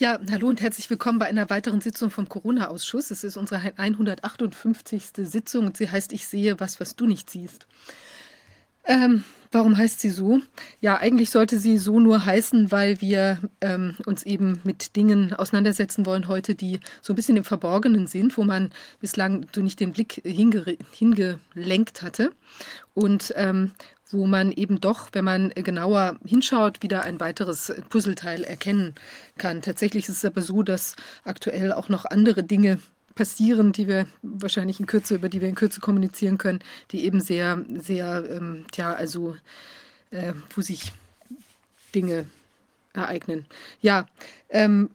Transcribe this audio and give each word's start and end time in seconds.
Ja, 0.00 0.20
hallo 0.30 0.46
und 0.46 0.60
herzlich 0.60 0.88
willkommen 0.90 1.18
bei 1.18 1.26
einer 1.26 1.50
weiteren 1.50 1.80
Sitzung 1.80 2.12
vom 2.12 2.28
Corona-Ausschuss. 2.28 3.10
Es 3.10 3.24
ist 3.24 3.36
unsere 3.36 3.72
158. 3.76 5.06
Sitzung 5.24 5.66
und 5.66 5.76
sie 5.76 5.90
heißt 5.90 6.12
Ich 6.12 6.28
sehe 6.28 6.60
was, 6.60 6.78
was 6.78 6.94
du 6.94 7.08
nicht 7.08 7.28
siehst. 7.28 7.66
Ähm, 8.84 9.24
warum 9.50 9.76
heißt 9.76 10.00
sie 10.00 10.10
so? 10.10 10.40
Ja, 10.80 10.98
eigentlich 10.98 11.30
sollte 11.30 11.58
sie 11.58 11.78
so 11.78 12.00
nur 12.00 12.24
heißen, 12.24 12.70
weil 12.70 13.00
wir 13.00 13.38
ähm, 13.60 13.96
uns 14.06 14.22
eben 14.24 14.60
mit 14.64 14.96
Dingen 14.96 15.32
auseinandersetzen 15.34 16.06
wollen 16.06 16.28
heute, 16.28 16.54
die 16.54 16.80
so 17.02 17.12
ein 17.12 17.16
bisschen 17.16 17.36
im 17.36 17.44
Verborgenen 17.44 18.06
sind, 18.06 18.36
wo 18.36 18.44
man 18.44 18.70
bislang 19.00 19.46
so 19.54 19.60
nicht 19.60 19.80
den 19.80 19.92
Blick 19.92 20.22
hingelenkt 20.24 22.02
hatte. 22.02 22.32
Und 22.94 23.32
ähm, 23.36 23.72
wo 24.10 24.26
man 24.26 24.52
eben 24.52 24.80
doch, 24.80 25.10
wenn 25.12 25.24
man 25.24 25.50
genauer 25.50 26.18
hinschaut, 26.24 26.82
wieder 26.82 27.02
ein 27.02 27.20
weiteres 27.20 27.72
Puzzleteil 27.90 28.42
erkennen 28.42 28.94
kann. 29.36 29.62
Tatsächlich 29.62 30.08
ist 30.08 30.16
es 30.16 30.24
aber 30.24 30.42
so, 30.42 30.62
dass 30.62 30.96
aktuell 31.24 31.72
auch 31.72 31.88
noch 31.88 32.04
andere 32.06 32.42
Dinge 32.42 32.80
passieren, 33.18 33.72
die 33.72 33.88
wir 33.88 34.06
wahrscheinlich 34.22 34.78
in 34.78 34.86
Kürze, 34.86 35.16
über 35.16 35.28
die 35.28 35.40
wir 35.40 35.48
in 35.48 35.56
Kürze 35.56 35.80
kommunizieren 35.80 36.38
können, 36.38 36.60
die 36.92 37.04
eben 37.04 37.20
sehr, 37.20 37.64
sehr, 37.80 38.24
ähm, 38.30 38.64
ja, 38.76 38.94
also 38.94 39.34
äh, 40.12 40.34
wo 40.54 40.60
sich 40.60 40.92
Dinge 41.92 42.26
ereignen. 42.92 43.44
Ja, 43.80 44.06
ähm, 44.50 44.90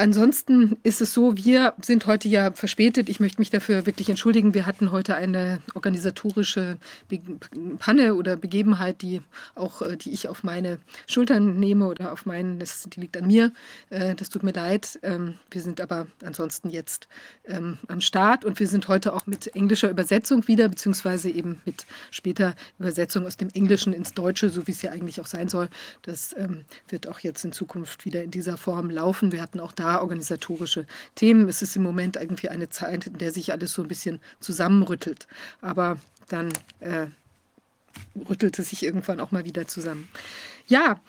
Ansonsten 0.00 0.76
ist 0.84 1.00
es 1.00 1.12
so, 1.12 1.36
wir 1.36 1.74
sind 1.82 2.06
heute 2.06 2.28
ja 2.28 2.52
verspätet. 2.52 3.08
Ich 3.08 3.18
möchte 3.18 3.40
mich 3.40 3.50
dafür 3.50 3.84
wirklich 3.84 4.08
entschuldigen. 4.08 4.54
Wir 4.54 4.64
hatten 4.64 4.92
heute 4.92 5.16
eine 5.16 5.60
organisatorische 5.74 6.78
Panne 7.80 8.14
oder 8.14 8.36
Begebenheit, 8.36 9.02
die 9.02 9.22
auch, 9.56 9.82
äh, 9.82 9.96
die 9.96 10.12
ich 10.12 10.28
auf 10.28 10.44
meine 10.44 10.78
Schultern 11.08 11.58
nehme 11.58 11.88
oder 11.88 12.12
auf 12.12 12.26
meinen, 12.26 12.60
das, 12.60 12.84
die 12.88 13.00
liegt 13.00 13.16
an 13.16 13.26
mir. 13.26 13.52
Äh, 13.90 14.14
das 14.14 14.28
tut 14.30 14.44
mir 14.44 14.52
leid. 14.52 15.00
Ähm, 15.02 15.34
wir 15.50 15.62
sind 15.62 15.80
aber 15.80 16.06
ansonsten 16.24 16.70
jetzt 16.70 17.08
ähm, 17.46 17.78
am 17.88 18.00
Start 18.00 18.44
und 18.44 18.60
wir 18.60 18.68
sind 18.68 18.86
heute 18.86 19.12
auch 19.12 19.26
mit 19.26 19.52
englischer 19.56 19.90
Übersetzung 19.90 20.46
wieder, 20.46 20.68
beziehungsweise 20.68 21.28
eben 21.28 21.60
mit 21.64 21.86
später 22.12 22.54
Übersetzung 22.78 23.26
aus 23.26 23.36
dem 23.36 23.48
Englischen 23.52 23.92
ins 23.92 24.14
Deutsche, 24.14 24.48
so 24.48 24.64
wie 24.68 24.72
es 24.72 24.82
ja 24.82 24.92
eigentlich 24.92 25.20
auch 25.20 25.26
sein 25.26 25.48
soll. 25.48 25.68
Das 26.02 26.36
ähm, 26.38 26.66
wird 26.86 27.08
auch 27.08 27.18
jetzt 27.18 27.44
in 27.44 27.50
Zukunft 27.50 28.04
wieder 28.04 28.22
in 28.22 28.30
dieser 28.30 28.56
Form 28.56 28.90
laufen. 28.90 29.32
Wir 29.32 29.42
hatten 29.42 29.58
auch 29.58 29.72
da 29.72 29.87
organisatorische 29.96 30.86
Themen. 31.14 31.48
Es 31.48 31.62
ist 31.62 31.76
im 31.76 31.82
Moment 31.82 32.16
irgendwie 32.16 32.48
eine 32.48 32.68
Zeit, 32.68 33.06
in 33.06 33.18
der 33.18 33.32
sich 33.32 33.52
alles 33.52 33.72
so 33.72 33.82
ein 33.82 33.88
bisschen 33.88 34.20
zusammenrüttelt. 34.40 35.26
Aber 35.60 35.98
dann 36.28 36.52
äh, 36.80 37.06
rüttelt 38.28 38.58
es 38.58 38.70
sich 38.70 38.84
irgendwann 38.84 39.20
auch 39.20 39.32
mal 39.32 39.44
wieder 39.44 39.66
zusammen. 39.66 40.08
Ja, 40.66 41.00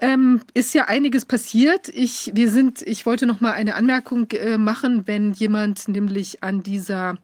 ähm, 0.00 0.42
ist 0.54 0.74
ja 0.74 0.84
einiges 0.84 1.24
passiert. 1.24 1.88
Ich, 1.88 2.30
wir 2.34 2.50
sind, 2.50 2.82
ich 2.82 3.04
wollte 3.04 3.26
noch 3.26 3.40
mal 3.40 3.52
eine 3.52 3.74
Anmerkung 3.74 4.30
äh, 4.30 4.56
machen, 4.56 5.06
wenn 5.06 5.32
jemand 5.32 5.88
nämlich 5.88 6.42
an 6.42 6.62
dieser 6.62 7.16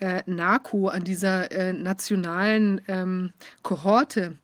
äh, 0.00 0.22
NACO, 0.26 0.88
an 0.88 1.04
dieser 1.04 1.50
äh, 1.50 1.72
nationalen 1.72 2.82
ähm, 2.86 3.32
Kohorte 3.62 4.36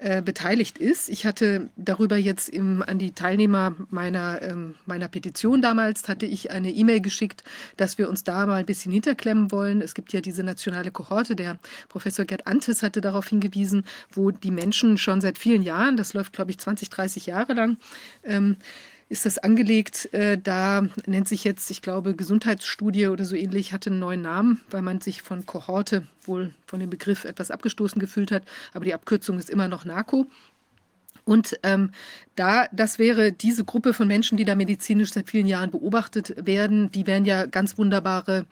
äh, 0.00 0.22
beteiligt 0.22 0.78
ist. 0.78 1.08
Ich 1.08 1.26
hatte 1.26 1.70
darüber 1.74 2.16
jetzt 2.16 2.48
im, 2.48 2.82
an 2.86 3.00
die 3.00 3.12
Teilnehmer 3.12 3.74
meiner, 3.90 4.40
ähm, 4.42 4.76
meiner 4.86 5.08
Petition 5.08 5.60
damals, 5.60 6.06
hatte 6.08 6.24
ich 6.24 6.52
eine 6.52 6.70
E-Mail 6.70 7.00
geschickt, 7.00 7.42
dass 7.76 7.98
wir 7.98 8.08
uns 8.08 8.22
da 8.22 8.46
mal 8.46 8.60
ein 8.60 8.66
bisschen 8.66 8.92
hinterklemmen 8.92 9.50
wollen. 9.50 9.82
Es 9.82 9.94
gibt 9.94 10.12
ja 10.12 10.20
diese 10.20 10.44
nationale 10.44 10.92
Kohorte, 10.92 11.34
der 11.34 11.58
Professor 11.88 12.24
Gerd 12.24 12.46
Antes 12.46 12.84
hatte 12.84 13.00
darauf 13.00 13.26
hingewiesen, 13.26 13.84
wo 14.12 14.30
die 14.30 14.52
Menschen 14.52 14.98
schon 14.98 15.20
seit 15.20 15.36
vielen 15.36 15.62
Jahren, 15.62 15.96
das 15.96 16.14
läuft 16.14 16.32
glaube 16.32 16.52
ich 16.52 16.58
20, 16.58 16.90
30 16.90 17.26
Jahre 17.26 17.54
lang, 17.54 17.76
ähm, 18.22 18.56
ist 19.08 19.26
das 19.26 19.38
angelegt. 19.38 20.12
Äh, 20.12 20.38
da 20.38 20.86
nennt 21.06 21.28
sich 21.28 21.44
jetzt, 21.44 21.70
ich 21.70 21.82
glaube, 21.82 22.14
Gesundheitsstudie 22.14 23.08
oder 23.08 23.24
so 23.24 23.36
ähnlich, 23.36 23.72
hatte 23.72 23.90
einen 23.90 23.98
neuen 23.98 24.22
Namen, 24.22 24.60
weil 24.70 24.82
man 24.82 25.00
sich 25.00 25.22
von 25.22 25.46
Kohorte 25.46 26.06
wohl 26.22 26.54
von 26.66 26.80
dem 26.80 26.90
Begriff 26.90 27.24
etwas 27.24 27.50
abgestoßen 27.50 28.00
gefühlt 28.00 28.30
hat. 28.30 28.44
Aber 28.74 28.84
die 28.84 28.94
Abkürzung 28.94 29.38
ist 29.38 29.50
immer 29.50 29.68
noch 29.68 29.84
NARCO. 29.84 30.26
Und 31.24 31.60
ähm, 31.62 31.90
da, 32.36 32.68
das 32.72 32.98
wäre 32.98 33.32
diese 33.32 33.62
Gruppe 33.62 33.92
von 33.92 34.08
Menschen, 34.08 34.38
die 34.38 34.46
da 34.46 34.54
medizinisch 34.54 35.12
seit 35.12 35.28
vielen 35.28 35.46
Jahren 35.46 35.70
beobachtet 35.70 36.34
werden, 36.46 36.90
die 36.90 37.06
wären 37.06 37.26
ja 37.26 37.44
ganz 37.44 37.76
wunderbare 37.76 38.46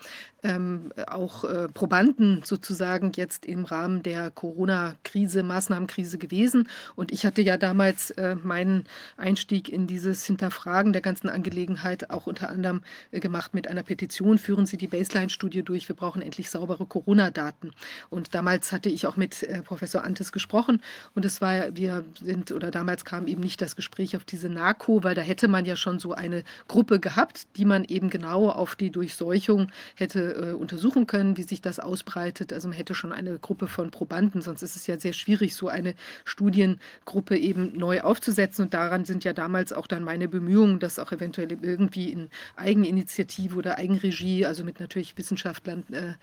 ähm, 0.46 0.92
auch 1.08 1.44
äh, 1.44 1.68
Probanden 1.68 2.42
sozusagen 2.44 3.12
jetzt 3.16 3.44
im 3.44 3.64
Rahmen 3.64 4.02
der 4.02 4.30
Corona-Krise, 4.30 5.42
Maßnahmenkrise 5.42 6.18
gewesen. 6.18 6.68
Und 6.94 7.10
ich 7.10 7.26
hatte 7.26 7.42
ja 7.42 7.56
damals 7.56 8.10
äh, 8.12 8.36
meinen 8.36 8.84
Einstieg 9.16 9.68
in 9.68 9.86
dieses 9.86 10.24
Hinterfragen 10.24 10.92
der 10.92 11.02
ganzen 11.02 11.28
Angelegenheit 11.28 12.10
auch 12.10 12.26
unter 12.26 12.48
anderem 12.48 12.82
äh, 13.10 13.18
gemacht 13.18 13.54
mit 13.54 13.68
einer 13.68 13.82
Petition. 13.82 14.38
Führen 14.38 14.66
Sie 14.66 14.76
die 14.76 14.86
Baseline-Studie 14.86 15.64
durch. 15.64 15.88
Wir 15.88 15.96
brauchen 15.96 16.22
endlich 16.22 16.48
saubere 16.48 16.86
Corona-Daten. 16.86 17.72
Und 18.08 18.34
damals 18.34 18.70
hatte 18.70 18.88
ich 18.88 19.06
auch 19.06 19.16
mit 19.16 19.42
äh, 19.42 19.62
Professor 19.62 20.04
Antes 20.04 20.30
gesprochen. 20.30 20.80
Und 21.14 21.24
es 21.24 21.40
war, 21.40 21.76
wir 21.76 22.04
sind, 22.20 22.52
oder 22.52 22.70
damals 22.70 23.04
kam 23.04 23.26
eben 23.26 23.40
nicht 23.40 23.60
das 23.60 23.74
Gespräch 23.74 24.16
auf 24.16 24.24
diese 24.24 24.48
NARCO, 24.48 25.02
weil 25.02 25.16
da 25.16 25.22
hätte 25.22 25.48
man 25.48 25.64
ja 25.64 25.74
schon 25.74 25.98
so 25.98 26.12
eine 26.12 26.44
Gruppe 26.68 27.00
gehabt, 27.00 27.48
die 27.56 27.64
man 27.64 27.84
eben 27.84 28.10
genau 28.10 28.48
auf 28.50 28.76
die 28.76 28.90
Durchseuchung 28.90 29.72
hätte 29.96 30.35
äh, 30.36 30.52
untersuchen 30.52 31.06
können, 31.06 31.36
wie 31.36 31.42
sich 31.42 31.60
das 31.60 31.78
ausbreitet. 31.80 32.52
Also 32.52 32.68
man 32.68 32.76
hätte 32.76 32.94
schon 32.94 33.12
eine 33.12 33.38
Gruppe 33.38 33.66
von 33.66 33.90
Probanden, 33.90 34.42
sonst 34.42 34.62
ist 34.62 34.76
es 34.76 34.86
ja 34.86 34.98
sehr 34.98 35.12
schwierig, 35.12 35.54
so 35.54 35.68
eine 35.68 35.94
Studiengruppe 36.24 37.36
eben 37.36 37.76
neu 37.76 38.02
aufzusetzen. 38.02 38.66
Und 38.66 38.74
daran 38.74 39.04
sind 39.04 39.24
ja 39.24 39.32
damals 39.32 39.72
auch 39.72 39.86
dann 39.86 40.04
meine 40.04 40.28
Bemühungen, 40.28 40.78
das 40.78 40.98
auch 40.98 41.12
eventuell 41.12 41.52
irgendwie 41.52 42.10
in 42.12 42.28
Eigeninitiative 42.56 43.56
oder 43.56 43.78
Eigenregie, 43.78 44.46
also 44.46 44.64
mit 44.64 44.80
natürlich 44.80 45.16
Wissenschaftlern 45.16 45.84
äh, 45.92 46.14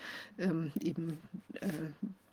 ähm, 0.41 0.71
eben 0.79 1.17
äh, 1.59 1.67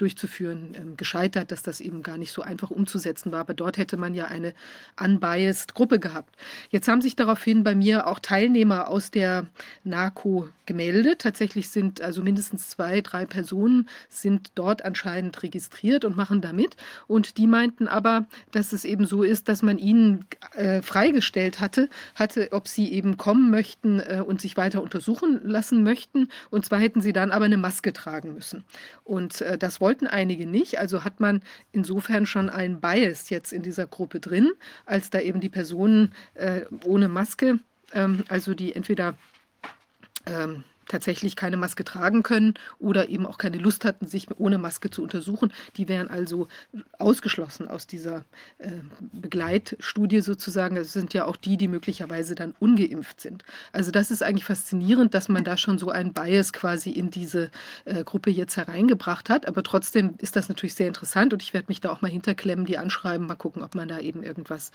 durchzuführen, 0.00 0.72
ähm, 0.74 0.96
gescheitert, 0.96 1.52
dass 1.52 1.62
das 1.62 1.80
eben 1.80 2.02
gar 2.02 2.16
nicht 2.16 2.32
so 2.32 2.42
einfach 2.42 2.70
umzusetzen 2.70 3.32
war. 3.32 3.40
Aber 3.40 3.54
dort 3.54 3.76
hätte 3.76 3.96
man 3.96 4.14
ja 4.14 4.26
eine 4.26 4.54
unbiased 4.98 5.74
Gruppe 5.74 5.98
gehabt. 5.98 6.36
Jetzt 6.70 6.88
haben 6.88 7.02
sich 7.02 7.16
daraufhin 7.16 7.64
bei 7.64 7.74
mir 7.74 8.06
auch 8.06 8.18
Teilnehmer 8.18 8.88
aus 8.88 9.10
der 9.10 9.46
NACO 9.84 10.48
gemeldet. 10.66 11.20
Tatsächlich 11.20 11.68
sind 11.68 12.00
also 12.00 12.22
mindestens 12.22 12.68
zwei, 12.68 13.00
drei 13.00 13.26
Personen 13.26 13.88
sind 14.08 14.52
dort 14.54 14.84
anscheinend 14.84 15.42
registriert 15.42 16.04
und 16.04 16.16
machen 16.16 16.40
da 16.40 16.52
mit. 16.52 16.76
Und 17.06 17.36
die 17.36 17.46
meinten 17.46 17.88
aber, 17.88 18.26
dass 18.52 18.72
es 18.72 18.84
eben 18.84 19.06
so 19.06 19.22
ist, 19.22 19.48
dass 19.48 19.62
man 19.62 19.78
ihnen 19.78 20.26
äh, 20.54 20.80
freigestellt 20.80 21.60
hatte, 21.60 21.88
hatte, 22.14 22.48
ob 22.52 22.68
sie 22.68 22.92
eben 22.92 23.16
kommen 23.16 23.50
möchten 23.50 24.00
äh, 24.00 24.22
und 24.24 24.40
sich 24.40 24.56
weiter 24.56 24.82
untersuchen 24.82 25.40
lassen 25.42 25.82
möchten. 25.82 26.28
Und 26.50 26.64
zwar 26.64 26.78
hätten 26.78 27.02
sie 27.02 27.12
dann 27.12 27.32
aber 27.32 27.46
eine 27.46 27.56
Maske 27.56 27.92
tragen 27.92 28.34
müssen. 28.34 28.64
Und 29.04 29.40
äh, 29.40 29.58
das 29.58 29.80
wollten 29.90 30.06
einige 30.06 30.46
nicht. 30.46 30.78
Also 30.78 31.02
hat 31.02 31.18
man 31.18 31.42
insofern 31.72 32.24
schon 32.24 32.48
einen 32.48 32.80
Bias 32.80 33.28
jetzt 33.28 33.52
in 33.52 33.62
dieser 33.62 33.88
Gruppe 33.88 34.20
drin, 34.20 34.52
als 34.86 35.10
da 35.10 35.18
eben 35.18 35.40
die 35.40 35.48
Personen 35.48 36.14
äh, 36.34 36.60
ohne 36.84 37.08
Maske, 37.08 37.58
ähm, 37.92 38.22
also 38.28 38.54
die 38.54 38.72
entweder 38.76 39.14
ähm, 40.26 40.62
tatsächlich 40.90 41.36
keine 41.36 41.56
Maske 41.56 41.84
tragen 41.84 42.22
können 42.22 42.54
oder 42.78 43.08
eben 43.08 43.26
auch 43.26 43.38
keine 43.38 43.58
Lust 43.58 43.84
hatten, 43.84 44.06
sich 44.06 44.26
ohne 44.38 44.58
Maske 44.58 44.90
zu 44.90 45.02
untersuchen. 45.02 45.52
Die 45.76 45.88
wären 45.88 46.08
also 46.08 46.48
ausgeschlossen 46.98 47.68
aus 47.68 47.86
dieser 47.86 48.24
äh, 48.58 48.72
Begleitstudie 49.12 50.20
sozusagen. 50.20 50.74
Das 50.76 50.92
sind 50.92 51.14
ja 51.14 51.24
auch 51.24 51.36
die, 51.36 51.56
die 51.56 51.68
möglicherweise 51.68 52.34
dann 52.34 52.54
ungeimpft 52.58 53.20
sind. 53.20 53.44
Also 53.72 53.90
das 53.90 54.10
ist 54.10 54.22
eigentlich 54.22 54.44
faszinierend, 54.44 55.14
dass 55.14 55.28
man 55.28 55.44
da 55.44 55.56
schon 55.56 55.78
so 55.78 55.90
einen 55.90 56.12
Bias 56.12 56.52
quasi 56.52 56.90
in 56.90 57.10
diese 57.10 57.50
äh, 57.84 58.04
Gruppe 58.04 58.30
jetzt 58.30 58.56
hereingebracht 58.56 59.30
hat. 59.30 59.46
Aber 59.46 59.62
trotzdem 59.62 60.14
ist 60.18 60.36
das 60.36 60.48
natürlich 60.48 60.74
sehr 60.74 60.88
interessant 60.88 61.32
und 61.32 61.42
ich 61.42 61.54
werde 61.54 61.66
mich 61.68 61.80
da 61.80 61.90
auch 61.90 62.00
mal 62.00 62.10
hinterklemmen, 62.10 62.66
die 62.66 62.78
anschreiben, 62.78 63.26
mal 63.26 63.36
gucken, 63.36 63.62
ob 63.62 63.74
man 63.74 63.88
da 63.88 64.00
eben 64.00 64.22
irgendwas 64.22 64.72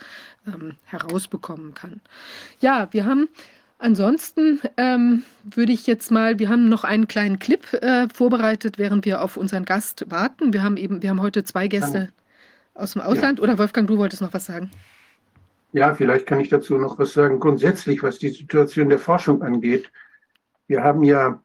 ähm, 0.48 0.76
herausbekommen 0.86 1.74
kann. 1.74 2.02
Ja, 2.62 2.88
wir 2.92 3.06
haben 3.06 3.28
Ansonsten 3.78 4.62
ähm, 4.78 5.24
würde 5.44 5.74
ich 5.74 5.86
jetzt 5.86 6.10
mal, 6.10 6.40
wir 6.40 6.50
haben 6.50 6.70
noch 6.70 6.84
einen 6.84 7.08
kleinen 7.08 7.40
Clip 7.40 7.62
äh, 7.74 8.08
vorbereitet, 8.14 8.78
während 8.78 9.06
wir 9.06 9.22
auf 9.22 9.36
unseren 9.36 9.66
Gast 9.66 10.06
warten. 10.10 10.54
Wir 10.54 10.64
haben 10.64 10.78
eben, 10.78 11.02
wir 11.02 11.10
haben 11.10 11.22
heute 11.22 11.44
zwei 11.44 11.68
Gäste 11.68 12.10
aus 12.74 12.94
dem 12.94 13.02
Ausland. 13.02 13.40
Ja. 13.40 13.44
Oder 13.44 13.58
Wolfgang, 13.58 13.88
du 13.88 13.98
wolltest 13.98 14.22
noch 14.22 14.34
was 14.34 14.46
sagen? 14.46 14.72
Ja, 15.74 15.94
vielleicht 15.94 16.26
kann 16.26 16.40
ich 16.40 16.48
dazu 16.48 16.78
noch 16.78 16.98
was 17.00 17.12
sagen. 17.12 17.40
Grundsätzlich, 17.40 18.02
was 18.02 18.18
die 18.18 18.30
Situation 18.30 18.88
der 18.88 19.00
Forschung 19.00 19.42
angeht. 19.42 19.92
Wir 20.68 20.84
haben 20.84 21.04
ja 21.04 21.42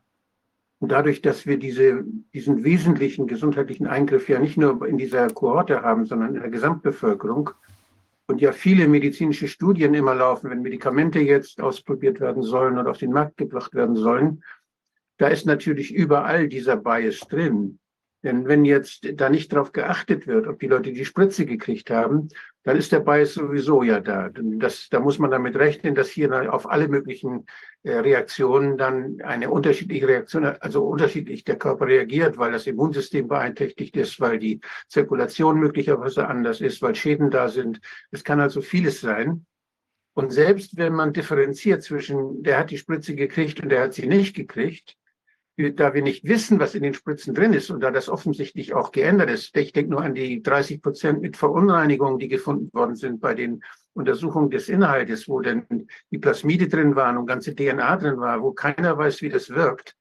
dadurch, 0.78 1.20
dass 1.20 1.46
wir 1.46 1.58
diese, 1.58 2.04
diesen 2.32 2.62
wesentlichen 2.64 3.26
gesundheitlichen 3.26 3.88
Eingriff 3.88 4.28
ja 4.28 4.38
nicht 4.38 4.56
nur 4.56 4.86
in 4.86 4.98
dieser 4.98 5.28
Kohorte 5.28 5.82
haben, 5.82 6.06
sondern 6.06 6.36
in 6.36 6.40
der 6.40 6.50
Gesamtbevölkerung, 6.50 7.50
und 8.30 8.40
ja 8.40 8.52
viele 8.52 8.86
medizinische 8.86 9.48
Studien 9.48 9.92
immer 9.92 10.14
laufen, 10.14 10.50
wenn 10.50 10.62
Medikamente 10.62 11.18
jetzt 11.18 11.60
ausprobiert 11.60 12.20
werden 12.20 12.44
sollen 12.44 12.78
oder 12.78 12.92
auf 12.92 12.98
den 12.98 13.10
Markt 13.10 13.36
gebracht 13.36 13.74
werden 13.74 13.96
sollen, 13.96 14.44
da 15.18 15.26
ist 15.26 15.46
natürlich 15.46 15.92
überall 15.92 16.48
dieser 16.48 16.76
Bias 16.76 17.18
drin. 17.28 17.80
Denn 18.22 18.46
wenn 18.46 18.64
jetzt 18.64 19.08
da 19.14 19.30
nicht 19.30 19.52
darauf 19.52 19.72
geachtet 19.72 20.26
wird, 20.26 20.46
ob 20.46 20.58
die 20.60 20.66
Leute 20.66 20.92
die 20.92 21.04
Spritze 21.04 21.46
gekriegt 21.46 21.90
haben, 21.90 22.28
dann 22.64 22.76
ist 22.76 22.92
der 22.92 23.00
Bias 23.00 23.34
sowieso 23.34 23.82
ja 23.82 24.00
da. 24.00 24.28
Das, 24.32 24.88
da 24.90 25.00
muss 25.00 25.18
man 25.18 25.30
damit 25.30 25.56
rechnen, 25.56 25.94
dass 25.94 26.10
hier 26.10 26.52
auf 26.52 26.68
alle 26.68 26.88
möglichen 26.88 27.46
äh, 27.82 27.92
Reaktionen 27.92 28.76
dann 28.76 29.22
eine 29.22 29.50
unterschiedliche 29.50 30.06
Reaktion, 30.06 30.44
also 30.44 30.84
unterschiedlich 30.84 31.44
der 31.44 31.56
Körper 31.56 31.86
reagiert, 31.86 32.36
weil 32.36 32.52
das 32.52 32.66
Immunsystem 32.66 33.28
beeinträchtigt 33.28 33.96
ist, 33.96 34.20
weil 34.20 34.38
die 34.38 34.60
Zirkulation 34.88 35.58
möglicherweise 35.58 36.28
anders 36.28 36.60
ist, 36.60 36.82
weil 36.82 36.94
Schäden 36.94 37.30
da 37.30 37.48
sind. 37.48 37.80
Es 38.10 38.22
kann 38.22 38.40
also 38.40 38.60
vieles 38.60 39.00
sein. 39.00 39.46
Und 40.12 40.30
selbst 40.30 40.76
wenn 40.76 40.92
man 40.92 41.14
differenziert 41.14 41.82
zwischen, 41.82 42.42
der 42.42 42.58
hat 42.58 42.70
die 42.70 42.78
Spritze 42.78 43.14
gekriegt 43.14 43.60
und 43.60 43.70
der 43.70 43.84
hat 43.84 43.94
sie 43.94 44.06
nicht 44.06 44.36
gekriegt, 44.36 44.98
da 45.68 45.94
wir 45.94 46.02
nicht 46.02 46.24
wissen, 46.24 46.58
was 46.60 46.74
in 46.74 46.82
den 46.82 46.94
Spritzen 46.94 47.34
drin 47.34 47.52
ist 47.52 47.70
und 47.70 47.80
da 47.80 47.90
das 47.90 48.08
offensichtlich 48.08 48.74
auch 48.74 48.92
geändert 48.92 49.30
ist, 49.30 49.56
ich 49.56 49.72
denke 49.72 49.90
nur 49.90 50.02
an 50.02 50.14
die 50.14 50.42
30 50.42 50.82
Prozent 50.82 51.20
mit 51.20 51.36
Verunreinigungen, 51.36 52.18
die 52.18 52.28
gefunden 52.28 52.72
worden 52.72 52.96
sind 52.96 53.20
bei 53.20 53.34
den 53.34 53.62
Untersuchungen 53.92 54.50
des 54.50 54.68
Inhaltes, 54.68 55.28
wo 55.28 55.40
denn 55.40 55.88
die 56.10 56.18
Plasmide 56.18 56.68
drin 56.68 56.96
waren 56.96 57.16
und 57.16 57.26
ganze 57.26 57.54
DNA 57.54 57.96
drin 57.96 58.18
war, 58.18 58.42
wo 58.42 58.52
keiner 58.52 58.96
weiß, 58.96 59.22
wie 59.22 59.28
das 59.28 59.50
wirkt. 59.50 59.96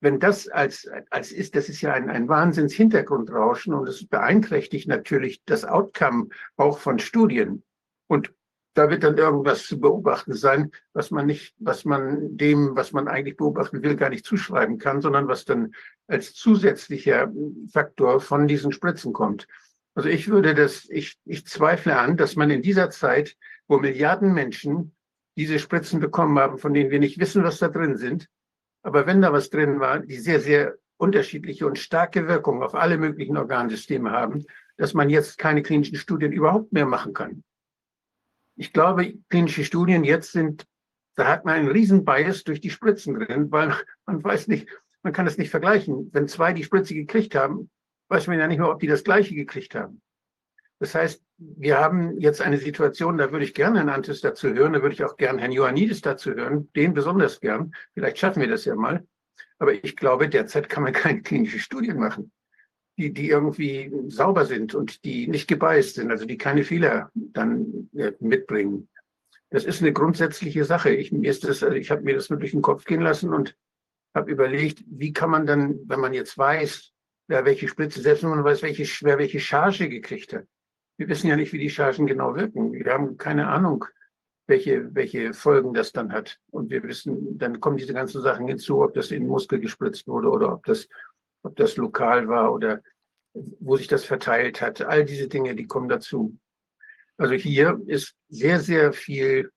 Wenn 0.00 0.20
das 0.20 0.48
als, 0.48 0.88
als 1.10 1.32
ist, 1.32 1.56
das 1.56 1.68
ist 1.68 1.80
ja 1.80 1.92
ein, 1.92 2.08
ein 2.08 2.28
Wahnsinns-Hintergrundrauschen 2.28 3.74
und 3.74 3.88
es 3.88 4.06
beeinträchtigt 4.06 4.88
natürlich 4.88 5.42
das 5.44 5.64
Outcome 5.64 6.28
auch 6.56 6.78
von 6.78 6.98
Studien. 6.98 7.64
Und 8.06 8.32
da 8.74 8.90
wird 8.90 9.02
dann 9.02 9.16
irgendwas 9.16 9.66
zu 9.66 9.80
beobachten 9.80 10.34
sein, 10.34 10.70
was 10.92 11.10
man 11.10 11.26
nicht, 11.26 11.54
was 11.58 11.84
man 11.84 12.36
dem, 12.36 12.76
was 12.76 12.92
man 12.92 13.08
eigentlich 13.08 13.36
beobachten 13.36 13.82
will, 13.82 13.96
gar 13.96 14.10
nicht 14.10 14.24
zuschreiben 14.24 14.78
kann, 14.78 15.00
sondern 15.02 15.26
was 15.28 15.44
dann 15.44 15.72
als 16.06 16.34
zusätzlicher 16.34 17.32
Faktor 17.72 18.20
von 18.20 18.46
diesen 18.46 18.72
Spritzen 18.72 19.12
kommt. 19.12 19.46
Also 19.94 20.08
ich 20.08 20.28
würde 20.28 20.54
das, 20.54 20.88
ich, 20.90 21.18
ich 21.24 21.46
zweifle 21.46 21.98
an, 21.98 22.16
dass 22.16 22.36
man 22.36 22.50
in 22.50 22.62
dieser 22.62 22.90
Zeit, 22.90 23.36
wo 23.66 23.78
Milliarden 23.78 24.32
Menschen 24.32 24.94
diese 25.36 25.58
Spritzen 25.58 26.00
bekommen 26.00 26.38
haben, 26.38 26.58
von 26.58 26.72
denen 26.72 26.90
wir 26.90 27.00
nicht 27.00 27.18
wissen, 27.18 27.42
was 27.42 27.58
da 27.58 27.68
drin 27.68 27.96
sind, 27.96 28.28
aber 28.82 29.06
wenn 29.06 29.20
da 29.20 29.32
was 29.32 29.50
drin 29.50 29.80
war, 29.80 30.00
die 30.00 30.18
sehr, 30.18 30.40
sehr 30.40 30.76
unterschiedliche 30.98 31.66
und 31.66 31.78
starke 31.78 32.28
Wirkungen 32.28 32.62
auf 32.62 32.74
alle 32.74 32.98
möglichen 32.98 33.36
Organsysteme 33.36 34.10
haben, 34.10 34.44
dass 34.76 34.94
man 34.94 35.10
jetzt 35.10 35.38
keine 35.38 35.62
klinischen 35.62 35.96
Studien 35.96 36.32
überhaupt 36.32 36.72
mehr 36.72 36.86
machen 36.86 37.12
kann. 37.12 37.42
Ich 38.58 38.72
glaube, 38.72 39.14
klinische 39.28 39.64
Studien 39.64 40.02
jetzt 40.02 40.32
sind, 40.32 40.66
da 41.14 41.28
hat 41.28 41.44
man 41.44 41.54
einen 41.54 41.70
riesen 41.70 42.04
Bias 42.04 42.42
durch 42.42 42.60
die 42.60 42.70
Spritzen 42.70 43.14
drin, 43.14 43.50
weil 43.52 43.72
man 44.06 44.22
weiß 44.22 44.48
nicht, 44.48 44.68
man 45.02 45.12
kann 45.12 45.26
das 45.26 45.38
nicht 45.38 45.50
vergleichen. 45.50 46.10
Wenn 46.12 46.26
zwei 46.26 46.52
die 46.52 46.64
Spritze 46.64 46.92
gekriegt 46.94 47.36
haben, 47.36 47.70
weiß 48.08 48.26
man 48.26 48.38
ja 48.38 48.48
nicht 48.48 48.58
mehr, 48.58 48.68
ob 48.70 48.80
die 48.80 48.88
das 48.88 49.04
Gleiche 49.04 49.34
gekriegt 49.34 49.76
haben. 49.76 50.02
Das 50.80 50.94
heißt, 50.94 51.22
wir 51.36 51.78
haben 51.78 52.20
jetzt 52.20 52.40
eine 52.40 52.58
Situation, 52.58 53.16
da 53.16 53.30
würde 53.30 53.44
ich 53.44 53.54
gerne 53.54 53.78
Herrn 53.78 53.88
Antis 53.88 54.20
dazu 54.20 54.52
hören, 54.52 54.72
da 54.72 54.82
würde 54.82 54.94
ich 54.94 55.04
auch 55.04 55.16
gerne 55.16 55.40
Herrn 55.40 55.52
Ioannidis 55.52 56.00
dazu 56.02 56.32
hören, 56.32 56.68
den 56.74 56.94
besonders 56.94 57.40
gern. 57.40 57.72
Vielleicht 57.94 58.18
schaffen 58.18 58.40
wir 58.40 58.48
das 58.48 58.64
ja 58.64 58.74
mal. 58.74 59.06
Aber 59.60 59.72
ich 59.72 59.96
glaube, 59.96 60.28
derzeit 60.28 60.68
kann 60.68 60.82
man 60.82 60.92
keine 60.92 61.22
klinische 61.22 61.58
Studien 61.58 61.98
machen 61.98 62.32
die, 62.98 63.12
die 63.12 63.30
irgendwie 63.30 63.92
sauber 64.08 64.44
sind 64.44 64.74
und 64.74 65.04
die 65.04 65.28
nicht 65.28 65.48
gebeißt 65.48 65.94
sind, 65.94 66.10
also 66.10 66.26
die 66.26 66.36
keine 66.36 66.64
Fehler 66.64 67.10
dann 67.12 67.88
mitbringen. 68.18 68.88
Das 69.50 69.64
ist 69.64 69.80
eine 69.80 69.92
grundsätzliche 69.92 70.64
Sache. 70.64 70.90
Ich, 70.90 71.12
mir 71.12 71.30
also 71.30 71.68
ich 71.68 71.90
habe 71.90 72.02
mir 72.02 72.14
das 72.14 72.28
wirklich 72.28 72.52
in 72.52 72.58
den 72.58 72.64
Kopf 72.64 72.84
gehen 72.84 73.00
lassen 73.00 73.32
und 73.32 73.56
habe 74.14 74.30
überlegt, 74.30 74.82
wie 74.86 75.12
kann 75.12 75.30
man 75.30 75.46
dann, 75.46 75.78
wenn 75.86 76.00
man 76.00 76.12
jetzt 76.12 76.36
weiß, 76.36 76.92
wer 77.28 77.44
welche 77.44 77.68
Spritze, 77.68 78.00
selbst 78.00 78.24
wenn 78.24 78.30
man 78.30 78.44
weiß, 78.44 78.62
welche, 78.62 78.84
wer 79.04 79.18
welche 79.18 79.40
Charge 79.40 79.88
gekriegt 79.88 80.32
hat. 80.32 80.44
Wir 80.96 81.08
wissen 81.08 81.28
ja 81.28 81.36
nicht, 81.36 81.52
wie 81.52 81.58
die 81.58 81.70
Chargen 81.70 82.06
genau 82.06 82.34
wirken. 82.34 82.72
Wir 82.72 82.92
haben 82.92 83.16
keine 83.16 83.46
Ahnung, 83.46 83.84
welche, 84.48 84.92
welche 84.94 85.32
Folgen 85.32 85.72
das 85.72 85.92
dann 85.92 86.12
hat. 86.12 86.38
Und 86.50 86.70
wir 86.70 86.82
wissen, 86.82 87.38
dann 87.38 87.60
kommen 87.60 87.76
diese 87.76 87.94
ganzen 87.94 88.22
Sachen 88.22 88.48
hinzu, 88.48 88.82
ob 88.82 88.94
das 88.94 89.12
in 89.12 89.22
den 89.22 89.28
Muskel 89.28 89.60
gespritzt 89.60 90.08
wurde 90.08 90.28
oder 90.28 90.52
ob 90.52 90.66
das 90.66 90.88
ob 91.42 91.56
das 91.56 91.76
lokal 91.76 92.28
war 92.28 92.52
oder 92.52 92.82
wo 93.34 93.76
sich 93.76 93.88
das 93.88 94.04
verteilt 94.04 94.60
hat. 94.60 94.82
All 94.82 95.04
diese 95.04 95.28
Dinge, 95.28 95.54
die 95.54 95.66
kommen 95.66 95.88
dazu. 95.88 96.36
Also 97.16 97.34
hier 97.34 97.80
ist 97.86 98.14
sehr, 98.28 98.60
sehr 98.60 98.92
viel 98.92 99.50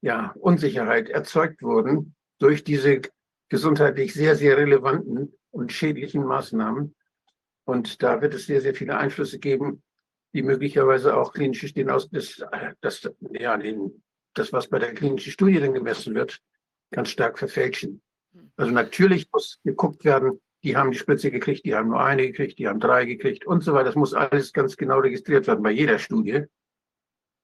ja, 0.00 0.34
Unsicherheit 0.38 1.08
erzeugt 1.08 1.62
worden 1.62 2.14
durch 2.38 2.64
diese 2.64 3.02
gesundheitlich 3.48 4.14
sehr, 4.14 4.34
sehr 4.34 4.56
relevanten 4.56 5.32
und 5.50 5.72
schädlichen 5.72 6.24
Maßnahmen. 6.24 6.94
Und 7.64 8.02
da 8.02 8.20
wird 8.20 8.34
es 8.34 8.46
sehr, 8.46 8.60
sehr 8.60 8.74
viele 8.74 8.96
Einflüsse 8.96 9.38
geben, 9.38 9.82
die 10.34 10.42
möglicherweise 10.42 11.16
auch 11.16 11.32
klinische 11.32 11.68
Studien 11.68 11.90
aus, 11.90 12.08
das, 12.10 12.42
das, 12.80 13.08
ja, 13.30 13.56
den, 13.56 14.02
das, 14.34 14.52
was 14.52 14.68
bei 14.68 14.78
der 14.78 14.94
klinischen 14.94 15.32
Studie 15.32 15.60
dann 15.60 15.74
gemessen 15.74 16.14
wird, 16.14 16.40
ganz 16.90 17.10
stark 17.10 17.38
verfälschen. 17.38 18.02
Also 18.56 18.72
natürlich 18.72 19.28
muss 19.30 19.60
geguckt 19.62 20.04
werden, 20.04 20.40
die 20.64 20.76
haben 20.76 20.92
die 20.92 20.98
Spritze 20.98 21.30
gekriegt, 21.30 21.64
die 21.64 21.74
haben 21.74 21.88
nur 21.88 22.02
eine 22.02 22.26
gekriegt, 22.26 22.58
die 22.58 22.68
haben 22.68 22.80
drei 22.80 23.04
gekriegt 23.04 23.46
und 23.46 23.62
so 23.62 23.72
weiter. 23.72 23.86
Das 23.86 23.96
muss 23.96 24.14
alles 24.14 24.52
ganz 24.52 24.76
genau 24.76 25.00
registriert 25.00 25.46
werden 25.46 25.62
bei 25.62 25.72
jeder 25.72 25.98
Studie. 25.98 26.44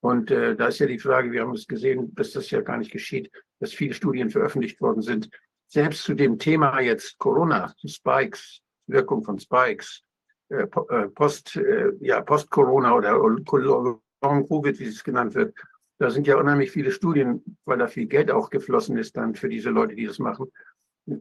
Und 0.00 0.30
äh, 0.30 0.54
da 0.54 0.68
ist 0.68 0.78
ja 0.78 0.86
die 0.86 1.00
Frage, 1.00 1.32
wir 1.32 1.42
haben 1.42 1.54
es 1.54 1.66
gesehen, 1.66 2.14
dass 2.14 2.30
das 2.32 2.50
ja 2.50 2.60
gar 2.60 2.78
nicht 2.78 2.92
geschieht, 2.92 3.32
dass 3.58 3.72
viele 3.72 3.94
Studien 3.94 4.30
veröffentlicht 4.30 4.80
worden 4.80 5.02
sind. 5.02 5.28
Selbst 5.66 6.04
zu 6.04 6.14
dem 6.14 6.38
Thema 6.38 6.80
jetzt 6.80 7.18
Corona, 7.18 7.74
Spikes, 7.84 8.60
Wirkung 8.86 9.24
von 9.24 9.40
Spikes, 9.40 10.02
äh, 10.50 10.62
äh 10.62 11.08
Post, 11.08 11.56
äh, 11.56 11.90
ja, 12.00 12.20
Post-Corona 12.20 12.94
oder 12.94 13.18
Long-Covid, 13.18 14.78
wie 14.78 14.84
es 14.84 15.02
genannt 15.02 15.34
wird, 15.34 15.54
da 15.98 16.10
sind 16.10 16.28
ja 16.28 16.36
unheimlich 16.36 16.70
viele 16.70 16.92
Studien, 16.92 17.58
weil 17.64 17.78
da 17.78 17.88
viel 17.88 18.06
Geld 18.06 18.30
auch 18.30 18.50
geflossen 18.50 18.96
ist 18.96 19.16
dann 19.16 19.34
für 19.34 19.48
diese 19.48 19.70
Leute, 19.70 19.96
die 19.96 20.06
das 20.06 20.20
machen 20.20 20.48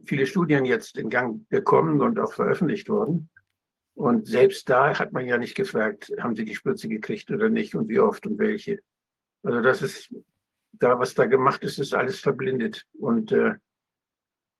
viele 0.04 0.26
Studien 0.26 0.64
jetzt 0.64 0.98
in 0.98 1.10
Gang 1.10 1.48
gekommen 1.50 2.00
und 2.00 2.18
auch 2.18 2.32
veröffentlicht 2.32 2.88
worden. 2.88 3.30
Und 3.94 4.26
selbst 4.28 4.68
da 4.68 4.96
hat 4.98 5.12
man 5.12 5.26
ja 5.26 5.38
nicht 5.38 5.56
gefragt, 5.56 6.12
haben 6.20 6.36
sie 6.36 6.44
die 6.44 6.54
Spritze 6.54 6.88
gekriegt 6.88 7.30
oder 7.30 7.48
nicht 7.48 7.74
und 7.74 7.88
wie 7.88 7.98
oft 7.98 8.26
und 8.26 8.38
welche. 8.38 8.80
Also 9.42 9.60
das 9.60 9.82
ist, 9.82 10.14
da 10.72 10.98
was 10.98 11.14
da 11.14 11.26
gemacht 11.26 11.64
ist, 11.64 11.78
ist 11.78 11.94
alles 11.94 12.20
verblindet. 12.20 12.86
Und 12.92 13.32
äh, 13.32 13.54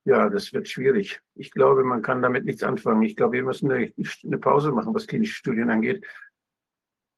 ja, 0.05 0.29
das 0.29 0.51
wird 0.53 0.67
schwierig. 0.67 1.21
Ich 1.35 1.51
glaube, 1.51 1.83
man 1.83 2.01
kann 2.01 2.21
damit 2.21 2.45
nichts 2.45 2.63
anfangen. 2.63 3.03
Ich 3.03 3.15
glaube, 3.15 3.33
wir 3.33 3.43
müssen 3.43 3.71
eine, 3.71 3.93
eine 4.23 4.37
Pause 4.37 4.71
machen, 4.71 4.93
was 4.93 5.07
klinische 5.07 5.35
Studien 5.35 5.69
angeht. 5.69 6.05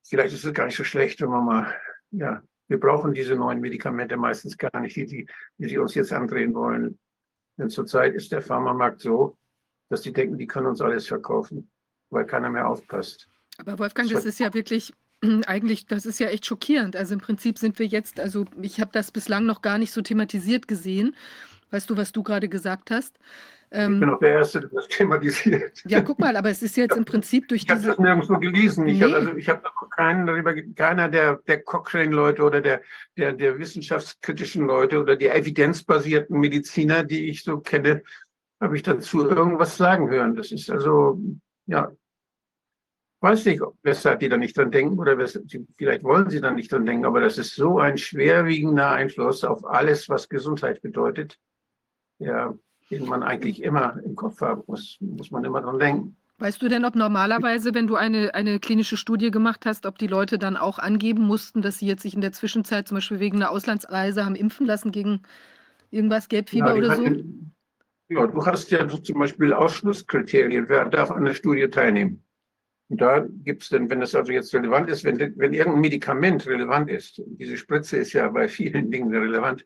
Vielleicht 0.07 0.35
ist 0.35 0.43
es 0.43 0.53
gar 0.53 0.65
nicht 0.65 0.77
so 0.77 0.83
schlecht, 0.83 1.21
wenn 1.21 1.29
man 1.29 1.45
mal, 1.45 1.75
ja, 2.11 2.43
wir 2.67 2.79
brauchen 2.79 3.13
diese 3.13 3.35
neuen 3.35 3.61
Medikamente 3.61 4.17
meistens 4.17 4.57
gar 4.57 4.79
nicht, 4.79 4.95
die, 4.95 5.05
die, 5.05 5.27
die 5.57 5.69
sie 5.69 5.77
uns 5.77 5.95
jetzt 5.95 6.13
andrehen 6.13 6.53
wollen. 6.53 6.99
Denn 7.61 7.69
zurzeit 7.69 8.15
ist 8.15 8.31
der 8.31 8.41
Pharmamarkt 8.41 9.01
so, 9.01 9.37
dass 9.89 10.01
die 10.01 10.11
denken, 10.11 10.39
die 10.39 10.47
können 10.47 10.65
uns 10.65 10.81
alles 10.81 11.05
verkaufen, 11.05 11.69
weil 12.09 12.25
keiner 12.25 12.49
mehr 12.49 12.67
aufpasst. 12.67 13.29
Aber 13.59 13.77
Wolfgang, 13.77 14.09
das 14.09 14.25
ist 14.25 14.39
ja 14.39 14.51
wirklich 14.55 14.91
eigentlich, 15.45 15.85
das 15.85 16.07
ist 16.07 16.19
ja 16.19 16.29
echt 16.29 16.47
schockierend. 16.47 16.95
Also 16.95 17.13
im 17.13 17.19
Prinzip 17.19 17.59
sind 17.59 17.77
wir 17.77 17.85
jetzt, 17.85 18.19
also 18.19 18.45
ich 18.59 18.81
habe 18.81 18.89
das 18.91 19.11
bislang 19.11 19.45
noch 19.45 19.61
gar 19.61 19.77
nicht 19.77 19.91
so 19.91 20.01
thematisiert 20.01 20.67
gesehen. 20.67 21.15
Weißt 21.69 21.87
du, 21.87 21.97
was 21.97 22.11
du 22.11 22.23
gerade 22.23 22.49
gesagt 22.49 22.89
hast? 22.89 23.19
Ähm, 23.73 23.93
ich 23.93 23.99
bin 24.01 24.09
auch 24.09 24.19
der 24.19 24.33
Erste, 24.33 24.59
der 24.59 24.69
das 24.69 24.87
thematisiert. 24.89 25.81
Ja, 25.85 26.01
guck 26.01 26.19
mal, 26.19 26.35
aber 26.35 26.49
es 26.49 26.61
ist 26.61 26.75
jetzt 26.75 26.97
im 26.97 27.05
Prinzip 27.05 27.47
durch 27.47 27.61
ich 27.61 27.67
diese... 27.67 27.79
Ich 27.79 27.87
habe 27.87 27.95
das 27.95 27.99
nirgendwo 27.99 28.37
gelesen. 28.37 28.83
Nee. 28.83 28.91
Ich 28.91 29.01
habe 29.03 29.15
also, 29.15 29.31
hab 29.31 29.91
keinen 29.91 30.27
darüber, 30.27 30.53
keiner 30.75 31.07
der, 31.07 31.37
der 31.47 31.63
Cochrane-Leute 31.63 32.43
oder 32.43 32.59
der, 32.59 32.81
der, 33.17 33.31
der 33.33 33.57
wissenschaftskritischen 33.57 34.65
Leute 34.65 34.99
oder 34.99 35.15
die 35.15 35.27
evidenzbasierten 35.27 36.37
Mediziner, 36.37 37.03
die 37.03 37.29
ich 37.29 37.43
so 37.43 37.59
kenne, 37.59 38.03
habe 38.59 38.75
ich 38.75 38.83
dazu 38.83 39.27
irgendwas 39.27 39.77
sagen 39.77 40.09
hören. 40.09 40.35
Das 40.35 40.51
ist 40.51 40.69
also, 40.69 41.19
ja, 41.65 41.91
weiß 43.21 43.45
nicht, 43.45 43.61
weshalb 43.83 44.19
die 44.19 44.29
da 44.29 44.37
nicht 44.37 44.57
dran 44.57 44.71
denken 44.71 44.99
oder 44.99 45.17
weshalb, 45.17 45.45
vielleicht 45.77 46.03
wollen 46.03 46.29
sie 46.29 46.41
da 46.41 46.51
nicht 46.51 46.71
dran 46.71 46.85
denken, 46.85 47.05
aber 47.05 47.21
das 47.21 47.37
ist 47.37 47.55
so 47.55 47.79
ein 47.79 47.97
schwerwiegender 47.97 48.91
Einfluss 48.91 49.43
auf 49.43 49.65
alles, 49.65 50.09
was 50.09 50.27
Gesundheit 50.27 50.81
bedeutet. 50.81 51.39
Ja, 52.19 52.53
den 52.91 53.05
man 53.05 53.23
eigentlich 53.23 53.63
immer 53.63 53.97
im 54.03 54.15
Kopf 54.15 54.41
haben 54.41 54.63
muss, 54.67 54.97
muss 54.99 55.31
man 55.31 55.43
immer 55.43 55.61
dran 55.61 55.79
denken. 55.79 56.15
Weißt 56.39 56.61
du 56.61 56.69
denn, 56.69 56.85
ob 56.85 56.95
normalerweise, 56.95 57.73
wenn 57.75 57.85
du 57.85 57.95
eine, 57.95 58.33
eine 58.33 58.59
klinische 58.59 58.97
Studie 58.97 59.29
gemacht 59.29 59.65
hast, 59.65 59.85
ob 59.85 59.99
die 59.99 60.07
Leute 60.07 60.39
dann 60.39 60.57
auch 60.57 60.79
angeben 60.79 61.23
mussten, 61.23 61.61
dass 61.61 61.77
sie 61.77 61.85
jetzt 61.85 62.01
sich 62.01 62.15
in 62.15 62.21
der 62.21 62.31
Zwischenzeit 62.31 62.87
zum 62.87 62.95
Beispiel 62.95 63.19
wegen 63.19 63.37
einer 63.37 63.51
Auslandsreise 63.51 64.25
haben 64.25 64.35
impfen 64.35 64.65
lassen 64.65 64.91
gegen 64.91 65.21
irgendwas, 65.91 66.29
Gelbfieber 66.29 66.69
ja, 66.69 66.75
oder 66.75 66.95
so? 66.95 67.03
ja, 68.09 68.27
du 68.27 68.45
hast 68.45 68.71
ja 68.71 68.87
zum 68.87 69.19
Beispiel 69.19 69.53
Ausschlusskriterien, 69.53 70.67
wer 70.67 70.85
darf 70.85 71.11
an 71.11 71.25
der 71.25 71.33
Studie 71.33 71.67
teilnehmen. 71.67 72.23
Und 72.89 72.99
da 72.99 73.25
gibt 73.43 73.63
es 73.63 73.69
dann, 73.69 73.89
wenn 73.89 74.01
das 74.01 74.15
also 74.15 74.33
jetzt 74.33 74.53
relevant 74.53 74.89
ist, 74.89 75.05
wenn, 75.05 75.17
wenn 75.19 75.53
irgendein 75.53 75.79
Medikament 75.79 76.45
relevant 76.45 76.89
ist, 76.89 77.21
diese 77.25 77.55
Spritze 77.55 77.97
ist 77.97 78.11
ja 78.13 78.27
bei 78.27 78.49
vielen 78.49 78.91
Dingen 78.91 79.15
relevant, 79.15 79.65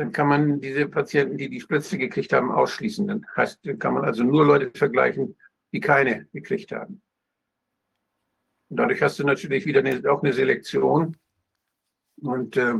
dann 0.00 0.12
kann 0.12 0.28
man 0.28 0.60
diese 0.60 0.88
Patienten, 0.88 1.36
die 1.36 1.50
die 1.50 1.60
Spritze 1.60 1.98
gekriegt 1.98 2.32
haben, 2.32 2.50
ausschließen. 2.50 3.06
Dann 3.06 3.26
heißt, 3.36 3.60
kann 3.78 3.92
man 3.92 4.04
also 4.06 4.24
nur 4.24 4.46
Leute 4.46 4.70
vergleichen, 4.74 5.36
die 5.72 5.80
keine 5.80 6.26
gekriegt 6.32 6.72
haben. 6.72 7.02
Und 8.70 8.78
dadurch 8.78 9.02
hast 9.02 9.18
du 9.18 9.24
natürlich 9.24 9.66
wieder 9.66 9.80
eine, 9.80 10.10
auch 10.10 10.22
eine 10.22 10.32
Selektion. 10.32 11.18
Und 12.22 12.56
äh, 12.56 12.76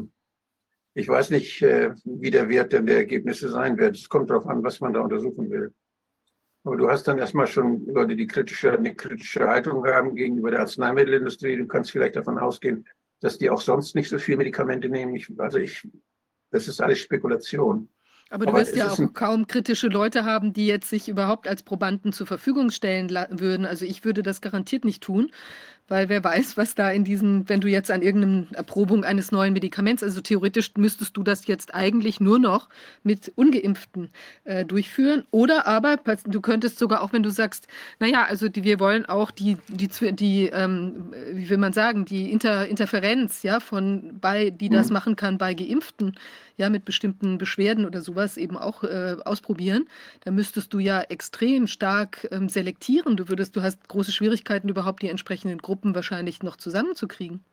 ich 0.95 1.09
weiß 1.09 1.29
nicht, 1.29 1.61
äh, 1.61 1.95
wie 2.05 2.31
der 2.31 2.49
Wert 2.49 2.73
der 2.73 2.87
Ergebnisse 2.89 3.51
sein 3.51 3.77
wird. 3.77 3.97
Es 3.97 4.09
kommt 4.09 4.31
darauf 4.31 4.47
an, 4.47 4.65
was 4.65 4.81
man 4.81 4.95
da 4.95 5.01
untersuchen 5.01 5.51
will. 5.51 5.75
Aber 6.65 6.77
du 6.79 6.89
hast 6.89 7.07
dann 7.07 7.19
erstmal 7.19 7.47
schon 7.47 7.87
Leute, 7.87 8.17
die 8.17 8.27
kritische, 8.27 8.73
eine 8.73 8.95
kritische 8.95 9.47
Haltung 9.47 9.87
haben 9.87 10.15
gegenüber 10.15 10.51
der 10.51 10.61
Arzneimittelindustrie. 10.61 11.59
Du 11.59 11.67
kannst 11.67 11.91
vielleicht 11.91 12.17
davon 12.17 12.39
ausgehen, 12.39 12.89
dass 13.21 13.37
die 13.37 13.51
auch 13.51 13.61
sonst 13.61 13.95
nicht 13.95 14.09
so 14.09 14.19
viel 14.19 14.39
Medikamente 14.39 14.89
nehmen. 14.89 15.15
Ich, 15.17 15.29
also 15.39 15.59
ich, 15.59 15.87
das 16.51 16.69
ist 16.69 16.81
alles 16.81 16.99
Spekulation. 16.99 17.89
Aber 18.31 18.47
du 18.47 18.53
wirst 18.53 18.77
ja 18.77 18.91
auch 18.91 19.13
kaum 19.13 19.49
kritische 19.49 19.89
Leute 19.89 20.25
haben, 20.25 20.53
die 20.53 20.67
jetzt 20.67 20.89
sich 20.89 21.09
überhaupt 21.09 21.49
als 21.49 21.65
Probanden 21.65 22.13
zur 22.13 22.29
Verfügung 22.29 22.71
stellen 22.71 23.11
würden. 23.31 23.67
Also 23.67 23.85
ich 23.85 24.05
würde 24.05 24.23
das 24.23 24.41
garantiert 24.41 24.85
nicht 24.85 25.03
tun, 25.03 25.33
weil 25.91 26.09
wer 26.09 26.23
weiß, 26.23 26.57
was 26.57 26.77
da 26.77 26.91
in 26.91 27.03
diesen, 27.03 27.49
wenn 27.49 27.61
du 27.61 27.69
jetzt 27.69 27.91
an 27.91 28.01
irgendeiner 28.01 28.47
Erprobung 28.57 29.05
eines 29.05 29.33
neuen 29.33 29.53
Medikaments, 29.53 30.05
also 30.05 30.21
theoretisch 30.21 30.71
müsstest 30.77 31.17
du 31.17 31.25
das 31.25 31.49
jetzt 31.49 31.75
eigentlich 31.75 32.21
nur 32.21 32.39
noch 32.39 32.69
mit 33.03 33.33
Ungeimpften 33.35 34.11
äh, 34.45 34.65
durchführen. 34.65 35.25
Oder 35.33 35.67
aber 35.67 35.99
du 36.27 36.41
könntest 36.41 36.79
sogar 36.79 37.03
auch, 37.03 37.13
wenn 37.13 37.25
du 37.25 37.31
sagst, 37.31 37.67
naja, 37.99 38.25
also 38.25 38.49
die, 38.49 38.63
wir 38.63 38.79
wollen 38.79 39.05
auch 39.05 39.33
die, 39.33 39.57
die, 39.67 39.89
die 40.15 40.47
ähm, 40.47 41.13
wie 41.33 41.51
will 41.51 41.59
man 41.59 41.73
sagen, 41.73 42.05
die 42.05 42.31
Inter, 42.31 42.69
Interferenz, 42.69 43.43
ja, 43.43 43.59
von 43.59 44.17
bei, 44.21 44.51
die 44.51 44.69
das 44.69 44.89
mhm. 44.89 44.93
machen 44.93 45.17
kann 45.17 45.39
bei 45.39 45.55
Geimpften, 45.55 46.15
ja, 46.61 46.69
mit 46.69 46.85
bestimmten 46.85 47.39
Beschwerden 47.39 47.87
oder 47.87 48.03
sowas 48.03 48.37
eben 48.37 48.59
auch 48.59 48.85
äh, 48.85 49.17
ausprobieren, 49.25 49.89
da 50.25 50.31
müsstest 50.31 50.75
du 50.75 50.79
ja 50.79 51.01
extrem 51.01 51.67
stark 51.67 52.29
ähm, 52.31 52.51
selektieren. 52.51 53.17
Du 53.17 53.31
würdest, 53.31 53.57
du 53.57 53.63
hast 53.63 53.89
große 53.89 54.13
Schwierigkeiten, 54.13 54.69
überhaupt 54.69 55.03
die 55.03 55.09
entsprechenden 55.09 55.59
Gruppen 55.59 55.80
wahrscheinlich 55.85 56.43
noch 56.43 56.57
zusammenzukriegen. 56.57 57.45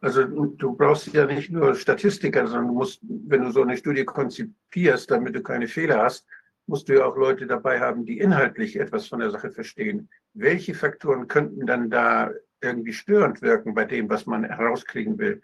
Also 0.00 0.24
du 0.24 0.76
brauchst 0.76 1.12
ja 1.14 1.26
nicht 1.26 1.50
nur 1.50 1.74
Statistiker, 1.74 2.46
sondern 2.46 2.74
musst, 2.74 3.00
wenn 3.02 3.42
du 3.42 3.50
so 3.50 3.62
eine 3.62 3.76
Studie 3.76 4.04
konzipierst, 4.04 5.10
damit 5.10 5.34
du 5.34 5.42
keine 5.42 5.68
Fehler 5.68 6.02
hast, 6.02 6.26
musst 6.66 6.88
du 6.88 6.94
ja 6.94 7.06
auch 7.06 7.16
Leute 7.16 7.46
dabei 7.46 7.80
haben, 7.80 8.04
die 8.04 8.18
inhaltlich 8.18 8.78
etwas 8.78 9.06
von 9.08 9.20
der 9.20 9.30
Sache 9.30 9.50
verstehen. 9.50 10.08
Welche 10.34 10.74
Faktoren 10.74 11.28
könnten 11.28 11.66
dann 11.66 11.90
da 11.90 12.30
irgendwie 12.60 12.92
störend 12.92 13.42
wirken 13.42 13.74
bei 13.74 13.84
dem, 13.84 14.08
was 14.08 14.26
man 14.26 14.44
herauskriegen 14.44 15.18
will? 15.18 15.42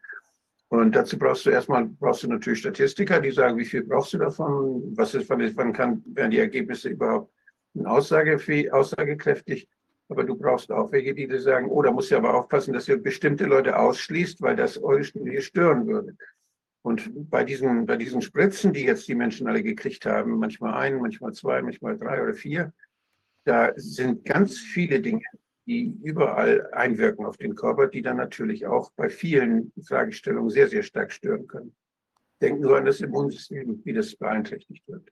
Und 0.69 0.97
dazu 0.97 1.19
brauchst 1.19 1.45
du 1.45 1.51
erstmal, 1.51 1.85
brauchst 1.85 2.23
du 2.23 2.29
natürlich 2.29 2.61
Statistiker, 2.61 3.21
die 3.21 3.31
sagen, 3.31 3.59
wie 3.59 3.65
viel 3.65 3.85
brauchst 3.85 4.15
du 4.15 4.19
davon? 4.19 4.97
Was 4.97 5.15
ist, 5.15 5.29
wann, 5.29 5.73
kann, 5.73 6.03
werden 6.07 6.31
die 6.31 6.39
Ergebnisse 6.39 6.89
überhaupt 6.89 7.31
aussagekräftig? 7.85 9.69
Aber 10.13 10.25
du 10.25 10.37
brauchst 10.37 10.71
auch 10.71 10.93
welche, 10.93 11.15
die 11.15 11.27
dir 11.27 11.41
sagen, 11.41 11.71
oh, 11.71 11.81
da 11.81 11.91
musst 11.91 12.11
du 12.11 12.17
aber 12.17 12.35
aufpassen, 12.35 12.75
dass 12.75 12.85
du 12.85 12.99
bestimmte 12.99 13.47
Leute 13.47 13.79
ausschließt, 13.79 14.43
weil 14.43 14.57
das 14.57 14.77
eure 14.77 15.05
Studie 15.05 15.41
stören 15.41 15.87
würde. 15.87 16.15
Und 16.83 17.31
bei 17.31 17.45
diesen, 17.45 17.87
bei 17.87 17.97
diesen 17.97 18.21
Spritzen, 18.21 18.75
die 18.75 18.85
jetzt 18.85 19.09
die 19.09 19.15
Menschen 19.15 19.47
alle 19.47 19.63
gekriegt 19.63 20.05
haben, 20.05 20.39
manchmal 20.39 20.75
ein, 20.75 21.01
manchmal 21.01 21.33
zwei, 21.33 21.63
manchmal 21.63 21.97
drei 21.97 22.23
oder 22.23 22.35
vier, 22.35 22.75
da 23.45 23.73
sind 23.75 24.27
ganz 24.27 24.59
viele 24.59 25.01
Dinge, 25.01 25.25
die 25.65 25.97
überall 26.03 26.71
einwirken 26.73 27.25
auf 27.25 27.39
den 27.39 27.55
Körper, 27.55 27.87
die 27.87 28.03
dann 28.03 28.19
natürlich 28.19 28.67
auch 28.67 28.91
bei 28.95 29.09
vielen 29.09 29.73
Fragestellungen 29.83 30.51
sehr, 30.51 30.69
sehr 30.69 30.83
stark 30.83 31.11
stören 31.11 31.47
können. 31.47 31.75
Denk 32.43 32.61
nur 32.61 32.77
an 32.77 32.85
das 32.85 33.01
Immunsystem, 33.01 33.81
wie 33.83 33.95
das 33.95 34.15
beeinträchtigt 34.15 34.87
wird. 34.87 35.09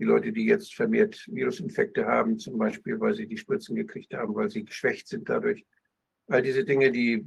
Die 0.00 0.04
Leute, 0.04 0.32
die 0.32 0.46
jetzt 0.46 0.74
vermehrt 0.74 1.24
Virusinfekte 1.28 2.06
haben, 2.06 2.38
zum 2.38 2.58
Beispiel, 2.58 2.98
weil 2.98 3.14
sie 3.14 3.26
die 3.26 3.36
Spritzen 3.36 3.76
gekriegt 3.76 4.12
haben, 4.14 4.34
weil 4.34 4.50
sie 4.50 4.64
geschwächt 4.64 5.06
sind 5.06 5.28
dadurch. 5.28 5.64
All 6.26 6.42
diese 6.42 6.64
Dinge, 6.64 6.90
die, 6.90 7.24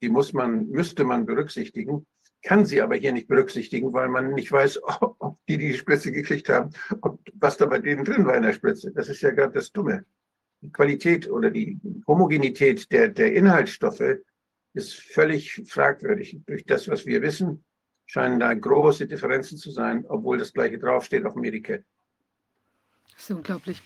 die 0.00 0.08
muss 0.08 0.32
man, 0.32 0.68
müsste 0.68 1.04
man 1.04 1.26
berücksichtigen, 1.26 2.06
kann 2.42 2.64
sie 2.64 2.80
aber 2.80 2.96
hier 2.96 3.12
nicht 3.12 3.28
berücksichtigen, 3.28 3.92
weil 3.92 4.08
man 4.08 4.32
nicht 4.32 4.50
weiß, 4.50 4.80
ob 5.18 5.38
die 5.48 5.58
die 5.58 5.74
Spritze 5.74 6.12
gekriegt 6.12 6.48
haben, 6.48 6.70
ob, 7.02 7.20
was 7.34 7.58
da 7.58 7.66
bei 7.66 7.80
denen 7.80 8.04
drin 8.04 8.24
war 8.24 8.36
in 8.36 8.44
der 8.44 8.54
Spritze. 8.54 8.92
Das 8.92 9.08
ist 9.08 9.20
ja 9.20 9.30
gerade 9.32 9.52
das 9.52 9.72
Dumme 9.72 10.06
die 10.62 10.72
Qualität 10.72 11.28
oder 11.30 11.50
die 11.50 11.78
Homogenität 12.06 12.90
der, 12.90 13.08
der 13.08 13.34
Inhaltsstoffe 13.34 14.18
ist 14.74 14.94
völlig 14.94 15.62
fragwürdig. 15.66 16.38
Durch 16.46 16.64
das, 16.64 16.88
was 16.88 17.06
wir 17.06 17.22
wissen, 17.22 17.64
scheinen 18.06 18.40
da 18.40 18.52
große 18.52 19.06
Differenzen 19.06 19.58
zu 19.58 19.70
sein, 19.70 20.04
obwohl 20.08 20.38
das 20.38 20.52
gleiche 20.52 20.78
draufsteht 20.78 21.24
auf 21.24 21.34
dem 21.34 21.44
Etikett. 21.44 21.84
Das 23.16 23.30
ist 23.30 23.36
unglaublich. 23.36 23.82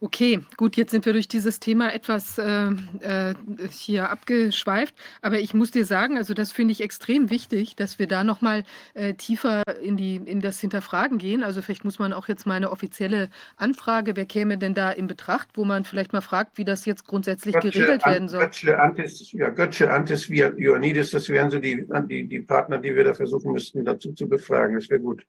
Okay, 0.00 0.38
gut, 0.56 0.76
jetzt 0.76 0.92
sind 0.92 1.06
wir 1.06 1.12
durch 1.12 1.26
dieses 1.26 1.58
Thema 1.58 1.92
etwas 1.92 2.38
äh, 2.38 2.70
äh, 3.00 3.34
hier 3.68 4.10
abgeschweift, 4.10 4.94
aber 5.22 5.40
ich 5.40 5.54
muss 5.54 5.72
dir 5.72 5.84
sagen, 5.84 6.16
also 6.16 6.34
das 6.34 6.52
finde 6.52 6.70
ich 6.70 6.82
extrem 6.82 7.30
wichtig, 7.30 7.74
dass 7.74 7.98
wir 7.98 8.06
da 8.06 8.22
nochmal 8.22 8.62
äh, 8.94 9.14
tiefer 9.14 9.64
in, 9.82 9.96
die, 9.96 10.14
in 10.14 10.40
das 10.40 10.60
Hinterfragen 10.60 11.18
gehen. 11.18 11.42
Also 11.42 11.62
vielleicht 11.62 11.84
muss 11.84 11.98
man 11.98 12.12
auch 12.12 12.28
jetzt 12.28 12.46
mal 12.46 12.54
eine 12.54 12.70
offizielle 12.70 13.28
Anfrage, 13.56 14.14
wer 14.14 14.24
käme 14.24 14.56
denn 14.56 14.72
da 14.72 14.92
in 14.92 15.08
Betracht, 15.08 15.48
wo 15.54 15.64
man 15.64 15.84
vielleicht 15.84 16.12
mal 16.12 16.20
fragt, 16.20 16.58
wie 16.58 16.64
das 16.64 16.84
jetzt 16.84 17.04
grundsätzlich 17.04 17.54
Götze, 17.54 17.70
geregelt 17.70 18.06
werden 18.06 18.28
soll. 18.28 18.44
Götze, 18.44 18.78
Antis, 18.78 19.32
ja, 19.32 19.48
Götze, 19.48 19.90
Antis, 19.90 20.30
Ioannidis, 20.30 21.10
das 21.10 21.28
wären 21.28 21.50
so 21.50 21.58
die, 21.58 21.84
die, 22.08 22.28
die 22.28 22.40
Partner, 22.40 22.78
die 22.78 22.94
wir 22.94 23.02
da 23.02 23.14
versuchen 23.14 23.50
müssten, 23.50 23.84
dazu 23.84 24.12
zu 24.12 24.28
befragen. 24.28 24.76
Das 24.76 24.88
wäre 24.88 25.00
gut. 25.00 25.26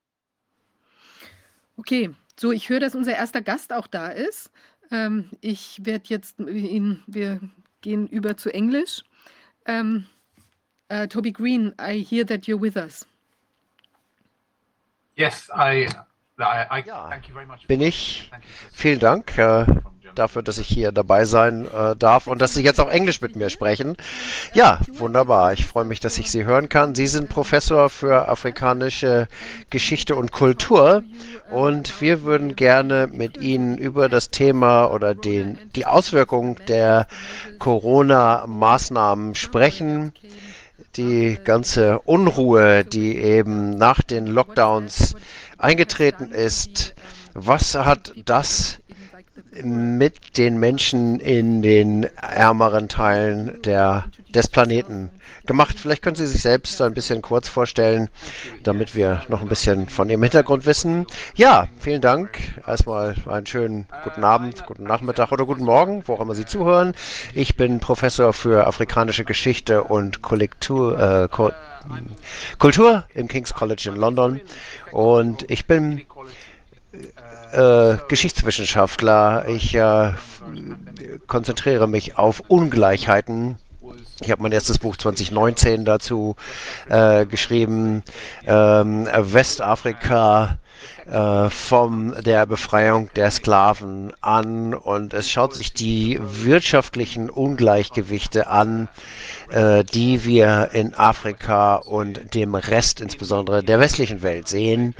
Okay, 1.75 2.11
so, 2.39 2.51
ich 2.51 2.69
höre, 2.69 2.79
dass 2.79 2.95
unser 2.95 3.15
erster 3.15 3.41
Gast 3.41 3.73
auch 3.73 3.87
da 3.87 4.07
ist. 4.09 4.51
Ähm, 4.91 5.29
ich 5.41 5.79
werde 5.83 6.05
jetzt 6.07 6.39
ihn, 6.39 7.03
wir 7.07 7.39
gehen 7.81 8.07
über 8.07 8.37
zu 8.37 8.53
Englisch. 8.53 9.03
Um, 9.67 10.05
uh, 10.91 11.05
Toby 11.05 11.31
Green, 11.31 11.73
I 11.79 12.03
hear 12.03 12.25
that 12.25 12.45
you're 12.45 12.59
with 12.59 12.75
us. 12.75 13.05
Yes, 15.15 15.49
I, 15.53 15.87
I, 16.39 16.65
I 16.71 16.83
ja, 16.87 17.11
bin 17.67 17.81
ich. 17.81 18.31
Vielen 18.71 18.99
Dank. 18.99 19.37
Äh, 19.37 19.65
dafür, 20.15 20.41
dass 20.41 20.57
ich 20.57 20.67
hier 20.67 20.91
dabei 20.91 21.25
sein 21.25 21.65
äh, 21.65 21.95
darf 21.95 22.27
und 22.27 22.41
dass 22.41 22.53
Sie 22.53 22.63
jetzt 22.63 22.79
auch 22.79 22.89
Englisch 22.89 23.21
mit 23.21 23.35
mir 23.35 23.49
sprechen. 23.49 23.95
Ja, 24.53 24.79
wunderbar. 24.93 25.53
Ich 25.53 25.65
freue 25.65 25.85
mich, 25.85 25.99
dass 25.99 26.17
ich 26.17 26.31
Sie 26.31 26.45
hören 26.45 26.69
kann. 26.69 26.95
Sie 26.95 27.07
sind 27.07 27.29
Professor 27.29 27.89
für 27.89 28.27
afrikanische 28.27 29.27
Geschichte 29.69 30.15
und 30.15 30.31
Kultur 30.31 31.03
und 31.51 32.01
wir 32.01 32.23
würden 32.23 32.55
gerne 32.55 33.07
mit 33.11 33.37
Ihnen 33.37 33.77
über 33.77 34.09
das 34.09 34.29
Thema 34.29 34.87
oder 34.87 35.15
den, 35.15 35.57
die 35.75 35.85
Auswirkungen 35.85 36.57
der 36.67 37.07
Corona-Maßnahmen 37.59 39.35
sprechen 39.35 40.13
die 40.95 41.37
ganze 41.43 41.99
Unruhe, 41.99 42.83
die 42.83 43.17
eben 43.17 43.77
nach 43.77 44.01
den 44.01 44.27
Lockdowns 44.27 45.15
eingetreten 45.57 46.31
ist. 46.31 46.95
Was 47.33 47.75
hat 47.75 48.13
das 48.25 48.78
mit 49.63 50.37
den 50.37 50.59
Menschen 50.59 51.19
in 51.19 51.61
den 51.61 52.03
ärmeren 52.15 52.89
Teilen 52.89 53.61
der, 53.63 54.05
des 54.33 54.47
Planeten 54.47 55.09
gemacht. 55.45 55.77
Vielleicht 55.79 56.01
können 56.01 56.15
Sie 56.15 56.27
sich 56.27 56.41
selbst 56.41 56.81
ein 56.81 56.93
bisschen 56.93 57.21
kurz 57.21 57.49
vorstellen, 57.49 58.09
damit 58.63 58.95
wir 58.95 59.23
noch 59.29 59.41
ein 59.41 59.47
bisschen 59.47 59.89
von 59.89 60.09
Ihrem 60.09 60.23
Hintergrund 60.23 60.65
wissen. 60.65 61.05
Ja, 61.35 61.67
vielen 61.79 62.01
Dank. 62.01 62.37
Erstmal 62.65 63.15
einen 63.27 63.45
schönen 63.45 63.87
guten 64.03 64.23
Abend, 64.23 64.65
guten 64.65 64.83
Nachmittag 64.83 65.31
oder 65.31 65.45
guten 65.45 65.63
Morgen, 65.65 66.03
wo 66.05 66.13
auch 66.13 66.21
immer 66.21 66.35
Sie 66.35 66.45
zuhören. 66.45 66.93
Ich 67.33 67.55
bin 67.57 67.79
Professor 67.79 68.31
für 68.33 68.67
afrikanische 68.67 69.25
Geschichte 69.25 69.83
und 69.83 70.21
Kollektur, 70.21 70.99
äh, 70.99 71.27
Kultur 72.59 73.05
im 73.13 73.27
King's 73.27 73.53
College 73.53 73.89
in 73.89 73.95
London 73.95 74.41
und 74.91 75.49
ich 75.49 75.65
bin 75.65 76.05
äh, 77.51 77.97
Geschichtswissenschaftler. 78.07 79.45
Ich 79.47 79.75
äh, 79.75 80.13
konzentriere 81.27 81.87
mich 81.87 82.17
auf 82.17 82.41
Ungleichheiten. 82.47 83.57
Ich 84.21 84.31
habe 84.31 84.41
mein 84.41 84.51
erstes 84.51 84.79
Buch 84.79 84.97
2019 84.97 85.85
dazu 85.85 86.35
äh, 86.89 87.25
geschrieben. 87.25 88.03
Ähm, 88.45 89.07
Westafrika 89.17 90.57
äh, 91.09 91.49
von 91.49 92.15
der 92.23 92.45
Befreiung 92.45 93.09
der 93.15 93.31
Sklaven 93.31 94.13
an. 94.21 94.73
Und 94.73 95.13
es 95.13 95.29
schaut 95.29 95.53
sich 95.53 95.73
die 95.73 96.19
wirtschaftlichen 96.21 97.29
Ungleichgewichte 97.29 98.47
an, 98.47 98.87
äh, 99.49 99.83
die 99.83 100.25
wir 100.25 100.69
in 100.73 100.93
Afrika 100.95 101.75
und 101.75 102.33
dem 102.33 102.55
Rest 102.55 103.01
insbesondere 103.01 103.63
der 103.63 103.79
westlichen 103.79 104.21
Welt 104.21 104.47
sehen 104.47 104.95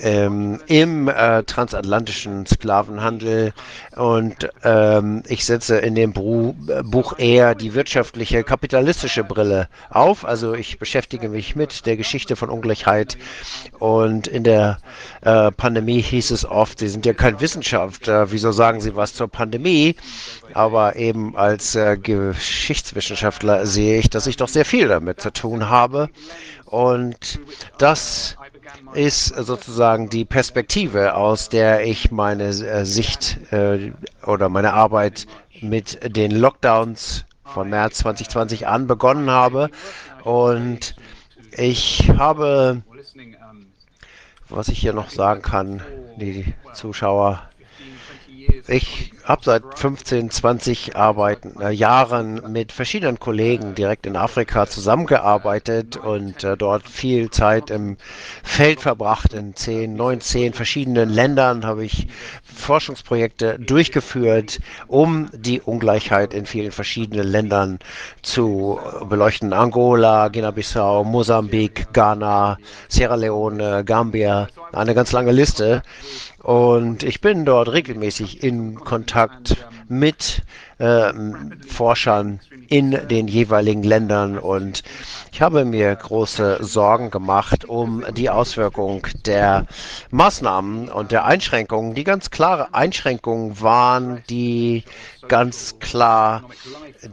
ähm, 0.00 0.60
im 0.66 1.08
äh, 1.08 1.42
transatlantischen 1.44 2.46
Sklavenhandel. 2.46 3.52
Und 3.96 4.50
ähm, 4.62 5.22
ich 5.28 5.44
setze 5.44 5.78
in 5.78 5.94
dem 5.94 6.12
Buch 6.12 7.18
eher 7.18 7.54
die 7.54 7.74
Wirtschaft 7.74 8.04
wirtschaftliche, 8.04 8.44
kapitalistische 8.44 9.24
Brille 9.24 9.68
auf. 9.90 10.24
Also 10.24 10.54
ich 10.54 10.78
beschäftige 10.78 11.28
mich 11.28 11.54
mit 11.54 11.86
der 11.86 11.96
Geschichte 11.96 12.34
von 12.34 12.50
Ungleichheit. 12.50 13.16
Und 13.78 14.26
in 14.26 14.42
der 14.44 14.78
äh, 15.22 15.30
Pandemie 15.56 16.00
hieß 16.02 16.30
es 16.32 16.44
oft, 16.44 16.78
Sie 16.78 16.88
sind 16.88 17.06
ja 17.06 17.12
kein 17.14 17.40
Wissenschaftler, 17.40 18.30
wieso 18.30 18.52
sagen 18.52 18.80
Sie 18.80 18.94
was 18.94 19.14
zur 19.14 19.28
Pandemie? 19.28 19.96
Aber 20.52 20.96
eben 20.96 21.36
als 21.36 21.74
äh, 21.74 21.96
Geschichtswissenschaftler 21.96 23.66
sehe 23.66 23.98
ich, 23.98 24.10
dass 24.10 24.26
ich 24.26 24.36
doch 24.36 24.48
sehr 24.48 24.64
viel 24.64 24.88
damit 24.88 25.20
zu 25.20 25.32
tun 25.32 25.68
habe. 25.68 26.08
Und 26.66 27.40
das 27.78 28.36
ist 28.94 29.26
sozusagen 29.28 30.08
die 30.08 30.24
Perspektive, 30.24 31.14
aus 31.14 31.48
der 31.48 31.86
ich 31.86 32.10
meine 32.10 32.48
äh, 32.48 32.84
Sicht 32.84 33.38
äh, 33.52 33.92
oder 34.26 34.48
meine 34.48 34.72
Arbeit 34.72 35.26
mit 35.60 35.98
den 36.16 36.32
Lockdowns 36.32 37.24
von 37.44 37.70
März 37.70 37.98
2020 37.98 38.66
an 38.66 38.86
begonnen 38.86 39.30
habe. 39.30 39.70
Und 40.24 40.96
ich 41.56 42.10
habe, 42.18 42.82
was 44.56 44.68
ich 44.68 44.78
hier 44.78 44.92
noch 44.92 45.10
sagen 45.10 45.42
kann, 45.42 45.82
die 46.16 46.54
Zuschauer 46.74 47.48
ich 48.68 49.13
habe 49.24 49.40
seit 49.42 49.62
15, 49.78 50.30
20 50.30 50.96
Arbeiten, 50.96 51.58
äh, 51.60 51.70
Jahren 51.70 52.42
mit 52.52 52.72
verschiedenen 52.72 53.18
Kollegen 53.18 53.74
direkt 53.74 54.04
in 54.04 54.16
Afrika 54.16 54.66
zusammengearbeitet 54.66 55.96
und 55.96 56.44
äh, 56.44 56.58
dort 56.58 56.86
viel 56.86 57.30
Zeit 57.30 57.70
im 57.70 57.96
Feld 58.42 58.80
verbracht. 58.80 59.32
In 59.32 59.56
10, 59.56 59.96
19 59.96 60.52
verschiedenen 60.52 61.08
Ländern 61.08 61.64
habe 61.64 61.86
ich 61.86 62.08
Forschungsprojekte 62.42 63.58
durchgeführt, 63.58 64.60
um 64.88 65.30
die 65.32 65.62
Ungleichheit 65.62 66.34
in 66.34 66.44
vielen 66.44 66.72
verschiedenen 66.72 67.26
Ländern 67.26 67.78
zu 68.20 68.78
beleuchten. 69.08 69.54
Angola, 69.54 70.28
Guinea-Bissau, 70.28 71.02
Mosambik, 71.02 71.94
Ghana, 71.94 72.58
Sierra 72.88 73.14
Leone, 73.14 73.84
Gambia, 73.84 74.48
eine 74.72 74.94
ganz 74.94 75.12
lange 75.12 75.32
Liste. 75.32 75.82
Und 76.42 77.04
ich 77.04 77.22
bin 77.22 77.46
dort 77.46 77.72
regelmäßig 77.72 78.42
in 78.42 78.74
Kontakt 78.74 79.13
mit 79.88 80.42
äh, 80.78 81.12
Forschern 81.68 82.40
in 82.68 82.90
den 83.08 83.28
jeweiligen 83.28 83.82
Ländern 83.82 84.38
und 84.38 84.82
ich 85.32 85.42
habe 85.42 85.64
mir 85.64 85.94
große 85.94 86.58
Sorgen 86.60 87.10
gemacht 87.10 87.64
um 87.64 88.04
die 88.16 88.30
Auswirkung 88.30 89.06
der 89.26 89.66
Maßnahmen 90.10 90.88
und 90.88 91.12
der 91.12 91.24
Einschränkungen, 91.24 91.94
die 91.94 92.04
ganz 92.04 92.30
klare 92.30 92.72
Einschränkungen 92.72 93.60
waren, 93.60 94.22
die 94.30 94.84
ganz 95.28 95.78
klar 95.80 96.44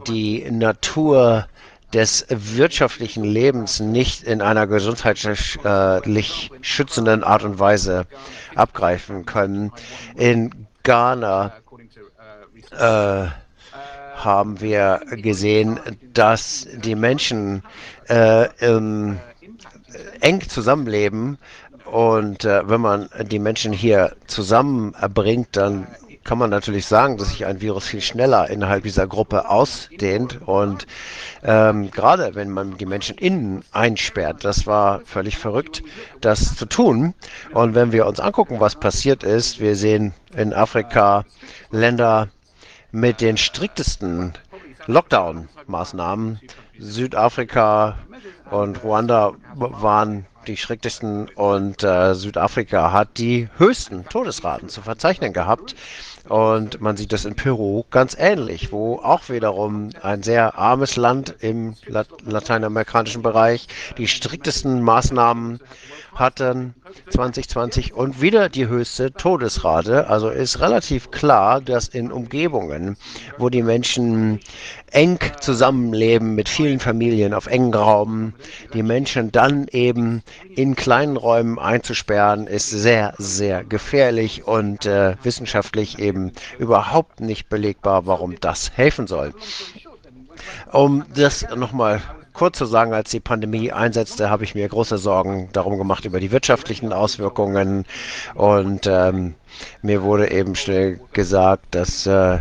die 0.06 0.48
Natur 0.50 1.46
des 1.92 2.26
wirtschaftlichen 2.30 3.24
Lebens 3.24 3.80
nicht 3.80 4.22
in 4.22 4.40
einer 4.40 4.66
gesundheitlich 4.66 6.50
schützenden 6.62 7.22
Art 7.22 7.44
und 7.44 7.58
Weise 7.58 8.06
abgreifen 8.54 9.26
können. 9.26 9.72
In 10.16 10.66
Ghana 10.84 11.52
äh, 12.78 13.26
haben 14.16 14.60
wir 14.60 15.00
gesehen, 15.10 15.80
dass 16.12 16.66
die 16.74 16.94
Menschen 16.94 17.62
äh, 18.08 18.48
eng 20.20 20.40
zusammenleben 20.48 21.38
und 21.84 22.44
äh, 22.44 22.68
wenn 22.68 22.80
man 22.80 23.08
die 23.24 23.38
Menschen 23.38 23.72
hier 23.72 24.16
zusammenbringt, 24.26 25.48
dann 25.56 25.86
kann 26.24 26.38
man 26.38 26.50
natürlich 26.50 26.86
sagen, 26.86 27.16
dass 27.16 27.30
sich 27.30 27.44
ein 27.46 27.60
Virus 27.60 27.86
viel 27.86 28.00
schneller 28.00 28.48
innerhalb 28.48 28.84
dieser 28.84 29.06
Gruppe 29.06 29.48
ausdehnt. 29.48 30.40
Und 30.46 30.86
ähm, 31.42 31.90
gerade 31.90 32.34
wenn 32.34 32.50
man 32.50 32.76
die 32.76 32.86
Menschen 32.86 33.18
innen 33.18 33.64
einsperrt, 33.72 34.44
das 34.44 34.66
war 34.66 35.00
völlig 35.04 35.36
verrückt, 35.36 35.82
das 36.20 36.54
zu 36.56 36.66
tun. 36.66 37.14
Und 37.52 37.74
wenn 37.74 37.92
wir 37.92 38.06
uns 38.06 38.20
angucken, 38.20 38.60
was 38.60 38.76
passiert 38.76 39.24
ist, 39.24 39.60
wir 39.60 39.74
sehen 39.74 40.14
in 40.36 40.54
Afrika 40.54 41.24
Länder 41.70 42.28
mit 42.92 43.20
den 43.20 43.36
striktesten 43.36 44.34
Lockdown-Maßnahmen. 44.86 46.40
Südafrika 46.78 47.98
und 48.50 48.84
Ruanda 48.84 49.32
waren 49.54 50.26
die 50.46 50.56
schrecklichsten 50.56 51.28
und 51.36 51.82
äh, 51.84 52.14
Südafrika 52.14 52.92
hat 52.92 53.16
die 53.18 53.48
höchsten 53.58 54.04
Todesraten 54.08 54.68
zu 54.68 54.82
verzeichnen 54.82 55.32
gehabt. 55.32 55.74
Und 56.28 56.80
man 56.80 56.96
sieht 56.96 57.12
das 57.12 57.24
in 57.24 57.34
Peru 57.34 57.84
ganz 57.90 58.16
ähnlich, 58.18 58.72
wo 58.72 58.96
auch 58.96 59.28
wiederum 59.28 59.90
ein 60.02 60.22
sehr 60.22 60.56
armes 60.56 60.96
Land 60.96 61.34
im 61.40 61.74
lateinamerikanischen 61.86 63.22
Bereich 63.22 63.66
die 63.98 64.06
striktesten 64.06 64.82
Maßnahmen 64.82 65.60
hatten 66.14 66.74
2020 67.10 67.94
und 67.94 68.20
wieder 68.20 68.48
die 68.48 68.68
höchste 68.68 69.12
Todesrate. 69.12 70.08
Also 70.08 70.28
ist 70.28 70.60
relativ 70.60 71.10
klar, 71.10 71.60
dass 71.60 71.88
in 71.88 72.12
Umgebungen, 72.12 72.96
wo 73.38 73.48
die 73.48 73.62
Menschen 73.62 74.40
eng 74.90 75.18
zusammenleben 75.40 76.34
mit 76.34 76.48
vielen 76.48 76.80
Familien 76.80 77.32
auf 77.32 77.46
engen 77.46 77.74
Raum, 77.74 78.34
die 78.74 78.82
Menschen 78.82 79.32
dann 79.32 79.66
eben 79.68 80.22
in 80.54 80.76
kleinen 80.76 81.16
Räumen 81.16 81.58
einzusperren, 81.58 82.46
ist 82.46 82.68
sehr, 82.68 83.14
sehr 83.18 83.64
gefährlich 83.64 84.46
und 84.46 84.84
äh, 84.84 85.16
wissenschaftlich 85.22 85.98
eben 85.98 86.32
überhaupt 86.58 87.20
nicht 87.20 87.48
belegbar, 87.48 88.06
warum 88.06 88.38
das 88.40 88.72
helfen 88.76 89.06
soll. 89.06 89.32
Um 90.72 91.04
das 91.14 91.46
nochmal 91.54 92.02
kurz 92.32 92.58
zu 92.58 92.66
sagen, 92.66 92.92
als 92.94 93.10
die 93.10 93.20
Pandemie 93.20 93.72
einsetzte, 93.72 94.30
habe 94.30 94.44
ich 94.44 94.54
mir 94.54 94.68
große 94.68 94.98
Sorgen 94.98 95.48
darum 95.52 95.78
gemacht 95.78 96.04
über 96.04 96.20
die 96.20 96.32
wirtschaftlichen 96.32 96.92
Auswirkungen. 96.92 97.84
Und 98.34 98.86
ähm, 98.86 99.34
mir 99.82 100.02
wurde 100.02 100.30
eben 100.30 100.54
schnell 100.54 101.00
gesagt, 101.12 101.66
dass 101.74 102.06
äh, 102.06 102.40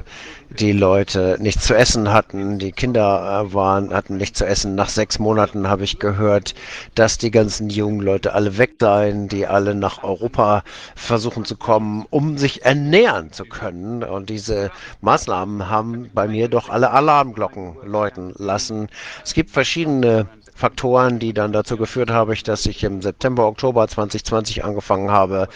die 0.60 0.74
Leute 0.74 1.38
nichts 1.40 1.66
zu 1.66 1.76
essen 1.76 2.12
hatten, 2.12 2.60
die 2.60 2.72
Kinder 2.74 3.46
äh, 3.46 3.54
waren, 3.54 3.94
hatten 3.94 4.18
nichts 4.18 4.40
zu 4.40 4.46
essen. 4.46 4.76
Nach 4.76 4.90
sechs 4.90 5.18
Monaten 5.18 5.68
habe 5.68 5.84
ich 5.84 6.00
gehört, 6.00 6.56
dass 6.96 7.18
die 7.18 7.32
ganzen 7.32 7.70
jungen 7.70 8.02
Leute 8.02 8.34
alle 8.34 8.58
weg 8.58 8.74
seien, 8.80 9.28
die 9.30 9.48
alle 9.48 9.76
nach 9.76 10.04
Europa 10.04 10.64
versuchen 10.96 11.46
zu 11.46 11.56
kommen, 11.56 12.06
um 12.10 12.38
sich 12.38 12.66
ernähren 12.66 13.32
zu 13.32 13.46
können. 13.46 14.04
Und 14.04 14.30
diese 14.30 14.72
Maßnahmen 15.02 15.70
haben 15.70 16.10
bei 16.14 16.28
mir 16.28 16.50
doch 16.50 16.70
alle 16.70 16.92
Alarmglocken 16.92 17.78
läuten 17.86 18.34
lassen. 18.38 18.90
Es 19.24 19.34
gibt 19.34 19.52
verschiedene 19.52 20.28
Faktoren, 20.54 21.18
die 21.18 21.34
dann 21.34 21.54
dazu 21.54 21.78
geführt 21.78 22.12
haben, 22.12 22.36
dass 22.44 22.66
ich 22.66 22.84
im 22.84 23.02
September, 23.02 23.48
Oktober 23.48 23.88
2020 23.88 24.64
angefangen 24.64 25.10
habe, 25.10 25.48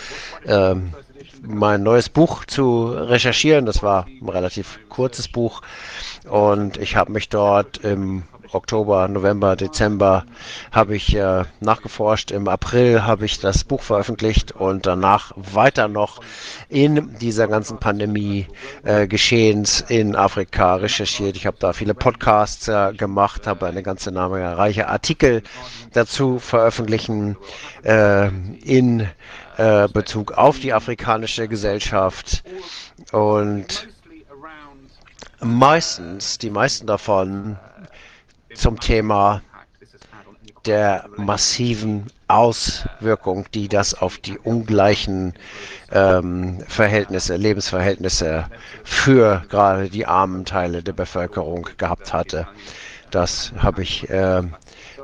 ähm, 0.48 0.94
mein 1.42 1.84
neues 1.84 2.10
Buch 2.10 2.46
zu 2.46 2.88
recherchieren. 2.90 3.66
Das 3.66 3.84
war 3.84 4.06
ein 4.22 4.30
relativ 4.30 4.80
kurzes 4.90 5.28
Buch 5.28 5.62
und 6.30 6.78
ich 6.78 6.96
habe 6.96 7.12
mich 7.12 7.30
dort 7.30 7.78
im 7.80 8.24
Oktober, 8.56 9.08
November, 9.08 9.56
Dezember 9.56 10.26
habe 10.72 10.96
ich 10.96 11.16
äh, 11.16 11.44
nachgeforscht. 11.60 12.32
Im 12.32 12.48
April 12.48 13.04
habe 13.04 13.26
ich 13.26 13.40
das 13.40 13.64
Buch 13.64 13.82
veröffentlicht 13.82 14.54
und 14.54 14.86
danach 14.86 15.34
weiter 15.36 15.88
noch 15.88 16.22
in 16.70 17.18
dieser 17.20 17.48
ganzen 17.48 17.78
Pandemie 17.80 18.48
äh, 18.84 19.08
Geschehens 19.08 19.82
in 19.88 20.16
Afrika 20.16 20.76
recherchiert. 20.76 21.36
Ich 21.36 21.46
habe 21.46 21.58
da 21.60 21.74
viele 21.74 21.94
Podcasts 21.94 22.68
äh, 22.68 22.94
gemacht, 22.94 23.46
habe 23.48 23.66
eine 23.68 23.84
ganze 23.84 24.12
Menge 24.12 24.58
reiche 24.58 24.88
Artikel 24.88 25.44
dazu 25.94 26.40
veröffentlichen 26.40 27.38
äh, 27.84 28.28
in 28.64 29.08
äh, 29.58 29.88
Bezug 29.88 30.34
auf 30.34 30.60
die 30.60 30.74
afrikanische 30.74 31.48
Gesellschaft 31.48 32.44
und 33.12 33.88
meistens, 35.42 36.38
die 36.38 36.50
meisten 36.50 36.88
davon 36.88 37.58
zum 38.54 38.80
Thema 38.80 39.42
der 40.66 41.06
massiven 41.18 42.08
Auswirkung, 42.28 43.46
die 43.54 43.68
das 43.68 43.94
auf 43.94 44.18
die 44.18 44.38
ungleichen 44.40 45.34
ähm, 45.92 46.60
Verhältnisse, 46.68 47.36
Lebensverhältnisse 47.36 48.46
für 48.84 49.44
gerade 49.50 49.90
die 49.90 50.08
armen 50.08 50.44
Teile 50.46 50.82
der 50.82 50.94
Bevölkerung 50.94 51.70
gehabt 51.78 52.14
hatte. 52.14 52.48
Das 53.12 53.54
habe 53.58 53.84
ich 53.84 54.10
äh, 54.10 54.42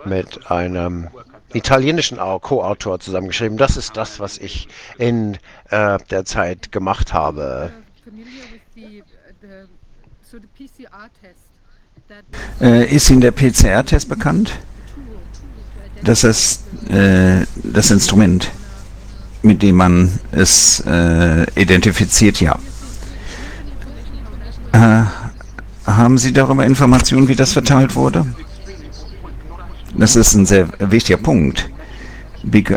mit 0.05 0.49
einem 0.49 1.09
italienischen 1.53 2.17
Co-Autor 2.17 2.99
zusammengeschrieben. 2.99 3.57
Das 3.57 3.77
ist 3.77 3.97
das, 3.97 4.19
was 4.19 4.37
ich 4.37 4.67
in 4.97 5.37
äh, 5.69 5.97
der 6.09 6.25
Zeit 6.25 6.71
gemacht 6.71 7.13
habe. 7.13 7.71
Äh, 12.59 12.95
ist 12.95 13.09
Ihnen 13.09 13.21
der 13.21 13.31
PCR-Test 13.31 14.09
bekannt? 14.09 14.53
Das 16.03 16.23
ist 16.23 16.63
äh, 16.89 17.45
das 17.63 17.91
Instrument, 17.91 18.51
mit 19.43 19.61
dem 19.61 19.75
man 19.75 20.19
es 20.31 20.81
äh, 20.85 21.43
identifiziert, 21.59 22.41
ja. 22.41 22.57
Äh, 24.73 24.77
haben 24.77 25.21
Haben 25.85 26.17
Sie 26.17 26.31
darüber 26.31 26.65
Informationen, 26.65 27.27
wie 27.27 27.35
das 27.35 27.53
verteilt 27.53 27.95
wurde? 27.95 28.25
Das 30.01 30.15
ist 30.15 30.33
ein 30.33 30.47
sehr 30.47 30.67
wichtiger 30.79 31.19
Punkt. 31.19 31.69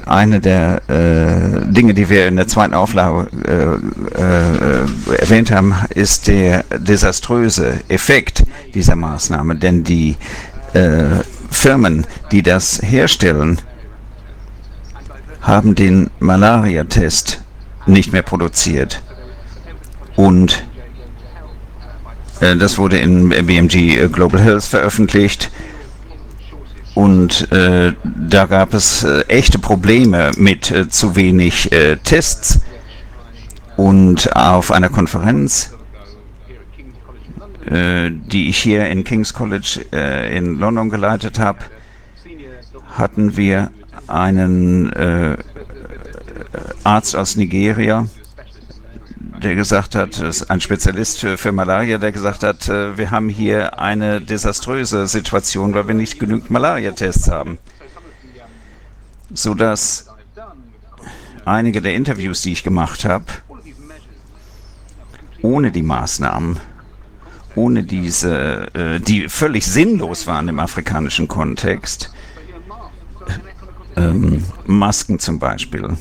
Eine 0.04 0.40
der 0.40 0.82
äh, 0.90 1.72
Dinge, 1.72 1.94
die 1.94 2.10
wir 2.10 2.28
in 2.28 2.37
der 2.37 2.46
zweiten 2.46 2.74
Auflage 2.74 3.28
äh, 3.48 4.20
äh, 4.20 5.16
erwähnt 5.16 5.50
haben, 5.50 5.74
ist 5.94 6.26
der 6.26 6.64
desaströse 6.64 7.80
Effekt 7.88 8.44
dieser 8.74 8.94
Maßnahme. 8.94 9.56
Denn 9.56 9.84
die 9.84 10.16
äh, 10.74 11.20
Firmen, 11.50 12.06
die 12.30 12.42
das 12.42 12.82
herstellen, 12.82 13.58
haben 15.40 15.74
den 15.74 16.10
Malaria-Test 16.18 17.42
nicht 17.87 18.12
mehr 18.12 18.20
produziert. 18.20 19.02
Und 20.14 20.62
äh, 22.40 22.54
das 22.54 22.76
wurde 22.76 22.98
in 22.98 23.30
BMG 23.30 24.12
Global 24.12 24.42
Health 24.42 24.64
veröffentlicht. 24.64 25.50
Und 26.94 27.50
äh, 27.50 27.92
da 28.04 28.46
gab 28.46 28.72
es 28.72 29.02
äh, 29.02 29.22
echte 29.22 29.59
Probleme 29.59 30.30
mit 30.37 30.70
äh, 30.70 30.88
zu 30.88 31.16
wenig 31.16 31.72
äh, 31.72 31.96
Tests. 31.96 32.61
Und 33.76 34.37
auf 34.37 34.70
einer 34.70 34.88
Konferenz, 34.88 35.74
äh, 37.66 38.11
die 38.12 38.48
ich 38.48 38.59
hier 38.59 38.87
in 38.87 39.02
King's 39.02 39.35
College 39.35 39.85
äh, 39.92 40.37
in 40.37 40.61
London 40.61 40.90
geleitet 40.90 41.40
habe, 41.40 41.59
hatten 42.96 43.37
wir 43.37 43.72
einen 44.07 44.92
Arzt 46.85 47.16
aus 47.16 47.35
Nigeria, 47.35 48.07
der 49.42 49.54
gesagt 49.54 49.94
hat, 49.94 50.22
ein 50.48 50.60
Spezialist 50.60 51.20
für, 51.20 51.37
für 51.38 51.52
Malaria, 51.52 51.98
der 51.98 52.12
gesagt 52.12 52.42
hat, 52.42 52.68
äh, 52.68 52.96
wir 52.96 53.10
haben 53.10 53.28
hier 53.28 53.78
eine 53.78 54.20
desaströse 54.20 55.06
Situation, 55.06 55.74
weil 55.74 55.88
wir 55.88 55.94
nicht 55.94 56.18
genügend 56.18 56.50
Malaria-Tests 56.50 57.28
haben. 57.30 57.58
Sodass 59.32 60.06
einige 61.44 61.80
der 61.80 61.94
Interviews, 61.94 62.42
die 62.42 62.52
ich 62.52 62.62
gemacht 62.62 63.04
habe, 63.04 63.26
ohne 65.42 65.70
die 65.70 65.82
Maßnahmen, 65.82 66.58
ohne 67.54 67.84
diese, 67.84 68.74
äh, 68.74 69.00
die 69.00 69.28
völlig 69.28 69.66
sinnlos 69.66 70.26
waren 70.26 70.48
im 70.48 70.58
afrikanischen 70.58 71.28
Kontext, 71.28 72.12
ähm, 73.96 74.44
Masken 74.66 75.18
zum 75.18 75.38
Beispiel, 75.38 75.96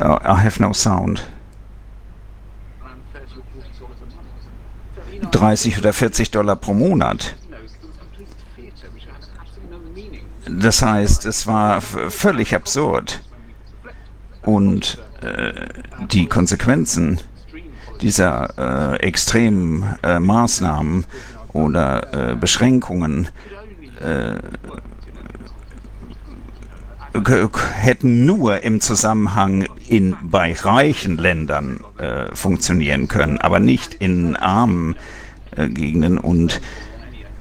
Uh, 0.00 0.18
I 0.22 0.44
have 0.44 0.60
no 0.60 0.72
sound. 0.72 1.22
30 5.30 5.78
oder 5.78 5.92
40 5.92 6.30
Dollar 6.30 6.56
pro 6.56 6.74
Monat. 6.74 7.34
Das 10.48 10.82
heißt, 10.82 11.26
es 11.26 11.46
war 11.46 11.80
völlig 11.80 12.54
absurd. 12.54 13.20
Und 14.42 14.98
äh, 15.20 15.66
die 16.10 16.26
Konsequenzen 16.26 17.20
dieser 18.00 18.94
äh, 18.94 19.00
extremen 19.00 19.96
äh, 20.02 20.20
Maßnahmen 20.20 21.04
oder 21.52 22.30
äh, 22.30 22.36
Beschränkungen 22.36 23.28
äh, 24.00 24.36
hätten 27.80 28.26
nur 28.26 28.62
im 28.62 28.80
Zusammenhang 28.80 29.66
in, 29.88 30.16
bei 30.22 30.52
reichen 30.52 31.16
Ländern 31.18 31.80
äh, 31.98 32.34
funktionieren 32.34 33.08
können, 33.08 33.38
aber 33.38 33.60
nicht 33.60 33.94
in 33.94 34.36
armen 34.36 34.96
äh, 35.56 35.68
Gegenden 35.68 36.18
und 36.18 36.60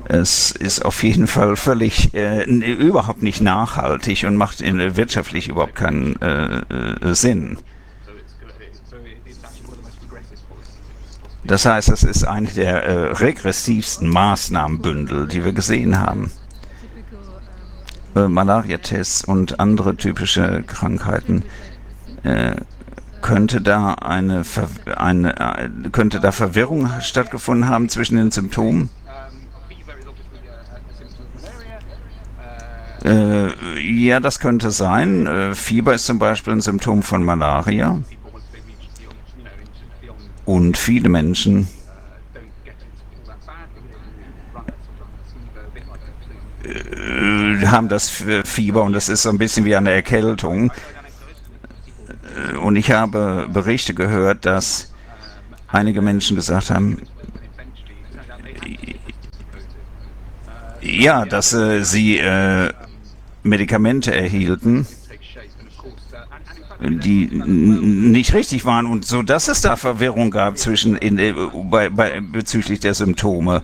es 0.09 0.51
ist 0.51 0.85
auf 0.85 1.03
jeden 1.03 1.27
Fall 1.27 1.57
völlig 1.57 2.13
äh, 2.13 2.43
überhaupt 2.43 3.21
nicht 3.21 3.41
nachhaltig 3.41 4.23
und 4.25 4.37
macht 4.37 4.61
in, 4.61 4.95
wirtschaftlich 4.95 5.49
überhaupt 5.49 5.75
keinen 5.75 6.15
äh, 6.21 6.59
äh, 6.59 7.13
Sinn. 7.13 7.57
Das 11.43 11.65
heißt, 11.65 11.89
es 11.89 12.03
ist 12.03 12.25
eine 12.25 12.47
der 12.47 12.83
äh, 12.83 13.11
regressivsten 13.13 14.09
Maßnahmenbündel, 14.09 15.27
die 15.27 15.45
wir 15.45 15.53
gesehen 15.53 15.99
haben. 15.99 16.31
Äh, 18.17 18.27
Malaria-Tests 18.27 19.23
und 19.23 19.59
andere 19.59 19.95
typische 19.95 20.63
Krankheiten. 20.65 21.43
Äh, 22.23 22.55
könnte 23.21 23.61
da 23.61 23.93
eine, 23.93 24.43
Ver 24.43 24.69
eine 24.95 25.37
äh, 25.39 25.89
könnte 25.91 26.19
da 26.19 26.31
Verwirrung 26.31 26.89
stattgefunden 27.01 27.69
haben 27.69 27.89
zwischen 27.89 28.17
den 28.17 28.31
Symptomen? 28.31 28.89
Äh, 33.03 33.79
ja, 33.79 34.19
das 34.19 34.39
könnte 34.39 34.71
sein. 34.71 35.27
Äh, 35.27 35.55
Fieber 35.55 35.93
ist 35.93 36.05
zum 36.05 36.17
Beispiel 36.19 36.53
ein 36.53 36.61
Symptom 36.61 37.03
von 37.03 37.23
Malaria. 37.23 38.01
Und 40.45 40.77
viele 40.77 41.09
Menschen 41.09 41.67
haben 47.65 47.89
das 47.89 48.09
Fieber 48.45 48.83
und 48.83 48.93
das 48.93 49.09
ist 49.09 49.23
so 49.23 49.29
ein 49.29 49.37
bisschen 49.37 49.65
wie 49.65 49.75
eine 49.75 49.91
Erkältung. 49.91 50.71
Äh, 52.53 52.57
und 52.57 52.75
ich 52.75 52.91
habe 52.91 53.47
Berichte 53.51 53.93
gehört, 53.93 54.45
dass 54.45 54.93
einige 55.67 56.01
Menschen 56.01 56.35
gesagt 56.35 56.69
haben, 56.69 57.01
ja, 60.81 61.25
dass 61.25 61.53
äh, 61.53 61.83
sie 61.83 62.17
äh, 62.17 62.71
Medikamente 63.43 64.13
erhielten, 64.13 64.87
die 66.79 67.25
nicht 67.27 68.33
richtig 68.33 68.65
waren 68.65 68.85
und 68.85 69.05
so, 69.05 69.23
dass 69.23 69.47
es 69.47 69.61
da 69.61 69.75
Verwirrung 69.75 70.31
gab 70.31 70.57
zwischen 70.57 70.95
in, 70.95 71.17
äh, 71.17 71.33
bei, 71.53 71.89
bei, 71.89 72.21
bezüglich 72.21 72.79
der 72.79 72.93
Symptome. 72.93 73.63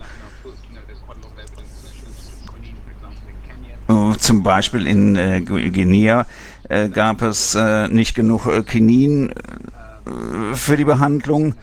Zum 4.18 4.42
Beispiel 4.42 4.86
in 4.86 5.16
äh, 5.16 5.40
Guinea 5.42 6.26
äh, 6.68 6.88
gab 6.88 7.22
es 7.22 7.54
äh, 7.54 7.88
nicht 7.88 8.14
genug 8.14 8.46
äh, 8.46 8.62
Kinin 8.62 9.30
äh, 9.30 10.54
für 10.54 10.76
die 10.76 10.84
Behandlung 10.84 11.54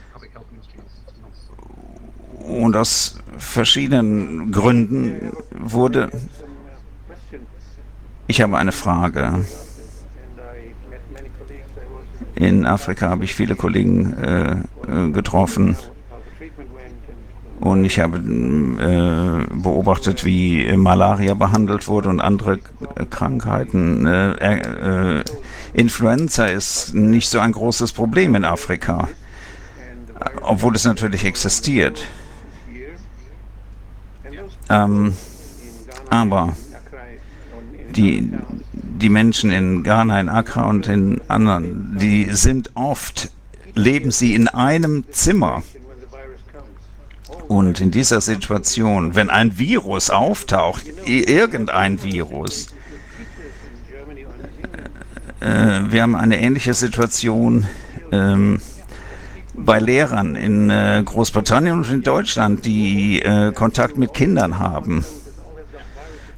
und 2.43 2.75
aus 2.75 3.17
verschiedenen 3.37 4.51
Gründen 4.51 5.31
wurde. 5.51 6.11
Ich 8.27 8.41
habe 8.41 8.57
eine 8.57 8.71
Frage. 8.71 9.45
In 12.35 12.65
Afrika 12.65 13.09
habe 13.09 13.23
ich 13.23 13.35
viele 13.35 13.55
Kollegen 13.55 14.63
getroffen 15.13 15.75
und 17.61 17.85
ich 17.85 17.99
habe 17.99 18.17
äh, 18.17 19.53
beobachtet, 19.53 20.25
wie 20.25 20.75
Malaria 20.75 21.35
behandelt 21.35 21.87
wurde 21.87 22.09
und 22.09 22.19
andere 22.19 22.57
Krankheiten. 23.11 24.07
Äh, 24.07 25.19
äh, 25.19 25.23
Influenza 25.73 26.47
ist 26.47 26.95
nicht 26.95 27.29
so 27.29 27.39
ein 27.39 27.51
großes 27.51 27.93
Problem 27.93 28.33
in 28.33 28.45
Afrika, 28.45 29.07
obwohl 30.41 30.75
es 30.75 30.85
natürlich 30.85 31.23
existiert. 31.23 32.03
Ähm, 34.69 35.13
aber 36.09 36.55
die, 37.95 38.31
die 38.73 39.09
Menschen 39.09 39.51
in 39.51 39.83
Ghana, 39.83 40.19
in 40.19 40.29
Accra 40.29 40.63
und 40.67 40.87
in 40.87 41.21
anderen, 41.27 41.95
die 41.99 42.27
sind 42.31 42.71
oft, 42.73 43.29
leben 43.75 44.09
sie 44.09 44.33
in 44.33 44.47
einem 44.47 45.03
Zimmer 45.11 45.61
und 47.51 47.81
in 47.81 47.91
dieser 47.91 48.21
Situation, 48.21 49.13
wenn 49.13 49.29
ein 49.29 49.59
Virus 49.59 50.09
auftaucht, 50.09 50.83
irgendein 51.05 52.01
Virus, 52.01 52.67
äh, 55.41 55.81
wir 55.89 56.01
haben 56.01 56.15
eine 56.15 56.39
ähnliche 56.39 56.73
Situation 56.73 57.67
ähm, 58.13 58.61
bei 59.53 59.79
Lehrern 59.79 60.37
in 60.37 60.69
äh, 60.69 61.03
Großbritannien 61.03 61.79
und 61.79 61.91
in 61.91 62.03
Deutschland, 62.03 62.63
die 62.63 63.21
äh, 63.21 63.51
Kontakt 63.51 63.97
mit 63.97 64.13
Kindern 64.13 64.57
haben. 64.57 65.03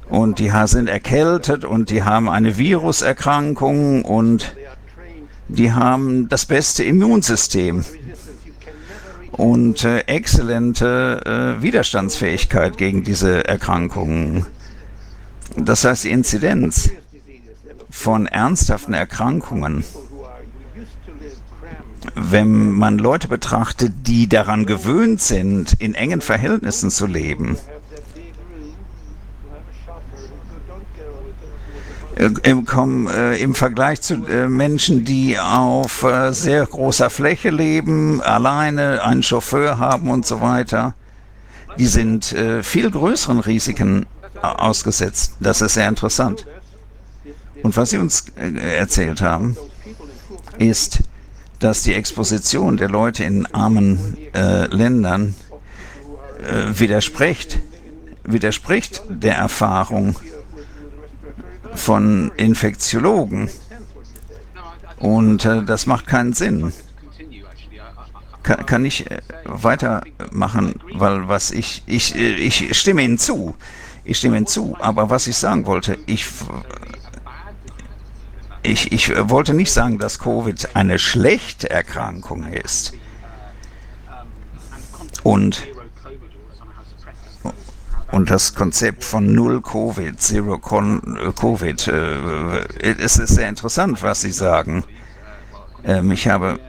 Und 0.08 0.40
die 0.40 0.50
sind 0.64 0.88
erkältet 0.88 1.64
und 1.64 1.90
die 1.90 2.02
haben 2.02 2.28
eine 2.28 2.58
Viruserkrankung 2.58 4.04
und 4.04 4.56
die 5.46 5.72
haben 5.72 6.28
das 6.28 6.44
beste 6.44 6.82
Immunsystem 6.82 7.84
und 9.36 9.84
äh, 9.84 10.00
exzellente 10.00 11.56
äh, 11.58 11.62
Widerstandsfähigkeit 11.62 12.78
gegen 12.78 13.04
diese 13.04 13.46
Erkrankungen. 13.46 14.46
Das 15.56 15.84
heißt, 15.84 16.04
die 16.04 16.10
Inzidenz 16.10 16.90
von 17.90 18.26
ernsthaften 18.26 18.94
Erkrankungen 18.94 19.84
wenn 22.14 22.72
man 22.72 22.98
Leute 22.98 23.28
betrachtet, 23.28 23.92
die 24.06 24.28
daran 24.28 24.66
gewöhnt 24.66 25.20
sind, 25.20 25.74
in 25.78 25.94
engen 25.94 26.20
Verhältnissen 26.20 26.90
zu 26.90 27.06
leben, 27.06 27.56
äh, 32.16 32.30
im, 32.44 33.08
äh, 33.08 33.40
im 33.40 33.54
Vergleich 33.54 34.00
zu 34.00 34.24
äh, 34.26 34.48
Menschen, 34.48 35.04
die 35.04 35.38
auf 35.38 36.04
äh, 36.04 36.32
sehr 36.32 36.64
großer 36.66 37.10
Fläche 37.10 37.50
leben, 37.50 38.20
alleine 38.22 39.02
einen 39.02 39.22
Chauffeur 39.22 39.78
haben 39.78 40.10
und 40.10 40.24
so 40.24 40.40
weiter, 40.40 40.94
die 41.78 41.86
sind 41.86 42.32
äh, 42.32 42.62
viel 42.62 42.90
größeren 42.90 43.40
Risiken 43.40 44.06
ausgesetzt. 44.40 45.34
Das 45.40 45.60
ist 45.60 45.74
sehr 45.74 45.88
interessant. 45.88 46.46
Und 47.62 47.76
was 47.76 47.90
Sie 47.90 47.98
uns 47.98 48.26
äh, 48.36 48.76
erzählt 48.76 49.20
haben, 49.20 49.56
ist, 50.58 51.00
dass 51.58 51.82
die 51.82 51.94
Exposition 51.94 52.76
der 52.76 52.90
Leute 52.90 53.24
in 53.24 53.46
armen 53.46 54.18
Ländern 54.34 55.34
widerspricht, 56.74 57.60
widerspricht 58.24 59.02
der 59.08 59.36
Erfahrung 59.36 60.16
von 61.74 62.32
Infektiologen. 62.36 63.50
Und 64.98 65.44
äh, 65.44 65.62
das 65.64 65.86
macht 65.86 66.06
keinen 66.06 66.32
Sinn. 66.32 66.72
Kann, 68.42 68.66
kann 68.66 68.84
ich 68.84 69.10
äh, 69.10 69.20
weitermachen, 69.44 70.80
weil 70.92 71.28
was 71.28 71.50
ich, 71.50 71.82
ich, 71.86 72.14
äh, 72.14 72.34
ich 72.34 72.78
stimme 72.78 73.02
Ihnen 73.02 73.18
zu. 73.18 73.54
Ich 74.04 74.18
stimme 74.18 74.36
Ihnen 74.36 74.46
zu, 74.46 74.76
aber 74.80 75.10
was 75.10 75.26
ich 75.26 75.36
sagen 75.36 75.66
wollte, 75.66 75.98
ich 76.06 76.26
ich, 78.64 78.92
ich 78.92 79.12
wollte 79.28 79.52
nicht 79.52 79.70
sagen, 79.70 79.98
dass 79.98 80.18
Covid 80.18 80.74
eine 80.74 80.98
schlechte 80.98 81.68
Erkrankung 81.68 82.44
ist. 82.50 82.94
Und, 85.22 85.66
und 88.14 88.30
das 88.30 88.54
Konzept 88.54 89.02
von 89.02 89.34
Null 89.34 89.60
Covid, 89.60 90.20
Zero 90.20 90.58
Covid, 90.58 91.88
äh, 91.88 92.60
es 92.80 93.18
ist 93.18 93.34
sehr 93.34 93.48
interessant, 93.48 94.04
was 94.04 94.20
Sie 94.20 94.30
sagen. 94.30 94.84
Ähm, 95.84 96.12
ich 96.12 96.28
habe 96.28 96.60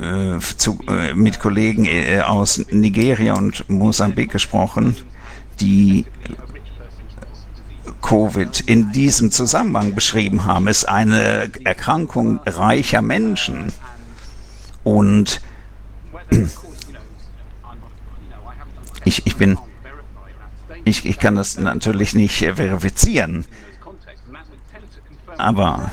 äh, 0.00 0.38
zu, 0.56 0.78
äh, 0.88 1.12
mit 1.12 1.40
Kollegen 1.40 1.84
äh, 1.84 2.22
aus 2.22 2.64
Nigeria 2.70 3.34
und 3.34 3.68
Mosambik 3.68 4.32
gesprochen, 4.32 4.96
die 5.60 6.06
Covid 8.00 8.62
in 8.62 8.90
diesem 8.92 9.30
Zusammenhang 9.30 9.94
beschrieben 9.94 10.46
haben, 10.46 10.68
ist 10.68 10.88
eine 10.88 11.50
Erkrankung 11.64 12.40
reicher 12.46 13.02
Menschen. 13.02 13.72
Und 14.82 15.42
ich, 19.04 19.26
ich 19.26 19.36
bin, 19.36 19.58
ich, 20.84 21.04
ich 21.06 21.18
kann 21.18 21.36
das 21.36 21.58
natürlich 21.58 22.14
nicht 22.14 22.38
verifizieren, 22.38 23.44
aber 25.38 25.90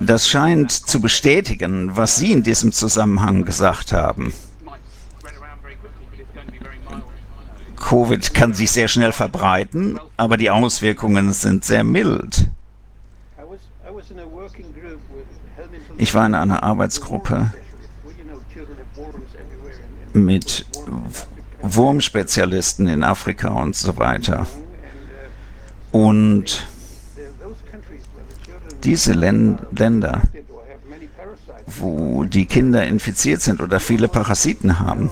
das 0.00 0.28
scheint 0.28 0.70
zu 0.70 1.00
bestätigen, 1.00 1.96
was 1.96 2.16
Sie 2.16 2.32
in 2.32 2.42
diesem 2.42 2.72
Zusammenhang 2.72 3.44
gesagt 3.44 3.92
haben. 3.92 4.32
Covid 7.76 8.34
kann 8.34 8.52
sich 8.52 8.70
sehr 8.70 8.88
schnell 8.88 9.12
verbreiten, 9.12 9.98
aber 10.16 10.36
die 10.36 10.50
Auswirkungen 10.50 11.32
sind 11.32 11.64
sehr 11.64 11.84
mild. 11.84 12.48
Ich 15.96 16.14
war 16.14 16.26
in 16.26 16.34
einer 16.34 16.62
Arbeitsgruppe 16.62 17.52
mit 20.12 20.66
Wurmspezialisten 21.62 22.88
in 22.88 23.02
Afrika 23.02 23.48
und 23.48 23.74
so 23.74 23.96
weiter. 23.96 24.46
Und 25.90 26.68
diese 28.84 29.12
Länder, 29.12 30.22
wo 31.66 32.22
die 32.24 32.46
Kinder 32.46 32.86
infiziert 32.86 33.42
sind 33.42 33.60
oder 33.60 33.80
viele 33.80 34.06
Parasiten 34.08 34.78
haben, 34.78 35.10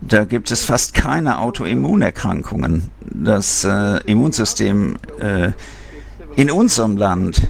da 0.00 0.24
gibt 0.24 0.50
es 0.50 0.64
fast 0.64 0.94
keine 0.94 1.38
Autoimmunerkrankungen. 1.38 2.90
Das 3.00 3.64
äh, 3.64 3.98
Immunsystem 4.04 4.96
äh, 5.20 5.50
in 6.34 6.50
unserem 6.50 6.96
Land, 6.96 7.46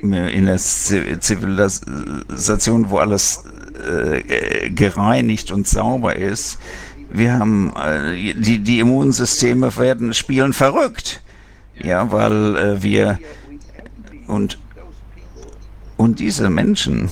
in 0.00 0.46
der 0.46 0.56
Zivilisation, 0.58 2.90
wo 2.90 2.96
alles 2.98 3.44
äh, 3.82 4.70
gereinigt 4.70 5.50
und 5.50 5.66
sauber 5.66 6.16
ist, 6.16 6.58
wir 7.10 7.34
haben 7.34 7.72
äh, 7.76 8.34
die, 8.34 8.60
die 8.60 8.80
Immunsysteme 8.80 9.76
werden 9.76 10.14
spielen 10.14 10.52
verrückt. 10.52 11.22
Ja, 11.82 12.12
weil 12.12 12.56
äh, 12.56 12.82
wir 12.82 13.18
und 14.26 14.58
und 15.96 16.20
diese 16.20 16.50
Menschen 16.50 17.10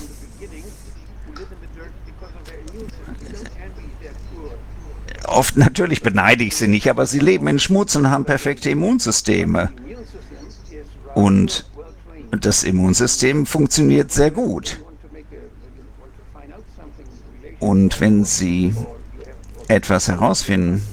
oft 5.31 5.57
natürlich 5.57 6.01
beneide 6.01 6.43
ich 6.43 6.55
sie 6.55 6.67
nicht, 6.67 6.89
aber 6.89 7.05
sie 7.05 7.19
leben 7.19 7.47
in 7.47 7.59
Schmutz 7.59 7.95
und 7.95 8.09
haben 8.09 8.25
perfekte 8.25 8.69
Immunsysteme. 8.69 9.71
Und 11.15 11.65
das 12.31 12.63
Immunsystem 12.63 13.45
funktioniert 13.45 14.11
sehr 14.11 14.31
gut. 14.31 14.79
Und 17.61 18.01
wenn 18.01 18.25
Sie 18.25 18.75
etwas 19.69 20.09
herausfinden 20.09 20.85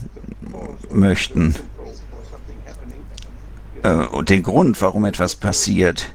möchten, 0.90 1.56
äh, 3.82 4.22
den 4.24 4.42
Grund, 4.44 4.80
warum 4.80 5.04
etwas 5.06 5.34
passiert, 5.34 6.12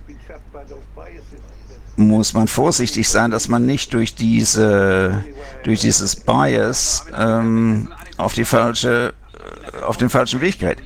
muss 1.96 2.34
man 2.34 2.48
vorsichtig 2.48 3.10
sein, 3.10 3.32
dass 3.32 3.48
man 3.50 3.66
nicht 3.66 3.94
durch 3.94 4.16
diese 4.16 5.26
durch 5.64 5.80
dieses 5.80 6.16
Bias 6.16 7.06
ähm, 7.18 7.90
auf 8.18 8.34
die 8.34 8.46
falsche, 8.46 9.14
auf 9.86 9.98
den 9.98 10.10
falschen 10.10 10.42
Weg 10.42 10.60
geht. 10.60 10.78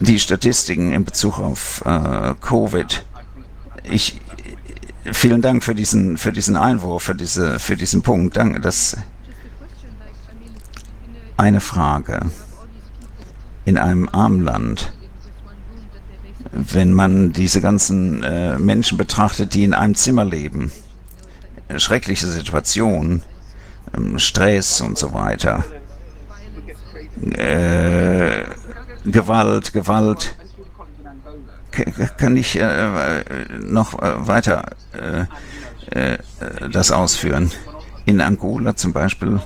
Die 0.00 0.18
Statistiken 0.18 0.92
in 0.92 1.04
Bezug 1.04 1.38
auf 1.38 1.82
äh, 1.86 2.34
Covid. 2.40 3.04
Ich, 3.84 4.20
vielen 5.12 5.42
Dank 5.42 5.62
für 5.62 5.74
diesen, 5.74 6.16
für 6.16 6.32
diesen 6.32 6.56
Einwurf, 6.56 7.04
für, 7.04 7.14
diese, 7.14 7.58
für 7.58 7.76
diesen 7.76 8.02
Punkt. 8.02 8.36
Danke. 8.36 8.60
Das 8.60 8.96
eine 11.36 11.60
Frage. 11.60 12.20
In 13.64 13.78
einem 13.78 14.08
armen 14.10 14.42
Land 14.42 14.92
wenn 16.56 16.92
man 16.92 17.32
diese 17.32 17.60
ganzen 17.60 18.22
äh, 18.22 18.58
Menschen 18.58 18.96
betrachtet, 18.96 19.54
die 19.54 19.64
in 19.64 19.74
einem 19.74 19.96
Zimmer 19.96 20.24
leben 20.24 20.70
schreckliche 21.76 22.26
Situation, 22.26 23.22
ähm, 23.96 24.18
Stress 24.18 24.80
und 24.80 24.98
so 24.98 25.12
weiter. 25.12 25.64
Äh, 27.36 28.44
Gewalt, 29.04 29.72
Gewalt. 29.72 30.34
Kann 32.16 32.36
ich 32.36 32.58
äh, 32.58 33.24
noch 33.60 34.00
äh, 34.00 34.26
weiter 34.26 34.70
äh, 34.92 35.24
äh, 35.90 36.18
das 36.70 36.90
ausführen? 36.90 37.50
In 38.06 38.20
Angola 38.20 38.76
zum 38.76 38.92
Beispiel 38.92 39.40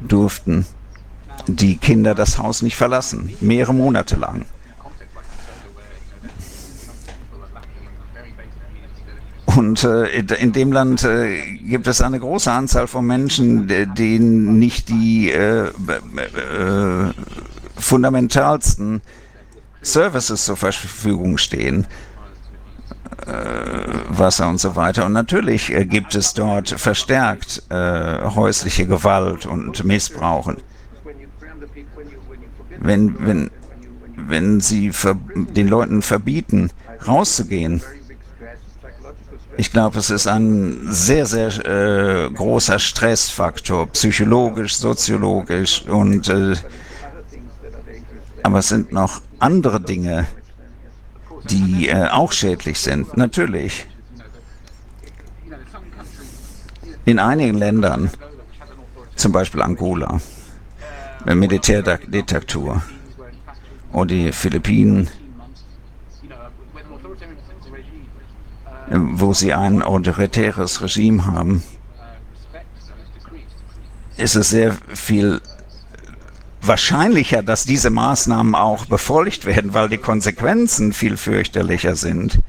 durften 0.00 0.66
die 1.46 1.76
Kinder 1.76 2.14
das 2.14 2.38
Haus 2.38 2.62
nicht 2.62 2.76
verlassen, 2.76 3.34
mehrere 3.40 3.74
Monate 3.74 4.16
lang. 4.16 4.46
Und 9.56 9.84
äh, 9.84 10.06
in 10.18 10.52
dem 10.52 10.70
Land 10.70 11.04
äh, 11.04 11.40
gibt 11.56 11.86
es 11.86 12.02
eine 12.02 12.20
große 12.20 12.52
Anzahl 12.52 12.86
von 12.86 13.06
Menschen, 13.06 13.66
denen 13.94 14.58
nicht 14.58 14.90
die 14.90 15.30
äh, 15.30 15.68
äh, 15.68 17.12
fundamentalsten 17.78 19.00
Services 19.86 20.44
zur 20.44 20.56
Verfügung 20.56 21.38
stehen. 21.38 21.86
Äh, 23.26 23.30
Wasser 24.08 24.48
und 24.48 24.58
so 24.58 24.76
weiter. 24.76 25.06
Und 25.06 25.12
natürlich 25.12 25.72
äh, 25.72 25.84
gibt 25.84 26.14
es 26.14 26.34
dort 26.34 26.68
verstärkt 26.68 27.62
häusliche 27.70 28.86
Gewalt 28.86 29.46
und 29.46 29.84
Missbrauchen. 29.84 30.58
Wenn, 32.78 33.26
wenn, 33.26 33.50
wenn 34.16 34.60
sie 34.60 34.92
den 35.34 35.68
Leuten 35.68 36.02
verbieten, 36.02 36.70
rauszugehen, 37.06 37.82
ich 39.58 39.72
glaube, 39.72 39.98
es 39.98 40.10
ist 40.10 40.26
ein 40.26 40.80
sehr, 40.90 41.24
sehr 41.24 41.48
äh, 41.64 42.30
großer 42.30 42.78
Stressfaktor, 42.78 43.86
psychologisch, 43.88 44.76
soziologisch 44.76 45.82
und 45.86 46.28
äh, 46.28 46.56
aber 48.42 48.58
es 48.58 48.68
sind 48.68 48.92
noch 48.92 49.22
andere 49.38 49.80
Dinge, 49.80 50.26
die 51.44 51.88
äh, 51.88 52.08
auch 52.08 52.32
schädlich 52.32 52.78
sind. 52.78 53.16
Natürlich. 53.16 53.86
In 57.04 57.18
einigen 57.18 57.56
Ländern, 57.56 58.10
zum 59.14 59.32
Beispiel 59.32 59.62
Angola, 59.62 60.20
äh, 61.26 61.34
Militärdiktatur 61.34 62.82
oder 63.92 64.06
die 64.06 64.32
Philippinen, 64.32 65.08
äh, 68.90 68.96
wo 68.96 69.32
sie 69.32 69.54
ein 69.54 69.82
autoritäres 69.82 70.82
Regime 70.82 71.26
haben, 71.26 71.62
ist 74.16 74.34
es 74.34 74.50
sehr 74.50 74.76
viel 74.94 75.40
wahrscheinlicher, 76.66 77.42
dass 77.42 77.64
diese 77.64 77.90
Maßnahmen 77.90 78.54
auch 78.54 78.86
befolgt 78.86 79.44
werden, 79.44 79.74
weil 79.74 79.88
die 79.88 79.98
Konsequenzen 79.98 80.92
viel 80.92 81.16
fürchterlicher 81.16 81.96
sind. 81.96 82.40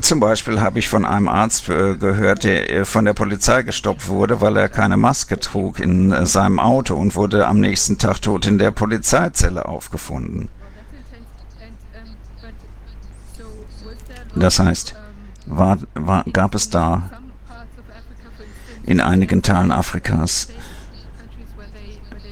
Zum 0.00 0.18
Beispiel 0.18 0.60
habe 0.60 0.78
ich 0.78 0.88
von 0.88 1.04
einem 1.04 1.28
Arzt 1.28 1.68
äh, 1.68 1.96
gehört, 1.96 2.44
der 2.44 2.70
äh, 2.70 2.84
von 2.84 3.04
der 3.04 3.12
Polizei 3.12 3.62
gestoppt 3.62 4.08
wurde, 4.08 4.40
weil 4.40 4.56
er 4.56 4.68
keine 4.68 4.96
Maske 4.96 5.38
trug 5.38 5.78
in 5.78 6.10
äh, 6.10 6.26
seinem 6.26 6.58
Auto 6.58 6.96
und 6.96 7.14
wurde 7.14 7.46
am 7.46 7.60
nächsten 7.60 7.98
Tag 7.98 8.20
tot 8.20 8.46
in 8.46 8.58
der 8.58 8.72
Polizeizelle 8.72 9.66
aufgefunden. 9.66 10.48
Das 14.34 14.58
heißt, 14.58 14.94
war, 15.50 15.78
war, 15.94 16.24
gab 16.32 16.54
es 16.54 16.70
da 16.70 17.10
in 18.84 19.00
einigen 19.00 19.42
Teilen 19.42 19.72
Afrikas, 19.72 20.48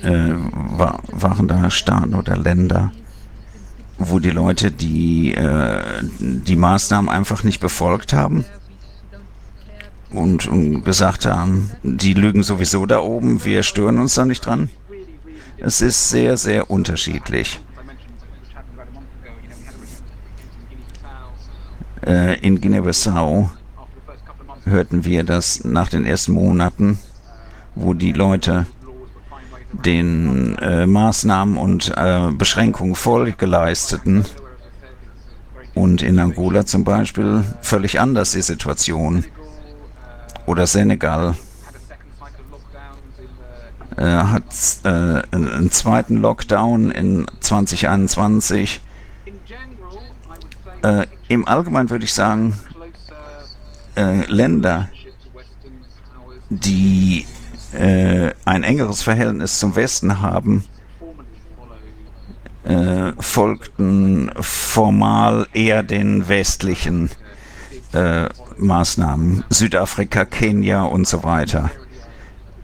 äh, 0.02 0.33
war, 0.33 1.00
waren 1.09 1.48
da 1.48 1.70
Staaten 1.70 2.14
oder 2.14 2.37
Länder, 2.37 2.92
wo 3.98 4.18
die 4.18 4.31
Leute 4.31 4.70
die, 4.70 5.35
äh, 5.35 5.83
die 6.18 6.57
Maßnahmen 6.57 7.11
einfach 7.11 7.42
nicht 7.42 7.61
befolgt 7.61 8.12
haben 8.12 8.44
und, 10.11 10.46
und 10.46 10.85
gesagt 10.85 11.26
haben, 11.26 11.70
die 11.83 12.14
lügen 12.14 12.42
sowieso 12.42 12.87
da 12.87 13.00
oben, 13.00 13.44
wir 13.44 13.62
stören 13.62 13.98
uns 13.98 14.14
da 14.14 14.24
nicht 14.24 14.46
dran. 14.46 14.70
Es 15.59 15.81
ist 15.81 16.09
sehr, 16.11 16.37
sehr 16.37 16.70
unterschiedlich. 16.70 17.61
Äh, 22.07 22.39
in 22.41 22.61
Guinea-Bissau 22.61 23.51
hörten 24.65 25.05
wir, 25.05 25.25
dass 25.25 25.65
nach 25.65 25.89
den 25.89 26.05
ersten 26.05 26.33
Monaten, 26.33 26.99
wo 27.75 27.95
die 27.95 28.13
Leute 28.13 28.67
den 29.73 30.57
äh, 30.59 30.87
Maßnahmen 30.87 31.57
und 31.57 31.93
äh, 31.97 32.31
Beschränkungen 32.33 32.95
Folge 32.95 33.47
leisteten, 33.47 34.25
und 35.79 36.03
in 36.03 36.19
Angola 36.19 36.67
zum 36.67 36.83
Beispiel 36.83 37.45
völlig 37.63 38.01
anders 38.01 38.33
die 38.33 38.43
Situation. 38.43 39.25
Oder 40.45 40.67
Senegal 40.67 41.37
äh, 43.97 44.03
hat 44.05 44.43
äh, 44.85 44.89
einen 45.31 45.71
zweiten 45.71 46.17
Lockdown 46.17 46.91
in 46.91 47.27
2021 47.41 48.81
äh, 50.83 51.07
Im 51.29 51.47
Allgemeinen 51.47 51.91
würde 51.91 52.05
ich 52.05 52.14
sagen, 52.14 52.59
äh, 53.97 54.25
Länder, 54.27 54.88
die 56.51 57.27
äh, 57.73 58.31
ein 58.45 58.62
engeres 58.64 59.03
Verhältnis 59.03 59.59
zum 59.59 59.77
Westen 59.77 60.21
haben, 60.21 60.64
äh, 62.64 63.12
folgten 63.19 64.31
formal 64.41 65.47
eher 65.53 65.83
den 65.83 66.29
westlichen 66.29 67.11
äh, 67.93 68.29
Maßnahmen. 68.59 69.45
Südafrika, 69.49 70.25
Kenia 70.25 70.83
und 70.83 71.07
so 71.07 71.25
weiter. 71.25 71.71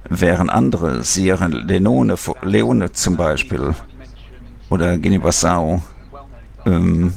Während 0.08 0.50
andere, 0.50 1.02
Sierra 1.02 1.46
Leone, 1.46 2.16
Leone 2.42 2.92
zum 2.92 3.16
Beispiel, 3.16 3.74
oder 4.68 4.98
Guinea-Bissau, 4.98 5.82
ähm, 6.66 7.14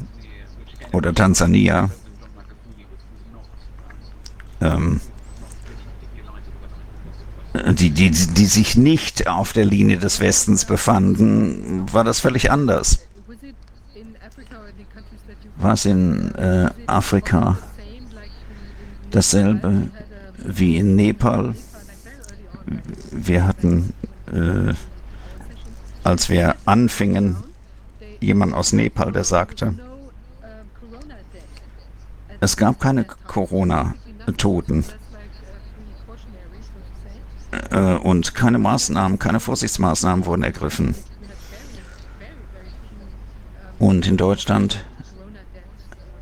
oder 0.92 1.14
Tansania. 1.14 1.90
Ähm, 4.62 5.00
die, 7.72 7.90
die, 7.90 8.12
die 8.12 8.46
sich 8.46 8.78
nicht 8.78 9.28
auf 9.28 9.54
der 9.54 9.66
Linie 9.66 9.98
des 9.98 10.20
Westens 10.20 10.66
befanden, 10.66 11.86
war 11.92 12.04
das 12.04 12.20
völlig 12.20 12.52
anders. 12.52 13.00
War 15.58 15.74
es 15.74 15.86
in 15.86 16.36
äh, 16.36 16.70
Afrika 16.86 17.58
dasselbe 19.10 19.88
wie 20.38 20.78
in 20.78 20.96
Nepal? 20.96 21.56
Wir 23.12 23.48
hatten, 23.48 23.94
äh, 24.32 24.74
als 26.04 26.30
wir 26.30 26.56
anfingen, 26.66 27.38
jemand 28.20 28.54
aus 28.54 28.72
Nepal, 28.74 29.12
der 29.12 29.24
sagte, 29.24 29.74
es 32.40 32.58
gab 32.58 32.80
keine 32.80 33.04
Corona-Toten 33.06 34.86
äh, 37.72 37.96
und 37.96 38.36
keine 38.36 38.60
Maßnahmen, 38.60 39.20
keine 39.20 39.40
Vorsichtsmaßnahmen 39.40 40.26
wurden 40.26 40.44
ergriffen. 40.44 40.96
Und 43.80 44.08
in 44.08 44.18
Deutschland 44.18 44.84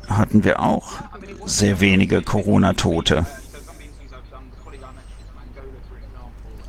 hatten 0.08 0.44
wir 0.44 0.60
auch 0.60 0.92
sehr 1.46 1.80
wenige 1.80 2.22
Corona-Tote. 2.22 3.26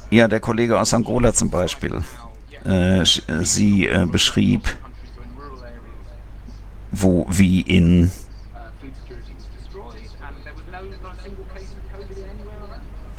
Ja, 0.09 0.27
der 0.27 0.39
Kollege 0.39 0.79
aus 0.79 0.93
Angola 0.93 1.33
zum 1.33 1.49
Beispiel. 1.49 2.01
Äh, 2.63 3.03
sie 3.43 3.87
äh, 3.87 4.05
beschrieb, 4.05 4.77
wo 6.91 7.25
wie 7.29 7.61
in 7.61 8.11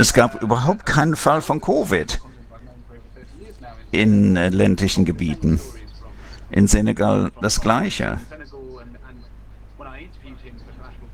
Es 0.00 0.12
gab 0.12 0.40
überhaupt 0.40 0.86
keinen 0.86 1.16
Fall 1.16 1.42
von 1.42 1.60
Covid 1.60 2.20
in 3.90 4.36
äh, 4.36 4.48
ländlichen 4.48 5.04
Gebieten. 5.04 5.60
In 6.50 6.68
Senegal 6.68 7.32
das 7.42 7.60
Gleiche. 7.60 8.20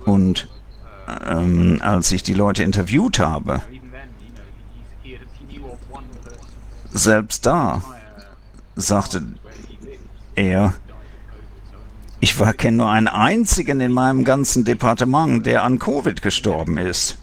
Und 0.04 0.48
ähm, 1.26 1.80
als 1.82 2.12
ich 2.12 2.22
die 2.22 2.34
Leute 2.34 2.62
interviewt 2.62 3.18
habe, 3.18 3.62
selbst 6.92 7.46
da 7.46 7.82
sagte 8.76 9.22
er, 10.34 10.74
ich 12.20 12.36
kenne 12.58 12.76
nur 12.76 12.90
einen 12.90 13.08
einzigen 13.08 13.80
in 13.80 13.92
meinem 13.92 14.24
ganzen 14.24 14.64
Departement, 14.64 15.46
der 15.46 15.64
an 15.64 15.78
Covid 15.78 16.20
gestorben 16.20 16.76
ist. 16.76 17.16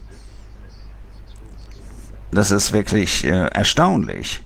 Das 2.32 2.52
ist 2.52 2.72
wirklich 2.72 3.26
äh, 3.26 3.48
erstaunlich. 3.48 4.42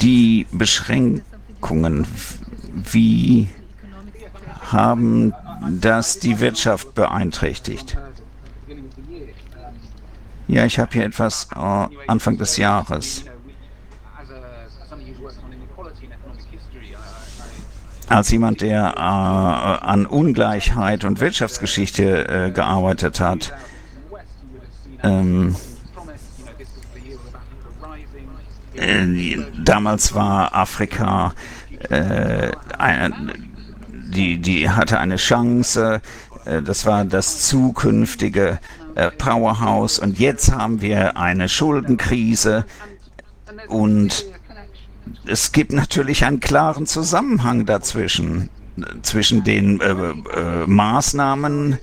Die 0.00 0.46
Beschränkungen, 0.52 2.06
wie 2.92 3.48
haben 4.70 5.32
das 5.80 6.18
die 6.18 6.40
Wirtschaft 6.40 6.94
beeinträchtigt? 6.94 7.96
Ja, 10.46 10.66
ich 10.66 10.78
habe 10.78 10.92
hier 10.92 11.04
etwas 11.04 11.48
äh, 11.54 11.86
Anfang 12.06 12.36
des 12.36 12.58
Jahres. 12.58 13.24
Als 18.08 18.30
jemand, 18.30 18.60
der 18.60 18.94
äh, 18.96 19.00
an 19.00 20.06
Ungleichheit 20.06 21.04
und 21.04 21.20
Wirtschaftsgeschichte 21.20 22.28
äh, 22.28 22.50
gearbeitet 22.50 23.20
hat, 23.20 23.52
ähm, 25.02 25.56
äh, 28.74 29.38
damals 29.62 30.14
war 30.14 30.54
Afrika 30.54 31.34
äh, 31.90 32.50
ein, 32.78 33.32
die, 33.90 34.38
die 34.38 34.70
hatte 34.70 34.98
eine 34.98 35.16
Chance, 35.16 36.00
äh, 36.44 36.62
das 36.62 36.86
war 36.86 37.04
das 37.04 37.46
zukünftige 37.48 38.58
Powerhouse. 39.18 39.98
Und 39.98 40.20
jetzt 40.20 40.52
haben 40.52 40.80
wir 40.80 41.16
eine 41.16 41.48
Schuldenkrise. 41.48 42.64
Und 43.66 44.24
es 45.26 45.52
gibt 45.52 45.72
natürlich 45.72 46.24
einen 46.24 46.40
klaren 46.40 46.86
Zusammenhang 46.86 47.66
dazwischen, 47.66 48.50
zwischen 49.02 49.44
den 49.44 49.80
äh, 49.80 49.90
äh, 49.90 50.66
Maßnahmen 50.66 51.78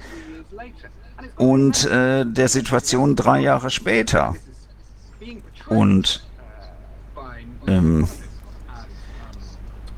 und 1.38 1.86
äh, 1.86 2.26
der 2.26 2.48
Situation 2.48 3.16
drei 3.16 3.42
Jahre 3.42 3.70
später. 3.70 4.36
Und, 5.68 6.26
ähm, 7.68 8.08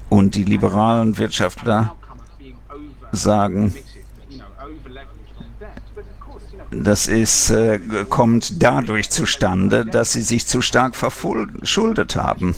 und 0.10 0.36
die 0.36 0.44
liberalen 0.44 1.18
Wirtschaftler 1.18 1.96
sagen, 3.12 3.74
das 6.72 7.08
ist, 7.08 7.50
äh, 7.50 7.80
kommt 8.10 8.62
dadurch 8.62 9.10
zustande, 9.10 9.86
dass 9.86 10.14
sie 10.14 10.22
sich 10.22 10.46
zu 10.48 10.62
stark 10.62 10.96
verschuldet 10.96 12.16
haben. 12.16 12.56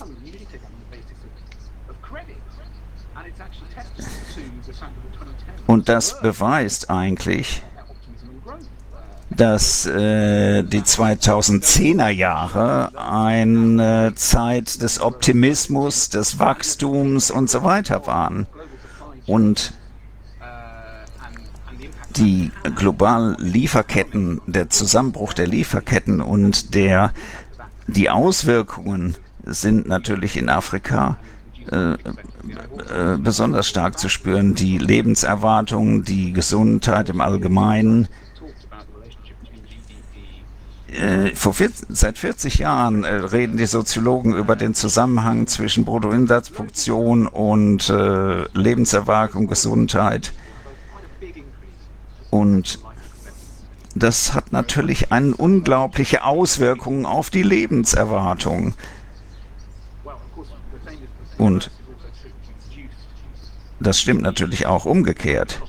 Und 5.68 5.90
das 5.90 6.22
beweist 6.22 6.90
eigentlich, 6.90 7.64
dass 9.30 9.86
äh, 9.86 10.64
die 10.64 10.82
2010er 10.82 12.10
Jahre 12.10 12.92
eine 12.96 14.14
Zeit 14.16 14.82
des 14.82 15.02
Optimismus, 15.02 16.10
des 16.10 16.40
Wachstums 16.40 17.32
und 17.32 17.50
so 17.50 17.64
weiter 17.64 18.06
waren. 18.08 18.48
Und 19.26 19.74
die 22.18 22.52
globalen 22.76 23.36
Lieferketten, 23.40 24.42
der 24.46 24.70
Zusammenbruch 24.70 25.34
der 25.34 25.48
Lieferketten 25.48 26.22
und 26.22 26.74
der, 26.74 27.12
die 27.88 28.10
Auswirkungen 28.10 29.16
sind 29.44 29.88
natürlich 29.88 30.38
in 30.38 30.50
Afrika 30.50 31.18
äh, 31.72 31.94
äh, 31.94 33.18
besonders 33.18 33.68
stark 33.68 33.98
zu 34.00 34.10
spüren. 34.10 34.56
Die 34.56 34.78
Lebenserwartung, 34.78 36.04
die 36.04 36.34
Gesundheit 36.34 37.10
im 37.10 37.22
Allgemeinen. 37.22 38.08
Äh, 40.88 41.36
vor 41.36 41.54
40, 41.54 41.88
seit 41.90 42.18
40 42.18 42.60
Jahren 42.60 43.04
äh, 43.04 43.14
reden 43.14 43.58
die 43.58 43.66
Soziologen 43.66 44.36
über 44.36 44.56
den 44.56 44.74
Zusammenhang 44.74 45.48
zwischen 45.48 45.84
Bruttoinlandsproduktion 45.84 47.28
und 47.28 47.90
äh, 47.90 48.44
Lebenserwartung, 48.54 49.48
Gesundheit. 49.48 50.32
Und 52.30 52.80
das 53.96 54.34
hat 54.34 54.52
natürlich 54.52 55.12
eine 55.12 55.36
unglaubliche 55.36 56.24
Auswirkung 56.24 57.06
auf 57.06 57.30
die 57.30 57.44
Lebenserwartung. 57.44 58.74
Und 61.38 61.72
das 63.80 64.00
stimmt 64.00 64.22
natürlich 64.22 64.66
auch 64.66 64.86
umgekehrt. 64.86 65.62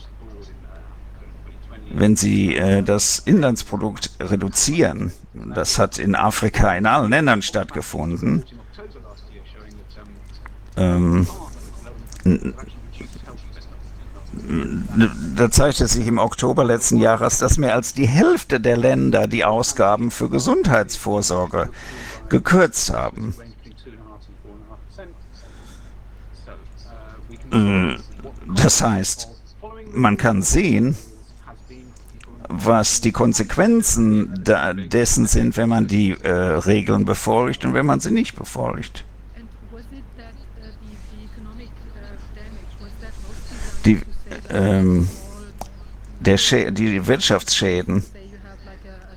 Wenn 1.93 2.17
Sie 2.17 2.57
äh, 2.57 2.83
das 2.83 3.21
Inlandsprodukt 3.21 4.11
reduzieren, 4.21 5.13
das 5.35 5.79
hat 5.79 5.99
in 5.99 6.15
Afrika 6.15 6.75
in 6.75 6.87
allen 6.87 7.11
Ländern 7.11 7.43
stattgefunden, 7.43 8.45
ähm, 10.77 11.27
da 15.37 15.51
zeigte 15.51 15.87
sich 15.87 16.07
im 16.07 16.19
Oktober 16.19 16.65
letzten 16.65 16.99
Jahres, 16.99 17.39
dass 17.39 17.57
mehr 17.57 17.75
als 17.75 17.95
die 17.95 18.07
Hälfte 18.07 18.61
der 18.61 18.77
Länder 18.77 19.27
die 19.27 19.45
Ausgaben 19.45 20.11
für 20.11 20.29
Gesundheitsvorsorge 20.29 21.71
gekürzt 22.29 22.93
haben. 22.93 23.35
Äh, 27.46 27.46
das 28.55 28.83
heißt, 28.83 29.29
man 29.93 30.17
kann 30.17 30.43
sehen, 30.43 30.97
was 32.49 33.01
die 33.01 33.13
Konsequenzen 33.13 34.45
dessen 34.45 35.27
sind, 35.27 35.57
wenn 35.57 35.69
man 35.69 35.87
die 35.87 36.13
äh, 36.13 36.31
Regeln 36.31 37.05
befolgt 37.05 37.65
und 37.65 37.75
wenn 37.75 37.87
man 37.87 38.01
sie 38.01 38.13
nicht 38.13 38.37
befolgt. 38.37 39.05
Die 43.85 44.01
ähm, 44.51 45.09
die 46.21 47.07
Wirtschaftsschäden 47.07 48.03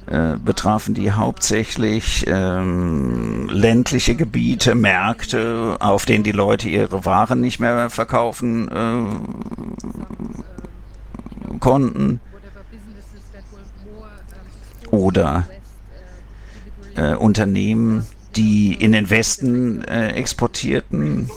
äh, 0.10 0.38
betrafen 0.44 0.94
die 0.96 1.12
hauptsächlich 1.12 2.26
ähm, 2.28 3.48
ländliche 3.52 4.16
Gebiete, 4.16 4.74
Märkte, 4.76 5.78
auf 5.80 6.06
denen 6.06 6.24
die 6.24 6.32
Leute 6.32 6.68
ihre 6.68 7.06
Waren 7.06 7.42
nicht 7.42 7.60
mehr 7.60 7.90
verkaufen 7.92 8.68
äh, 8.70 9.06
konnten. 11.60 12.20
Oder 14.90 15.48
äh, 16.96 17.14
Unternehmen, 17.14 18.08
die 18.36 18.74
in 18.74 18.94
den 18.94 19.12
Westen 19.12 19.84
äh, 19.84 20.14
exportierten 20.14 21.30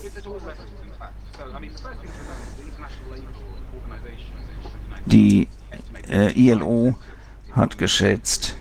Die 5.04 5.48
äh, 6.08 6.32
ILO 6.32 6.94
hat 7.54 7.76
geschätzt, 7.76 8.56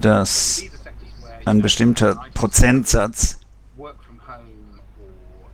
dass 0.00 0.62
ein 1.44 1.62
bestimmter 1.62 2.20
Prozentsatz, 2.34 3.38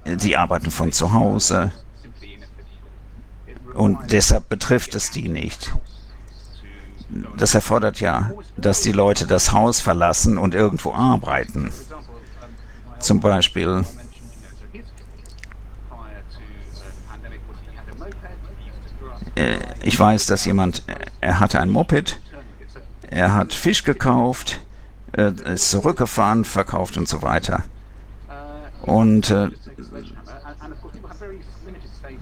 sie 0.04 0.36
arbeiten 0.36 0.70
von 0.70 0.92
zu 0.92 1.12
Hause 1.12 1.72
und 3.74 4.12
deshalb 4.12 4.48
betrifft 4.48 4.94
es 4.94 5.10
die 5.10 5.28
nicht. 5.28 5.72
Das 7.36 7.54
erfordert 7.54 8.00
ja, 8.00 8.30
dass 8.56 8.82
die 8.82 8.92
Leute 8.92 9.26
das 9.26 9.52
Haus 9.52 9.80
verlassen 9.80 10.38
und 10.38 10.54
irgendwo 10.54 10.92
arbeiten. 10.92 11.72
Zum 13.00 13.20
Beispiel 13.20 13.84
Äh, 19.34 19.58
ich 19.82 19.98
weiß, 19.98 20.26
dass 20.26 20.44
jemand, 20.44 20.82
äh, 20.86 20.94
er 21.20 21.40
hatte 21.40 21.60
ein 21.60 21.70
Moped, 21.70 22.20
er 23.10 23.34
hat 23.34 23.52
Fisch 23.52 23.84
gekauft, 23.84 24.60
äh, 25.12 25.32
ist 25.52 25.70
zurückgefahren, 25.70 26.44
verkauft 26.44 26.96
und 26.96 27.08
so 27.08 27.22
weiter. 27.22 27.64
Und 28.82 29.30
äh, 29.30 29.48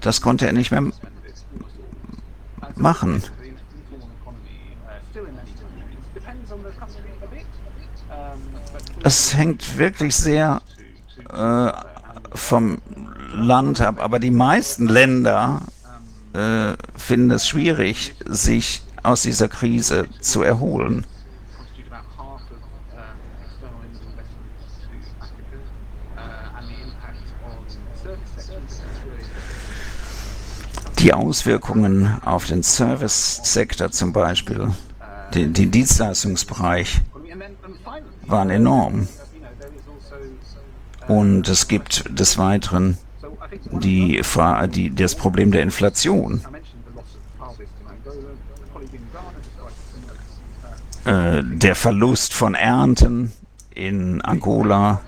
das 0.00 0.20
konnte 0.20 0.46
er 0.46 0.52
nicht 0.52 0.70
mehr 0.70 0.90
machen. 2.76 3.22
Es 9.02 9.34
hängt 9.34 9.78
wirklich 9.78 10.16
sehr 10.16 10.60
äh, 11.32 11.72
vom 12.34 12.78
Land 13.32 13.80
ab, 13.80 14.02
aber 14.02 14.18
die 14.18 14.30
meisten 14.30 14.88
Länder 14.88 15.62
äh, 16.32 16.72
finden 16.96 17.30
es 17.30 17.46
schwierig, 17.46 18.14
sich 18.24 18.82
aus 19.08 19.22
dieser 19.22 19.48
Krise 19.48 20.06
zu 20.20 20.42
erholen. 20.42 21.06
Die 30.98 31.14
Auswirkungen 31.14 32.20
auf 32.24 32.46
den 32.46 32.62
Service-Sektor 32.62 33.90
zum 33.92 34.12
Beispiel, 34.12 34.72
den, 35.32 35.54
den 35.54 35.70
Dienstleistungsbereich, 35.70 37.00
waren 38.26 38.50
enorm. 38.50 39.08
Und 41.06 41.48
es 41.48 41.68
gibt 41.68 42.04
des 42.10 42.36
Weiteren 42.36 42.98
die, 43.70 44.20
die, 44.74 44.94
das 44.94 45.14
Problem 45.14 45.52
der 45.52 45.62
Inflation. 45.62 46.42
Äh, 51.04 51.42
der 51.44 51.74
Verlust 51.74 52.34
von 52.34 52.54
Ernten 52.54 53.32
in 53.70 54.20
Angola, 54.22 55.00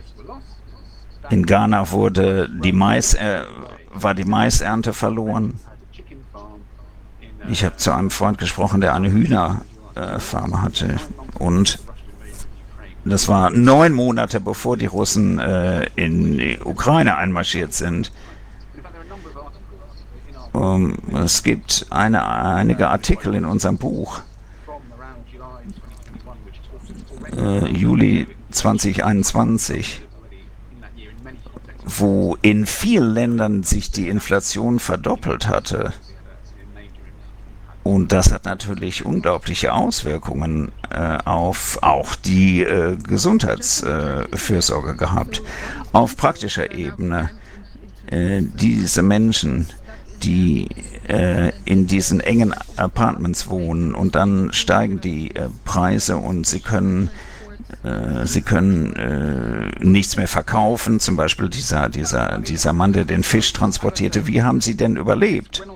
in 1.31 1.45
Ghana 1.45 1.91
wurde 1.91 2.49
die 2.49 2.73
Mais, 2.73 3.14
äh, 3.14 3.45
war 3.93 4.14
die 4.14 4.25
Maisernte 4.25 4.93
verloren. 4.93 5.59
Ich 7.49 7.64
habe 7.64 7.77
zu 7.77 7.93
einem 7.93 8.11
Freund 8.11 8.39
gesprochen, 8.39 8.81
der 8.81 8.95
eine 8.95 9.11
Hühnerfarm 9.11 10.53
äh, 10.53 10.57
hatte 10.57 10.97
und 11.39 11.81
das 13.05 13.29
war 13.29 13.51
neun 13.51 13.93
Monate 13.95 14.41
bevor 14.41 14.77
die 14.77 14.87
Russen 14.87 15.39
äh, 15.39 15.87
in 15.97 16.39
die 16.39 16.59
Ukraine 16.62 17.16
einmarschiert 17.16 17.73
sind. 17.73 18.12
Um, 20.53 20.97
es 21.15 21.45
gibt 21.45 21.87
eine, 21.91 22.27
einige 22.27 22.89
Artikel 22.89 23.35
in 23.35 23.45
unserem 23.45 23.79
Buch, 23.79 24.21
äh, 27.37 27.69
Juli 27.69 28.27
2021, 28.51 30.03
wo 31.85 32.37
in 32.43 32.67
vielen 32.67 33.15
Ländern 33.15 33.63
sich 33.63 33.91
die 33.91 34.09
Inflation 34.09 34.81
verdoppelt 34.81 35.47
hatte. 35.47 35.93
Und 37.83 38.13
das 38.13 38.33
hat 38.33 38.45
natürlich 38.45 39.07
unglaubliche 39.07 39.73
Auswirkungen 39.73 40.71
äh, 40.91 41.19
auf 41.25 41.79
auch 41.83 42.15
die 42.15 42.63
äh, 42.63 42.97
Gesundheitsfürsorge 42.97 44.97
gehabt. 44.97 45.43
Auf 45.93 46.17
praktischer 46.17 46.73
Ebene. 46.73 47.31
Äh, 48.07 48.43
diese 48.43 49.03
Menschen, 49.03 49.69
die 50.23 50.68
äh, 51.09 51.53
in 51.64 51.87
diesen 51.87 52.21
engen 52.21 52.55
Apartments 52.77 53.49
wohnen 53.49 53.95
und 53.95 54.14
dann 54.14 54.53
steigen 54.53 55.01
die 55.01 55.35
äh, 55.35 55.49
Preise 55.64 56.16
und 56.16 56.47
sie 56.47 56.61
können 56.61 57.11
äh, 57.83 58.27
sie 58.27 58.43
können 58.43 58.95
äh, 58.97 59.85
nichts 59.85 60.16
mehr 60.16 60.29
verkaufen. 60.29 61.01
Zum 61.01 61.16
Beispiel 61.16 61.49
dieser, 61.49 61.89
dieser, 61.89 62.39
dieser 62.39 62.73
Mann, 62.73 62.93
der 62.93 63.05
den 63.05 63.23
Fisch 63.23 63.53
transportierte. 63.53 64.27
Wie 64.27 64.43
haben 64.43 64.61
Sie 64.61 64.77
denn 64.77 64.97
überlebt? 64.97 65.66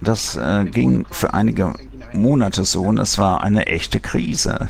Das 0.00 0.36
äh, 0.36 0.64
ging 0.66 1.06
für 1.10 1.34
einige 1.34 1.72
Monate 2.12 2.64
so 2.64 2.82
und 2.82 2.98
es 2.98 3.18
war 3.18 3.42
eine 3.42 3.66
echte 3.66 4.00
Krise. 4.00 4.68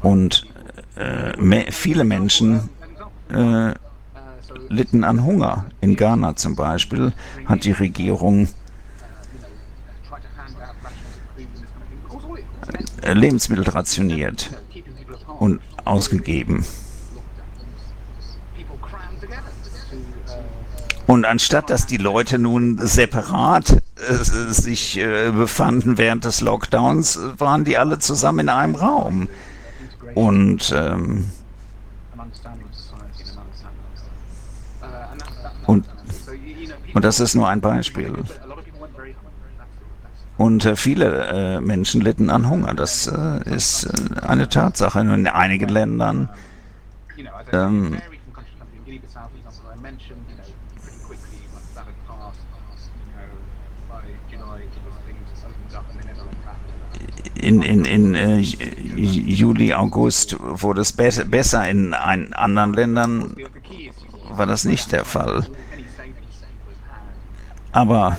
Und 0.00 0.46
äh, 0.94 1.72
viele 1.72 2.04
Menschen 2.04 2.68
äh, 3.30 3.74
litten 4.68 5.04
an 5.04 5.24
Hunger. 5.24 5.66
In 5.80 5.96
Ghana 5.96 6.36
zum 6.36 6.56
Beispiel 6.56 7.12
hat 7.46 7.64
die 7.64 7.72
Regierung 7.72 8.48
äh, 13.02 13.12
Lebensmittel 13.12 13.68
rationiert 13.68 14.50
und 15.38 15.60
ausgegeben. 15.84 16.64
Und 21.06 21.24
anstatt 21.24 21.70
dass 21.70 21.86
die 21.86 21.96
Leute 21.96 22.38
nun 22.38 22.78
separat 22.86 23.82
äh, 23.96 24.14
sich 24.52 24.98
äh, 24.98 25.30
befanden 25.30 25.96
während 25.96 26.26
des 26.26 26.42
Lockdowns, 26.42 27.18
waren 27.38 27.64
die 27.64 27.78
alle 27.78 27.98
zusammen 27.98 28.40
in 28.40 28.48
einem 28.50 28.74
Raum. 28.74 29.28
Und, 30.14 30.72
ähm, 30.76 31.30
und, 35.68 35.84
und 36.94 37.04
das 37.04 37.20
ist 37.20 37.34
nur 37.34 37.46
ein 37.46 37.60
Beispiel. 37.60 38.14
Und 40.38 40.64
äh, 40.64 40.76
viele 40.76 41.26
äh, 41.26 41.60
Menschen 41.60 42.00
litten 42.00 42.30
an 42.30 42.48
Hunger. 42.48 42.72
Das 42.72 43.06
äh, 43.06 43.54
ist 43.54 43.84
äh, 43.84 44.20
eine 44.26 44.48
Tatsache. 44.48 45.00
In 45.00 45.26
einigen 45.26 45.68
Ländern 45.68 46.30
ähm, 47.52 47.98
in, 57.34 57.62
in, 57.62 57.84
in 57.84 58.14
äh, 58.14 58.38
Juli, 58.38 59.74
August 59.74 60.36
wurde 60.40 60.80
es 60.80 60.92
be 60.92 61.10
besser. 61.26 61.68
In 61.68 61.92
ein, 61.94 62.32
anderen 62.32 62.72
Ländern 62.72 63.36
war 64.28 64.46
das 64.46 64.64
nicht 64.64 64.92
der 64.92 65.04
Fall. 65.04 65.46
Aber 67.72 68.18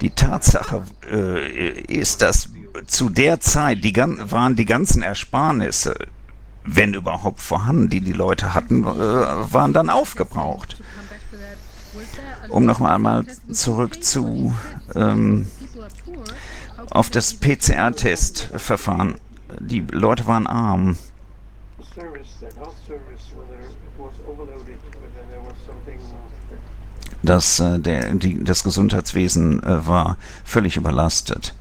die 0.00 0.10
Tatsache 0.10 0.82
äh, 1.10 1.80
ist, 1.82 2.22
dass 2.22 2.48
zu 2.86 3.08
der 3.08 3.40
Zeit 3.40 3.84
die, 3.84 3.94
waren 3.96 4.56
die 4.56 4.64
ganzen 4.64 5.02
Ersparnisse, 5.02 5.94
wenn 6.64 6.94
überhaupt 6.94 7.40
vorhanden, 7.40 7.88
die 7.88 8.00
die 8.00 8.12
Leute 8.12 8.54
hatten, 8.54 8.84
äh, 8.84 8.86
waren 8.86 9.72
dann 9.72 9.90
aufgebraucht. 9.90 10.82
Um 12.48 12.64
nochmal 12.64 12.94
einmal 12.94 13.26
zurück 13.50 14.02
zu 14.02 14.54
ähm, 14.94 15.46
auf 16.90 17.10
das 17.10 17.34
PCR-Testverfahren. 17.34 19.16
Die 19.60 19.80
Leute 19.80 20.26
waren 20.26 20.46
arm. 20.46 20.96
Das, 27.22 27.60
äh, 27.60 27.78
der, 27.78 28.14
die, 28.14 28.42
das 28.42 28.64
Gesundheitswesen 28.64 29.62
äh, 29.62 29.86
war 29.86 30.16
völlig 30.44 30.76
überlastet. 30.76 31.54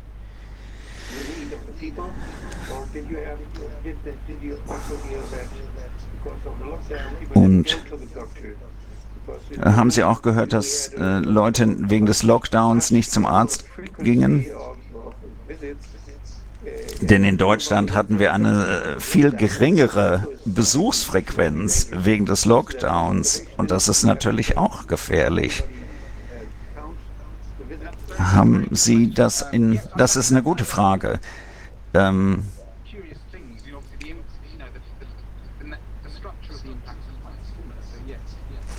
Und 7.34 7.78
haben 9.64 9.92
Sie 9.92 10.04
auch 10.04 10.22
gehört, 10.22 10.54
dass 10.54 10.88
äh, 10.90 11.20
Leute 11.20 11.90
wegen 11.90 12.06
des 12.06 12.24
Lockdowns 12.24 12.92
nicht 12.92 13.12
zum 13.12 13.26
Arzt 13.26 13.66
gingen? 14.00 14.46
Denn 17.02 17.24
in 17.24 17.38
Deutschland 17.38 17.96
hatten 17.96 18.20
wir 18.20 18.32
eine 18.32 18.68
äh, 18.68 19.00
viel 19.00 19.32
geringere 19.32 20.28
Besuchsfrequenz 20.46 21.90
wegen 21.92 22.28
des 22.28 22.46
Lockdowns. 22.46 23.44
Und 23.58 23.72
das 23.72 23.88
ist 23.88 24.04
natürlich 24.04 24.58
auch 24.58 24.86
gefährlich. 24.86 25.64
Haben 28.20 28.68
Sie 28.72 29.12
das 29.12 29.42
in... 29.52 29.80
Das 29.98 30.16
ist 30.16 30.32
eine 30.32 30.44
gute 30.44 30.64
Frage. 30.64 31.20
Ähm, 31.96 32.44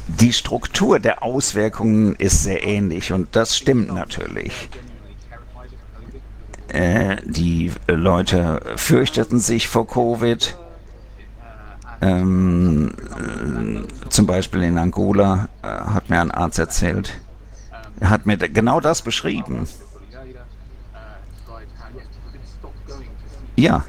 die 0.06 0.32
Struktur 0.32 1.00
der 1.00 1.24
Auswirkungen 1.24 2.14
ist 2.14 2.44
sehr 2.44 2.62
ähnlich 2.62 3.12
und 3.12 3.34
das 3.34 3.56
stimmt 3.56 3.92
natürlich. 3.92 4.68
Äh, 6.72 7.16
die 7.26 7.70
Leute 7.86 8.62
fürchteten 8.76 9.40
sich 9.40 9.68
vor 9.68 9.86
Covid. 9.86 10.56
Ähm, 12.00 12.94
äh, 13.10 14.08
zum 14.08 14.26
Beispiel 14.26 14.62
in 14.62 14.78
Angola 14.78 15.50
äh, 15.62 15.66
hat 15.66 16.08
mir 16.08 16.22
ein 16.22 16.30
Arzt 16.30 16.58
erzählt. 16.58 17.12
Er 18.00 18.08
hat 18.08 18.24
mir 18.24 18.38
genau 18.38 18.80
das 18.80 19.02
beschrieben. 19.02 19.68
Ja, 23.54 23.84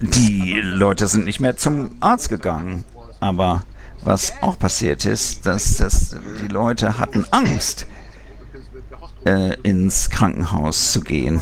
die 0.00 0.60
Leute 0.60 1.06
sind 1.06 1.24
nicht 1.24 1.38
mehr 1.38 1.56
zum 1.56 1.92
Arzt 2.00 2.30
gegangen. 2.30 2.84
Aber 3.20 3.62
was 4.02 4.32
auch 4.40 4.58
passiert 4.58 5.04
ist, 5.04 5.46
dass, 5.46 5.76
dass 5.76 6.16
die 6.42 6.48
Leute 6.48 6.98
hatten 6.98 7.24
Angst, 7.30 7.86
äh, 9.24 9.54
ins 9.62 10.10
Krankenhaus 10.10 10.90
zu 10.90 11.02
gehen 11.02 11.40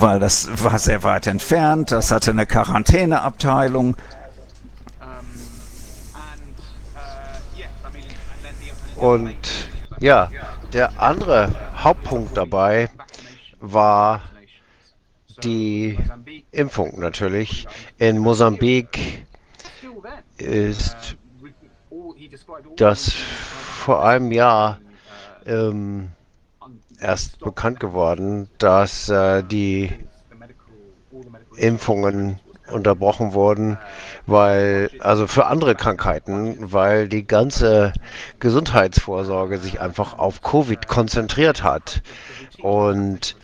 weil 0.00 0.18
das 0.18 0.62
war 0.62 0.78
sehr 0.78 1.02
weit 1.02 1.26
entfernt, 1.26 1.92
das 1.92 2.10
hatte 2.10 2.30
eine 2.30 2.46
Quarantäneabteilung. 2.46 3.96
Und 8.96 9.36
ja, 10.00 10.30
der 10.72 11.00
andere 11.00 11.54
Hauptpunkt 11.76 12.36
dabei 12.36 12.90
war 13.60 14.22
die 15.42 15.98
Impfung 16.50 16.98
natürlich. 16.98 17.66
In 17.98 18.18
Mosambik 18.18 19.26
ist 20.38 21.16
das 22.76 23.12
vor 23.12 24.04
einem 24.04 24.32
Jahr 24.32 24.78
ähm, 25.46 26.10
erst 27.00 27.38
bekannt 27.40 27.80
geworden, 27.80 28.48
dass 28.58 29.08
äh, 29.08 29.42
die 29.42 29.92
Impfungen 31.56 32.38
unterbrochen 32.70 33.32
wurden, 33.32 33.78
weil, 34.26 34.90
also 35.00 35.26
für 35.26 35.46
andere 35.46 35.74
Krankheiten, 35.74 36.56
weil 36.72 37.08
die 37.08 37.26
ganze 37.26 37.92
Gesundheitsvorsorge 38.40 39.58
sich 39.58 39.80
einfach 39.80 40.18
auf 40.18 40.42
Covid 40.42 40.88
konzentriert 40.88 41.62
hat. 41.62 42.02
Und 42.60 43.36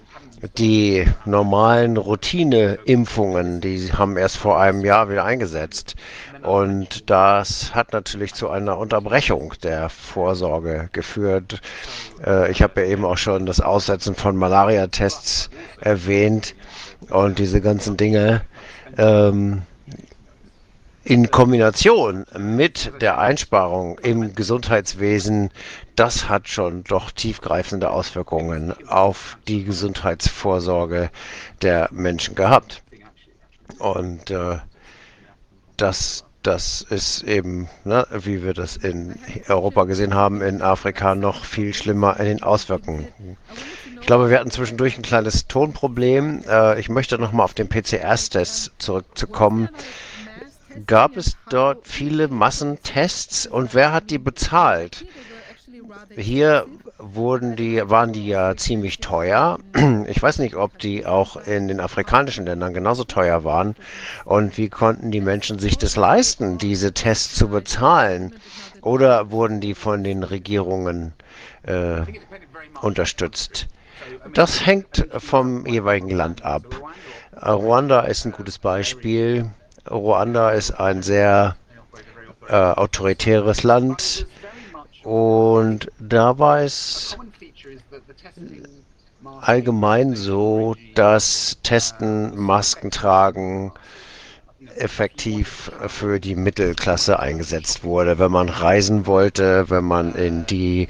die 0.59 1.07
normalen 1.25 1.97
Routine-Impfungen, 1.97 3.61
die 3.61 3.93
haben 3.93 4.17
erst 4.17 4.39
vor 4.39 4.61
einem 4.61 4.85
Jahr 4.85 5.09
wieder 5.09 5.25
eingesetzt. 5.25 5.95
Und 6.43 7.09
das 7.09 7.73
hat 7.73 7.93
natürlich 7.93 8.35
zu 8.35 8.51
einer 8.51 8.77
Unterbrechung 8.77 9.55
der 9.63 9.89
Vorsorge 9.89 10.89
geführt. 10.93 11.61
Äh, 12.27 12.51
ich 12.51 12.63
habe 12.63 12.81
ja 12.81 12.89
eben 12.89 13.05
auch 13.05 13.17
schon 13.17 13.47
das 13.47 13.61
Aussetzen 13.61 14.17
von 14.17 14.37
Malaria-Tests 14.37 15.51
erwähnt 15.81 16.55
und 17.11 17.39
diese 17.39 17.61
ganzen 17.61 17.97
Dinge. 17.97 18.43
Ähm, 18.99 19.63
in 21.05 21.31
Kombination 21.31 22.27
mit 22.39 22.93
der 23.01 23.19
Einsparung 23.19 23.99
im 24.01 24.35
Gesundheitswesen, 24.35 25.51
das 25.97 26.29
hat 26.29 26.49
schon 26.49 26.85
doch 26.85 27.11
tiefgreifende 27.11 27.91
Auswirkungen 27.91 28.73
auf 28.89 29.37
die 29.49 29.65
Gesundheitsvorsorge 29.65 31.11
der 31.61 31.89
Menschen 31.91 32.37
gehabt. 32.37 32.83
Und 33.79 34.31
äh, 34.31 34.59
das 35.77 36.25
das 36.43 36.83
ist 36.83 37.23
eben, 37.23 37.69
ne, 37.85 38.07
wie 38.11 38.43
wir 38.43 38.55
das 38.55 38.77
in 38.77 39.17
Europa 39.49 39.85
gesehen 39.85 40.15
haben, 40.15 40.43
in 40.43 40.63
Afrika 40.63 41.15
noch 41.15 41.45
viel 41.45 41.75
schlimmer 41.75 42.19
in 42.19 42.27
den 42.27 42.43
Auswirkungen. 42.43 43.09
Ich 44.01 44.07
glaube, 44.07 44.31
wir 44.31 44.39
hatten 44.41 44.51
zwischendurch 44.51 44.99
ein 44.99 45.03
kleines 45.03 45.47
Tonproblem. 45.47 46.43
Äh, 46.49 46.81
ich 46.81 46.89
möchte 46.89 47.19
nochmal 47.19 47.45
auf 47.45 47.55
den 47.55 47.69
PCR-Test 47.69 48.73
zurückzukommen. 48.79 49.69
Gab 50.87 51.17
es 51.17 51.37
dort 51.51 51.87
viele 51.87 52.29
Massentests 52.29 53.47
und 53.47 53.75
wer 53.75 53.93
hat 53.93 54.11
die 54.11 54.19
bezahlt? 54.19 55.05
Hier 56.17 56.67
wurden 57.03 57.57
die, 57.57 57.83
waren 57.91 58.13
die 58.13 58.27
ja 58.27 58.57
ziemlich 58.57 59.01
teuer. 59.01 59.59
Ich 60.07 60.23
weiß 60.23 60.39
nicht, 60.39 60.55
ob 60.55 60.79
die 60.79 61.05
auch 61.07 61.37
in 61.37 61.69
den 61.69 61.81
afrikanischen 61.81 62.47
Ländern 62.47 62.73
genauso 62.75 63.05
teuer 63.05 63.45
waren. 63.45 63.75
Und 64.25 64.57
wie 64.57 64.69
konnten 64.69 65.11
die 65.11 65.21
Menschen 65.21 65.59
sich 65.59 65.79
das 65.79 65.97
leisten, 65.97 66.59
diese 66.59 66.93
Tests 66.93 67.35
zu 67.35 67.49
bezahlen? 67.49 68.35
Oder 68.83 69.31
wurden 69.31 69.61
die 69.61 69.75
von 69.75 70.05
den 70.05 70.23
Regierungen 70.23 71.13
äh, 71.65 72.03
unterstützt? 72.81 73.69
Das 74.35 74.65
hängt 74.65 75.07
vom 75.17 75.67
jeweiligen 75.67 76.11
Land 76.11 76.45
ab. 76.45 76.65
Ruanda 77.45 78.01
ist 78.01 78.25
ein 78.25 78.33
gutes 78.33 78.59
Beispiel. 78.59 79.51
Ruanda 79.91 80.51
ist 80.51 80.73
ein 80.73 81.03
sehr 81.03 81.57
äh, 82.49 82.55
autoritäres 82.55 83.63
Land 83.63 84.27
und 85.05 85.91
da 85.99 86.39
war 86.39 86.61
es 86.61 87.17
allgemein 89.41 90.15
so, 90.15 90.77
dass 90.95 91.59
Testen, 91.63 92.37
Masken 92.39 92.91
tragen 92.91 93.73
effektiv 94.77 95.71
für 95.89 96.21
die 96.21 96.35
Mittelklasse 96.35 97.19
eingesetzt 97.19 97.85
wurde. 97.85 98.19
Wenn 98.19 98.33
man 98.33 98.49
reisen 98.49 99.07
wollte, 99.07 99.69
wenn 99.69 99.85
man 99.85 100.15
in 100.15 100.47
die 100.47 100.89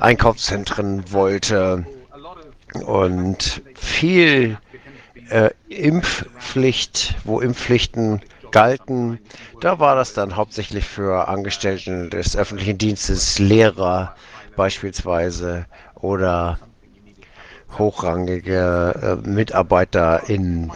Einkaufszentren 0.00 1.10
wollte 1.12 1.86
und 2.84 3.62
viel 3.74 4.58
äh, 5.30 5.50
Impfpflicht, 5.68 7.16
wo 7.24 7.40
Impfpflichten 7.40 8.20
galten. 8.52 9.18
Da 9.60 9.78
war 9.80 9.96
das 9.96 10.14
dann 10.14 10.36
hauptsächlich 10.36 10.84
für 10.84 11.28
Angestellten 11.28 12.10
des 12.10 12.36
öffentlichen 12.36 12.78
Dienstes, 12.78 13.38
Lehrer 13.38 14.14
beispielsweise 14.56 15.66
oder 15.96 16.58
hochrangige 17.78 19.18
äh, 19.24 19.28
Mitarbeiter 19.28 20.28
in 20.28 20.70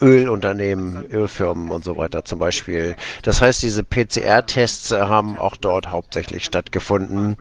Ölunternehmen, 0.00 1.04
Ölfirmen 1.10 1.70
und 1.70 1.84
so 1.84 1.96
weiter 1.96 2.24
zum 2.24 2.38
Beispiel. 2.38 2.96
Das 3.22 3.42
heißt, 3.42 3.62
diese 3.62 3.84
PCR-Tests 3.84 4.92
haben 4.92 5.38
auch 5.38 5.56
dort 5.56 5.90
hauptsächlich 5.90 6.44
stattgefunden. 6.44 7.36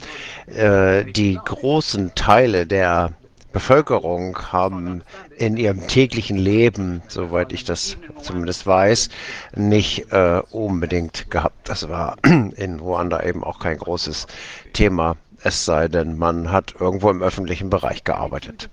Äh, 0.48 1.06
die 1.06 1.40
großen 1.46 2.14
Teile 2.16 2.68
der 2.68 3.12
Bevölkerung 3.52 4.38
haben 4.52 5.04
in 5.38 5.58
ihrem 5.58 5.88
täglichen 5.88 6.38
Leben, 6.38 7.02
soweit 7.08 7.52
ich 7.52 7.64
das 7.64 7.98
zumindest 8.22 8.68
weiß, 8.68 9.10
nicht 9.56 10.12
äh, 10.12 10.42
unbedingt 10.52 11.32
gehabt. 11.32 11.68
Das 11.68 11.90
war 11.90 12.18
in 12.24 12.80
Ruanda 12.80 13.24
eben 13.24 13.44
auch 13.44 13.60
kein 13.60 13.78
großes 13.78 14.28
Thema, 14.74 15.18
es 15.42 15.66
sei 15.66 15.88
denn, 15.88 16.18
man 16.18 16.52
hat 16.52 16.76
irgendwo 16.80 17.10
im 17.10 17.24
öffentlichen 17.24 17.70
Bereich 17.70 18.04
gearbeitet. 18.04 18.70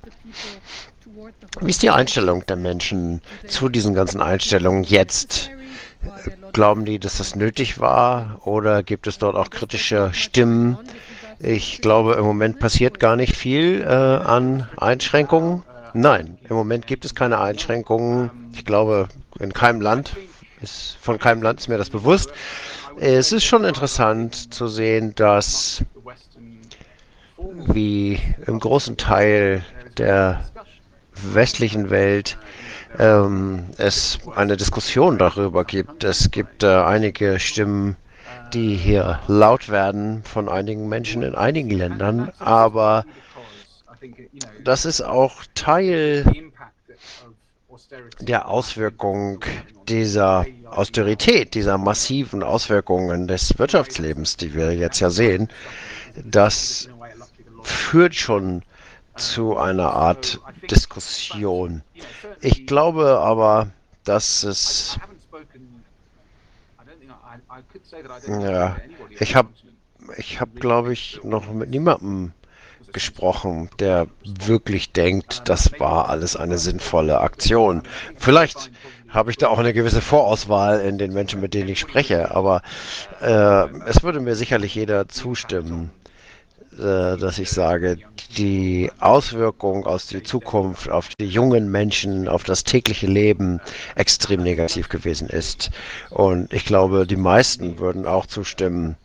Wie 1.60 1.70
ist 1.70 1.82
die 1.82 1.90
Einstellung 1.90 2.44
der 2.46 2.56
Menschen 2.56 3.22
zu 3.46 3.68
diesen 3.68 3.94
ganzen 3.94 4.20
Einstellungen 4.20 4.84
jetzt? 4.84 5.50
Glauben 6.52 6.84
die, 6.84 6.98
dass 6.98 7.18
das 7.18 7.34
nötig 7.34 7.80
war 7.80 8.40
oder 8.44 8.82
gibt 8.82 9.06
es 9.06 9.18
dort 9.18 9.36
auch 9.36 9.50
kritische 9.50 10.12
Stimmen? 10.12 10.78
Ich 11.38 11.80
glaube, 11.82 12.14
im 12.14 12.24
Moment 12.24 12.58
passiert 12.58 12.98
gar 12.98 13.16
nicht 13.16 13.36
viel 13.36 13.82
äh, 13.82 13.86
an 13.86 14.68
Einschränkungen. 14.78 15.62
Nein, 15.92 16.38
im 16.48 16.56
Moment 16.56 16.86
gibt 16.86 17.04
es 17.04 17.14
keine 17.14 17.40
Einschränkungen. 17.40 18.30
Ich 18.54 18.64
glaube, 18.64 19.08
in 19.38 19.52
keinem 19.52 19.80
Land 19.80 20.16
ist, 20.62 20.96
von 21.00 21.18
keinem 21.18 21.42
Land 21.42 21.60
ist 21.60 21.68
mir 21.68 21.78
das 21.78 21.90
bewusst. 21.90 22.30
Es 22.98 23.32
ist 23.32 23.44
schon 23.44 23.64
interessant 23.64 24.54
zu 24.54 24.68
sehen, 24.68 25.14
dass 25.14 25.84
wie 27.66 28.18
im 28.46 28.58
großen 28.58 28.96
Teil 28.96 29.62
der 29.98 30.42
westlichen 31.12 31.90
Welt 31.90 32.38
ähm, 32.98 33.64
es 33.76 34.18
eine 34.34 34.56
Diskussion 34.56 35.18
darüber 35.18 35.64
gibt. 35.64 36.04
Es 36.04 36.30
gibt 36.30 36.62
äh, 36.62 36.66
einige 36.68 37.38
Stimmen, 37.38 37.96
die 38.52 38.76
hier 38.76 39.20
laut 39.26 39.68
werden 39.68 40.22
von 40.24 40.48
einigen 40.48 40.88
Menschen 40.88 41.22
in 41.22 41.34
einigen 41.34 41.70
Ländern, 41.70 42.32
aber 42.38 43.04
das 44.64 44.84
ist 44.84 45.00
auch 45.00 45.44
Teil 45.54 46.24
der 48.20 48.48
Auswirkung 48.48 49.44
dieser 49.88 50.46
Austerität, 50.70 51.54
dieser 51.54 51.78
massiven 51.78 52.42
Auswirkungen 52.42 53.28
des 53.28 53.58
Wirtschaftslebens, 53.58 54.36
die 54.36 54.54
wir 54.54 54.74
jetzt 54.74 55.00
ja 55.00 55.10
sehen. 55.10 55.48
Das 56.24 56.88
führt 57.62 58.14
schon 58.14 58.62
zu 59.16 59.56
einer 59.56 59.92
Art 59.92 60.40
Diskussion. 60.70 61.82
Ich 62.40 62.66
glaube 62.66 63.18
aber, 63.20 63.68
dass 64.04 64.42
es 64.42 64.98
ja, 68.28 68.76
ich 69.18 69.36
habe, 69.36 69.48
ich 70.16 70.40
habe, 70.40 70.58
glaube 70.58 70.92
ich, 70.92 71.20
noch 71.22 71.50
mit 71.52 71.70
niemandem 71.70 72.32
gesprochen, 72.92 73.68
der 73.78 74.06
wirklich 74.24 74.92
denkt, 74.92 75.48
das 75.48 75.78
war 75.78 76.08
alles 76.08 76.36
eine 76.36 76.58
sinnvolle 76.58 77.20
Aktion. 77.20 77.82
Vielleicht 78.16 78.70
habe 79.08 79.30
ich 79.30 79.36
da 79.36 79.48
auch 79.48 79.58
eine 79.58 79.72
gewisse 79.72 80.00
Vorauswahl 80.00 80.80
in 80.80 80.98
den 80.98 81.12
Menschen, 81.12 81.40
mit 81.40 81.54
denen 81.54 81.68
ich 81.68 81.80
spreche, 81.80 82.34
aber 82.34 82.62
äh, 83.20 83.68
es 83.86 84.02
würde 84.02 84.20
mir 84.20 84.34
sicherlich 84.34 84.74
jeder 84.74 85.08
zustimmen, 85.08 85.90
dass 86.76 87.38
ich 87.38 87.50
sage, 87.50 87.98
die 88.36 88.90
Auswirkung 89.00 89.86
aus 89.86 90.08
der 90.08 90.24
Zukunft 90.24 90.90
auf 90.90 91.08
die 91.08 91.26
jungen 91.26 91.70
Menschen, 91.70 92.28
auf 92.28 92.44
das 92.44 92.64
tägliche 92.64 93.06
Leben 93.06 93.60
extrem 93.94 94.42
negativ 94.42 94.88
gewesen 94.88 95.28
ist. 95.28 95.70
Und 96.10 96.52
ich 96.52 96.64
glaube, 96.64 97.06
die 97.06 97.16
meisten 97.16 97.78
würden 97.78 98.06
auch 98.06 98.26
zustimmen, 98.26 98.96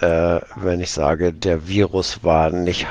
äh, 0.00 0.40
wenn 0.56 0.80
ich 0.80 0.90
sage, 0.90 1.32
der 1.32 1.68
Virus 1.68 2.24
war 2.24 2.50
nicht 2.50 2.86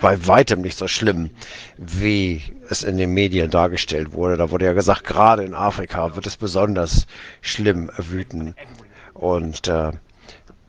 bei 0.00 0.26
weitem 0.26 0.62
nicht 0.62 0.78
so 0.78 0.88
schlimm, 0.88 1.30
wie 1.76 2.42
es 2.70 2.82
in 2.82 2.96
den 2.96 3.12
Medien 3.12 3.50
dargestellt 3.50 4.12
wurde. 4.12 4.36
Da 4.36 4.50
wurde 4.50 4.64
ja 4.66 4.72
gesagt, 4.72 5.04
gerade 5.04 5.44
in 5.44 5.54
Afrika 5.54 6.14
wird 6.14 6.26
es 6.26 6.36
besonders 6.36 7.06
schlimm 7.40 7.90
wüten. 7.96 8.54
Und 9.14 9.68
äh, 9.68 9.92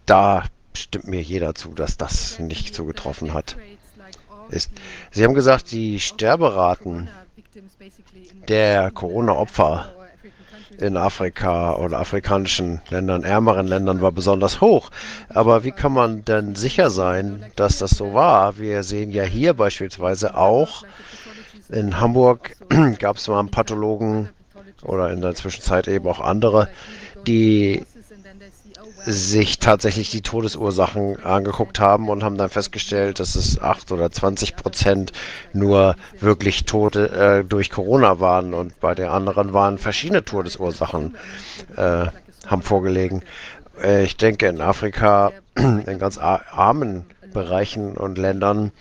da 0.06 0.44
stimmt 0.80 1.08
mir 1.08 1.22
jeder 1.22 1.56
zu, 1.56 1.74
dass 1.74 1.98
das 1.98 2.40
nicht 2.40 2.74
zugetroffen 2.74 3.34
hat. 3.34 3.56
Ist. 4.50 4.72
Sie 5.12 5.24
haben 5.24 5.36
gesagt, 5.36 5.72
die 5.72 6.00
Sterberaten 6.00 7.10
der 8.48 8.90
Corona-Opfer 8.90 9.94
in 10.80 10.98
Afrika 10.98 11.76
oder 11.76 12.00
afrikanischen 12.00 12.82
Ländern, 12.90 13.24
ärmeren 13.24 13.68
Ländern 13.68 14.02
war 14.02 14.12
besonders 14.12 14.62
hoch. 14.62 14.90
Aber 15.28 15.64
wie 15.64 15.72
kann 15.72 15.94
man 15.94 16.26
denn 16.26 16.56
sicher 16.56 16.90
sein, 16.90 17.46
dass 17.56 17.78
das 17.80 17.92
so 17.92 18.14
war? 18.14 18.58
Wir 18.58 18.84
sehen 18.84 19.12
ja 19.12 19.24
hier 19.24 19.54
beispielsweise 19.54 20.36
auch, 20.36 20.84
in 21.70 22.00
Hamburg 22.00 22.56
gab 23.00 23.18
es 23.18 23.28
mal 23.28 23.40
einen 23.40 23.52
Pathologen 23.52 24.30
oder 24.82 25.12
in 25.12 25.22
der 25.22 25.36
Zwischenzeit 25.36 25.88
eben 25.88 26.08
auch 26.08 26.22
andere, 26.22 26.70
die 27.28 27.86
sich 29.06 29.60
tatsächlich 29.60 30.12
die 30.12 30.22
Todesursachen 30.22 31.24
angeguckt 31.24 31.80
haben 31.80 32.10
und 32.10 32.24
haben 32.24 32.38
dann 32.38 32.50
festgestellt, 32.50 33.20
dass 33.20 33.36
es 33.36 33.62
8 33.62 33.92
oder 33.92 34.12
20 34.12 34.56
Prozent 34.56 35.12
nur 35.54 35.96
wirklich 36.20 36.66
Tote 36.66 37.10
äh, 37.10 37.44
durch 37.44 37.70
Corona 37.70 38.20
waren 38.20 38.54
und 38.54 38.80
bei 38.80 38.96
den 38.96 39.08
anderen 39.08 39.54
waren 39.54 39.78
verschiedene 39.78 40.24
Todesursachen 40.24 41.16
äh, 41.76 42.08
haben 42.48 42.62
vorgelegen. 42.62 43.24
Äh, 43.82 44.04
ich 44.04 44.18
denke 44.18 44.48
in 44.48 44.62
Afrika, 44.62 45.32
in 45.56 46.00
ganz 46.00 46.18
armen 46.18 47.06
Bereichen 47.34 47.96
und 47.96 48.18
Ländern, 48.18 48.72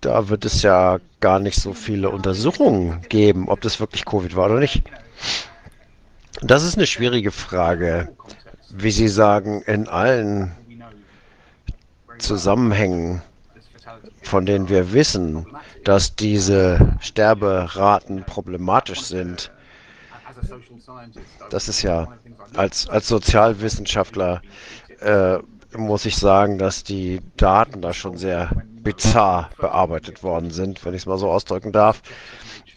da 0.00 0.28
wird 0.28 0.44
es 0.44 0.62
ja 0.62 0.98
gar 1.20 1.38
nicht 1.38 1.60
so 1.60 1.72
viele 1.72 2.10
Untersuchungen 2.10 3.02
geben, 3.08 3.48
ob 3.48 3.60
das 3.60 3.80
wirklich 3.80 4.04
Covid 4.04 4.34
war 4.34 4.46
oder 4.46 4.60
nicht. 4.60 4.82
Das 6.42 6.64
ist 6.64 6.76
eine 6.76 6.86
schwierige 6.86 7.32
Frage 7.32 8.08
wie 8.78 8.90
Sie 8.90 9.08
sagen, 9.08 9.62
in 9.62 9.88
allen 9.88 10.52
Zusammenhängen, 12.18 13.22
von 14.22 14.46
denen 14.46 14.68
wir 14.68 14.92
wissen, 14.92 15.46
dass 15.84 16.14
diese 16.16 16.96
Sterberaten 17.00 18.24
problematisch 18.24 19.02
sind, 19.02 19.50
das 21.50 21.68
ist 21.68 21.82
ja 21.82 22.08
als, 22.54 22.88
als 22.88 23.08
Sozialwissenschaftler 23.08 24.42
äh, 25.00 25.38
muss 25.76 26.04
ich 26.06 26.16
sagen, 26.16 26.58
dass 26.58 26.84
die 26.84 27.20
Daten 27.36 27.80
da 27.82 27.92
schon 27.92 28.16
sehr 28.16 28.50
bizarr 28.82 29.50
bearbeitet 29.58 30.22
worden 30.22 30.50
sind, 30.50 30.84
wenn 30.84 30.94
ich 30.94 31.02
es 31.02 31.06
mal 31.06 31.18
so 31.18 31.30
ausdrücken 31.30 31.72
darf. 31.72 32.02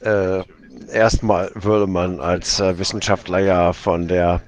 Äh, 0.01 0.43
erstmal 0.91 1.51
würde 1.55 1.87
man 1.87 2.19
als 2.19 2.59
äh, 2.59 2.77
Wissenschaftler 2.79 3.39
ja 3.39 3.73
von 3.73 4.07
der 4.07 4.41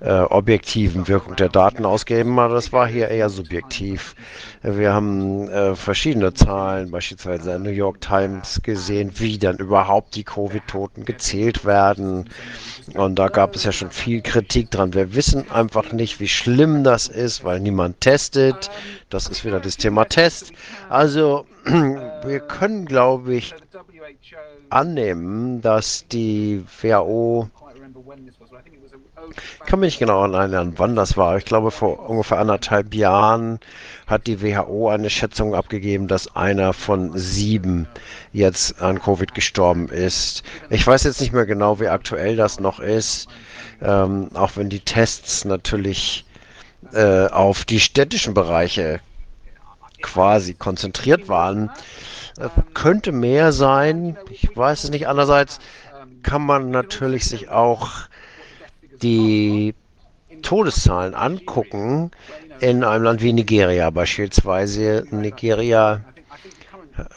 äh, 0.00 0.20
objektiven 0.20 1.08
Wirkung 1.08 1.36
der 1.36 1.48
Daten 1.48 1.84
ausgeben, 1.84 2.38
aber 2.38 2.54
das 2.54 2.72
war 2.72 2.86
hier 2.86 3.08
eher 3.08 3.30
subjektiv. 3.30 4.14
Wir 4.62 4.92
haben 4.92 5.48
äh, 5.48 5.74
verschiedene 5.74 6.34
Zahlen, 6.34 6.90
beispielsweise 6.90 7.52
in 7.52 7.64
der 7.64 7.72
New 7.72 7.76
York 7.76 8.00
Times 8.00 8.60
gesehen, 8.62 9.12
wie 9.16 9.38
dann 9.38 9.56
überhaupt 9.56 10.14
die 10.16 10.24
Covid-Toten 10.24 11.04
gezählt 11.04 11.64
werden. 11.64 12.28
Und 12.94 13.18
da 13.18 13.28
gab 13.28 13.54
es 13.54 13.64
ja 13.64 13.72
schon 13.72 13.90
viel 13.90 14.22
Kritik 14.22 14.70
dran. 14.70 14.94
Wir 14.94 15.14
wissen 15.14 15.50
einfach 15.50 15.92
nicht, 15.92 16.20
wie 16.20 16.28
schlimm 16.28 16.84
das 16.84 17.08
ist, 17.08 17.44
weil 17.44 17.60
niemand 17.60 18.00
testet. 18.00 18.70
Das 19.08 19.28
ist 19.28 19.44
wieder 19.44 19.60
das 19.60 19.76
Thema 19.76 20.04
Test. 20.04 20.52
Also 20.88 21.46
wir 21.64 22.40
können, 22.40 22.84
glaube 22.86 23.34
ich, 23.34 23.54
annehmen, 24.68 25.60
dass 25.62 26.06
die 26.08 26.64
WHO 26.80 27.48
ich 29.30 29.66
kann 29.66 29.80
mich 29.80 29.94
nicht 29.94 29.98
genau 29.98 30.24
erinnern, 30.30 30.74
wann 30.76 30.94
das 30.94 31.16
war. 31.16 31.36
Ich 31.36 31.44
glaube, 31.44 31.70
vor 31.70 32.08
ungefähr 32.08 32.38
anderthalb 32.38 32.94
Jahren 32.94 33.58
hat 34.06 34.26
die 34.26 34.42
WHO 34.42 34.88
eine 34.90 35.10
Schätzung 35.10 35.54
abgegeben, 35.54 36.06
dass 36.06 36.36
einer 36.36 36.72
von 36.72 37.16
sieben 37.16 37.88
jetzt 38.32 38.80
an 38.80 39.00
Covid 39.00 39.34
gestorben 39.34 39.88
ist. 39.88 40.42
Ich 40.70 40.86
weiß 40.86 41.04
jetzt 41.04 41.20
nicht 41.20 41.32
mehr 41.32 41.46
genau, 41.46 41.80
wie 41.80 41.88
aktuell 41.88 42.36
das 42.36 42.60
noch 42.60 42.78
ist, 42.78 43.28
ähm, 43.82 44.28
auch 44.34 44.52
wenn 44.56 44.68
die 44.68 44.80
Tests 44.80 45.44
natürlich 45.44 46.24
äh, 46.92 47.26
auf 47.26 47.64
die 47.64 47.80
städtischen 47.80 48.34
Bereiche 48.34 49.00
quasi 50.02 50.54
konzentriert 50.54 51.28
waren. 51.28 51.70
Äh, 52.38 52.48
könnte 52.74 53.12
mehr 53.12 53.52
sein, 53.52 54.16
ich 54.30 54.54
weiß 54.54 54.84
es 54.84 54.90
nicht. 54.90 55.08
Andererseits 55.08 55.58
kann 56.22 56.42
man 56.42 56.70
natürlich 56.70 57.24
sich 57.24 57.48
auch 57.48 57.90
die 59.02 59.74
Todeszahlen 60.42 61.14
angucken 61.14 62.10
in 62.60 62.84
einem 62.84 63.04
Land 63.04 63.22
wie 63.22 63.32
Nigeria 63.32 63.90
beispielsweise. 63.90 65.04
Nigeria, 65.10 66.04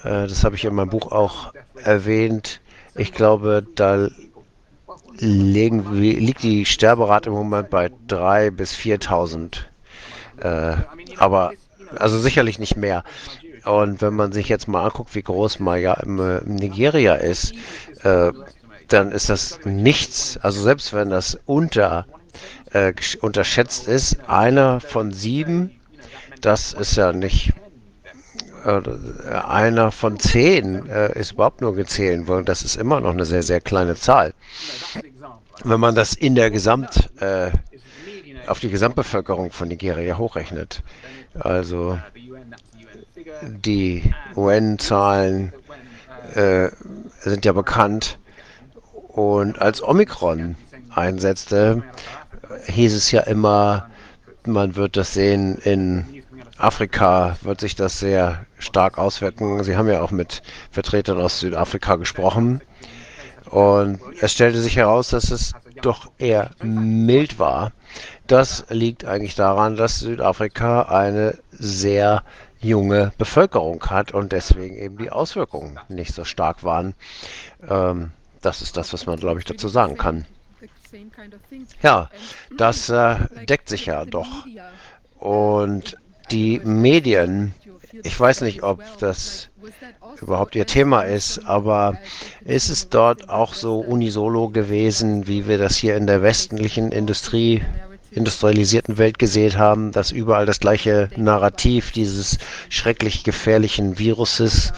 äh, 0.03 0.27
das 0.27 0.43
habe 0.43 0.55
ich 0.55 0.65
in 0.65 0.75
meinem 0.75 0.89
Buch 0.89 1.11
auch 1.11 1.53
erwähnt, 1.83 2.61
ich 2.95 3.13
glaube, 3.13 3.65
da 3.75 4.09
liegt 5.19 6.43
die 6.43 6.65
Sterberate 6.65 7.29
im 7.29 7.35
Moment 7.35 7.69
bei 7.69 7.87
3.000 8.07 8.51
bis 8.51 8.73
4.000. 8.73 9.59
Äh, 10.41 10.77
aber 11.17 11.53
also 11.95 12.19
sicherlich 12.19 12.59
nicht 12.59 12.77
mehr. 12.77 13.03
Und 13.65 14.01
wenn 14.01 14.15
man 14.15 14.31
sich 14.31 14.49
jetzt 14.49 14.67
mal 14.67 14.83
anguckt, 14.85 15.15
wie 15.15 15.21
groß 15.21 15.59
Maya 15.59 15.93
äh, 15.93 16.41
Nigeria 16.45 17.15
ist, 17.15 17.53
äh, 18.03 18.31
dann 18.89 19.11
ist 19.11 19.29
das 19.29 19.59
nichts. 19.65 20.37
Also 20.41 20.61
selbst 20.61 20.93
wenn 20.93 21.09
das 21.09 21.39
unter, 21.45 22.05
äh, 22.71 22.93
unterschätzt 23.21 23.87
ist, 23.87 24.17
einer 24.27 24.79
von 24.79 25.11
sieben, 25.11 25.79
das 26.41 26.73
ist 26.73 26.95
ja 26.95 27.11
nicht 27.11 27.53
äh, 28.65 28.81
einer 29.31 29.91
von 29.91 30.19
zehn 30.19 30.87
äh, 30.89 31.17
ist 31.19 31.33
überhaupt 31.33 31.61
nur 31.61 31.75
gezählt 31.75 32.27
worden. 32.27 32.45
Das 32.45 32.63
ist 32.63 32.75
immer 32.75 32.99
noch 32.99 33.11
eine 33.11 33.25
sehr, 33.25 33.43
sehr 33.43 33.61
kleine 33.61 33.95
Zahl. 33.95 34.33
Wenn 35.63 35.79
man 35.79 35.95
das 35.95 36.13
in 36.13 36.35
der 36.35 36.51
Gesamt, 36.51 37.09
äh, 37.21 37.51
auf 38.47 38.59
die 38.59 38.69
Gesamtbevölkerung 38.69 39.51
von 39.51 39.67
Nigeria 39.67 40.17
hochrechnet. 40.17 40.81
Also 41.39 41.99
die 43.43 44.13
UN-Zahlen 44.35 45.53
äh, 46.33 46.69
sind 47.21 47.45
ja 47.45 47.53
bekannt. 47.53 48.18
Und 49.19 49.59
als 49.59 49.83
Omikron 49.83 50.55
einsetzte, 50.95 51.83
hieß 52.67 52.95
es 52.95 53.11
ja 53.11 53.19
immer, 53.23 53.89
man 54.45 54.77
wird 54.77 54.95
das 54.95 55.13
sehen, 55.13 55.57
in 55.57 56.23
Afrika 56.57 57.35
wird 57.41 57.59
sich 57.59 57.75
das 57.75 57.99
sehr 57.99 58.45
stark 58.59 58.97
auswirken. 58.97 59.61
Sie 59.65 59.75
haben 59.75 59.89
ja 59.89 60.01
auch 60.01 60.11
mit 60.11 60.41
Vertretern 60.71 61.19
aus 61.19 61.41
Südafrika 61.41 61.97
gesprochen. 61.97 62.61
Und 63.49 63.99
es 64.21 64.31
stellte 64.31 64.61
sich 64.61 64.77
heraus, 64.77 65.09
dass 65.09 65.31
es 65.31 65.51
doch 65.81 66.09
eher 66.17 66.51
mild 66.63 67.39
war. 67.39 67.73
Das 68.27 68.67
liegt 68.69 69.03
eigentlich 69.03 69.35
daran, 69.35 69.75
dass 69.75 69.99
Südafrika 69.99 70.83
eine 70.83 71.37
sehr 71.51 72.23
junge 72.61 73.11
Bevölkerung 73.17 73.83
hat 73.85 74.13
und 74.13 74.31
deswegen 74.31 74.77
eben 74.77 74.97
die 74.97 75.11
Auswirkungen 75.11 75.77
nicht 75.89 76.15
so 76.15 76.23
stark 76.23 76.63
waren. 76.63 76.93
Ähm, 77.69 78.13
das 78.41 78.61
ist 78.61 78.77
das, 78.77 78.93
was 78.93 79.05
man, 79.05 79.19
glaube 79.19 79.39
ich, 79.39 79.45
dazu 79.45 79.67
sagen 79.67 79.97
kann. 79.97 80.25
Ja, 81.81 82.09
das 82.57 82.89
äh, 82.89 83.17
deckt 83.47 83.69
sich 83.69 83.85
ja 83.85 84.05
doch. 84.05 84.45
Und 85.19 85.97
die 86.31 86.59
Medien, 86.63 87.53
ich 88.03 88.19
weiß 88.19 88.41
nicht, 88.41 88.63
ob 88.63 88.81
das 88.99 89.49
überhaupt 90.21 90.55
ihr 90.55 90.65
Thema 90.65 91.01
ist, 91.01 91.45
aber 91.45 91.97
ist 92.45 92.69
es 92.69 92.89
dort 92.89 93.29
auch 93.29 93.53
so 93.53 93.79
unisolo 93.79 94.49
gewesen, 94.49 95.27
wie 95.27 95.47
wir 95.47 95.57
das 95.57 95.77
hier 95.77 95.95
in 95.95 96.07
der 96.07 96.21
westlichen 96.21 96.91
Industrie, 96.91 97.63
industrialisierten 98.11 98.97
Welt 98.97 99.19
gesehen 99.19 99.57
haben, 99.57 99.91
dass 99.91 100.11
überall 100.11 100.45
das 100.45 100.59
gleiche 100.59 101.09
Narrativ 101.15 101.91
dieses 101.91 102.37
schrecklich 102.69 103.23
gefährlichen 103.23 103.99
Viruses 103.99 104.73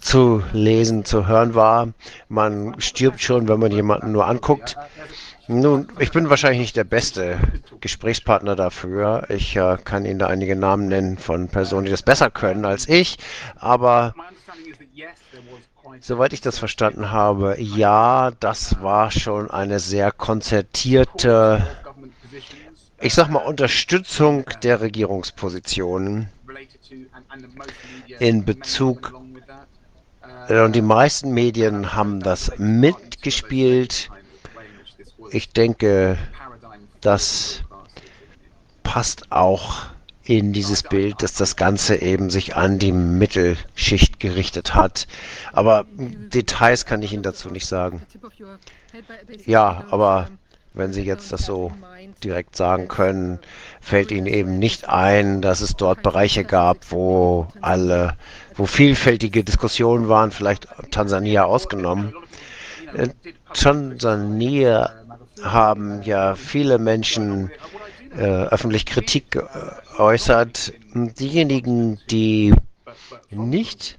zu 0.00 0.42
lesen, 0.52 1.04
zu 1.04 1.26
hören 1.26 1.54
war. 1.54 1.88
Man 2.28 2.80
stirbt 2.80 3.20
schon, 3.20 3.48
wenn 3.48 3.60
man 3.60 3.72
jemanden 3.72 4.12
nur 4.12 4.26
anguckt. 4.26 4.76
Nun, 5.48 5.88
ich 5.98 6.12
bin 6.12 6.30
wahrscheinlich 6.30 6.60
nicht 6.60 6.76
der 6.76 6.84
beste 6.84 7.38
Gesprächspartner 7.80 8.54
dafür. 8.54 9.26
Ich 9.30 9.56
äh, 9.56 9.78
kann 9.82 10.04
Ihnen 10.04 10.20
da 10.20 10.28
einige 10.28 10.54
Namen 10.54 10.86
nennen 10.86 11.18
von 11.18 11.48
Personen, 11.48 11.86
die 11.86 11.90
das 11.90 12.02
besser 12.02 12.30
können 12.30 12.64
als 12.64 12.88
ich. 12.88 13.18
Aber 13.56 14.14
soweit 16.00 16.32
ich 16.32 16.40
das 16.40 16.58
verstanden 16.58 17.10
habe, 17.10 17.56
ja, 17.58 18.30
das 18.38 18.80
war 18.80 19.10
schon 19.10 19.50
eine 19.50 19.80
sehr 19.80 20.12
konzertierte, 20.12 21.66
ich 23.00 23.14
sag 23.14 23.28
mal, 23.28 23.38
Unterstützung 23.40 24.44
der 24.62 24.80
Regierungspositionen 24.80 26.28
in 28.20 28.44
Bezug 28.44 29.14
äh, 29.14 29.29
und 30.50 30.74
die 30.74 30.82
meisten 30.82 31.32
Medien 31.32 31.94
haben 31.94 32.20
das 32.20 32.50
mitgespielt. 32.58 34.10
Ich 35.30 35.50
denke, 35.52 36.18
das 37.00 37.62
passt 38.82 39.30
auch 39.30 39.86
in 40.24 40.52
dieses 40.52 40.82
Bild, 40.82 41.22
dass 41.22 41.34
das 41.34 41.54
Ganze 41.54 41.96
eben 41.96 42.30
sich 42.30 42.56
an 42.56 42.80
die 42.80 42.90
Mittelschicht 42.90 44.18
gerichtet 44.18 44.74
hat. 44.74 45.06
Aber 45.52 45.86
Details 45.96 46.84
kann 46.84 47.02
ich 47.02 47.12
Ihnen 47.12 47.22
dazu 47.22 47.50
nicht 47.50 47.66
sagen. 47.66 48.02
Ja, 49.46 49.84
aber 49.90 50.28
wenn 50.72 50.92
Sie 50.92 51.02
jetzt 51.02 51.32
das 51.32 51.46
so 51.46 51.72
direkt 52.22 52.56
sagen 52.56 52.88
können, 52.88 53.38
fällt 53.80 54.10
Ihnen 54.10 54.26
eben 54.26 54.58
nicht 54.58 54.88
ein, 54.88 55.42
dass 55.42 55.60
es 55.60 55.74
dort 55.74 56.02
Bereiche 56.02 56.44
gab, 56.44 56.90
wo 56.90 57.48
alle 57.60 58.16
wo 58.60 58.66
vielfältige 58.66 59.42
Diskussionen 59.42 60.10
waren, 60.10 60.32
vielleicht 60.32 60.68
Tansania 60.90 61.44
ausgenommen. 61.44 62.12
In 62.92 63.00
äh, 63.00 63.08
Tansania 63.54 64.90
haben 65.42 66.02
ja 66.02 66.34
viele 66.34 66.78
Menschen 66.78 67.50
äh, 68.14 68.20
öffentlich 68.20 68.84
Kritik 68.84 69.30
geäußert. 69.30 70.74
Diejenigen, 70.94 71.98
die 72.10 72.52
nicht 73.30 73.98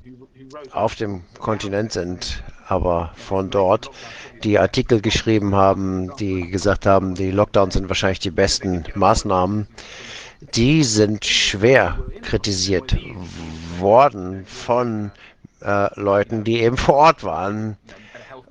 auf 0.72 0.93
dem 0.93 1.24
Kontinent 1.39 1.91
sind, 1.93 2.43
aber 2.68 3.14
von 3.16 3.49
dort, 3.49 3.89
die 4.43 4.59
Artikel 4.59 5.01
geschrieben 5.01 5.55
haben, 5.55 6.16
die 6.18 6.51
gesagt 6.51 6.86
haben, 6.86 7.16
die 7.16 7.32
Lockdowns 7.32 7.74
sind 7.74 7.88
wahrscheinlich 7.89 8.20
die 8.20 8.30
besten 8.32 8.84
Maßnahmen, 8.93 9.66
die 10.56 10.84
sind 10.84 11.26
schwer 11.26 12.00
kritisiert 12.22 12.96
worden 13.80 14.46
von 14.46 15.12
äh, 15.62 16.00
Leuten, 16.00 16.44
die 16.44 16.62
eben 16.62 16.78
vor 16.78 16.96
Ort 16.96 17.24
waren. 17.24 17.78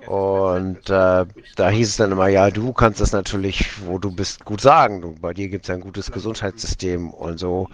Und 0.06 0.88
äh, 0.88 1.26
da 1.56 1.68
hieß 1.68 1.88
es 1.88 1.96
dann 1.96 2.12
immer, 2.12 2.28
ja, 2.28 2.50
du 2.50 2.72
kannst 2.72 3.00
das 3.00 3.12
natürlich, 3.12 3.86
wo 3.86 3.98
du 3.98 4.10
bist, 4.10 4.44
gut 4.44 4.60
sagen. 4.60 5.02
Du, 5.02 5.14
bei 5.20 5.34
dir 5.34 5.48
gibt 5.48 5.66
es 5.66 5.70
ein 5.70 5.80
gutes 5.80 6.10
Gesundheitssystem 6.10 7.10
und 7.10 7.38
so. 7.38 7.68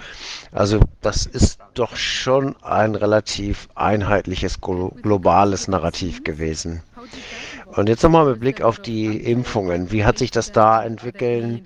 Also 0.50 0.80
das 1.02 1.26
ist 1.26 1.60
doch 1.74 1.94
schon 1.96 2.56
ein 2.62 2.94
relativ 2.94 3.68
einheitliches 3.74 4.60
globales 4.60 5.68
Narrativ 5.68 6.24
gewesen. 6.24 6.82
Und 7.76 7.88
jetzt 7.90 8.02
nochmal 8.02 8.24
mit 8.24 8.40
Blick 8.40 8.62
auf 8.62 8.78
die 8.78 9.18
Impfungen. 9.18 9.92
Wie 9.92 10.06
hat 10.06 10.16
sich 10.16 10.30
das 10.30 10.50
da 10.50 10.82
entwickelt? 10.82 11.62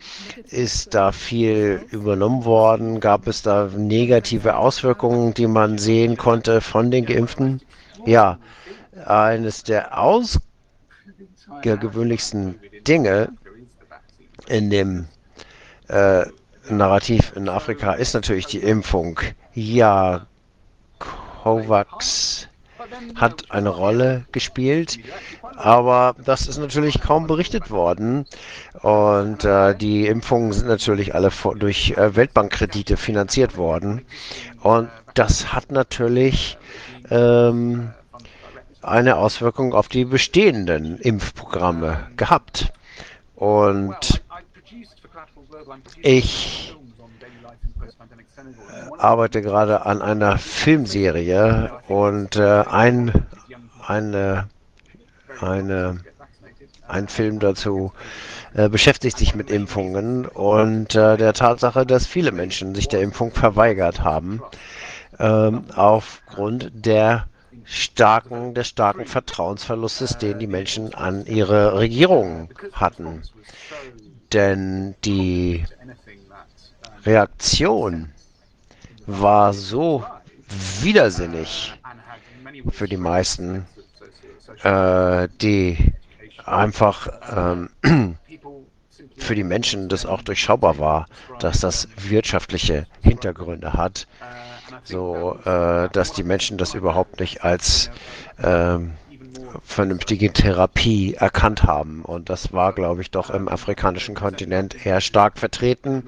Ist 0.48 0.94
da 0.94 1.12
viel 1.12 1.86
übernommen 1.92 2.44
worden? 2.44 2.98
Gab 2.98 3.28
es 3.28 3.42
da 3.42 3.70
negative 3.76 4.56
Auswirkungen, 4.56 5.34
die 5.34 5.46
man 5.46 5.78
sehen 5.78 6.16
konnte 6.16 6.61
von 6.61 6.90
den 6.90 7.06
Geimpften? 7.06 7.61
Ja, 8.06 8.40
eines 9.06 9.62
der 9.62 9.96
außergewöhnlichsten 9.96 12.58
Dinge 12.88 13.28
in 14.48 14.70
dem 14.70 15.06
äh, 15.88 16.24
Narrativ 16.68 17.32
in 17.36 17.48
Afrika 17.48 17.92
ist 17.92 18.14
natürlich 18.14 18.46
die 18.46 18.58
Impfung. 18.58 19.20
Ja, 19.54 20.26
COVAX 20.98 22.48
hat 23.14 23.50
eine 23.50 23.68
Rolle 23.68 24.24
gespielt, 24.32 24.98
aber 25.62 26.14
das 26.24 26.46
ist 26.46 26.56
natürlich 26.58 27.00
kaum 27.02 27.26
berichtet 27.26 27.70
worden. 27.70 28.24
Und 28.80 29.44
äh, 29.44 29.74
die 29.74 30.06
Impfungen 30.06 30.52
sind 30.52 30.68
natürlich 30.68 31.14
alle 31.14 31.30
durch 31.56 31.90
äh, 31.92 32.16
Weltbankkredite 32.16 32.96
finanziert 32.96 33.58
worden. 33.58 34.06
Und 34.62 34.88
das 35.14 35.52
hat 35.52 35.70
natürlich 35.70 36.56
ähm, 37.11 37.90
eine 38.80 39.16
Auswirkung 39.16 39.74
auf 39.74 39.88
die 39.88 40.06
bestehenden 40.06 40.96
Impfprogramme 40.98 42.08
gehabt. 42.16 42.72
Und 43.36 44.22
ich 46.00 46.74
arbeite 48.96 49.42
gerade 49.42 49.84
an 49.84 50.00
einer 50.00 50.38
Filmserie 50.38 51.70
und 51.88 52.36
äh, 52.36 52.64
ein, 52.66 53.26
eine, 53.86 54.48
eine, 55.43 56.01
ein 56.88 57.09
Film 57.09 57.38
dazu 57.38 57.93
äh, 58.55 58.68
beschäftigt 58.68 59.18
sich 59.18 59.34
mit 59.34 59.51
Impfungen 59.51 60.26
und 60.26 60.95
äh, 60.95 61.16
der 61.16 61.32
Tatsache, 61.32 61.86
dass 61.86 62.07
viele 62.07 62.32
Menschen 62.32 62.74
sich 62.74 62.88
der 62.88 63.01
Impfung 63.01 63.32
verweigert 63.32 64.03
haben, 64.03 64.43
ähm, 65.18 65.64
aufgrund 65.74 66.70
der 66.74 67.28
starken, 67.64 68.55
des 68.55 68.68
starken 68.68 69.07
Vertrauensverlustes, 69.07 70.18
den 70.18 70.38
die 70.38 70.47
Menschen 70.47 70.95
an 70.95 71.26
ihre 71.26 71.78
Regierungen 71.78 72.49
hatten. 72.72 73.22
Denn 74.32 74.95
die 75.05 75.64
Reaktion 77.05 78.11
war 79.07 79.53
so 79.55 80.05
widersinnig 80.80 81.72
für 82.70 82.88
die 82.88 82.97
meisten, 82.97 83.66
äh, 84.62 85.28
die 85.40 85.92
einfach 86.44 87.09
ähm, 87.34 87.70
für 89.16 89.34
die 89.34 89.44
Menschen 89.44 89.88
das 89.88 90.07
auch 90.07 90.22
durchschaubar 90.22 90.78
war, 90.78 91.07
dass 91.38 91.61
das 91.61 91.88
wirtschaftliche 91.96 92.86
Hintergründe 93.03 93.74
hat, 93.74 94.07
so 94.84 95.38
äh, 95.44 95.88
dass 95.90 96.12
die 96.12 96.24
Menschen 96.24 96.59
das 96.59 96.74
überhaupt 96.74 97.20
nicht 97.20 97.44
als 97.44 97.90
ähm, 98.42 98.92
vernünftige 99.64 100.32
Therapie 100.32 101.14
erkannt 101.14 101.64
haben. 101.64 102.03
Und 102.03 102.30
das 102.30 102.53
war, 102.53 102.72
glaube 102.72 103.03
ich, 103.03 103.11
doch 103.11 103.30
im 103.30 103.48
afrikanischen 103.48 104.14
Kontinent 104.14 104.86
eher 104.86 105.01
stark 105.01 105.38
vertreten. 105.38 106.05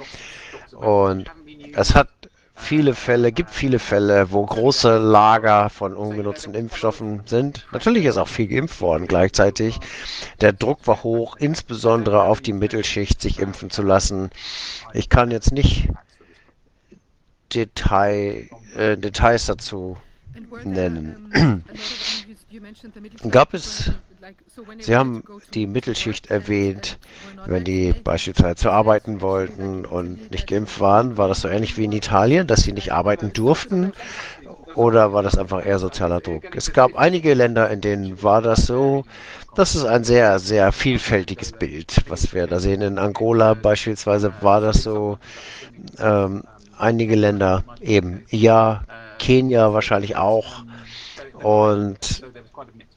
Und 0.72 1.30
es 1.74 1.94
hat 1.94 2.08
viele 2.62 2.94
Fälle, 2.94 3.32
gibt 3.32 3.50
viele 3.50 3.78
Fälle, 3.78 4.30
wo 4.30 4.46
große 4.46 4.96
Lager 4.98 5.68
von 5.68 5.94
ungenutzten 5.94 6.54
Impfstoffen 6.54 7.22
sind. 7.26 7.66
Natürlich 7.72 8.04
ist 8.06 8.16
auch 8.16 8.28
viel 8.28 8.46
geimpft 8.46 8.80
worden 8.80 9.06
gleichzeitig. 9.06 9.78
Der 10.40 10.52
Druck 10.52 10.86
war 10.86 11.02
hoch, 11.02 11.36
insbesondere 11.36 12.22
auf 12.22 12.40
die 12.40 12.52
Mittelschicht, 12.52 13.20
sich 13.20 13.40
impfen 13.40 13.70
zu 13.70 13.82
lassen. 13.82 14.30
Ich 14.94 15.08
kann 15.08 15.30
jetzt 15.30 15.52
nicht 15.52 15.88
Detail, 17.54 18.48
äh, 18.76 18.96
Details 18.96 19.46
dazu 19.46 19.96
nennen. 20.64 21.64
Gab 23.30 23.54
es, 23.54 23.90
Sie 24.78 24.96
haben 24.96 25.24
die 25.54 25.66
Mittelschicht 25.66 26.30
erwähnt, 26.30 26.98
wenn 27.46 27.64
die 27.64 27.92
beispielsweise 27.92 28.70
arbeiten 28.72 29.20
wollten 29.20 29.84
und 29.84 30.30
nicht 30.30 30.46
geimpft 30.46 30.80
waren, 30.80 31.16
war 31.16 31.28
das 31.28 31.40
so 31.40 31.48
ähnlich 31.48 31.76
wie 31.76 31.84
in 31.84 31.92
Italien, 31.92 32.46
dass 32.46 32.62
sie 32.62 32.72
nicht 32.72 32.92
arbeiten 32.92 33.32
durften? 33.32 33.92
Oder 34.74 35.12
war 35.12 35.22
das 35.22 35.36
einfach 35.36 35.64
eher 35.64 35.78
sozialer 35.78 36.20
Druck? 36.20 36.56
Es 36.56 36.72
gab 36.72 36.96
einige 36.96 37.34
Länder, 37.34 37.68
in 37.70 37.80
denen 37.80 38.22
war 38.22 38.40
das 38.40 38.66
so. 38.66 39.04
Das 39.54 39.74
ist 39.74 39.84
ein 39.84 40.04
sehr, 40.04 40.38
sehr 40.38 40.72
vielfältiges 40.72 41.52
Bild, 41.52 41.96
was 42.08 42.32
wir 42.32 42.46
da 42.46 42.58
sehen. 42.58 42.80
In 42.80 42.98
Angola 42.98 43.54
beispielsweise 43.54 44.32
war 44.40 44.60
das 44.60 44.82
so. 44.82 45.18
Ähm, 45.98 46.44
einige 46.78 47.16
Länder 47.16 47.64
eben 47.80 48.24
ja, 48.30 48.84
Kenia 49.18 49.72
wahrscheinlich 49.72 50.16
auch. 50.16 50.64
Und 51.42 52.22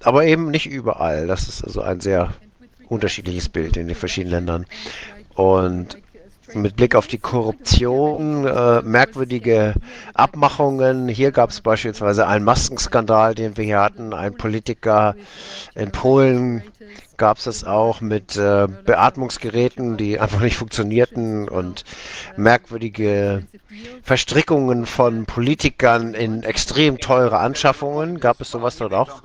aber 0.03 0.25
eben 0.25 0.51
nicht 0.51 0.67
überall. 0.67 1.27
Das 1.27 1.47
ist 1.47 1.63
also 1.63 1.81
ein 1.81 1.99
sehr 1.99 2.33
unterschiedliches 2.87 3.49
Bild 3.49 3.77
in 3.77 3.87
den 3.87 3.95
verschiedenen 3.95 4.31
Ländern. 4.33 4.65
Und 5.33 5.97
mit 6.53 6.75
Blick 6.75 6.95
auf 6.95 7.07
die 7.07 7.17
Korruption, 7.17 8.45
äh, 8.45 8.81
merkwürdige 8.81 9.73
Abmachungen. 10.13 11.07
Hier 11.07 11.31
gab 11.31 11.49
es 11.49 11.61
beispielsweise 11.61 12.27
einen 12.27 12.45
Maskenskandal, 12.45 13.35
den 13.35 13.57
wir 13.57 13.65
hier 13.65 13.81
hatten. 13.81 14.13
Ein 14.13 14.35
Politiker 14.35 15.15
in 15.73 15.91
Polen 15.91 16.63
gab 17.17 17.37
es 17.37 17.45
es 17.47 17.63
auch 17.63 18.01
mit 18.01 18.35
äh, 18.37 18.67
Beatmungsgeräten, 18.85 19.97
die 19.97 20.19
einfach 20.19 20.41
nicht 20.41 20.57
funktionierten 20.57 21.47
und 21.49 21.83
merkwürdige 22.37 23.43
Verstrickungen 24.03 24.85
von 24.85 25.25
Politikern 25.25 26.13
in 26.13 26.43
extrem 26.43 26.97
teure 26.99 27.39
Anschaffungen. 27.39 28.19
Gab 28.19 28.41
es 28.41 28.51
sowas 28.51 28.77
dort 28.77 28.93
auch? 28.93 29.23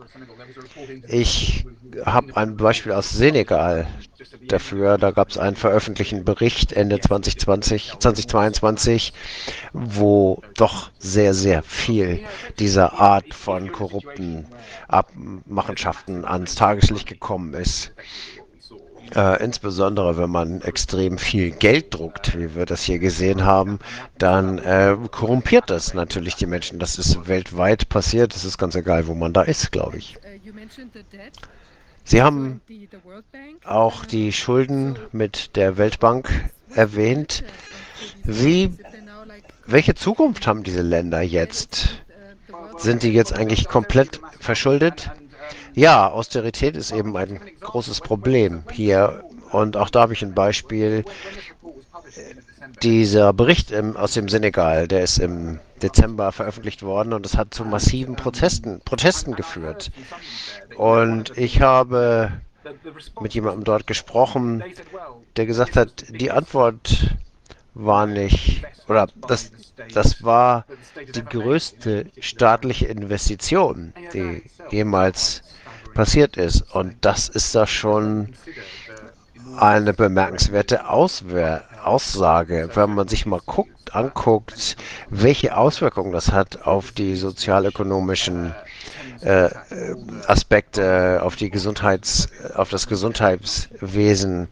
Ich 1.09 1.67
habe 2.05 2.37
ein 2.37 2.57
Beispiel 2.57 2.93
aus 2.93 3.11
Senegal 3.11 3.87
dafür. 4.49 4.99
Da 4.99 5.11
gab 5.11 5.31
es 5.31 5.39
einen 5.39 5.57
veröffentlichten 5.57 6.25
Bericht 6.25 6.73
Ende 6.73 7.01
2020, 7.01 7.95
2022, 7.99 9.13
wo 9.73 10.43
doch 10.57 10.91
sehr, 10.99 11.35
sehr 11.35 11.63
viel 11.63 12.21
dieser 12.59 12.95
Art 12.95 13.35
von 13.35 13.73
korrupten 13.73 14.47
Abmachenschaften 14.89 16.25
ans 16.25 16.55
Tageslicht 16.55 17.07
gekommen 17.07 17.55
ist. 17.55 17.93
Äh, 19.15 19.43
insbesondere 19.43 20.17
wenn 20.19 20.31
man 20.31 20.61
extrem 20.61 21.19
viel 21.19 21.51
Geld 21.51 21.93
druckt, 21.93 22.39
wie 22.39 22.55
wir 22.55 22.65
das 22.65 22.85
hier 22.85 23.01
gesehen 23.01 23.45
haben, 23.45 23.81
dann 24.19 24.59
äh, 24.59 24.97
korrumpiert 25.11 25.69
das 25.69 25.95
natürlich 25.95 26.37
die 26.37 26.47
Menschen. 26.47 26.79
Das 26.79 26.97
ist 26.97 27.27
weltweit 27.27 27.89
passiert. 27.89 28.37
Es 28.37 28.45
ist 28.45 28.57
ganz 28.57 28.77
egal, 28.77 29.09
wo 29.09 29.15
man 29.15 29.33
da 29.33 29.43
ist, 29.43 29.73
glaube 29.73 29.99
ich. 29.99 30.17
Sie 32.05 32.23
haben 32.23 32.61
auch 33.65 34.05
die 34.05 34.33
Schulden 34.33 34.99
mit 35.13 35.57
der 35.57 35.77
Weltbank 35.77 36.51
erwähnt. 36.75 37.45
Wie, 38.25 38.73
welche 39.67 39.95
Zukunft 39.95 40.47
haben 40.47 40.63
diese 40.63 40.83
Länder 40.83 41.23
jetzt? 41.23 42.03
Sind 42.79 43.03
die 43.03 43.13
jetzt 43.13 43.33
eigentlich 43.33 43.69
komplett 43.69 44.21
verschuldet? 44.41 45.11
Ja, 45.75 46.09
Austerität 46.09 46.77
ist 46.77 46.93
eben 46.93 47.17
ein 47.17 47.41
großes 47.61 48.01
Problem 48.01 48.65
hier. 48.73 49.25
Und 49.53 49.77
auch 49.77 49.91
da 49.91 50.01
habe 50.03 50.13
ich 50.13 50.23
ein 50.23 50.35
Beispiel. 50.35 51.05
Dieser 52.83 53.33
Bericht 53.33 53.71
im, 53.71 53.97
aus 53.97 54.13
dem 54.13 54.29
Senegal, 54.29 54.89
der 54.89 55.03
ist 55.03 55.19
im 55.19 55.61
Dezember 55.83 56.33
veröffentlicht 56.33 56.83
worden 56.83 57.13
und 57.13 57.27
es 57.27 57.37
hat 57.37 57.55
zu 57.55 57.65
massiven 57.65 58.17
Protesten, 58.17 58.81
Protesten 58.81 59.35
geführt. 59.35 59.91
Und 60.77 61.37
ich 61.37 61.61
habe 61.61 62.33
mit 63.21 63.35
jemandem 63.35 63.65
dort 63.65 63.87
gesprochen, 63.87 64.63
der 65.37 65.47
gesagt 65.47 65.77
hat, 65.77 66.05
die 66.09 66.31
Antwort 66.31 67.15
war 67.75 68.07
nicht, 68.07 68.63
oder 68.89 69.09
das, 69.29 69.53
das 69.95 70.23
war 70.23 70.67
die 71.15 71.25
größte 71.25 72.07
staatliche 72.21 72.87
Investition, 72.87 73.93
die 74.13 74.43
jemals 74.71 75.43
passiert 75.95 76.37
ist. 76.37 76.63
Und 76.75 76.97
das 77.01 77.29
ist 77.29 77.55
da 77.55 77.67
schon 77.67 78.35
eine 79.57 79.93
bemerkenswerte 79.93 80.89
Auswehr 80.89 81.65
Aussage, 81.85 82.69
wenn 82.75 82.95
man 82.95 83.09
sich 83.09 83.27
mal 83.27 83.41
guckt, 83.47 83.95
anguckt, 83.95 84.77
welche 85.09 85.57
Auswirkungen 85.57 86.13
das 86.13 86.31
hat 86.31 86.67
auf 86.67 86.93
die 86.93 87.17
sozialökonomischen 87.17 88.55
äh, 89.23 89.51
Aspekte, 90.27 91.21
auf 91.23 91.37
die 91.37 91.51
Gesundheits, 91.51 92.29
auf 92.55 92.71
das 92.71 92.87
Gesundheitswesen. 92.87 94.49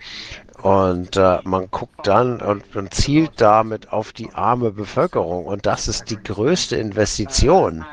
Und 0.63 1.17
äh, 1.17 1.39
man 1.45 1.71
guckt 1.71 2.07
dann 2.07 2.41
und, 2.41 2.75
und 2.75 2.93
zielt 2.93 3.33
damit 3.41 3.93
auf 3.93 4.13
die 4.13 4.33
arme 4.35 4.73
Bevölkerung. 4.73 5.47
Und 5.47 5.67
das 5.67 5.87
ist 5.87 6.11
die 6.11 6.21
größte 6.21 6.77
Investition 6.77 7.85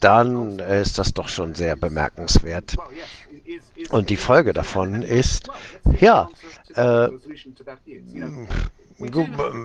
dann 0.00 0.58
ist 0.58 0.98
das 0.98 1.14
doch 1.14 1.28
schon 1.28 1.54
sehr 1.54 1.76
bemerkenswert. 1.76 2.76
Und 3.90 4.10
die 4.10 4.16
Folge 4.16 4.52
davon 4.52 5.02
ist, 5.02 5.48
ja, 6.00 6.28
äh, 6.74 7.08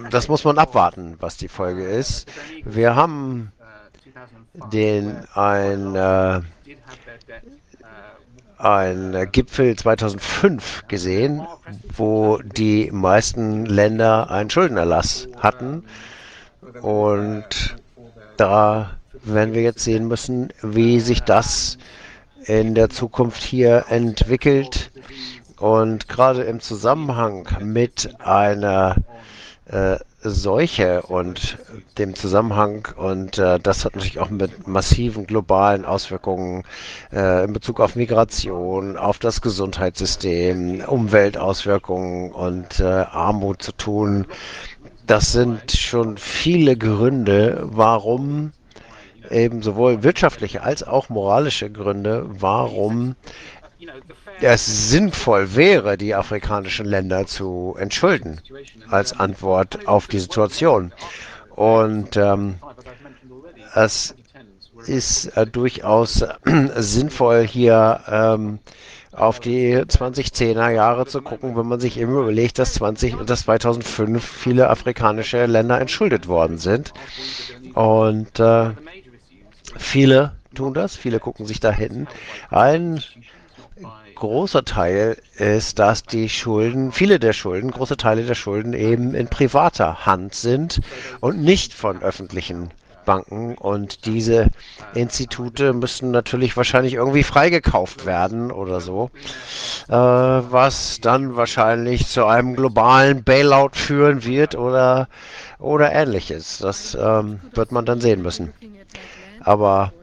das 0.10 0.28
muss 0.28 0.44
man 0.44 0.58
abwarten, 0.58 1.16
was 1.20 1.38
die 1.38 1.48
Folge 1.48 1.84
ist. 1.86 2.30
Wir 2.66 2.96
haben 2.96 3.52
den 4.72 5.26
ein, 5.34 5.96
äh, 5.96 6.42
ein 8.58 9.30
Gipfel 9.32 9.76
2005 9.76 10.88
gesehen, 10.88 11.48
wo 11.96 12.40
die 12.44 12.92
meisten 12.92 13.66
Länder 13.66 14.30
einen 14.30 14.50
Schuldenerlass 14.50 15.28
hatten. 15.38 15.86
Und 16.82 17.76
da 18.38 18.98
werden 19.24 19.54
wir 19.54 19.62
jetzt 19.62 19.84
sehen 19.84 20.08
müssen, 20.08 20.50
wie 20.62 21.00
sich 21.00 21.22
das 21.22 21.78
in 22.46 22.76
der 22.76 22.90
Zukunft 22.90 23.44
hier 23.44 23.86
entwickelt. 23.90 24.92
Und 25.58 26.08
gerade 26.08 26.44
im 26.44 26.60
Zusammenhang 26.60 27.48
mit 27.62 28.16
einer 28.20 28.96
äh, 29.66 29.98
Seuche 30.24 31.02
und 31.04 31.58
dem 31.98 32.14
Zusammenhang 32.14 32.88
und 32.96 33.40
äh, 33.40 33.60
das 33.60 33.86
hat 33.86 33.96
natürlich 33.96 34.20
auch 34.20 34.30
mit 34.30 34.68
massiven 34.68 35.26
globalen 35.26 35.84
Auswirkungen 35.84 36.64
äh, 37.12 37.44
in 37.44 37.54
Bezug 37.54 37.80
auf 37.80 37.96
Migration, 37.96 38.98
auf 38.98 39.18
das 39.18 39.42
Gesundheitssystem, 39.42 40.82
Umweltauswirkungen 40.86 42.32
und 42.32 42.80
äh, 42.80 42.84
Armut 42.84 43.64
zu 43.64 43.72
tun. 43.72 44.28
Das 45.08 45.32
sind 45.32 45.72
schon 45.72 46.18
viele 46.18 46.78
Gründe, 46.78 47.62
warum 47.64 48.52
eben 49.32 49.62
sowohl 49.62 50.04
wirtschaftliche 50.04 50.64
als 50.64 50.84
auch 50.84 51.10
moralische 51.10 51.70
Gründe, 51.72 52.26
warum 52.28 53.16
es 54.42 54.90
sinnvoll 54.90 55.56
wäre, 55.56 55.98
die 55.98 56.16
afrikanischen 56.16 56.86
Länder 56.86 57.26
zu 57.28 57.76
entschulden 57.78 58.42
als 58.90 59.14
Antwort 59.20 59.88
auf 59.88 60.08
die 60.08 60.20
Situation. 60.20 60.94
Und 61.56 62.18
ähm, 62.18 62.56
es 63.76 64.16
ist 64.88 65.28
äh, 65.38 65.46
durchaus 65.46 66.22
äh, 66.22 66.28
sinnvoll, 66.76 67.46
hier 67.46 68.02
ähm, 68.08 68.60
auf 69.12 69.40
die 69.40 69.76
2010er 69.76 70.70
Jahre 70.70 71.06
zu 71.06 71.22
gucken, 71.22 71.56
wenn 71.58 71.68
man 71.68 71.80
sich 71.80 72.00
eben 72.00 72.14
überlegt, 72.14 72.58
dass, 72.60 72.74
20, 72.76 73.18
dass 73.26 73.42
2005 73.44 74.24
viele 74.24 74.70
afrikanische 74.70 75.46
Länder 75.46 75.80
entschuldet 75.80 76.28
worden 76.28 76.58
sind. 76.58 76.94
Und 77.74 78.40
äh, 78.40 78.72
viele 79.78 80.34
tun 80.56 80.74
das, 80.74 80.96
viele 80.96 81.20
gucken 81.20 81.46
sich 81.46 81.60
da 81.60 81.72
hin. 81.72 82.08
Ein 82.50 83.04
großer 84.16 84.64
Teil 84.66 85.18
ist, 85.38 85.80
dass 85.80 86.04
die 86.04 86.30
Schulden, 86.30 86.92
viele 86.92 87.20
der 87.20 87.34
Schulden, 87.34 87.72
große 87.72 87.98
Teile 87.98 88.24
der 88.24 88.36
Schulden 88.36 88.74
eben 88.74 89.16
in 89.16 89.28
privater 89.28 90.06
Hand 90.06 90.36
sind 90.36 90.82
und 91.22 91.40
nicht 91.40 91.74
von 91.74 92.02
öffentlichen 92.04 92.70
Banken. 93.06 93.56
Und 93.56 94.06
diese 94.06 94.48
Institute 94.94 95.74
müssen 95.74 96.12
natürlich 96.12 96.56
wahrscheinlich 96.56 96.94
irgendwie 96.94 97.24
freigekauft 97.24 98.06
werden 98.06 98.52
oder 98.52 98.80
so, 98.80 99.10
äh, 99.88 99.94
was 99.94 101.00
dann 101.02 101.36
wahrscheinlich 101.36 102.08
zu 102.08 102.26
einem 102.26 102.56
globalen 102.56 103.24
Bailout 103.24 103.72
führen 103.74 104.24
wird 104.24 104.56
oder, 104.56 105.08
oder 105.58 105.92
ähnliches. 105.92 106.60
Das 106.60 106.96
ähm, 106.96 107.40
wird 107.54 107.72
man 107.72 107.86
dann 107.86 108.02
sehen 108.02 108.22
müssen. 108.22 108.54
Aber 109.44 109.94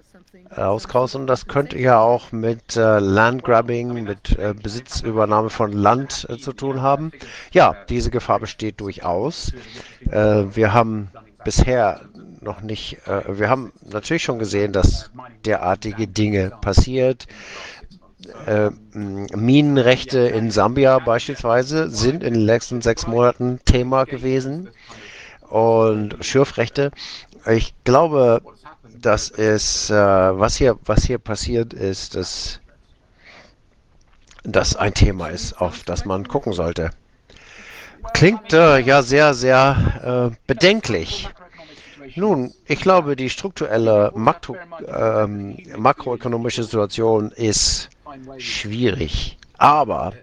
auskaufen. 0.57 1.27
Das 1.27 1.47
könnte 1.47 1.79
ja 1.79 2.01
auch 2.01 2.33
mit 2.33 2.77
äh, 2.77 2.99
Landgrabbing, 2.99 3.93
mit 4.05 4.39
äh, 4.39 4.55
Besitzübernahme 4.55 5.51
von 5.51 5.73
Land 5.73 6.27
äh, 6.29 6.39
zu 6.39 6.53
tun 6.53 6.83
haben. 6.83 7.13
Ja, 7.53 7.77
diese 7.89 8.11
Gefahr 8.11 8.41
besteht 8.41 8.81
durchaus. 8.81 9.53
Äh, 10.11 10.45
wir 10.55 10.73
haben 10.73 11.11
bisher 11.45 12.01
noch 12.41 12.63
nicht, 12.63 13.07
äh, 13.07 13.39
wir 13.39 13.49
haben 13.51 13.73
natürlich 13.83 14.23
schon 14.23 14.39
gesehen, 14.39 14.73
dass 14.73 15.11
derartige 15.45 16.07
Dinge 16.07 16.53
passiert. 16.61 17.27
Äh, 18.47 18.71
Minenrechte 18.93 20.19
in 20.19 20.51
Sambia 20.51 20.99
beispielsweise 20.99 21.89
sind 21.91 22.23
in 22.23 22.35
den 22.35 22.43
letzten 22.43 22.83
sechs 22.83 23.07
Monaten 23.07 23.61
Thema 23.65 24.05
gewesen 24.05 24.71
und 25.49 26.17
Schürfrechte. 26.21 26.91
Ich 27.47 27.73
glaube, 27.85 28.43
das 29.01 29.29
ist, 29.31 29.91
äh, 29.91 29.95
was 29.95 30.57
hier, 30.57 30.79
was 30.85 31.05
hier 31.05 31.19
passiert 31.19 31.73
ist, 31.73 32.15
dass 32.15 32.61
das 34.45 34.77
ein 34.77 34.95
Thema 34.95 35.29
ist, 35.29 35.61
auf 35.61 35.85
das 35.85 36.05
man 36.05 36.27
gucken 36.27 36.53
sollte. 36.53 36.91
Klingt 38.15 38.53
äh, 38.53 38.79
ja 38.79 39.03
sehr, 39.03 39.35
sehr 39.35 40.31
äh, 40.33 40.37
bedenklich. 40.47 41.29
Nun, 42.17 42.55
ich 42.67 42.81
glaube, 42.81 43.17
die 43.17 43.31
strukturelle 43.31 44.13
Makro, 44.15 44.57
ähm, 44.87 45.59
makroökonomische 45.77 46.65
Situation 46.65 47.31
ist 47.33 47.91
schwierig, 48.39 49.37
aber 49.59 50.15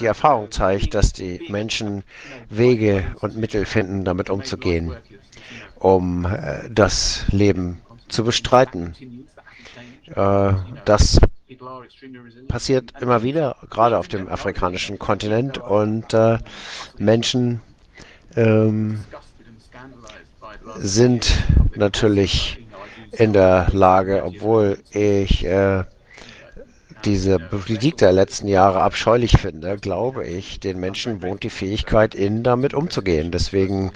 die 0.00 0.06
Erfahrung 0.06 0.50
zeigt, 0.50 0.94
dass 0.94 1.12
die 1.12 1.46
Menschen 1.48 2.02
Wege 2.48 3.04
und 3.20 3.36
Mittel 3.36 3.66
finden, 3.66 4.04
damit 4.04 4.30
umzugehen, 4.30 4.96
um 5.78 6.24
äh, 6.24 6.68
das 6.70 7.24
Leben 7.30 7.80
zu 8.08 8.24
bestreiten. 8.24 8.94
Äh, 10.14 10.52
das 10.84 11.18
passiert 12.48 12.92
immer 13.00 13.22
wieder, 13.22 13.56
gerade 13.70 13.98
auf 13.98 14.08
dem 14.08 14.28
afrikanischen 14.28 14.98
Kontinent. 14.98 15.58
Und 15.58 16.12
äh, 16.14 16.38
Menschen 16.98 17.60
ähm, 18.36 19.00
sind 20.78 21.44
natürlich 21.76 22.58
in 23.12 23.32
der 23.32 23.68
Lage, 23.72 24.24
obwohl 24.24 24.78
ich 24.90 25.44
äh, 25.44 25.84
diese 27.04 27.38
Politik 27.38 27.98
der 27.98 28.12
letzten 28.12 28.48
Jahre 28.48 28.80
abscheulich 28.82 29.38
finde, 29.38 29.76
glaube 29.78 30.26
ich, 30.26 30.58
den 30.58 30.80
Menschen 30.80 31.22
wohnt 31.22 31.44
die 31.44 31.50
Fähigkeit 31.50 32.14
in, 32.14 32.42
damit 32.42 32.74
umzugehen. 32.74 33.30
Deswegen 33.30 33.92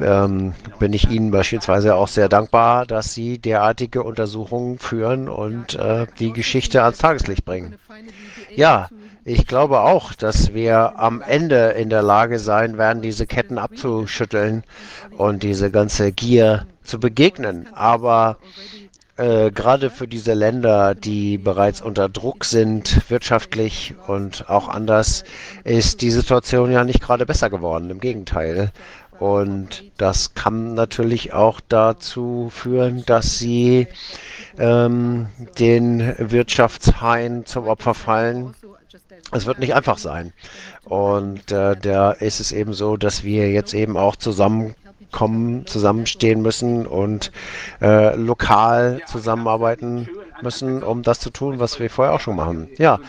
ähm, 0.00 0.54
bin 0.78 0.92
ich 0.92 1.10
Ihnen 1.10 1.30
beispielsweise 1.30 1.94
auch 1.94 2.08
sehr 2.08 2.28
dankbar, 2.28 2.86
dass 2.86 3.14
Sie 3.14 3.38
derartige 3.38 4.02
Untersuchungen 4.02 4.78
führen 4.78 5.28
und 5.28 5.74
äh, 5.74 6.06
die 6.18 6.32
Geschichte 6.32 6.82
ans 6.82 6.98
Tageslicht 6.98 7.44
bringen. 7.44 7.76
Ja, 8.54 8.88
ich 9.24 9.46
glaube 9.46 9.80
auch, 9.80 10.12
dass 10.12 10.52
wir 10.52 10.98
am 10.98 11.22
Ende 11.22 11.70
in 11.70 11.88
der 11.88 12.02
Lage 12.02 12.38
sein 12.38 12.76
werden, 12.76 13.02
diese 13.02 13.26
Ketten 13.26 13.56
abzuschütteln 13.58 14.64
und 15.16 15.42
diese 15.42 15.70
ganze 15.70 16.12
Gier 16.12 16.66
zu 16.82 17.00
begegnen. 17.00 17.68
Aber 17.72 18.36
äh, 19.16 19.50
gerade 19.50 19.90
für 19.90 20.08
diese 20.08 20.34
Länder, 20.34 20.94
die 20.94 21.38
bereits 21.38 21.80
unter 21.80 22.08
Druck 22.08 22.44
sind, 22.44 23.08
wirtschaftlich 23.08 23.94
und 24.08 24.50
auch 24.50 24.68
anders, 24.68 25.24
ist 25.62 26.02
die 26.02 26.10
Situation 26.10 26.72
ja 26.72 26.84
nicht 26.84 27.00
gerade 27.00 27.24
besser 27.24 27.48
geworden. 27.48 27.90
Im 27.90 28.00
Gegenteil. 28.00 28.72
Und 29.18 29.84
das 29.96 30.34
kann 30.34 30.74
natürlich 30.74 31.32
auch 31.32 31.60
dazu 31.68 32.50
führen, 32.52 33.04
dass 33.06 33.38
sie 33.38 33.86
ähm, 34.58 35.28
den 35.58 36.14
Wirtschaftshain 36.18 37.46
zum 37.46 37.66
Opfer 37.66 37.94
fallen. 37.94 38.54
Es 39.32 39.46
wird 39.46 39.58
nicht 39.58 39.74
einfach 39.74 39.98
sein. 39.98 40.32
Und 40.84 41.50
äh, 41.52 41.76
da 41.76 42.12
ist 42.12 42.40
es 42.40 42.52
eben 42.52 42.72
so, 42.74 42.96
dass 42.96 43.24
wir 43.24 43.50
jetzt 43.50 43.74
eben 43.74 43.96
auch 43.96 44.16
zusammen 44.16 44.74
kommen, 45.10 45.64
zusammenstehen 45.66 46.42
müssen 46.42 46.86
und 46.86 47.30
äh, 47.80 48.16
lokal 48.16 49.00
zusammenarbeiten 49.06 50.08
müssen, 50.44 50.82
um 50.84 51.02
das 51.02 51.18
zu 51.18 51.30
tun, 51.30 51.58
was 51.58 51.80
wir 51.80 51.90
vorher 51.90 52.14
auch 52.14 52.20
schon 52.20 52.36
machen. 52.36 52.68
Ja, 52.78 53.00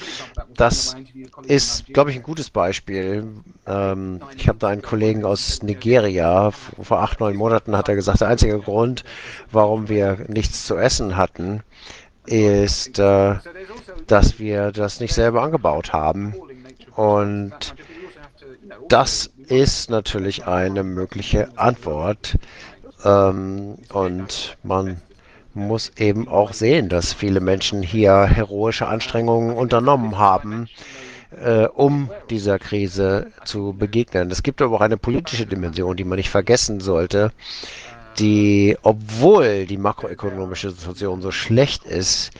das 0.55 0.95
ist, 1.43 1.85
glaube 1.93 2.09
ich, 2.09 2.15
ein 2.15 2.23
gutes 2.23 2.49
Beispiel. 2.49 3.27
Ähm, 3.67 4.21
ich 4.35 4.47
habe 4.47 4.57
da 4.57 4.69
einen 4.69 4.81
Kollegen 4.81 5.23
aus 5.25 5.61
Nigeria, 5.61 6.49
vor 6.51 6.99
acht, 7.01 7.19
neun 7.19 7.35
Monaten 7.35 7.77
hat 7.77 7.89
er 7.89 7.95
gesagt, 7.95 8.21
der 8.21 8.29
einzige 8.29 8.59
Grund, 8.59 9.03
warum 9.51 9.87
wir 9.89 10.25
nichts 10.27 10.65
zu 10.65 10.77
essen 10.77 11.15
hatten, 11.17 11.61
ist, 12.25 12.97
äh, 12.97 13.35
dass 14.07 14.39
wir 14.39 14.71
das 14.71 14.99
nicht 14.99 15.13
selber 15.13 15.43
angebaut 15.43 15.93
haben. 15.93 16.33
Und 16.95 17.75
das 18.87 19.29
ist 19.47 19.89
natürlich 19.89 20.47
eine 20.47 20.83
mögliche 20.83 21.49
Antwort. 21.57 22.37
Ähm, 23.03 23.77
und 23.93 24.57
man 24.63 25.01
muss 25.55 25.91
eben 25.97 26.27
auch 26.27 26.53
sehen, 26.53 26.89
dass 26.89 27.13
viele 27.13 27.39
Menschen 27.39 27.81
hier 27.81 28.25
heroische 28.25 28.87
Anstrengungen 28.87 29.55
unternommen 29.55 30.17
haben, 30.17 30.67
äh, 31.43 31.65
um 31.67 32.09
dieser 32.29 32.59
Krise 32.59 33.31
zu 33.45 33.73
begegnen. 33.77 34.31
Es 34.31 34.43
gibt 34.43 34.61
aber 34.61 34.75
auch 34.75 34.81
eine 34.81 34.97
politische 34.97 35.45
Dimension, 35.47 35.97
die 35.97 36.03
man 36.03 36.17
nicht 36.17 36.29
vergessen 36.29 36.79
sollte. 36.79 37.31
die, 38.19 38.77
obwohl 38.83 39.65
die 39.65 39.77
makroökonomische 39.77 40.71
Situation 40.71 41.21
so 41.21 41.31
schlecht 41.31 41.83
ist, 41.85 42.31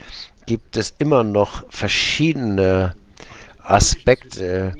gibt 0.46 0.78
es 0.78 0.94
immer 1.00 1.24
noch 1.24 1.66
verschiedene 1.70 2.96
Aspekte, 3.64 4.74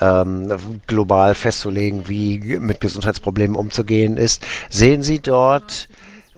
ähm, 0.00 0.80
global 0.88 1.36
festzulegen, 1.36 2.08
wie 2.08 2.40
mit 2.58 2.80
Gesundheitsproblemen 2.80 3.54
umzugehen 3.54 4.16
ist. 4.16 4.44
Sehen 4.68 5.04
Sie 5.04 5.20
dort 5.20 5.88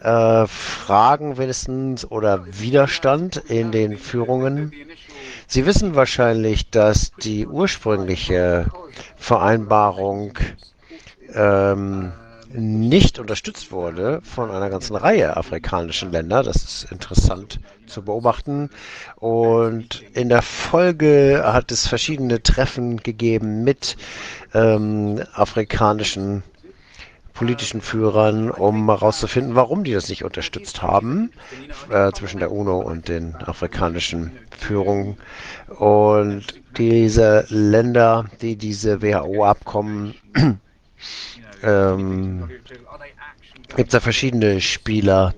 äh, 0.03 0.47
Fragen 0.47 1.39
wenigstens 1.39 2.11
oder 2.11 2.45
Widerstand 2.61 3.37
in 3.37 3.73
den 3.73 3.97
Führungen? 3.97 4.71
Sie 5.47 5.65
wissen 5.65 5.95
wahrscheinlich, 5.95 6.69
dass 6.69 7.13
die 7.23 7.47
ursprüngliche 7.47 8.67
Vereinbarung 9.17 10.35
ähm, 11.35 12.13
nicht 12.55 13.19
unterstützt 13.19 13.73
wurde 13.73 14.21
von 14.23 14.51
einer 14.51 14.71
ganzen 14.71 14.97
Reihe 14.97 15.37
afrikanischen 15.37 16.13
Länder. 16.13 16.43
Das 16.43 16.57
ist 16.57 16.93
interessant 16.93 17.61
zu 17.87 18.03
beobachten. 18.03 18.71
Und 19.17 20.03
in 20.15 20.29
der 20.29 20.43
Folge 20.43 21.43
hat 21.45 21.71
es 21.73 21.87
verschiedene 21.87 22.43
Treffen 22.43 22.99
gegeben 22.99 23.65
mit 23.65 23.97
ähm, 24.55 25.23
afrikanischen 25.35 26.43
politischen 27.35 27.81
Führern, 27.81 28.51
um 28.51 28.89
herauszufinden, 28.89 29.55
warum 29.55 29.85
die 29.85 29.93
das 29.93 30.09
nicht 30.09 30.25
unterstützt 30.25 30.83
haben, 30.83 31.31
äh, 31.91 32.13
zwischen 32.13 32.39
der 32.41 32.53
UNO 32.53 32.79
und 32.81 33.09
den 33.09 33.35
afrikanischen 33.37 34.33
Führungen. 34.59 35.17
Und 35.79 36.45
diese 36.77 37.47
Länder, 37.49 38.27
die 38.43 38.57
diese 38.57 39.01
WHO-Abkommen 39.03 40.15
ähm, 41.63 42.49
gibt 43.77 43.89
es 43.89 43.95
ja 43.95 44.01
verschiedene 44.01 44.61
Spieler. 44.61 45.35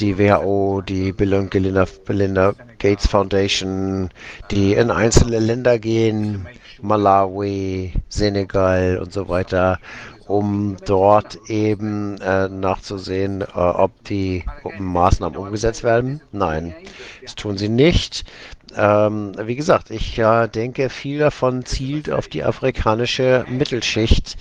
Die 0.00 0.18
WHO, 0.18 0.82
die 0.82 1.12
Bill 1.12 1.32
und 1.34 1.50
Gelinda, 1.50 1.86
Belinda 2.04 2.54
Gates 2.78 3.06
Foundation, 3.06 4.10
die 4.50 4.74
in 4.74 4.90
einzelne 4.90 5.38
Länder 5.38 5.78
gehen, 5.78 6.46
Malawi, 6.82 7.94
Senegal 8.10 8.98
und 8.98 9.12
so 9.12 9.28
weiter, 9.28 9.78
um 10.26 10.76
dort 10.84 11.38
eben 11.48 12.20
äh, 12.20 12.48
nachzusehen, 12.48 13.40
äh, 13.40 13.44
ob 13.54 14.04
die 14.04 14.44
Maßnahmen 14.78 15.38
umgesetzt 15.38 15.82
werden. 15.82 16.20
Nein, 16.32 16.74
das 17.22 17.34
tun 17.34 17.56
sie 17.56 17.70
nicht. 17.70 18.24
Ähm, 18.76 19.32
wie 19.40 19.56
gesagt, 19.56 19.90
ich 19.90 20.18
äh, 20.18 20.48
denke, 20.48 20.90
viel 20.90 21.20
davon 21.20 21.64
zielt 21.64 22.10
auf 22.10 22.28
die 22.28 22.44
afrikanische 22.44 23.46
Mittelschicht 23.48 24.36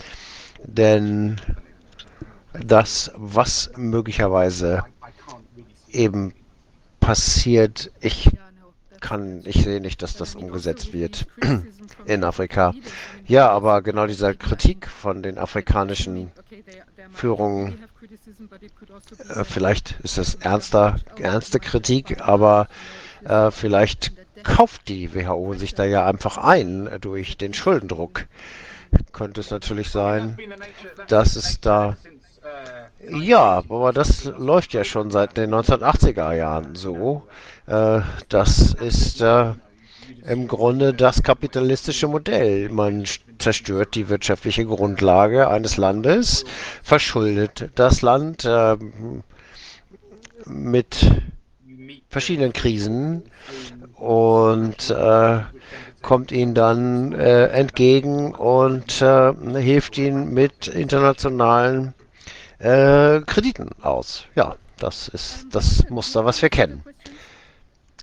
denn 0.63 1.37
das, 2.53 3.11
was 3.15 3.71
möglicherweise 3.75 4.83
eben 5.89 6.33
passiert, 6.99 7.91
ich 8.01 8.29
kann, 8.99 9.41
ich 9.45 9.63
sehe 9.63 9.81
nicht, 9.81 10.01
dass 10.01 10.15
das 10.17 10.35
umgesetzt 10.35 10.93
wird 10.93 11.27
in 12.05 12.23
Afrika. 12.23 12.73
Ja, 13.27 13.49
aber 13.49 13.81
genau 13.81 14.07
dieser 14.07 14.33
Kritik 14.33 14.87
von 14.87 15.21
den 15.21 15.37
afrikanischen 15.37 16.31
Führungen, 17.13 17.77
äh, 19.29 19.43
vielleicht 19.43 19.99
ist 20.01 20.17
es 20.17 20.35
ernster, 20.35 20.99
ernste 21.19 21.59
Kritik, 21.59 22.19
aber 22.21 22.67
äh, 23.23 23.51
vielleicht 23.51 24.13
kauft 24.43 24.87
die 24.87 25.13
WHO 25.13 25.53
sich 25.53 25.75
da 25.75 25.85
ja 25.85 26.05
einfach 26.05 26.37
ein 26.37 26.89
durch 27.01 27.37
den 27.37 27.53
Schuldendruck 27.53 28.25
könnte 29.11 29.41
es 29.41 29.51
natürlich 29.51 29.89
sein, 29.89 30.37
dass 31.07 31.35
es 31.35 31.59
da... 31.59 31.97
Ja, 33.07 33.63
aber 33.69 33.93
das 33.93 34.25
läuft 34.25 34.73
ja 34.73 34.83
schon 34.83 35.11
seit 35.11 35.37
den 35.37 35.53
1980er 35.53 36.33
Jahren 36.33 36.75
so. 36.75 37.23
Äh, 37.67 38.01
das 38.29 38.73
ist 38.73 39.21
äh, 39.21 39.53
im 40.27 40.47
Grunde 40.47 40.93
das 40.93 41.21
kapitalistische 41.23 42.07
Modell. 42.07 42.69
Man 42.69 43.05
zerstört 43.37 43.95
die 43.95 44.09
wirtschaftliche 44.09 44.65
Grundlage 44.65 45.47
eines 45.49 45.77
Landes, 45.77 46.45
verschuldet 46.83 47.69
das 47.75 48.01
Land 48.01 48.45
äh, 48.45 48.77
mit 50.45 51.11
verschiedenen 52.09 52.53
Krisen 52.53 53.23
und 53.95 54.89
äh, 54.89 55.39
kommt 56.05 56.31
ihnen 56.31 56.53
dann 56.53 57.13
äh, 57.13 57.47
entgegen 57.47 58.35
und 58.35 59.01
äh, 59.01 59.33
hilft 59.59 59.97
ihnen 59.97 60.33
mit 60.33 60.67
internationalen 60.67 61.95
äh, 62.59 63.21
Krediten 63.21 63.71
aus. 63.81 64.25
Ja, 64.35 64.55
das 64.77 65.07
ist 65.07 65.47
das 65.51 65.89
Muster, 65.89 66.23
was 66.23 66.43
wir 66.43 66.49
kennen. 66.49 66.83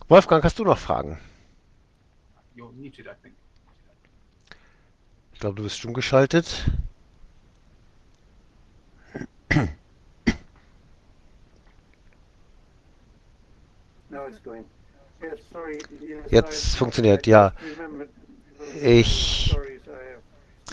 Wolfgang, 0.08 0.42
hast 0.42 0.58
du 0.58 0.64
noch 0.64 0.78
Fragen? 0.78 1.16
Ich 5.32 5.40
glaube, 5.40 5.54
du 5.54 5.62
bist 5.62 5.78
stumm 5.78 5.94
geschaltet. 5.94 6.64
Jetzt 16.30 16.76
funktioniert, 16.76 17.26
ja. 17.26 17.52
Ich 18.80 19.56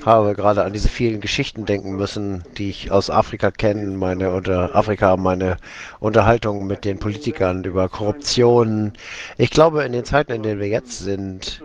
habe 0.05 0.33
gerade 0.33 0.63
an 0.63 0.73
diese 0.73 0.87
vielen 0.87 1.19
Geschichten 1.19 1.65
denken 1.65 1.95
müssen, 1.95 2.43
die 2.57 2.69
ich 2.69 2.91
aus 2.91 3.09
Afrika 3.09 3.51
kenne, 3.51 3.85
meine 3.97 4.31
unter 4.31 4.75
Afrika, 4.75 5.17
meine 5.17 5.57
Unterhaltung 5.99 6.67
mit 6.67 6.85
den 6.85 6.99
Politikern 6.99 7.63
über 7.63 7.89
Korruption. 7.89 8.93
Ich 9.37 9.49
glaube, 9.49 9.83
in 9.83 9.91
den 9.91 10.05
Zeiten, 10.05 10.31
in 10.31 10.43
denen 10.43 10.59
wir 10.61 10.67
jetzt 10.69 10.99
sind, 10.99 11.61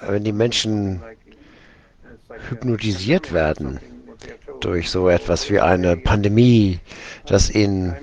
wenn 0.00 0.24
die 0.24 0.32
Menschen 0.32 1.00
hypnotisiert 2.48 3.32
werden 3.32 3.80
durch 4.60 4.90
so 4.90 5.08
etwas 5.08 5.48
wie 5.50 5.60
eine 5.60 5.96
Pandemie, 5.96 6.78
dass 7.26 7.50
ihnen 7.50 7.96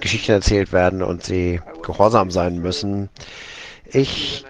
Geschichten 0.00 0.32
erzählt 0.32 0.72
werden 0.72 1.02
und 1.02 1.22
sie 1.22 1.60
gehorsam 1.82 2.30
sein 2.30 2.58
müssen. 2.58 3.10
Ich 3.84 4.44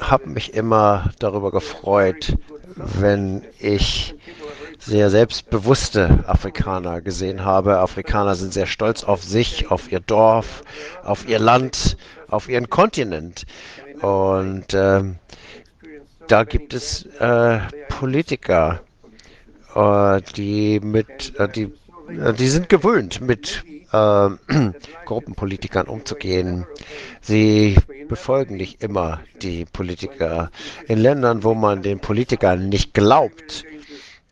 habe 0.00 0.28
mich 0.28 0.54
immer 0.54 1.10
darüber 1.18 1.50
gefreut, 1.50 2.34
wenn 2.76 3.42
ich 3.58 4.14
sehr 4.78 5.10
selbstbewusste 5.10 6.24
Afrikaner 6.26 7.00
gesehen 7.00 7.44
habe. 7.44 7.78
Afrikaner 7.78 8.34
sind 8.34 8.52
sehr 8.52 8.66
stolz 8.66 9.04
auf 9.04 9.22
sich, 9.22 9.70
auf 9.70 9.90
ihr 9.90 10.00
Dorf, 10.00 10.62
auf 11.02 11.28
ihr 11.28 11.38
Land, 11.38 11.96
auf 12.28 12.48
ihren 12.48 12.68
Kontinent. 12.68 13.44
Und 14.00 14.74
äh, 14.74 15.02
da 16.28 16.44
gibt 16.44 16.74
es 16.74 17.06
äh, 17.18 17.60
Politiker, 17.88 18.80
äh, 19.74 20.20
die 20.36 20.80
mit, 20.80 21.38
äh, 21.38 21.48
die, 21.48 21.72
äh, 22.08 22.32
die 22.34 22.48
sind 22.48 22.68
gewöhnt, 22.68 23.20
mit 23.20 23.64
äh, 23.94 24.72
Gruppenpolitikern 25.06 25.86
umzugehen. 25.86 26.66
Sie 27.20 27.76
befolgen 28.08 28.56
nicht 28.56 28.82
immer 28.82 29.20
die 29.42 29.64
Politiker. 29.64 30.50
In 30.88 30.98
Ländern, 30.98 31.44
wo 31.44 31.54
man 31.54 31.82
den 31.82 32.00
Politikern 32.00 32.68
nicht 32.68 32.94
glaubt, 32.94 33.64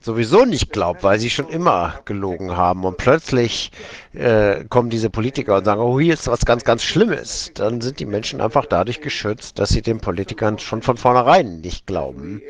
sowieso 0.01 0.45
nicht 0.45 0.73
glaubt, 0.73 1.05
weil 1.05 1.19
sie 1.21 1.31
schon 1.31 1.49
immer 1.49 2.01
gelogen 2.05 2.57
haben 2.57 2.85
und 2.85 2.97
plötzlich 2.97 3.71
äh, 4.13 4.65
kommen 4.65 4.91
diese 4.91 5.11
Politiker 5.11 5.59
und 5.59 5.65
sagen, 5.65 5.81
oh, 5.81 6.01
hier 6.01 6.15
ist 6.15 6.27
was 6.27 6.45
ganz, 6.45 6.65
ganz 6.65 6.83
Schlimmes, 6.83 7.53
dann 7.55 7.81
sind 7.81 8.01
die 8.01 8.07
Menschen 8.07 8.41
einfach 8.41 8.67
dadurch 8.67 9.01
geschützt, 9.01 9.59
dass 9.59 9.71
sie 9.71 9.83
den 9.83 10.01
Politikern 10.01 10.59
schon 10.59 10.83
von 10.83 10.97
vornherein 10.97 11.61
nicht 11.61 11.87
glauben. 11.87 12.43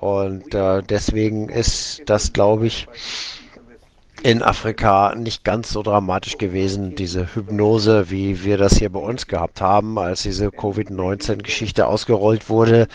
Und 0.00 0.54
äh, 0.54 0.82
deswegen 0.82 1.48
ist 1.48 2.02
das, 2.06 2.32
glaube 2.32 2.66
ich, 2.66 2.86
in 4.24 4.42
Afrika 4.42 5.14
nicht 5.14 5.44
ganz 5.44 5.70
so 5.70 5.82
dramatisch 5.82 6.38
gewesen, 6.38 6.94
diese 6.94 7.34
Hypnose, 7.34 8.10
wie 8.10 8.42
wir 8.42 8.56
das 8.56 8.78
hier 8.78 8.88
bei 8.88 8.98
uns 8.98 9.26
gehabt 9.26 9.60
haben, 9.60 9.98
als 9.98 10.22
diese 10.22 10.50
Covid-19-Geschichte 10.50 11.86
ausgerollt 11.86 12.48
wurde. 12.48 12.88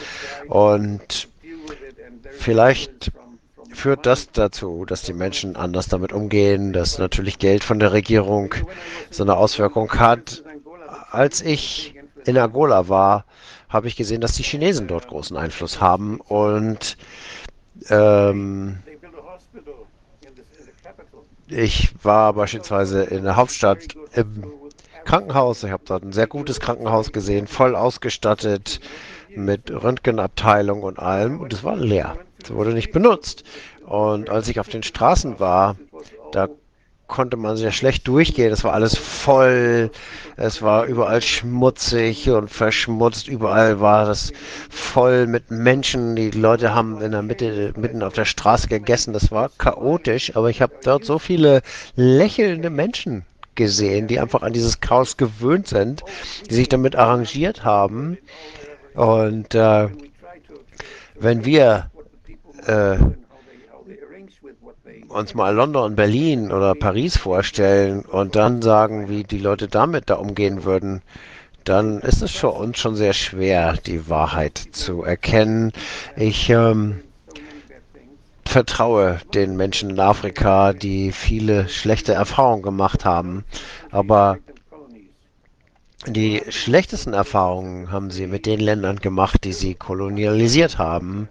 Und 0.48 1.28
vielleicht 2.32 3.12
führt 3.72 4.08
das 4.08 4.32
dazu, 4.32 4.86
dass 4.86 5.04
die 5.04 5.14
Menschen 5.14 5.56
anders 5.56 5.88
damit 5.88 6.14
umgehen, 6.14 6.74
dass 6.74 6.98
natürlich 6.98 7.38
Geld 7.38 7.64
von 7.64 7.78
der 7.78 7.94
Regierung 7.94 8.56
so 9.12 9.22
eine 9.22 9.38
Auswirkung 9.38 9.92
hat. 9.92 10.44
Als 11.12 11.42
ich 11.44 11.94
in 12.26 12.40
Angola 12.40 12.90
war, 12.90 13.26
habe 13.70 13.88
ich 13.88 13.96
gesehen, 13.96 14.22
dass 14.22 14.34
die 14.34 14.44
Chinesen 14.44 14.88
dort 14.88 15.08
großen 15.08 15.38
Einfluss 15.38 15.80
haben 15.80 16.20
und 16.22 16.98
ähm, 17.92 18.80
ich 21.52 21.94
war 22.04 22.34
beispielsweise 22.34 23.04
in 23.04 23.24
der 23.24 23.36
Hauptstadt 23.36 23.96
im 24.14 24.52
Krankenhaus. 25.06 25.64
Ich 25.64 25.72
habe 25.72 25.84
dort 25.86 26.04
ein 26.04 26.14
sehr 26.14 26.28
gutes 26.28 26.60
Krankenhaus 26.60 27.12
gesehen, 27.12 27.48
voll 27.48 27.76
ausgestattet 27.76 28.80
mit 29.36 29.72
Röntgenabteilung 29.72 30.84
und 30.84 31.00
allem. 31.00 31.40
Und 31.40 31.54
es 31.54 31.64
war 31.64 31.76
leer. 31.76 32.18
Es 32.44 32.52
wurde 32.52 32.74
nicht 32.74 32.92
benutzt. 32.92 33.44
Und 33.86 34.30
als 34.30 34.48
ich 34.48 34.60
auf 34.60 34.70
den 34.70 34.84
Straßen 34.84 35.40
war, 35.40 35.76
da 36.32 36.48
konnte 37.10 37.36
man 37.36 37.58
sehr 37.58 37.74
schlecht 37.74 38.08
durchgehen. 38.08 38.54
Es 38.54 38.64
war 38.64 38.74
alles 38.74 38.98
voll. 38.98 39.92
Es 40.38 40.62
war 40.62 40.86
überall 40.86 41.22
schmutzig 41.22 42.30
und 42.30 42.50
verschmutzt. 42.50 43.28
Überall 43.28 43.82
war 43.82 44.06
das 44.06 44.32
voll 44.70 45.28
mit 45.28 45.52
Menschen. 45.52 46.16
Die 46.16 46.32
Leute 46.32 46.74
haben 46.74 47.02
in 47.02 47.12
der 47.12 47.24
Mitte, 47.24 47.74
mitten 47.76 48.04
auf 48.04 48.14
der 48.14 48.24
Straße 48.26 48.70
gegessen. 48.70 49.12
Das 49.12 49.32
war 49.32 49.50
chaotisch. 49.58 50.38
Aber 50.38 50.50
ich 50.50 50.62
habe 50.62 50.74
dort 50.84 51.04
so 51.04 51.20
viele 51.20 51.62
lächelnde 51.96 52.70
Menschen 52.70 53.26
gesehen, 53.56 54.08
die 54.08 54.20
einfach 54.20 54.42
an 54.42 54.54
dieses 54.54 54.80
Chaos 54.80 55.18
gewöhnt 55.18 55.68
sind, 55.68 56.04
die 56.50 56.56
sich 56.56 56.70
damit 56.70 56.96
arrangiert 56.96 57.66
haben. 57.66 58.18
Und 58.94 59.54
äh, 59.56 59.90
wenn 61.20 61.44
wir 61.44 61.90
äh, 62.66 62.98
uns 65.10 65.34
mal 65.34 65.54
London, 65.54 65.96
Berlin 65.96 66.52
oder 66.52 66.76
Paris 66.76 67.18
vorstellen 67.18 68.02
und 68.06 68.36
dann 68.36 68.62
sagen, 68.62 69.10
wie 69.10 69.24
die 69.24 69.40
Leute 69.40 69.68
damit 69.68 70.10
da 70.10 70.16
umgehen 70.16 70.64
würden, 70.64 71.02
dann 71.64 72.00
ist 72.00 72.22
es 72.22 72.32
für 72.32 72.50
uns 72.50 72.78
schon 72.80 72.96
sehr 72.96 73.14
schwer, 73.14 73.76
die 73.86 74.10
Wahrheit 74.10 74.58
zu 74.72 75.04
erkennen. 75.04 75.72
Ich 76.16 76.50
ähm, 76.50 77.02
vertraue 78.46 79.20
den 79.34 79.56
Menschen 79.58 79.92
in 79.92 80.00
Afrika, 80.00 80.74
die 80.74 81.12
viele 81.12 81.70
schlechte 81.70 82.14
Erfahrungen 82.14 82.64
gemacht 82.64 83.06
haben, 83.06 83.44
aber 83.92 84.38
die 86.08 86.42
schlechtesten 86.50 87.14
Erfahrungen 87.14 87.92
haben 87.92 88.10
sie 88.10 88.26
mit 88.26 88.46
den 88.46 88.60
Ländern 88.62 88.98
gemacht, 88.98 89.44
die 89.44 89.52
sie 89.54 89.76
kolonialisiert 89.76 90.78
haben. 90.78 91.28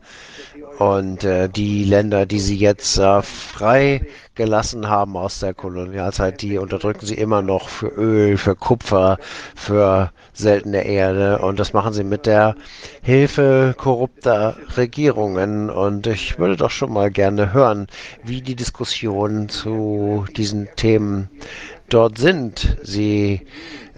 Und 0.78 1.24
äh, 1.24 1.48
die 1.48 1.82
Länder, 1.84 2.24
die 2.24 2.38
sie 2.38 2.56
jetzt 2.56 2.98
äh, 2.98 3.20
frei 3.22 4.02
gelassen 4.36 4.88
haben 4.88 5.16
aus 5.16 5.40
der 5.40 5.52
Kolonialzeit, 5.52 6.40
die 6.40 6.56
unterdrücken 6.56 7.04
sie 7.04 7.16
immer 7.16 7.42
noch 7.42 7.68
für 7.68 7.88
Öl, 7.88 8.36
für 8.36 8.54
Kupfer, 8.54 9.18
für 9.56 10.12
seltene 10.34 10.84
Erde. 10.86 11.40
Und 11.40 11.58
das 11.58 11.72
machen 11.72 11.92
sie 11.92 12.04
mit 12.04 12.26
der 12.26 12.54
Hilfe 13.02 13.74
korrupter 13.76 14.56
Regierungen. 14.76 15.68
Und 15.68 16.06
ich 16.06 16.38
würde 16.38 16.56
doch 16.56 16.70
schon 16.70 16.92
mal 16.92 17.10
gerne 17.10 17.52
hören, 17.52 17.88
wie 18.22 18.40
die 18.40 18.54
Diskussionen 18.54 19.48
zu 19.48 20.26
diesen 20.36 20.68
Themen 20.76 21.28
dort 21.88 22.18
sind. 22.18 22.76
Sie 22.84 23.44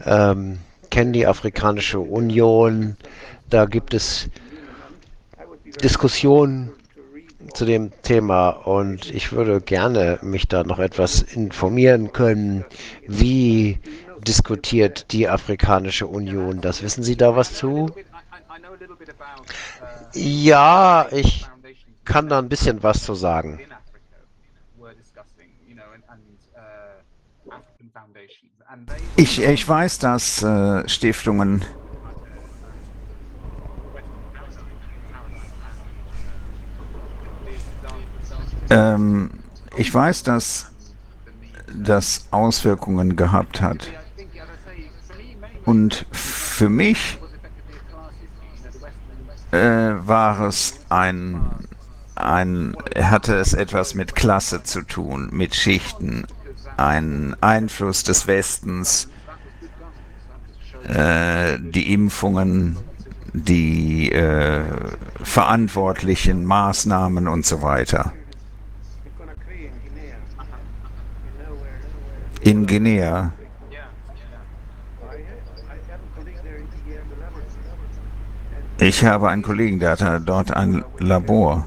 ähm, 0.06 0.60
kennen 0.90 1.12
die 1.12 1.26
Afrikanische 1.26 2.00
Union. 2.00 2.96
Da 3.50 3.66
gibt 3.66 3.92
es 3.92 4.30
Diskussionen 5.82 6.72
zu 7.54 7.64
dem 7.64 7.90
Thema 8.02 8.50
und 8.50 9.10
ich 9.10 9.32
würde 9.32 9.60
gerne 9.60 10.18
mich 10.22 10.48
da 10.48 10.62
noch 10.64 10.78
etwas 10.78 11.22
informieren 11.22 12.12
können. 12.12 12.64
Wie 13.06 13.78
diskutiert 14.26 15.12
die 15.12 15.28
Afrikanische 15.28 16.06
Union 16.06 16.60
das? 16.60 16.82
Wissen 16.82 17.02
Sie 17.02 17.16
da 17.16 17.34
was 17.36 17.54
zu? 17.54 17.90
Ja, 20.14 21.08
ich 21.10 21.46
kann 22.04 22.28
da 22.28 22.38
ein 22.38 22.48
bisschen 22.48 22.82
was 22.82 23.02
zu 23.04 23.14
sagen. 23.14 23.60
Ich, 29.16 29.42
ich 29.42 29.68
weiß, 29.68 29.98
dass 29.98 30.42
äh, 30.42 30.88
Stiftungen 30.88 31.64
ähm, 38.70 39.30
ich 39.76 39.92
weiß, 39.92 40.22
dass 40.22 40.70
das 41.72 42.26
Auswirkungen 42.30 43.16
gehabt 43.16 43.60
hat. 43.60 43.88
Und 45.64 46.06
für 46.10 46.68
mich 46.68 47.18
äh, 49.52 49.58
war 49.58 50.40
es 50.40 50.74
ein, 50.88 51.40
ein, 52.14 52.76
hatte 52.96 53.36
es 53.36 53.52
etwas 53.52 53.94
mit 53.94 54.14
Klasse 54.14 54.62
zu 54.62 54.82
tun, 54.82 55.28
mit 55.32 55.54
Schichten, 55.54 56.26
ein 56.76 57.36
Einfluss 57.40 58.02
des 58.04 58.26
Westens, 58.26 59.08
äh, 60.88 61.58
die 61.60 61.92
Impfungen, 61.92 62.78
die 63.32 64.10
äh, 64.10 64.64
verantwortlichen 65.22 66.44
Maßnahmen 66.44 67.28
und 67.28 67.46
so 67.46 67.62
weiter. 67.62 68.12
In 72.40 72.66
Guinea. 72.66 73.32
Ich 78.78 79.04
habe 79.04 79.28
einen 79.28 79.42
Kollegen, 79.42 79.78
der 79.78 79.98
hat 79.98 80.22
dort 80.26 80.52
ein 80.52 80.82
Labor. 80.98 81.66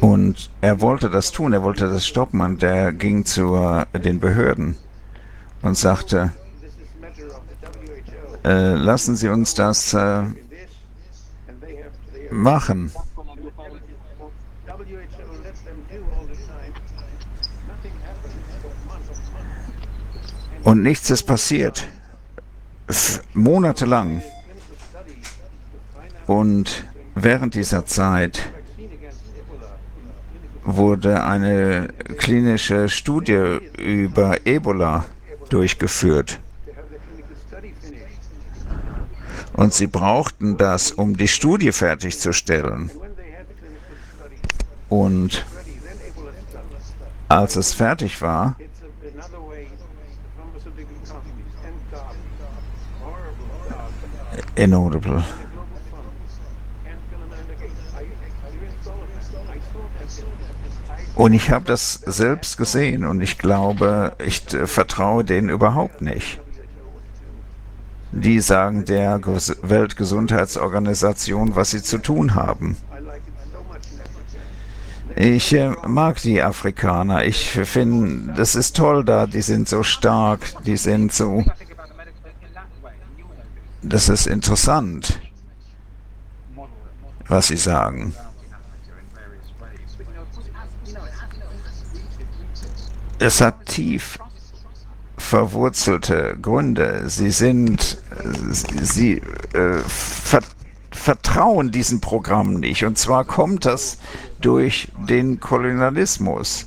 Und 0.00 0.50
er 0.60 0.80
wollte 0.80 1.10
das 1.10 1.30
tun, 1.32 1.52
er 1.52 1.62
wollte 1.62 1.88
das 1.88 2.06
stoppen 2.06 2.40
und 2.40 2.62
der 2.62 2.92
ging 2.92 3.24
zu 3.24 3.56
äh, 3.56 3.98
den 3.98 4.18
Behörden 4.18 4.76
und 5.62 5.76
sagte, 5.76 6.32
äh, 8.44 8.74
lassen 8.74 9.16
Sie 9.16 9.28
uns 9.28 9.54
das 9.54 9.92
äh, 9.92 10.22
machen. 12.30 12.92
Und 20.64 20.82
nichts 20.82 21.10
ist 21.10 21.24
passiert. 21.24 21.86
Monatelang. 23.34 24.22
Und 26.26 26.84
während 27.14 27.54
dieser 27.54 27.86
Zeit 27.86 28.42
wurde 30.64 31.24
eine 31.24 31.88
klinische 32.18 32.88
Studie 32.88 33.58
über 33.78 34.46
Ebola 34.46 35.06
durchgeführt. 35.48 36.38
Und 39.54 39.74
sie 39.74 39.86
brauchten 39.86 40.56
das, 40.56 40.92
um 40.92 41.16
die 41.16 41.28
Studie 41.28 41.72
fertigzustellen. 41.72 42.90
Und 44.88 45.44
als 47.28 47.56
es 47.56 47.72
fertig 47.72 48.22
war, 48.22 48.56
inaudible. 54.54 55.24
Und 61.14 61.34
ich 61.34 61.50
habe 61.50 61.66
das 61.66 62.00
selbst 62.06 62.56
gesehen 62.56 63.04
und 63.04 63.20
ich 63.20 63.36
glaube, 63.36 64.14
ich 64.24 64.44
vertraue 64.64 65.24
denen 65.24 65.50
überhaupt 65.50 66.00
nicht. 66.00 66.40
Die 68.12 68.40
sagen 68.40 68.86
der 68.86 69.20
Weltgesundheitsorganisation, 69.22 71.54
was 71.54 71.70
sie 71.70 71.82
zu 71.82 71.98
tun 71.98 72.34
haben. 72.34 72.76
Ich 75.16 75.52
äh, 75.52 75.72
mag 75.86 76.22
die 76.22 76.40
Afrikaner. 76.40 77.24
Ich 77.24 77.50
finde, 77.50 78.32
das 78.34 78.54
ist 78.54 78.76
toll 78.76 79.04
da. 79.04 79.26
Die 79.26 79.42
sind 79.42 79.68
so 79.68 79.82
stark, 79.82 80.40
die 80.64 80.76
sind 80.76 81.12
so. 81.12 81.44
Das 83.82 84.08
ist 84.08 84.26
interessant, 84.26 85.20
was 87.28 87.48
sie 87.48 87.56
sagen. 87.56 88.14
Es 93.18 93.40
hat 93.40 93.66
tief 93.66 94.18
verwurzelte 95.16 96.36
Gründe. 96.40 97.04
Sie 97.08 97.30
sind, 97.30 97.98
sie 98.82 99.22
äh, 99.52 99.78
ver 99.86 100.40
vertrauen 100.92 101.70
diesen 101.70 102.00
Programmen 102.00 102.60
nicht. 102.60 102.84
Und 102.84 102.98
zwar 102.98 103.24
kommt 103.24 103.64
das 103.64 103.98
durch 104.40 104.88
den 104.98 105.38
Kolonialismus. 105.38 106.66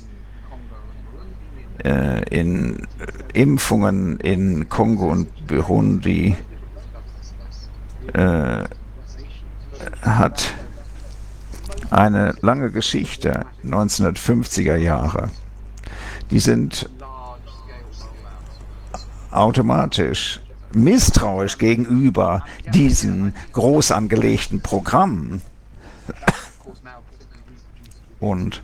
Äh, 1.84 2.22
in 2.30 2.86
Impfungen 3.32 4.18
in 4.20 4.68
Kongo 4.68 5.10
und 5.10 5.46
Burundi 5.46 6.36
äh, 8.12 8.64
hat 10.02 10.54
eine 11.90 12.34
lange 12.40 12.70
Geschichte, 12.70 13.46
1950er 13.64 14.76
Jahre. 14.76 15.30
Die 16.30 16.40
sind 16.40 16.88
automatisch 19.30 20.40
misstrauisch 20.72 21.58
gegenüber 21.58 22.44
diesen 22.72 23.34
groß 23.52 23.92
angelegten 23.92 24.60
Programmen. 24.60 25.42
Und 28.20 28.62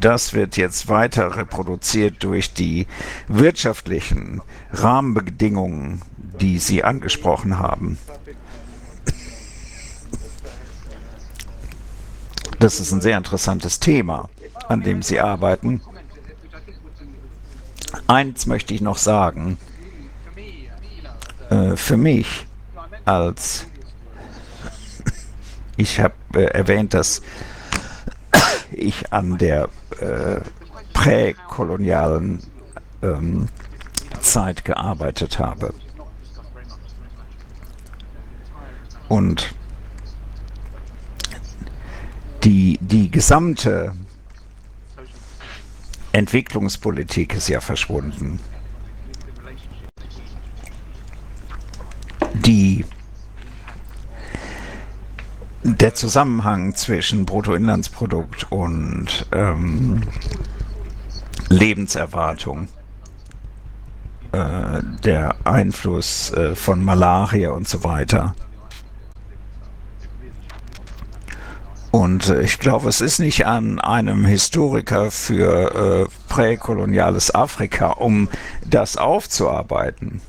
das 0.00 0.34
wird 0.34 0.56
jetzt 0.56 0.88
weiter 0.88 1.36
reproduziert 1.36 2.22
durch 2.24 2.52
die 2.52 2.86
wirtschaftlichen 3.28 4.42
Rahmenbedingungen, 4.72 6.02
die 6.42 6.58
Sie 6.58 6.82
angesprochen 6.82 7.58
haben. 7.58 7.98
Das 12.58 12.80
ist 12.80 12.92
ein 12.92 13.00
sehr 13.00 13.16
interessantes 13.16 13.78
Thema, 13.78 14.28
an 14.68 14.82
dem 14.82 15.02
Sie 15.02 15.20
arbeiten. 15.20 15.80
Eins 18.08 18.46
möchte 18.46 18.74
ich 18.74 18.80
noch 18.80 18.98
sagen. 18.98 19.56
Äh, 21.48 21.76
für 21.76 21.96
mich 21.96 22.46
als 23.04 23.66
ich 25.76 26.00
habe 26.00 26.14
äh, 26.34 26.44
erwähnt, 26.44 26.94
dass 26.94 27.22
ich 28.72 29.12
an 29.12 29.38
der 29.38 29.68
äh, 30.00 30.40
präkolonialen 30.92 32.42
ähm, 33.02 33.48
Zeit 34.20 34.64
gearbeitet 34.64 35.38
habe. 35.38 35.74
Und 39.12 39.54
die, 42.44 42.78
die 42.80 43.10
gesamte 43.10 43.92
Entwicklungspolitik 46.12 47.34
ist 47.34 47.48
ja 47.48 47.60
verschwunden. 47.60 48.40
Die, 52.32 52.86
der 55.62 55.92
Zusammenhang 55.92 56.74
zwischen 56.74 57.26
Bruttoinlandsprodukt 57.26 58.50
und 58.50 59.26
ähm, 59.30 60.04
Lebenserwartung, 61.50 62.68
äh, 64.32 64.80
der 65.04 65.36
Einfluss 65.44 66.32
äh, 66.32 66.54
von 66.54 66.82
Malaria 66.82 67.50
und 67.50 67.68
so 67.68 67.84
weiter, 67.84 68.34
Und 71.92 72.30
äh, 72.30 72.40
ich 72.40 72.58
glaube, 72.58 72.88
es 72.88 73.00
ist 73.00 73.20
nicht 73.20 73.46
an 73.46 73.78
einem 73.78 74.24
Historiker 74.24 75.10
für 75.10 76.08
äh, 76.08 76.32
präkoloniales 76.32 77.32
Afrika, 77.34 77.90
um 77.90 78.28
das 78.66 78.96
aufzuarbeiten. 78.96 80.22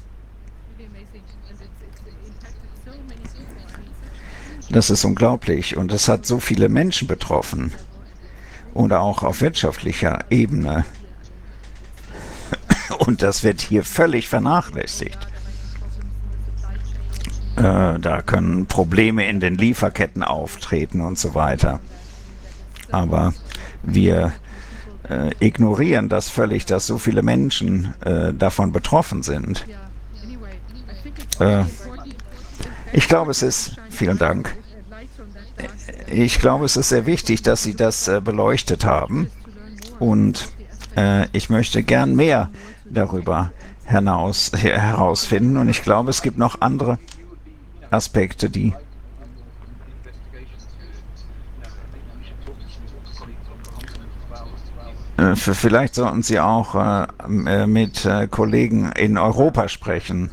Das 4.69 4.89
ist 4.89 5.05
unglaublich 5.05 5.77
und 5.77 5.91
es 5.91 6.07
hat 6.07 6.25
so 6.25 6.39
viele 6.39 6.67
Menschen 6.67 7.07
betroffen. 7.07 7.73
Oder 8.73 9.01
auch 9.01 9.23
auf 9.23 9.41
wirtschaftlicher 9.41 10.25
Ebene. 10.29 10.83
Und 12.97 13.21
das 13.21 13.43
wird 13.43 13.61
hier 13.61 13.83
völlig 13.83 14.27
vernachlässigt. 14.27 15.27
Äh, 17.55 17.99
da 17.99 18.21
können 18.25 18.65
Probleme 18.65 19.27
in 19.27 19.39
den 19.39 19.55
Lieferketten 19.55 20.23
auftreten 20.23 21.01
und 21.01 21.19
so 21.19 21.35
weiter. 21.35 21.79
Aber 22.91 23.33
wir 23.83 24.33
äh, 25.09 25.31
ignorieren 25.39 26.09
das 26.09 26.29
völlig, 26.29 26.65
dass 26.65 26.87
so 26.87 26.97
viele 26.97 27.21
Menschen 27.21 27.93
äh, 28.01 28.33
davon 28.33 28.71
betroffen 28.71 29.23
sind. 29.23 29.65
Äh, 31.39 31.63
ich 32.91 33.07
glaube, 33.07 33.31
es 33.31 33.41
ist, 33.43 33.75
vielen 33.89 34.17
Dank, 34.17 34.55
ich 36.07 36.39
glaube, 36.39 36.65
es 36.65 36.77
ist 36.77 36.89
sehr 36.89 37.05
wichtig, 37.05 37.41
dass 37.41 37.63
Sie 37.63 37.75
das 37.75 38.07
äh, 38.07 38.21
beleuchtet 38.21 38.85
haben 38.85 39.29
und 39.99 40.49
äh, 40.95 41.27
ich 41.33 41.49
möchte 41.49 41.83
gern 41.83 42.15
mehr 42.15 42.49
darüber 42.85 43.51
hinaus, 43.85 44.51
herausfinden 44.55 45.57
und 45.57 45.69
ich 45.69 45.83
glaube, 45.83 46.09
es 46.09 46.21
gibt 46.21 46.37
noch 46.37 46.61
andere 46.61 46.99
Aspekte, 47.93 48.49
die 48.49 48.73
äh, 55.17 55.35
Vielleicht 55.35 55.95
sollten 55.95 56.23
Sie 56.23 56.39
auch 56.39 56.75
äh, 56.75 57.07
äh, 57.45 57.67
mit 57.67 58.05
äh, 58.05 58.27
Kollegen 58.27 58.91
in 58.93 59.17
Europa 59.17 59.67
sprechen. 59.69 60.31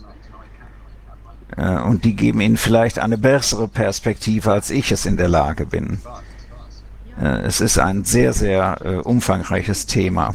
Äh, 1.57 1.81
und 1.81 2.05
die 2.05 2.17
geben 2.17 2.41
Ihnen 2.41 2.57
vielleicht 2.57 2.99
eine 2.99 3.19
bessere 3.19 3.69
Perspektive, 3.69 4.53
als 4.53 4.71
ich 4.71 4.91
es 4.91 5.07
in 5.07 5.17
der 5.17 5.29
Lage 5.29 5.67
bin. 5.67 6.01
Äh, 7.21 7.43
es 7.43 7.61
ist 7.61 7.79
ein 7.79 8.05
sehr, 8.05 8.33
sehr 8.33 9.05
umfangreiches 9.05 9.87
Thema. 9.87 10.35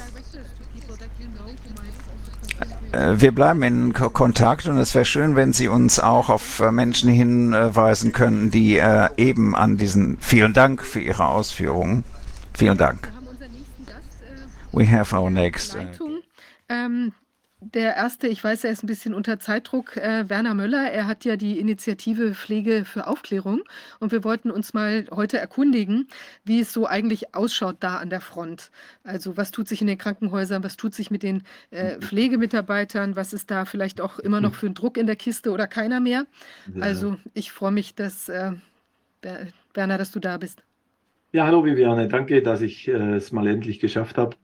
Äh, 2.95 3.19
wir 3.19 3.33
bleiben 3.33 3.61
in 3.63 3.93
Kontakt 3.93 4.67
und 4.67 4.77
es 4.77 4.95
wäre 4.95 5.05
schön, 5.05 5.35
wenn 5.35 5.51
Sie 5.51 5.67
uns 5.67 5.99
auch 5.99 6.29
auf 6.29 6.59
äh, 6.61 6.71
Menschen 6.71 7.09
hinweisen 7.09 8.13
könnten, 8.13 8.51
die 8.51 8.77
äh, 8.77 9.09
eben 9.17 9.55
an 9.55 9.77
diesen. 9.77 10.17
Vielen 10.19 10.53
Dank 10.53 10.81
für 10.81 11.01
Ihre 11.01 11.27
Ausführungen. 11.27 12.05
Vielen 12.53 12.77
Dank. 12.77 13.11
We 14.71 14.89
have 14.89 15.15
our 15.15 15.29
next. 15.29 15.77
Ähm, 16.67 17.13
der 17.61 17.95
erste, 17.95 18.27
ich 18.27 18.43
weiß, 18.43 18.63
er 18.63 18.71
ist 18.71 18.83
ein 18.83 18.87
bisschen 18.87 19.13
unter 19.13 19.39
Zeitdruck, 19.39 19.97
äh, 19.97 20.29
Werner 20.29 20.53
Möller. 20.53 20.91
Er 20.91 21.07
hat 21.07 21.25
ja 21.25 21.35
die 21.35 21.59
Initiative 21.59 22.33
Pflege 22.33 22.85
für 22.85 23.07
Aufklärung 23.07 23.63
und 23.99 24.11
wir 24.11 24.23
wollten 24.23 24.51
uns 24.51 24.73
mal 24.73 25.05
heute 25.11 25.39
erkundigen, 25.39 26.07
wie 26.43 26.59
es 26.59 26.73
so 26.73 26.85
eigentlich 26.85 27.33
ausschaut 27.33 27.77
da 27.79 27.97
an 27.97 28.09
der 28.09 28.21
Front. 28.21 28.71
Also 29.03 29.37
was 29.37 29.51
tut 29.51 29.67
sich 29.67 29.81
in 29.81 29.87
den 29.87 29.97
Krankenhäusern, 29.97 30.63
was 30.63 30.77
tut 30.77 30.93
sich 30.93 31.11
mit 31.11 31.23
den 31.23 31.43
äh, 31.71 31.97
Pflegemitarbeitern, 31.99 33.15
was 33.15 33.33
ist 33.33 33.49
da 33.49 33.65
vielleicht 33.65 34.01
auch 34.01 34.19
immer 34.19 34.41
noch 34.41 34.53
für 34.53 34.67
einen 34.67 34.75
Druck 34.75 34.97
in 34.97 35.07
der 35.07 35.15
Kiste 35.15 35.51
oder 35.51 35.67
keiner 35.67 35.99
mehr. 35.99 36.27
Also 36.79 37.17
ich 37.33 37.51
freue 37.51 37.71
mich, 37.71 37.95
dass 37.95 38.29
äh, 38.29 38.51
Werner, 39.73 39.97
dass 39.97 40.11
du 40.11 40.19
da 40.19 40.37
bist. 40.37 40.63
Ja, 41.31 41.45
hallo 41.45 41.65
Viviane, 41.65 42.07
danke, 42.07 42.41
dass 42.41 42.61
ich 42.61 42.87
äh, 42.87 43.15
es 43.15 43.31
mal 43.31 43.47
endlich 43.47 43.79
geschafft 43.79 44.17
habe. 44.17 44.37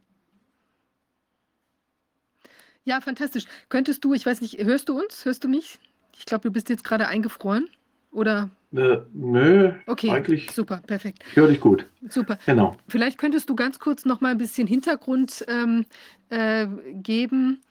Ja, 2.84 3.00
fantastisch. 3.02 3.46
Könntest 3.70 4.04
du, 4.04 4.14
ich 4.14 4.26
weiß 4.26 4.42
nicht, 4.42 4.58
hörst 4.64 4.90
du 4.90 5.00
uns? 5.00 5.24
Hörst 5.26 5.44
du 5.44 5.48
mich? 5.48 5.78
Ich 6.18 6.26
glaube, 6.26 6.44
du 6.44 6.52
bist 6.52 6.70
jetzt 6.70 6.84
gerade 6.84 7.08
eingefroren, 7.08 7.70
oder? 8.12 8.50
Äh, 8.76 8.98
nö, 9.14 9.74
Okay, 9.86 10.10
eigentlich 10.10 10.50
super, 10.52 10.82
perfekt. 10.88 11.24
höre 11.36 11.50
dich 11.50 11.60
gut. 11.60 11.86
Super. 12.10 12.40
Genau. 12.46 12.76
Vielleicht 12.88 13.18
könntest 13.18 13.50
du 13.50 13.56
ganz 13.56 13.80
kurz 13.80 14.06
noch 14.06 14.22
mal 14.22 14.30
ein 14.32 14.38
bisschen 14.38 14.66
Hintergrund 14.68 15.46
ähm, 15.48 15.86
äh, 16.30 16.68
geben 16.94 17.62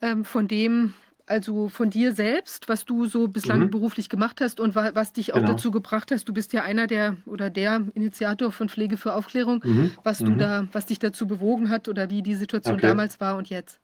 ähm, 0.00 0.24
von 0.24 0.48
dem, 0.48 0.94
also 1.26 1.68
von 1.68 1.90
dir 1.90 2.14
selbst, 2.14 2.68
was 2.68 2.84
du 2.84 3.06
so 3.06 3.28
bislang 3.28 3.60
Mhm. 3.64 3.70
beruflich 3.70 4.08
gemacht 4.08 4.40
hast 4.40 4.60
und 4.60 4.74
wa 4.74 4.90
was 4.94 5.12
dich 5.12 5.32
auch 5.34 5.38
Genau. 5.40 5.52
dazu 5.52 5.70
gebracht 5.70 6.10
hast. 6.10 6.28
Du 6.28 6.32
bist 6.32 6.52
ja 6.52 6.62
einer 6.62 6.86
der 6.86 7.16
oder 7.26 7.50
der 7.50 7.86
Initiator 7.94 8.52
von 8.52 8.68
Pflege 8.68 8.96
für 8.96 9.14
Aufklärung, 9.14 9.62
Mhm. 9.64 9.92
was 10.04 10.18
du 10.20 10.30
Mhm. 10.32 10.38
da, 10.38 10.68
was 10.72 10.86
dich 10.86 10.98
dazu 10.98 11.26
bewogen 11.26 11.68
hat 11.68 11.88
oder 11.88 12.08
wie 12.10 12.22
die 12.22 12.34
Situation 12.36 12.76
Okay. 12.76 12.86
damals 12.88 13.20
war 13.20 13.36
und 13.36 13.50
jetzt. 13.50 13.80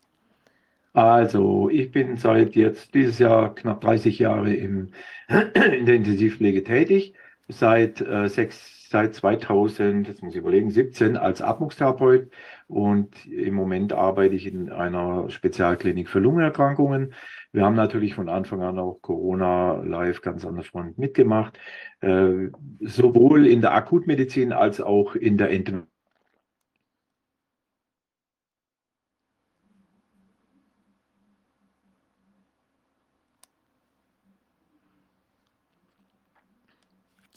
Also, 0.98 1.70
ich 1.70 1.92
bin 1.92 2.16
seit 2.16 2.56
jetzt 2.56 2.92
dieses 2.92 3.20
Jahr 3.20 3.54
knapp 3.54 3.80
30 3.82 4.18
Jahre 4.18 4.52
im, 4.52 4.88
in 5.28 5.86
der 5.86 5.94
Intensivpflege 5.94 6.64
tätig. 6.64 7.14
Seit, 7.46 8.00
äh, 8.00 8.28
sechs, 8.28 8.88
seit 8.90 9.14
2000, 9.14 10.08
jetzt 10.08 10.24
muss 10.24 10.34
ich 10.34 10.40
überlegen, 10.40 10.72
17 10.72 11.16
als 11.16 11.40
Atmungstherapeut 11.40 12.32
und 12.66 13.14
im 13.26 13.54
Moment 13.54 13.92
arbeite 13.92 14.34
ich 14.34 14.46
in 14.46 14.72
einer 14.72 15.30
Spezialklinik 15.30 16.08
für 16.08 16.18
Lungenerkrankungen. 16.18 17.14
Wir 17.52 17.64
haben 17.64 17.76
natürlich 17.76 18.16
von 18.16 18.28
Anfang 18.28 18.60
an 18.62 18.80
auch 18.80 19.00
Corona 19.00 19.80
live 19.84 20.20
ganz 20.20 20.44
an 20.44 20.56
der 20.56 20.64
Front 20.64 20.98
mitgemacht, 20.98 21.60
äh, 22.00 22.48
sowohl 22.80 23.46
in 23.46 23.60
der 23.60 23.72
Akutmedizin 23.72 24.52
als 24.52 24.80
auch 24.80 25.14
in 25.14 25.38
der 25.38 25.50
Intensivpflege. 25.50 25.97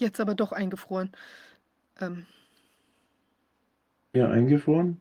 Jetzt 0.02 0.20
aber 0.20 0.34
doch 0.34 0.52
eingefroren. 0.52 1.12
Ähm, 2.00 2.26
Ja, 4.16 4.30
eingefroren? 4.30 5.00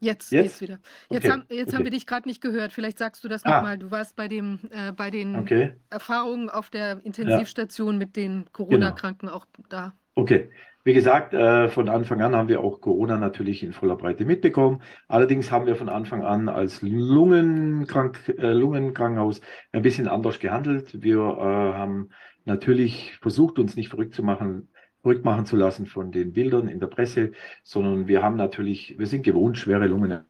jetzt 0.00 0.32
Jetzt? 0.32 0.58
geht's 0.58 0.60
wieder. 0.62 0.78
Jetzt, 1.10 1.24
Okay, 1.26 1.30
haben, 1.30 1.44
jetzt 1.50 1.68
haben 1.74 1.82
okay. 1.82 1.84
wir 1.84 1.90
dich 1.90 2.06
gerade 2.06 2.26
nicht 2.26 2.40
gehört. 2.40 2.72
Vielleicht 2.72 2.96
sagst 2.96 3.22
du 3.22 3.28
das 3.28 3.44
Ah. 3.44 3.56
nochmal. 3.56 3.76
Du 3.76 3.90
warst 3.90 4.16
bei, 4.16 4.26
dem, 4.28 4.58
äh, 4.70 4.92
bei 4.92 5.10
den 5.10 5.36
Okay, 5.36 5.74
Erfahrungen 5.90 6.48
auf 6.48 6.70
der 6.70 7.04
Intensivstation 7.04 7.98
mit 7.98 8.14
Genau. 8.14 8.36
den 8.44 8.52
Corona-Kranken 8.52 9.28
auch 9.28 9.44
da. 9.68 9.92
okay. 10.14 10.50
Wie 10.84 10.94
gesagt, 10.94 11.32
äh, 11.32 11.68
von 11.68 11.88
Anfang 11.88 12.20
an 12.22 12.34
haben 12.34 12.48
wir 12.48 12.60
auch 12.60 12.80
Corona 12.80 13.16
natürlich 13.16 13.62
in 13.62 13.72
voller 13.72 13.94
Breite 13.96 14.24
mitbekommen. 14.24 14.82
Allerdings 15.06 15.52
haben 15.52 15.66
wir 15.66 15.76
von 15.76 15.88
Anfang 15.88 16.24
an 16.24 16.48
als 16.48 16.82
Lungenkrank, 16.82 18.18
äh, 18.36 18.52
Lungenkrankenhaus 18.52 19.40
ein 19.70 19.82
bisschen 19.82 20.08
anders 20.08 20.40
gehandelt. 20.40 21.00
Wir 21.00 21.18
äh, 21.20 21.74
haben 21.78 22.08
natürlich 22.44 23.16
versucht, 23.20 23.58
uns 23.58 23.76
nicht 23.76 23.88
verrückt 23.88 24.14
zu 24.14 24.22
machen, 24.22 24.68
verrückt 25.02 25.24
machen 25.24 25.46
zu 25.46 25.56
lassen 25.56 25.86
von 25.86 26.12
den 26.12 26.32
Bildern 26.32 26.68
in 26.68 26.80
der 26.80 26.86
Presse, 26.86 27.32
sondern 27.62 28.08
wir 28.08 28.22
haben 28.22 28.36
natürlich, 28.36 28.98
wir 28.98 29.06
sind 29.06 29.22
gewohnt, 29.22 29.58
schwere 29.58 29.86
Lungen 29.86 30.24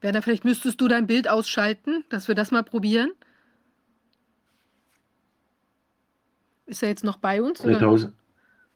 Werner, 0.00 0.22
vielleicht 0.22 0.44
müsstest 0.44 0.80
du 0.80 0.88
dein 0.88 1.06
Bild 1.06 1.28
ausschalten, 1.28 2.04
dass 2.08 2.26
wir 2.26 2.34
das 2.34 2.50
mal 2.50 2.62
probieren. 2.62 3.12
Ist 6.66 6.82
er 6.82 6.88
jetzt 6.88 7.04
noch 7.04 7.18
bei 7.18 7.42
uns? 7.42 7.60
Eine 7.60 7.72
Oder? 7.72 7.80
Tausend, 7.80 8.14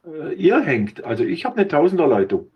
äh, 0.07 0.35
ihr 0.35 0.61
hängt, 0.61 1.05
also 1.05 1.25
ich 1.25 1.45
habe 1.45 1.57
eine 1.57 1.69
Tausenderleitung. 1.69 2.51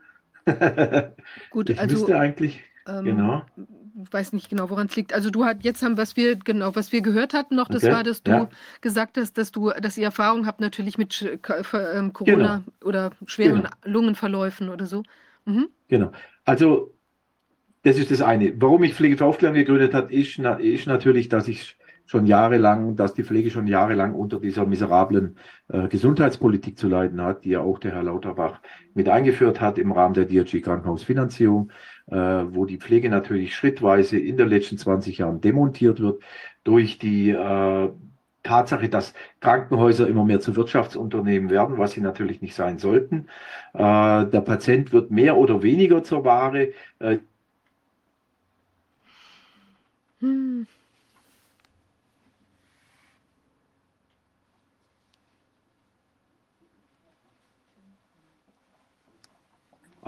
Gut, 1.50 1.70
ich 1.70 1.78
also 1.78 1.96
müsste 1.96 2.18
eigentlich, 2.18 2.62
ähm, 2.86 3.04
genau. 3.04 3.42
ich 4.02 4.12
weiß 4.12 4.32
nicht 4.32 4.48
genau, 4.48 4.70
woran 4.70 4.86
es 4.86 4.96
liegt. 4.96 5.12
Also 5.12 5.30
du 5.30 5.44
hat 5.44 5.62
jetzt 5.64 5.82
haben, 5.82 5.96
was 5.96 6.16
wir 6.16 6.36
genau, 6.36 6.74
was 6.74 6.92
wir 6.92 7.02
gehört 7.02 7.34
hatten 7.34 7.56
noch, 7.56 7.68
das 7.68 7.84
Okay, 7.84 7.92
war, 7.92 8.02
dass 8.04 8.22
du 8.22 8.30
ja. 8.30 8.48
gesagt 8.80 9.18
hast, 9.18 9.36
dass 9.38 9.52
du, 9.52 9.70
dass 9.70 9.98
ihr 9.98 10.04
Erfahrung 10.04 10.46
habt 10.46 10.60
natürlich 10.60 10.98
mit 10.98 11.38
ähm, 11.74 12.12
Corona 12.12 12.64
oder 12.84 13.10
schweren 13.26 13.62
Genau. 13.62 13.70
Lungenverläufen 13.84 14.68
oder 14.68 14.86
so. 14.86 15.02
Mhm. 15.44 15.68
Genau. 15.88 16.12
Also, 16.44 16.94
das 17.82 17.98
ist 17.98 18.10
das 18.10 18.22
eine. 18.22 18.60
Warum 18.60 18.82
ich 18.84 18.94
Pflege 18.94 19.16
für 19.16 19.24
Aufklärung 19.26 19.56
gegründet 19.56 19.94
habe, 19.94 20.12
ist, 20.12 20.38
na, 20.38 20.54
ist 20.54 20.86
natürlich, 20.86 21.28
dass 21.28 21.48
ich 21.48 21.77
schon 22.08 22.26
jahrelang, 22.26 22.96
dass 22.96 23.14
die 23.14 23.22
Pflege 23.22 23.50
schon 23.50 23.66
jahrelang 23.66 24.14
unter 24.14 24.40
dieser 24.40 24.66
miserablen 24.66 25.36
äh, 25.68 25.88
Gesundheitspolitik 25.88 26.78
zu 26.78 26.88
leiden 26.88 27.20
hat, 27.22 27.44
die 27.44 27.50
ja 27.50 27.60
auch 27.60 27.78
der 27.78 27.92
Herr 27.92 28.02
Lauterbach 28.02 28.60
mit 28.94 29.08
eingeführt 29.08 29.60
hat 29.60 29.78
im 29.78 29.92
Rahmen 29.92 30.14
der 30.14 30.24
DRG 30.24 30.62
Krankenhausfinanzierung, 30.62 31.70
äh, 32.06 32.16
wo 32.16 32.64
die 32.64 32.78
Pflege 32.78 33.10
natürlich 33.10 33.54
schrittweise 33.54 34.18
in 34.18 34.38
den 34.38 34.48
letzten 34.48 34.78
20 34.78 35.18
Jahren 35.18 35.40
demontiert 35.42 36.00
wird 36.00 36.22
durch 36.64 36.98
die 36.98 37.30
äh, 37.30 37.90
Tatsache, 38.42 38.88
dass 38.88 39.12
Krankenhäuser 39.40 40.08
immer 40.08 40.24
mehr 40.24 40.40
zu 40.40 40.56
Wirtschaftsunternehmen 40.56 41.50
werden, 41.50 41.76
was 41.76 41.92
sie 41.92 42.00
natürlich 42.00 42.40
nicht 42.40 42.54
sein 42.54 42.78
sollten. 42.78 43.26
Äh, 43.74 44.24
der 44.26 44.40
Patient 44.40 44.92
wird 44.92 45.10
mehr 45.10 45.36
oder 45.36 45.62
weniger 45.62 46.02
zur 46.02 46.24
Ware. 46.24 46.72
Äh, 46.98 47.18
Hm. 50.20 50.66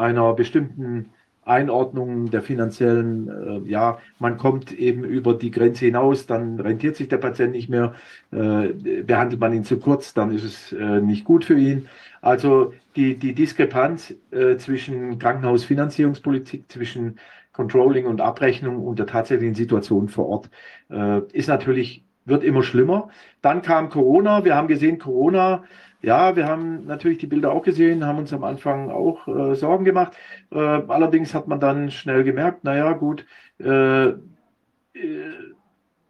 Einer 0.01 0.35
bestimmten 0.35 1.11
Einordnung 1.45 2.31
der 2.31 2.43
finanziellen, 2.43 3.29
äh, 3.67 3.69
ja, 3.69 3.99
man 4.19 4.37
kommt 4.37 4.73
eben 4.73 5.05
über 5.05 5.35
die 5.35 5.51
Grenze 5.51 5.87
hinaus, 5.87 6.27
dann 6.27 6.61
rentiert 6.61 6.97
sich 6.97 7.09
der 7.09 7.17
Patient 7.19 7.53
nicht 7.53 7.69
mehr, 7.69 7.95
äh, 8.31 9.03
behandelt 9.03 9.41
man 9.41 9.53
ihn 9.53 9.65
zu 9.65 9.79
kurz, 9.79 10.15
dann 10.15 10.33
ist 10.33 10.45
es 10.45 10.73
äh, 10.73 11.01
nicht 11.01 11.25
gut 11.25 11.45
für 11.45 11.59
ihn. 11.59 11.89
Also 12.21 12.75
die, 12.95 13.17
die 13.19 13.35
Diskrepanz 13.35 14.15
äh, 14.31 14.57
zwischen 14.57 15.19
Krankenhausfinanzierungspolitik, 15.19 16.71
zwischen 16.71 17.19
Controlling 17.53 18.07
und 18.07 18.21
Abrechnung 18.21 18.85
und 18.85 18.99
der 18.99 19.07
tatsächlichen 19.07 19.55
Situation 19.55 20.09
vor 20.09 20.29
Ort 20.29 20.51
äh, 20.91 21.21
ist 21.33 21.49
natürlich, 21.49 22.05
wird 22.27 22.45
immer 22.45 22.63
schlimmer. 22.63 23.09
Dann 23.41 23.63
kam 23.63 23.89
Corona, 23.89 24.45
wir 24.45 24.55
haben 24.55 24.69
gesehen, 24.69 24.99
Corona 24.99 25.65
ja, 26.03 26.35
wir 26.35 26.47
haben 26.47 26.87
natürlich 26.87 27.19
die 27.19 27.27
Bilder 27.27 27.53
auch 27.53 27.63
gesehen, 27.63 28.07
haben 28.07 28.19
uns 28.19 28.33
am 28.33 28.45
Anfang 28.45 28.91
auch 28.91 29.29
äh, 29.29 29.55
Sorgen 29.55 29.85
gemacht. 29.85 30.15
Äh, 30.51 30.59
allerdings 30.59 31.35
hat 31.35 31.47
man 31.47 31.61
dann 31.61 31.91
schnell 31.91 32.25
gemerkt, 32.25 32.65
naja, 32.65 32.93
gut, 32.93 33.27
äh, 33.59 34.09
äh, 34.09 34.17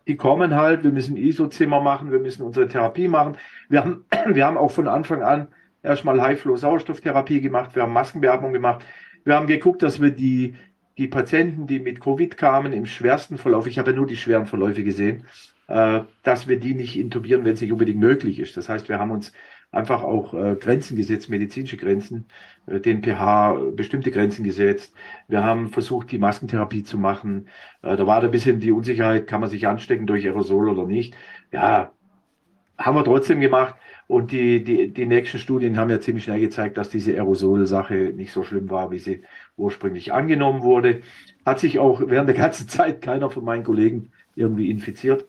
die 0.06 0.16
kommen 0.16 0.54
halt, 0.54 0.84
wir 0.84 0.92
müssen 0.92 1.16
ISO-Zimmer 1.16 1.80
machen, 1.80 2.10
wir 2.12 2.20
müssen 2.20 2.42
unsere 2.42 2.68
Therapie 2.68 3.08
machen. 3.08 3.36
Wir 3.68 3.80
haben, 3.80 4.04
wir 4.34 4.46
haben 4.46 4.56
auch 4.56 4.70
von 4.70 4.88
Anfang 4.88 5.22
an 5.22 5.48
erstmal 5.82 6.20
High-Flow-Sauerstofftherapie 6.20 7.40
gemacht, 7.40 7.74
wir 7.74 7.82
haben 7.82 7.92
Maskenbeatmung 7.92 8.52
gemacht. 8.52 8.84
Wir 9.24 9.34
haben 9.34 9.46
geguckt, 9.46 9.82
dass 9.82 10.00
wir 10.00 10.10
die, 10.10 10.56
die 10.98 11.08
Patienten, 11.08 11.66
die 11.66 11.80
mit 11.80 12.00
Covid 12.00 12.36
kamen, 12.36 12.72
im 12.72 12.86
schwersten 12.86 13.38
Verlauf, 13.38 13.66
ich 13.66 13.78
habe 13.78 13.90
ja 13.90 13.96
nur 13.96 14.06
die 14.06 14.16
schweren 14.16 14.46
Verläufe 14.46 14.82
gesehen, 14.82 15.26
äh, 15.68 16.00
dass 16.22 16.48
wir 16.48 16.58
die 16.58 16.74
nicht 16.74 16.98
intubieren, 16.98 17.44
wenn 17.44 17.54
es 17.54 17.60
nicht 17.60 17.72
unbedingt 17.72 18.00
möglich 18.00 18.38
ist. 18.38 18.56
Das 18.56 18.68
heißt, 18.68 18.88
wir 18.88 18.98
haben 18.98 19.10
uns 19.10 19.32
einfach 19.72 20.02
auch 20.02 20.34
äh, 20.34 20.56
Grenzen 20.56 20.97
gesetzt, 20.97 21.28
medizinische 21.28 21.76
Grenzen, 21.76 22.26
äh, 22.66 22.80
den 22.80 23.02
pH 23.02 23.55
bestimmte 23.76 24.10
Grenzen 24.10 24.44
gesetzt. 24.44 24.94
Wir 25.28 25.44
haben 25.44 25.70
versucht, 25.70 26.10
die 26.10 26.18
Maskentherapie 26.18 26.82
zu 26.82 26.98
machen. 26.98 27.48
Äh, 27.82 27.97
da 27.97 28.06
war 28.06 28.20
da 28.20 28.28
ein 28.28 28.32
bisschen 28.32 28.60
die 28.60 28.72
Unsicherheit, 28.72 29.26
kann 29.26 29.40
man 29.40 29.51
sich 29.51 29.66
anstecken 29.66 30.06
durch 30.06 30.26
Aerosol 30.26 30.68
oder 30.68 30.86
nicht. 30.86 31.14
Ja, 31.52 31.92
haben 32.78 32.97
wir 32.97 33.05
trotzdem 33.05 33.40
gemacht. 33.40 33.74
Und 34.06 34.32
die, 34.32 34.64
die, 34.64 34.88
die 34.92 35.06
nächsten 35.06 35.38
Studien 35.38 35.76
haben 35.76 35.88
ja 35.88 36.01
ziemlich 36.01 36.24
schnell 36.24 36.40
gezeigt, 36.40 36.76
dass 36.76 36.90
diese 36.90 37.12
Aerosol-Sache 37.12 38.12
nicht 38.16 38.32
so 38.32 38.42
schlimm 38.42 38.68
war, 38.68 38.90
wie 38.90 38.98
sie 38.98 39.22
ursprünglich 39.56 40.12
angenommen 40.12 40.62
wurde. 40.62 41.02
Hat 41.47 41.60
sich 41.60 41.78
auch 41.78 42.02
während 42.05 42.28
der 42.28 42.36
ganzen 42.36 42.68
Zeit 42.68 43.02
keiner 43.02 43.30
von 43.30 43.44
meinen 43.44 43.62
Kollegen 43.62 44.10
irgendwie 44.34 44.68
infiziert. 44.68 45.26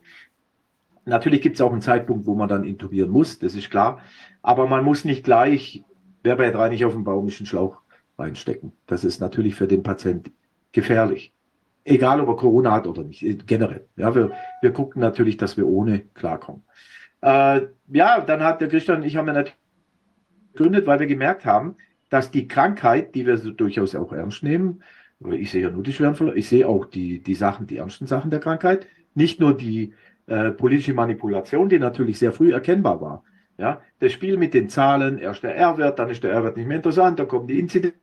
Natürlich 1.11 1.41
gibt 1.41 1.57
es 1.57 1.61
auch 1.61 1.73
einen 1.73 1.81
Zeitpunkt, 1.81 2.25
wo 2.25 2.35
man 2.35 2.47
dann 2.47 2.63
intubieren 2.63 3.11
muss, 3.11 3.37
das 3.37 3.53
ist 3.53 3.69
klar. 3.69 3.99
Aber 4.41 4.65
man 4.65 4.85
muss 4.85 5.03
nicht 5.03 5.25
gleich, 5.25 5.83
wer 6.23 6.37
bei 6.37 6.51
drei 6.51 6.69
nicht 6.69 6.85
auf 6.85 6.93
dem 6.93 7.03
Baum 7.03 7.27
ist, 7.27 7.41
einen 7.41 7.47
Schlauch 7.47 7.81
reinstecken. 8.17 8.71
Das 8.87 9.03
ist 9.03 9.19
natürlich 9.19 9.55
für 9.55 9.67
den 9.67 9.83
Patient 9.83 10.31
gefährlich. 10.71 11.33
Egal, 11.83 12.21
ob 12.21 12.29
er 12.29 12.35
Corona 12.37 12.71
hat 12.71 12.87
oder 12.87 13.03
nicht, 13.03 13.23
äh, 13.23 13.33
generell. 13.33 13.85
Ja, 13.97 14.15
wir, 14.15 14.31
wir 14.61 14.71
gucken 14.71 15.01
natürlich, 15.01 15.35
dass 15.35 15.57
wir 15.57 15.67
ohne 15.67 15.99
klarkommen. 16.13 16.63
Äh, 17.19 17.63
ja, 17.91 18.21
dann 18.21 18.41
hat 18.41 18.61
der 18.61 18.69
Christian 18.69 19.01
und 19.01 19.03
ich 19.03 19.17
haben 19.17 19.25
wir 19.25 19.33
natürlich 19.33 19.57
gegründet, 20.53 20.87
weil 20.87 21.01
wir 21.01 21.07
gemerkt 21.07 21.45
haben, 21.45 21.75
dass 22.09 22.31
die 22.31 22.47
Krankheit, 22.47 23.15
die 23.15 23.25
wir 23.25 23.37
so 23.37 23.51
durchaus 23.51 23.95
auch 23.95 24.13
ernst 24.13 24.43
nehmen, 24.43 24.81
ich 25.29 25.51
sehe 25.51 25.63
ja 25.63 25.69
nur 25.69 25.83
die 25.83 25.91
schweren 25.91 26.31
ich 26.35 26.47
sehe 26.47 26.67
auch 26.67 26.85
die, 26.85 27.19
die 27.19 27.35
Sachen, 27.35 27.67
die 27.67 27.77
ernsten 27.77 28.07
Sachen 28.07 28.31
der 28.31 28.39
Krankheit, 28.39 28.87
nicht 29.13 29.41
nur 29.41 29.55
die 29.55 29.93
äh, 30.31 30.51
politische 30.51 30.93
Manipulation, 30.93 31.67
die 31.67 31.77
natürlich 31.77 32.17
sehr 32.17 32.31
früh 32.31 32.53
erkennbar 32.53 33.01
war. 33.01 33.23
Ja, 33.57 33.81
das 33.99 34.13
Spiel 34.13 34.37
mit 34.37 34.53
den 34.53 34.69
Zahlen, 34.69 35.19
erst 35.19 35.43
der 35.43 35.57
R-Wert, 35.57 35.99
dann 35.99 36.09
ist 36.09 36.23
der 36.23 36.31
R-Wert 36.31 36.55
nicht 36.55 36.67
mehr 36.67 36.77
interessant, 36.77 37.19
dann 37.19 37.27
kommen 37.27 37.47
die 37.47 37.59
Inzidenz. 37.59 37.95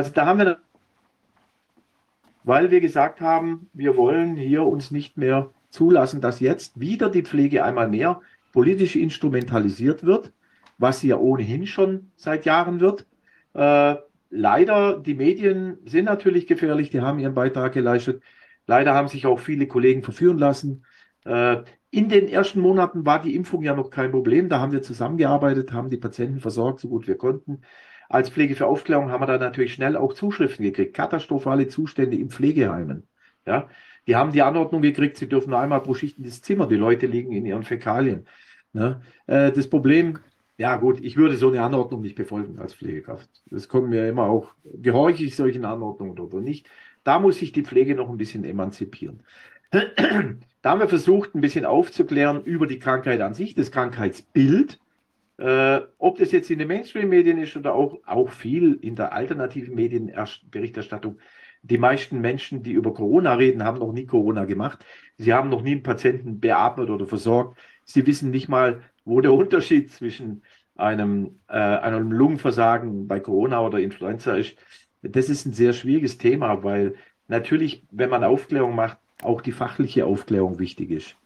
Also 0.00 0.12
da 0.14 0.24
haben 0.24 0.38
wir, 0.38 0.60
weil 2.42 2.70
wir 2.70 2.80
gesagt 2.80 3.20
haben, 3.20 3.68
wir 3.74 3.98
wollen 3.98 4.34
hier 4.34 4.62
uns 4.62 4.90
nicht 4.90 5.18
mehr 5.18 5.50
zulassen, 5.68 6.22
dass 6.22 6.40
jetzt 6.40 6.80
wieder 6.80 7.10
die 7.10 7.22
Pflege 7.22 7.64
einmal 7.64 7.86
mehr 7.86 8.22
politisch 8.54 8.96
instrumentalisiert 8.96 10.02
wird, 10.02 10.32
was 10.78 11.00
sie 11.00 11.08
ja 11.08 11.18
ohnehin 11.18 11.66
schon 11.66 12.12
seit 12.16 12.46
Jahren 12.46 12.80
wird. 12.80 13.06
Äh, 13.52 13.96
leider, 14.30 14.98
die 14.98 15.12
Medien 15.12 15.76
sind 15.84 16.06
natürlich 16.06 16.46
gefährlich, 16.46 16.88
die 16.88 17.02
haben 17.02 17.18
ihren 17.18 17.34
Beitrag 17.34 17.74
geleistet. 17.74 18.22
Leider 18.66 18.94
haben 18.94 19.08
sich 19.08 19.26
auch 19.26 19.38
viele 19.38 19.66
Kollegen 19.66 20.02
verführen 20.02 20.38
lassen. 20.38 20.86
Äh, 21.26 21.58
in 21.90 22.08
den 22.08 22.28
ersten 22.28 22.60
Monaten 22.60 23.04
war 23.06 23.22
die 23.22 23.34
Impfung 23.34 23.62
ja 23.62 23.74
noch 23.74 23.90
kein 23.90 24.10
Problem. 24.12 24.48
Da 24.48 24.60
haben 24.60 24.72
wir 24.72 24.82
zusammengearbeitet, 24.82 25.72
haben 25.72 25.90
die 25.90 25.96
Patienten 25.96 26.40
versorgt, 26.40 26.80
so 26.80 26.88
gut 26.88 27.06
wir 27.08 27.16
konnten. 27.16 27.62
Als 28.08 28.30
Pflege 28.30 28.56
für 28.56 28.66
Aufklärung 28.66 29.10
haben 29.10 29.22
wir 29.22 29.26
da 29.26 29.38
natürlich 29.38 29.74
schnell 29.74 29.96
auch 29.96 30.14
Zuschriften 30.14 30.64
gekriegt. 30.64 30.94
Katastrophale 30.94 31.68
Zustände 31.68 32.16
in 32.16 32.30
Pflegeheimen. 32.30 33.08
Ja, 33.46 33.68
Die 34.06 34.16
haben 34.16 34.32
die 34.32 34.42
Anordnung 34.42 34.82
gekriegt, 34.82 35.16
sie 35.16 35.28
dürfen 35.28 35.50
nur 35.50 35.60
einmal 35.60 35.82
pro 35.82 35.94
Schicht 35.94 36.18
in 36.18 36.24
das 36.24 36.42
Zimmer. 36.42 36.66
Die 36.66 36.76
Leute 36.76 37.06
liegen 37.06 37.32
in 37.32 37.46
ihren 37.46 37.62
Fäkalien. 37.64 38.26
Ne? 38.72 39.02
Äh, 39.26 39.52
das 39.52 39.68
Problem, 39.68 40.18
ja 40.58 40.76
gut, 40.76 41.00
ich 41.00 41.16
würde 41.16 41.36
so 41.36 41.48
eine 41.48 41.62
Anordnung 41.62 42.02
nicht 42.02 42.16
befolgen 42.16 42.58
als 42.58 42.74
Pflegekraft. 42.74 43.28
Das 43.46 43.68
kommt 43.68 43.88
mir 43.90 44.08
immer 44.08 44.24
auch, 44.24 44.52
gehorche 44.64 45.24
ich 45.24 45.36
solchen 45.36 45.64
Anordnungen 45.64 46.18
oder 46.18 46.40
nicht. 46.40 46.68
Da 47.04 47.18
muss 47.18 47.38
sich 47.38 47.52
die 47.52 47.64
Pflege 47.64 47.94
noch 47.94 48.10
ein 48.10 48.18
bisschen 48.18 48.44
emanzipieren. 48.44 49.22
Da 49.70 50.70
haben 50.70 50.80
wir 50.80 50.88
versucht, 50.88 51.34
ein 51.34 51.40
bisschen 51.40 51.64
aufzuklären 51.64 52.44
über 52.44 52.66
die 52.66 52.78
Krankheit 52.78 53.20
an 53.20 53.34
sich, 53.34 53.54
das 53.54 53.70
Krankheitsbild. 53.70 54.78
Äh, 55.38 55.80
ob 55.96 56.18
das 56.18 56.32
jetzt 56.32 56.50
in 56.50 56.58
den 56.58 56.68
Mainstream-Medien 56.68 57.38
ist 57.38 57.56
oder 57.56 57.74
auch, 57.74 57.98
auch 58.04 58.28
viel 58.28 58.74
in 58.74 58.94
der 58.94 59.14
alternativen 59.14 59.74
Medienberichterstattung. 59.74 61.18
Die 61.62 61.78
meisten 61.78 62.20
Menschen, 62.20 62.62
die 62.62 62.72
über 62.72 62.92
Corona 62.92 63.34
reden, 63.34 63.64
haben 63.64 63.78
noch 63.78 63.92
nie 63.92 64.04
Corona 64.04 64.44
gemacht. 64.44 64.84
Sie 65.16 65.32
haben 65.32 65.48
noch 65.48 65.62
nie 65.62 65.72
einen 65.72 65.82
Patienten 65.82 66.40
beatmet 66.40 66.90
oder 66.90 67.06
versorgt. 67.06 67.58
Sie 67.84 68.06
wissen 68.06 68.30
nicht 68.30 68.48
mal, 68.48 68.82
wo 69.04 69.22
der 69.22 69.32
Unterschied 69.32 69.90
zwischen 69.92 70.42
einem, 70.76 71.40
äh, 71.48 71.54
einem 71.56 72.12
Lungenversagen 72.12 73.08
bei 73.08 73.20
Corona 73.20 73.60
oder 73.60 73.78
Influenza 73.78 74.36
ist. 74.36 74.56
Das 75.02 75.30
ist 75.30 75.46
ein 75.46 75.54
sehr 75.54 75.72
schwieriges 75.72 76.18
Thema, 76.18 76.62
weil 76.62 76.96
natürlich, 77.28 77.86
wenn 77.90 78.10
man 78.10 78.24
Aufklärung 78.24 78.74
macht, 78.74 78.98
auch 79.22 79.40
die 79.40 79.52
fachliche 79.52 80.06
Aufklärung 80.06 80.58
wichtig 80.58 80.90
ist. 80.90 81.16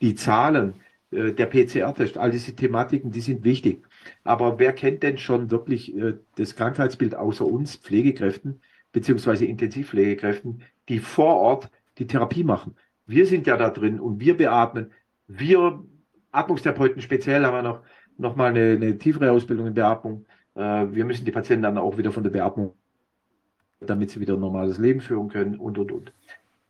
Die 0.00 0.14
Zahlen, 0.14 0.74
äh, 1.10 1.32
der 1.32 1.46
PCR-Test, 1.46 2.18
all 2.18 2.30
diese 2.30 2.54
Thematiken, 2.54 3.10
die 3.10 3.20
sind 3.20 3.44
wichtig. 3.44 3.84
Aber 4.24 4.58
wer 4.58 4.72
kennt 4.72 5.02
denn 5.02 5.18
schon 5.18 5.50
wirklich 5.50 5.96
äh, 5.96 6.14
das 6.36 6.56
Krankheitsbild 6.56 7.14
außer 7.14 7.44
uns 7.44 7.76
Pflegekräften 7.76 8.60
beziehungsweise 8.92 9.44
Intensivpflegekräften, 9.44 10.62
die 10.88 10.98
vor 10.98 11.36
Ort 11.36 11.70
die 11.98 12.06
Therapie 12.06 12.44
machen? 12.44 12.76
Wir 13.06 13.26
sind 13.26 13.46
ja 13.46 13.56
da 13.56 13.70
drin 13.70 14.00
und 14.00 14.20
wir 14.20 14.36
beatmen. 14.36 14.92
Wir 15.26 15.82
Atmungstherapeuten 16.30 17.00
speziell 17.02 17.44
haben 17.44 17.54
wir 17.54 17.62
noch, 17.62 17.82
noch 18.18 18.36
mal 18.36 18.50
eine, 18.50 18.72
eine 18.72 18.98
tiefere 18.98 19.32
Ausbildung 19.32 19.68
in 19.68 19.74
Beatmung. 19.74 20.26
Äh, 20.54 20.86
wir 20.90 21.04
müssen 21.04 21.24
die 21.24 21.32
Patienten 21.32 21.62
dann 21.62 21.78
auch 21.78 21.96
wieder 21.96 22.12
von 22.12 22.22
der 22.22 22.30
Beatmung, 22.30 22.74
damit 23.80 24.10
sie 24.10 24.20
wieder 24.20 24.34
ein 24.34 24.40
normales 24.40 24.78
Leben 24.78 25.00
führen 25.00 25.28
können 25.28 25.56
und, 25.56 25.78
und, 25.78 25.90
und. 25.92 26.12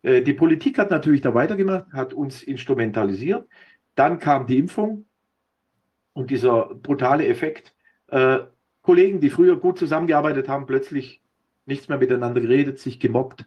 Äh, 0.03 0.23
die 0.23 0.35
Politik 0.35 0.79
hat 0.79 0.91
natürlich 0.91 1.20
da 1.20 1.35
weitergemacht, 1.35 1.93
hat 1.93 2.12
uns 2.12 2.43
instrumentalisiert. 2.43 3.47
Dann 3.95 4.19
kam 4.19 4.47
die 4.47 4.59
Impfung 4.59 5.07
und 6.12 6.31
dieser 6.31 6.75
brutale 6.75 7.27
Effekt. 7.27 7.75
Äh, 8.09 8.41
Kollegen, 8.83 9.20
die 9.20 9.31
früher 9.31 9.57
gut 9.57 9.79
zusammengearbeitet 9.79 10.49
haben, 10.49 10.66
plötzlich 10.66 11.23
nichts 11.66 11.89
mehr 11.89 11.99
miteinander 11.99 12.41
geredet, 12.41 12.79
sich 12.79 12.99
gemobbt, 12.99 13.45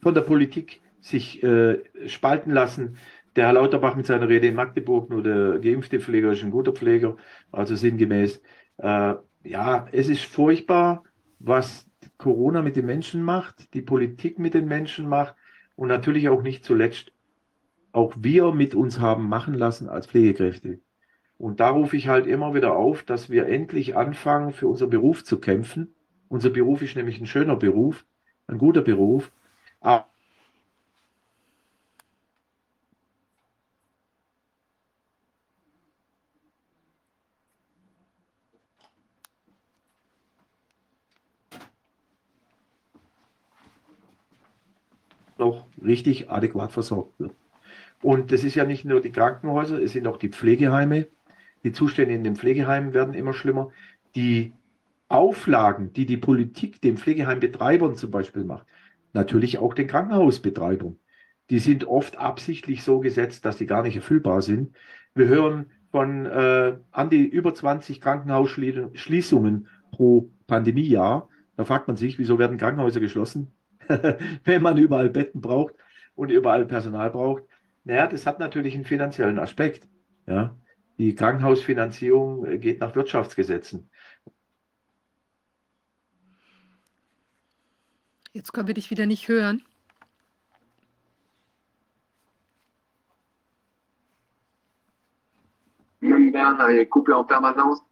von 0.00 0.14
der 0.14 0.22
Politik 0.22 0.80
sich 1.00 1.42
äh, 1.42 1.82
spalten 2.06 2.52
lassen. 2.52 2.96
Der 3.36 3.46
Herr 3.46 3.52
Lauterbach 3.52 3.94
mit 3.94 4.06
seiner 4.06 4.28
Rede 4.28 4.48
in 4.48 4.54
Magdeburg, 4.54 5.10
nur 5.10 5.22
der 5.22 5.58
geimpfte 5.58 6.00
Pfleger 6.00 6.32
ist 6.32 6.42
ein 6.42 6.50
guter 6.50 6.72
Pfleger, 6.72 7.16
also 7.52 7.76
sinngemäß. 7.76 8.40
Äh, 8.78 9.14
ja, 9.44 9.86
es 9.92 10.08
ist 10.08 10.24
furchtbar, 10.24 11.04
was 11.38 11.86
Corona 12.18 12.62
mit 12.62 12.76
den 12.76 12.86
Menschen 12.86 13.22
macht, 13.22 13.72
die 13.74 13.82
Politik 13.82 14.38
mit 14.38 14.54
den 14.54 14.66
Menschen 14.66 15.08
macht 15.08 15.34
und 15.80 15.88
natürlich 15.88 16.28
auch 16.28 16.42
nicht 16.42 16.62
zuletzt 16.62 17.10
auch 17.92 18.12
wir 18.18 18.52
mit 18.52 18.74
uns 18.74 19.00
haben 19.00 19.30
machen 19.30 19.54
lassen 19.54 19.88
als 19.88 20.06
Pflegekräfte. 20.06 20.78
Und 21.38 21.58
da 21.58 21.70
rufe 21.70 21.96
ich 21.96 22.06
halt 22.06 22.26
immer 22.26 22.52
wieder 22.52 22.76
auf, 22.76 23.02
dass 23.02 23.30
wir 23.30 23.46
endlich 23.46 23.96
anfangen, 23.96 24.52
für 24.52 24.68
unser 24.68 24.86
Beruf 24.86 25.24
zu 25.24 25.40
kämpfen. 25.40 25.94
Unser 26.28 26.50
Beruf 26.50 26.82
ist 26.82 26.96
nämlich 26.96 27.18
ein 27.18 27.26
schöner 27.26 27.56
Beruf, 27.56 28.04
ein 28.46 28.58
guter 28.58 28.82
Beruf. 28.82 29.32
Aber 29.80 30.06
noch 45.38 45.64
richtig 45.84 46.30
adäquat 46.30 46.72
versorgt 46.72 47.18
wird. 47.18 47.34
Und 48.02 48.32
das 48.32 48.44
ist 48.44 48.54
ja 48.54 48.64
nicht 48.64 48.84
nur 48.84 49.00
die 49.00 49.12
Krankenhäuser, 49.12 49.80
es 49.80 49.92
sind 49.92 50.06
auch 50.06 50.16
die 50.16 50.30
Pflegeheime. 50.30 51.08
Die 51.64 51.72
Zustände 51.72 52.14
in 52.14 52.24
den 52.24 52.36
Pflegeheimen 52.36 52.94
werden 52.94 53.14
immer 53.14 53.34
schlimmer. 53.34 53.70
Die 54.14 54.52
Auflagen, 55.08 55.92
die 55.92 56.06
die 56.06 56.16
Politik 56.16 56.80
den 56.80 56.96
Pflegeheimbetreibern 56.96 57.96
zum 57.96 58.10
Beispiel 58.10 58.44
macht, 58.44 58.66
natürlich 59.12 59.58
auch 59.58 59.74
den 59.74 59.88
Krankenhausbetreibern, 59.88 60.96
die 61.50 61.58
sind 61.58 61.84
oft 61.84 62.16
absichtlich 62.16 62.82
so 62.82 63.00
gesetzt, 63.00 63.44
dass 63.44 63.58
sie 63.58 63.66
gar 63.66 63.82
nicht 63.82 63.96
erfüllbar 63.96 64.40
sind. 64.40 64.76
Wir 65.14 65.26
hören 65.26 65.66
von 65.90 66.24
äh, 66.26 66.76
an 66.92 67.10
die 67.10 67.26
über 67.26 67.52
20 67.52 68.00
Krankenhausschließungen 68.00 69.66
pro 69.90 70.30
Pandemiejahr. 70.46 71.28
Da 71.56 71.64
fragt 71.64 71.88
man 71.88 71.96
sich, 71.96 72.18
wieso 72.18 72.38
werden 72.38 72.56
Krankenhäuser 72.56 73.00
geschlossen? 73.00 73.52
wenn 74.44 74.62
man 74.62 74.78
überall 74.78 75.10
Betten 75.10 75.40
braucht 75.40 75.74
und 76.14 76.30
überall 76.30 76.66
Personal 76.66 77.10
braucht. 77.10 77.44
Naja, 77.84 78.06
das 78.06 78.26
hat 78.26 78.38
natürlich 78.38 78.74
einen 78.74 78.84
finanziellen 78.84 79.38
Aspekt. 79.38 79.86
Ja. 80.26 80.56
Die 80.98 81.14
Krankenhausfinanzierung 81.14 82.46
äh, 82.46 82.58
geht 82.58 82.80
nach 82.80 82.94
Wirtschaftsgesetzen. 82.94 83.90
Jetzt 88.32 88.52
können 88.52 88.68
wir 88.68 88.74
dich 88.74 88.90
wieder 88.90 89.06
nicht 89.06 89.26
hören. 89.28 89.64
Bernard 96.30 96.70
est 96.70 96.88
coupé 96.88 97.12
en 97.12 97.24
permanence 97.24 97.82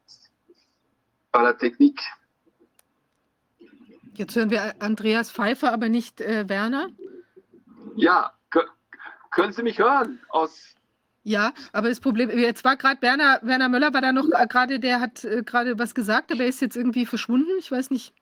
par 1.33 1.43
la 1.43 1.55
technique. 1.55 2.01
Jetzt 4.19 4.35
hören 4.35 4.51
wir 4.51 4.74
Andreas 4.81 5.31
Pfeiffer, 5.31 5.73
aber 5.73 5.89
nicht 5.89 6.20
äh, 6.20 6.49
Werner. 6.49 6.89
Ja, 7.95 8.32
können 9.31 9.53
Sie 9.53 9.62
mich 9.62 9.78
hören? 9.78 10.20
Aus 10.28 10.74
ja, 11.24 11.53
aber 11.73 11.90
das 11.90 12.01
Problem, 12.01 12.31
jetzt 12.31 12.65
war 12.65 12.77
gerade 12.77 13.03
Werner, 13.03 13.39
Werner 13.43 13.69
Möller, 13.69 13.93
war 13.93 14.01
da 14.01 14.12
noch 14.12 14.28
äh, 14.32 14.47
gerade, 14.47 14.81
der 14.81 14.99
hat 15.01 15.24
äh, 15.24 15.43
gerade 15.43 15.78
was 15.78 15.95
gesagt, 15.95 16.32
aber 16.32 16.43
er 16.43 16.49
ist 16.49 16.62
jetzt 16.62 16.74
irgendwie 16.74 17.05
verschwunden. 17.05 17.51
Ich 17.59 17.70
weiß 17.70 17.90
nicht. 17.90 18.15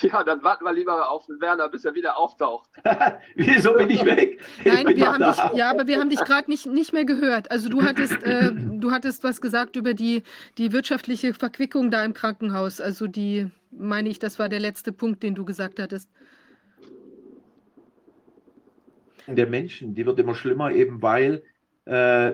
Ja, 0.00 0.22
dann 0.22 0.42
warten 0.42 0.64
wir 0.64 0.72
lieber 0.72 1.10
auf 1.10 1.26
den 1.26 1.40
Werner, 1.40 1.68
bis 1.68 1.84
er 1.84 1.94
wieder 1.94 2.16
auftaucht. 2.16 2.70
Wieso 3.34 3.74
bin 3.74 3.90
ich 3.90 4.04
weg? 4.04 4.40
Nein, 4.64 4.86
wir 4.88 5.12
haben 5.12 5.24
dich, 5.24 5.58
ja, 5.58 5.70
aber 5.70 5.86
wir 5.86 5.98
haben 5.98 6.08
dich 6.08 6.20
gerade 6.20 6.50
nicht, 6.50 6.66
nicht 6.66 6.92
mehr 6.92 7.04
gehört. 7.04 7.50
Also 7.50 7.68
du 7.68 7.82
hattest, 7.82 8.22
äh, 8.22 8.52
du 8.52 8.92
hattest 8.92 9.24
was 9.24 9.40
gesagt 9.40 9.76
über 9.76 9.92
die, 9.92 10.22
die 10.56 10.72
wirtschaftliche 10.72 11.34
Verquickung 11.34 11.90
da 11.90 12.04
im 12.04 12.14
Krankenhaus. 12.14 12.80
Also 12.80 13.06
die, 13.06 13.50
meine 13.78 14.08
ich, 14.08 14.18
das 14.18 14.38
war 14.38 14.48
der 14.48 14.60
letzte 14.60 14.92
Punkt, 14.92 15.22
den 15.22 15.34
du 15.34 15.44
gesagt 15.44 15.80
hattest. 15.80 16.10
Der 19.26 19.46
Menschen, 19.46 19.94
die 19.94 20.04
wird 20.04 20.18
immer 20.18 20.34
schlimmer, 20.34 20.70
eben 20.70 21.00
weil 21.00 21.42
äh, 21.86 22.32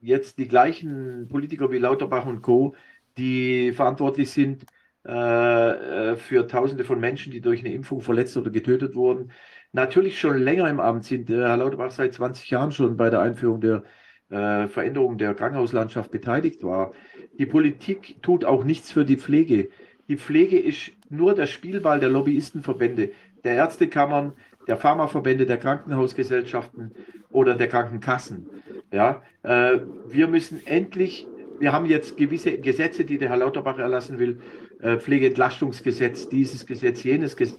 jetzt 0.00 0.38
die 0.38 0.48
gleichen 0.48 1.28
Politiker 1.28 1.70
wie 1.70 1.78
Lauterbach 1.78 2.26
und 2.26 2.42
Co., 2.42 2.74
die 3.16 3.72
verantwortlich 3.72 4.30
sind 4.30 4.64
äh, 5.06 6.12
äh, 6.12 6.16
für 6.16 6.46
Tausende 6.46 6.84
von 6.84 6.98
Menschen, 6.98 7.30
die 7.30 7.40
durch 7.40 7.60
eine 7.60 7.72
Impfung 7.72 8.00
verletzt 8.00 8.36
oder 8.36 8.50
getötet 8.50 8.94
wurden, 8.94 9.30
natürlich 9.72 10.18
schon 10.18 10.38
länger 10.38 10.68
im 10.68 10.80
Amt 10.80 11.04
sind. 11.04 11.28
Herr 11.28 11.56
Lauterbach 11.56 11.90
seit 11.90 12.14
20 12.14 12.50
Jahren 12.50 12.72
schon 12.72 12.96
bei 12.96 13.10
der 13.10 13.20
Einführung 13.20 13.60
der 13.60 13.84
äh, 14.30 14.68
Veränderung 14.68 15.18
der 15.18 15.34
Krankenhauslandschaft 15.34 16.10
beteiligt 16.10 16.62
war. 16.62 16.92
Die 17.38 17.46
Politik 17.46 18.22
tut 18.22 18.44
auch 18.44 18.64
nichts 18.64 18.90
für 18.92 19.04
die 19.04 19.16
Pflege. 19.16 19.68
Die 20.08 20.16
Pflege 20.16 20.58
ist 20.58 20.92
nur 21.08 21.34
der 21.34 21.46
Spielball 21.46 21.98
der 21.98 22.10
Lobbyistenverbände, 22.10 23.12
der 23.42 23.54
Ärztekammern, 23.54 24.34
der 24.66 24.76
Pharmaverbände, 24.76 25.46
der 25.46 25.58
Krankenhausgesellschaften 25.58 26.92
oder 27.30 27.54
der 27.54 27.68
Krankenkassen. 27.68 28.48
Ja, 28.92 29.22
äh, 29.42 29.78
wir 30.08 30.28
müssen 30.28 30.66
endlich, 30.66 31.26
wir 31.58 31.72
haben 31.72 31.86
jetzt 31.86 32.16
gewisse 32.16 32.58
Gesetze, 32.58 33.04
die 33.04 33.18
der 33.18 33.30
Herr 33.30 33.38
Lauterbach 33.38 33.78
erlassen 33.78 34.18
will, 34.18 34.40
äh, 34.80 34.98
Pflegeentlastungsgesetz, 34.98 36.28
dieses 36.28 36.66
Gesetz, 36.66 37.02
jenes 37.02 37.36
Gesetz. 37.36 37.58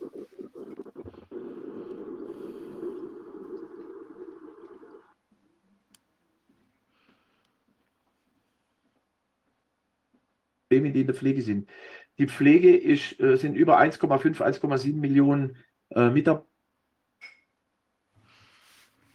die 10.72 11.02
in 11.02 11.08
der 11.08 11.16
Pflege 11.16 11.42
sind. 11.42 11.70
Die 12.18 12.28
Pflege 12.28 12.76
ist, 12.76 13.20
äh, 13.20 13.38
sind 13.38 13.56
über 13.56 13.78
1,5, 13.78 14.42
1,7 14.42 14.96
Millionen 14.96 15.58
äh, 15.90 16.10
Mitarbeiter. 16.10 16.46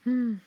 Hm. 0.05 0.41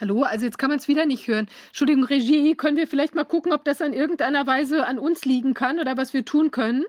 Hallo? 0.00 0.22
Also 0.24 0.44
jetzt 0.44 0.58
kann 0.58 0.70
man 0.70 0.78
es 0.78 0.88
wieder 0.88 1.06
nicht 1.06 1.28
hören. 1.28 1.48
Entschuldigung, 1.68 2.04
Regie, 2.04 2.56
können 2.56 2.76
wir 2.76 2.88
vielleicht 2.88 3.14
mal 3.14 3.24
gucken, 3.24 3.52
ob 3.52 3.64
das 3.64 3.80
an 3.80 3.92
irgendeiner 3.92 4.46
Weise 4.46 4.86
an 4.86 4.98
uns 4.98 5.24
liegen 5.24 5.54
kann 5.54 5.78
oder 5.78 5.96
was 5.96 6.12
wir 6.12 6.24
tun 6.24 6.50
können? 6.50 6.84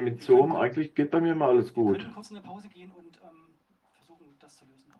Mit 0.00 0.22
Zoom 0.22 0.54
eigentlich 0.54 0.94
geht 0.94 1.10
bei 1.10 1.20
mir 1.20 1.34
mal 1.34 1.50
alles 1.50 1.66
Wir 1.66 1.72
gut. 1.74 1.98
können 1.98 2.14
kurz 2.14 2.30
in 2.30 2.36
eine 2.36 2.46
Pause 2.46 2.68
gehen 2.68 2.90
und 2.92 3.16
ähm, 3.22 3.30
versuchen, 3.96 4.26
das 4.38 4.56
zu 4.56 4.64
lösen. 4.64 4.92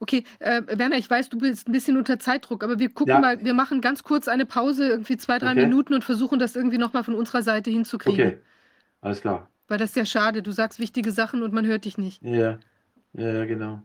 Okay, 0.00 0.24
äh, 0.40 0.62
Werner, 0.66 0.96
ich 0.96 1.08
weiß, 1.08 1.28
du 1.28 1.38
bist 1.38 1.68
ein 1.68 1.72
bisschen 1.72 1.96
unter 1.96 2.18
Zeitdruck, 2.18 2.64
aber 2.64 2.78
wir 2.78 2.88
gucken 2.88 3.14
Ja. 3.14 3.20
mal, 3.20 3.44
wir 3.44 3.54
machen 3.54 3.80
ganz 3.80 4.02
kurz 4.02 4.26
eine 4.28 4.46
Pause, 4.46 4.88
irgendwie 4.88 5.16
zwei, 5.16 5.38
drei 5.38 5.52
Okay. 5.52 5.66
Minuten 5.66 5.94
und 5.94 6.02
versuchen 6.04 6.38
das 6.38 6.56
irgendwie 6.56 6.78
nochmal 6.78 7.04
von 7.04 7.14
unserer 7.14 7.42
Seite 7.42 7.70
hinzukriegen. 7.70 8.26
Okay, 8.28 8.38
alles 9.02 9.20
klar. 9.20 9.48
Weil 9.68 9.78
das 9.78 9.90
ist 9.90 9.96
ja 9.96 10.04
schade. 10.06 10.42
Du 10.42 10.50
sagst 10.52 10.80
wichtige 10.80 11.12
Sachen 11.12 11.42
und 11.42 11.52
man 11.52 11.66
hört 11.66 11.84
dich 11.84 11.98
nicht. 11.98 12.22
Ja, 12.22 12.58
ja, 13.12 13.44
genau. 13.44 13.82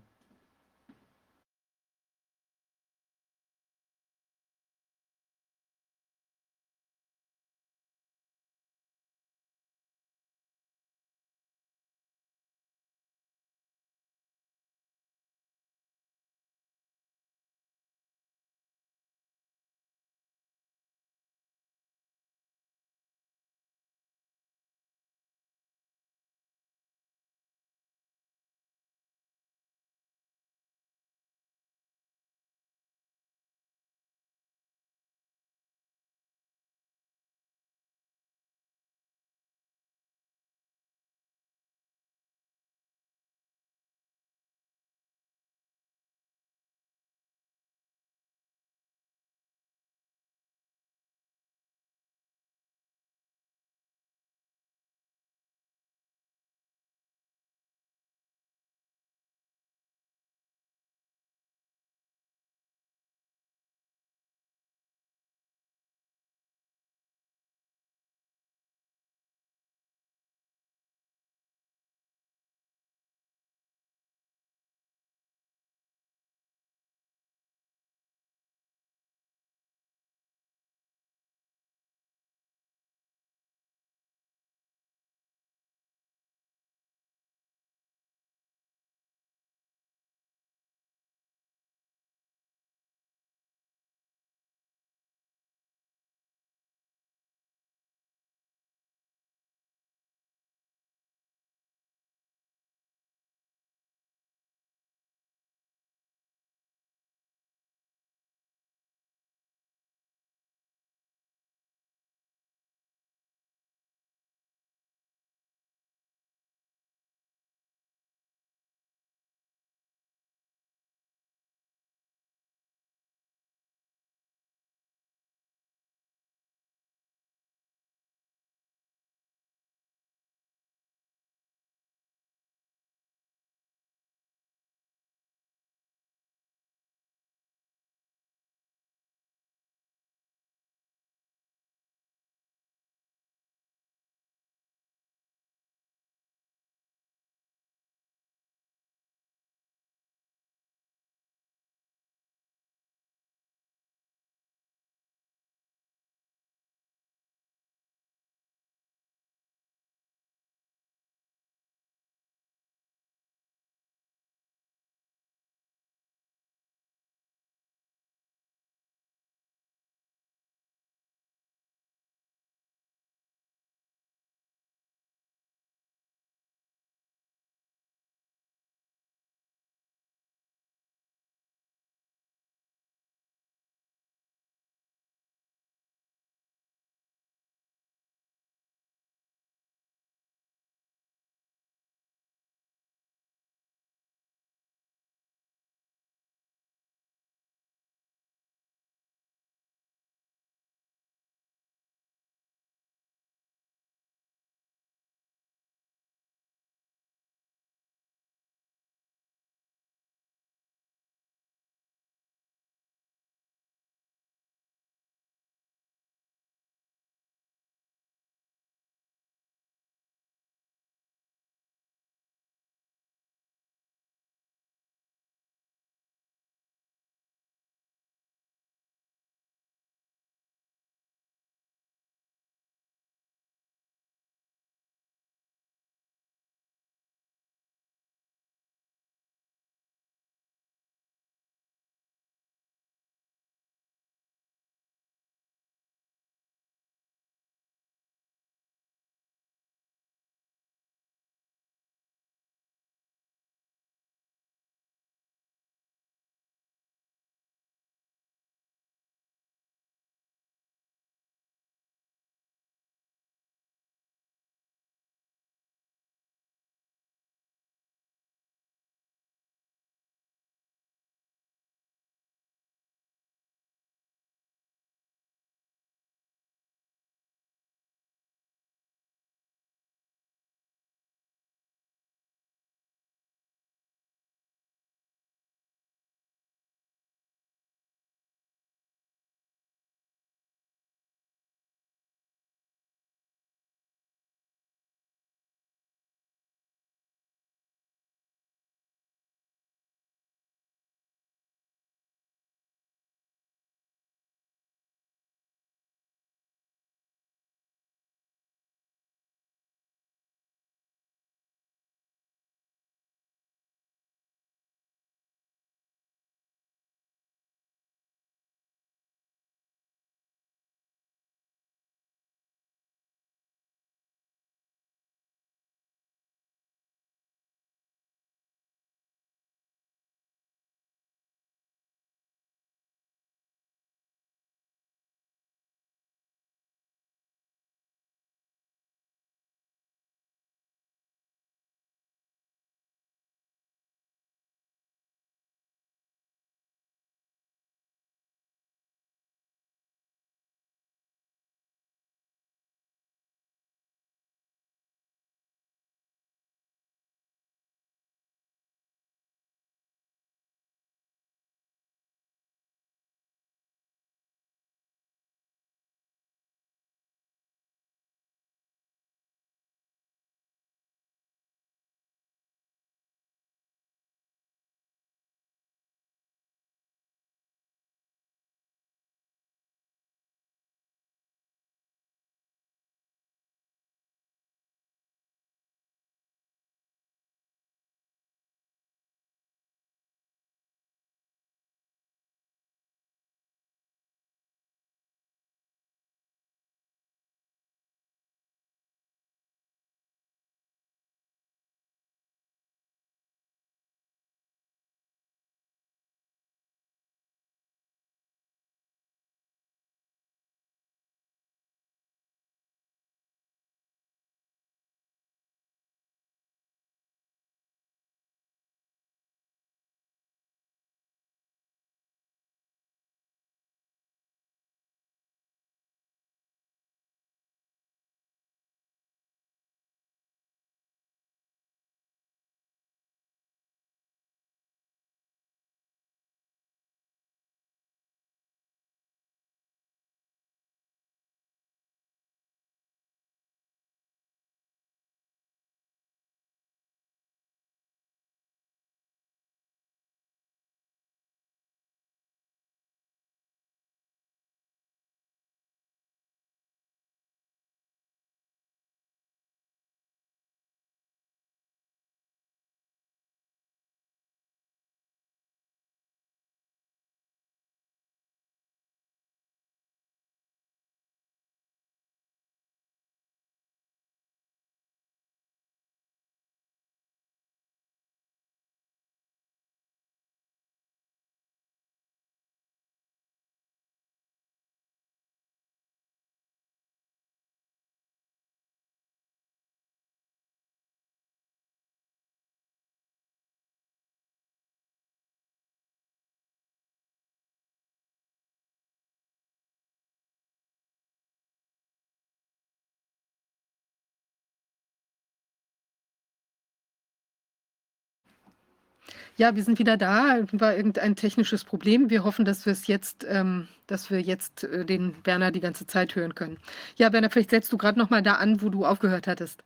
Ja, 509.38 509.56
wir 509.56 509.64
sind 509.64 509.78
wieder 509.78 509.98
da. 509.98 510.40
War 510.52 510.76
irgendein 510.76 511.16
technisches 511.16 511.64
Problem. 511.64 512.10
Wir 512.10 512.24
hoffen, 512.24 512.44
dass 512.44 512.66
wir 512.66 512.74
es 512.74 512.88
jetzt, 512.88 513.26
ähm, 513.30 513.68
dass 513.86 514.10
wir 514.10 514.20
jetzt 514.20 514.64
äh, 514.64 514.84
den 514.84 515.14
Werner 515.24 515.52
die 515.52 515.60
ganze 515.60 515.86
Zeit 515.86 516.16
hören 516.16 516.34
können. 516.34 516.58
Ja, 516.96 517.14
Werner, 517.14 517.30
vielleicht 517.30 517.52
setzt 517.52 517.72
du 517.72 517.78
gerade 517.78 518.00
noch 518.00 518.10
mal 518.10 518.24
da 518.24 518.34
an, 518.34 518.62
wo 518.64 518.70
du 518.70 518.84
aufgehört 518.84 519.28
hattest. 519.28 519.64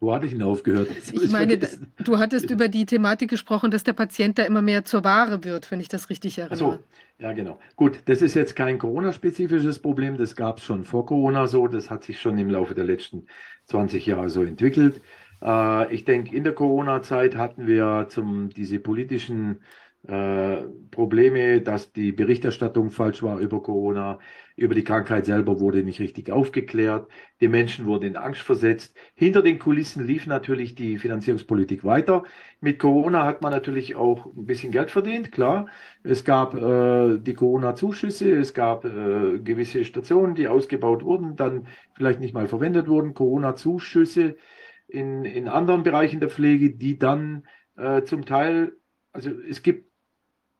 Wo 0.00 0.14
hatte 0.14 0.26
ich 0.26 0.32
denn 0.32 0.42
aufgehört? 0.42 0.88
Ich 1.10 1.28
meine, 1.30 1.58
du 1.58 2.18
hattest 2.18 2.50
über 2.50 2.68
die 2.68 2.86
Thematik 2.86 3.30
gesprochen, 3.30 3.72
dass 3.72 3.82
der 3.82 3.94
Patient 3.94 4.38
da 4.38 4.44
immer 4.44 4.62
mehr 4.62 4.84
zur 4.84 5.02
Ware 5.02 5.42
wird, 5.42 5.72
wenn 5.72 5.80
ich 5.80 5.88
das 5.88 6.08
richtig 6.08 6.38
erinnere. 6.38 6.56
So, 6.56 6.78
ja, 7.18 7.32
genau. 7.32 7.58
Gut, 7.74 8.02
das 8.04 8.22
ist 8.22 8.34
jetzt 8.34 8.54
kein 8.54 8.78
Corona-spezifisches 8.78 9.80
Problem. 9.80 10.16
Das 10.16 10.36
gab 10.36 10.58
es 10.58 10.64
schon 10.64 10.84
vor 10.84 11.04
Corona 11.04 11.48
so. 11.48 11.66
Das 11.66 11.90
hat 11.90 12.04
sich 12.04 12.20
schon 12.20 12.38
im 12.38 12.48
Laufe 12.48 12.76
der 12.76 12.84
letzten 12.84 13.26
20 13.64 14.06
Jahre 14.06 14.30
so 14.30 14.44
entwickelt. 14.44 15.02
Äh, 15.42 15.94
ich 15.94 16.04
denke, 16.04 16.34
in 16.36 16.44
der 16.44 16.54
Corona-Zeit 16.54 17.36
hatten 17.36 17.66
wir 17.66 18.06
zum, 18.10 18.50
diese 18.50 18.78
politischen 18.80 19.60
äh, 20.06 20.62
Probleme, 20.90 21.60
dass 21.60 21.92
die 21.92 22.12
Berichterstattung 22.12 22.90
falsch 22.90 23.22
war 23.22 23.38
über 23.40 23.62
Corona, 23.62 24.18
über 24.56 24.74
die 24.74 24.84
Krankheit 24.84 25.26
selber 25.26 25.60
wurde 25.60 25.82
nicht 25.82 26.00
richtig 26.00 26.30
aufgeklärt, 26.30 27.08
die 27.40 27.48
Menschen 27.48 27.86
wurden 27.86 28.04
in 28.04 28.16
Angst 28.16 28.40
versetzt. 28.42 28.96
Hinter 29.14 29.42
den 29.42 29.58
Kulissen 29.58 30.06
lief 30.06 30.26
natürlich 30.26 30.74
die 30.74 30.98
Finanzierungspolitik 30.98 31.84
weiter. 31.84 32.22
Mit 32.60 32.78
Corona 32.78 33.24
hat 33.24 33.42
man 33.42 33.52
natürlich 33.52 33.96
auch 33.96 34.26
ein 34.26 34.46
bisschen 34.46 34.72
Geld 34.72 34.90
verdient, 34.90 35.32
klar. 35.32 35.66
Es 36.04 36.24
gab 36.24 36.54
äh, 36.54 37.18
die 37.18 37.34
Corona-Zuschüsse, 37.34 38.32
es 38.32 38.54
gab 38.54 38.84
äh, 38.84 39.38
gewisse 39.40 39.84
Stationen, 39.84 40.34
die 40.34 40.48
ausgebaut 40.48 41.04
wurden, 41.04 41.36
dann 41.36 41.66
vielleicht 41.94 42.20
nicht 42.20 42.34
mal 42.34 42.48
verwendet 42.48 42.88
wurden, 42.88 43.14
Corona-Zuschüsse 43.14 44.36
in, 44.88 45.24
in 45.24 45.48
anderen 45.48 45.82
Bereichen 45.82 46.20
der 46.20 46.30
Pflege, 46.30 46.70
die 46.70 46.98
dann 46.98 47.46
äh, 47.76 48.02
zum 48.02 48.24
Teil, 48.24 48.72
also 49.12 49.30
es 49.48 49.62
gibt 49.62 49.88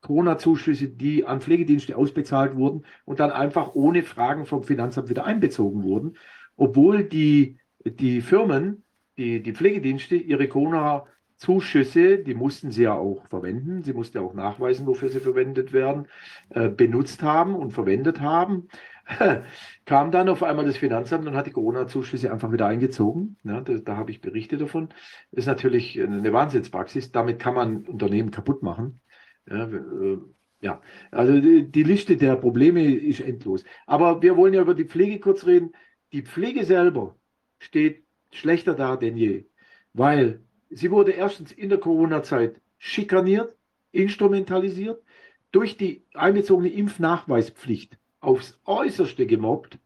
Corona-Zuschüsse, 0.03 0.89
die 0.89 1.27
an 1.27 1.41
Pflegedienste 1.41 1.97
ausbezahlt 1.97 2.55
wurden 2.55 2.85
und 3.05 3.21
dann 3.21 3.31
einfach 3.31 3.75
ohne 3.75 4.03
Fragen 4.03 4.47
vom 4.47 4.63
Finanzamt 4.63 5.09
wieder 5.09 5.25
einbezogen 5.25 5.83
wurden, 5.83 6.17
obwohl 6.57 7.05
die, 7.05 7.59
die 7.85 8.21
Firmen, 8.21 8.85
die, 9.17 9.43
die 9.43 9.53
Pflegedienste 9.53 10.15
ihre 10.15 10.47
Corona-Zuschüsse, 10.47 12.19
die 12.19 12.35
mussten 12.35 12.71
sie 12.71 12.85
ja 12.85 12.95
auch 12.95 13.27
verwenden, 13.27 13.83
sie 13.83 13.93
mussten 13.93 14.19
ja 14.19 14.25
auch 14.25 14.35
nachweisen, 14.35 14.87
wofür 14.87 15.09
sie 15.09 15.21
verwendet 15.21 15.73
werden, 15.73 16.07
äh, 16.51 16.69
benutzt 16.69 17.23
haben 17.23 17.57
und 17.57 17.73
verwendet 17.73 18.21
haben. 18.21 18.69
kam 19.87 20.11
dann 20.11 20.29
auf 20.29 20.43
einmal 20.43 20.67
das 20.67 20.77
Finanzamt 20.77 21.27
und 21.27 21.35
hat 21.35 21.47
die 21.47 21.53
Corona-Zuschüsse 21.53 22.31
einfach 22.31 22.53
wieder 22.53 22.67
eingezogen. 22.67 23.37
Ja, 23.43 23.61
da, 23.61 23.75
da 23.75 23.97
habe 23.97 24.11
ich 24.11 24.21
Berichte 24.21 24.59
davon. 24.59 24.89
Das 25.31 25.45
ist 25.45 25.47
natürlich 25.47 26.01
eine 26.01 26.33
Wahnsinnspraxis. 26.33 27.11
Damit 27.13 27.39
kann 27.39 27.55
man 27.55 27.87
Unternehmen 27.87 28.31
kaputt 28.31 28.63
machen. 28.63 29.01
Ja, 29.49 29.65
äh, 29.65 30.19
ja, 30.61 30.83
also 31.13 31.41
die, 31.41 31.83
Liste 31.85 32.17
der 32.17 32.37
Probleme 32.37 32.83
ist 32.85 33.21
endlos. 33.21 33.65
Aber 33.87 34.23
wir 34.23 34.37
wollen 34.37 34.55
ja 34.55 34.63
über 34.63 34.75
die 34.75 34.85
Pflege 34.85 35.21
kurz 35.21 35.47
reden. 35.47 35.73
Die 36.13 36.23
Pflege 36.23 36.65
selber 36.65 37.17
steht 37.61 38.05
schlechter 38.33 38.75
da 38.75 38.97
denn 38.97 39.17
je, 39.17 39.47
weil 39.93 40.43
sie 40.69 40.91
wurde 40.91 41.13
erstens 41.13 41.53
in 41.53 41.69
der 41.69 41.79
Corona-Zeit 41.79 42.61
schikaniert, 42.79 43.55
instrumentalisiert, 43.93 45.03
durch 45.53 45.77
die 45.77 46.05
einbezogene 46.13 46.69
Impfnachweispflicht 46.69 47.99
aufs 48.21 48.59
Äußerste 48.65 49.27
gemobbt, 49.27 49.79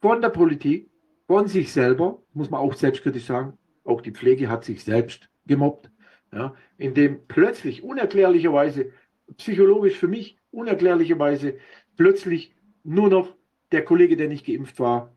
von 0.00 0.20
der 0.20 0.30
Politik, 0.30 0.90
von 1.26 1.48
sich 1.48 1.72
selber, 1.72 2.22
muss 2.32 2.50
man 2.50 2.60
auch 2.60 2.74
selbstkritisch 2.74 3.26
sagen, 3.26 3.58
auch 3.84 4.00
die 4.00 4.12
Pflege 4.12 4.48
hat 4.48 4.64
sich 4.64 4.84
selbst 4.84 5.28
gemobbt 5.46 5.90
ja, 6.32 6.54
in 6.76 6.94
dem 6.94 7.26
plötzlich 7.26 7.82
unerklärlicherweise, 7.82 8.92
psychologisch 9.36 9.96
für 9.96 10.08
mich 10.08 10.38
unerklärlicherweise, 10.50 11.58
plötzlich 11.96 12.54
nur 12.84 13.08
noch 13.08 13.34
der 13.72 13.84
Kollege, 13.84 14.16
der 14.16 14.28
nicht 14.28 14.46
geimpft 14.46 14.78
war, 14.80 15.14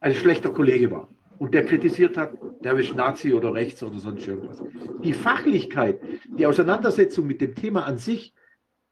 ein 0.00 0.14
schlechter 0.14 0.50
Kollege 0.50 0.90
war 0.90 1.08
und 1.38 1.54
der 1.54 1.64
kritisiert 1.64 2.16
hat, 2.16 2.32
der 2.60 2.76
ist 2.76 2.94
Nazi 2.94 3.32
oder 3.32 3.54
rechts 3.54 3.82
oder 3.82 3.98
sonst 3.98 4.26
irgendwas. 4.26 4.62
Die 5.04 5.12
Fachlichkeit, 5.12 6.00
die 6.26 6.46
Auseinandersetzung 6.46 7.26
mit 7.26 7.40
dem 7.40 7.54
Thema 7.54 7.84
an 7.84 7.98
sich, 7.98 8.34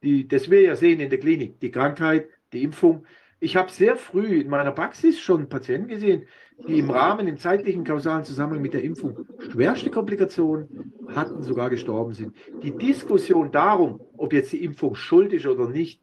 die, 0.02 0.28
das 0.28 0.50
wir 0.50 0.60
ja 0.60 0.76
sehen 0.76 1.00
in 1.00 1.10
der 1.10 1.18
Klinik, 1.18 1.58
die 1.60 1.70
Krankheit, 1.70 2.28
die 2.52 2.62
Impfung, 2.62 3.06
ich 3.38 3.56
habe 3.56 3.70
sehr 3.70 3.96
früh 3.96 4.40
in 4.40 4.48
meiner 4.48 4.72
Praxis 4.72 5.20
schon 5.20 5.48
Patienten 5.48 5.88
gesehen, 5.88 6.26
die 6.66 6.78
im 6.78 6.90
Rahmen, 6.90 7.28
im 7.28 7.36
zeitlichen 7.36 7.84
kausalen 7.84 8.24
Zusammenhang 8.24 8.62
mit 8.62 8.72
der 8.72 8.82
Impfung 8.82 9.26
schwerste 9.50 9.90
Komplikationen 9.90 10.92
hatten, 11.14 11.42
sogar 11.42 11.68
gestorben 11.68 12.14
sind. 12.14 12.34
Die 12.62 12.76
Diskussion 12.76 13.52
darum, 13.52 14.00
ob 14.16 14.32
jetzt 14.32 14.52
die 14.52 14.64
Impfung 14.64 14.94
schuld 14.94 15.34
ist 15.34 15.46
oder 15.46 15.68
nicht, 15.68 16.02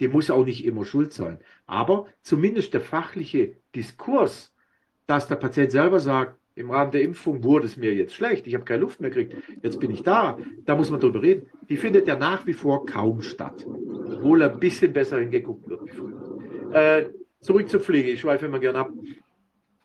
die 0.00 0.08
muss 0.08 0.30
auch 0.30 0.44
nicht 0.44 0.64
immer 0.64 0.84
schuld 0.84 1.12
sein. 1.12 1.38
Aber 1.66 2.06
zumindest 2.20 2.74
der 2.74 2.82
fachliche 2.82 3.56
Diskurs, 3.74 4.52
dass 5.06 5.28
der 5.28 5.36
Patient 5.36 5.72
selber 5.72 6.00
sagt, 6.00 6.38
im 6.56 6.70
Rahmen 6.70 6.92
der 6.92 7.02
Impfung 7.02 7.42
wurde 7.42 7.66
es 7.66 7.76
mir 7.76 7.94
jetzt 7.94 8.14
schlecht, 8.14 8.46
ich 8.46 8.54
habe 8.54 8.64
keine 8.64 8.80
Luft 8.80 9.00
mehr 9.00 9.10
gekriegt, 9.10 9.42
jetzt 9.62 9.80
bin 9.80 9.90
ich 9.90 10.02
da, 10.02 10.38
da 10.64 10.76
muss 10.76 10.90
man 10.90 11.00
drüber 11.00 11.22
reden, 11.22 11.50
die 11.68 11.76
findet 11.76 12.06
ja 12.06 12.16
nach 12.16 12.46
wie 12.46 12.52
vor 12.52 12.86
kaum 12.86 13.22
statt, 13.22 13.66
obwohl 13.66 14.42
ein 14.42 14.60
bisschen 14.60 14.92
besser 14.92 15.18
hingeguckt 15.18 15.68
wird 15.68 15.84
wie 15.84 15.90
früher. 15.90 16.72
Äh, 16.72 17.10
zurück 17.40 17.68
zur 17.68 17.80
Pflege. 17.80 18.10
Ich 18.10 18.20
schweife 18.20 18.46
immer 18.46 18.58
gerne 18.58 18.80
ab. 18.80 18.90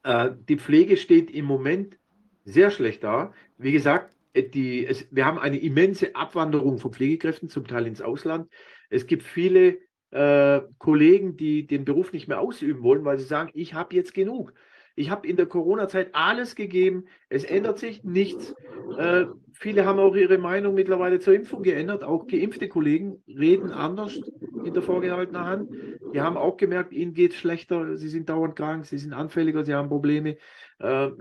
Äh, 0.03 0.31
die 0.47 0.57
Pflege 0.57 0.97
steht 0.97 1.29
im 1.29 1.45
Moment 1.45 1.97
sehr 2.45 2.71
schlecht 2.71 3.03
da. 3.03 3.33
Wie 3.57 3.71
gesagt, 3.71 4.11
äh, 4.33 4.43
die, 4.43 4.85
es, 4.85 5.07
wir 5.11 5.25
haben 5.25 5.37
eine 5.37 5.59
immense 5.59 6.15
Abwanderung 6.15 6.79
von 6.79 6.93
Pflegekräften, 6.93 7.49
zum 7.49 7.67
Teil 7.67 7.85
ins 7.85 8.01
Ausland. 8.01 8.49
Es 8.89 9.05
gibt 9.05 9.23
viele 9.23 9.77
äh, 10.11 10.61
Kollegen, 10.79 11.37
die 11.37 11.67
den 11.67 11.85
Beruf 11.85 12.11
nicht 12.11 12.27
mehr 12.27 12.39
ausüben 12.39 12.81
wollen, 12.81 13.05
weil 13.05 13.19
sie 13.19 13.25
sagen, 13.25 13.51
ich 13.53 13.73
habe 13.73 13.95
jetzt 13.95 14.13
genug. 14.13 14.53
Ich 14.99 15.09
habe 15.09 15.25
in 15.25 15.37
der 15.37 15.45
Corona-Zeit 15.45 16.09
alles 16.11 16.55
gegeben. 16.55 17.05
Es 17.29 17.45
ändert 17.45 17.79
sich 17.79 18.03
nichts. 18.03 18.53
Äh, 18.97 19.27
viele 19.53 19.85
haben 19.85 19.97
auch 19.97 20.13
ihre 20.13 20.37
Meinung 20.37 20.73
mittlerweile 20.73 21.21
zur 21.21 21.33
Impfung 21.33 21.63
geändert. 21.63 22.03
Auch 22.03 22.27
geimpfte 22.27 22.67
Kollegen 22.67 23.23
reden 23.25 23.71
anders 23.71 24.19
in 24.65 24.73
der 24.73 24.83
vorgehaltenen 24.83 25.45
Hand. 25.45 25.71
Die 26.13 26.19
haben 26.19 26.35
auch 26.35 26.57
gemerkt, 26.57 26.91
ihnen 26.91 27.13
geht 27.13 27.31
es 27.31 27.37
schlechter. 27.37 27.95
Sie 27.95 28.09
sind 28.09 28.27
dauernd 28.27 28.57
krank, 28.57 28.87
sie 28.87 28.97
sind 28.97 29.13
anfälliger, 29.13 29.63
sie 29.63 29.73
haben 29.73 29.87
Probleme. 29.87 30.35
Äh, 30.79 31.11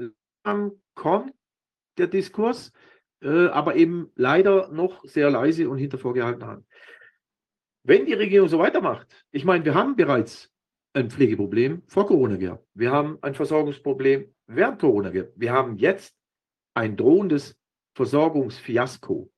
dann 0.43 0.73
kommt 0.97 1.33
der 1.99 2.09
Diskurs, 2.09 2.73
äh, 3.23 3.47
aber 3.47 3.77
eben 3.77 4.11
leider 4.17 4.73
noch 4.73 5.05
sehr 5.05 5.31
leise 5.31 5.71
und 5.71 5.79
hinter 5.79 5.99
vorgehaltener 5.99 6.49
Hand. 6.49 6.67
Wenn 7.85 8.07
die 8.07 8.15
Regierung 8.15 8.49
so 8.49 8.59
weitermacht, 8.59 9.07
ich 9.31 9.45
meine, 9.45 9.65
wir 9.65 9.77
haben 9.77 9.95
bereits 9.95 10.53
ein 10.99 11.11
Pflegeproblem 11.11 11.83
vor 11.87 12.07
Corona 12.07 12.37
gehabt. 12.37 12.67
Wir 12.75 12.91
haben 12.91 13.19
ein 13.23 13.35
Versorgungsproblem 13.35 14.35
während 14.47 14.81
Corona 14.81 15.11
gehabt. 15.11 15.33
Wir 15.37 15.53
haben 15.53 15.77
jetzt 15.77 16.15
ein 16.75 16.97
drohendes 16.97 17.57
Versorgungsfiasko. 17.95 19.31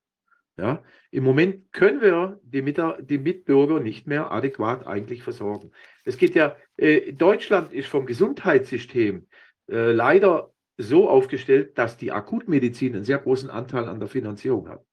Ja, 0.59 0.83
Im 1.11 1.25
Moment 1.25 1.73
können 1.73 2.03
wir 2.03 2.39
die, 2.43 2.61
Mit 2.61 2.79
die 3.01 3.19
Mitbürger 3.19 3.81
nicht 3.81 4.07
mehr 4.07 4.31
adäquat 4.31 4.87
eigentlich 4.87 5.23
versorgen. 5.23 5.71
Es 6.05 6.19
geht 6.19 6.35
ja, 6.35 6.57
äh, 6.77 7.13
Deutschland 7.13 7.73
ist 7.73 7.89
vom 7.89 8.05
Gesundheitssystem 8.05 9.27
äh, 9.71 9.93
leider 9.93 10.53
so 10.77 11.09
aufgestellt, 11.09 11.79
dass 11.79 11.97
die 11.97 12.13
Akutmedizin 12.13 12.95
einen 12.95 13.05
sehr 13.05 13.19
großen 13.19 13.49
Anteil 13.49 13.89
an 13.89 14.01
der 14.01 14.09
Finanzierung 14.09 14.69
hat. 14.69 14.85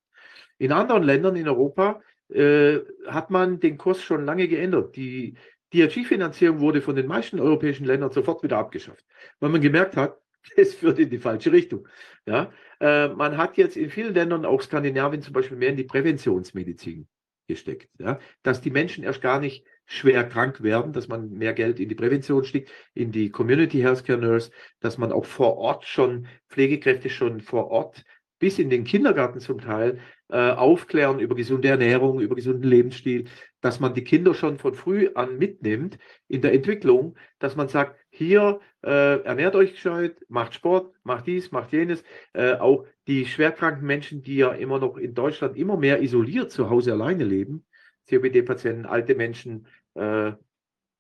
In 0.58 0.72
anderen 0.72 1.04
Ländern 1.04 1.36
in 1.36 1.48
Europa 1.48 2.02
äh, 2.30 2.80
hat 3.08 3.30
man 3.30 3.60
den 3.60 3.78
Kurs 3.78 4.02
schon 4.02 4.26
lange 4.26 4.48
geändert. 4.48 4.96
Die 4.96 5.36
DRG-Finanzierung 5.74 6.60
wurde 6.60 6.82
von 6.82 6.96
den 6.96 7.08
meisten 7.08 7.40
europäischen 7.40 7.86
Ländern 7.86 8.12
sofort 8.12 8.44
wieder 8.44 8.58
abgeschafft, 8.58 9.06
weil 9.40 9.50
man 9.50 9.62
gemerkt 9.62 9.96
hat, 9.96 10.18
es 10.56 10.76
führt 10.76 11.00
in 11.00 11.10
die 11.10 11.20
falsche 11.20 11.52
Richtung. 11.52 11.88
Ja, 12.26 12.52
äh, 12.80 13.10
man 13.10 13.38
hat 13.38 13.58
jetzt 13.58 13.78
in 13.78 13.90
vielen 13.90 14.14
Ländern, 14.14 14.46
auch 14.46 14.62
Skandinavien 14.62 15.22
zum 15.22 15.34
Beispiel, 15.34 15.58
mehr 15.58 15.70
in 15.70 15.78
die 15.78 15.84
Präventionsmedizin 15.84 17.08
gesteckt. 17.48 17.90
Ja, 18.00 18.20
dass 18.44 18.62
die 18.62 18.72
Menschen 18.72 19.04
erst 19.04 19.22
gar 19.22 19.40
nicht 19.40 19.66
schwer 19.86 20.26
krank 20.26 20.62
werden, 20.62 20.92
dass 20.92 21.08
man 21.08 21.32
mehr 21.32 21.54
Geld 21.54 21.80
in 21.80 21.90
die 21.90 21.96
Prävention 21.96 22.44
steckt, 22.44 22.72
in 22.94 23.12
die 23.12 23.30
Community 23.30 23.80
Healthcare 23.80 24.20
Nurse, 24.20 24.52
dass 24.82 24.98
man 24.98 25.12
auch 25.12 25.26
vor 25.26 25.58
Ort 25.58 25.86
schon 25.86 26.28
Pflegekräfte 26.50 27.10
schon 27.10 27.40
vor 27.40 27.72
Ort 27.72 28.04
bis 28.40 28.60
in 28.60 28.70
den 28.70 28.84
Kindergarten 28.84 29.40
zum 29.40 29.60
Teil 29.60 30.00
äh, 30.30 30.52
aufklären 30.52 31.20
über 31.20 31.36
gesunde 31.36 31.70
Ernährung, 31.70 32.20
über 32.20 32.36
gesunden 32.36 32.70
Lebensstil, 32.70 33.26
dass 33.68 33.82
man 33.82 33.94
die 33.94 34.06
Kinder 34.06 34.34
schon 34.34 34.58
von 34.60 34.74
früh 34.74 35.10
an 35.14 35.38
mitnimmt 35.38 36.00
in 36.30 36.42
der 36.42 36.54
Entwicklung, 36.54 37.18
dass 37.38 37.58
man 37.58 37.68
sagt, 37.68 38.00
hier 38.10 38.62
äh, 38.82 39.22
ernährt 39.24 39.56
euch 39.56 39.74
gescheit, 39.74 40.24
macht 40.30 40.54
Sport, 40.54 40.96
macht 41.04 41.28
dies, 41.28 41.52
macht 41.52 41.74
jenes. 41.74 42.02
Äh, 42.32 42.54
auch 42.54 42.86
die 43.08 43.26
schwerkranken 43.26 43.86
Menschen, 43.86 44.24
die 44.24 44.38
ja 44.38 44.54
immer 44.54 44.80
noch 44.80 44.96
in 44.96 45.14
Deutschland 45.14 45.58
immer 45.58 45.76
mehr 45.76 46.02
isoliert 46.02 46.50
zu 46.50 46.70
Hause 46.70 46.94
alleine 46.94 47.26
leben, 47.26 47.66
COPD-Patienten, 48.10 48.86
alte 48.86 49.16
Menschen, 49.16 49.68
äh, 49.96 50.32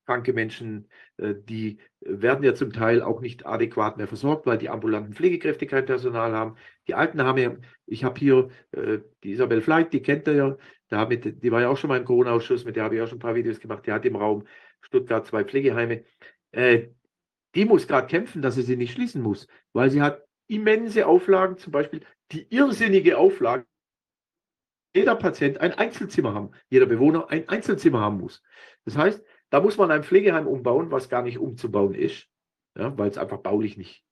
kranke 0.07 0.33
Menschen, 0.33 0.87
äh, 1.17 1.35
die 1.35 1.79
werden 1.99 2.43
ja 2.43 2.55
zum 2.55 2.71
Teil 2.71 3.01
auch 3.01 3.21
nicht 3.21 3.45
adäquat 3.45 3.97
mehr 3.97 4.07
versorgt, 4.07 4.45
weil 4.45 4.57
die 4.57 4.69
ambulanten 4.69 5.13
Pflegekräfte 5.13 5.67
kein 5.67 5.85
Personal 5.85 6.31
haben. 6.31 6.55
Die 6.87 6.95
Alten 6.95 7.21
haben 7.21 7.37
ja, 7.37 7.55
ich 7.85 8.03
habe 8.03 8.17
hier 8.19 8.49
äh, 8.71 8.99
die 9.23 9.31
Isabel 9.31 9.61
Fleit, 9.61 9.93
die 9.93 10.01
kennt 10.01 10.27
ihr 10.27 10.33
ja, 10.33 10.57
damit, 10.87 11.43
die 11.43 11.51
war 11.51 11.61
ja 11.61 11.69
auch 11.69 11.77
schon 11.77 11.89
mal 11.89 11.99
im 11.99 12.05
Corona-Ausschuss, 12.05 12.63
mit 12.63 12.77
der 12.77 12.85
habe 12.85 12.95
ich 12.95 13.01
auch 13.01 13.07
schon 13.07 13.17
ein 13.17 13.21
paar 13.21 13.35
Videos 13.35 13.59
gemacht, 13.59 13.85
die 13.85 13.91
hat 13.91 14.05
im 14.05 14.15
Raum 14.15 14.47
Stuttgart 14.81 15.27
zwei 15.27 15.43
Pflegeheime. 15.43 16.05
Äh, 16.51 16.87
die 17.53 17.65
muss 17.65 17.87
gerade 17.87 18.07
kämpfen, 18.07 18.41
dass 18.41 18.55
sie 18.55 18.61
sie 18.61 18.77
nicht 18.77 18.93
schließen 18.93 19.21
muss, 19.21 19.47
weil 19.73 19.89
sie 19.89 20.01
hat 20.01 20.23
immense 20.47 21.05
Auflagen, 21.05 21.57
zum 21.57 21.73
Beispiel 21.73 22.01
die 22.31 22.47
irrsinnige 22.49 23.17
Auflage, 23.17 23.65
jeder 24.95 25.15
Patient 25.15 25.59
ein 25.59 25.73
Einzelzimmer 25.73 26.33
haben, 26.33 26.51
jeder 26.69 26.85
Bewohner 26.85 27.29
ein 27.29 27.47
Einzelzimmer 27.49 27.99
haben 27.99 28.17
muss. 28.17 28.41
Das 28.85 28.97
heißt, 28.97 29.23
da 29.49 29.61
muss 29.61 29.77
man 29.77 29.91
ein 29.91 30.03
Pflegeheim 30.03 30.47
umbauen, 30.47 30.91
was 30.91 31.09
gar 31.09 31.21
nicht 31.21 31.37
umzubauen 31.37 31.93
ist, 31.93 32.27
ja, 32.77 32.97
weil 32.97 33.09
es 33.09 33.17
einfach 33.17 33.39
baulich 33.39 33.77
nicht 33.77 34.03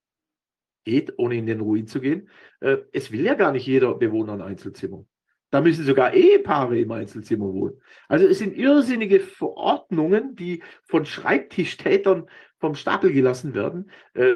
geht, 0.86 1.14
ohne 1.18 1.36
in 1.36 1.46
den 1.46 1.62
Ruin 1.62 1.88
zu 1.88 2.00
gehen. 2.00 2.30
Äh, 2.62 2.78
es 2.94 3.12
will 3.12 3.26
ja 3.26 3.34
gar 3.34 3.52
nicht 3.52 3.66
jeder 3.66 3.96
Bewohner 3.96 4.34
ein 4.34 4.42
Einzelzimmer. 4.42 5.06
Da 5.52 5.62
müssen 5.62 5.86
sogar 5.86 6.14
Ehepaare 6.14 6.78
im 6.80 6.92
Einzelzimmer 6.92 7.46
wohnen. 7.46 7.82
Also 8.08 8.26
es 8.28 8.40
sind 8.40 8.56
irrsinnige 8.56 9.20
Verordnungen, 9.20 10.36
die 10.36 10.64
von 10.84 11.06
Schreibtischtätern 11.06 12.30
vom 12.60 12.76
Stapel 12.76 13.14
gelassen 13.14 13.54
werden. 13.54 13.92
Äh, 14.14 14.36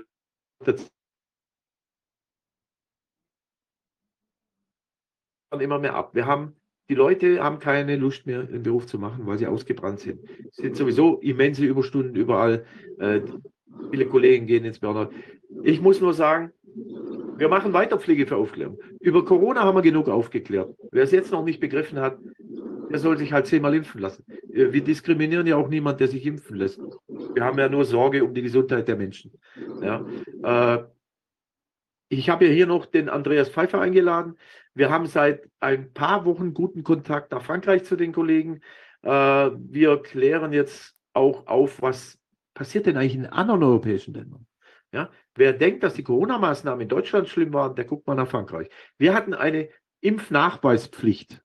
immer 5.59 5.80
mehr 5.80 5.95
ab. 5.95 6.13
Wir 6.13 6.26
haben, 6.26 6.59
die 6.90 6.95
Leute 6.95 7.41
haben 7.44 7.60
keine 7.60 7.95
Lust 7.95 8.26
mehr, 8.26 8.41
einen 8.41 8.64
Beruf 8.64 8.88
zu 8.88 8.98
machen, 8.98 9.26
weil 9.28 9.38
sie 9.38 9.48
ausgebrannt 9.48 9.99
sind. 9.99 10.22
Es 10.49 10.57
sind 10.57 10.76
sowieso 10.76 11.20
immense 11.20 11.64
Überstunden 11.64 12.16
überall. 12.16 12.66
Äh, 12.99 13.22
viele 13.91 14.07
Kollegen 14.07 14.48
gehen 14.48 14.66
ins 14.66 14.80
Burnout. 14.80 15.11
Ich 15.64 15.82
muss 15.82 16.02
nur 16.02 16.14
sagen, 16.14 16.52
wir 17.38 17.48
machen 17.48 17.74
weiter 17.74 17.99
Pflege 17.99 18.26
für 18.26 18.38
Aufklärung. 18.38 18.80
Über 18.99 19.24
Corona 19.24 19.64
haben 19.64 19.76
wir 19.76 19.82
genug 19.82 20.10
aufgeklärt. 20.10 20.76
Wer 20.91 21.03
es 21.03 21.11
jetzt 21.11 21.32
noch 21.32 21.45
nicht 21.45 21.60
begriffen 21.60 21.99
hat, 21.99 22.18
der 22.90 22.99
soll 22.99 23.18
sich 23.18 23.32
halt 23.32 23.45
zehnmal 23.45 23.76
impfen 23.76 24.02
lassen. 24.02 24.26
Äh, 24.52 24.74
wir 24.74 24.84
diskriminieren 24.84 25.45
ja 25.45 25.57
auch 25.57 25.70
niemanden, 25.70 25.99
der 25.99 26.07
sich 26.07 26.26
impfen 26.26 26.57
lässt. 26.57 26.82
Wir 27.34 27.44
haben 27.44 27.60
ja 27.60 27.70
nur 27.70 27.86
Sorge 27.86 28.24
um 28.24 28.34
die 28.34 28.41
Gesundheit 28.41 28.88
der 28.88 28.95
Menschen. 28.95 29.32
Ja, 29.82 30.06
äh, 30.44 30.84
ich 32.10 32.30
habe 32.30 32.48
ja 32.48 32.52
hier 32.52 32.68
noch 32.68 32.86
den 32.86 33.07
Andreas 33.07 33.49
Pfeiffer 33.49 33.80
eingeladen. 33.80 34.38
Wir 34.73 34.90
haben 34.90 35.06
seit 35.06 35.48
ein 35.60 35.94
paar 35.94 36.26
Wochen 36.26 36.53
guten 36.53 36.84
Kontakt 36.84 37.31
nach 37.31 37.44
Frankreich 37.44 37.84
zu 37.86 37.95
den 37.95 38.11
Kollegen. 38.11 38.61
Äh, 39.03 39.10
wir 39.10 40.02
klären 40.02 40.52
jetzt 40.52 40.95
auch 41.14 41.48
auf, 41.48 41.81
was 41.81 42.19
passiert 42.53 42.88
denn 42.88 42.98
eigentlich 42.98 43.15
in 43.15 43.26
anderen 43.27 43.64
europäischen 43.64 44.14
Ländern. 44.14 44.45
Ja, 44.91 45.11
wer 45.36 45.53
denkt, 45.53 45.84
dass 45.84 45.94
die 45.94 46.03
Corona-Maßnahmen 46.03 46.81
in 46.81 46.90
Deutschland 46.90 47.30
schlimm 47.30 47.53
waren, 47.53 47.76
der 47.76 47.86
guckt 47.86 48.07
mal 48.07 48.15
nach 48.15 48.27
Frankreich. 48.27 48.69
Wir 48.98 49.14
hatten 49.14 49.36
eine 49.36 49.69
Impfnachweispflicht. 50.02 51.41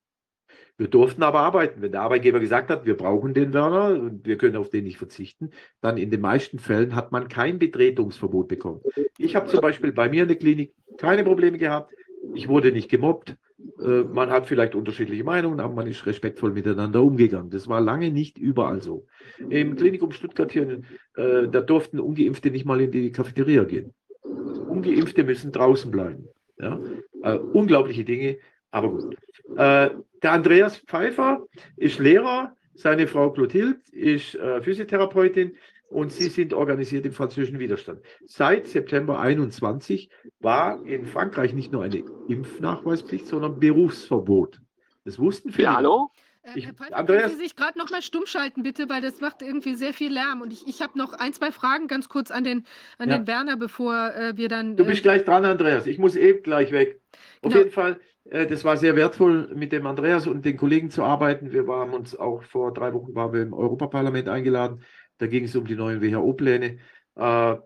Wir 0.76 0.88
durften 0.88 1.22
aber 1.22 1.40
arbeiten. 1.40 1.82
Wenn 1.82 1.92
der 1.92 2.02
Arbeitgeber 2.02 2.40
gesagt 2.40 2.70
hat, 2.70 2.84
wir 2.84 2.96
brauchen 2.96 3.32
den 3.32 3.52
Werner 3.52 3.90
und 4.00 4.26
wir 4.26 4.36
können 4.36 4.56
auf 4.56 4.70
den 4.70 4.84
nicht 4.84 4.98
verzichten, 4.98 5.50
dann 5.80 5.96
in 5.96 6.10
den 6.10 6.20
meisten 6.20 6.58
Fällen 6.58 6.96
hat 6.96 7.12
man 7.12 7.28
kein 7.28 7.58
Betretungsverbot 7.58 8.48
bekommen. 8.48 8.80
Ich 9.16 9.36
habe 9.36 9.48
zum 9.48 9.60
Beispiel 9.60 9.92
bei 9.92 10.08
mir 10.08 10.22
in 10.22 10.28
der 10.28 10.36
Klinik 10.36 10.74
keine 10.98 11.22
Probleme 11.22 11.58
gehabt. 11.58 11.92
Ich 12.34 12.48
wurde 12.48 12.72
nicht 12.72 12.90
gemobbt. 12.90 13.36
Äh, 13.80 14.02
man 14.02 14.30
hat 14.30 14.46
vielleicht 14.46 14.74
unterschiedliche 14.74 15.22
Meinungen, 15.22 15.60
aber 15.60 15.74
man 15.74 15.86
ist 15.86 16.06
respektvoll 16.06 16.52
miteinander 16.52 17.02
umgegangen. 17.02 17.50
Das 17.50 17.68
war 17.68 17.80
lange 17.80 18.10
nicht 18.10 18.38
überall 18.38 18.82
so. 18.82 19.06
Im 19.48 19.76
Klinikum 19.76 20.10
Stuttgart 20.10 20.50
hier, 20.50 20.80
äh, 21.16 21.48
da 21.48 21.60
durften 21.60 22.00
Ungeimpfte 22.00 22.50
nicht 22.50 22.64
mal 22.64 22.80
in 22.80 22.90
die 22.90 23.12
Cafeteria 23.12 23.62
gehen. 23.64 23.92
Ungeimpfte 24.22 25.22
müssen 25.22 25.52
draußen 25.52 25.90
bleiben. 25.90 26.28
Ja? 26.58 26.80
Äh, 27.22 27.38
unglaubliche 27.38 28.04
Dinge, 28.04 28.38
aber 28.74 28.90
gut. 28.90 29.14
Äh, 29.56 29.90
der 30.22 30.32
Andreas 30.32 30.78
Pfeiffer 30.78 31.46
ist 31.76 31.98
Lehrer, 32.00 32.56
seine 32.74 33.06
Frau 33.06 33.30
Clotilde 33.30 33.78
ist 33.92 34.34
äh, 34.34 34.60
Physiotherapeutin 34.62 35.56
und 35.90 36.12
sie 36.12 36.28
sind 36.28 36.52
organisiert 36.52 37.06
im 37.06 37.12
französischen 37.12 37.60
Widerstand. 37.60 38.00
Seit 38.26 38.66
September 38.66 39.20
21 39.20 40.08
war 40.40 40.84
in 40.84 41.06
Frankreich 41.06 41.52
nicht 41.52 41.70
nur 41.70 41.84
eine 41.84 42.02
Impfnachweispflicht, 42.28 43.28
sondern 43.28 43.60
Berufsverbot. 43.60 44.60
Das 45.04 45.18
wussten 45.20 45.50
viele. 45.52 45.66
Ja, 45.66 45.76
hallo? 45.76 46.10
Äh, 46.42 46.50
Ich- 46.58 46.66
Herr 46.66 46.74
Pfeiffer, 46.74 46.96
Andreas- 46.96 47.22
können 47.22 47.36
Sie 47.36 47.42
sich 47.44 47.54
gerade 47.56 47.78
noch 47.78 47.90
mal 47.90 48.02
stumm 48.02 48.26
schalten, 48.26 48.64
bitte, 48.64 48.88
weil 48.88 49.02
das 49.02 49.20
macht 49.20 49.40
irgendwie 49.40 49.76
sehr 49.76 49.94
viel 49.94 50.12
Lärm. 50.12 50.40
Und 50.40 50.52
ich, 50.52 50.66
ich 50.66 50.82
habe 50.82 50.98
noch 50.98 51.12
ein, 51.12 51.32
zwei 51.32 51.52
Fragen 51.52 51.86
ganz 51.86 52.08
kurz 52.08 52.32
an 52.32 52.42
den, 52.42 52.64
an 52.98 53.08
Ja. 53.08 53.18
den 53.18 53.26
Werner, 53.28 53.56
bevor 53.56 54.12
äh, 54.16 54.36
wir 54.36 54.48
dann. 54.48 54.76
Du 54.76 54.84
bist 54.84 54.98
äh, 55.00 55.02
gleich 55.02 55.24
dran, 55.24 55.44
Andreas. 55.44 55.86
Ich 55.86 55.98
muss 55.98 56.16
eben 56.16 56.42
gleich 56.42 56.72
weg. 56.72 57.00
Auf 57.42 57.52
Genau. 57.52 57.56
jeden 57.58 57.70
Fall, 57.70 58.00
das 58.24 58.64
war 58.64 58.76
sehr 58.76 58.96
wertvoll, 58.96 59.54
mit 59.54 59.72
dem 59.72 59.86
Andreas 59.86 60.26
und 60.26 60.44
den 60.44 60.56
Kollegen 60.56 60.90
zu 60.90 61.02
arbeiten. 61.02 61.52
Wir 61.52 61.66
haben 61.66 61.92
uns 61.92 62.16
auch 62.16 62.42
vor 62.42 62.72
drei 62.72 62.92
Wochen 62.94 63.14
waren 63.14 63.32
wir 63.32 63.42
im 63.42 63.52
Europaparlament 63.52 64.28
eingeladen. 64.28 64.82
Da 65.18 65.26
ging 65.26 65.44
es 65.44 65.54
um 65.54 65.66
die 65.66 65.76
neuen 65.76 66.00
WHO-Pläne. 66.02 66.78
Äh, 67.16 67.56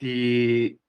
die 0.00 0.80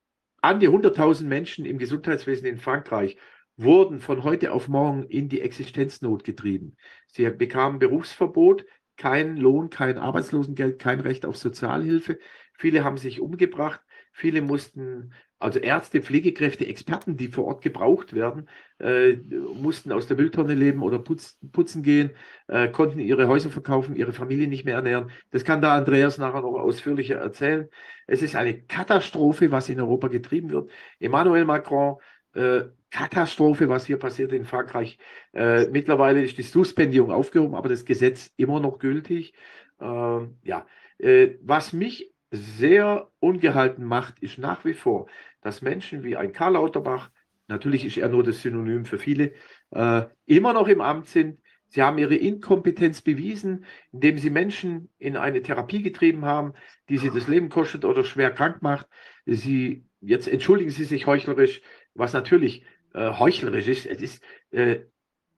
an 0.41 0.59
die 0.59 0.69
100.000 0.69 1.23
Menschen 1.23 1.65
im 1.65 1.77
Gesundheitswesen 1.77 2.45
in 2.45 2.57
Frankreich 2.57 3.17
wurden 3.57 3.99
von 3.99 4.23
heute 4.23 4.51
auf 4.51 4.67
morgen 4.67 5.03
in 5.03 5.29
die 5.29 5.41
Existenznot 5.41 6.23
getrieben. 6.23 6.75
Sie 7.07 7.29
bekamen 7.29 7.79
Berufsverbot, 7.79 8.65
kein 8.97 9.37
Lohn, 9.37 9.69
kein 9.69 9.97
Arbeitslosengeld, 9.97 10.79
kein 10.79 10.99
Recht 10.99 11.25
auf 11.25 11.37
Sozialhilfe. 11.37 12.19
Viele 12.53 12.83
haben 12.83 12.97
sich 12.97 13.21
umgebracht. 13.21 13.81
Viele 14.11 14.41
mussten, 14.41 15.13
also 15.39 15.59
Ärzte, 15.59 16.01
Pflegekräfte, 16.01 16.65
Experten, 16.67 17.17
die 17.17 17.27
vor 17.27 17.45
Ort 17.45 17.61
gebraucht 17.61 18.13
werden, 18.13 18.49
äh, 18.79 19.13
mussten 19.13 19.91
aus 19.91 20.07
der 20.07 20.17
Mülltonne 20.17 20.53
leben 20.53 20.81
oder 20.81 20.99
putz, 20.99 21.37
putzen 21.51 21.83
gehen, 21.83 22.11
äh, 22.47 22.67
konnten 22.67 22.99
ihre 22.99 23.27
Häuser 23.27 23.49
verkaufen, 23.49 23.95
ihre 23.95 24.13
Familie 24.13 24.47
nicht 24.47 24.65
mehr 24.65 24.75
ernähren. 24.75 25.11
Das 25.31 25.43
kann 25.43 25.61
da 25.61 25.75
Andreas 25.75 26.17
nachher 26.17 26.41
noch 26.41 26.59
ausführlicher 26.59 27.15
erzählen. 27.15 27.69
Es 28.07 28.21
ist 28.21 28.35
eine 28.35 28.61
Katastrophe, 28.61 29.51
was 29.51 29.69
in 29.69 29.79
Europa 29.79 30.07
getrieben 30.09 30.49
wird. 30.49 30.69
Emmanuel 30.99 31.45
Macron, 31.45 31.97
äh, 32.33 32.63
Katastrophe, 32.91 33.67
was 33.69 33.85
hier 33.85 33.97
passiert 33.97 34.31
in 34.31 34.45
Frankreich. 34.45 34.97
Äh, 35.33 35.67
mittlerweile 35.67 36.23
ist 36.23 36.37
die 36.37 36.43
Suspendierung 36.43 37.11
aufgehoben, 37.11 37.55
aber 37.55 37.69
das 37.69 37.85
Gesetz 37.85 38.31
immer 38.37 38.59
noch 38.59 38.79
gültig. 38.79 39.33
Ähm, 39.81 40.37
ja, 40.43 40.65
äh, 40.97 41.31
was 41.41 41.73
mich 41.73 42.13
sehr 42.31 43.09
ungehalten 43.19 43.85
macht, 43.85 44.19
ist 44.19 44.37
nach 44.37 44.65
wie 44.65 44.73
vor, 44.73 45.07
dass 45.41 45.61
Menschen 45.61 46.03
wie 46.03 46.17
ein 46.17 46.33
Karl 46.33 46.53
Lauterbach, 46.53 47.09
natürlich 47.47 47.85
ist 47.85 47.97
er 47.97 48.09
nur 48.09 48.23
das 48.23 48.41
Synonym 48.41 48.85
für 48.85 48.99
viele, 48.99 49.33
äh, 49.71 50.03
immer 50.25 50.53
noch 50.53 50.67
im 50.67 50.81
Amt 50.81 51.07
sind. 51.07 51.39
Sie 51.67 51.81
haben 51.81 51.97
ihre 51.97 52.15
Inkompetenz 52.15 53.01
bewiesen, 53.01 53.65
indem 53.91 54.17
sie 54.17 54.29
Menschen 54.29 54.89
in 54.97 55.17
eine 55.17 55.41
Therapie 55.41 55.81
getrieben 55.81 56.25
haben, 56.25 56.53
die 56.89 56.97
sie 56.97 57.09
das 57.09 57.27
Leben 57.27 57.49
kostet 57.49 57.85
oder 57.85 58.03
schwer 58.03 58.31
krank 58.31 58.61
macht. 58.61 58.87
Sie, 59.25 59.85
jetzt 59.99 60.27
entschuldigen 60.27 60.69
Sie 60.69 60.85
sich 60.85 61.07
heuchlerisch, 61.07 61.61
was 61.93 62.13
natürlich 62.13 62.63
äh, 62.93 63.11
heuchlerisch 63.11 63.67
ist. 63.67 63.85
Es 63.87 64.01
ist 64.01 64.23
äh, 64.51 64.81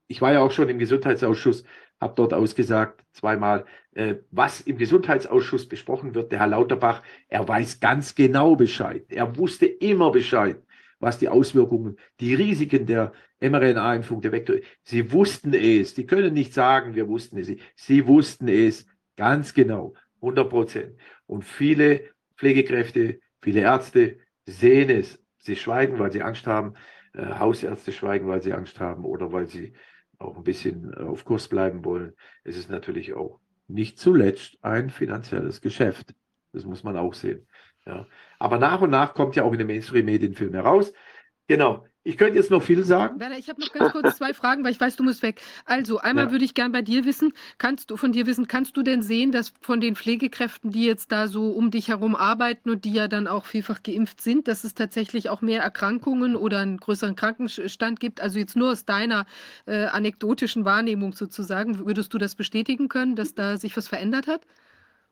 ich 0.08 0.20
war 0.20 0.32
ja 0.32 0.40
auch 0.40 0.50
schon 0.50 0.68
im 0.68 0.78
Gesundheitsausschuss, 0.78 1.64
habe 2.00 2.14
dort 2.16 2.32
ausgesagt 2.32 3.04
zweimal, 3.12 3.66
äh, 3.92 4.16
was 4.30 4.60
im 4.62 4.78
Gesundheitsausschuss 4.78 5.68
besprochen 5.68 6.14
wird. 6.14 6.32
Der 6.32 6.40
Herr 6.40 6.48
Lauterbach, 6.48 7.02
er 7.28 7.46
weiß 7.46 7.80
ganz 7.80 8.14
genau 8.14 8.56
Bescheid. 8.56 9.04
Er 9.10 9.36
wusste 9.36 9.66
immer 9.66 10.10
Bescheid, 10.10 10.60
was 11.00 11.18
die 11.18 11.28
Auswirkungen, 11.28 11.96
die 12.20 12.34
Risiken 12.34 12.86
der 12.86 13.12
mRNA-Impfung, 13.40 14.20
der 14.20 14.32
Vektor, 14.32 14.56
sie 14.82 15.12
wussten 15.12 15.54
es. 15.54 15.94
Die 15.94 16.06
können 16.06 16.34
nicht 16.34 16.52
sagen, 16.52 16.94
wir 16.94 17.08
wussten 17.08 17.38
es. 17.38 17.50
Sie 17.76 18.06
wussten 18.06 18.48
es 18.48 18.86
ganz 19.16 19.54
genau, 19.54 19.94
100 20.16 20.48
Prozent. 20.48 20.96
Und 21.26 21.44
viele 21.44 22.10
Pflegekräfte, 22.36 23.20
viele 23.40 23.60
Ärzte 23.60 24.18
sehen 24.46 24.90
es. 24.90 25.20
Sie 25.38 25.56
schweigen, 25.56 25.98
weil 25.98 26.12
sie 26.12 26.22
Angst 26.22 26.46
haben. 26.46 26.74
Äh, 27.14 27.38
Hausärzte 27.38 27.92
schweigen, 27.92 28.28
weil 28.28 28.42
sie 28.42 28.52
Angst 28.52 28.80
haben 28.80 29.04
oder 29.04 29.32
weil 29.32 29.48
sie 29.48 29.72
auch 30.18 30.36
ein 30.36 30.44
bisschen 30.44 30.92
äh, 30.92 31.02
auf 31.02 31.24
Kurs 31.24 31.48
bleiben 31.48 31.84
wollen. 31.84 32.14
Es 32.44 32.56
ist 32.56 32.70
natürlich 32.70 33.14
auch 33.14 33.40
nicht 33.66 33.98
zuletzt 33.98 34.58
ein 34.62 34.90
finanzielles 34.90 35.60
Geschäft. 35.60 36.14
Das 36.52 36.64
muss 36.64 36.82
man 36.82 36.96
auch 36.96 37.14
sehen. 37.14 37.46
Ja. 37.86 38.06
Aber 38.38 38.58
nach 38.58 38.80
und 38.80 38.90
nach 38.90 39.14
kommt 39.14 39.36
ja 39.36 39.42
auch 39.42 39.52
in 39.52 39.58
den 39.58 39.66
Mainstream-Medien 39.66 40.34
viel 40.34 40.50
mehr 40.50 40.62
raus. 40.62 40.92
Genau. 41.48 41.86
Ich 42.04 42.16
könnte 42.16 42.36
jetzt 42.38 42.50
noch 42.50 42.62
viel 42.62 42.84
sagen. 42.84 43.20
Werner, 43.20 43.36
ich 43.36 43.50
habe 43.50 43.60
noch 43.60 43.70
ganz 43.70 43.92
kurz 43.92 44.16
zwei 44.16 44.32
Fragen, 44.32 44.64
weil 44.64 44.70
ich 44.70 44.80
weiß, 44.80 44.96
du 44.96 45.02
musst 45.02 45.22
weg. 45.22 45.42
Also, 45.66 45.98
einmal 45.98 46.26
Ja. 46.26 46.30
würde 46.30 46.44
ich 46.44 46.54
gern 46.54 46.72
bei 46.72 46.80
dir 46.80 47.04
wissen, 47.04 47.34
kannst 47.58 47.90
du 47.90 47.98
von 47.98 48.12
dir 48.12 48.26
wissen, 48.26 48.46
kannst 48.48 48.78
du 48.78 48.82
denn 48.82 49.02
sehen, 49.02 49.30
dass 49.30 49.52
von 49.60 49.80
den 49.80 49.94
Pflegekräften, 49.94 50.70
die 50.70 50.84
jetzt 50.84 51.12
da 51.12 51.28
so 51.28 51.50
um 51.50 51.70
dich 51.70 51.88
herum 51.88 52.16
arbeiten 52.16 52.70
und 52.70 52.86
die 52.86 52.92
ja 52.94 53.08
dann 53.08 53.26
auch 53.26 53.44
vielfach 53.44 53.82
geimpft 53.82 54.22
sind, 54.22 54.48
dass 54.48 54.64
es 54.64 54.72
tatsächlich 54.72 55.28
auch 55.28 55.42
mehr 55.42 55.62
Erkrankungen 55.62 56.34
oder 56.34 56.60
einen 56.60 56.78
größeren 56.78 57.14
Krankenstand 57.14 58.00
gibt? 58.00 58.22
Also 58.22 58.38
jetzt 58.38 58.56
nur 58.56 58.70
aus 58.72 58.86
deiner 58.86 59.26
äh, 59.66 59.84
anekdotischen 59.86 60.64
Wahrnehmung 60.64 61.12
sozusagen, 61.12 61.84
würdest 61.84 62.14
du 62.14 62.18
das 62.18 62.36
bestätigen 62.36 62.88
können, 62.88 63.16
dass 63.16 63.34
da 63.34 63.58
sich 63.58 63.76
was 63.76 63.88
verändert 63.88 64.28
hat? 64.28 64.46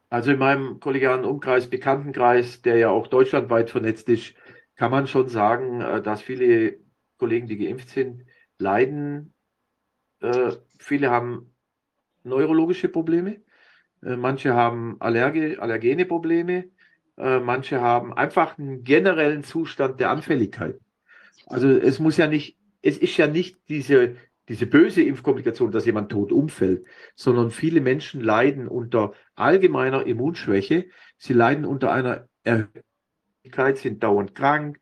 Also 0.08 0.30
in 0.30 0.38
meinem 0.38 0.78
kollegialen 0.80 1.24
Umkreis, 1.24 1.68
Bekanntenkreis, 1.68 2.62
der 2.62 2.76
ja 2.76 2.90
auch 2.90 3.08
deutschlandweit 3.08 3.70
vernetzt 3.70 4.08
ist, 4.08 4.34
kann 4.76 4.90
man 4.90 5.06
schon 5.06 5.28
sagen, 5.28 5.80
äh, 5.80 6.02
dass 6.02 6.22
viele 6.22 6.78
Kollegen, 7.18 7.48
die 7.48 7.56
geimpft 7.56 7.90
sind, 7.90 8.24
leiden. 8.58 9.34
Äh, 10.20 10.52
viele 10.78 11.10
haben 11.10 11.54
neurologische 12.22 12.88
Probleme, 12.88 13.42
äh, 14.02 14.16
manche 14.16 14.54
haben 14.54 14.96
Allerge, 15.00 15.60
allergene 15.60 16.06
Probleme, 16.06 16.70
manche 17.18 17.80
haben 17.80 18.12
einfach 18.12 18.58
einen 18.58 18.84
generellen 18.84 19.42
Zustand 19.42 20.00
der 20.00 20.10
Anfälligkeit. 20.10 20.78
Also 21.46 21.70
es 21.70 21.98
muss 21.98 22.18
ja 22.18 22.26
nicht, 22.26 22.58
es 22.82 22.98
ist 22.98 23.16
ja 23.16 23.26
nicht 23.26 23.56
diese, 23.70 24.16
diese 24.48 24.66
böse 24.66 25.02
Impfkomplikation, 25.02 25.72
dass 25.72 25.86
jemand 25.86 26.10
tot 26.10 26.32
umfällt, 26.32 26.84
sondern 27.14 27.50
viele 27.50 27.80
Menschen 27.80 28.20
leiden 28.20 28.68
unter 28.68 29.12
allgemeiner 29.34 30.06
Immunschwäche. 30.06 30.86
Sie 31.18 31.32
leiden 31.32 31.64
unter 31.64 31.92
einer 31.92 32.28
Erhöhung, 32.44 32.70
sind 33.74 34.02
dauernd 34.02 34.34
krank, 34.34 34.78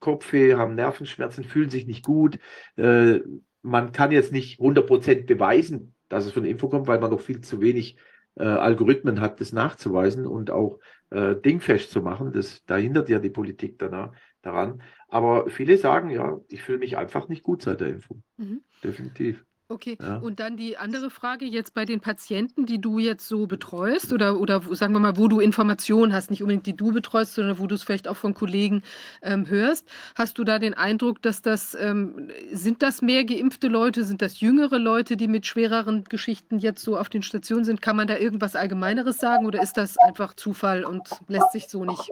Kopfweh, 0.00 0.54
haben 0.54 0.74
Nervenschmerzen, 0.74 1.44
fühlen 1.44 1.70
sich 1.70 1.86
nicht 1.86 2.04
gut. 2.04 2.38
Äh, 2.76 3.20
man 3.62 3.92
kann 3.92 4.12
jetzt 4.12 4.32
nicht 4.32 4.60
100% 4.60 5.26
beweisen, 5.26 5.94
dass 6.08 6.26
es 6.26 6.32
von 6.32 6.44
Info 6.44 6.68
kommt, 6.68 6.86
weil 6.86 7.00
man 7.00 7.10
noch 7.10 7.20
viel 7.20 7.40
zu 7.40 7.60
wenig 7.60 7.96
äh, 8.36 8.44
Algorithmen 8.44 9.20
hat, 9.20 9.40
das 9.40 9.52
nachzuweisen 9.52 10.26
und 10.26 10.50
auch 10.50 10.78
äh, 11.10 11.34
dingfest 11.36 11.90
zu 11.90 12.02
machen. 12.02 12.32
Das, 12.32 12.64
da 12.66 12.76
hindert 12.76 13.08
ja 13.08 13.18
die 13.18 13.30
Politik 13.30 13.78
danach, 13.78 14.12
daran. 14.44 14.82
Aber 15.08 15.48
viele 15.50 15.78
sagen, 15.78 16.10
ja, 16.10 16.38
ich 16.48 16.62
fühle 16.62 16.78
mich 16.78 16.96
einfach 16.96 17.28
nicht 17.28 17.42
gut 17.42 17.62
seit 17.62 17.80
der 17.80 17.88
Impfung. 17.88 18.22
Mhm. 18.36 18.62
Definitiv. 18.82 19.44
Okay, 19.70 19.96
Ja. 19.98 20.16
und 20.18 20.40
dann 20.40 20.58
die 20.58 20.76
andere 20.76 21.08
Frage 21.08 21.46
jetzt 21.46 21.72
bei 21.72 21.86
den 21.86 22.00
Patienten, 22.00 22.66
die 22.66 22.78
du 22.82 22.98
jetzt 22.98 23.26
so 23.26 23.46
betreust 23.46 24.12
oder, 24.12 24.38
oder 24.38 24.60
sagen 24.72 24.92
wir 24.92 25.00
mal, 25.00 25.16
wo 25.16 25.26
du 25.26 25.40
Informationen 25.40 26.12
hast, 26.12 26.30
nicht 26.30 26.42
unbedingt 26.42 26.66
die 26.66 26.76
du 26.76 26.92
betreust, 26.92 27.34
sondern 27.34 27.58
wo 27.58 27.66
du 27.66 27.74
es 27.74 27.82
vielleicht 27.82 28.06
auch 28.06 28.16
von 28.16 28.34
Kollegen 28.34 28.82
ähm, 29.22 29.48
hörst. 29.48 29.88
Hast 30.16 30.36
du 30.36 30.44
da 30.44 30.58
den 30.58 30.74
Eindruck, 30.74 31.22
dass 31.22 31.40
das, 31.40 31.74
ähm, 31.80 32.30
sind 32.52 32.82
das 32.82 33.00
mehr 33.00 33.24
geimpfte 33.24 33.68
Leute, 33.68 34.04
sind 34.04 34.20
das 34.20 34.38
jüngere 34.40 34.78
Leute, 34.78 35.16
die 35.16 35.28
mit 35.28 35.46
schwereren 35.46 36.04
Geschichten 36.04 36.58
jetzt 36.58 36.82
so 36.82 36.98
auf 36.98 37.08
den 37.08 37.22
Stationen 37.22 37.64
sind? 37.64 37.80
Kann 37.80 37.96
man 37.96 38.06
da 38.06 38.18
irgendwas 38.18 38.56
Allgemeineres 38.56 39.16
sagen 39.16 39.46
oder 39.46 39.62
ist 39.62 39.78
das 39.78 39.96
einfach 39.96 40.34
Zufall 40.34 40.84
und 40.84 41.08
lässt 41.28 41.52
sich 41.52 41.68
so 41.68 41.86
nicht? 41.86 42.10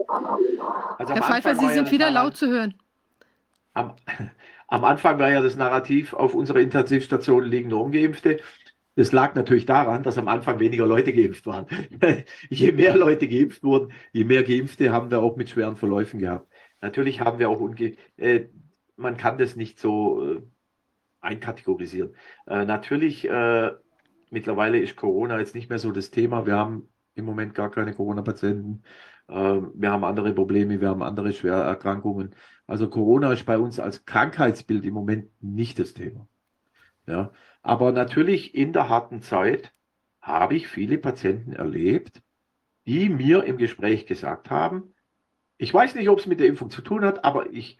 Also 0.97 1.13
Herr 1.13 1.21
Pfeiffer, 1.21 1.55
Sie 1.55 1.69
sind 1.69 1.91
wieder 1.91 2.09
laut 2.09 2.35
zu 2.35 2.47
hören. 2.47 2.73
Am, 3.75 3.93
am 4.73 4.85
Anfang 4.85 5.19
war 5.19 5.29
ja 5.29 5.39
das 5.39 5.55
Narrativ, 5.55 6.13
auf 6.13 6.33
unserer 6.33 6.59
Intensivstation 6.59 7.45
liegen 7.45 7.69
nur 7.69 7.83
Ungeimpfte. 7.83 8.39
Das 8.95 9.11
lag 9.11 9.35
natürlich 9.35 9.67
daran, 9.67 10.01
dass 10.01 10.17
am 10.17 10.27
Anfang 10.27 10.59
weniger 10.59 10.87
Leute 10.87 11.13
geimpft 11.13 11.45
waren. 11.45 11.67
je 12.49 12.71
mehr 12.71 12.97
Leute 12.97 13.27
geimpft 13.27 13.63
wurden, 13.63 13.93
je 14.13 14.23
mehr 14.23 14.41
Geimpfte 14.43 14.91
haben 14.91 15.11
wir 15.11 15.21
auch 15.21 15.35
mit 15.35 15.51
schweren 15.51 15.77
Verläufen 15.77 16.19
gehabt. 16.19 16.47
Natürlich 16.81 17.21
haben 17.21 17.37
wir 17.37 17.51
auch 17.51 17.59
unge 17.59 17.97
äh, 18.17 18.47
man 18.95 19.15
kann 19.15 19.37
das 19.37 19.55
nicht 19.55 19.79
so 19.79 20.37
äh, 20.37 20.41
einkategorisieren. 21.21 22.15
Äh, 22.47 22.65
natürlich, 22.65 23.29
äh, 23.29 23.71
mittlerweile 24.31 24.79
ist 24.79 24.95
Corona 24.95 25.37
jetzt 25.37 25.53
nicht 25.53 25.69
mehr 25.69 25.79
so 25.79 25.91
das 25.91 26.09
Thema. 26.09 26.47
Wir 26.47 26.55
haben 26.55 26.89
im 27.13 27.25
Moment 27.25 27.53
gar 27.53 27.69
keine 27.69 27.93
Corona-Patienten. 27.93 28.81
Äh, 29.27 29.33
wir 29.33 29.91
haben 29.91 30.03
andere 30.03 30.33
Probleme, 30.33 30.81
wir 30.81 30.89
haben 30.89 31.03
andere 31.03 31.33
Schwererkrankungen. 31.33 32.35
Also 32.67 32.89
Corona 32.89 33.33
ist 33.33 33.45
bei 33.45 33.57
uns 33.57 33.79
als 33.79 34.05
Krankheitsbild 34.05 34.85
im 34.85 34.93
Moment 34.93 35.29
nicht 35.41 35.79
das 35.79 35.93
Thema. 35.93 36.27
Ja, 37.07 37.31
aber 37.61 37.91
natürlich 37.91 38.55
in 38.55 38.73
der 38.73 38.89
harten 38.89 39.21
Zeit 39.21 39.73
habe 40.21 40.55
ich 40.55 40.67
viele 40.67 40.97
Patienten 40.97 41.53
erlebt, 41.53 42.21
die 42.85 43.09
mir 43.09 43.43
im 43.43 43.57
Gespräch 43.57 44.05
gesagt 44.05 44.49
haben, 44.49 44.93
ich 45.57 45.73
weiß 45.73 45.95
nicht, 45.95 46.09
ob 46.09 46.19
es 46.19 46.25
mit 46.25 46.39
der 46.39 46.47
Impfung 46.47 46.69
zu 46.69 46.81
tun 46.81 47.05
hat, 47.05 47.23
aber 47.23 47.51
ich 47.51 47.77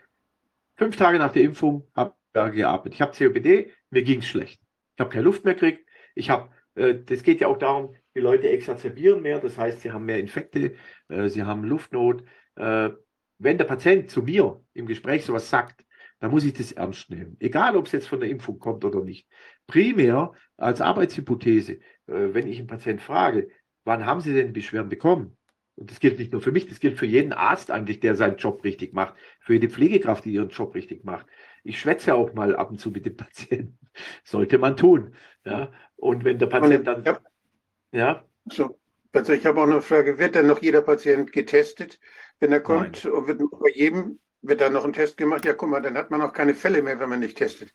fünf 0.75 0.95
Tage 0.95 1.19
nach 1.19 1.31
der 1.31 1.43
Impfung 1.43 1.87
habe 1.95 2.13
ich 2.33 2.51
geatmet. 2.53 2.93
Ich 2.93 3.01
habe 3.01 3.15
COPD, 3.17 3.71
mir 3.89 4.03
ging 4.03 4.19
es 4.19 4.27
schlecht. 4.27 4.61
Ich 4.95 4.99
habe 4.99 5.09
keine 5.09 5.23
Luft 5.23 5.45
mehr 5.45 5.53
gekriegt. 5.53 5.87
Ich 6.15 6.29
habe, 6.29 6.49
äh, 6.75 6.95
das 6.95 7.23
geht 7.23 7.41
ja 7.41 7.47
auch 7.47 7.57
darum, 7.57 7.95
die 8.15 8.19
Leute 8.19 8.49
exacerbieren 8.49 9.21
mehr, 9.21 9.39
das 9.39 9.57
heißt, 9.57 9.81
sie 9.81 9.91
haben 9.91 10.05
mehr 10.05 10.19
Infekte, 10.19 10.75
äh, 11.09 11.29
sie 11.29 11.43
haben 11.43 11.63
Luftnot. 11.63 12.23
Äh, 12.55 12.91
wenn 13.39 13.57
der 13.57 13.65
Patient 13.65 14.09
zu 14.09 14.21
mir 14.21 14.61
im 14.73 14.85
Gespräch 14.85 15.25
sowas 15.25 15.49
sagt, 15.49 15.83
dann 16.19 16.31
muss 16.31 16.45
ich 16.45 16.53
das 16.53 16.71
ernst 16.71 17.09
nehmen. 17.09 17.35
Egal, 17.39 17.75
ob 17.75 17.87
es 17.87 17.91
jetzt 17.91 18.07
von 18.07 18.19
der 18.19 18.29
Impfung 18.29 18.59
kommt 18.59 18.85
oder 18.85 19.03
nicht. 19.03 19.27
Primär 19.67 20.31
als 20.57 20.79
Arbeitshypothese, 20.79 21.73
äh, 21.73 21.79
wenn 22.07 22.47
ich 22.47 22.59
einen 22.59 22.67
Patient 22.67 23.01
frage, 23.01 23.49
wann 23.83 24.05
haben 24.05 24.21
Sie 24.21 24.33
denn 24.33 24.53
Beschwerden 24.53 24.89
bekommen? 24.89 25.37
Und 25.75 25.89
das 25.89 25.99
gilt 25.99 26.19
nicht 26.19 26.31
nur 26.31 26.41
für 26.41 26.51
mich, 26.51 26.67
das 26.67 26.79
gilt 26.79 26.99
für 26.99 27.07
jeden 27.07 27.33
Arzt 27.33 27.71
eigentlich, 27.71 27.99
der 27.99 28.15
seinen 28.15 28.37
Job 28.37 28.63
richtig 28.63 28.93
macht, 28.93 29.15
für 29.41 29.53
jede 29.53 29.69
Pflegekraft, 29.69 30.23
die 30.23 30.33
ihren 30.33 30.49
Job 30.49 30.75
richtig 30.75 31.03
macht. 31.03 31.25
Ich 31.63 31.79
schwätze 31.79 32.13
auch 32.13 32.33
mal 32.33 32.55
ab 32.55 32.69
und 32.69 32.79
zu 32.79 32.91
mit 32.91 33.05
dem 33.05 33.17
Patienten. 33.17 33.79
Sollte 34.23 34.59
man 34.59 34.77
tun. 34.77 35.15
Ja? 35.45 35.71
Und 35.95 36.23
wenn 36.23 36.37
der 36.37 36.47
Patient 36.47 36.85
dann, 36.85 37.03
Ja, 37.03 37.19
ja, 37.93 38.23
so. 38.45 38.79
Also 39.13 39.33
ich 39.33 39.45
habe 39.45 39.61
auch 39.61 39.67
noch 39.67 39.73
eine 39.73 39.81
Frage, 39.83 40.17
wird 40.17 40.35
dann 40.35 40.47
noch 40.47 40.61
jeder 40.61 40.81
Patient 40.81 41.31
getestet, 41.31 41.99
wenn 42.39 42.51
er 42.51 42.61
kommt? 42.61 43.05
Und 43.05 43.27
wird 43.27 43.39
bei 43.51 43.69
jedem, 43.69 44.19
wird 44.41 44.59
dann 44.59 44.73
noch 44.73 44.85
ein 44.85 44.93
Test 44.93 45.17
gemacht? 45.17 45.45
Ja, 45.45 45.53
guck 45.53 45.69
mal, 45.69 45.81
dann 45.81 45.97
hat 45.97 46.09
man 46.09 46.21
auch 46.21 46.33
keine 46.33 46.55
Fälle 46.55 46.81
mehr, 46.81 46.99
wenn 46.99 47.09
man 47.09 47.19
nicht 47.19 47.37
testet. 47.37 47.71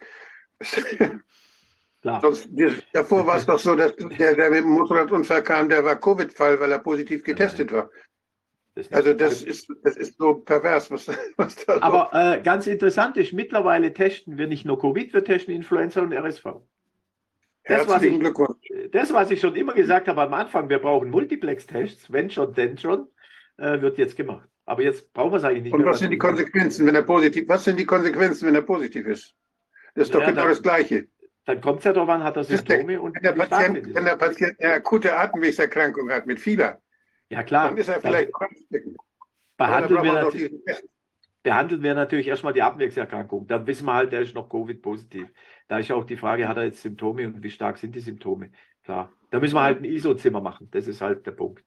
klar. 2.02 2.20
Sonst, 2.22 2.48
davor 2.92 3.26
war 3.26 3.36
es 3.36 3.46
doch 3.46 3.58
so, 3.58 3.76
dass 3.76 3.94
der, 3.96 4.34
der 4.34 4.50
mit 4.50 4.64
dem 4.64 4.70
Motorradunfall 4.70 5.42
kam, 5.44 5.68
der 5.68 5.84
war 5.84 5.96
Covid-Fall, 5.96 6.58
weil 6.58 6.72
er 6.72 6.80
positiv 6.80 7.22
getestet 7.22 7.72
war. 7.72 7.88
Also 8.90 9.12
das 9.12 9.42
ist, 9.42 9.68
das 9.82 9.96
ist 9.96 10.18
so 10.18 10.34
pervers, 10.34 10.90
was, 10.90 11.08
was 11.36 11.56
da 11.64 11.80
Aber 11.80 12.10
äh, 12.12 12.40
ganz 12.42 12.66
interessant 12.66 13.16
ist, 13.16 13.32
mittlerweile 13.32 13.92
testen 13.92 14.38
wir 14.38 14.46
nicht 14.46 14.64
nur 14.64 14.78
Covid, 14.78 15.12
wir 15.12 15.24
testen 15.24 15.54
Influenza 15.54 16.00
und 16.00 16.12
RSV. 16.12 16.44
Das, 17.68 17.80
was 17.86 17.92
Herzlichen 17.94 18.14
ich- 18.14 18.20
Glückwunsch. 18.20 18.68
Das, 18.92 19.12
was 19.12 19.30
ich 19.30 19.40
schon 19.40 19.54
immer 19.54 19.74
gesagt 19.74 20.08
habe 20.08 20.22
am 20.22 20.34
Anfang, 20.34 20.68
wir 20.68 20.78
brauchen 20.78 21.10
Multiplex-Tests, 21.10 22.10
wenn 22.12 22.30
schon, 22.30 22.54
denn 22.54 22.78
schon, 22.78 23.08
äh, 23.58 23.80
wird 23.80 23.98
jetzt 23.98 24.16
gemacht. 24.16 24.48
Aber 24.66 24.82
jetzt 24.82 25.12
brauchen 25.12 25.32
wir 25.32 25.36
es 25.38 25.44
eigentlich 25.44 25.62
nicht 25.64 25.72
Und 25.74 25.80
mehr. 25.82 25.90
was 25.90 25.98
sind 26.00 26.10
die 26.10 26.18
Konsequenzen, 26.18 26.86
wenn 26.86 26.94
er 26.94 27.02
positiv, 27.02 27.48
was 27.48 27.64
sind 27.64 27.78
die 27.78 27.86
Konsequenzen, 27.86 28.46
wenn 28.46 28.54
er 28.54 28.62
positiv 28.62 29.06
ist? 29.06 29.34
Das 29.94 30.04
ist 30.08 30.14
doch 30.14 30.20
Ja, 30.20 30.30
genau 30.30 30.42
da- 30.42 30.48
das 30.48 30.62
Gleiche. 30.62 31.06
Dann 31.46 31.60
kommt 31.62 31.78
es 31.78 31.84
ja 31.86 31.92
darauf 31.94 32.10
an, 32.10 32.22
hat 32.22 32.36
er 32.36 32.44
Das 32.44 32.48
der- 32.48 32.58
Symptome 32.78 33.00
und 33.00 33.14
Wenn 33.16 33.22
der 33.22 33.32
Patient, 33.32 33.94
wenn 33.94 34.04
der 34.04 34.16
Patient 34.16 34.60
eine 34.60 34.72
akute 34.74 35.16
Atemwegserkrankung 35.16 36.10
hat 36.10 36.26
mit 36.26 36.38
Fieber, 36.40 36.78
Ja 37.30 37.42
klar, 37.42 37.68
dann 37.68 37.78
ist 37.78 37.88
er 37.88 38.00
vielleicht 38.00 38.30
behandeln, 39.56 40.02
wir 40.02 40.12
natürlich? 40.12 40.52
Behandeln 41.42 41.82
wir 41.82 41.94
natürlich 41.94 42.26
erstmal 42.28 42.52
die 42.52 42.62
Atemwegserkrankung. 42.62 43.46
Dann 43.46 43.66
wissen 43.66 43.86
wir 43.86 43.94
halt, 43.94 44.12
der 44.12 44.20
ist 44.22 44.34
noch 44.34 44.48
Covid-positiv. 44.48 45.28
Da 45.68 45.78
ist 45.78 45.88
ja 45.88 45.96
auch 45.96 46.04
die 46.04 46.16
Frage, 46.16 46.48
hat 46.48 46.56
er 46.56 46.64
jetzt 46.64 46.82
Symptome 46.82 47.26
und 47.26 47.42
wie 47.42 47.50
stark 47.50 47.78
sind 47.78 47.94
die 47.94 48.00
Symptome? 48.00 48.50
Klar, 48.84 49.12
da 49.30 49.38
müssen 49.38 49.54
wir 49.54 49.62
halt 49.62 49.78
ein 49.78 49.84
ISO-Zimmer 49.84 50.40
machen. 50.40 50.68
Das 50.70 50.86
ist 50.86 51.00
halt 51.00 51.26
der 51.26 51.32
Punkt. 51.32 51.62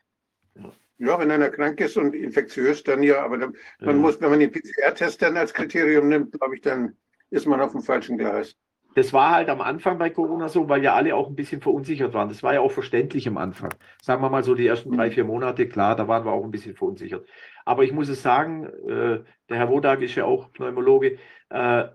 Ja, 0.98 1.19
wenn 1.19 1.31
einer 1.31 1.49
krank 1.49 1.80
ist 1.81 1.98
und 1.98 2.14
infektiös, 2.14 2.84
dann 2.84 3.02
ja, 3.02 3.23
aber 3.23 3.38
dann, 3.38 3.56
man 3.80 3.95
Ja. 3.95 4.02
muss, 4.02 4.22
wenn 4.22 4.30
man 4.30 4.39
den 4.39 4.52
PCR-Test 4.52 5.22
dann 5.22 5.35
als 5.38 5.53
Kriterium 5.53 6.10
nimmt, 6.10 6.31
glaube 6.31 6.56
ich, 6.56 6.61
dann 6.61 6.95
ist 7.31 7.48
man 7.48 7.60
auf 7.61 7.72
dem 7.72 7.81
falschen 7.81 8.18
Gleis. 8.18 8.56
Das 8.93 9.13
war 9.13 9.31
halt 9.31 9.49
am 9.49 9.61
Anfang 9.61 9.97
bei 9.97 10.09
Corona 10.09 10.49
so, 10.49 10.68
weil 10.68 10.84
ja 10.84 10.93
alle 10.93 11.15
auch 11.15 11.27
ein 11.30 11.35
bisschen 11.35 11.61
verunsichert 11.61 12.13
waren. 12.13 12.27
Das 12.27 12.43
war 12.43 12.53
ja 12.53 12.59
auch 12.59 12.72
verständlich 12.72 13.27
am 13.27 13.38
Anfang. 13.38 13.73
Sagen 14.01 14.22
wir 14.22 14.30
mal 14.30 14.43
so 14.43 14.53
die 14.53 14.68
ersten 14.68 14.91
drei, 14.91 15.11
vier 15.11 15.23
Monate, 15.23 15.68
klar, 15.69 15.95
da 15.95 16.07
waren 16.09 16.26
wir 16.26 16.31
auch 16.34 16.43
ein 16.43 16.51
bisschen 16.51 16.76
verunsichert. 16.76 17.26
Aber 17.63 17.84
ich 17.84 17.93
muss 17.93 18.09
es 18.09 18.22
sagen, 18.22 18.65
äh, 18.65 19.23
der 19.49 19.57
Herr 19.57 19.69
Wodak 19.69 20.01
ist 20.01 20.15
ja 20.15 20.26
auch 20.26 20.51
Pneumologe. 20.51 21.19
Äh, 21.49 21.85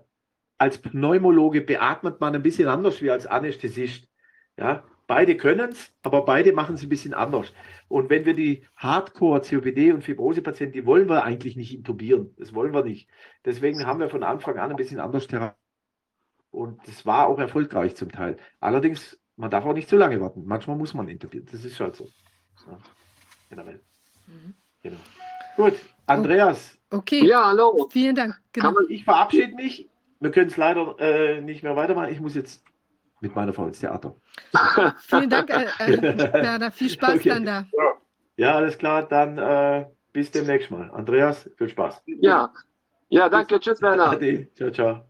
als 0.57 0.79
Pneumologe 0.79 1.61
beatmet 1.61 2.19
man 2.19 2.33
ein 2.35 2.41
bisschen 2.43 2.67
anders 2.67 3.01
wie 3.01 3.11
als 3.11 3.27
Anästhesist. 3.27 4.07
Ja, 4.57 4.83
beide 5.05 5.37
können 5.37 5.69
es, 5.71 5.93
aber 6.01 6.25
beide 6.25 6.51
machen 6.53 6.75
es 6.75 6.83
ein 6.83 6.89
bisschen 6.89 7.13
anders. 7.13 7.53
Und 7.87 8.09
wenn 8.09 8.25
wir 8.25 8.33
die 8.33 8.65
Hardcore-COPD- 8.75 9.93
und 9.93 10.03
Fibrose-Patienten, 10.03 10.73
die 10.73 10.85
wollen 10.85 11.09
wir 11.09 11.23
eigentlich 11.23 11.55
nicht 11.55 11.75
intubieren. 11.75 12.33
Das 12.37 12.55
wollen 12.55 12.73
wir 12.73 12.83
nicht. 12.83 13.07
Deswegen 13.45 13.85
haben 13.85 13.99
wir 13.99 14.09
von 14.09 14.23
Anfang 14.23 14.57
an 14.57 14.71
ein 14.71 14.75
bisschen 14.75 14.99
anders 14.99 15.27
therapiert. 15.27 15.66
Und 16.51 16.79
das 16.87 17.05
war 17.05 17.27
auch 17.27 17.39
erfolgreich 17.39 17.95
zum 17.95 18.11
Teil. 18.11 18.37
Allerdings, 18.59 19.19
man 19.35 19.49
darf 19.51 19.65
auch 19.65 19.73
nicht 19.73 19.89
zu 19.89 19.97
lange 19.97 20.19
warten. 20.21 20.43
Manchmal 20.45 20.77
muss 20.77 20.93
man 20.93 21.07
intubieren. 21.07 21.47
Das 21.51 21.63
ist 21.63 21.79
halt 21.79 21.95
so. 21.95 22.07
Ja, 22.67 22.77
generell. 23.49 23.81
Mhm. 24.27 24.55
Genau. 24.83 24.97
Gut, 25.55 25.73
Andreas, 26.05 26.77
Okay, 26.89 27.25
Ja, 27.25 27.47
hallo. 27.47 27.87
vielen 27.91 28.15
Dank. 28.15 28.39
Genau. 28.53 28.67
Kann 28.67 28.73
man, 28.75 28.85
ich 28.89 29.03
verabschiede 29.03 29.53
mich. 29.55 29.89
Wir 30.19 30.31
können 30.31 30.47
es 30.49 30.55
leider 30.57 30.95
äh, 30.99 31.41
nicht 31.41 31.61
mehr 31.63 31.75
weitermachen. 31.75 32.11
Ich 32.11 32.19
muss 32.21 32.33
jetzt 32.33 32.63
mit 33.19 33.35
meiner 33.35 33.51
Frau 33.53 33.67
ins 33.67 33.79
Theater. 33.79 34.15
Vielen 34.99 35.29
Dank, 35.29 35.49
äh, 35.49 35.65
äh, 35.79 36.01
Werner. 36.33 36.71
Viel 36.71 36.89
Spaß 36.89 37.15
Okay. 37.15 37.29
dann 37.29 37.45
da. 37.45 37.65
Ja, 38.37 38.55
alles 38.55 38.77
klar. 38.77 39.03
Dann 39.07 39.37
äh, 39.37 39.85
bis 40.13 40.31
demnächst 40.31 40.71
mal. 40.71 40.89
Andreas, 40.91 41.49
viel 41.57 41.69
Spaß. 41.69 42.01
ja. 42.05 42.51
Ja, 43.09 43.29
danke. 43.29 43.59
Tschüss, 43.59 43.81
Werner. 43.81 44.11
Ade. 44.11 44.49
Ciao, 44.55 44.69
ciao. 44.71 45.05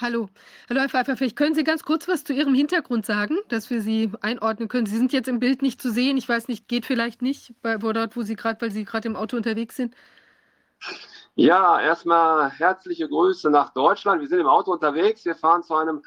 Hallo. 0.00 0.28
Hallo, 0.70 0.80
Herr 0.80 0.88
Pfeiffer. 0.88 1.16
Vielleicht 1.16 1.34
können 1.34 1.56
Sie 1.56 1.64
ganz 1.64 1.82
kurz 1.82 2.06
was 2.06 2.22
zu 2.22 2.32
Ihrem 2.32 2.54
Hintergrund 2.54 3.04
sagen, 3.04 3.36
dass 3.48 3.68
wir 3.68 3.82
Sie 3.82 4.12
einordnen 4.20 4.68
können. 4.68 4.86
Sie 4.86 4.96
sind 4.96 5.12
jetzt 5.12 5.26
im 5.26 5.40
Bild 5.40 5.60
nicht 5.60 5.82
zu 5.82 5.90
sehen. 5.90 6.16
Ich 6.16 6.28
weiß 6.28 6.46
nicht, 6.46 6.68
geht 6.68 6.86
vielleicht 6.86 7.20
nicht, 7.20 7.52
bei, 7.62 7.82
wo 7.82 7.92
dort, 7.92 8.16
wo 8.16 8.22
Sie 8.22 8.36
gerade, 8.36 8.60
weil 8.60 8.70
Sie 8.70 8.84
gerade 8.84 9.08
im 9.08 9.16
Auto 9.16 9.36
unterwegs 9.36 9.74
sind. 9.74 9.96
Ja, 11.34 11.80
erstmal 11.80 12.48
herzliche 12.50 13.08
Grüße 13.08 13.50
nach 13.50 13.72
Deutschland. 13.72 14.20
Wir 14.20 14.28
sind 14.28 14.38
im 14.38 14.46
Auto 14.46 14.70
unterwegs. 14.70 15.24
Wir 15.24 15.34
fahren 15.34 15.64
zu 15.64 15.74
einem 15.74 16.04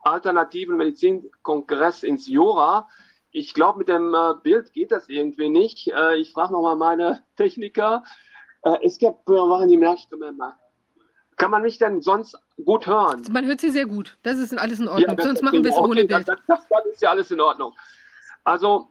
alternativen 0.00 0.78
Medizinkongress 0.78 2.04
ins 2.04 2.26
Jura. 2.26 2.88
Ich 3.32 3.52
glaube, 3.52 3.80
mit 3.80 3.88
dem 3.88 4.14
äh, 4.14 4.32
Bild 4.42 4.72
geht 4.72 4.92
das 4.92 5.10
irgendwie 5.10 5.50
nicht. 5.50 5.88
Äh, 5.88 6.16
ich 6.16 6.32
frage 6.32 6.54
nochmal 6.54 6.76
meine 6.76 7.22
Techniker. 7.36 8.02
Äh, 8.62 8.78
es 8.82 8.96
gibt, 8.96 9.28
machen 9.28 9.68
die 9.68 9.74
immer. 9.74 10.58
Kann 11.36 11.50
man 11.50 11.62
mich 11.62 11.78
denn 11.78 12.00
sonst 12.00 12.36
gut 12.64 12.86
hören? 12.86 13.22
Man 13.30 13.44
hört 13.44 13.60
Sie 13.60 13.70
sehr 13.70 13.86
gut. 13.86 14.16
Das 14.22 14.38
ist 14.38 14.56
alles 14.58 14.80
in 14.80 14.88
Ordnung. 14.88 15.16
Ja, 15.16 15.22
Sonst 15.22 15.42
machen 15.42 15.62
wir 15.62 15.70
es 15.70 15.76
okay, 15.76 15.84
ohne 15.90 16.04
Bild. 16.04 16.28
dann, 16.28 16.38
dann 16.48 16.82
ist 16.92 17.02
ja 17.02 17.10
alles 17.10 17.30
in 17.30 17.40
Ordnung. 17.40 17.74
Also 18.44 18.88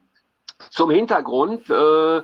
zum 0.69 0.91
Hintergrund. 0.91 1.69
Äh, 1.69 2.21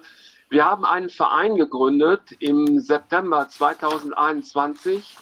wir 0.49 0.65
haben 0.65 0.85
einen 0.85 1.09
Verein 1.09 1.55
gegründet 1.55 2.21
im 2.39 2.79
September 2.79 3.47
2021 3.47 5.17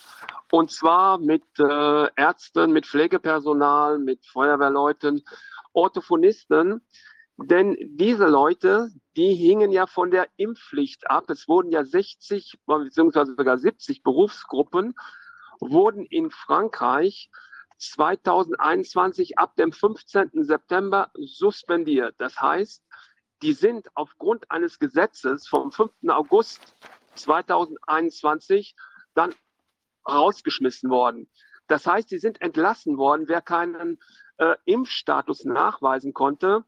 und 0.51 0.71
zwar 0.71 1.19
mit 1.19 1.43
äh, 1.59 2.07
Ärzten, 2.15 2.71
mit 2.71 2.88
Pflegepersonal, 2.88 3.99
mit 3.99 4.26
Feuerwehrleuten, 4.26 5.23
Orthophonisten. 5.73 6.81
Denn 7.45 7.77
diese 7.79 8.27
Leute, 8.27 8.89
die 9.15 9.33
hingen 9.33 9.71
ja 9.71 9.87
von 9.87 10.11
der 10.11 10.27
Impfpflicht 10.35 11.09
ab. 11.09 11.29
Es 11.29 11.47
wurden 11.47 11.71
ja 11.71 11.85
60 11.85 12.59
beziehungsweise 12.65 13.35
sogar 13.35 13.57
70 13.57 14.03
Berufsgruppen 14.03 14.95
wurden 15.59 16.05
in 16.05 16.31
Frankreich 16.31 17.29
2021 17.77 19.37
ab 19.37 19.55
dem 19.55 19.71
15. 19.71 20.43
September 20.43 21.11
suspendiert. 21.13 22.15
Das 22.17 22.39
heißt, 22.39 22.83
die 23.41 23.53
sind 23.53 23.87
aufgrund 23.93 24.49
eines 24.51 24.79
Gesetzes 24.79 25.47
vom 25.47 25.71
5. 25.71 25.91
August 26.09 26.73
2021 27.15 28.75
dann 29.13 29.33
rausgeschmissen 30.07 30.89
worden. 30.89 31.29
Das 31.67 31.85
heißt, 31.85 32.09
sie 32.09 32.19
sind 32.19 32.41
entlassen 32.41 32.97
worden. 32.97 33.27
Wer 33.27 33.41
keinen 33.41 33.99
äh, 34.37 34.55
Impfstatus 34.65 35.45
nachweisen 35.45 36.13
konnte, 36.13 36.65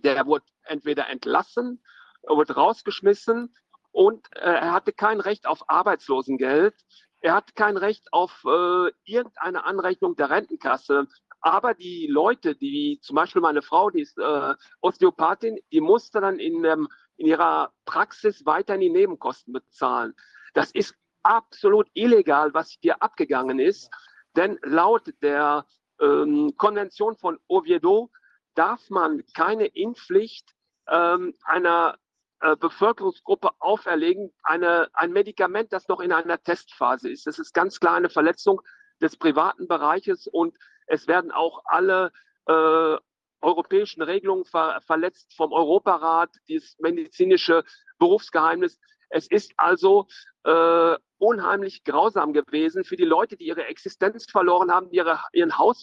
der 0.00 0.26
wurde 0.26 0.44
entweder 0.64 1.08
entlassen, 1.08 1.82
wurde 2.22 2.54
rausgeschmissen 2.54 3.54
und 3.92 4.26
äh, 4.36 4.40
er 4.40 4.72
hatte 4.72 4.92
kein 4.92 5.20
Recht 5.20 5.46
auf 5.46 5.68
Arbeitslosengeld. 5.68 6.74
Er 7.20 7.34
hat 7.34 7.54
kein 7.54 7.76
Recht 7.76 8.12
auf 8.12 8.42
äh, 8.44 8.90
irgendeine 9.04 9.64
Anrechnung 9.64 10.16
der 10.16 10.30
Rentenkasse. 10.30 11.06
Aber 11.40 11.74
die 11.74 12.06
Leute, 12.06 12.54
die 12.54 13.00
zum 13.02 13.16
Beispiel 13.16 13.42
meine 13.42 13.62
Frau, 13.62 13.90
die 13.90 14.00
ist 14.00 14.18
äh, 14.18 14.54
Osteopathin, 14.80 15.58
die 15.72 15.80
musste 15.80 16.20
dann 16.20 16.38
in, 16.38 16.64
ähm, 16.64 16.88
in 17.16 17.26
ihrer 17.26 17.72
Praxis 17.84 18.46
weiterhin 18.46 18.80
die 18.80 18.90
Nebenkosten 18.90 19.52
bezahlen. 19.52 20.14
Das 20.54 20.70
ist 20.72 20.94
absolut 21.22 21.88
illegal, 21.94 22.54
was 22.54 22.76
hier 22.80 23.02
abgegangen 23.02 23.58
ist. 23.58 23.90
Denn 24.36 24.58
laut 24.62 25.12
der 25.20 25.66
ähm, 26.00 26.54
Konvention 26.56 27.16
von 27.16 27.38
Oviedo 27.48 28.10
darf 28.54 28.90
man 28.90 29.22
keine 29.34 29.66
Impfpflicht 29.66 30.54
ähm, 30.88 31.34
einer 31.44 31.96
äh, 32.40 32.56
Bevölkerungsgruppe 32.56 33.50
auferlegen, 33.60 34.32
eine, 34.42 34.88
ein 34.94 35.12
Medikament, 35.12 35.72
das 35.72 35.88
noch 35.88 36.00
in 36.00 36.12
einer 36.12 36.42
Testphase 36.42 37.08
ist. 37.08 37.26
Das 37.26 37.38
ist 37.38 37.52
ganz 37.52 37.78
klar 37.78 37.94
eine 37.94 38.10
Verletzung 38.10 38.60
des 39.00 39.16
privaten 39.16 39.68
Bereiches 39.68 40.26
und 40.26 40.56
es 40.86 41.06
werden 41.06 41.30
auch 41.30 41.62
alle 41.66 42.12
äh, 42.46 42.96
europäischen 43.40 44.02
Regelungen 44.02 44.44
ver 44.44 44.80
verletzt 44.86 45.34
vom 45.36 45.52
Europarat, 45.52 46.30
dieses 46.48 46.78
medizinische 46.78 47.64
Berufsgeheimnis. 47.98 48.78
Es 49.10 49.26
ist 49.28 49.52
also 49.56 50.06
äh, 50.44 50.96
unheimlich 51.18 51.84
grausam 51.84 52.32
gewesen 52.32 52.84
für 52.84 52.96
die 52.96 53.04
Leute, 53.04 53.36
die 53.36 53.46
ihre 53.46 53.66
Existenz 53.66 54.28
verloren 54.30 54.72
haben, 54.72 54.90
ihre, 54.90 55.20
ihren 55.32 55.58
Haus 55.58 55.82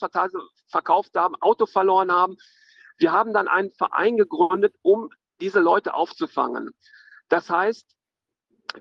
verkauft 0.68 1.16
haben, 1.16 1.36
Auto 1.36 1.66
verloren 1.66 2.12
haben. 2.12 2.38
Wir 3.00 3.12
haben 3.12 3.34
dann 3.34 3.48
einen 3.48 3.72
Verein 3.72 4.18
gegründet, 4.18 4.76
um 4.82 5.10
diese 5.42 5.60
Leute 5.60 5.94
aufzufangen. 5.94 6.72
Das 7.30 7.50
heißt, 7.50 7.88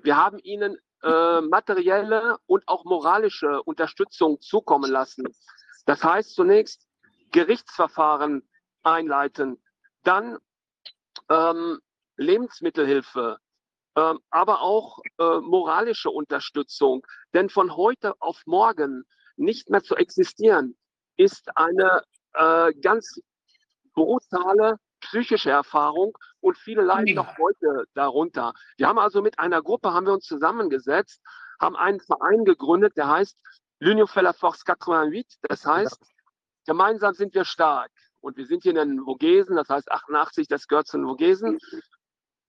wir 0.03 0.17
haben 0.17 0.39
ihnen 0.39 0.77
äh, 1.01 1.41
materielle 1.41 2.37
und 2.45 2.67
auch 2.67 2.83
moralische 2.83 3.63
Unterstützung 3.63 4.41
zukommen 4.41 4.91
lassen. 4.91 5.27
Das 5.85 6.03
heißt 6.03 6.35
zunächst 6.35 6.85
Gerichtsverfahren 7.31 8.47
einleiten, 8.83 9.61
dann 10.03 10.37
ähm, 11.29 11.79
Lebensmittelhilfe, 12.17 13.37
ähm, 13.95 14.19
aber 14.29 14.61
auch 14.61 14.99
äh, 15.17 15.39
moralische 15.39 16.09
Unterstützung. 16.09 17.05
Denn 17.33 17.49
von 17.49 17.75
heute 17.75 18.13
auf 18.19 18.41
morgen 18.45 19.05
nicht 19.37 19.69
mehr 19.69 19.83
zu 19.83 19.95
existieren, 19.95 20.77
ist 21.15 21.55
eine 21.55 22.03
äh, 22.33 22.73
ganz 22.81 23.21
brutale 23.99 24.77
psychische 25.01 25.49
Erfahrung 25.49 26.17
und 26.39 26.57
viele 26.57 26.81
leiden 26.81 27.15
noch 27.15 27.37
heute 27.37 27.85
darunter. 27.93 28.53
Wir 28.77 28.87
haben 28.87 28.99
also 28.99 29.21
mit 29.21 29.39
einer 29.39 29.61
Gruppe, 29.61 29.93
haben 29.93 30.05
wir 30.05 30.13
uns 30.13 30.25
zusammengesetzt, 30.25 31.21
haben 31.59 31.75
einen 31.75 31.99
Verein 31.99 32.45
gegründet, 32.45 32.95
der 32.95 33.09
heißt 33.09 33.37
L'Union 33.81 34.07
fait 34.07 34.23
la 34.23 34.33
Force 34.33 34.63
88. 34.65 35.25
Das 35.41 35.65
heißt, 35.65 35.99
gemeinsam 36.65 37.13
sind 37.13 37.33
wir 37.33 37.45
stark. 37.45 37.91
Und 38.21 38.35
wir 38.37 38.45
sind 38.45 38.63
hier 38.63 38.71
in 38.71 38.77
den 38.77 39.03
Vogesen, 39.03 39.55
das 39.55 39.69
heißt 39.69 39.91
88, 39.91 40.47
das 40.47 40.67
gehört 40.67 40.87
zu 40.87 40.97
den 40.97 41.05
Vogesen. 41.05 41.57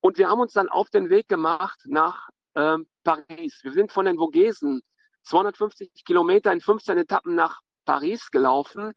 Und 0.01 0.19
wir 0.19 0.29
haben 0.29 0.41
uns 0.41 0.53
dann 0.53 0.69
auf 0.69 0.91
den 0.91 1.09
Weg 1.11 1.29
gemacht 1.29 1.81
nach 1.85 2.29
ähm, 2.57 2.89
Paris. 3.05 3.61
Wir 3.63 3.73
sind 3.73 3.93
von 3.93 4.07
den 4.07 4.17
Vogesen 4.17 4.83
250 5.23 6.05
Kilometer 6.05 6.53
in 6.53 6.61
15 6.61 6.99
Etappen 6.99 7.35
nach 7.35 7.61
Paris 7.85 8.31
gelaufen 8.31 8.93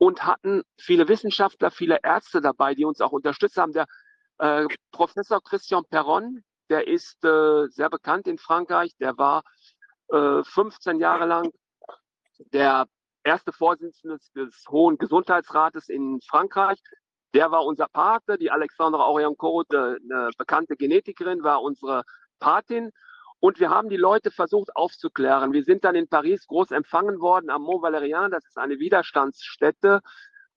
und 0.00 0.24
hatten 0.24 0.62
viele 0.78 1.08
Wissenschaftler, 1.08 1.70
viele 1.70 1.98
Ärzte 2.02 2.40
dabei, 2.40 2.74
die 2.74 2.86
uns 2.86 3.02
auch 3.02 3.12
unterstützt 3.12 3.58
haben. 3.58 3.72
Der 3.72 3.86
äh, 4.38 4.66
Professor 4.92 5.42
Christian 5.42 5.84
Perron, 5.90 6.42
der 6.70 6.88
ist 6.88 7.22
äh, 7.22 7.66
sehr 7.68 7.90
bekannt 7.90 8.26
in 8.26 8.38
Frankreich, 8.38 8.96
der 8.98 9.18
war 9.18 9.42
äh, 10.08 10.42
15 10.42 11.00
Jahre 11.00 11.26
lang 11.26 11.50
der 12.54 12.86
erste 13.24 13.52
Vorsitzende 13.52 14.16
des 14.34 14.64
Hohen 14.70 14.96
Gesundheitsrates 14.96 15.90
in 15.90 16.22
Frankreich. 16.26 16.78
Der 17.34 17.50
war 17.50 17.66
unser 17.66 17.86
Pate. 17.92 18.38
Die 18.38 18.50
Alexandra 18.50 19.04
Oriencourt, 19.04 19.72
eine 19.74 20.30
bekannte 20.38 20.76
Genetikerin, 20.76 21.42
war 21.42 21.60
unsere 21.60 22.04
Patin. 22.38 22.90
Und 23.40 23.58
wir 23.58 23.70
haben 23.70 23.88
die 23.88 23.96
Leute 23.96 24.30
versucht 24.30 24.76
aufzuklären. 24.76 25.52
Wir 25.52 25.64
sind 25.64 25.84
dann 25.84 25.94
in 25.94 26.08
Paris 26.08 26.46
groß 26.46 26.70
empfangen 26.72 27.20
worden 27.20 27.48
am 27.50 27.62
Mont 27.62 27.82
Valérien. 27.82 28.28
Das 28.28 28.44
ist 28.46 28.58
eine 28.58 28.78
Widerstandsstätte, 28.78 30.02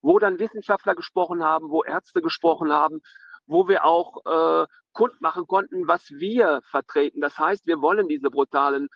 wo 0.01 0.19
dann 0.19 0.37
Wissenschaftler 0.37 0.93
gesprochen 0.93 1.43
haben, 1.43 1.69
wo 1.69 1.83
Ärzte 1.83 2.21
gesprochen 2.21 2.73
haben, 2.73 2.99
wo 3.47 3.69
wir 3.69 3.85
auch 3.85 4.25
äh, 4.25 4.67
kund 4.91 5.21
machen 5.21 5.47
konnten, 5.47 5.87
was 5.87 6.09
wir 6.11 6.61
vertreten. 6.69 7.21
Das 7.21 7.37
heißt, 7.39 7.65
wir 7.65 7.81
wollen 7.81 8.09
diese 8.09 8.29
brutalen 8.29 8.89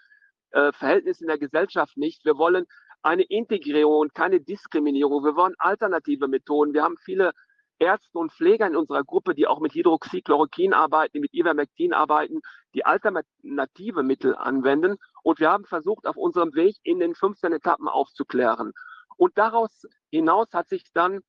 äh, 0.51 0.73
Verhältnisse 0.73 1.23
in 1.23 1.27
der 1.29 1.39
Gesellschaft 1.39 1.95
nicht. 1.95 2.25
Wir 2.25 2.37
wollen 2.37 2.65
eine 3.01 3.23
Integrierung, 3.23 4.09
keine 4.13 4.41
Diskriminierung. 4.41 5.23
Wir 5.23 5.35
wollen 5.37 5.55
alternative 5.59 6.27
Methoden. 6.27 6.73
Wir 6.73 6.83
haben 6.83 6.97
viele 6.97 7.31
Ärzte 7.79 8.17
und 8.17 8.31
Pfleger 8.31 8.67
in 8.67 8.75
unserer 8.75 9.03
Gruppe, 9.03 9.35
die 9.35 9.47
auch 9.47 9.59
mit 9.59 9.73
Hydroxychloroquin 9.73 10.73
arbeiten, 10.73 11.19
mit 11.19 11.33
Ivermectin 11.33 11.93
arbeiten, 11.93 12.41
die 12.73 12.85
alternative 12.85 14.03
Mittel 14.03 14.35
anwenden. 14.35 14.97
Und 15.23 15.39
wir 15.39 15.51
haben 15.51 15.65
versucht, 15.65 16.07
auf 16.07 16.17
unserem 16.17 16.53
Weg 16.55 16.77
in 16.83 16.99
den 16.99 17.15
15 17.15 17.53
Etappen 17.53 17.87
aufzuklären. 17.87 18.73
Und 19.17 19.37
daraus 19.37 19.85
hinaus 20.09 20.47
hat 20.53 20.69
sich 20.69 20.83
dann 20.93 21.21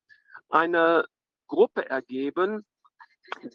eine 0.49 1.05
Gruppe 1.47 1.89
ergeben, 1.89 2.65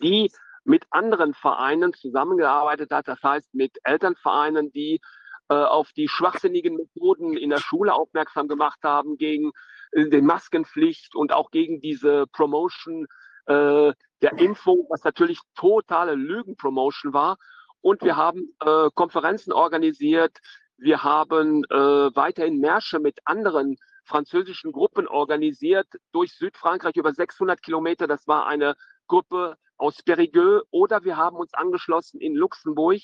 die 0.03 0.31
mit 0.65 0.87
anderen 0.91 1.35
Vereinen 1.35 1.93
zusammengearbeitet 1.93 2.91
hat. 2.91 3.09
Das 3.09 3.23
heißt, 3.23 3.55
mit 3.55 3.79
Elternvereinen, 3.85 4.73
die 4.73 5.01
äh, 5.49 5.55
auf 5.55 5.93
die 5.93 6.09
schwachsinnigen 6.09 6.77
Methoden 6.77 7.37
in 7.37 7.51
der 7.51 7.59
Schule 7.59 7.93
aufmerksam 7.93 8.49
gemacht 8.49 8.79
haben, 8.83 9.19
gegen 9.19 9.53
den 9.95 10.27
Maskenpflicht 10.27 11.15
und 11.15 11.33
auch 11.33 11.51
gegen 11.51 11.81
diese 11.81 12.27
Promotion 12.29 13.07
äh, 13.47 13.93
der 14.23 14.39
Impfung, 14.39 14.87
was 14.89 15.05
natürlich 15.05 15.39
totale 15.55 16.15
Lügenpromotion 16.15 17.13
war. 17.13 17.37
Und 17.81 18.03
wir 18.03 18.17
haben 18.17 18.55
äh, 18.61 18.89
Konferenzen 18.95 19.53
organisiert. 19.53 20.39
Wir 20.77 21.05
haben 21.05 21.65
äh, 21.65 21.77
weiterhin 21.77 22.59
Märsche 22.59 22.99
mit 22.99 23.19
anderen 23.25 23.77
französischen 24.05 24.73
Gruppen 24.73 25.07
organisiert 25.07 25.87
durch 26.13 26.33
Südfrankreich 26.35 26.97
über 26.97 27.13
600 27.13 27.63
Kilometer. 27.63 28.07
Das 28.07 28.27
war 28.27 28.47
eine 28.47 28.75
Gruppe 29.07 29.57
aus 29.77 29.97
Périgueux. 30.05 30.63
Oder 30.71 31.05
wir 31.05 31.17
haben 31.17 31.37
uns 31.37 31.55
angeschlossen 31.55 32.21
in 32.21 32.35
Luxemburg, 32.35 33.01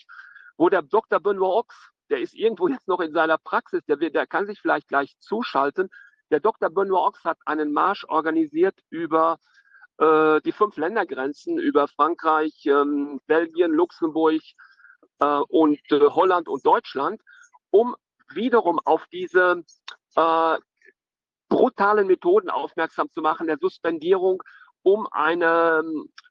wo 0.57 0.69
der 0.69 0.83
Dr. 0.83 1.21
Benoit 1.21 1.59
Ox 1.59 1.91
der 2.11 2.21
ist 2.21 2.35
irgendwo 2.35 2.69
jetzt 2.69 2.89
noch 2.89 3.01
in 3.01 3.13
seiner 3.13 3.39
Praxis, 3.39 3.85
der, 3.87 3.97
der 3.97 4.27
kann 4.27 4.47
sich 4.47 4.61
vielleicht 4.61 4.89
gleich 4.89 5.17
zuschalten. 5.21 5.89
Der 6.31 6.41
Dr. 6.41 6.71
Benoit 6.71 7.09
Ox 7.09 7.25
hat 7.25 7.39
einen 7.45 7.73
Marsch 7.73 8.05
organisiert 8.09 8.79
über 8.89 9.39
äh, 9.99 10.41
die 10.43 10.53
fünf 10.53 10.77
Ländergrenzen, 10.77 11.59
über 11.59 11.89
Frankreich, 11.89 12.67
ähm, 12.67 13.21
Belgien, 13.27 13.73
Luxemburg 13.73 14.43
äh, 15.19 15.41
und 15.49 15.81
äh, 15.91 16.01
Holland 16.01 16.49
und 16.49 16.65
Deutschland, 16.65 17.21
um 17.71 17.97
wiederum 18.33 18.79
auf 18.79 19.05
diese 19.13 19.63
äh, 20.17 20.57
brutalen 21.49 22.07
Methoden 22.07 22.49
aufmerksam 22.49 23.11
zu 23.11 23.21
machen, 23.21 23.49
der 23.49 23.59
Suspendierung, 23.59 24.43
um 24.83 25.07
eine, 25.11 25.83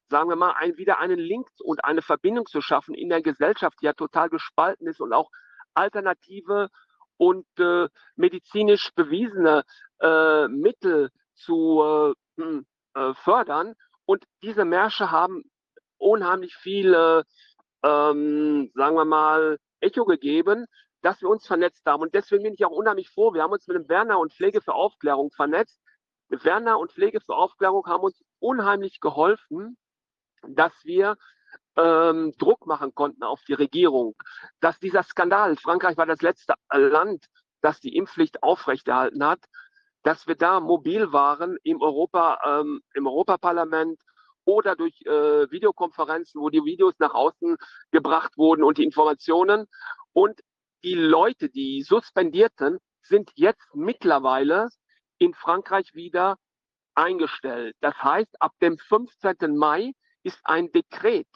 sagen 0.10 0.30
wir 0.30 0.36
mal, 0.36 0.54
ein, 0.54 0.78
wieder 0.78 1.00
einen 1.00 1.20
Link 1.20 1.48
und 1.62 1.84
eine 1.84 2.02
Verbindung 2.02 2.46
zu 2.48 2.62
schaffen 2.62 2.96
in 2.96 3.10
der 3.10 3.22
Gesellschaft, 3.22 3.78
die 3.82 3.86
ja 3.86 3.94
total 3.94 4.30
gespalten 4.30 4.88
ist 4.88 5.02
und 5.02 5.14
auch 5.14 5.30
alternative 5.74 6.70
und 7.20 7.46
äh, 7.60 7.90
medizinisch 8.16 8.92
bewiesene 8.96 9.64
äh, 10.00 10.48
Mittel 10.48 11.10
zu 11.36 12.16
äh, 12.38 12.42
hm, 12.42 12.66
äh, 12.96 13.14
fördern. 13.14 13.76
Und 14.06 14.24
diese 14.42 14.64
Märsche 14.64 15.12
haben 15.12 15.44
unheimlich 15.98 16.56
viele, 16.56 17.26
ähm, 17.84 18.72
sagen 18.74 18.96
wir 18.96 19.06
mal, 19.06 19.58
Echo 19.82 20.06
gegeben, 20.06 20.66
dass 21.02 21.22
wir 21.22 21.30
uns 21.30 21.46
vernetzt 21.46 21.86
haben. 21.86 22.02
Und 22.02 22.16
deswegen 22.16 22.44
bin 22.44 22.54
ich 22.54 22.66
auch 22.66 22.72
unheimlich 22.72 23.10
froh. 23.10 23.34
Wir 23.34 23.44
haben 23.44 23.52
uns 23.52 23.68
mit 23.68 23.76
dem 23.76 23.90
Werner 23.90 24.18
und 24.20 24.34
Pflege 24.34 24.62
für 24.62 24.74
Aufklärung 24.74 25.30
vernetzt. 25.32 25.80
Werner 26.30 26.80
und 26.80 26.94
Pflege 26.94 27.20
für 27.20 27.36
Aufklärung 27.36 27.86
haben 27.86 28.04
uns 28.04 28.24
unheimlich 28.40 29.02
geholfen, 29.02 29.78
dass 30.48 30.72
wir 30.84 31.18
ähm, 31.78 32.34
Druck 32.38 32.66
machen 32.66 32.94
konnten 32.94 33.24
auf 33.24 33.42
die 33.48 33.54
Regierung, 33.54 34.16
dass 34.60 34.80
dieser 34.80 35.04
Skandal, 35.04 35.56
Frankreich 35.58 35.98
war 35.98 36.06
das 36.06 36.22
letzte 36.22 36.54
Land, 36.72 37.26
das 37.62 37.80
die 37.80 37.96
Impfpflicht 37.96 38.44
aufrechterhalten 38.44 39.26
hat, 39.26 39.40
dass 40.04 40.28
wir 40.28 40.36
da 40.36 40.60
mobil 40.60 41.12
waren 41.12 41.58
im 41.64 41.82
Europa, 41.82 42.40
ähm, 42.46 42.82
im 42.94 43.08
Europaparlament 43.08 44.00
oder 44.46 44.76
durch 44.76 45.00
äh, 45.06 45.52
Videokonferenzen, 45.52 46.42
wo 46.42 46.50
die 46.50 46.64
Videos 46.64 46.94
nach 47.00 47.14
außen 47.14 47.58
gebracht 47.92 48.38
wurden 48.38 48.64
und 48.64 48.78
die 48.78 48.84
Informationen. 48.84 49.68
Und 50.14 50.40
die 50.84 50.96
Leute, 50.96 51.50
die 51.50 51.84
Suspendierten, 51.84 52.80
sind 53.04 53.30
jetzt 53.36 53.76
mittlerweile 53.76 54.70
in 55.18 55.34
Frankreich 55.34 55.94
wieder 55.94 56.38
eingestellt. 56.96 57.76
Das 57.82 57.96
heißt, 58.02 58.42
ab 58.42 58.54
dem 58.62 58.78
15. 58.78 59.56
Mai 59.56 59.92
ist 60.24 60.40
ein 60.44 60.72
Dekret 60.72 61.28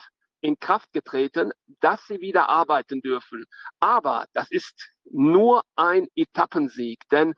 in 0.44 0.60
Kraft 0.60 0.91
getreten, 0.91 1.53
dass 1.80 2.06
sie 2.06 2.20
wieder 2.20 2.49
arbeiten 2.49 3.02
dürfen. 3.02 3.45
Aber 3.80 4.26
das 4.34 4.52
ist 4.52 4.91
nur 5.06 5.64
ein 5.76 6.07
Etappensieg, 6.15 6.99
denn 7.11 7.34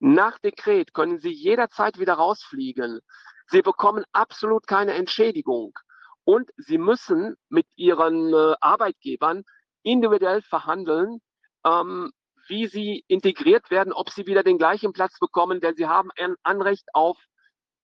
nach 0.00 0.38
Dekret 0.38 0.94
können 0.94 1.18
sie 1.18 1.30
jederzeit 1.30 1.98
wieder 1.98 2.14
rausfliegen. 2.14 3.00
Sie 3.48 3.62
bekommen 3.62 4.04
absolut 4.12 4.66
keine 4.66 4.94
Entschädigung 4.94 5.78
und 6.24 6.50
sie 6.56 6.78
müssen 6.78 7.36
mit 7.50 7.66
ihren 7.76 8.32
äh, 8.32 8.54
Arbeitgebern 8.60 9.44
individuell 9.82 10.40
verhandeln, 10.42 11.20
ähm, 11.64 12.12
wie 12.48 12.66
sie 12.66 13.04
integriert 13.08 13.70
werden, 13.70 13.92
ob 13.92 14.08
sie 14.10 14.26
wieder 14.26 14.42
den 14.42 14.56
gleichen 14.56 14.94
Platz 14.94 15.18
bekommen, 15.18 15.60
denn 15.60 15.76
sie 15.76 15.86
haben 15.86 16.10
ein 16.16 16.34
Anrecht 16.42 16.86
auf 16.94 17.18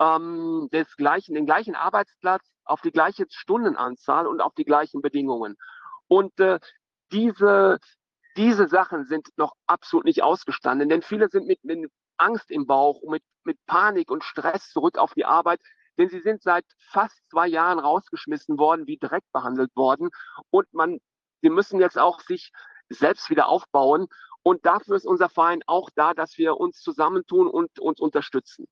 ähm, 0.01 0.69
des 0.73 0.97
gleichen, 0.97 1.35
den 1.35 1.45
gleichen 1.45 1.75
Arbeitsplatz, 1.75 2.47
auf 2.65 2.81
die 2.81 2.91
gleiche 2.91 3.27
Stundenanzahl 3.31 4.27
und 4.27 4.41
auf 4.41 4.55
die 4.55 4.65
gleichen 4.65 5.03
Bedingungen. 5.03 5.57
Und 6.09 6.39
äh, 6.41 6.59
diese, 7.13 7.79
diese 8.37 8.69
Sachen 8.69 9.07
sind 9.07 9.29
noch 9.37 9.53
absolut 9.67 10.05
nicht 10.05 10.23
ausgestanden, 10.23 10.89
denn 10.89 11.03
viele 11.03 11.29
sind 11.29 11.47
mit, 11.47 11.63
mit 11.65 11.91
Angst 12.17 12.51
im 12.51 12.67
Bauch, 12.67 13.03
mit, 13.09 13.23
mit 13.45 13.59
Panik 13.67 14.11
und 14.11 14.25
Stress 14.25 14.71
zurück 14.71 14.99
auf 14.99 15.15
die 15.15 15.25
Arbeit, 15.25 15.61
denn 15.99 16.09
sie 16.09 16.21
sind 16.21 16.43
seit 16.43 16.65
fast 16.79 17.19
zwei 17.31 17.47
Jahren 17.47 17.79
rausgeschmissen 17.79 18.59
worden, 18.59 18.87
wie 18.87 18.97
direkt 18.97 19.31
behandelt 19.33 19.75
worden 19.77 20.11
und 20.51 20.73
man, 20.73 20.99
sie 21.43 21.51
müssen 21.51 21.81
jetzt 21.81 21.99
auch 21.99 22.21
sich 22.21 22.51
selbst 22.89 23.31
wieder 23.31 23.49
aufbauen. 23.49 24.09
Und 24.43 24.67
dafür 24.67 24.97
ist 24.97 25.07
unser 25.07 25.31
Verein 25.31 25.63
auch 25.67 25.89
da, 25.95 26.13
dass 26.13 26.37
wir 26.37 26.59
uns 26.59 26.81
zusammentun 26.81 27.49
und 27.49 27.79
uns 27.79 27.99
unterstützen. 27.99 28.67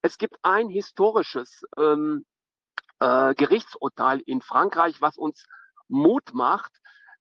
Es 0.00 0.16
gibt 0.16 0.36
ein 0.42 0.70
historisches 0.70 1.64
ähm, 1.76 2.24
äh, 3.00 3.34
Gerichtsurteil 3.34 4.20
in 4.20 4.40
Frankreich, 4.40 5.00
was 5.00 5.16
uns 5.16 5.44
Mut 5.88 6.34
macht. 6.34 6.72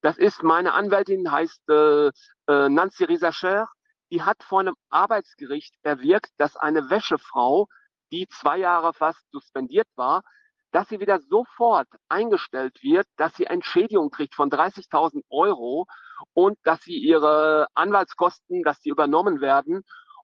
Das 0.01 0.17
ist 0.17 0.43
meine 0.43 0.73
Anwältin, 0.73 1.31
heißt 1.31 1.69
äh, 1.69 2.07
äh, 2.07 2.69
Nancy 2.69 3.05
Risacher. 3.05 3.67
Die 4.11 4.23
hat 4.23 4.41
vor 4.43 4.61
einem 4.61 4.75
Arbeitsgericht 4.89 5.75
erwirkt, 5.83 6.31
dass 6.37 6.55
eine 6.55 6.89
Wäschefrau, 6.89 7.67
die 8.11 8.27
zwei 8.29 8.57
Jahre 8.57 8.93
fast 8.93 9.19
suspendiert 9.31 9.87
war, 9.95 10.21
dass 10.71 10.87
sie 10.89 10.99
wieder 10.99 11.19
sofort 11.19 11.87
eingestellt 12.07 12.81
wird, 12.83 13.07
dass 13.17 13.33
sie 13.35 13.45
Entschädigung 13.45 14.09
kriegt 14.09 14.35
von 14.35 14.49
30.000 14.49 15.23
Euro 15.29 15.87
und 16.33 16.57
dass 16.63 16.81
sie 16.81 16.97
ihre 16.97 17.67
Anwaltskosten, 17.73 18.63
dass 18.63 18.79
die 18.81 18.89
übernommen 18.89 19.41
werden. 19.41 19.83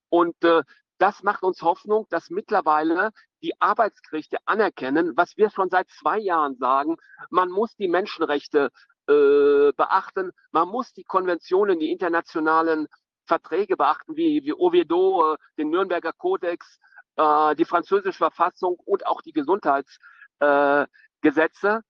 Und 0.10 0.42
äh, 0.44 0.62
das 1.04 1.22
macht 1.22 1.44
uns 1.44 1.62
Hoffnung, 1.62 2.08
dass 2.12 2.30
mittlerweile 2.30 3.12
die 3.42 3.60
Arbeitsgerichte 3.60 4.38
anerkennen, 4.46 5.12
was 5.18 5.36
wir 5.36 5.50
schon 5.50 5.70
seit 5.70 5.90
zwei 5.90 6.18
Jahren 6.18 6.56
sagen. 6.56 6.96
Man 7.30 7.50
muss 7.50 7.76
die 7.76 7.90
Menschenrechte 7.90 8.72
äh, 9.10 9.74
beachten, 9.74 10.32
man 10.54 10.70
muss 10.70 10.94
die 10.94 11.04
Konventionen, 11.04 11.78
die 11.78 11.92
internationalen 11.92 12.88
Verträge 13.26 13.76
beachten, 13.76 14.16
wie, 14.16 14.46
wie 14.46 14.54
Oviedo, 14.54 15.34
äh, 15.34 15.38
den 15.58 15.72
Nürnberger 15.72 16.14
Kodex, 16.14 16.80
äh, 17.18 17.54
die 17.56 17.66
französische 17.66 18.20
Verfassung 18.20 18.78
und 18.86 19.06
auch 19.06 19.22
die 19.22 19.34
Gesundheitsgesetze. 19.34 20.88
Äh, 21.20 21.82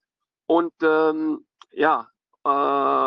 und 0.48 0.74
ähm, 0.82 1.46
ja, 1.72 2.08
äh, 2.44 2.50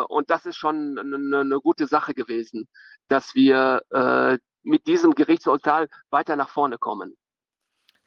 und 0.07 0.29
das 0.29 0.45
ist 0.45 0.55
schon 0.55 0.97
eine, 0.97 1.39
eine, 1.41 1.59
gute 1.59 1.85
Sache 1.85 2.13
gewesen, 2.13 2.69
dass 3.09 3.35
wir 3.35 3.81
äh, 3.89 4.37
mit 4.67 4.85
diesem 4.87 5.15
Gerichtsurteil 5.15 5.87
weiter 6.09 6.35
nach 6.35 6.49
vorne 6.49 6.77
kommen. 6.77 7.15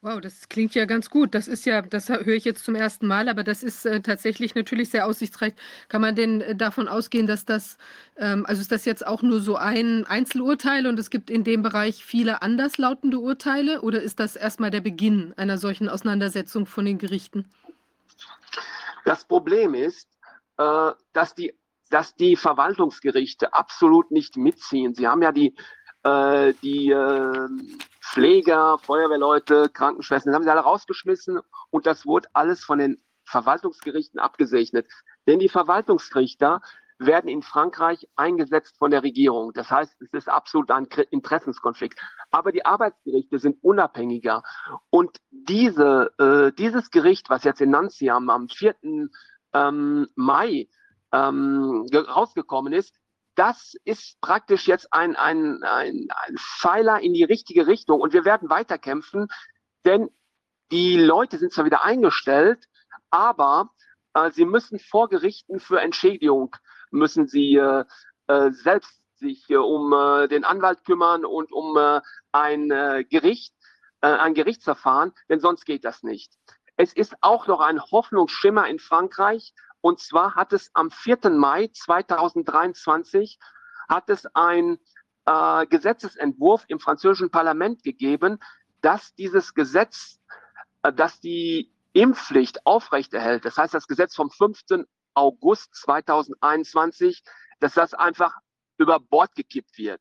Wow, 0.03 0.19
das 0.19 0.49
klingt 0.49 0.74
ja 0.74 0.87
ganz 0.87 1.11
gut. 1.11 1.35
Das 1.35 1.47
ist 1.47 1.66
ja, 1.66 1.82
das 1.82 2.09
höre 2.09 2.28
ich 2.28 2.47
jetzt 2.47 2.65
zum 2.65 2.74
ersten 2.74 3.07
Mal, 3.07 3.28
aber 3.28 3.45
das 3.45 3.62
ist 3.62 3.85
äh, 3.85 4.01
tatsächlich 4.01 4.55
natürlich 4.55 4.89
sehr 4.89 5.07
aussichtsreich. 5.07 5.53
Kann 5.89 6.01
man 6.01 6.15
denn 6.15 6.41
äh, 6.41 6.57
davon 6.57 6.89
ausgehen, 6.89 7.27
dass 7.27 7.45
das, 7.45 7.77
ähm, 8.16 8.47
also 8.47 8.62
ist 8.62 8.73
das 8.73 8.87
jetzt 8.87 9.07
auch 9.07 9.20
nur 9.20 9.41
so 9.41 9.57
ein 9.57 10.07
Einzelurteil 10.07 10.87
und 10.87 10.99
es 10.99 11.11
gibt 11.11 11.28
in 11.28 11.45
dem 11.45 11.61
Bereich 11.61 12.03
viele 12.03 12.41
anderslautende 12.41 13.19
Urteile 13.19 13.82
oder 13.82 14.01
ist 14.01 14.20
das 14.20 14.37
erstmal 14.37 14.70
der 14.70 14.81
Beginn 14.81 15.35
einer 15.37 15.59
solchen 15.59 15.91
Auseinandersetzung 15.91 16.65
von 16.65 16.87
den 16.87 16.97
Gerichten? 16.97 17.53
Das 19.05 19.27
Problem 19.27 19.74
ist, 19.74 20.09
äh, 20.57 20.93
dass, 21.12 21.35
die, 21.35 21.53
dass 21.91 22.15
die 22.15 22.37
Verwaltungsgerichte 22.37 23.53
absolut 23.53 24.11
nicht 24.11 24.39
mitziehen. 24.39 24.95
Sie 24.95 25.07
haben 25.07 25.20
ja 25.20 25.32
die, 25.32 25.55
äh, 26.02 26.55
die 26.62 26.90
äh, 26.90 27.48
Pfleger, 28.02 28.78
Feuerwehrleute, 28.78 29.68
Krankenschwestern, 29.68 30.35
haben 30.35 30.43
sie 30.43 30.51
alle 30.51 30.60
rausgeschmissen 30.60 31.40
und 31.70 31.86
das 31.86 32.06
wurde 32.06 32.28
alles 32.32 32.64
von 32.64 32.78
den 32.78 33.02
Verwaltungsgerichten 33.24 34.18
abgesegnet. 34.18 34.86
Denn 35.27 35.39
die 35.39 35.48
Verwaltungsrichter 35.48 36.60
werden 36.98 37.28
in 37.28 37.43
Frankreich 37.43 38.06
eingesetzt 38.14 38.77
von 38.78 38.90
der 38.90 39.02
Regierung. 39.02 39.52
Das 39.55 39.70
heißt, 39.70 39.97
es 40.02 40.12
ist 40.12 40.28
absolut 40.28 40.70
ein 40.70 40.86
Interessenskonflikt. 41.10 41.98
Aber 42.31 42.52
die 42.52 42.64
Arbeitsgerichte 42.64 43.39
sind 43.39 43.56
unabhängiger. 43.62 44.43
Und 44.90 45.16
diese, 45.31 46.12
äh, 46.18 46.52
dieses 46.52 46.90
Gericht, 46.90 47.31
was 47.31 47.44
jetzt 47.44 47.62
in 47.62 47.70
Nancy 47.70 48.10
am, 48.10 48.28
am 48.28 48.48
4 48.48 48.77
ähm, 49.55 50.09
Mai 50.14 50.68
ähm, 51.12 51.86
rausgekommen 51.93 52.72
ist, 52.74 52.94
das 53.35 53.74
ist 53.85 54.20
praktisch 54.20 54.66
jetzt 54.66 54.93
ein, 54.93 55.16
ein, 55.16 55.62
ein, 55.62 56.09
ein 56.11 56.36
Pfeiler 56.36 57.01
in 57.01 57.15
die 57.15 57.24
richtige 57.24 57.66
Richtung 57.66 58.01
und 58.01 58.12
wir 58.12 58.24
werden 58.24 58.51
weiterkämpfen, 58.51 59.28
denn 59.85 60.11
die 60.70 60.97
Leute 60.97 61.39
sind 61.39 61.52
zwar 61.52 61.65
wieder 61.65 61.85
eingestellt, 61.85 62.65
aber 63.11 63.70
äh, 64.15 64.31
sie 64.31 64.44
müssen 64.44 64.78
vor 64.78 65.09
Gerichten 65.09 65.61
für 65.61 65.81
Entschädigung, 65.81 66.55
müssen 66.90 67.27
sie 67.27 67.57
äh, 67.57 67.85
äh, 68.27 68.52
selbst 68.52 69.02
sich 69.16 69.48
äh, 69.51 69.57
um 69.57 69.93
äh, 69.93 70.28
den 70.28 70.44
Anwalt 70.44 70.85
kümmern 70.85 71.24
und 71.24 71.52
um 71.52 71.77
ein 72.32 72.69
Gericht, 73.11 73.52
ein 74.01 74.35
Gerichtsverfahren, 74.35 75.12
denn 75.28 75.40
sonst 75.40 75.66
geht 75.66 75.85
das 75.85 76.02
nicht. 76.05 76.32
Es 76.77 76.93
ist 76.93 77.15
auch 77.20 77.48
noch 77.48 77.61
ein 77.61 77.82
Hoffnungsschimmer 77.82 78.69
in 78.69 78.78
Frankreich. 78.78 79.52
Und 79.81 80.01
zwar 80.01 80.35
hat 80.35 80.52
es 80.52 80.70
am 80.74 80.90
4. 80.90 81.31
Mai 81.31 81.70
2023 81.73 83.39
hat 83.89 84.09
es 84.11 84.27
ein 84.35 84.78
äh, 85.27 85.66
Gesetzesentwurf 85.66 86.65
im 86.69 86.81
französischen 86.81 87.31
Parlament 87.31 87.82
gegeben, 87.82 88.39
dass 88.81 89.15
dieses 89.15 89.55
Gesetz, 89.55 90.20
äh, 90.82 90.93
dass 90.93 91.20
die 91.20 91.73
Impfpflicht 91.93 92.66
aufrechterhält. 92.66 93.44
Das 93.44 93.57
heißt, 93.57 93.74
das 93.74 93.86
Gesetz 93.86 94.15
vom 94.15 94.31
5. 94.31 94.86
August 95.15 95.74
2021, 95.74 97.23
dass 97.59 97.74
das 97.74 97.94
einfach 97.94 98.36
über 98.78 99.01
Bord 99.01 99.35
gekippt 99.35 99.77
wird. 99.77 100.01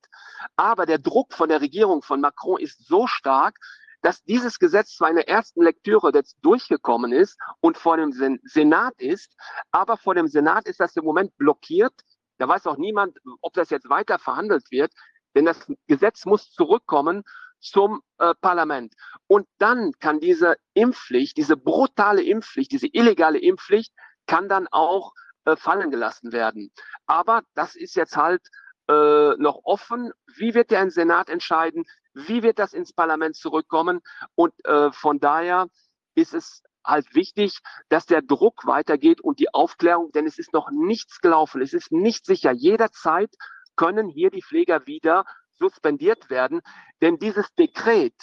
Aber 0.55 0.85
der 0.85 0.99
Druck 0.99 1.33
von 1.33 1.49
der 1.49 1.61
Regierung 1.61 2.01
von 2.01 2.21
Macron 2.21 2.59
ist 2.59 2.87
so 2.87 3.07
stark, 3.07 3.57
dass 4.01 4.23
dieses 4.23 4.59
Gesetz 4.59 4.95
zwar 4.95 5.09
in 5.09 5.15
der 5.15 5.27
ersten 5.27 5.61
Lektüre 5.61 6.11
jetzt 6.13 6.37
durchgekommen 6.41 7.11
ist 7.11 7.37
und 7.59 7.77
vor 7.77 7.97
dem 7.97 8.11
Senat 8.43 8.93
ist, 8.97 9.35
aber 9.71 9.97
vor 9.97 10.15
dem 10.15 10.27
Senat 10.27 10.67
ist 10.67 10.79
das 10.79 10.95
im 10.95 11.05
Moment 11.05 11.35
blockiert. 11.37 11.93
Da 12.37 12.47
weiß 12.47 12.67
auch 12.67 12.77
niemand, 12.77 13.17
ob 13.41 13.53
das 13.53 13.69
jetzt 13.69 13.89
weiter 13.89 14.17
verhandelt 14.17 14.71
wird, 14.71 14.93
denn 15.35 15.45
das 15.45 15.67
Gesetz 15.87 16.25
muss 16.25 16.51
zurückkommen 16.51 17.23
zum 17.59 18.01
äh, 18.17 18.33
Parlament. 18.41 18.93
Und 19.27 19.47
dann 19.57 19.91
kann 19.99 20.19
diese 20.19 20.55
Impfpflicht, 20.73 21.35
diese 21.37 21.57
brutale 21.57 22.23
Impfpflicht, 22.23 22.71
diese 22.71 22.87
illegale 22.87 23.39
Impfpflicht, 23.39 23.93
kann 24.27 24.47
dann 24.47 24.67
auch 24.71 25.13
äh, 25.45 25.55
fallen 25.55 25.91
gelassen 25.91 26.31
werden. 26.31 26.71
Aber 27.05 27.41
das 27.55 27.75
ist 27.75 27.95
jetzt 27.95 28.15
halt 28.15 28.41
äh, 28.87 29.35
noch 29.37 29.59
offen. 29.63 30.11
Wie 30.37 30.53
wird 30.53 30.71
der 30.71 30.89
Senat 30.89 31.29
entscheiden? 31.29 31.85
Wie 32.27 32.43
wird 32.43 32.59
das 32.59 32.73
ins 32.73 32.93
Parlament 32.93 33.35
zurückkommen? 33.35 34.01
Und 34.35 34.53
äh, 34.65 34.91
von 34.91 35.19
daher 35.19 35.67
ist 36.15 36.33
es 36.33 36.63
halt 36.85 37.13
wichtig, 37.13 37.59
dass 37.89 38.05
der 38.05 38.21
Druck 38.21 38.65
weitergeht 38.65 39.21
und 39.21 39.39
die 39.39 39.53
Aufklärung, 39.53 40.11
denn 40.11 40.25
es 40.25 40.39
ist 40.39 40.53
noch 40.53 40.69
nichts 40.71 41.21
gelaufen. 41.21 41.61
Es 41.61 41.73
ist 41.73 41.91
nicht 41.91 42.25
sicher. 42.25 42.51
Jederzeit 42.51 43.33
können 43.75 44.07
hier 44.09 44.29
die 44.29 44.41
Pfleger 44.41 44.85
wieder 44.87 45.25
suspendiert 45.57 46.29
werden, 46.29 46.61
denn 47.01 47.17
dieses 47.17 47.53
Dekret, 47.55 48.15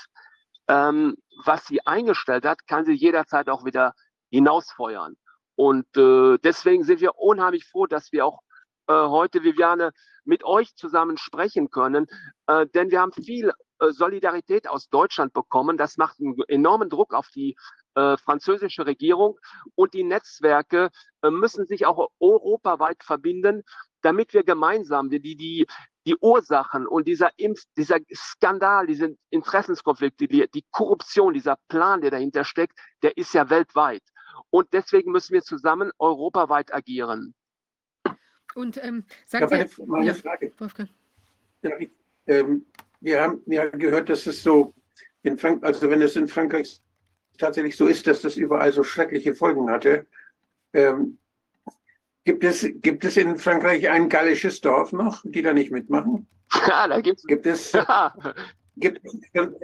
ähm, 0.69 1.17
was 1.45 1.67
sie 1.67 1.87
eingestellt 1.87 2.45
hat, 2.45 2.67
kann 2.67 2.85
sie 2.85 2.95
jederzeit 2.95 3.49
auch 3.49 3.65
wieder 3.65 3.93
hinausfeuern. 4.31 5.17
Und 5.55 5.87
äh, 5.97 6.39
deswegen 6.39 6.85
sind 6.85 7.01
wir 7.01 7.17
unheimlich 7.19 7.65
froh, 7.67 7.87
dass 7.87 8.11
wir 8.13 8.27
auch 8.27 8.41
äh, 8.89 8.93
heute, 8.93 9.43
Viviane, 9.43 9.93
mit 10.27 10.45
euch 10.45 10.75
zusammen 10.77 11.17
sprechen 11.17 11.71
können, 11.71 12.07
äh, 12.47 12.67
denn 12.67 12.91
wir 12.91 13.01
haben 13.01 13.13
viel 13.13 13.53
äh, 13.79 13.91
Solidarität 13.91 14.69
aus 14.69 14.89
Deutschland 14.89 15.33
bekommen. 15.33 15.77
Das 15.77 15.97
macht 15.97 16.19
einen 16.21 16.37
enormen 16.49 16.91
Druck 16.91 17.15
auf 17.15 17.29
die 17.35 17.57
äh, 17.95 18.17
französische 18.19 18.87
Regierung 18.87 19.39
und 19.75 19.95
die 19.95 20.05
Netzwerke 20.05 20.91
äh, 21.23 21.31
müssen 21.31 21.67
sich 21.67 21.87
auch 21.87 22.09
europaweit 22.21 23.03
verbinden, 23.03 23.63
damit 24.03 24.35
wir 24.35 24.45
gemeinsam 24.45 25.11
die, 25.11 25.21
die, 25.21 25.67
die 26.07 26.17
Ursachen 26.21 26.87
und 26.87 27.07
dieser, 27.09 27.31
Impf, 27.37 27.63
dieser 27.77 27.99
Skandal, 28.15 28.87
diese 28.87 29.17
Interessenskonflikte, 29.31 30.29
die, 30.29 30.47
die 30.55 30.65
Korruption, 30.71 31.35
dieser 31.35 31.57
Plan, 31.69 32.01
der 32.01 32.11
dahinter 32.11 32.45
steckt, 32.45 32.79
der 33.03 33.17
ist 33.17 33.35
ja 33.35 33.51
weltweit. 33.51 34.03
Und 34.51 34.73
deswegen 34.73 35.11
müssen 35.11 35.33
wir 35.33 35.43
zusammen 35.43 35.91
europaweit 35.99 36.73
agieren. 36.73 37.35
Und 38.57 38.83
ähm, 38.83 39.05
sagt 39.27 39.51
ja, 39.51 39.59
meine, 39.59 39.71
meine 39.87 40.07
ja, 40.07 40.15
Frage. 40.15 40.53
Ähm, 42.27 42.65
wir 43.01 43.21
haben 43.21 43.43
ja 43.47 43.67
gehört, 43.69 44.09
dass 44.09 44.27
es 44.27 44.43
so 44.43 44.73
in 45.23 45.37
Frank 45.37 45.63
also 45.63 45.91
wenn 45.91 46.01
es 46.01 46.17
in 46.17 46.27
Frankreich 46.27 46.81
tatsächlich 47.37 47.77
so 47.77 47.87
ist, 47.87 48.07
dass 48.07 48.23
das 48.23 48.37
überall 48.37 48.73
so 48.73 48.83
schreckliche 48.83 49.35
Folgen 49.35 49.69
hatte. 49.71 50.07
Ähm, 50.73 51.19
gibt, 52.25 52.45
es, 52.45 52.67
gibt 52.77 53.05
es 53.05 53.19
in 53.19 53.37
Frankreich 53.37 53.89
ein 53.91 54.09
gallisches 54.09 54.61
Dorf 54.63 54.93
noch, 54.93 55.23
die 55.25 55.43
da 55.43 55.53
nicht 55.53 55.71
mitmachen? 55.71 56.27
Ja, 56.69 56.89
da 56.89 57.01
gibt's. 57.01 57.25
Gibt 57.25 57.45
es. 57.45 57.73
Gibt 58.79 59.01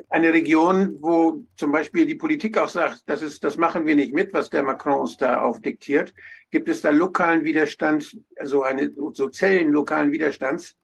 eine 0.09 0.33
Region, 0.33 0.97
wo 1.01 1.45
zum 1.57 1.71
Beispiel 1.71 2.07
die 2.07 2.15
Politik 2.15 2.57
auch 2.57 2.69
sagt, 2.69 3.03
das, 3.07 3.21
ist, 3.21 3.45
das 3.45 3.59
machen 3.59 3.87
wir 3.87 3.95
nicht 3.95 4.15
mit, 4.15 4.33
was 4.33 4.49
der 4.49 4.63
Macron 4.63 5.01
uns 5.01 5.19
da 5.19 5.43
aufdiktiert? 5.43 6.15
Gibt 6.51 6.69
es 6.69 6.81
da 6.81 6.91
lokalen 6.91 7.45
Widerstand, 7.45 8.17
also 8.39 8.63
eine, 8.63 8.91
so 9.13 9.29
Zellen 9.29 9.71
lokalen 9.71 10.13
Widerstands? 10.13 10.75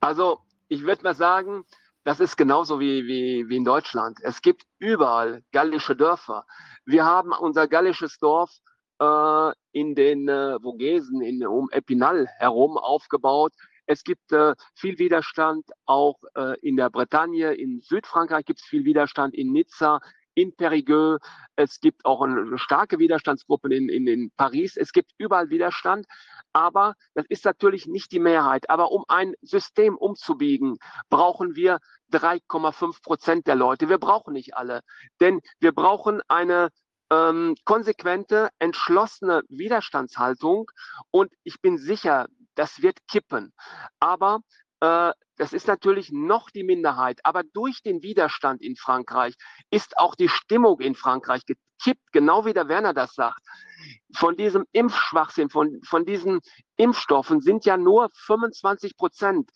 Also 0.00 0.40
ich 0.68 0.82
würde 0.82 1.04
mal 1.04 1.14
sagen, 1.14 1.64
das 2.04 2.18
ist 2.18 2.36
genauso 2.36 2.80
wie, 2.80 3.06
wie, 3.06 3.48
wie 3.48 3.56
in 3.56 3.64
Deutschland. 3.64 4.18
Es 4.22 4.42
gibt 4.42 4.64
überall 4.78 5.42
gallische 5.52 5.94
Dörfer. 5.94 6.44
Wir 6.84 7.04
haben 7.04 7.30
unser 7.32 7.68
gallisches 7.68 8.18
Dorf 8.18 8.50
äh, 8.98 9.52
in 9.72 9.94
den 9.94 10.28
äh, 10.28 10.58
Vogesen, 10.60 11.20
in, 11.20 11.46
um 11.46 11.68
Epinal 11.70 12.26
herum 12.38 12.76
aufgebaut. 12.76 13.52
Es 13.86 14.04
gibt 14.04 14.32
äh, 14.32 14.54
viel 14.74 14.98
Widerstand 14.98 15.64
auch 15.86 16.18
äh, 16.34 16.58
in 16.60 16.76
der 16.76 16.90
Bretagne, 16.90 17.52
in 17.52 17.80
Südfrankreich 17.80 18.44
gibt 18.44 18.60
es 18.60 18.66
viel 18.66 18.84
Widerstand, 18.84 19.34
in 19.34 19.52
Nizza, 19.52 20.00
in 20.34 20.54
Périgueux. 20.54 21.18
Es 21.56 21.80
gibt 21.80 22.04
auch 22.04 22.22
eine 22.22 22.58
starke 22.58 22.98
Widerstandsgruppen 22.98 23.70
in, 23.72 23.88
in, 23.88 24.06
in 24.06 24.30
Paris. 24.36 24.76
Es 24.76 24.92
gibt 24.92 25.12
überall 25.18 25.50
Widerstand. 25.50 26.06
Aber 26.52 26.94
das 27.14 27.24
ist 27.28 27.44
natürlich 27.44 27.86
nicht 27.86 28.12
die 28.12 28.18
Mehrheit. 28.18 28.68
Aber 28.70 28.92
um 28.92 29.04
ein 29.08 29.34
System 29.42 29.96
umzubiegen, 29.96 30.78
brauchen 31.08 31.56
wir 31.56 31.78
3,5 32.12 33.02
Prozent 33.02 33.46
der 33.46 33.56
Leute. 33.56 33.88
Wir 33.88 33.98
brauchen 33.98 34.34
nicht 34.34 34.56
alle. 34.56 34.80
Denn 35.20 35.40
wir 35.60 35.72
brauchen 35.72 36.20
eine 36.28 36.68
ähm, 37.10 37.54
konsequente, 37.64 38.50
entschlossene 38.58 39.42
Widerstandshaltung. 39.48 40.70
Und 41.10 41.32
ich 41.42 41.60
bin 41.60 41.78
sicher, 41.78 42.26
das 42.54 42.82
wird 42.82 42.98
kippen. 43.08 43.52
Aber 44.00 44.40
äh, 44.80 45.12
das 45.36 45.52
ist 45.52 45.66
natürlich 45.66 46.10
noch 46.12 46.50
die 46.50 46.64
Minderheit. 46.64 47.20
Aber 47.24 47.42
durch 47.42 47.82
den 47.82 48.02
Widerstand 48.02 48.62
in 48.62 48.76
Frankreich 48.76 49.34
ist 49.70 49.96
auch 49.98 50.14
die 50.14 50.28
Stimmung 50.28 50.80
in 50.80 50.94
Frankreich 50.94 51.42
gekippt, 51.46 52.12
genau 52.12 52.44
wie 52.44 52.52
der 52.52 52.68
Werner 52.68 52.94
das 52.94 53.14
sagt 53.14 53.42
von 54.14 54.36
diesem 54.36 54.64
Impfschwachsinn, 54.72 55.50
von, 55.50 55.80
von 55.84 56.04
diesen 56.04 56.40
Impfstoffen 56.76 57.40
sind 57.40 57.64
ja 57.64 57.76
nur 57.76 58.10
25 58.14 58.96
Prozent 58.96 59.50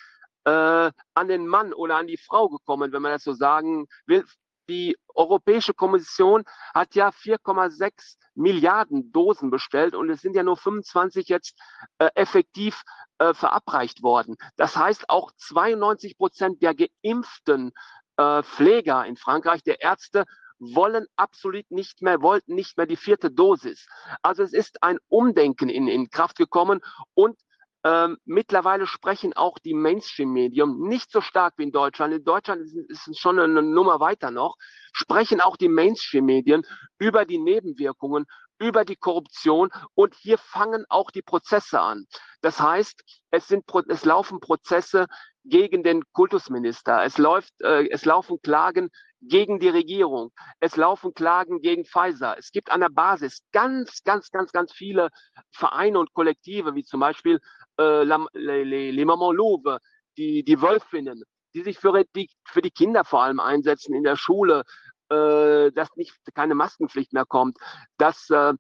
äh, 0.45 0.91
an 1.15 1.29
den 1.29 1.47
Mann 1.47 1.73
oder 1.73 1.97
an 1.97 2.07
die 2.07 2.19
Frau 2.19 2.49
gekommen, 2.49 2.93
wenn 2.93 3.03
man 3.03 3.13
das 3.13 3.25
so 3.25 3.33
sagen 3.33 3.87
will. 4.07 4.25
Die 4.69 4.97
Europäische 5.15 5.75
Kommission 5.75 6.45
hat 6.75 6.95
ja 6.95 7.09
4,6 7.11 8.17
Milliarden 8.35 9.13
Dosen 9.13 9.51
bestellt 9.51 9.95
und 9.95 10.11
es 10.11 10.21
sind 10.21 10.37
ja 10.37 10.43
nur 10.43 10.57
25 10.57 11.29
jetzt 11.29 11.59
äh, 11.99 12.11
effektiv 12.15 12.83
äh, 13.19 13.33
verabreicht 13.33 14.03
worden. 14.03 14.37
Das 14.57 14.77
heißt, 14.77 15.09
auch 15.09 15.31
92 15.37 16.19
Prozent 16.19 16.63
der 16.63 16.75
geimpften 16.75 17.73
äh, 18.17 18.43
Pfleger 18.43 19.07
in 19.07 19.17
Frankreich, 19.17 19.63
der 19.63 19.81
Ärzte, 19.81 20.25
wollen 20.59 21.07
absolut 21.17 21.71
nicht 21.71 22.03
mehr, 22.03 22.23
wollten 22.23 22.55
nicht 22.55 22.77
mehr 22.77 22.87
die 22.87 22.97
vierte 22.97 23.31
Dosis. 23.31 23.87
Also 24.23 24.43
es 24.43 24.53
ist 24.53 24.83
ein 24.83 24.99
Umdenken 25.09 25.69
in, 25.69 25.87
in 25.87 26.11
Kraft 26.11 26.37
gekommen 26.37 26.81
und 27.15 27.39
ähm, 27.87 28.19
mittlerweile 28.25 28.89
sprechen 28.89 29.33
auch 29.35 29.61
die 29.61 29.73
Mainstream-Medien 29.73 30.81
nicht 30.81 31.13
so 31.13 31.21
stark 31.21 31.55
wie 31.57 31.63
in 31.63 31.71
Deutschland. 31.71 32.13
In 32.13 32.25
Deutschland 32.25 32.63
ist, 32.63 32.75
es 33.09 33.17
schon 33.17 33.39
eine 33.39 33.63
Nummer 33.63 34.01
weiter 34.01 34.33
noch. 34.33 34.57
Sprechen 34.93 35.41
auch 35.41 35.57
die 35.57 35.69
Mainstream-Medien 35.69 36.67
über 36.99 37.25
die 37.25 37.39
Nebenwirkungen, 37.39 38.27
über 38.59 38.85
die 38.85 38.97
Korruption 38.97 39.71
und 39.95 40.17
hier 40.17 40.37
fangen 40.37 40.85
auch 40.89 41.13
die 41.13 41.23
Prozesse 41.23 41.81
an. 41.81 42.07
Das 42.41 42.59
heißt, 42.59 43.05
es, 43.31 43.47
sind, 43.47 43.65
es 43.89 44.05
laufen 44.05 44.41
Prozesse 44.41 45.07
gegen 45.45 45.85
den 45.85 46.03
Kultusminister. 46.13 47.05
Es, 47.05 47.19
läuft, 47.19 47.53
äh, 47.61 47.89
es 47.91 48.05
laufen 48.05 48.41
Klagen 48.43 48.91
gegen 49.21 49.59
die 49.59 49.69
Regierung. 49.69 50.33
Es 50.61 50.77
laufen 50.77 51.15
Klagen 51.15 51.61
gegen 51.61 51.85
Pfizer. 51.85 52.37
Es 52.39 52.51
gibt 52.51 52.71
an 52.71 52.81
der 52.81 52.89
Basis 52.89 53.43
ganz, 53.53 54.03
ganz, 54.03 54.31
ganz, 54.31 54.51
ganz 54.51 54.73
viele 54.73 55.11
Vereine 55.53 55.99
und 55.99 56.13
Kollektive, 56.13 56.75
wie 56.75 56.85
zum 56.85 57.01
Beispiel 57.01 57.41
äh, 57.79 58.05
Les 58.05 59.05
Mamans 59.05 59.35
Louve, 59.35 59.79
die, 60.17 60.45
die 60.45 60.61
Wölfinnen, 60.61 61.23
die 61.55 61.63
sich 61.63 61.79
für 61.79 62.05
die, 62.15 62.31
für 62.45 62.63
die 62.63 62.71
Kinder 62.71 63.05
vor 63.05 63.23
allem 63.23 63.41
einsetzen 63.41 63.95
in 63.95 64.05
der 64.05 64.17
Schule, 64.17 64.63
äh, 65.11 65.71
dass 65.73 65.95
nicht 65.97 66.15
keine 66.35 66.55
Maskenpflicht 66.55 67.13
mehr 67.13 67.27
kommt, 67.27 67.59
dass 67.99 68.31
äh, 68.31 68.55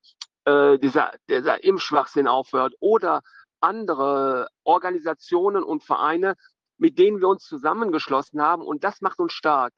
äh 0.44 0.78
dieser, 0.78 1.12
dieser 1.28 1.62
Impfschwachsinn 1.64 2.28
aufhört 2.28 2.74
oder 2.80 3.22
andere 3.60 4.48
Organisationen 4.64 5.62
und 5.62 5.82
Vereine, 5.82 6.34
mit 6.78 6.98
denen 6.98 7.20
wir 7.20 7.28
uns 7.28 7.44
zusammengeschlossen 7.44 8.40
haben. 8.40 8.62
Und 8.62 8.84
das 8.84 9.00
macht 9.00 9.18
uns 9.18 9.32
stark 9.32 9.72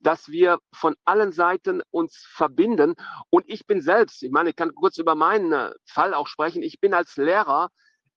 dass 0.00 0.28
wir 0.28 0.58
von 0.72 0.96
allen 1.04 1.32
Seiten 1.32 1.82
uns 1.90 2.24
verbinden. 2.28 2.94
Und 3.28 3.44
ich 3.48 3.66
bin 3.66 3.80
selbst, 3.82 4.22
ich 4.22 4.30
meine, 4.30 4.50
ich 4.50 4.56
kann 4.56 4.74
kurz 4.74 4.98
über 4.98 5.14
meinen 5.14 5.52
äh, 5.52 5.72
Fall 5.84 6.14
auch 6.14 6.26
sprechen. 6.26 6.62
Ich 6.62 6.80
bin 6.80 6.94
als 6.94 7.16
Lehrer, 7.16 7.68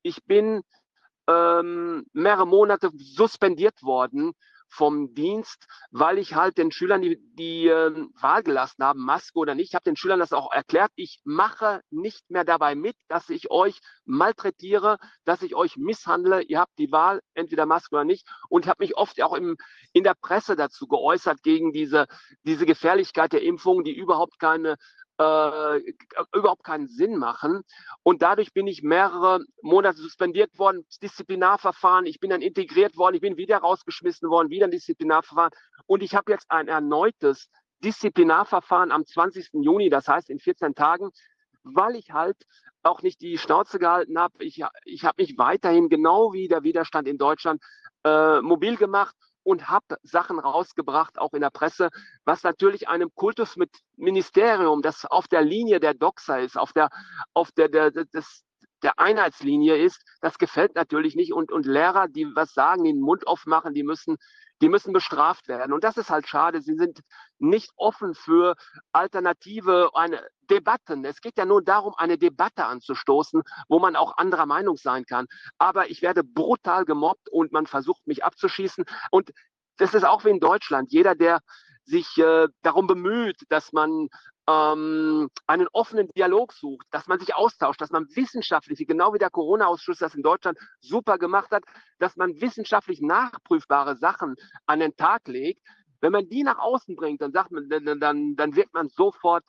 ich 0.04 0.24
bin 0.26 0.62
ähm, 1.28 2.06
mehrere 2.14 2.46
Monate 2.46 2.92
suspendiert 2.96 3.82
worden 3.82 4.34
vom 4.74 5.14
Dienst, 5.14 5.68
weil 5.92 6.18
ich 6.18 6.34
halt 6.34 6.58
den 6.58 6.72
Schülern 6.72 7.02
die, 7.02 7.20
die 7.36 7.68
äh, 7.68 7.92
Wahl 8.20 8.42
gelassen 8.42 8.84
habe, 8.84 9.00
Maske 9.00 9.38
oder 9.38 9.54
nicht. 9.54 9.70
Ich 9.70 9.76
habe 9.76 9.84
den 9.84 9.96
Schülern 9.96 10.20
das 10.20 10.34
auch 10.34 10.52
erklärt. 10.52 10.92
Ich 10.96 11.22
mache 11.24 11.82
nicht 11.92 12.30
mehr 12.30 12.44
dabei 12.44 12.74
mit, 12.74 12.96
dass 13.08 13.30
ich 13.30 13.52
euch 13.52 13.80
malträtiere, 14.06 14.98
dass 15.26 15.44
ich 15.44 15.56
euch 15.56 15.78
misshandle. 15.78 16.42
Ihr 16.42 16.60
habt 16.60 16.78
die 16.80 16.92
Wahl, 16.92 17.22
entweder 17.36 17.68
Maske 17.68 17.96
oder 17.96 18.04
nicht. 18.04 18.28
Und 18.50 18.66
ich 18.66 18.70
habe 18.70 18.84
mich 18.84 18.98
oft 18.98 19.22
auch 19.22 19.34
im, 19.34 19.58
in 19.94 20.04
der 20.04 20.16
Presse 20.20 20.56
dazu 20.56 20.88
geäußert 20.88 21.44
gegen 21.44 21.72
diese, 21.72 22.08
diese 22.44 22.66
Gefährlichkeit 22.66 23.32
der 23.34 23.44
Impfung, 23.44 23.84
die 23.84 23.96
überhaupt 23.96 24.40
keine 24.40 24.78
äh, 25.20 25.80
überhaupt 26.36 26.64
keinen 26.64 26.88
Sinn 26.88 27.18
machen. 27.18 27.64
Und 28.04 28.22
dadurch 28.22 28.54
bin 28.54 28.68
ich 28.68 28.84
mehrere 28.84 29.44
Monate 29.62 29.98
suspendiert 29.98 30.58
worden, 30.58 30.86
Disziplinarverfahren. 31.02 32.06
Ich 32.06 32.20
bin 32.20 32.30
dann 32.30 32.42
integriert 32.42 32.98
worden, 32.98 33.16
ich 33.16 33.22
bin 33.22 33.38
wieder 33.38 33.58
rausgeschmissen 33.58 34.30
worden, 34.30 34.50
wieder 34.50 34.68
ein 34.68 34.72
Disziplinarverfahren. 34.72 35.52
Und 35.86 36.04
ich 36.04 36.16
habe 36.16 36.32
jetzt 36.32 36.50
ein 36.50 36.68
erneutes 36.68 37.50
Disziplinarverfahren 37.84 38.92
am 38.92 39.06
20. 39.06 39.50
Juni, 39.54 39.90
das 39.90 40.08
heißt 40.08 40.30
in 40.30 40.40
14 40.40 40.74
Tagen, 40.74 41.12
weil 41.64 41.96
ich 41.96 42.12
halt 42.12 42.38
auch 42.82 43.02
nicht 43.02 43.22
die 43.22 43.38
Schnauze 43.38 43.80
gehalten 43.80 44.18
habe. 44.20 44.44
Ich, 44.44 44.62
ich 44.86 45.06
habe 45.06 45.22
mich 45.22 45.38
weiterhin 45.38 45.90
genau 45.90 46.34
wie 46.34 46.48
der 46.48 46.64
Widerstand 46.64 47.08
in 47.08 47.18
Deutschland 47.18 47.62
äh, 48.04 48.42
mobil 48.42 48.76
gemacht 48.78 49.16
und 49.44 49.70
habe 49.70 49.98
Sachen 50.04 50.40
rausgebracht, 50.40 51.20
auch 51.20 51.34
in 51.34 51.42
der 51.42 51.50
Presse, 51.50 51.90
was 52.26 52.44
natürlich 52.44 52.88
einem 52.88 53.14
Kultus 53.14 53.56
mit 53.58 53.70
Ministerium, 53.98 54.82
das 54.82 55.06
auf 55.06 55.28
der 55.28 55.42
Linie 55.42 55.80
der 55.80 55.94
Doxa 55.94 56.38
ist, 56.38 56.58
auf 56.58 56.74
der, 56.74 56.90
auf 57.34 57.52
der, 57.52 57.70
der, 57.70 57.92
des, 57.92 58.44
der 58.82 59.00
Einheitslinie 59.00 59.78
ist, 59.78 60.04
das 60.22 60.38
gefällt 60.38 60.76
natürlich 60.76 61.16
nicht. 61.16 61.34
Und, 61.34 61.52
und 61.52 61.66
Lehrer, 61.66 62.08
die 62.08 62.28
was 62.36 62.54
sagen, 62.54 62.84
den 62.84 63.00
Mund 63.00 63.28
aufmachen, 63.28 63.74
die 63.74 63.84
müssen 63.84 64.18
die 64.64 64.70
müssen 64.70 64.94
bestraft 64.94 65.50
werden. 65.50 65.74
Und 65.74 65.84
das 65.84 65.98
ist 65.98 66.10
halt 66.10 66.26
schade. 66.26 66.62
Sie 66.62 66.76
sind 66.76 67.02
nicht 67.38 67.70
offen 67.76 68.16
für 68.16 68.56
alternative 68.94 69.90
eine 69.94 70.26
Debatten. 70.50 71.04
Es 71.04 71.20
geht 71.20 71.38
ja 71.38 71.44
nur 71.44 71.62
darum, 71.62 71.94
eine 71.98 72.18
Debatte 72.18 72.64
anzustoßen, 72.64 73.44
wo 73.68 73.80
man 73.80 73.98
auch 73.98 74.16
anderer 74.16 74.46
Meinung 74.46 74.78
sein 74.78 75.06
kann. 75.06 75.26
Aber 75.58 75.90
ich 75.90 76.02
werde 76.02 76.24
brutal 76.24 76.86
gemobbt 76.86 77.28
und 77.30 77.52
man 77.52 77.68
versucht, 77.68 78.08
mich 78.08 78.24
abzuschießen. 78.24 78.86
Und 79.12 79.32
das 79.76 79.94
ist 79.94 80.06
auch 80.06 80.24
wie 80.24 80.30
in 80.30 80.40
Deutschland. 80.40 80.94
Jeder, 80.94 81.14
der 81.14 81.42
sich 81.84 82.18
äh, 82.18 82.48
darum 82.62 82.88
bemüht, 82.88 83.42
dass 83.50 83.74
man 83.74 84.08
ähm, 84.48 85.30
einen 85.48 85.68
offenen 85.72 86.10
Dialog 86.16 86.54
sucht, 86.54 86.86
dass 86.92 87.08
man 87.08 87.20
sich 87.20 87.36
austauscht, 87.36 87.82
dass 87.82 87.92
man 87.92 88.08
wissenschaftlich, 88.16 88.86
genau 88.86 89.14
wie 89.14 89.20
der 89.20 89.30
Corona-Ausschuss 89.30 90.00
das 90.00 90.16
in 90.16 90.24
Deutschland 90.24 90.58
super 90.82 91.18
gemacht 91.18 91.52
hat, 91.52 91.64
dass 92.00 92.16
man 92.18 92.40
wissenschaftlich 92.42 93.02
nachprüfbare 93.02 93.96
Sachen 93.98 94.36
an 94.66 94.80
den 94.80 94.96
Tag 94.96 95.28
legt. 95.28 95.62
Wenn 96.02 96.12
man 96.12 96.28
die 96.28 96.44
nach 96.44 96.60
außen 96.60 96.96
bringt, 96.96 97.22
dann 97.22 97.32
sagt 97.32 97.52
man, 97.52 97.70
dann, 97.70 98.00
dann, 98.00 98.36
dann 98.36 98.56
wird 98.56 98.74
man 98.74 98.90
sofort 98.90 99.46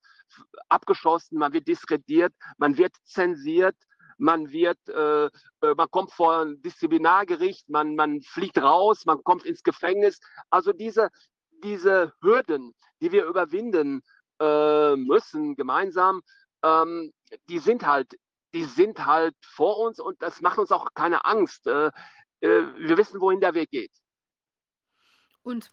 abgeschossen, 0.69 1.39
man 1.39 1.53
wird 1.53 1.67
diskreditiert, 1.67 2.33
man 2.59 2.77
wird 2.77 2.95
zensiert, 3.05 3.77
man 4.17 4.51
wird, 4.51 4.79
äh, 4.89 5.27
äh, 5.27 5.75
man 5.77 5.91
kommt 5.91 6.13
vor 6.13 6.43
ein 6.43 6.63
Disziplinargericht, 6.63 7.69
man, 7.69 7.97
man 7.97 8.23
fliegt 8.23 8.59
raus, 8.59 9.05
man 9.07 9.25
kommt 9.25 9.45
ins 9.45 9.65
Gefängnis. 9.65 10.21
Also 10.51 10.73
diese, 10.73 11.11
diese 11.65 12.13
Hürden, 12.21 12.75
die 13.01 13.11
wir 13.11 13.27
überwinden 13.27 14.03
äh, 14.41 14.97
müssen 14.97 15.57
gemeinsam, 15.57 16.23
ähm, 16.63 17.13
die 17.49 17.59
sind 17.59 17.87
halt, 17.87 18.19
die 18.55 18.65
sind 18.65 19.05
halt 19.05 19.35
vor 19.43 19.79
uns 19.79 19.99
und 20.01 20.21
das 20.23 20.41
macht 20.41 20.59
uns 20.59 20.73
auch 20.73 20.89
keine 20.95 21.25
Angst. 21.25 21.67
Äh, 21.67 21.91
äh, 22.41 22.65
wir 22.77 22.97
wissen, 22.97 23.21
wohin 23.21 23.41
der 23.41 23.55
Weg 23.55 23.71
geht. 23.71 23.93
Und 25.43 25.71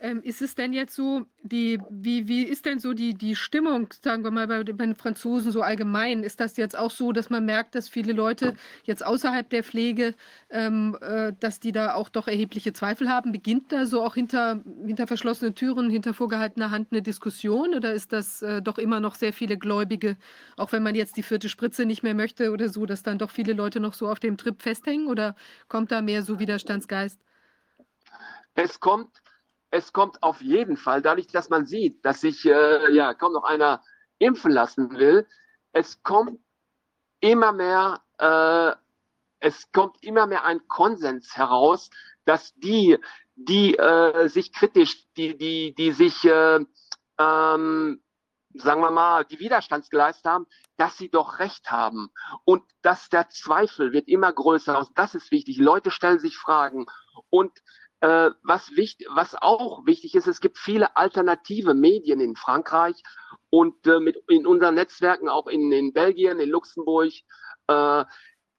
ähm, 0.00 0.22
ist 0.22 0.42
es 0.42 0.54
denn 0.54 0.72
jetzt 0.72 0.94
so, 0.94 1.26
die, 1.42 1.80
wie, 1.90 2.28
wie 2.28 2.44
ist 2.44 2.66
denn 2.66 2.78
so 2.78 2.92
die, 2.92 3.14
die 3.14 3.34
Stimmung, 3.34 3.92
sagen 4.04 4.22
wir 4.22 4.30
mal, 4.30 4.46
bei, 4.46 4.62
bei 4.62 4.86
den 4.86 4.94
Franzosen 4.94 5.50
so 5.50 5.62
allgemein? 5.62 6.22
Ist 6.22 6.38
das 6.38 6.56
jetzt 6.56 6.78
auch 6.78 6.92
so, 6.92 7.10
dass 7.10 7.30
man 7.30 7.44
merkt, 7.44 7.74
dass 7.74 7.88
viele 7.88 8.12
Leute 8.12 8.54
jetzt 8.84 9.04
außerhalb 9.04 9.50
der 9.50 9.64
Pflege, 9.64 10.14
ähm, 10.50 10.96
äh, 11.00 11.32
dass 11.40 11.58
die 11.58 11.72
da 11.72 11.94
auch 11.94 12.10
doch 12.10 12.28
erhebliche 12.28 12.72
Zweifel 12.72 13.08
haben? 13.08 13.32
Beginnt 13.32 13.72
da 13.72 13.86
so 13.86 14.02
auch 14.02 14.14
hinter, 14.14 14.62
hinter 14.86 15.08
verschlossenen 15.08 15.56
Türen, 15.56 15.90
hinter 15.90 16.14
vorgehaltener 16.14 16.70
Hand 16.70 16.88
eine 16.92 17.02
Diskussion 17.02 17.74
oder 17.74 17.92
ist 17.92 18.12
das 18.12 18.40
äh, 18.42 18.62
doch 18.62 18.78
immer 18.78 19.00
noch 19.00 19.16
sehr 19.16 19.32
viele 19.32 19.58
Gläubige, 19.58 20.16
auch 20.56 20.70
wenn 20.70 20.84
man 20.84 20.94
jetzt 20.94 21.16
die 21.16 21.24
vierte 21.24 21.48
Spritze 21.48 21.86
nicht 21.86 22.04
mehr 22.04 22.14
möchte 22.14 22.52
oder 22.52 22.68
so, 22.68 22.86
dass 22.86 23.02
dann 23.02 23.18
doch 23.18 23.30
viele 23.30 23.52
Leute 23.52 23.80
noch 23.80 23.94
so 23.94 24.08
auf 24.08 24.20
dem 24.20 24.36
Trip 24.36 24.62
festhängen 24.62 25.08
oder 25.08 25.34
kommt 25.66 25.90
da 25.90 26.02
mehr 26.02 26.22
so 26.22 26.38
Widerstandsgeist? 26.38 27.18
Es 28.54 28.78
kommt 28.80 29.22
es 29.70 29.92
kommt 29.92 30.22
auf 30.22 30.40
jeden 30.40 30.76
Fall, 30.76 31.02
dadurch, 31.02 31.26
dass 31.28 31.50
man 31.50 31.66
sieht, 31.66 32.04
dass 32.04 32.20
sich 32.20 32.44
äh, 32.46 32.92
ja 32.92 33.14
kaum 33.14 33.32
noch 33.32 33.44
einer 33.44 33.82
impfen 34.18 34.50
lassen 34.50 34.90
will, 34.96 35.26
es 35.72 36.02
kommt 36.02 36.40
immer 37.20 37.52
mehr, 37.52 38.02
äh, 38.18 38.72
es 39.40 39.70
kommt 39.72 40.02
immer 40.02 40.26
mehr 40.26 40.44
ein 40.44 40.66
Konsens 40.68 41.36
heraus, 41.36 41.90
dass 42.24 42.54
die, 42.56 42.98
die 43.36 43.76
äh, 43.76 44.28
sich 44.28 44.52
kritisch, 44.52 45.04
die, 45.16 45.36
die, 45.36 45.74
die 45.74 45.92
sich, 45.92 46.24
äh, 46.24 46.64
ähm, 47.18 48.02
sagen 48.54 48.80
wir 48.80 48.90
mal, 48.90 49.24
die 49.24 49.38
Widerstands 49.38 49.90
geleistet 49.90 50.24
haben, 50.24 50.46
dass 50.76 50.96
sie 50.96 51.10
doch 51.10 51.38
recht 51.38 51.70
haben. 51.70 52.10
Und 52.44 52.62
dass 52.82 53.08
der 53.08 53.28
Zweifel 53.28 53.92
wird 53.92 54.08
immer 54.08 54.32
größer. 54.32 54.88
Das 54.94 55.14
ist 55.14 55.30
wichtig. 55.30 55.58
Leute 55.58 55.90
stellen 55.90 56.18
sich 56.18 56.36
Fragen. 56.36 56.86
Und 57.30 57.52
äh, 58.00 58.30
was, 58.42 58.76
wichtig, 58.76 59.08
was 59.10 59.34
auch 59.34 59.84
wichtig 59.86 60.14
ist, 60.14 60.26
es 60.26 60.40
gibt 60.40 60.58
viele 60.58 60.96
alternative 60.96 61.74
Medien 61.74 62.20
in 62.20 62.36
Frankreich 62.36 63.02
und 63.50 63.86
äh, 63.86 64.00
mit, 64.00 64.16
in 64.28 64.46
unseren 64.46 64.74
Netzwerken 64.74 65.28
auch 65.28 65.46
in, 65.46 65.72
in 65.72 65.92
Belgien, 65.92 66.38
in 66.38 66.50
Luxemburg, 66.50 67.12
äh, 67.66 68.04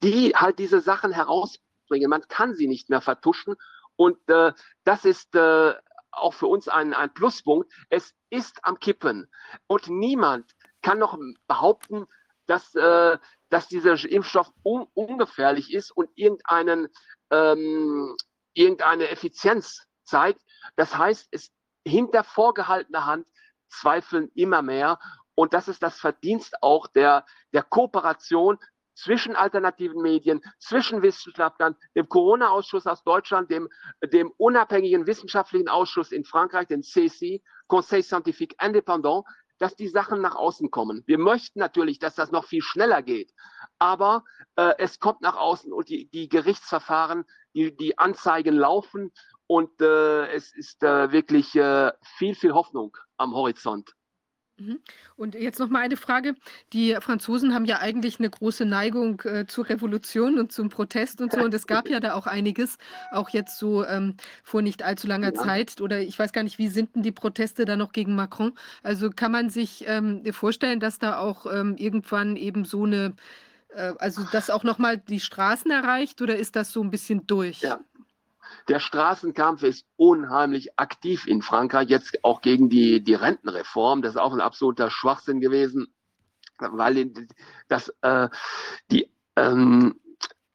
die 0.04 0.36
halt 0.36 0.60
diese 0.60 0.82
Sachen 0.82 1.12
herausbringen. 1.12 2.10
Man 2.10 2.28
kann 2.28 2.56
sie 2.56 2.68
nicht 2.68 2.90
mehr 2.90 3.02
vertuschen 3.02 3.56
und 3.96 4.18
äh, 4.30 4.54
das 4.84 5.06
ist 5.06 5.36
äh, 5.36 5.74
auch 6.12 6.34
für 6.34 6.48
uns 6.48 6.68
ein, 6.68 6.94
ein 6.94 7.14
Pluspunkt. 7.14 7.72
Es 7.90 8.14
ist 8.30 8.60
am 8.64 8.80
Kippen 8.80 9.30
und 9.68 9.88
niemand 9.90 10.52
kann 10.82 11.00
noch 11.00 11.18
behaupten, 11.48 12.06
dass, 12.46 12.74
äh, 12.76 13.18
dass 13.50 13.68
dieser 13.68 14.04
Impfstoff 14.10 14.52
un 14.64 14.88
ungefährlich 14.94 15.74
ist 15.74 15.92
und 15.92 16.10
irgendeinen 16.16 16.88
ähm, 17.32 18.16
irgendeine 18.54 19.10
Effizienz 19.10 19.86
zeigt. 20.04 20.42
Das 20.76 20.98
heißt, 20.98 21.28
es 21.32 21.52
hinter 21.86 22.24
vorgehaltener 22.24 23.06
Hand 23.06 23.28
zweifeln 23.70 24.30
immer 24.36 24.62
mehr. 24.62 25.00
Und 25.36 25.54
das 25.54 25.68
ist 25.68 25.82
das 25.84 26.00
Verdienst 26.00 26.62
auch 26.62 26.88
der, 26.88 27.26
der 27.54 27.64
Kooperation 27.64 28.58
zwischen 28.96 29.36
alternativen 29.36 30.02
Medien, 30.02 30.42
zwischen 30.60 31.02
Wissenschaftlern, 31.02 31.76
dem 31.96 32.10
Corona-Ausschuss 32.10 32.86
aus 32.86 33.04
Deutschland, 33.04 33.50
dem, 33.50 33.70
dem 34.04 34.32
unabhängigen 34.38 35.08
wissenschaftlichen 35.08 35.70
Ausschuss 35.70 36.12
in 36.12 36.26
Frankreich, 36.26 36.68
dem 36.68 36.84
CC, 36.84 37.42
Conseil 37.68 38.04
Scientifique 38.04 38.56
Indépendant, 38.62 39.24
dass 39.58 39.76
die 39.76 39.88
Sachen 39.88 40.22
nach 40.22 40.36
außen 40.36 40.72
kommen. 40.72 41.04
Wir 41.06 41.18
möchten 41.18 41.60
natürlich, 41.60 42.00
dass 42.00 42.16
das 42.16 42.32
noch 42.32 42.46
viel 42.46 42.62
schneller 42.62 43.02
geht, 43.02 43.34
aber 43.78 44.24
äh, 44.56 44.74
es 44.78 45.00
kommt 45.00 45.22
nach 45.22 45.36
außen 45.36 45.72
und 45.72 45.90
die, 45.90 46.10
die 46.10 46.28
Gerichtsverfahren 46.28 47.26
die, 47.54 47.76
die 47.76 47.98
Anzeigen 47.98 48.56
laufen 48.56 49.12
und 49.48 49.82
äh, 49.82 50.28
es 50.28 50.54
ist 50.56 50.84
äh, 50.84 51.12
wirklich 51.12 51.56
äh, 51.56 51.92
viel, 52.18 52.36
viel 52.36 52.54
Hoffnung 52.54 52.96
am 53.18 53.34
Horizont. 53.34 53.96
Mhm. 54.60 54.80
Und 55.16 55.36
jetzt 55.36 55.60
noch 55.60 55.70
mal 55.70 55.80
eine 55.80 55.98
Frage. 55.98 56.36
Die 56.74 56.96
Franzosen 57.00 57.54
haben 57.54 57.66
ja 57.66 57.80
eigentlich 57.80 58.20
eine 58.20 58.30
große 58.30 58.66
Neigung 58.66 59.22
äh, 59.22 59.46
zur 59.48 59.68
Revolution 59.70 60.40
und 60.40 60.52
zum 60.52 60.70
Protest 60.70 61.22
und 61.22 61.32
so. 61.32 61.40
Und 61.40 61.54
es 61.54 61.68
gab 61.68 61.90
ja 61.90 62.00
da 62.00 62.14
auch 62.14 62.28
einiges, 62.28 62.78
auch 63.12 63.30
jetzt 63.30 63.58
so 63.58 63.86
ähm, 63.86 64.16
vor 64.44 64.62
nicht 64.62 64.84
allzu 64.84 65.08
langer 65.08 65.34
ja. 65.34 65.42
Zeit. 65.42 65.82
Oder 65.82 66.02
ich 66.02 66.18
weiß 66.18 66.32
gar 66.32 66.44
nicht, 66.44 66.58
wie 66.58 66.68
sind 66.68 66.96
denn 66.96 67.04
die 67.04 67.12
Proteste 67.12 67.66
da 67.66 67.76
noch 67.76 67.92
gegen 67.92 68.16
Macron? 68.16 68.58
Also 68.84 69.10
kann 69.10 69.32
man 69.32 69.50
sich 69.50 69.86
ähm, 69.88 70.24
vorstellen, 70.32 70.80
dass 70.80 71.00
da 71.00 71.20
auch 71.20 71.46
ähm, 71.52 71.76
irgendwann 71.78 72.36
eben 72.36 72.66
so 72.66 72.84
eine 72.86 73.16
also 73.76 74.24
das 74.32 74.50
auch 74.50 74.64
nochmal 74.64 74.98
die 74.98 75.20
Straßen 75.20 75.70
erreicht 75.72 76.22
oder 76.22 76.38
ist 76.38 76.56
das 76.56 76.72
so 76.72 76.82
ein 76.82 76.90
bisschen 76.90 77.28
durch? 77.28 77.62
Ja. 77.62 77.80
Der 78.68 78.80
Straßenkampf 78.80 79.64
ist 79.64 79.86
unheimlich 79.96 80.78
aktiv 80.80 81.28
in 81.28 81.42
Frankreich, 81.42 81.90
jetzt 81.90 82.24
auch 82.24 82.42
gegen 82.42 82.70
die, 82.70 83.04
die 83.04 83.14
Rentenreform. 83.14 84.02
Das 84.02 84.12
ist 84.12 84.22
auch 84.22 84.34
ein 84.34 84.42
absoluter 84.42 84.90
Schwachsinn 84.90 85.40
gewesen, 85.40 85.94
weil 86.58 87.12
das, 87.68 87.94
äh, 88.02 88.30
die, 88.92 89.10
ähm, 89.36 90.00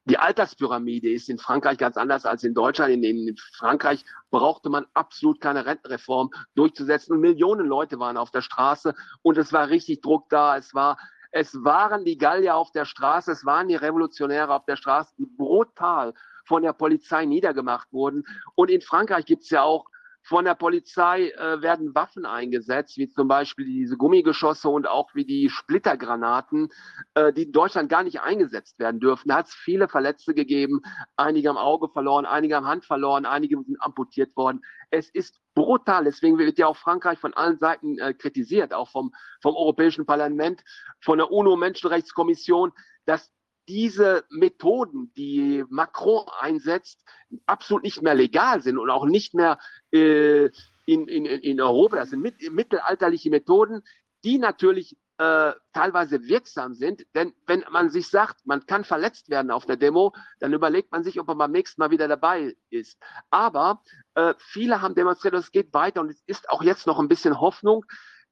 die 0.05 0.19
Alterspyramide 0.19 1.11
ist 1.11 1.31
in 1.31 1.39
Frankreich 1.39 1.79
ganz 1.79 1.97
anders 1.97 2.27
als 2.27 2.45
in 2.45 2.55
Deutschland. 2.55 2.93
In, 2.93 3.03
in, 3.03 3.37
Frankreich 3.55 4.05
brauchte 4.31 4.69
man 4.69 4.87
absolut 4.93 5.41
keine 5.41 5.65
Rentenreform 5.65 6.31
durchzusetzen. 6.55 7.15
Und 7.15 7.21
Millionen 7.21 7.67
Leute 7.67 7.99
waren 7.99 8.17
auf 8.17 8.31
der 8.31 8.43
Straße 8.43 8.95
und 9.23 9.39
es 9.39 9.53
war 9.53 9.71
richtig 9.71 10.03
Druck 10.03 10.29
da. 10.29 10.57
Es 10.59 10.75
war 10.75 10.99
es 11.37 11.65
waren 11.65 12.05
die 12.05 12.17
Gallier 12.17 12.55
auf 12.55 12.71
der 12.71 12.85
Straße, 12.85 13.33
es 13.33 13.45
waren 13.45 13.67
die 13.67 13.75
Revolutionäre 13.75 14.55
auf 14.55 14.65
der 14.67 14.77
Straße, 14.77 15.15
die 15.19 15.27
brutal 15.27 16.15
von 16.47 16.63
der 16.63 16.73
Polizei 16.73 17.25
niedergemacht 17.25 17.93
wurden. 17.93 18.23
Und 18.55 18.71
in 18.71 18.81
Frankreich 18.81 19.27
gibt 19.27 19.43
es 19.43 19.51
ja 19.51 19.63
auch 19.63 19.87
von 20.27 20.47
der 20.47 20.55
Polizei 20.55 21.29
äh, 21.29 21.61
werden 21.61 21.95
Waffen 21.95 22.25
eingesetzt, 22.25 22.97
wie 22.97 23.11
zum 23.11 23.29
Beispiel 23.29 23.67
diese 23.67 23.99
Gummigeschosse 23.99 24.71
und 24.71 24.89
auch 24.89 25.15
wie 25.15 25.27
die 25.27 25.51
Splittergranaten, 25.51 26.71
äh, 27.13 27.31
die 27.31 27.43
in 27.43 27.53
Deutschland 27.53 27.91
gar 27.91 28.03
nicht 28.03 28.23
eingesetzt 28.23 28.79
werden 28.79 29.01
dürfen. 29.01 29.29
Da 29.29 29.37
hat 29.37 29.49
es 29.49 29.55
viele 29.55 29.87
Verletzte 29.87 30.33
gegeben, 30.33 30.81
einige 31.17 31.51
am 31.51 31.59
Auge 31.59 31.91
verloren, 31.91 32.25
einige 32.25 32.57
am 32.57 32.67
Hand 32.67 32.87
verloren, 32.87 33.27
einige 33.27 33.63
sind 33.63 33.77
amputiert 33.83 34.35
worden. 34.35 34.63
Es 34.91 35.11
ist 35.11 35.41
brutal. 35.55 36.05
Deswegen 36.05 36.39
wird 36.39 36.59
ja 36.59 36.69
auch 36.69 36.77
Frankreich 36.79 37.19
von 37.19 37.35
allen 37.35 37.59
Seiten 37.59 37.99
äh, 37.99 38.15
kritisiert, 38.15 38.73
auch 38.73 38.89
vom, 38.89 39.13
vom 39.43 39.55
Europäischen 39.55 40.07
Parlament, 40.07 40.65
von 41.01 41.19
der 41.19 41.31
UNO-Menschenrechtskommission, 41.31 42.73
dass 43.05 43.31
diese 43.69 44.25
Methoden, 44.31 45.13
die 45.17 45.65
Macron 45.69 46.27
einsetzt, 46.41 47.03
absolut 47.47 47.83
nicht 47.83 48.03
mehr 48.03 48.15
legal 48.15 48.63
sind 48.63 48.79
und 48.79 48.91
auch 48.91 49.07
nicht 49.07 49.35
mehr 49.35 49.59
äh, 49.93 50.51
in, 50.87 51.09
in, 51.09 51.25
in 51.25 51.61
Europa. 51.61 51.97
Das 51.97 52.11
sind 52.11 52.21
mit, 52.21 52.53
mittelalterliche 52.53 53.31
Methoden, 53.31 53.83
die 54.25 54.39
natürlich 54.39 54.97
äh, 55.19 55.53
teilweise 55.73 56.25
wirksam 56.25 56.75
sind. 56.75 57.07
Denn 57.15 57.35
wenn 57.47 57.65
man 57.71 57.91
sich 57.91 58.09
sagt, 58.09 58.45
man 58.45 58.67
kann 58.67 58.85
verletzt 58.85 59.29
werden 59.31 59.51
auf 59.51 59.67
der 59.67 59.77
Demo, 59.77 60.13
dann 60.41 60.53
überlegt 60.53 60.91
man 60.93 61.05
sich, 61.05 61.21
ob 61.21 61.29
man 61.29 61.39
beim 61.39 61.53
nächsten 61.53 61.81
Mal 61.81 61.91
wieder 61.91 62.09
dabei 62.09 62.55
ist. 62.71 62.99
Aber 63.31 63.83
äh, 64.15 64.35
viele 64.39 64.83
haben 64.83 64.95
demonstriert, 64.95 65.35
es 65.35 65.53
geht 65.53 65.73
weiter 65.73 66.01
und 66.01 66.11
es 66.11 66.23
ist 66.27 66.49
auch 66.51 66.63
jetzt 66.63 66.87
noch 66.87 66.99
ein 66.99 67.09
bisschen 67.09 67.41
Hoffnung, 67.41 67.85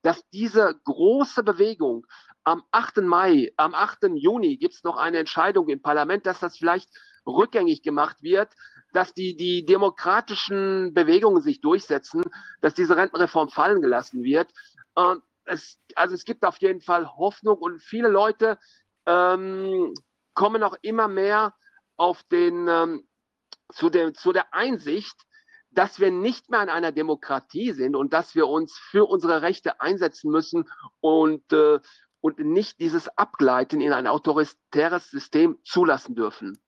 dass 0.02 0.28
diese 0.30 0.74
große 0.84 1.44
Bewegung 1.44 2.06
am 2.44 2.62
8. 2.70 2.98
Mai, 2.98 3.52
am 3.56 3.74
8. 3.74 4.04
Juni 4.14 4.56
gibt 4.56 4.74
es 4.74 4.84
noch 4.84 4.96
eine 4.96 5.18
Entscheidung 5.18 5.68
im 5.68 5.80
Parlament, 5.80 6.26
dass 6.26 6.40
das 6.40 6.56
vielleicht 6.56 6.88
rückgängig 7.26 7.82
gemacht 7.82 8.22
wird, 8.22 8.52
dass 8.92 9.14
die, 9.14 9.36
die 9.36 9.64
demokratischen 9.64 10.92
Bewegungen 10.92 11.42
sich 11.42 11.60
durchsetzen, 11.60 12.24
dass 12.60 12.74
diese 12.74 12.96
Rentenreform 12.96 13.48
fallen 13.48 13.80
gelassen 13.80 14.22
wird. 14.22 14.50
Und 14.94 15.22
es, 15.44 15.78
also 15.94 16.14
es 16.14 16.24
gibt 16.24 16.44
auf 16.44 16.58
jeden 16.58 16.80
Fall 16.80 17.06
Hoffnung 17.16 17.58
und 17.58 17.80
viele 17.80 18.08
Leute 18.08 18.58
ähm, 19.06 19.94
kommen 20.34 20.62
auch 20.62 20.76
immer 20.82 21.08
mehr 21.08 21.54
auf 21.96 22.22
den, 22.24 22.68
ähm, 22.68 23.08
zu, 23.72 23.90
dem, 23.90 24.14
zu 24.14 24.32
der 24.32 24.52
Einsicht, 24.52 25.16
dass 25.70 26.00
wir 26.00 26.10
nicht 26.10 26.50
mehr 26.50 26.62
in 26.62 26.68
einer 26.68 26.92
Demokratie 26.92 27.72
sind 27.72 27.96
und 27.96 28.12
dass 28.12 28.34
wir 28.34 28.46
uns 28.46 28.76
für 28.76 29.08
unsere 29.08 29.42
Rechte 29.42 29.80
einsetzen 29.80 30.30
müssen 30.30 30.68
und, 31.00 31.50
äh, 31.52 31.80
und 32.22 32.38
nicht 32.38 32.80
dieses 32.80 33.08
Abgleiten 33.18 33.82
in 33.82 33.92
ein 33.92 34.06
autoritäres 34.06 35.10
System 35.10 35.58
zulassen 35.64 36.14
dürfen. 36.14 36.58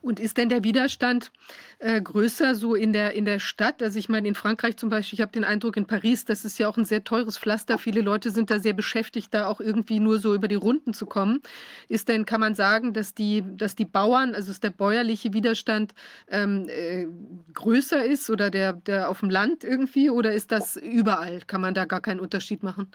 Und 0.00 0.20
ist 0.20 0.36
denn 0.36 0.48
der 0.48 0.62
Widerstand 0.62 1.32
äh, 1.80 2.00
größer 2.00 2.54
so 2.54 2.74
in 2.74 2.92
der, 2.92 3.14
in 3.14 3.24
der 3.24 3.40
Stadt? 3.40 3.82
Also 3.82 3.98
ich 3.98 4.08
meine, 4.08 4.28
in 4.28 4.34
Frankreich 4.34 4.76
zum 4.76 4.90
Beispiel, 4.90 5.16
ich 5.16 5.20
habe 5.20 5.32
den 5.32 5.44
Eindruck, 5.44 5.76
in 5.76 5.86
Paris, 5.86 6.24
das 6.24 6.44
ist 6.44 6.58
ja 6.58 6.68
auch 6.68 6.76
ein 6.76 6.84
sehr 6.84 7.02
teures 7.02 7.36
Pflaster. 7.36 7.78
Viele 7.78 8.00
Leute 8.00 8.30
sind 8.30 8.50
da 8.50 8.60
sehr 8.60 8.74
beschäftigt, 8.74 9.34
da 9.34 9.48
auch 9.48 9.60
irgendwie 9.60 9.98
nur 9.98 10.20
so 10.20 10.34
über 10.34 10.46
die 10.46 10.54
Runden 10.54 10.94
zu 10.94 11.06
kommen. 11.06 11.40
Ist 11.88 12.08
denn, 12.08 12.26
kann 12.26 12.40
man 12.40 12.54
sagen, 12.54 12.92
dass 12.92 13.14
die, 13.14 13.42
dass 13.44 13.74
die 13.74 13.86
Bauern, 13.86 14.34
also 14.34 14.52
ist 14.52 14.62
der 14.62 14.70
bäuerliche 14.70 15.32
Widerstand 15.32 15.94
ähm, 16.28 16.68
äh, 16.68 17.06
größer 17.54 18.04
ist 18.04 18.30
oder 18.30 18.50
der, 18.50 18.74
der 18.74 19.08
auf 19.08 19.20
dem 19.20 19.30
Land 19.30 19.64
irgendwie? 19.64 20.10
Oder 20.10 20.32
ist 20.32 20.52
das 20.52 20.76
überall? 20.76 21.40
Kann 21.46 21.60
man 21.60 21.74
da 21.74 21.86
gar 21.86 22.00
keinen 22.00 22.20
Unterschied 22.20 22.62
machen? 22.62 22.92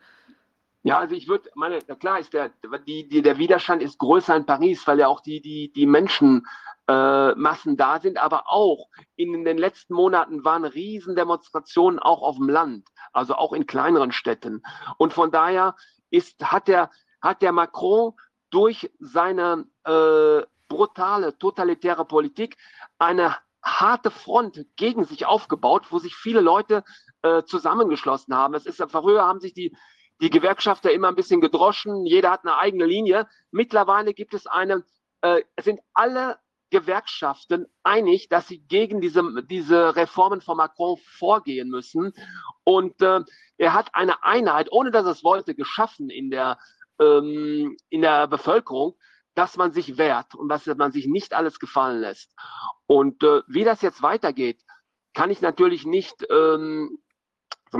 Ja, 0.85 0.99
also 0.99 1.15
ich 1.15 1.29
würde, 1.29 1.49
meine, 1.55 1.79
klar 1.81 2.19
ist 2.19 2.33
der, 2.33 2.51
die, 2.85 3.07
die, 3.07 3.21
der 3.21 3.37
Widerstand 3.37 3.81
ist 3.81 3.97
größer 3.99 4.35
in 4.35 4.45
Paris, 4.45 4.85
weil 4.85 4.99
ja 4.99 5.07
auch 5.07 5.21
die, 5.21 5.41
die, 5.41 5.71
die 5.71 5.85
Menschen 5.85 6.45
äh, 6.87 7.33
da 7.33 7.99
sind, 8.01 8.17
aber 8.17 8.51
auch 8.51 8.89
in 9.15 9.45
den 9.45 9.57
letzten 9.57 9.93
Monaten 9.93 10.43
waren 10.43 10.65
Riesendemonstrationen 10.65 11.99
auch 11.99 12.21
auf 12.21 12.35
dem 12.35 12.49
Land, 12.49 12.89
also 13.13 13.35
auch 13.35 13.53
in 13.53 13.65
kleineren 13.65 14.11
Städten. 14.11 14.61
Und 14.97 15.13
von 15.13 15.31
daher 15.31 15.75
ist, 16.09 16.43
hat, 16.43 16.67
der, 16.67 16.91
hat 17.21 17.41
der 17.41 17.53
Macron 17.53 18.13
durch 18.49 18.91
seine 18.99 19.65
äh, 19.85 20.45
brutale, 20.67 21.37
totalitäre 21.37 22.03
Politik 22.03 22.57
eine 22.99 23.37
harte 23.63 24.11
Front 24.11 24.65
gegen 24.75 25.05
sich 25.05 25.25
aufgebaut, 25.25 25.85
wo 25.91 25.99
sich 25.99 26.15
viele 26.15 26.41
Leute 26.41 26.83
äh, 27.21 27.43
zusammengeschlossen 27.43 28.35
haben. 28.35 28.53
Es 28.53 28.65
ist, 28.65 28.83
früher 28.91 29.23
haben 29.23 29.39
sich 29.39 29.53
die, 29.53 29.73
die 30.21 30.29
Gewerkschafter 30.29 30.91
immer 30.91 31.09
ein 31.09 31.15
bisschen 31.15 31.41
gedroschen, 31.41 32.05
jeder 32.05 32.31
hat 32.31 32.41
eine 32.43 32.57
eigene 32.57 32.85
Linie. 32.85 33.27
Mittlerweile 33.51 34.13
gibt 34.13 34.33
es 34.33 34.47
eine, 34.47 34.85
äh, 35.21 35.41
sind 35.61 35.79
alle 35.93 36.37
Gewerkschaften 36.73 37.67
einig, 37.83 38.29
dass 38.29 38.47
sie 38.47 38.59
gegen 38.59 38.99
diese, 38.99 39.43
diese 39.43 39.95
Reformen 39.95 40.41
von 40.41 40.57
Macron 40.57 40.97
vorgehen 40.97 41.69
müssen. 41.69 42.13
Und 42.63 42.99
äh, 43.01 43.21
er 43.57 43.73
hat 43.73 43.93
eine 43.93 44.23
Einheit, 44.23 44.71
ohne 44.71 44.89
dass 44.91 45.05
er 45.05 45.11
es 45.11 45.23
wollte, 45.23 45.53
geschaffen 45.53 46.09
in 46.09 46.31
der, 46.31 46.57
ähm, 46.99 47.77
in 47.89 48.01
der 48.01 48.27
Bevölkerung, 48.27 48.95
dass 49.35 49.55
man 49.55 49.71
sich 49.71 49.97
wehrt 49.97 50.35
und 50.35 50.49
dass 50.49 50.65
man 50.65 50.91
sich 50.91 51.05
nicht 51.05 51.33
alles 51.33 51.59
gefallen 51.59 52.01
lässt. 52.01 52.33
Und 52.87 53.23
äh, 53.23 53.41
wie 53.47 53.63
das 53.63 53.81
jetzt 53.81 54.01
weitergeht, 54.01 54.59
kann 55.13 55.29
ich 55.29 55.41
natürlich 55.41 55.85
nicht, 55.85 56.25
ähm, 56.31 56.97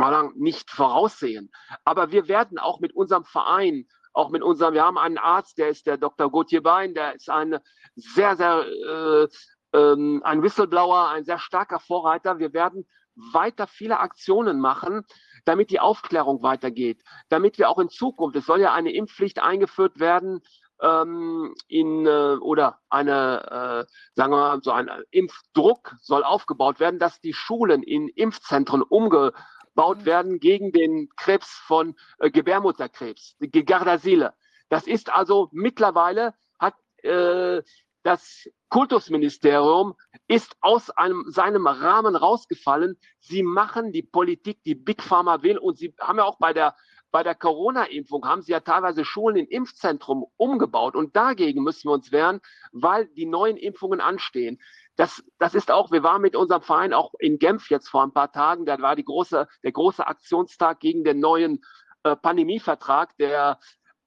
sagen, 0.01 0.33
nicht 0.35 0.71
voraussehen. 0.71 1.51
Aber 1.85 2.11
wir 2.11 2.27
werden 2.27 2.57
auch 2.57 2.79
mit 2.79 2.95
unserem 2.95 3.25
Verein 3.25 3.85
auch 4.13 4.29
mit 4.29 4.43
unserem, 4.43 4.75
wir 4.75 4.83
haben 4.83 4.97
einen 4.97 5.17
Arzt, 5.17 5.57
der 5.57 5.69
ist 5.69 5.87
der 5.87 5.97
Dr. 5.97 6.31
Gauthier 6.31 6.61
Bein, 6.61 6.93
der 6.93 7.15
ist 7.15 7.29
ein 7.29 7.57
sehr, 7.95 8.35
sehr, 8.35 8.63
äh, 8.67 9.27
ähm, 9.75 10.21
ein 10.23 10.43
Whistleblower, 10.43 11.09
ein 11.09 11.25
sehr 11.25 11.39
starker 11.39 11.79
Vorreiter. 11.79 12.37
Wir 12.37 12.53
werden 12.53 12.85
weiter 13.15 13.67
viele 13.67 13.99
Aktionen 13.99 14.59
machen, 14.59 15.03
damit 15.45 15.71
die 15.71 15.79
Aufklärung 15.79 16.41
weitergeht, 16.43 17.01
damit 17.29 17.57
wir 17.57 17.69
auch 17.69 17.79
in 17.79 17.89
Zukunft, 17.89 18.35
es 18.35 18.45
soll 18.45 18.61
ja 18.61 18.73
eine 18.73 18.93
Impfpflicht 18.93 19.39
eingeführt 19.39 19.99
werden, 19.99 20.41
ähm, 20.81 21.55
in, 21.67 22.05
äh, 22.05 22.37
oder 22.39 22.79
eine, 22.89 23.85
äh, 23.87 23.93
sagen 24.15 24.31
wir 24.31 24.37
mal, 24.37 24.61
so 24.61 24.71
ein 24.71 24.89
Impfdruck 25.11 25.95
soll 26.01 26.23
aufgebaut 26.23 26.79
werden, 26.79 26.99
dass 26.99 27.21
die 27.21 27.33
Schulen 27.33 27.83
in 27.83 28.09
Impfzentren 28.09 28.81
umge 28.81 29.33
gebaut 29.73 29.99
mhm. 29.99 30.05
werden 30.05 30.39
gegen 30.39 30.71
den 30.71 31.09
Krebs 31.15 31.49
von 31.65 31.95
äh, 32.19 32.29
Gebärmutterkrebs, 32.29 33.35
die 33.39 33.65
Gardasile. 33.65 34.33
Das 34.69 34.87
ist 34.87 35.11
also 35.11 35.49
mittlerweile 35.51 36.33
hat 36.59 36.75
äh, 37.03 37.61
das 38.03 38.49
Kultusministerium 38.69 39.95
ist 40.27 40.55
aus 40.59 40.89
einem, 40.89 41.25
seinem 41.29 41.67
Rahmen 41.67 42.15
rausgefallen. 42.15 42.97
Sie 43.19 43.43
machen 43.43 43.91
die 43.91 44.03
Politik, 44.03 44.61
die 44.63 44.75
Big 44.75 45.01
Pharma 45.01 45.41
will 45.41 45.57
und 45.57 45.77
sie 45.77 45.93
haben 45.99 46.17
ja 46.17 46.25
auch 46.25 46.37
bei 46.37 46.53
der 46.53 46.75
bei 47.11 47.21
der 47.21 47.35
Corona-Impfung 47.35 48.25
haben 48.25 48.41
sie 48.41 48.53
ja 48.53 48.59
teilweise 48.59 49.05
Schulen 49.05 49.35
in 49.35 49.45
Impfzentrum 49.45 50.25
umgebaut 50.35 50.95
und 50.95 51.15
dagegen 51.15 51.61
müssen 51.61 51.87
wir 51.87 51.93
uns 51.93 52.11
wehren, 52.11 52.41
weil 52.71 53.05
die 53.05 53.27
neuen 53.27 53.55
Impfungen 53.55 54.01
anstehen 54.01 54.59
das, 54.95 55.23
das 55.39 55.55
ist 55.55 55.71
auch, 55.71 55.91
wir 55.91 56.03
waren 56.03 56.21
mit 56.21 56.35
unserem 56.35 56.61
Verein 56.61 56.93
auch 56.93 57.13
in 57.19 57.39
Genf 57.39 57.69
jetzt 57.69 57.89
vor 57.89 58.03
ein 58.03 58.13
paar 58.13 58.31
Tagen, 58.31 58.65
da 58.65 58.79
war 58.79 58.95
die 58.95 59.05
große, 59.05 59.47
der 59.63 59.71
große 59.71 60.05
Aktionstag 60.05 60.79
gegen 60.79 61.03
den 61.03 61.19
neuen 61.19 61.63
äh, 62.03 62.15
Pandemievertrag 62.15 63.17
der, 63.17 63.59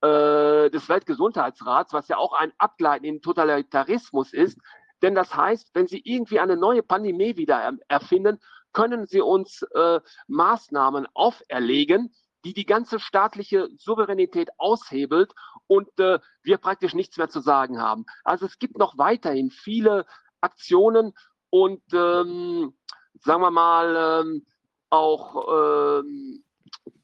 äh, 0.03 0.71
des 0.71 0.89
Weltgesundheitsrats, 0.89 1.93
was 1.93 2.09
ja 2.09 2.19
auch 2.19 2.33
ein 2.35 2.53
Abgleiten 2.59 3.05
in 3.05 3.21
Totalitarismus 3.21 4.33
ist. 4.33 4.59
Denn 5.03 5.15
das 5.15 5.35
heißt, 5.35 5.71
wenn 5.75 5.89
Sie 5.89 6.01
irgendwie 6.05 6.41
eine 6.41 6.57
neue 6.57 6.83
Pandemie 6.83 7.37
wieder 7.37 7.77
erfinden, 7.89 8.39
können 8.73 9.07
Sie 9.07 9.21
uns 9.21 9.63
äh, 9.75 10.01
Maßnahmen 10.29 11.07
auferlegen, 11.15 12.15
die 12.45 12.55
die 12.55 12.67
ganze 12.67 13.01
staatliche 13.01 13.69
Souveränität 13.77 14.51
aushebelt 14.59 15.33
und 15.67 15.89
äh, 15.99 16.21
wir 16.43 16.59
praktisch 16.59 16.95
nichts 16.95 17.17
mehr 17.17 17.29
zu 17.29 17.41
sagen 17.41 17.81
haben. 17.81 18.07
Also 18.23 18.47
es 18.47 18.59
gibt 18.59 18.79
noch 18.79 18.97
weiterhin 18.99 19.51
viele 19.51 20.07
Aktionen 20.41 21.13
und 21.51 21.83
ähm, 21.93 22.75
sagen 23.21 23.43
wir 23.43 23.51
mal 23.51 24.25
ähm, 24.25 24.47
auch 24.91 26.01
ähm, 26.01 26.45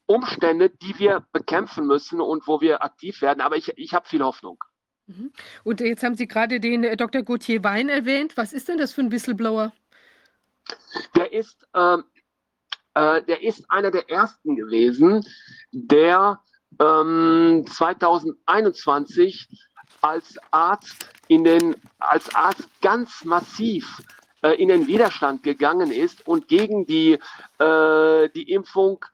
Umstände, 0.06 0.70
die 0.70 0.98
wir 0.98 1.24
bekämpfen 1.32 1.86
müssen 1.86 2.20
und 2.20 2.46
wo 2.46 2.60
wir 2.60 2.82
aktiv 2.82 3.22
werden. 3.22 3.40
Aber 3.40 3.56
ich, 3.56 3.72
ich 3.76 3.94
habe 3.94 4.08
viel 4.08 4.22
Hoffnung. 4.22 4.62
Mhm. 5.06 5.32
Und 5.64 5.80
jetzt 5.80 6.02
haben 6.02 6.16
Sie 6.16 6.28
gerade 6.28 6.60
den 6.60 6.84
äh, 6.84 6.96
Dr. 6.96 7.22
Gauthier 7.22 7.64
Wein 7.64 7.88
erwähnt. 7.88 8.36
Was 8.36 8.52
ist 8.52 8.68
denn 8.68 8.78
das 8.78 8.92
für 8.92 9.00
ein 9.02 9.10
Whistleblower? 9.10 9.72
Der 11.16 11.32
ist, 11.32 11.66
ähm, 11.74 12.04
äh, 12.94 13.22
der 13.22 13.42
ist 13.42 13.68
einer 13.70 13.90
der 13.90 14.08
ersten 14.10 14.54
gewesen, 14.54 15.24
der 15.72 16.40
ähm, 16.80 17.64
2021 17.66 19.48
als 20.02 20.36
Arzt 20.50 21.08
in 21.28 21.44
den, 21.44 21.76
als 21.98 22.34
Arzt 22.34 22.68
ganz 22.80 23.24
massiv 23.24 24.02
äh, 24.42 24.60
in 24.60 24.68
den 24.68 24.86
Widerstand 24.86 25.42
gegangen 25.42 25.92
ist 25.92 26.26
und 26.26 26.48
gegen 26.48 26.84
die, 26.86 27.18
äh, 27.58 28.28
die 28.30 28.50
Impfung 28.50 29.04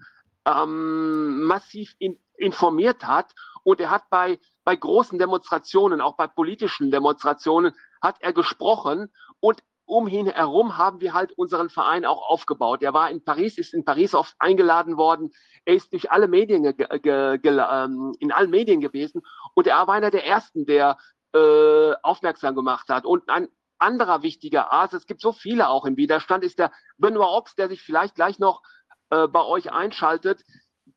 ähm, 0.47 1.43
massiv 1.45 1.95
in, 1.99 2.19
informiert 2.37 3.05
hat. 3.07 3.35
Und 3.63 3.81
er 3.81 3.91
hat 3.91 4.09
bei, 4.09 4.39
bei 4.65 4.75
großen 4.75 5.19
Demonstrationen, 5.19 6.01
auch 6.01 6.17
bei 6.17 6.27
politischen 6.27 6.91
Demonstrationen, 6.91 7.75
hat 8.01 8.17
er 8.21 8.33
gesprochen 8.33 9.13
und 9.41 9.63
um 9.85 10.07
ihn 10.07 10.27
herum 10.27 10.77
haben 10.77 11.01
wir 11.01 11.15
halt 11.15 11.33
unseren 11.33 11.71
Verein 11.71 12.05
auch 12.05 12.29
aufgebaut. 12.29 12.83
Er 12.83 12.93
war 12.93 13.11
in 13.11 13.25
Paris, 13.25 13.57
ist 13.57 13.73
in 13.73 13.87
Paris 13.87 14.15
oft 14.15 14.35
eingeladen 14.39 14.99
worden. 14.99 15.33
Er 15.65 15.75
ist 15.75 15.93
durch 15.95 16.11
alle 16.11 16.29
Medien 16.29 16.65
ähm, 16.67 18.15
in 18.19 18.31
allen 18.33 18.51
Medien 18.51 18.83
gewesen 18.83 19.23
und 19.59 19.67
er 19.67 19.89
war 19.89 19.95
einer 19.97 20.13
der 20.13 20.25
ersten, 20.25 20.67
der 20.67 20.99
äh, 21.35 21.93
aufmerksam 22.05 22.55
gemacht 22.55 22.89
hat. 22.91 23.05
Und 23.05 23.29
ein 23.29 23.49
anderer 23.77 24.23
wichtiger 24.23 24.71
Arzt, 24.71 24.95
es 24.95 25.05
gibt 25.05 25.21
so 25.21 25.33
viele 25.33 25.69
auch 25.69 25.85
im 25.85 25.97
Widerstand, 25.97 26.45
ist 26.45 26.61
der 26.61 26.71
Benoit 26.97 27.27
Ox, 27.27 27.57
der 27.57 27.69
sich 27.69 27.83
vielleicht 27.83 28.15
gleich 28.15 28.39
noch 28.39 28.63
äh, 29.11 29.27
bei 29.27 29.43
euch 29.43 29.73
einschaltet. 29.73 30.45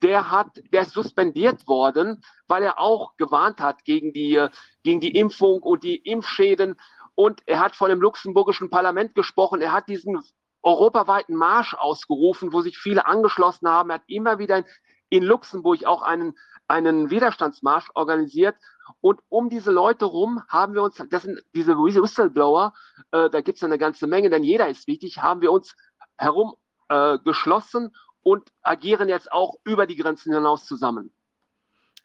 Der 0.03 0.29
hat, 0.29 0.61
der 0.71 0.83
ist 0.83 0.91
suspendiert 0.91 1.67
worden, 1.67 2.23
weil 2.47 2.61
er 2.61 2.79
auch 2.79 3.17
gewarnt 3.17 3.59
hat 3.59 3.83
gegen 3.83 4.13
die, 4.13 4.45
gegen 4.83 4.99
die 4.99 5.17
Impfung 5.17 5.63
und 5.63 5.83
die 5.83 5.95
Impfschäden. 5.95 6.79
Und 7.15 7.41
er 7.47 7.61
hat 7.61 7.75
vor 7.75 7.87
dem 7.87 7.99
luxemburgischen 7.99 8.69
Parlament 8.69 9.15
gesprochen. 9.15 9.59
Er 9.61 9.71
hat 9.71 9.89
diesen 9.89 10.21
europaweiten 10.61 11.35
Marsch 11.35 11.73
ausgerufen, 11.73 12.53
wo 12.53 12.61
sich 12.61 12.77
viele 12.77 13.07
angeschlossen 13.07 13.67
haben. 13.67 13.89
Er 13.89 13.95
hat 13.95 14.03
immer 14.05 14.37
wieder 14.37 14.57
in, 14.57 14.65
in 15.09 15.23
Luxemburg 15.23 15.83
auch 15.85 16.03
einen, 16.03 16.35
einen 16.71 17.09
Widerstandsmarsch 17.09 17.89
organisiert. 17.93 18.55
Und 19.01 19.19
um 19.29 19.49
diese 19.49 19.71
Leute 19.71 20.05
rum 20.05 20.41
haben 20.47 20.73
wir 20.73 20.83
uns, 20.83 21.01
das 21.09 21.23
sind 21.23 21.41
diese 21.53 21.77
Whistleblower, 21.77 22.73
äh, 23.11 23.29
da 23.29 23.41
gibt 23.41 23.57
es 23.57 23.63
eine 23.63 23.77
ganze 23.77 24.07
Menge, 24.07 24.29
denn 24.29 24.43
jeder 24.43 24.69
ist 24.69 24.87
wichtig, 24.87 25.19
haben 25.21 25.41
wir 25.41 25.51
uns 25.51 25.75
herum 26.17 26.55
äh, 26.89 27.19
geschlossen 27.19 27.95
und 28.23 28.49
agieren 28.61 29.09
jetzt 29.09 29.31
auch 29.31 29.55
über 29.63 29.85
die 29.85 29.95
Grenzen 29.97 30.33
hinaus 30.33 30.65
zusammen. 30.65 31.13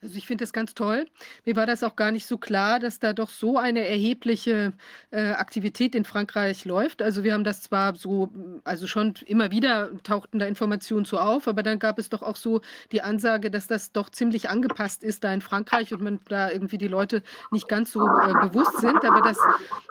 Also 0.07 0.18
ich 0.18 0.26
finde 0.28 0.44
das 0.44 0.52
ganz 0.52 0.73
toll. 0.73 1.07
Mir 1.44 1.57
war 1.57 1.67
das 1.67 1.83
auch 1.83 1.97
gar 1.97 2.12
nicht 2.12 2.26
so 2.26 2.39
klar, 2.39 2.78
dass 2.78 3.01
da 3.01 3.12
doch 3.12 3.28
so 3.28 3.59
eine 3.59 3.89
erhebliche 3.89 4.73
äh, 5.10 5.31
Aktivität 5.31 5.97
in 5.97 6.05
Frankreich 6.05 6.65
läuft. 6.65 7.02
Also 7.02 7.25
wir 7.25 7.35
haben 7.35 7.43
das 7.43 7.62
zwar 7.62 7.97
so, 7.97 8.31
also 8.62 8.86
schon 8.86 9.15
immer 9.26 9.51
wieder 9.51 9.91
tauchten 10.05 10.39
da 10.39 10.47
Informationen 10.47 11.07
so 11.07 11.18
auf, 11.18 11.49
aber 11.49 11.65
dann 11.65 11.81
gab 11.81 11.99
es 11.99 12.09
doch 12.09 12.23
auch 12.23 12.36
so 12.36 12.60
die 12.93 13.02
Ansage, 13.02 13.51
dass 13.51 13.67
das 13.67 13.91
doch 13.91 14.09
ziemlich 14.09 14.49
angepasst 14.49 15.02
ist 15.02 15.25
da 15.25 15.35
in 15.35 15.41
Frankreich 15.41 15.93
und 15.93 16.02
man 16.02 16.20
da 16.28 16.52
irgendwie 16.52 16.78
die 16.78 16.86
Leute 16.86 17.25
nicht 17.51 17.67
ganz 17.67 17.91
so 17.91 18.07
äh, 18.07 18.49
bewusst 18.49 18.78
sind. 18.78 19.05
Aber 19.05 19.23
das 19.23 19.39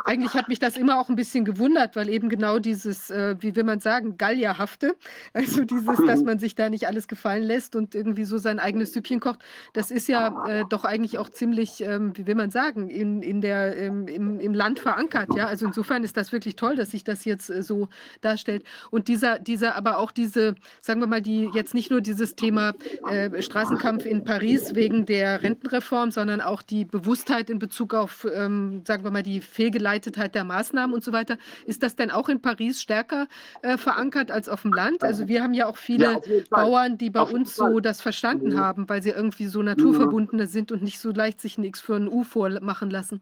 eigentlich 0.05 0.33
hat 0.33 0.47
mich 0.47 0.59
das 0.59 0.77
immer 0.77 0.97
auch 0.97 1.09
ein 1.09 1.17
bisschen 1.17 1.43
gewundert, 1.43 1.97
weil 1.97 2.07
eben 2.07 2.29
genau 2.29 2.59
dieses, 2.59 3.09
äh, 3.09 3.35
wie 3.39 3.53
will 3.57 3.65
man 3.65 3.81
sagen, 3.81 4.17
Gallierhafte, 4.17 4.95
also 5.33 5.65
dieses, 5.65 5.97
dass 6.05 6.23
man 6.23 6.39
sich 6.39 6.55
da 6.55 6.69
nicht 6.69 6.87
alles 6.87 7.09
gefallen 7.09 7.43
lässt 7.43 7.75
und 7.75 7.95
irgendwie 7.95 8.23
so 8.23 8.37
sein 8.37 8.59
eigenes 8.59 8.93
Süppchen 8.93 9.19
kocht, 9.19 9.39
das 9.73 9.91
ist 9.91 10.04
ja 10.07 10.45
äh, 10.47 10.63
doch 10.69 10.85
eigentlich 10.85 11.17
auch 11.17 11.29
ziemlich, 11.29 11.81
ähm, 11.81 12.11
wie 12.15 12.27
will 12.27 12.35
man 12.35 12.51
sagen, 12.51 12.89
in, 12.89 13.21
in 13.21 13.41
der, 13.41 13.77
ähm, 13.77 14.07
im, 14.07 14.39
im 14.39 14.53
Land 14.53 14.79
verankert. 14.79 15.33
Ja? 15.35 15.47
Also 15.47 15.65
insofern 15.65 16.03
ist 16.03 16.17
das 16.17 16.31
wirklich 16.31 16.55
toll, 16.55 16.75
dass 16.75 16.91
sich 16.91 17.03
das 17.03 17.25
jetzt 17.25 17.49
äh, 17.49 17.63
so 17.63 17.89
darstellt. 18.21 18.63
Und 18.91 19.07
dieser, 19.07 19.39
dieser, 19.39 19.75
aber 19.75 19.97
auch 19.97 20.11
diese, 20.11 20.55
sagen 20.81 20.99
wir 20.99 21.07
mal, 21.07 21.21
die 21.21 21.49
jetzt 21.53 21.73
nicht 21.73 21.91
nur 21.91 22.01
dieses 22.01 22.35
Thema 22.35 22.73
äh, 23.09 23.41
Straßenkampf 23.41 24.05
in 24.05 24.23
Paris 24.23 24.75
wegen 24.75 25.05
der 25.05 25.43
Rentenreform, 25.43 26.11
sondern 26.11 26.41
auch 26.41 26.61
die 26.61 26.85
Bewusstheit 26.85 27.49
in 27.49 27.59
Bezug 27.59 27.93
auf, 27.93 28.25
ähm, 28.33 28.83
sagen 28.85 29.03
wir 29.03 29.11
mal, 29.11 29.23
die 29.23 29.41
Fehlgeleitetheit 29.41 30.35
der 30.35 30.43
Maßnahmen 30.43 30.93
und 30.93 31.03
so 31.03 31.11
weiter. 31.11 31.37
Ist 31.65 31.83
das 31.83 31.95
denn 31.95 32.11
auch 32.11 32.29
in 32.29 32.41
Paris 32.41 32.81
stärker 32.81 33.27
äh, 33.61 33.77
verankert 33.77 34.31
als 34.31 34.49
auf 34.49 34.61
dem 34.63 34.73
Land? 34.73 35.03
Also 35.03 35.27
wir 35.27 35.43
haben 35.43 35.53
ja 35.53 35.67
auch 35.67 35.77
viele 35.77 36.05
Ja, 36.05 36.19
Bauern, 36.49 36.97
die 36.97 37.09
bei 37.09 37.21
Auf 37.21 37.31
uns 37.33 37.55
so 37.55 37.79
das 37.79 38.01
verstanden 38.01 38.49
Mhm. 38.49 38.59
haben, 38.59 38.89
weil 38.89 39.01
sie 39.01 39.09
irgendwie 39.09 39.47
so 39.47 39.61
naturverbundener 39.85 40.47
sind 40.47 40.71
und 40.71 40.83
nicht 40.83 40.99
so 40.99 41.11
leicht 41.11 41.41
sich 41.41 41.57
ein 41.57 41.63
X 41.63 41.81
für 41.81 41.95
ein 41.95 42.07
U 42.07 42.23
vormachen 42.23 42.89
lassen. 42.89 43.21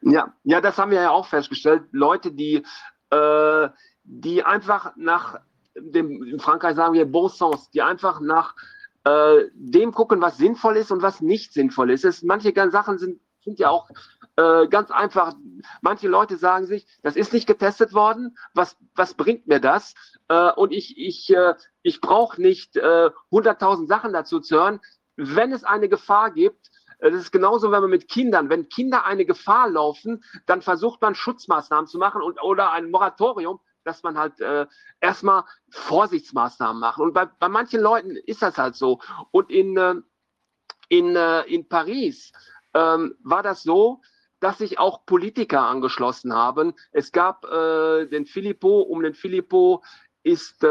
Ja, 0.00 0.34
ja, 0.44 0.60
das 0.60 0.76
haben 0.78 0.90
wir 0.90 1.00
ja 1.00 1.10
auch 1.10 1.26
festgestellt. 1.26 1.84
Leute, 1.92 2.32
die, 2.32 2.64
äh, 3.10 3.68
die 4.04 4.42
einfach 4.42 4.92
nach 4.96 5.40
dem, 5.76 6.22
in 6.22 6.40
Frankreich 6.40 6.76
sagen 6.76 6.94
wir 6.94 7.10
Bon 7.10 7.28
Sens, 7.28 7.70
die 7.70 7.82
einfach 7.82 8.20
nach 8.20 8.54
äh, 9.04 9.44
dem 9.54 9.92
gucken, 9.92 10.20
was 10.20 10.36
sinnvoll 10.36 10.76
ist 10.76 10.90
und 10.90 11.02
was 11.02 11.20
nicht 11.20 11.52
sinnvoll 11.52 11.90
ist. 11.90 12.04
Es, 12.04 12.22
manche 12.22 12.52
Sachen 12.70 12.98
sind, 12.98 13.20
sind 13.42 13.58
ja 13.58 13.70
auch 13.70 13.88
äh, 14.36 14.66
ganz 14.68 14.90
einfach. 14.90 15.34
Manche 15.80 16.08
Leute 16.08 16.36
sagen 16.36 16.66
sich, 16.66 16.86
das 17.02 17.16
ist 17.16 17.32
nicht 17.32 17.46
getestet 17.46 17.94
worden, 17.94 18.36
was, 18.52 18.76
was 18.94 19.14
bringt 19.14 19.46
mir 19.46 19.60
das? 19.60 19.94
Äh, 20.28 20.52
und 20.52 20.72
ich, 20.72 20.98
ich, 20.98 21.30
äh, 21.34 21.54
ich 21.82 22.00
brauche 22.00 22.40
nicht 22.40 22.76
äh, 22.76 23.10
100.000 23.30 23.86
Sachen 23.86 24.12
dazu 24.12 24.40
zu 24.40 24.56
hören. 24.56 24.80
Wenn 25.16 25.52
es 25.52 25.64
eine 25.64 25.88
Gefahr 25.88 26.30
gibt, 26.30 26.70
äh, 26.98 27.10
das 27.10 27.20
ist 27.20 27.32
genauso, 27.32 27.70
wenn 27.70 27.82
man 27.82 27.90
mit 27.90 28.08
Kindern, 28.08 28.48
wenn 28.48 28.68
Kinder 28.68 29.04
eine 29.04 29.24
Gefahr 29.24 29.68
laufen, 29.68 30.24
dann 30.46 30.62
versucht 30.62 31.00
man 31.02 31.14
Schutzmaßnahmen 31.14 31.86
zu 31.86 31.98
machen 31.98 32.22
und, 32.22 32.42
oder 32.42 32.72
ein 32.72 32.90
Moratorium, 32.90 33.60
dass 33.84 34.02
man 34.02 34.16
halt 34.16 34.40
äh, 34.40 34.66
erstmal 35.00 35.44
Vorsichtsmaßnahmen 35.70 36.80
macht. 36.80 36.98
Und 36.98 37.12
bei, 37.12 37.26
bei 37.26 37.48
manchen 37.48 37.80
Leuten 37.80 38.16
ist 38.16 38.42
das 38.42 38.56
halt 38.56 38.76
so. 38.76 39.00
Und 39.30 39.50
in, 39.50 39.76
äh, 39.76 39.94
in, 40.88 41.14
äh, 41.16 41.42
in 41.42 41.68
Paris 41.68 42.32
ähm, 42.72 43.14
war 43.22 43.42
das 43.42 43.62
so, 43.62 44.00
dass 44.40 44.58
sich 44.58 44.78
auch 44.78 45.06
Politiker 45.06 45.62
angeschlossen 45.62 46.34
haben. 46.34 46.74
Es 46.92 47.12
gab 47.12 47.44
äh, 47.44 48.06
den 48.06 48.26
Filippo, 48.26 48.80
um 48.80 49.02
den 49.02 49.14
Filippo 49.14 49.82
ist 50.22 50.62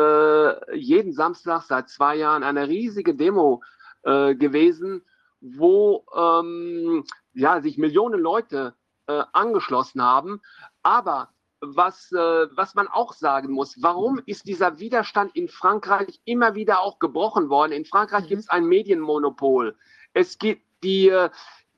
jeden 0.74 1.14
Samstag 1.14 1.62
seit 1.62 1.88
zwei 1.88 2.16
Jahren 2.16 2.42
eine 2.42 2.68
riesige 2.68 3.14
Demo 3.14 3.62
äh, 3.62 3.83
gewesen, 4.04 5.06
wo 5.40 6.06
ähm, 6.16 7.06
ja, 7.34 7.62
sich 7.62 7.78
Millionen 7.78 8.20
Leute 8.20 8.76
äh, 9.08 9.24
angeschlossen 9.34 10.02
haben. 10.02 10.42
Aber 10.82 11.30
was, 11.62 12.12
äh, 12.12 12.48
was 12.56 12.76
man 12.76 12.88
auch 12.88 13.14
sagen 13.14 13.54
muss, 13.54 13.82
warum 13.82 14.22
ist 14.26 14.48
dieser 14.48 14.80
Widerstand 14.80 15.36
in 15.36 15.48
Frankreich 15.48 16.20
immer 16.26 16.56
wieder 16.56 16.82
auch 16.82 17.00
gebrochen 17.00 17.50
worden? 17.50 17.72
In 17.72 17.86
Frankreich 17.86 18.26
Mhm. 18.26 18.28
gibt 18.28 18.42
es 18.42 18.50
ein 18.50 18.66
Medienmonopol. 18.66 19.76
Es 20.14 20.38
gibt 20.38 20.64
die, 20.84 21.10
äh, 21.10 21.30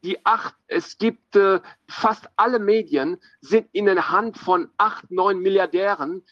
die 0.03 0.25
acht, 0.25 0.55
es 0.67 0.97
gibt 0.97 1.35
äh, 1.35 1.59
fast 1.87 2.27
alle 2.35 2.59
Medien 2.59 3.17
sind 3.41 3.67
in 3.71 3.85
der 3.85 4.11
Hand 4.11 4.37
von 4.37 4.69
acht, 4.77 5.09
neun 5.11 5.39
Milliardären 5.39 6.23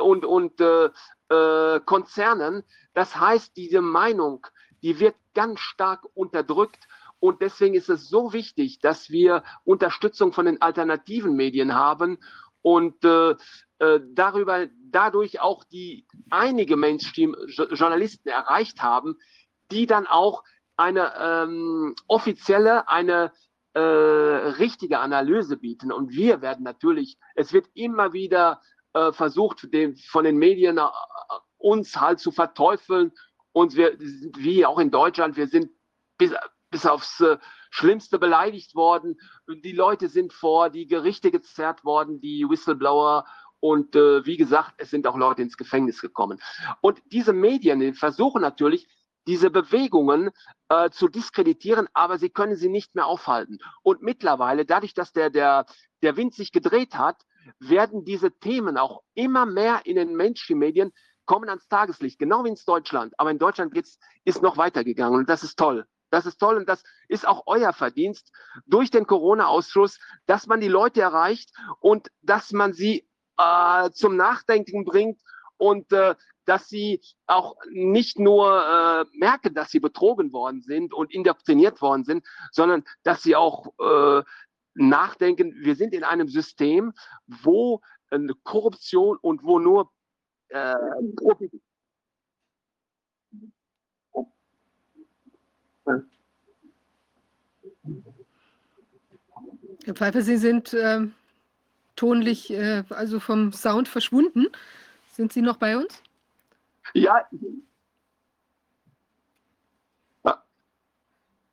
und, 0.00 0.24
und 0.24 0.60
äh, 0.60 0.90
äh, 1.28 1.80
Konzernen. 1.84 2.62
Das 2.94 3.18
heißt, 3.18 3.56
diese 3.56 3.80
Meinung, 3.80 4.46
die 4.82 4.98
wird 5.00 5.14
ganz 5.34 5.60
stark 5.60 6.04
unterdrückt. 6.14 6.88
Und 7.20 7.40
deswegen 7.40 7.74
ist 7.74 7.88
es 7.88 8.08
so 8.08 8.32
wichtig, 8.32 8.80
dass 8.80 9.10
wir 9.10 9.44
Unterstützung 9.64 10.32
von 10.32 10.46
den 10.46 10.60
alternativen 10.60 11.36
Medien 11.36 11.74
haben 11.74 12.18
und 12.62 13.04
äh, 13.04 13.34
äh, 13.78 14.00
darüber, 14.12 14.66
dadurch 14.90 15.40
auch 15.40 15.64
die 15.64 16.06
einige 16.30 16.76
Mainstream-Journalisten 16.76 18.28
erreicht 18.28 18.82
haben, 18.82 19.18
die 19.70 19.86
dann 19.86 20.06
auch 20.06 20.44
eine 20.76 21.12
ähm, 21.18 21.94
offizielle, 22.06 22.88
eine 22.88 23.32
äh, 23.74 23.80
richtige 23.80 25.00
Analyse 25.00 25.56
bieten. 25.56 25.92
Und 25.92 26.10
wir 26.10 26.42
werden 26.42 26.62
natürlich, 26.64 27.18
es 27.34 27.52
wird 27.52 27.66
immer 27.74 28.12
wieder 28.12 28.60
äh, 28.92 29.12
versucht, 29.12 29.72
dem, 29.72 29.96
von 29.96 30.24
den 30.24 30.36
Medien 30.36 30.78
äh, 30.78 30.86
uns 31.58 32.00
halt 32.00 32.20
zu 32.20 32.30
verteufeln. 32.32 33.12
Und 33.52 33.76
wir 33.76 33.96
wie 33.98 34.64
auch 34.64 34.78
in 34.78 34.90
Deutschland, 34.90 35.36
wir 35.36 35.46
sind 35.46 35.70
bis, 36.18 36.32
bis 36.70 36.86
aufs 36.86 37.20
äh, 37.20 37.38
Schlimmste 37.70 38.18
beleidigt 38.18 38.74
worden. 38.74 39.18
Die 39.48 39.72
Leute 39.72 40.08
sind 40.08 40.32
vor 40.32 40.70
die 40.70 40.86
Gerichte 40.86 41.30
gezerrt 41.30 41.84
worden, 41.84 42.20
die 42.20 42.48
Whistleblower. 42.48 43.26
Und 43.60 43.94
äh, 43.94 44.26
wie 44.26 44.36
gesagt, 44.36 44.74
es 44.78 44.90
sind 44.90 45.06
auch 45.06 45.16
Leute 45.16 45.42
ins 45.42 45.56
Gefängnis 45.56 46.00
gekommen. 46.00 46.40
Und 46.80 47.00
diese 47.06 47.32
Medien 47.32 47.80
die 47.80 47.92
versuchen 47.92 48.42
natürlich, 48.42 48.88
diese 49.26 49.50
Bewegungen 49.50 50.30
äh, 50.68 50.90
zu 50.90 51.08
diskreditieren, 51.08 51.88
aber 51.92 52.18
sie 52.18 52.30
können 52.30 52.56
sie 52.56 52.68
nicht 52.68 52.94
mehr 52.94 53.06
aufhalten. 53.06 53.58
Und 53.82 54.02
mittlerweile, 54.02 54.64
dadurch, 54.64 54.94
dass 54.94 55.12
der, 55.12 55.30
der, 55.30 55.66
der 56.02 56.16
Wind 56.16 56.34
sich 56.34 56.50
gedreht 56.50 56.96
hat, 56.96 57.22
werden 57.58 58.04
diese 58.04 58.32
Themen 58.32 58.76
auch 58.76 59.02
immer 59.14 59.46
mehr 59.46 59.82
in 59.84 59.96
den 59.96 60.16
Mainstream-Medien 60.16 60.92
kommen 61.24 61.48
ans 61.48 61.68
Tageslicht, 61.68 62.18
genau 62.18 62.44
wie 62.44 62.50
in 62.50 62.58
Deutschland. 62.66 63.14
Aber 63.18 63.30
in 63.30 63.38
Deutschland 63.38 63.72
geht's, 63.72 63.98
ist 64.24 64.42
noch 64.42 64.56
weitergegangen 64.56 65.18
und 65.20 65.28
das 65.28 65.42
ist 65.42 65.58
toll. 65.58 65.86
Das 66.10 66.26
ist 66.26 66.38
toll 66.38 66.56
und 66.56 66.68
das 66.68 66.82
ist 67.08 67.26
auch 67.26 67.44
euer 67.46 67.72
Verdienst 67.72 68.30
durch 68.66 68.90
den 68.90 69.06
Corona-Ausschuss, 69.06 69.98
dass 70.26 70.46
man 70.46 70.60
die 70.60 70.68
Leute 70.68 71.00
erreicht 71.00 71.50
und 71.80 72.08
dass 72.20 72.52
man 72.52 72.74
sie 72.74 73.08
äh, 73.38 73.90
zum 73.92 74.16
Nachdenken 74.16 74.84
bringt 74.84 75.20
und 75.56 75.90
äh, 75.92 76.14
dass 76.44 76.68
sie 76.68 77.00
auch 77.26 77.56
nicht 77.70 78.18
nur 78.18 78.62
äh, 78.62 79.04
merken, 79.16 79.54
dass 79.54 79.70
sie 79.70 79.80
betrogen 79.80 80.32
worden 80.32 80.60
sind 80.60 80.92
und 80.92 81.12
indoktriniert 81.12 81.80
worden 81.80 82.04
sind, 82.04 82.26
sondern 82.50 82.84
dass 83.04 83.22
sie 83.22 83.36
auch 83.36 83.72
äh, 83.78 84.22
nachdenken, 84.74 85.54
wir 85.60 85.76
sind 85.76 85.94
in 85.94 86.04
einem 86.04 86.28
System, 86.28 86.92
wo 87.26 87.80
äh, 88.10 88.18
Korruption 88.42 89.16
und 89.18 89.44
wo 89.44 89.58
nur 89.58 89.90
äh, 90.52 90.74
Herr 99.84 99.94
Pfeiffer, 99.94 100.22
Sie 100.22 100.36
sind 100.36 100.74
ähm, 100.74 101.14
tonlich, 101.96 102.52
äh, 102.52 102.84
also 102.90 103.18
vom 103.18 103.52
Sound 103.52 103.88
verschwunden. 103.88 104.46
Sind 105.12 105.32
Sie 105.32 105.42
noch 105.42 105.56
bei 105.56 105.76
uns? 105.76 106.00
Ja. 106.94 107.28
Ah. 110.22 110.42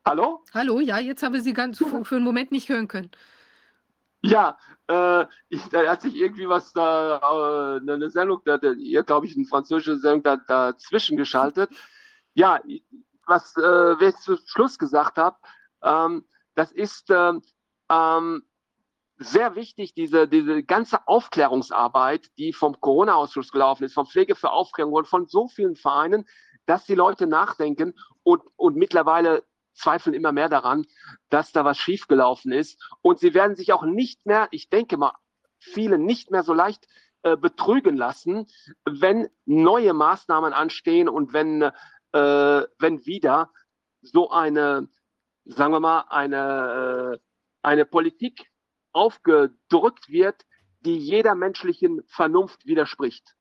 Hallo? 0.05 0.43
Hallo, 0.53 0.79
ja, 0.79 0.99
jetzt 0.99 1.23
haben 1.23 1.33
wir 1.33 1.41
Sie 1.41 1.53
ganz 1.53 1.79
für 1.79 2.15
einen 2.15 2.23
Moment 2.23 2.51
nicht 2.51 2.69
hören 2.69 2.87
können. 2.87 3.09
Ja, 4.21 4.57
äh, 4.87 5.25
ich, 5.47 5.63
da 5.69 5.87
hat 5.87 6.01
sich 6.01 6.15
irgendwie 6.15 6.49
was 6.49 6.73
da, 6.73 7.77
äh, 7.77 7.91
eine 7.91 8.09
Sendung, 8.09 8.41
da, 8.43 8.59
hier 8.59 9.03
glaube 9.03 9.27
ich, 9.27 9.35
eine 9.35 9.45
französische 9.45 9.97
Sendung 9.97 10.23
da, 10.23 10.37
dazwischen 10.37 11.15
geschaltet. 11.15 11.69
Ja, 12.33 12.59
was 13.25 13.55
äh, 13.57 14.05
ich 14.05 14.15
zu 14.17 14.37
Schluss 14.45 14.77
gesagt 14.77 15.17
habe, 15.17 15.37
ähm, 15.83 16.25
das 16.55 16.71
ist 16.71 17.09
ähm, 17.09 17.41
ähm, 17.89 18.43
sehr 19.17 19.55
wichtig, 19.55 19.93
diese, 19.93 20.27
diese 20.27 20.63
ganze 20.63 21.07
Aufklärungsarbeit, 21.07 22.31
die 22.37 22.53
vom 22.53 22.79
Corona-Ausschuss 22.79 23.51
gelaufen 23.51 23.83
ist, 23.83 23.93
vom 23.93 24.07
Pflege 24.07 24.35
für 24.35 24.51
Aufklärung 24.51 24.93
und 24.93 25.07
von 25.07 25.27
so 25.27 25.47
vielen 25.47 25.75
Vereinen, 25.75 26.27
dass 26.65 26.85
die 26.85 26.95
Leute 26.95 27.27
nachdenken 27.27 27.93
und, 28.23 28.41
und 28.55 28.75
mittlerweile 28.75 29.43
zweifeln 29.79 30.13
immer 30.13 30.31
mehr 30.31 30.49
daran, 30.49 30.85
dass 31.29 31.51
da 31.51 31.65
was 31.65 31.77
schiefgelaufen 31.77 32.51
ist. 32.51 32.81
Und 33.01 33.19
sie 33.19 33.33
werden 33.33 33.55
sich 33.55 33.73
auch 33.73 33.83
nicht 33.83 34.25
mehr, 34.25 34.47
ich 34.51 34.69
denke 34.69 34.97
mal, 34.97 35.13
viele 35.59 35.97
nicht 35.97 36.31
mehr 36.31 36.43
so 36.43 36.53
leicht 36.53 36.87
äh, 37.23 37.35
betrügen 37.35 37.97
lassen, 37.97 38.47
wenn 38.85 39.29
neue 39.45 39.93
Maßnahmen 39.93 40.53
anstehen 40.53 41.09
und 41.09 41.33
wenn, 41.33 41.61
äh, 41.63 41.71
wenn 42.13 43.05
wieder 43.05 43.51
so 44.01 44.29
eine, 44.29 44.87
sagen 45.45 45.73
wir 45.73 45.79
mal, 45.79 46.05
eine, 46.09 47.17
äh, 47.17 47.19
eine 47.61 47.85
Politik 47.85 48.49
aufgedrückt 48.93 50.09
wird, 50.09 50.45
die 50.81 50.97
jeder 50.97 51.35
menschlichen 51.35 52.01
Vernunft 52.07 52.65
widerspricht. 52.65 53.35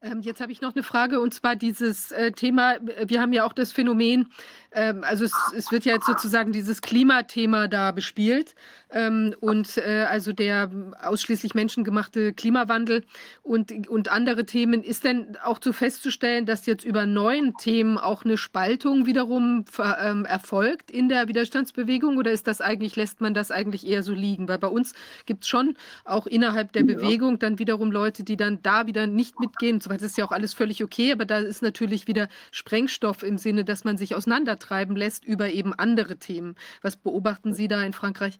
Ähm, 0.00 0.20
jetzt 0.20 0.40
habe 0.40 0.52
ich 0.52 0.60
noch 0.60 0.74
eine 0.74 0.82
Frage 0.82 1.20
und 1.20 1.34
zwar 1.34 1.56
dieses 1.56 2.12
äh, 2.12 2.32
Thema, 2.32 2.76
wir 3.04 3.20
haben 3.20 3.32
ja 3.32 3.44
auch 3.44 3.52
das 3.52 3.72
Phänomen, 3.72 4.30
ähm, 4.72 5.02
also 5.02 5.24
es, 5.24 5.32
es, 5.56 5.72
wird 5.72 5.84
ja 5.86 5.94
jetzt 5.94 6.06
sozusagen 6.06 6.52
dieses 6.52 6.82
Klimathema 6.82 7.68
da 7.68 7.90
bespielt 7.90 8.54
ähm, 8.90 9.34
und 9.40 9.76
äh, 9.78 10.06
also 10.08 10.32
der 10.32 10.70
ausschließlich 11.02 11.54
menschengemachte 11.54 12.32
Klimawandel 12.32 13.04
und, 13.42 13.88
und 13.88 14.10
andere 14.10 14.44
Themen. 14.44 14.82
Ist 14.82 15.04
denn 15.04 15.36
auch 15.42 15.58
zu 15.58 15.72
festzustellen, 15.72 16.46
dass 16.46 16.66
jetzt 16.66 16.84
über 16.84 17.06
neuen 17.06 17.56
Themen 17.56 17.98
auch 17.98 18.24
eine 18.24 18.36
Spaltung 18.36 19.06
wiederum 19.06 19.64
erfolgt 19.76 20.90
in 20.90 21.08
der 21.08 21.28
Widerstandsbewegung 21.28 22.18
oder 22.18 22.30
ist 22.30 22.46
das 22.46 22.60
eigentlich, 22.60 22.94
lässt 22.96 23.20
man 23.20 23.34
das 23.34 23.50
eigentlich 23.50 23.86
eher 23.86 24.02
so 24.02 24.12
liegen? 24.12 24.48
Weil 24.48 24.58
bei 24.58 24.68
uns 24.68 24.94
gibt 25.26 25.44
es 25.44 25.48
schon 25.48 25.76
auch 26.04 26.26
innerhalb 26.26 26.72
der. 26.72 26.88
Bewegung 26.88 27.38
dann 27.38 27.58
wiederum 27.58 27.90
Leute, 27.90 28.24
die 28.24 28.36
dann 28.36 28.62
da 28.62 28.86
wieder 28.86 29.06
nicht 29.06 29.38
mitgehen 29.40 29.80
so 29.88 29.94
weiter. 29.94 30.02
Das 30.02 30.12
ist 30.12 30.18
ja 30.18 30.24
auch 30.24 30.32
alles 30.32 30.54
völlig 30.54 30.84
okay, 30.84 31.12
aber 31.12 31.24
da 31.24 31.38
ist 31.38 31.62
natürlich 31.62 32.06
wieder 32.06 32.28
Sprengstoff 32.50 33.22
im 33.22 33.38
Sinne, 33.38 33.64
dass 33.64 33.84
man 33.84 33.96
sich 33.96 34.14
auseinandertreiben 34.14 34.96
lässt 34.96 35.24
über 35.24 35.50
eben 35.50 35.74
andere 35.74 36.18
Themen. 36.18 36.54
Was 36.82 36.96
beobachten 36.96 37.54
Sie 37.54 37.68
da 37.68 37.82
in 37.82 37.92
Frankreich? 37.92 38.38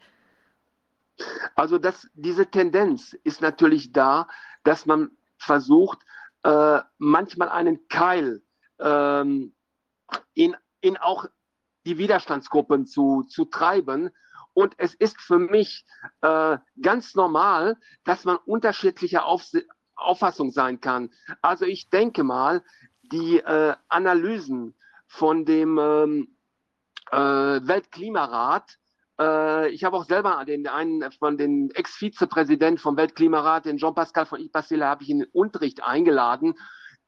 Also 1.57 1.78
das, 1.78 2.09
diese 2.15 2.47
Tendenz 2.47 3.15
ist 3.25 3.41
natürlich 3.41 3.93
da, 3.93 4.28
dass 4.62 4.86
man 4.86 5.10
versucht, 5.36 5.99
äh, 6.44 6.81
manchmal 6.99 7.49
einen 7.49 7.89
Keil 7.89 8.43
ähm, 8.78 9.52
in, 10.35 10.57
in 10.81 10.97
auch 10.97 11.27
die 11.85 11.99
Widerstandsgruppen 11.99 12.86
zu, 12.86 13.25
zu 13.25 13.47
treiben. 13.47 14.10
Und 14.55 14.75
es 14.78 14.94
ist 14.94 15.20
für 15.20 15.39
mich 15.39 15.85
äh, 16.20 16.59
ganz 16.81 17.15
normal, 17.15 17.77
dass 18.05 18.25
man 18.25 18.36
unterschiedlicher 18.36 19.25
Aufs 19.25 19.57
Auffassung 19.99 20.51
sein 20.51 20.81
kann. 20.81 21.10
Also 21.43 21.65
ich 21.65 21.91
denke 21.91 22.25
mal, 22.25 22.62
die 23.02 23.39
äh, 23.39 23.75
Analysen 23.89 24.75
von 25.07 25.44
dem 25.44 25.78
ähm, 25.78 26.36
äh, 27.10 27.17
Weltklimarat, 27.18 28.78
äh, 29.18 29.70
ich 29.70 29.85
habe 29.85 29.97
auch 29.97 30.05
selber 30.05 30.44
den 30.44 30.67
einen 30.68 31.10
von 31.12 31.36
den 31.36 31.70
Ex-Vizepräsidenten 31.70 32.78
vom 32.78 32.97
Weltklimarat, 32.97 33.65
den 33.65 33.78
Jean-Pascal 33.78 34.27
von 34.27 34.41
Ipassela, 34.41 34.89
habe 34.89 35.02
ich 35.02 35.10
in 35.10 35.20
den 35.20 35.28
Unterricht 35.33 35.83
eingeladen. 35.83 36.55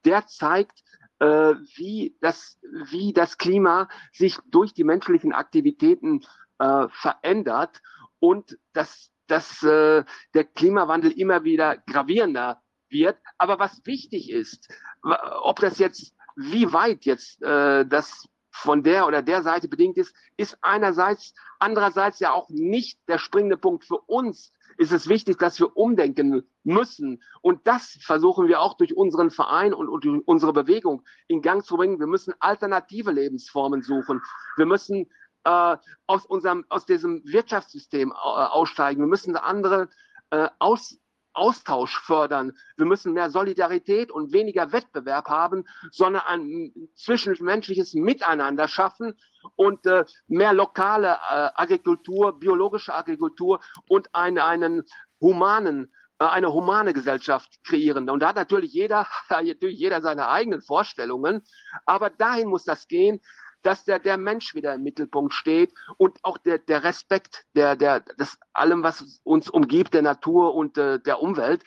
Der 0.04 0.26
zeigt, 0.26 0.82
äh, 1.18 1.54
wie, 1.76 2.16
das, 2.20 2.58
wie 2.62 3.12
das 3.12 3.38
Klima 3.38 3.88
sich 4.12 4.38
durch 4.46 4.72
die 4.72 4.84
menschlichen 4.84 5.32
Aktivitäten 5.32 6.24
äh, 6.58 6.88
verändert 6.90 7.80
und 8.18 8.58
dass, 8.72 9.10
dass 9.26 9.62
äh, 9.62 10.04
der 10.34 10.44
Klimawandel 10.44 11.12
immer 11.12 11.44
wieder 11.44 11.76
gravierender 11.76 12.62
wird. 12.90 13.18
Aber 13.38 13.58
was 13.58 13.80
wichtig 13.84 14.30
ist, 14.30 14.68
ob 15.02 15.60
das 15.60 15.78
jetzt, 15.78 16.14
wie 16.36 16.72
weit 16.72 17.04
jetzt 17.04 17.42
äh, 17.42 17.86
das 17.86 18.28
von 18.50 18.82
der 18.82 19.06
oder 19.06 19.22
der 19.22 19.42
Seite 19.42 19.68
bedingt 19.68 19.96
ist, 19.96 20.14
ist 20.36 20.58
einerseits, 20.60 21.34
andererseits 21.58 22.18
ja 22.20 22.32
auch 22.32 22.48
nicht 22.50 22.98
der 23.08 23.18
springende 23.18 23.56
Punkt 23.56 23.84
für 23.84 23.98
uns. 23.98 24.52
Ist 24.76 24.92
es 24.92 25.08
wichtig, 25.08 25.38
dass 25.38 25.58
wir 25.60 25.76
umdenken 25.76 26.42
müssen. 26.64 27.22
Und 27.42 27.66
das 27.66 27.98
versuchen 28.02 28.48
wir 28.48 28.60
auch 28.60 28.76
durch 28.76 28.96
unseren 28.96 29.30
Verein 29.30 29.74
und, 29.74 29.88
und 29.88 30.22
unsere 30.26 30.52
Bewegung 30.52 31.02
in 31.28 31.42
Gang 31.42 31.64
zu 31.64 31.76
bringen. 31.76 32.00
Wir 32.00 32.06
müssen 32.06 32.34
alternative 32.40 33.12
Lebensformen 33.12 33.82
suchen. 33.82 34.22
Wir 34.56 34.66
müssen 34.66 35.06
äh, 35.44 35.76
aus 36.06 36.24
unserem, 36.26 36.64
aus 36.68 36.86
diesem 36.86 37.22
Wirtschaftssystem 37.24 38.10
äh, 38.10 38.14
aussteigen. 38.14 39.02
Wir 39.02 39.08
müssen 39.08 39.36
andere 39.36 39.88
äh, 40.30 40.48
aus, 40.58 40.98
Austausch 41.32 41.98
fördern. 42.00 42.52
Wir 42.76 42.86
müssen 42.86 43.12
mehr 43.12 43.30
Solidarität 43.30 44.10
und 44.10 44.32
weniger 44.32 44.72
Wettbewerb 44.72 45.28
haben, 45.28 45.64
sondern 45.90 46.22
ein 46.26 46.72
zwischenmenschliches 46.94 47.94
Miteinander 47.94 48.68
schaffen 48.68 49.14
und 49.56 49.86
äh, 49.86 50.04
mehr 50.28 50.52
lokale 50.52 51.12
äh, 51.12 51.48
Agrikultur, 51.54 52.38
biologische 52.38 52.94
Agrikultur 52.94 53.60
und 53.88 54.14
eine, 54.14 54.44
einen 54.44 54.82
humanen 55.20 55.92
äh, 56.20 56.26
eine 56.26 56.52
humane 56.52 56.92
Gesellschaft 56.92 57.64
kreieren. 57.64 58.08
Und 58.10 58.20
da 58.20 58.28
hat 58.28 58.36
natürlich 58.36 58.72
jeder, 58.72 59.06
natürlich 59.30 59.78
jeder 59.78 60.02
seine 60.02 60.28
eigenen 60.28 60.60
Vorstellungen, 60.60 61.42
aber 61.86 62.10
dahin 62.10 62.48
muss 62.48 62.64
das 62.64 62.86
gehen, 62.88 63.20
dass 63.62 63.84
der, 63.84 63.98
der 63.98 64.16
Mensch 64.16 64.54
wieder 64.54 64.74
im 64.74 64.82
Mittelpunkt 64.82 65.34
steht 65.34 65.72
und 65.96 66.18
auch 66.22 66.38
der, 66.38 66.58
der 66.58 66.84
Respekt 66.84 67.44
der, 67.54 67.76
der, 67.76 68.00
des 68.00 68.38
allem, 68.52 68.82
was 68.82 69.20
uns 69.24 69.48
umgibt, 69.48 69.94
der 69.94 70.02
Natur 70.02 70.54
und 70.54 70.78
äh, 70.78 70.98
der 71.00 71.20
Umwelt. 71.20 71.64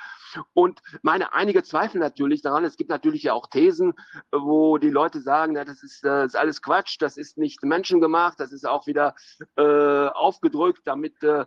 Und 0.54 0.82
meine 1.02 1.34
einige 1.34 1.64
zweifeln 1.64 2.02
natürlich 2.02 2.42
daran. 2.42 2.66
Es 2.66 2.78
gibt 2.78 2.90
natürlich 2.90 3.24
ja 3.24 3.34
auch 3.34 3.48
Thesen, 3.48 3.94
wo 4.32 4.78
die 4.78 4.90
Leute 4.90 5.22
sagen, 5.22 5.56
ja, 5.56 5.66
das 5.66 5.84
ist, 5.84 6.04
äh, 6.04 6.26
ist 6.26 6.36
alles 6.36 6.62
Quatsch, 6.62 6.98
das 7.00 7.18
ist 7.18 7.38
nicht 7.38 7.64
menschengemacht, 7.64 8.40
das 8.40 8.52
ist 8.52 8.68
auch 8.68 8.88
wieder 8.88 9.16
äh, 9.56 10.08
aufgedrückt, 10.08 10.82
damit 10.86 11.22
äh, 11.24 11.46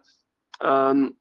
ähm, 0.61 1.17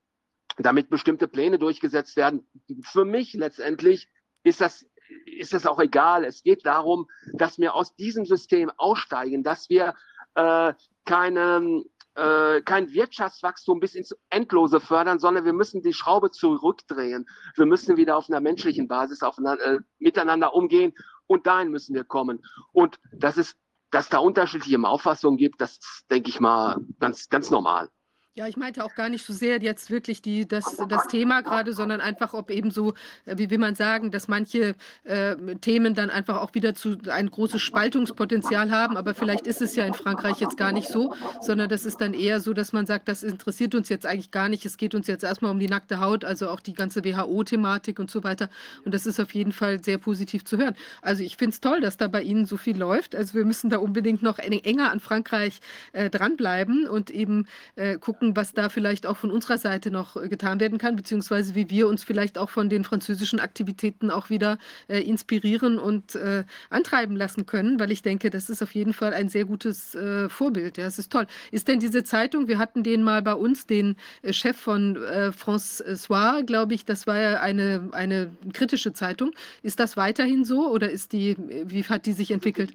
damit 0.57 0.89
bestimmte 0.89 1.27
Pläne 1.27 1.59
durchgesetzt 1.59 2.15
werden. 2.15 2.47
Für 2.83 3.05
mich 3.05 3.33
letztendlich 3.33 4.09
ist 4.43 4.61
das 4.61 4.85
ist 5.25 5.53
es 5.53 5.66
auch 5.66 5.80
egal. 5.80 6.24
Es 6.24 6.43
geht 6.43 6.66
darum, 6.66 7.08
dass 7.34 7.58
wir 7.58 7.75
aus 7.75 7.95
diesem 7.95 8.25
System 8.25 8.72
aussteigen, 8.77 9.43
dass 9.43 9.69
wir 9.69 9.93
äh, 10.35 10.74
keine, 11.06 11.84
äh, 12.16 12.61
kein 12.61 12.92
Wirtschaftswachstum 12.93 13.80
bis 13.80 13.95
ins 13.95 14.16
Endlose 14.30 14.80
fördern, 14.80 15.19
sondern 15.19 15.45
wir 15.45 15.53
müssen 15.53 15.82
die 15.82 15.93
Schraube 15.93 16.32
zurückdrehen. 16.32 17.27
Wir 17.56 17.66
müssen 17.66 17.98
wieder 17.98 18.17
auf 18.17 18.30
einer 18.30 18.42
menschlichen 18.42 18.88
Basis 18.88 19.22
aufeinander, 19.22 19.64
äh, 19.64 19.80
miteinander 20.00 20.53
umgehen 20.53 20.93
und 21.27 21.48
dahin 21.48 21.69
müssen 21.69 21.95
wir 21.95 22.03
kommen. 22.03 22.43
Und 22.72 23.00
das 23.11 23.38
ist, 23.38 23.58
dass 23.92 24.09
da 24.09 24.17
unterschiedliche 24.17 24.80
Auffassungen 24.84 25.38
gibt, 25.38 25.61
das 25.61 25.80
denke 26.09 26.30
ich 26.30 26.40
mal 26.40 26.77
ganz, 27.00 27.30
ganz 27.30 27.50
normal. 27.50 27.90
Ja, 28.38 28.49
ich 28.49 28.57
meinte 28.57 28.83
auch 28.83 28.95
gar 28.95 29.07
nicht 29.07 29.25
so 29.25 29.31
sehr 29.31 29.61
jetzt 29.61 29.89
wirklich 29.89 30.22
die, 30.22 30.45
das, 30.45 30.65
das 30.89 31.07
Thema 31.07 31.39
gerade, 31.39 31.72
sondern 31.72 32.01
einfach, 32.01 32.33
ob 32.33 32.51
eben 32.51 32.69
so, 32.69 32.93
äh, 33.25 33.38
wie 33.38 33.49
will 33.49 33.59
man 33.59 33.75
sagen, 33.75 34.11
dass 34.11 34.27
manche 34.27 34.75
äh, 35.05 35.38
Themen 35.61 35.95
dann 35.95 36.09
einfach 36.09 36.41
auch 36.41 36.53
wieder 36.53 36.75
zu 36.75 36.97
ein 37.07 37.31
großes 37.31 37.61
Spaltungspotenzial 37.61 38.72
haben. 38.72 38.97
Aber 38.97 39.15
vielleicht 39.15 39.47
ist 39.47 39.61
es 39.61 39.77
ja 39.77 39.85
in 39.85 39.93
Frankreich 39.93 40.41
jetzt 40.41 40.57
gar 40.57 40.73
nicht 40.73 40.89
so, 40.89 41.15
sondern 41.39 41.69
das 41.69 41.85
ist 41.85 42.01
dann 42.01 42.14
eher 42.14 42.41
so, 42.41 42.51
dass 42.51 42.73
man 42.73 42.85
sagt, 42.85 43.07
das 43.07 43.23
interessiert 43.23 43.73
uns 43.73 43.88
jetzt 43.88 44.05
eigentlich 44.05 44.31
gar 44.31 44.49
nicht. 44.49 44.65
Es 44.65 44.75
geht 44.75 44.95
uns 44.95 45.07
jetzt 45.07 45.23
erstmal 45.23 45.51
um 45.51 45.59
die 45.59 45.69
nackte 45.69 46.01
Haut, 46.01 46.25
also 46.25 46.49
auch 46.49 46.59
die 46.59 46.73
ganze 46.73 47.05
WHO-Thematik 47.05 47.99
und 47.99 48.11
so 48.11 48.25
weiter. 48.25 48.49
Und 48.83 48.93
das 48.93 49.05
ist 49.05 49.17
auf 49.22 49.33
jeden 49.33 49.53
Fall 49.53 49.81
sehr 49.81 49.97
positiv 49.97 50.43
zu 50.43 50.57
hören. 50.57 50.75
Also 51.01 51.23
ich 51.23 51.38
finde 51.38 51.53
es 51.53 51.61
toll, 51.61 51.80
dass 51.80 51.95
da 51.95 52.09
bei 52.09 52.22
Ihnen 52.22 52.45
so 52.47 52.57
viel 52.57 52.77
läuft. 52.77 53.15
Also 53.15 53.33
wir 53.33 53.45
müssen 53.45 53.69
da 53.69 53.77
unbedingt 53.77 54.23
noch 54.23 54.39
enger 54.39 54.91
an 54.91 54.99
Frankreich 54.99 55.61
äh, 55.93 56.09
dranbleiben 56.09 56.85
und 56.89 57.11
eben 57.11 57.47
äh, 57.77 57.97
gucken, 57.97 58.24
gucken, 58.25 58.35
was 58.35 58.53
da 58.53 58.69
vielleicht 58.69 59.05
auch 59.05 59.17
von 59.17 59.31
unserer 59.31 59.57
Seite 59.57 59.91
noch 59.91 60.15
äh, 60.15 60.27
getan 60.29 60.59
werden 60.59 60.77
kann, 60.77 60.95
beziehungsweise 60.95 61.55
wie 61.55 61.69
wir 61.69 61.87
uns 61.87 62.03
vielleicht 62.03 62.37
auch 62.37 62.49
von 62.49 62.69
den 62.69 62.83
französischen 62.83 63.39
Aktivitäten 63.39 64.11
auch 64.11 64.29
wieder 64.29 64.57
äh, 64.87 65.01
inspirieren 65.01 65.77
und 65.79 66.15
äh, 66.15 66.43
antreiben 66.69 67.15
lassen 67.15 67.45
können, 67.45 67.79
weil 67.79 67.91
ich 67.91 68.01
denke, 68.01 68.29
das 68.29 68.49
ist 68.49 68.61
auf 68.61 68.73
jeden 68.73 68.93
Fall 68.93 69.13
ein 69.13 69.29
sehr 69.29 69.45
gutes 69.45 69.95
äh, 69.95 70.29
Vorbild. 70.29 70.77
Ja, 70.77 70.85
es 70.85 70.99
ist 70.99 71.11
toll. 71.11 71.27
Ist 71.51 71.67
denn 71.67 71.79
diese 71.79 72.03
Zeitung, 72.03 72.47
wir 72.47 72.57
hatten 72.57 72.83
den 72.83 73.03
mal 73.03 73.21
bei 73.21 73.33
uns, 73.33 73.65
den 73.65 73.95
äh, 74.21 74.33
Chef 74.33 74.57
von 74.57 74.95
äh, 74.95 75.31
François, 75.31 76.43
glaube 76.43 76.73
ich, 76.73 76.85
das 76.85 77.07
war 77.07 77.17
ja 77.17 77.41
eine, 77.41 77.89
eine 77.91 78.31
kritische 78.53 78.93
Zeitung. 78.93 79.31
Ist 79.61 79.79
das 79.79 79.97
weiterhin 79.97 80.45
so 80.45 80.69
oder 80.71 80.89
ist 80.89 81.13
die, 81.13 81.35
wie 81.65 81.83
hat 81.83 82.05
die 82.05 82.13
sich 82.13 82.31
entwickelt? 82.31 82.73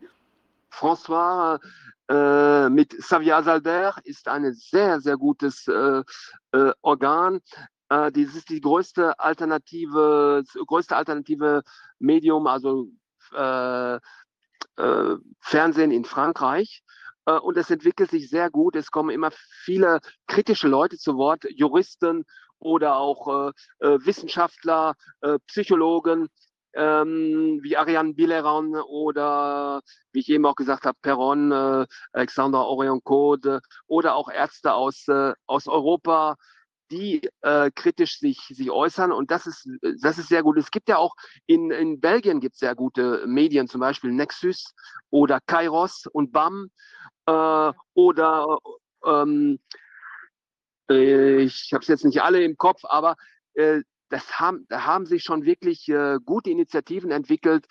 François 0.72 1.58
äh, 2.10 2.68
mit 2.68 2.90
Xavier 2.98 3.40
Salbert 3.44 4.00
ist 4.05 4.26
ein 4.26 4.52
sehr, 4.52 5.00
sehr 5.00 5.16
gutes 5.16 5.68
äh, 5.68 6.02
äh, 6.50 6.72
Organ. 6.82 7.40
Äh, 7.89 8.10
das 8.10 8.34
ist 8.34 8.48
die 8.48 8.60
größte 8.60 9.16
alternative, 9.20 10.42
größte 10.66 10.97
alternative 10.97 11.62
Medium, 12.00 12.48
also 12.48 12.89
äh, 13.32 13.98
Fernsehen 15.40 15.90
in 15.90 16.05
Frankreich. 16.05 16.82
Und 17.26 17.58
es 17.58 17.70
entwickelt 17.70 18.10
sich 18.10 18.30
sehr 18.30 18.50
gut. 18.50 18.74
Es 18.76 18.90
kommen 18.90 19.10
immer 19.10 19.30
viele 19.64 20.00
kritische 20.26 20.68
Leute 20.68 20.97
zu 20.97 21.16
Wort, 21.16 21.44
Juristen 21.50 22.24
oder 22.58 22.97
auch 22.97 23.52
Wissenschaftler, 23.78 24.94
Psychologen, 25.47 26.28
ähm, 26.74 27.60
wie 27.62 27.76
Ariane 27.76 28.15
Bileran 28.15 28.74
oder 28.76 29.82
wie 30.12 30.20
ich 30.20 30.28
eben 30.28 30.47
auch 30.47 30.55
gesagt 30.55 30.84
habe, 30.84 30.99
Perron, 31.02 31.52
äh, 31.52 31.86
Alexander 32.12 32.66
Orion-Code 32.66 33.60
oder 33.86 34.15
auch 34.15 34.31
Ärzte 34.31 34.74
aus, 34.74 35.07
äh, 35.08 35.32
aus 35.47 35.66
Europa, 35.66 36.36
die 36.90 37.28
äh, 37.42 37.70
kritisch 37.74 38.18
sich, 38.18 38.40
sich 38.49 38.70
äußern. 38.70 39.12
Und 39.12 39.31
das 39.31 39.47
ist, 39.47 39.68
das 40.02 40.18
ist 40.18 40.28
sehr 40.28 40.42
gut. 40.42 40.58
Es 40.58 40.70
gibt 40.70 40.89
ja 40.89 40.97
auch 40.97 41.15
in, 41.47 41.70
in 41.70 42.00
Belgien 42.00 42.40
gibt 42.40 42.55
es 42.55 42.60
sehr 42.60 42.74
gute 42.74 43.26
Medien, 43.26 43.68
zum 43.68 43.81
Beispiel 43.81 44.12
Nexus 44.12 44.74
oder 45.10 45.40
Kairos 45.47 46.07
und 46.12 46.32
BAM 46.32 46.70
äh, 47.26 47.73
oder 47.94 48.58
ähm, 49.07 49.60
äh, 50.90 51.42
ich 51.42 51.70
habe 51.73 51.82
es 51.82 51.89
jetzt 51.89 52.05
nicht 52.05 52.23
alle 52.23 52.42
im 52.42 52.57
Kopf, 52.57 52.81
aber 52.84 53.16
äh, 53.55 53.82
das 54.10 54.39
haben, 54.39 54.66
da 54.68 54.84
haben 54.84 55.06
sich 55.06 55.22
schon 55.22 55.44
wirklich 55.44 55.89
äh, 55.89 56.18
gute 56.24 56.50
Initiativen 56.50 57.10
entwickelt, 57.10 57.66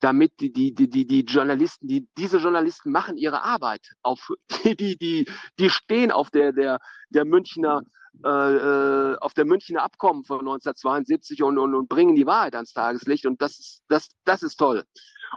damit 0.00 0.40
die, 0.40 0.52
die, 0.52 0.74
die, 0.74 1.06
die, 1.06 1.20
Journalisten, 1.20 1.86
die, 1.86 2.08
diese 2.18 2.38
Journalisten 2.38 2.90
machen 2.90 3.16
ihre 3.16 3.42
Arbeit. 3.44 3.86
Auf, 4.02 4.30
die, 4.64 4.74
die, 4.74 4.96
die, 4.98 5.30
die 5.58 5.70
stehen 5.70 6.10
auf 6.10 6.30
der, 6.30 6.52
der, 6.52 6.80
der 7.10 7.24
Münchner 7.24 7.82
äh, 8.24 8.28
äh 8.28 9.16
auf 9.18 9.34
der 9.34 9.44
Münchner 9.44 9.82
Abkommen 9.82 10.24
von 10.24 10.40
1972 10.40 11.42
und, 11.42 11.58
und, 11.58 11.74
und 11.74 11.88
bringen 11.88 12.14
die 12.14 12.26
Wahrheit 12.26 12.54
ans 12.54 12.72
Tageslicht. 12.72 13.26
Und 13.26 13.40
das 13.40 13.58
ist, 13.58 13.82
das, 13.88 14.08
das 14.24 14.42
ist 14.42 14.56
toll. 14.56 14.84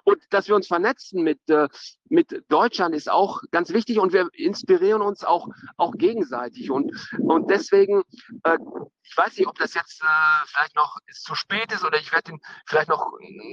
Und 0.03 0.21
dass 0.29 0.47
wir 0.47 0.55
uns 0.55 0.67
vernetzen 0.67 1.23
mit, 1.23 1.39
äh, 1.49 1.69
mit 2.09 2.43
Deutschland 2.49 2.93
ist 2.93 3.09
auch 3.09 3.41
ganz 3.51 3.71
wichtig 3.71 3.99
und 3.99 4.11
wir 4.11 4.27
inspirieren 4.33 5.01
uns 5.01 5.23
auch, 5.23 5.47
auch 5.77 5.93
gegenseitig. 5.93 6.69
Und, 6.69 6.91
und 7.19 7.49
deswegen, 7.49 8.03
äh, 8.43 8.57
ich 9.03 9.15
weiß 9.15 9.37
nicht, 9.37 9.47
ob 9.47 9.57
das 9.57 9.73
jetzt 9.73 10.03
äh, 10.03 10.47
vielleicht 10.47 10.75
noch 10.75 10.97
zu 11.11 11.35
spät 11.35 11.71
ist 11.71 11.85
oder 11.85 11.97
ich 11.97 12.11
werde 12.11 12.33
vielleicht 12.65 12.89
noch 12.89 13.11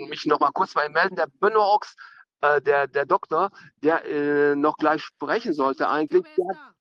mich 0.09 0.27
noch 0.27 0.41
mal 0.41 0.51
kurz 0.51 0.75
bei 0.75 0.87
ihm 0.87 0.93
melden. 0.93 1.17
Der 1.17 1.29
Benox, 1.41 1.95
äh, 2.41 2.61
der, 2.61 2.89
der 2.89 3.07
Doktor, 3.07 3.51
der 3.83 4.05
äh, 4.05 4.57
noch 4.57 4.77
gleich 4.77 5.03
sprechen 5.03 5.53
sollte 5.55 5.89
eigentlich, 5.89 6.25
der 6.37 6.75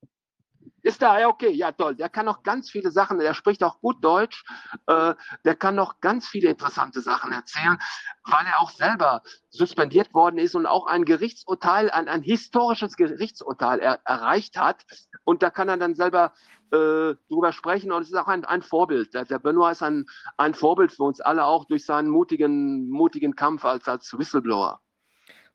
ist 0.84 1.02
da, 1.02 1.20
ja, 1.20 1.28
okay, 1.28 1.52
ja, 1.52 1.72
toll. 1.72 1.96
Der 1.96 2.10
kann 2.10 2.26
noch 2.26 2.44
ganz 2.44 2.70
viele 2.70 2.92
Sachen, 2.92 3.20
der 3.20 3.34
spricht 3.34 3.64
auch 3.64 3.80
gut 3.80 4.04
Deutsch, 4.04 4.44
äh, 4.88 5.14
der 5.46 5.56
kann 5.56 5.76
noch 5.76 6.00
ganz 6.00 6.28
viele 6.28 6.50
interessante 6.50 7.02
Sachen 7.02 7.32
erzählen, 7.32 7.78
weil 8.26 8.46
er 8.46 8.62
auch 8.62 8.72
selber 8.72 9.22
suspendiert 9.50 10.14
worden 10.14 10.38
ist 10.38 10.56
und 10.56 10.66
auch 10.66 10.88
ein 10.88 11.06
Gerichtsurteil, 11.06 11.92
ein, 11.92 12.08
ein 12.08 12.22
historisches 12.22 12.96
Gerichtsurteil 12.96 13.80
er, 13.80 14.00
erreicht 14.06 14.58
hat. 14.58 14.84
Und 15.24 15.44
da 15.44 15.50
kann 15.50 15.70
er 15.70 15.78
dann 15.78 15.96
selber 15.96 16.34
äh, 16.72 17.16
drüber 17.30 17.52
sprechen 17.52 17.92
und 17.92 18.02
es 18.02 18.10
ist 18.10 18.16
auch 18.16 18.28
ein, 18.28 18.46
ein 18.46 18.62
Vorbild. 18.62 19.14
Der, 19.14 19.26
der 19.26 19.40
Benoit 19.40 19.74
ist 19.74 19.84
ein, 19.84 20.06
ein 20.38 20.54
Vorbild 20.54 20.92
für 20.92 21.04
uns 21.04 21.20
alle 21.22 21.46
auch 21.46 21.66
durch 21.66 21.86
seinen 21.86 22.10
mutigen, 22.10 22.90
mutigen 22.90 23.36
Kampf 23.36 23.66
als, 23.66 23.88
als 23.88 24.18
Whistleblower. 24.18 24.80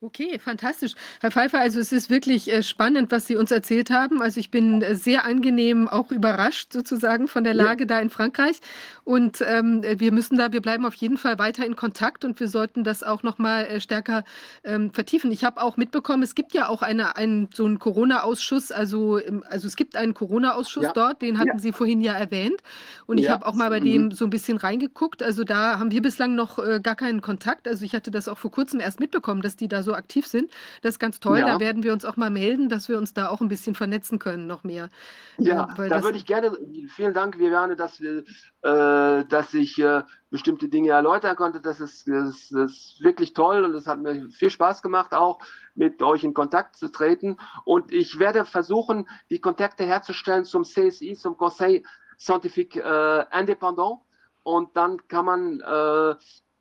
Okay, 0.03 0.39
fantastisch. 0.39 0.93
Herr 1.23 1.31
Pfeiffer, 1.31 1.59
also 1.59 1.81
es 1.81 1.91
ist 1.91 2.11
wirklich 2.11 2.53
äh, 2.53 2.63
spannend, 2.63 3.11
was 3.11 3.27
Sie 3.27 3.35
uns 3.35 3.51
erzählt 3.51 3.89
haben. 3.89 4.21
Also 4.21 4.39
ich 4.39 4.51
bin 4.51 4.83
äh, 4.83 4.95
sehr 4.95 5.25
angenehm 5.25 5.89
auch 5.89 6.11
überrascht 6.11 6.71
sozusagen 6.71 7.29
von 7.29 7.45
der 7.45 7.55
Lage 7.55 7.85
ja. 7.85 7.87
da 7.87 8.01
in 8.01 8.11
Frankreich. 8.11 8.61
Und 9.05 9.41
ähm, 9.41 9.83
wir 9.83 10.13
müssen 10.13 10.37
da, 10.37 10.53
wir 10.53 10.61
bleiben 10.61 10.85
auf 10.85 10.95
jeden 10.97 11.17
Fall 11.17 11.39
weiter 11.39 11.65
in 11.65 11.77
Kontakt 11.77 12.27
und 12.27 12.39
wir 12.41 12.49
sollten 12.49 12.85
das 12.85 13.03
auch 13.03 13.23
nochmal 13.23 13.65
äh, 13.65 13.81
stärker 13.81 14.25
ähm, 14.65 14.93
vertiefen. 14.93 15.33
Ich 15.33 15.45
habe 15.45 15.63
auch 15.63 15.79
mitbekommen, 15.79 16.23
es 16.23 16.35
gibt 16.35 16.53
ja 16.53 16.69
auch 16.69 16.83
eine, 16.83 17.17
einen, 17.17 17.49
so 17.55 17.65
einen 17.65 17.79
Corona-Ausschuss, 17.79 18.73
also, 18.73 19.19
ähm, 19.19 19.45
also 19.49 19.67
es 19.67 19.77
gibt 19.77 19.97
einen 19.97 20.13
Corona-Ausschuss 20.13 20.85
ja. 20.85 20.93
dort, 20.93 21.23
den 21.23 21.39
hatten 21.39 21.53
ja. 21.55 21.59
Sie 21.59 21.73
vorhin 21.73 22.03
ja 22.03 22.13
erwähnt. 22.13 22.61
Und 23.07 23.17
ich 23.17 23.31
habe 23.31 23.47
auch 23.47 23.55
mal 23.55 23.71
bei 23.71 23.81
dem 23.81 24.07
mhm. 24.07 24.11
so 24.11 24.27
ein 24.27 24.31
bisschen 24.31 24.59
reingeguckt. 24.59 25.23
Also 25.23 25.43
da 25.43 25.79
haben 25.79 25.91
wir 25.91 26.03
bislang 26.03 26.35
noch 26.35 26.59
äh, 26.59 26.81
gar 26.83 26.97
keinen 26.97 27.23
Kontakt. 27.23 27.67
Also 27.67 27.85
ich 27.85 27.95
hatte 27.95 28.11
das 28.11 28.29
auch 28.29 28.37
vor 28.37 28.51
kurzem 28.51 28.81
erst 28.81 29.01
mitbekommen, 29.01 29.41
dass 29.41 29.57
die 29.57 29.69
da 29.69 29.83
so 29.83 29.86
aktiv 29.95 30.27
sind. 30.27 30.51
Das 30.83 30.95
ist 30.95 30.99
ganz 30.99 31.21
toll. 31.21 31.39
Ja. 31.39 31.47
Da 31.47 31.61
werden 31.61 31.83
wir 31.83 31.93
uns 31.93 32.05
auch 32.05 32.17
mal 32.17 32.31
melden, 32.31 32.69
dass 32.69 32.89
wir 32.89 32.99
uns 32.99 33.15
da 33.15 33.29
auch 33.29 33.41
ein 33.41 33.49
bisschen 33.49 33.75
vernetzen 33.75 34.19
können, 34.19 34.47
noch 34.47 34.65
mehr. 34.65 34.91
Ja, 35.39 35.69
ja 35.79 35.89
da 35.89 36.03
würde 36.03 36.19
ich 36.19 36.27
gerne, 36.27 36.57
vielen 36.95 37.15
Dank, 37.15 37.39
Viviane, 37.39 37.77
dass, 37.77 38.01
wir, 38.01 38.25
äh, 38.63 39.25
dass 39.27 39.55
ich 39.55 39.79
äh, 39.79 40.03
bestimmte 40.31 40.69
Dinge 40.69 40.91
erläutern 40.91 41.37
konnte. 41.37 41.61
Das 41.61 41.81
ist, 41.81 42.09
das, 42.09 42.49
das 42.51 42.73
ist 42.73 43.01
wirklich 43.01 43.33
toll 43.33 43.65
und 43.65 43.75
es 43.75 43.87
hat 43.87 44.01
mir 44.01 44.29
viel 44.31 44.51
Spaß 44.51 44.83
gemacht, 44.83 45.13
auch 45.13 45.41
mit 45.75 46.03
euch 46.03 46.25
in 46.25 46.35
Kontakt 46.35 46.77
zu 46.77 46.89
treten. 46.89 47.37
Und 47.65 47.93
ich 47.93 48.19
werde 48.19 48.45
versuchen, 48.45 49.09
die 49.31 49.41
Kontakte 49.41 49.85
herzustellen 49.85 50.45
zum 50.45 50.65
CSI, 50.65 51.15
zum 51.15 51.37
Conseil 51.37 51.83
Scientifique 52.19 52.77
äh, 52.77 53.39
Indépendant. 53.39 54.01
Und 54.43 54.77
dann 54.77 55.07
kann 55.09 55.25
man 55.25 55.61
äh, 55.61 56.15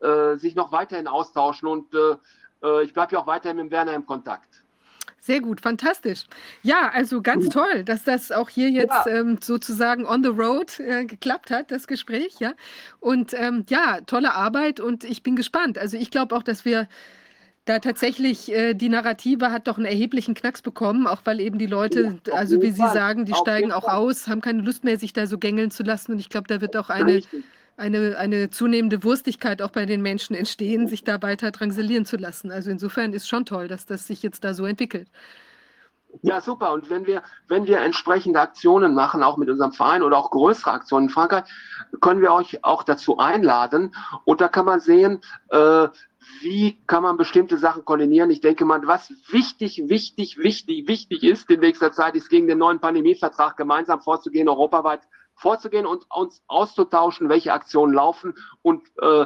äh, 0.06 0.38
sich 0.38 0.56
noch 0.56 0.72
weiterhin 0.72 1.08
austauschen. 1.08 1.68
Und 1.68 1.94
äh, 1.94 2.16
ich 2.84 2.94
bleibe 2.94 3.14
ja 3.14 3.20
auch 3.20 3.28
weiterhin 3.28 3.58
mit 3.58 3.72
Werner 3.72 3.94
im 3.94 4.06
Kontakt. 4.06 4.64
Sehr 5.26 5.42
gut, 5.42 5.60
fantastisch. 5.60 6.26
Ja, 6.62 6.92
also 6.94 7.20
ganz 7.20 7.50
toll, 7.50 7.84
dass 7.84 8.04
das 8.04 8.32
auch 8.32 8.48
hier 8.48 8.70
jetzt 8.70 9.08
ja. 9.08 9.08
ähm, 9.08 9.40
sozusagen 9.42 10.06
on 10.06 10.22
the 10.22 10.30
road 10.30 10.80
äh, 10.80 11.04
geklappt 11.06 11.50
hat, 11.50 11.72
das 11.72 11.88
Gespräch, 11.88 12.36
ja. 12.38 12.54
Und 13.00 13.34
ähm, 13.34 13.66
ja, 13.68 14.02
tolle 14.06 14.36
Arbeit 14.36 14.80
und 14.80 15.04
ich 15.04 15.24
bin 15.24 15.36
gespannt. 15.36 15.80
Also 15.80 15.98
ich 15.98 16.12
glaube 16.12 16.36
auch, 16.36 16.44
dass 16.44 16.64
wir 16.64 16.88
da 17.66 17.80
tatsächlich 17.80 18.52
äh, 18.54 18.76
die 18.76 18.88
Narrative 18.88 19.52
hat 19.52 19.68
doch 19.68 19.78
einen 19.78 19.88
erheblichen 19.88 20.36
Knacks 20.36 20.62
bekommen, 20.62 21.08
auch 21.08 21.22
weil 21.24 21.40
eben 21.40 21.58
die 21.58 21.66
Leute, 21.66 22.20
ja, 22.28 22.34
also 22.34 22.62
wie 22.62 22.70
Sie 22.70 22.78
Fall. 22.78 22.94
sagen, 22.94 23.26
die 23.26 23.34
auf 23.34 23.40
steigen 23.40 23.72
auch 23.72 23.86
Fall. 23.86 23.98
aus, 23.98 24.28
haben 24.28 24.42
keine 24.42 24.62
Lust 24.62 24.84
mehr, 24.84 25.00
sich 25.00 25.12
da 25.12 25.26
so 25.26 25.40
gängeln 25.40 25.72
zu 25.72 25.82
lassen. 25.82 26.12
Und 26.12 26.20
ich 26.20 26.30
glaube, 26.30 26.48
da 26.48 26.62
wird 26.62 26.78
auch 26.78 26.92
eine 26.92 27.16
Richtig 27.16 27.44
eine, 27.78 28.18
eine 28.18 28.50
zunehmende 28.50 29.04
Wurstigkeit 29.04 29.62
auch 29.62 29.72
bei 29.72 29.86
den 29.86 30.02
Menschen 30.02 30.36
entstehen, 30.36 30.88
sich 30.88 31.04
da 31.04 31.22
weiter 31.22 31.52
drangsalieren 31.52 32.06
zu 32.06 32.18
lassen. 32.18 32.52
Also 32.52 32.70
insofern 32.70 33.14
ist 33.14 33.28
schon 33.28 33.46
toll, 33.46 33.68
dass 33.68 33.86
das 33.86 34.08
sich 34.08 34.24
jetzt 34.24 34.44
da 34.44 34.54
so 34.54 34.66
entwickelt. 34.66 35.10
Ja, 36.22 36.40
super. 36.40 36.72
Und 36.72 36.90
wenn 36.90 37.06
wir, 37.06 37.24
wenn 37.50 37.68
wir 37.68 37.80
entsprechende 37.80 38.40
Aktionen 38.40 38.94
machen, 38.94 39.24
auch 39.24 39.36
mit 39.36 39.50
unserem 39.50 39.74
Verein 39.74 40.02
oder 40.02 40.18
auch 40.18 40.32
größere 40.32 40.72
Aktionen 40.72 41.08
in 41.08 41.14
Frankreich, 41.14 41.44
können 42.00 42.22
wir 42.22 42.32
euch 42.32 42.64
auch 42.64 42.84
dazu 42.84 43.18
einladen. 43.18 43.94
Und 44.24 44.40
da 44.40 44.48
kann 44.48 44.66
man 44.66 44.80
sehen, 44.80 45.20
äh, 45.50 45.88
wie 46.42 46.78
kann 46.88 47.04
man 47.04 47.18
bestimmte 47.18 47.58
Sachen 47.58 47.86
koordinieren. 47.86 48.30
Ich 48.30 48.42
denke 48.42 48.66
mal, 48.66 48.86
was 48.88 49.12
wichtig, 49.30 49.84
wichtig, 49.88 50.38
wichtig, 50.38 50.88
wichtig 50.88 51.24
ist 51.24 51.50
in 51.50 51.60
nächster 51.60 51.92
Zeit, 51.92 52.16
ist 52.16 52.30
gegen 52.30 52.48
den 52.48 52.58
neuen 52.58 52.80
Pandemievertrag 52.80 53.58
gemeinsam 53.58 54.02
vorzugehen, 54.02 54.48
europaweit 54.48 55.02
vorzugehen 55.36 55.86
und 55.86 56.06
uns 56.10 56.42
auszutauschen, 56.48 57.30
welche 57.30 57.54
Aktionen 57.54 57.94
laufen 57.94 58.34
und 58.62 58.88
äh, 59.02 59.26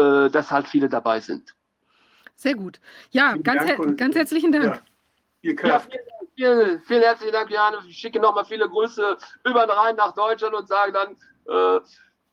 äh, 0.00 0.30
dass 0.30 0.50
halt 0.50 0.68
viele 0.68 0.88
dabei 0.88 1.20
sind. 1.20 1.54
Sehr 2.36 2.54
gut. 2.54 2.80
Ja, 3.10 3.36
ganz, 3.36 3.64
her 3.64 3.76
ganz 3.96 4.14
herzlichen 4.14 4.52
Dank. 4.52 4.80
Ja, 5.42 5.52
ja 5.52 5.80
vielen, 5.80 6.00
vielen, 6.36 6.82
vielen, 6.82 7.02
herzlichen 7.02 7.32
Dank, 7.32 7.50
Jan. 7.50 7.74
Ich 7.88 7.98
schicke 7.98 8.20
nochmal 8.20 8.44
viele 8.44 8.68
Grüße 8.68 9.16
über 9.44 9.66
den 9.66 9.70
Rhein 9.70 9.96
nach 9.96 10.14
Deutschland 10.14 10.54
und 10.54 10.68
sage 10.68 10.92
dann 10.92 11.16
äh, 11.46 11.80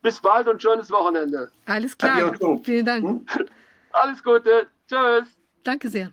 bis 0.04 0.22
bald 0.22 0.48
und 0.48 0.62
schönes 0.62 0.92
Wochenende. 0.92 1.52
Alles 1.66 1.98
klar. 1.98 2.34
Vielen 2.64 2.86
Dank. 2.86 3.04
Hm? 3.04 3.26
Alles 3.92 4.24
Gute. 4.24 4.68
Tschüss. 4.88 5.28
Danke 5.64 5.90
sehr. 5.90 6.12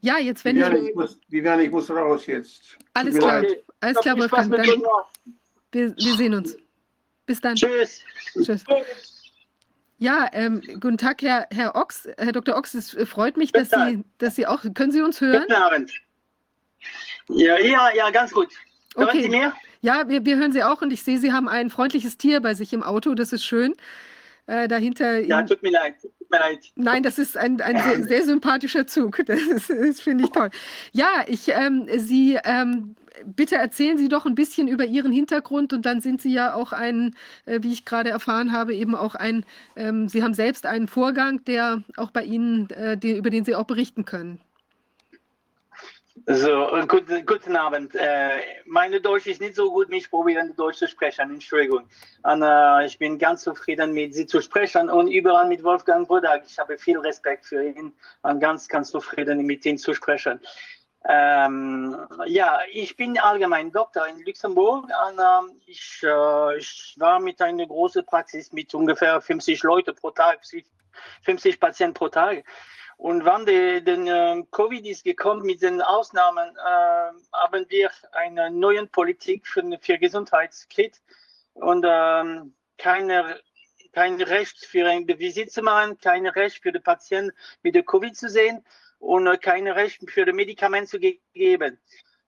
Ja, 0.00 0.18
jetzt 0.18 0.44
wenn 0.44 0.56
Viviane, 0.56 0.78
ich, 0.78 0.88
ich 0.88 0.94
muss, 0.94 1.20
Viviane, 1.28 1.62
ich 1.62 1.70
muss 1.70 1.90
raus 1.90 2.26
jetzt. 2.26 2.76
Alles 2.94 3.16
klar. 3.16 3.42
Okay. 3.42 3.64
Alles 3.80 3.98
klar, 3.98 4.18
Wolfgang. 4.18 4.50
Danke. 4.50 4.82
Wir, 5.72 5.96
wir 5.96 6.14
sehen 6.14 6.34
uns. 6.34 6.56
Bis 7.26 7.40
dann. 7.40 7.56
Tschüss. 7.56 8.00
Tschüss. 8.32 8.64
Ja, 9.98 10.28
ähm, 10.32 10.62
guten 10.80 10.96
Tag, 10.96 11.22
Herr, 11.22 11.46
Herr 11.50 11.74
Ochs. 11.74 12.08
Herr 12.16 12.32
Dr. 12.32 12.56
Ochs, 12.56 12.74
es 12.74 12.96
freut 13.08 13.36
mich, 13.36 13.52
dass 13.52 13.70
Sie, 13.70 14.04
dass 14.18 14.36
Sie 14.36 14.46
auch. 14.46 14.62
Können 14.74 14.92
Sie 14.92 15.02
uns 15.02 15.20
hören? 15.20 15.42
Guten 15.42 15.52
Abend. 15.52 15.92
Ja, 17.28 17.58
ja, 17.58 17.90
ja, 17.94 18.10
ganz 18.10 18.32
gut. 18.32 18.48
Hören 18.96 19.08
okay. 19.08 19.22
Sie 19.22 19.28
mir? 19.28 19.52
Ja, 19.80 20.08
wir, 20.08 20.24
wir 20.24 20.36
hören 20.36 20.52
Sie 20.52 20.62
auch 20.62 20.82
und 20.82 20.92
ich 20.92 21.02
sehe, 21.02 21.18
Sie 21.18 21.32
haben 21.32 21.48
ein 21.48 21.70
freundliches 21.70 22.16
Tier 22.16 22.40
bei 22.40 22.54
sich 22.54 22.72
im 22.72 22.82
Auto. 22.82 23.14
Das 23.14 23.32
ist 23.32 23.44
schön. 23.44 23.74
Äh, 24.46 24.66
dahinter. 24.66 25.18
Ja, 25.20 25.42
tut 25.42 25.62
mir 25.62 25.72
leid. 25.72 26.00
Tut 26.00 26.30
mir 26.30 26.38
leid. 26.38 26.58
Nein, 26.74 27.02
das 27.02 27.18
ist 27.18 27.36
ein, 27.36 27.60
ein 27.60 27.76
sehr, 27.82 28.04
sehr 28.04 28.24
sympathischer 28.24 28.86
Zug. 28.86 29.20
Das, 29.26 29.40
das 29.68 30.00
finde 30.00 30.24
ich 30.24 30.30
toll. 30.30 30.50
Ja, 30.92 31.24
ich, 31.26 31.48
ähm, 31.48 31.86
Sie, 31.96 32.38
ähm, 32.44 32.96
bitte 33.24 33.56
erzählen 33.56 33.98
Sie 33.98 34.08
doch 34.08 34.26
ein 34.26 34.34
bisschen 34.34 34.68
über 34.68 34.84
Ihren 34.84 35.12
Hintergrund 35.12 35.72
und 35.72 35.86
dann 35.86 36.00
sind 36.00 36.22
Sie 36.22 36.32
ja 36.32 36.54
auch 36.54 36.72
ein, 36.72 37.14
äh, 37.46 37.60
wie 37.62 37.72
ich 37.72 37.84
gerade 37.84 38.10
erfahren 38.10 38.52
habe, 38.52 38.74
eben 38.74 38.94
auch 38.94 39.14
ein, 39.14 39.44
ähm, 39.76 40.08
Sie 40.08 40.22
haben 40.22 40.34
selbst 40.34 40.66
einen 40.66 40.88
Vorgang, 40.88 41.44
der 41.44 41.82
auch 41.96 42.10
bei 42.10 42.24
Ihnen, 42.24 42.70
äh, 42.70 42.94
über 42.94 43.30
den 43.30 43.44
Sie 43.44 43.54
auch 43.54 43.64
berichten 43.64 44.04
können. 44.04 44.40
So, 46.26 46.68
guten, 46.88 47.24
guten 47.24 47.56
Abend. 47.56 47.94
Äh, 47.94 48.40
meine 48.66 49.00
Deutsch 49.00 49.26
ist 49.26 49.40
nicht 49.40 49.54
so 49.54 49.70
gut, 49.70 49.88
mich 49.88 50.10
probieren 50.10 50.54
Deutsch 50.56 50.78
zu 50.78 50.88
sprechen. 50.88 51.30
Entschuldigung. 51.30 51.84
Und, 52.22 52.42
äh, 52.42 52.86
ich 52.86 52.98
bin 52.98 53.18
ganz 53.18 53.44
zufrieden 53.44 53.92
mit 53.92 54.14
Sie 54.14 54.26
zu 54.26 54.40
sprechen 54.40 54.90
und 54.90 55.08
überall 55.08 55.48
mit 55.48 55.62
Wolfgang 55.62 56.06
Bodak. 56.06 56.42
Ich 56.46 56.58
habe 56.58 56.76
viel 56.76 56.98
Respekt 56.98 57.46
für 57.46 57.64
ihn 57.64 57.94
und 58.22 58.40
ganz, 58.40 58.68
ganz 58.68 58.90
zufrieden 58.90 59.46
mit 59.46 59.64
ihm 59.64 59.78
zu 59.78 59.94
sprechen. 59.94 60.40
Ähm, 61.10 61.96
ja, 62.26 62.60
ich 62.70 62.94
bin 62.94 63.18
allgemein 63.18 63.72
Doktor 63.72 64.06
in 64.08 64.22
Luxemburg 64.26 64.84
und 64.84 65.18
ähm, 65.18 65.58
ich, 65.64 66.02
äh, 66.02 66.58
ich 66.58 66.96
war 66.98 67.18
mit 67.18 67.40
einer 67.40 67.66
großen 67.66 68.04
Praxis 68.04 68.52
mit 68.52 68.74
ungefähr 68.74 69.18
50 69.18 69.62
Leute 69.62 69.94
pro 69.94 70.10
Tag, 70.10 70.40
50 71.22 71.58
Patienten 71.58 71.94
pro 71.94 72.08
Tag. 72.08 72.44
Und 72.98 73.24
wann 73.24 73.46
der 73.46 73.86
äh, 73.86 74.44
Covid 74.50 74.84
ist 74.84 75.02
gekommen 75.02 75.46
mit 75.46 75.62
den 75.62 75.80
Ausnahmen, 75.80 76.54
äh, 76.56 77.12
haben 77.32 77.64
wir 77.70 77.90
eine 78.12 78.50
neue 78.50 78.86
Politik 78.86 79.46
für, 79.46 79.62
für 79.80 79.96
Gesundheitskit 79.96 81.00
und 81.54 81.86
ähm, 81.88 82.54
keine, 82.76 83.40
kein 83.94 84.20
Recht 84.20 84.66
für 84.66 84.86
ein 84.86 85.08
Visit 85.08 85.52
zu 85.52 85.62
machen, 85.62 85.98
kein 86.00 86.26
Recht 86.26 86.62
für 86.62 86.72
den 86.72 86.82
Patienten 86.82 87.32
mit 87.62 87.74
der 87.74 87.82
Covid 87.82 88.14
zu 88.14 88.28
sehen 88.28 88.62
und 88.98 89.26
äh, 89.26 89.38
kein 89.38 89.66
Recht 89.68 90.08
für 90.10 90.24
das 90.24 90.34
Medikament 90.34 90.88
zu 90.88 90.98
ge 90.98 91.18
geben. 91.32 91.78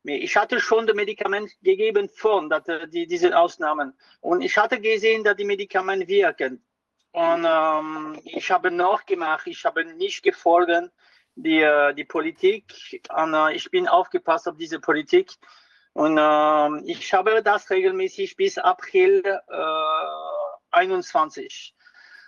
Ich 0.03 0.35
hatte 0.37 0.61
schon 0.61 0.87
das 0.87 0.97
Medikament 0.97 1.51
gegeben 1.63 2.09
vor 2.09 2.49
äh, 2.51 2.89
die, 2.89 3.07
diese 3.07 3.37
Ausnahmen 3.37 3.93
und 4.21 4.41
ich 4.41 4.57
hatte 4.57 4.81
gesehen, 4.81 5.25
dass 5.25 5.37
die 5.37 5.45
Medikamente 5.45 6.09
wirken. 6.09 6.65
Und 7.13 7.45
ähm, 7.49 8.21
ich 8.25 8.51
habe 8.51 8.71
noch 8.71 9.05
gemacht, 9.05 9.47
ich 9.47 9.65
habe 9.65 9.85
nicht 9.85 10.23
gefolgt 10.23 10.91
die, 11.35 11.61
äh, 11.61 11.95
die 11.95 12.05
Politik. 12.05 13.01
Und 13.15 13.35
äh, 13.35 13.55
ich 13.55 13.71
bin 13.71 13.89
aufgepasst 13.89 14.49
auf 14.49 14.57
diese 14.57 14.81
Politik. 14.81 15.33
Und 15.93 16.19
äh, 16.19 16.91
ich 16.91 17.13
habe 17.13 17.43
das 17.43 17.69
regelmäßig 17.71 18.37
bis 18.37 18.59
April 18.59 19.23
äh, 19.25 20.71
21 20.71 21.75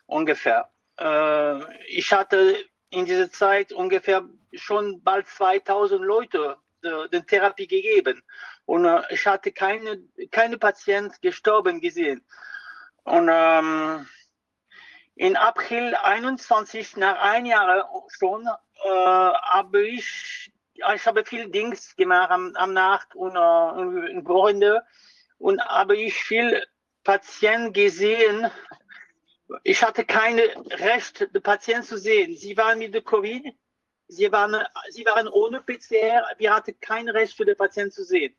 ungefähr. 0.06 0.68
Äh, 0.98 1.86
ich 1.86 2.12
hatte 2.12 2.56
in 2.92 3.06
dieser 3.06 3.30
Zeit 3.30 3.72
ungefähr 3.72 4.22
schon 4.52 5.02
bald 5.02 5.26
2000 5.26 6.00
Leute 6.02 6.56
äh, 6.82 7.08
die 7.12 7.22
Therapie 7.22 7.66
gegeben. 7.66 8.22
Und 8.66 8.84
äh, 8.84 9.02
ich 9.10 9.26
hatte 9.26 9.50
keine, 9.50 10.02
keine 10.30 10.58
Patient 10.58 11.20
gestorben 11.22 11.80
gesehen. 11.80 12.24
Und 13.04 13.30
ähm, 13.32 14.06
in 15.14 15.36
April 15.36 15.94
21, 15.94 16.96
nach 16.96 17.18
ein 17.20 17.46
Jahr 17.46 17.88
schon, 18.08 18.46
äh, 18.46 18.88
habe 18.88 19.86
ich, 19.86 20.52
ich 20.74 21.06
habe 21.06 21.24
viel 21.24 21.50
Dings 21.50 21.96
gemacht 21.96 22.30
am, 22.30 22.54
am 22.56 22.74
Nacht 22.74 23.14
und 23.14 23.36
äh, 23.36 24.26
Wochenende 24.26 24.84
und 25.38 25.64
habe 25.64 25.96
ich 25.96 26.14
viel 26.14 26.62
Patienten 27.04 27.72
gesehen. 27.72 28.50
Ich 29.64 29.82
hatte 29.82 30.04
kein 30.04 30.38
Recht, 30.38 31.28
die 31.34 31.40
Patienten 31.40 31.84
zu 31.84 31.98
sehen. 31.98 32.36
Sie 32.36 32.56
waren 32.56 32.78
mit 32.78 32.94
der 32.94 33.02
Covid, 33.02 33.54
sie 34.08 34.30
waren, 34.32 34.56
sie 34.90 35.04
waren 35.04 35.28
ohne 35.28 35.60
PCR, 35.60 36.24
wir 36.38 36.54
hatten 36.54 36.78
kein 36.80 37.08
Recht 37.08 37.36
für 37.36 37.44
den 37.44 37.56
Patienten 37.56 37.92
zu 37.92 38.04
sehen. 38.04 38.34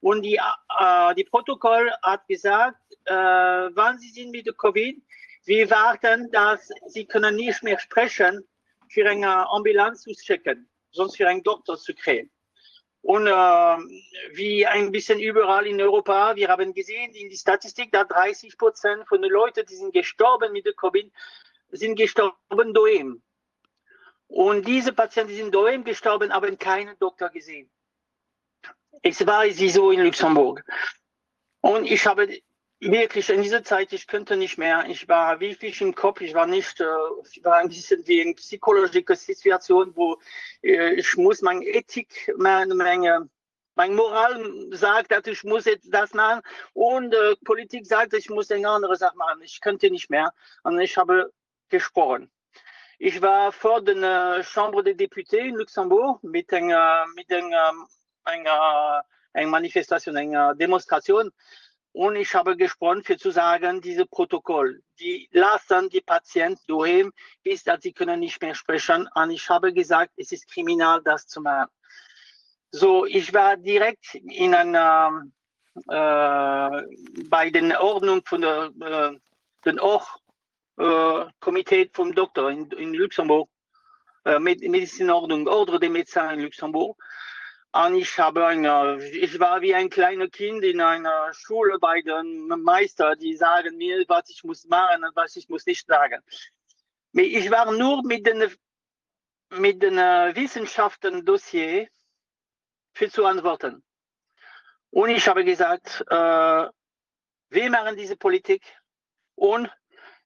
Und 0.00 0.22
die, 0.22 0.36
äh, 0.36 1.14
die 1.14 1.24
Protokoll 1.24 1.90
hat 2.02 2.26
gesagt, 2.28 2.78
äh, 3.04 3.14
wann 3.14 3.98
sie 3.98 4.10
sind 4.10 4.30
mit 4.30 4.46
der 4.46 4.54
Covid, 4.54 4.96
wir 5.44 5.70
warten, 5.70 6.30
dass 6.30 6.70
sie 6.88 7.06
können 7.06 7.36
nicht 7.36 7.62
mehr 7.62 7.78
sprechen, 7.78 8.46
für 8.88 9.08
eine 9.08 9.48
Ambulanz 9.48 10.02
zu 10.02 10.12
schicken, 10.14 10.68
sonst 10.90 11.16
für 11.16 11.28
einen 11.28 11.42
Doktor 11.42 11.76
zu 11.76 11.94
kriegen. 11.94 12.30
Und 13.06 13.28
äh, 13.28 13.76
wie 14.32 14.66
ein 14.66 14.90
bisschen 14.90 15.20
überall 15.20 15.64
in 15.68 15.80
Europa, 15.80 16.34
wir 16.34 16.48
haben 16.48 16.74
gesehen 16.74 17.14
in 17.14 17.28
die 17.30 17.36
Statistik, 17.36 17.92
dass 17.92 18.08
30 18.08 18.58
Prozent 18.58 19.06
von 19.06 19.22
den 19.22 19.30
Leuten, 19.30 19.64
die 19.64 19.76
sind 19.76 19.94
gestorben 19.94 20.52
mit 20.52 20.66
der 20.66 20.72
Covid, 20.72 21.12
sind 21.70 21.94
gestorben 21.94 22.74
daheim. 22.74 23.22
Und 24.26 24.66
diese 24.66 24.92
Patienten, 24.92 25.30
die 25.30 25.36
sind 25.36 25.54
daheim 25.54 25.84
gestorben, 25.84 26.32
haben 26.32 26.58
keinen 26.58 26.98
Doktor 26.98 27.28
gesehen. 27.28 27.70
Es 29.02 29.24
war 29.24 29.48
sie 29.50 29.70
so 29.70 29.92
in 29.92 30.00
Luxemburg. 30.00 30.64
Und 31.60 31.84
ich 31.84 32.04
habe 32.08 32.40
wirklich 32.80 33.30
in 33.30 33.42
dieser 33.42 33.64
Zeit, 33.64 33.92
ich 33.92 34.06
könnte 34.06 34.36
nicht 34.36 34.58
mehr. 34.58 34.84
Ich 34.88 35.08
war 35.08 35.40
wirklich 35.40 35.80
im 35.80 35.94
Kopf, 35.94 36.20
ich 36.20 36.34
war 36.34 36.46
nicht, 36.46 36.80
äh, 36.80 36.84
ich 37.30 37.42
war 37.44 37.56
ein 37.56 37.68
bisschen 37.68 38.06
wie 38.06 38.20
eine 38.22 38.34
psychologische 38.34 39.16
Situation, 39.16 39.92
wo 39.94 40.18
äh, 40.62 40.94
ich 40.94 41.16
muss 41.16 41.42
meine 41.42 41.64
Ethik, 41.64 42.32
meine, 42.36 42.74
meine, 42.74 43.28
meine 43.74 43.94
Moral 43.94 44.68
sagt, 44.72 45.12
dass 45.12 45.26
ich 45.26 45.44
muss 45.44 45.64
jetzt 45.64 45.88
das 45.90 46.14
machen 46.14 46.42
und 46.74 47.14
äh, 47.14 47.36
Politik 47.44 47.86
sagt, 47.86 48.14
ich 48.14 48.28
muss 48.30 48.50
eine 48.50 48.68
andere 48.68 48.96
Sache 48.96 49.16
machen. 49.16 49.42
Ich 49.42 49.60
könnte 49.60 49.90
nicht 49.90 50.10
mehr 50.10 50.32
und 50.62 50.78
ich 50.80 50.96
habe 50.96 51.32
gesprochen. 51.68 52.30
Ich 52.98 53.20
war 53.20 53.52
vor 53.52 53.82
der 53.82 54.42
Chambre 54.42 54.82
des 54.82 54.96
Députés 54.96 55.48
in 55.48 55.56
Luxemburg 55.56 56.22
mit 56.24 56.50
einer, 56.52 57.04
mit 57.14 57.30
einer, 57.30 57.72
einer, 58.24 59.04
einer 59.34 59.48
Manifestation, 59.48 60.16
einer 60.16 60.54
Demonstration 60.54 61.30
und 61.96 62.14
ich 62.16 62.34
habe 62.34 62.58
gesprochen 62.58 63.02
für 63.02 63.16
zu 63.16 63.30
sagen, 63.30 63.80
diese 63.80 64.04
Protokoll, 64.04 64.82
die 65.00 65.30
lassen 65.32 65.88
die 65.88 66.02
Patienten 66.02 66.60
daheim, 66.68 67.10
bis 67.42 67.64
dass 67.64 67.80
sie 67.80 67.94
können 67.94 68.20
nicht 68.20 68.38
mehr 68.42 68.54
sprechen. 68.54 69.08
Und 69.14 69.30
ich 69.30 69.48
habe 69.48 69.72
gesagt, 69.72 70.12
es 70.18 70.30
ist 70.30 70.46
kriminal, 70.46 71.00
das 71.02 71.26
zu 71.26 71.40
machen. 71.40 71.70
So, 72.70 73.06
ich 73.06 73.32
war 73.32 73.56
direkt 73.56 74.14
in 74.14 74.54
einer, 74.54 75.24
äh, 75.88 76.82
bei 77.30 77.48
den 77.48 77.74
Ordnung 77.74 78.20
von 78.26 78.42
der, 78.42 78.70
äh, 78.78 79.18
den 79.64 79.78
auch 79.78 80.18
äh, 80.76 81.24
Komitee 81.40 81.88
vom 81.94 82.14
Doktor 82.14 82.50
in, 82.50 82.70
in 82.72 82.92
Luxemburg, 82.92 83.48
äh, 84.26 84.38
Medizinordnung, 84.38 85.48
Ordre 85.48 85.80
des 85.80 85.88
Médecins 85.88 86.34
in 86.34 86.40
Luxemburg. 86.40 86.98
Und 87.84 87.96
ich 87.96 88.18
habe 88.18 88.46
eine, 88.46 89.04
ich 89.12 89.38
war 89.38 89.60
wie 89.60 89.74
ein 89.74 89.90
kleines 89.90 90.30
Kind 90.30 90.64
in 90.64 90.80
einer 90.80 91.34
Schule 91.34 91.78
bei 91.78 92.00
den 92.00 92.48
Meister, 92.48 93.14
die 93.16 93.36
sagen 93.36 93.76
mir, 93.76 94.02
was 94.08 94.30
ich 94.30 94.42
muss 94.44 94.64
machen 94.64 95.04
und 95.04 95.14
was 95.14 95.36
ich 95.36 95.46
muss 95.50 95.66
nicht 95.66 95.86
sagen. 95.86 96.22
Ich 97.12 97.50
war 97.50 97.70
nur 97.72 98.02
mit 98.02 98.26
den, 98.26 98.50
mit 99.50 99.82
den 99.82 99.98
äh, 99.98 100.34
Wissenschaften-Dossier 100.34 101.88
für 102.94 103.10
zu 103.10 103.26
antworten. 103.26 103.82
Und 104.90 105.10
ich 105.10 105.28
habe 105.28 105.44
gesagt, 105.44 106.02
äh, 106.08 106.14
wir 107.50 107.70
machen 107.70 107.96
diese 107.96 108.16
Politik 108.16 108.62
und 109.34 109.70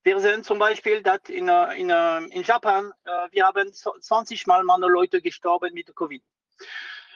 wir 0.03 0.21
sehen 0.21 0.45
zum 0.45 0.57
Beispiel, 0.57 1.03
dass 1.03 1.27
in, 1.27 1.49
äh, 1.49 1.73
in, 1.73 1.89
äh, 1.89 2.19
in 2.33 2.43
Japan, 2.43 2.93
äh, 3.03 3.27
wir 3.31 3.45
haben 3.45 3.73
20 3.73 4.47
Mal 4.47 4.63
meine 4.63 4.87
Leute 4.87 5.21
gestorben 5.21 5.73
mit 5.73 5.93
Covid. 5.93 6.23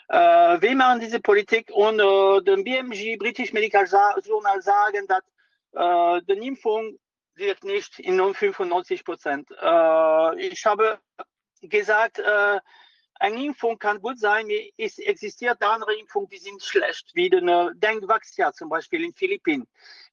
Äh, 0.07 0.61
wir 0.61 0.75
machen 0.75 0.99
diese 0.99 1.19
Politik 1.19 1.71
und 1.71 1.99
äh, 1.99 2.41
dem 2.43 2.63
BMG, 2.63 3.17
British 3.17 3.53
Medical 3.53 3.87
Journal, 4.23 4.61
sagen, 4.61 5.07
dass 5.07 5.23
äh, 5.73 6.21
die 6.27 6.47
Impfung 6.47 6.99
wird 7.35 7.63
nicht 7.63 7.99
in 7.99 8.17
95 8.17 9.03
Prozent. 9.03 9.49
Äh, 9.51 10.47
ich 10.47 10.65
habe 10.65 10.99
gesagt, 11.61 12.19
äh, 12.19 12.59
eine 13.19 13.45
Impfung 13.45 13.79
kann 13.79 14.01
gut 14.01 14.19
sein, 14.19 14.47
es 14.77 14.99
existiert 14.99 15.61
andere 15.63 15.95
Impfungen, 15.95 16.29
die 16.29 16.37
sind 16.37 16.61
schlecht, 16.61 17.09
wie 17.13 17.29
die 17.29 17.37
äh, 17.37 17.71
Denkvaxia 17.73 18.51
zum 18.53 18.69
Beispiel 18.69 19.03
in 19.05 19.13
Philippinen, 19.13 19.67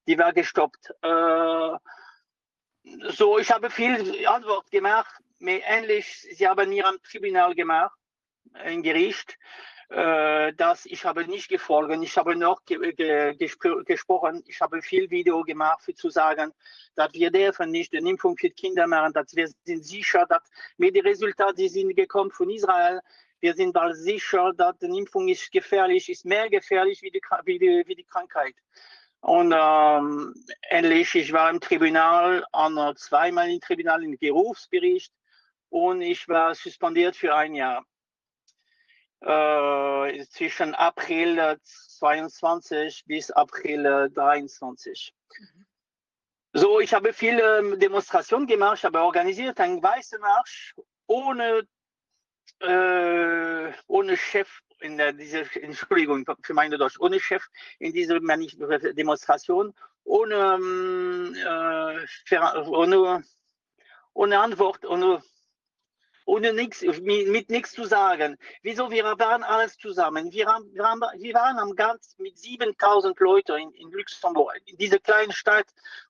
die 0.07 0.17
war 0.17 0.33
gestoppt. 0.33 0.93
Äh, 1.03 1.77
so, 3.11 3.39
ich 3.39 3.51
habe 3.51 3.71
viel 3.71 4.27
Antwort 4.27 4.71
gemacht, 4.71 5.15
ähnlich, 5.41 6.27
sie 6.33 6.49
haben 6.49 6.71
in 6.71 6.79
ihrem 6.79 7.03
Tribunal 7.03 7.55
gemacht, 7.55 7.97
ein 8.55 8.83
Gericht 8.83 9.37
äh, 9.93 10.55
dass 10.55 10.87
ich 10.87 11.05
habe 11.05 11.27
nicht 11.27 11.51
gefolgt. 11.51 12.03
Ich 12.03 12.17
habe 12.17 12.35
noch 12.35 12.65
ge 12.65 12.93
ge 12.95 13.35
gespr 13.37 13.85
gesprochen. 13.85 14.43
Ich 14.47 14.59
habe 14.61 14.81
viel 14.81 15.11
Video 15.11 15.43
gemacht, 15.43 15.83
für 15.83 15.95
zu 15.95 16.09
sagen, 16.09 16.53
dass 16.95 17.13
wir 17.13 17.31
dürfen 17.31 17.71
nicht 17.71 17.95
eine 17.95 18.09
Impfung 18.09 18.37
für 18.39 18.49
Kinder 18.49 18.87
machen, 18.87 19.13
dass 19.13 19.37
wir 19.37 19.49
sind 19.65 19.85
sicher, 19.85 20.25
dass 20.27 20.43
mit 20.79 20.97
den 20.97 21.05
Resultaten, 21.07 21.57
die 21.57 21.69
sind 21.69 21.95
gekommen 21.95 22.31
von 22.31 22.49
Israel, 22.49 23.01
wir 23.41 23.53
sind 23.55 23.75
bald 23.75 23.97
sicher, 23.97 24.53
dass 24.57 24.79
die 24.79 24.87
Impfung 24.87 25.29
ist 25.29 25.53
gefährlich, 25.53 26.09
ist 26.09 26.25
mehr 26.25 26.49
gefährlich 26.49 27.03
wie 27.03 27.11
die, 27.11 27.21
wie 27.45 27.59
die, 27.59 27.83
wie 27.87 27.95
die 27.95 28.05
Krankheit. 28.05 28.55
Und 29.21 29.53
ähm, 29.55 30.35
ähnlich, 30.71 31.15
ich 31.15 31.33
war 31.33 31.51
im 31.51 31.61
Tribunal, 31.61 32.47
an, 32.53 32.97
zweimal 32.97 33.51
im 33.51 33.61
Tribunal 33.61 34.03
im 34.03 34.17
Berufsbericht 34.17 35.13
und 35.69 36.01
ich 36.01 36.27
war 36.29 36.55
suspendiert 36.55 37.15
für 37.15 37.35
ein 37.35 37.55
Jahr. 37.55 37.85
Äh, 39.25 40.27
zwischen 40.31 40.75
April 40.75 41.57
22 41.63 43.05
bis 43.07 43.31
April 43.31 44.11
23. 44.13 45.15
Mhm. 45.39 45.67
So, 46.55 46.81
ich 46.81 46.93
habe 46.93 47.13
viele 47.13 47.79
Demonstrationen 47.79 48.49
gemacht, 48.49 48.79
ich 48.79 48.85
habe 48.85 49.01
organisiert 49.01 49.61
einen 49.61 49.83
weißen 49.83 50.21
Marsch 50.21 50.75
ohne, 51.07 51.67
äh, 52.61 53.73
ohne 53.87 54.17
Chef 54.17 54.61
in 54.81 54.99
der, 54.99 55.13
diese, 55.13 55.47
Entschuldigung 55.55 56.27
für 56.43 56.55
meine 56.55 56.77
Deutsch, 56.77 56.99
ohne 56.99 57.21
Chef 57.21 57.47
in 57.79 57.93
dieser 57.93 58.19
Demonstration, 58.19 59.73
ohne, 60.05 60.35
ähm, 60.35 61.35
äh, 61.37 62.37
ohne, 62.67 63.25
ohne 64.15 64.41
Antwort, 64.41 64.85
ohne 64.85 65.23
ohne 66.33 66.55
nichts, 66.55 66.81
mit, 66.81 67.51
nichts 67.51 67.73
zu 67.73 67.85
sagen. 67.85 68.39
Wieso? 68.63 68.91
Wir 68.91 69.05
waren 69.05 69.43
alles 69.43 69.77
zusammen. 69.77 70.33
Wir, 70.33 70.47
haben, 70.47 70.65
wir, 70.73 71.35
waren 71.35 71.59
am 71.59 71.77
ganz 71.77 72.15
mit 72.17 72.39
7000 72.39 73.21
Leuten 73.21 73.59
in, 73.59 73.71
in 73.73 73.91
Luxemburg, 73.91 74.59
in 74.65 74.79
dieser 74.79 74.99
kleinen 74.99 75.33
Stadt 75.33 75.67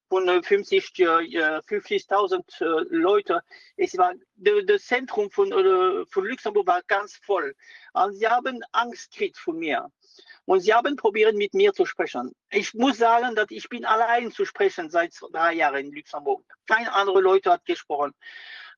von 0.09 0.29
50, 0.29 0.97
äh, 1.01 1.05
50.000 1.05 2.61
äh, 2.61 2.97
Leuten. 2.97 3.41
Es 3.77 3.99
war, 3.99 4.15
das 4.37 4.87
Zentrum 4.87 5.29
von, 5.29 5.51
äh, 5.51 6.07
von 6.09 6.25
Luxemburg 6.25 6.69
war 6.69 6.83
ganz 6.87 7.17
voll. 7.17 7.57
Und 7.93 8.13
sie 8.13 8.29
haben 8.29 8.61
Angst 8.71 9.11
gekriegt 9.11 9.39
von 9.39 9.59
mir. 9.59 9.89
Und 10.45 10.61
sie 10.61 10.73
haben 10.73 10.95
probiert, 10.95 11.35
mit 11.35 11.53
mir 11.53 11.73
zu 11.73 11.85
sprechen. 11.85 12.33
Ich 12.51 12.75
muss 12.75 12.99
sagen, 12.99 13.35
dass 13.35 13.47
ich 13.51 13.69
bin 13.69 13.85
allein 13.85 14.31
zu 14.31 14.45
sprechen 14.45 14.89
seit 14.89 15.13
drei 15.33 15.55
Jahren 15.55 15.87
in 15.87 15.93
Luxemburg. 15.93 16.45
Kein 16.69 16.87
anderer 16.87 17.21
Leute 17.21 17.51
hat 17.51 17.65
gesprochen. 17.65 18.13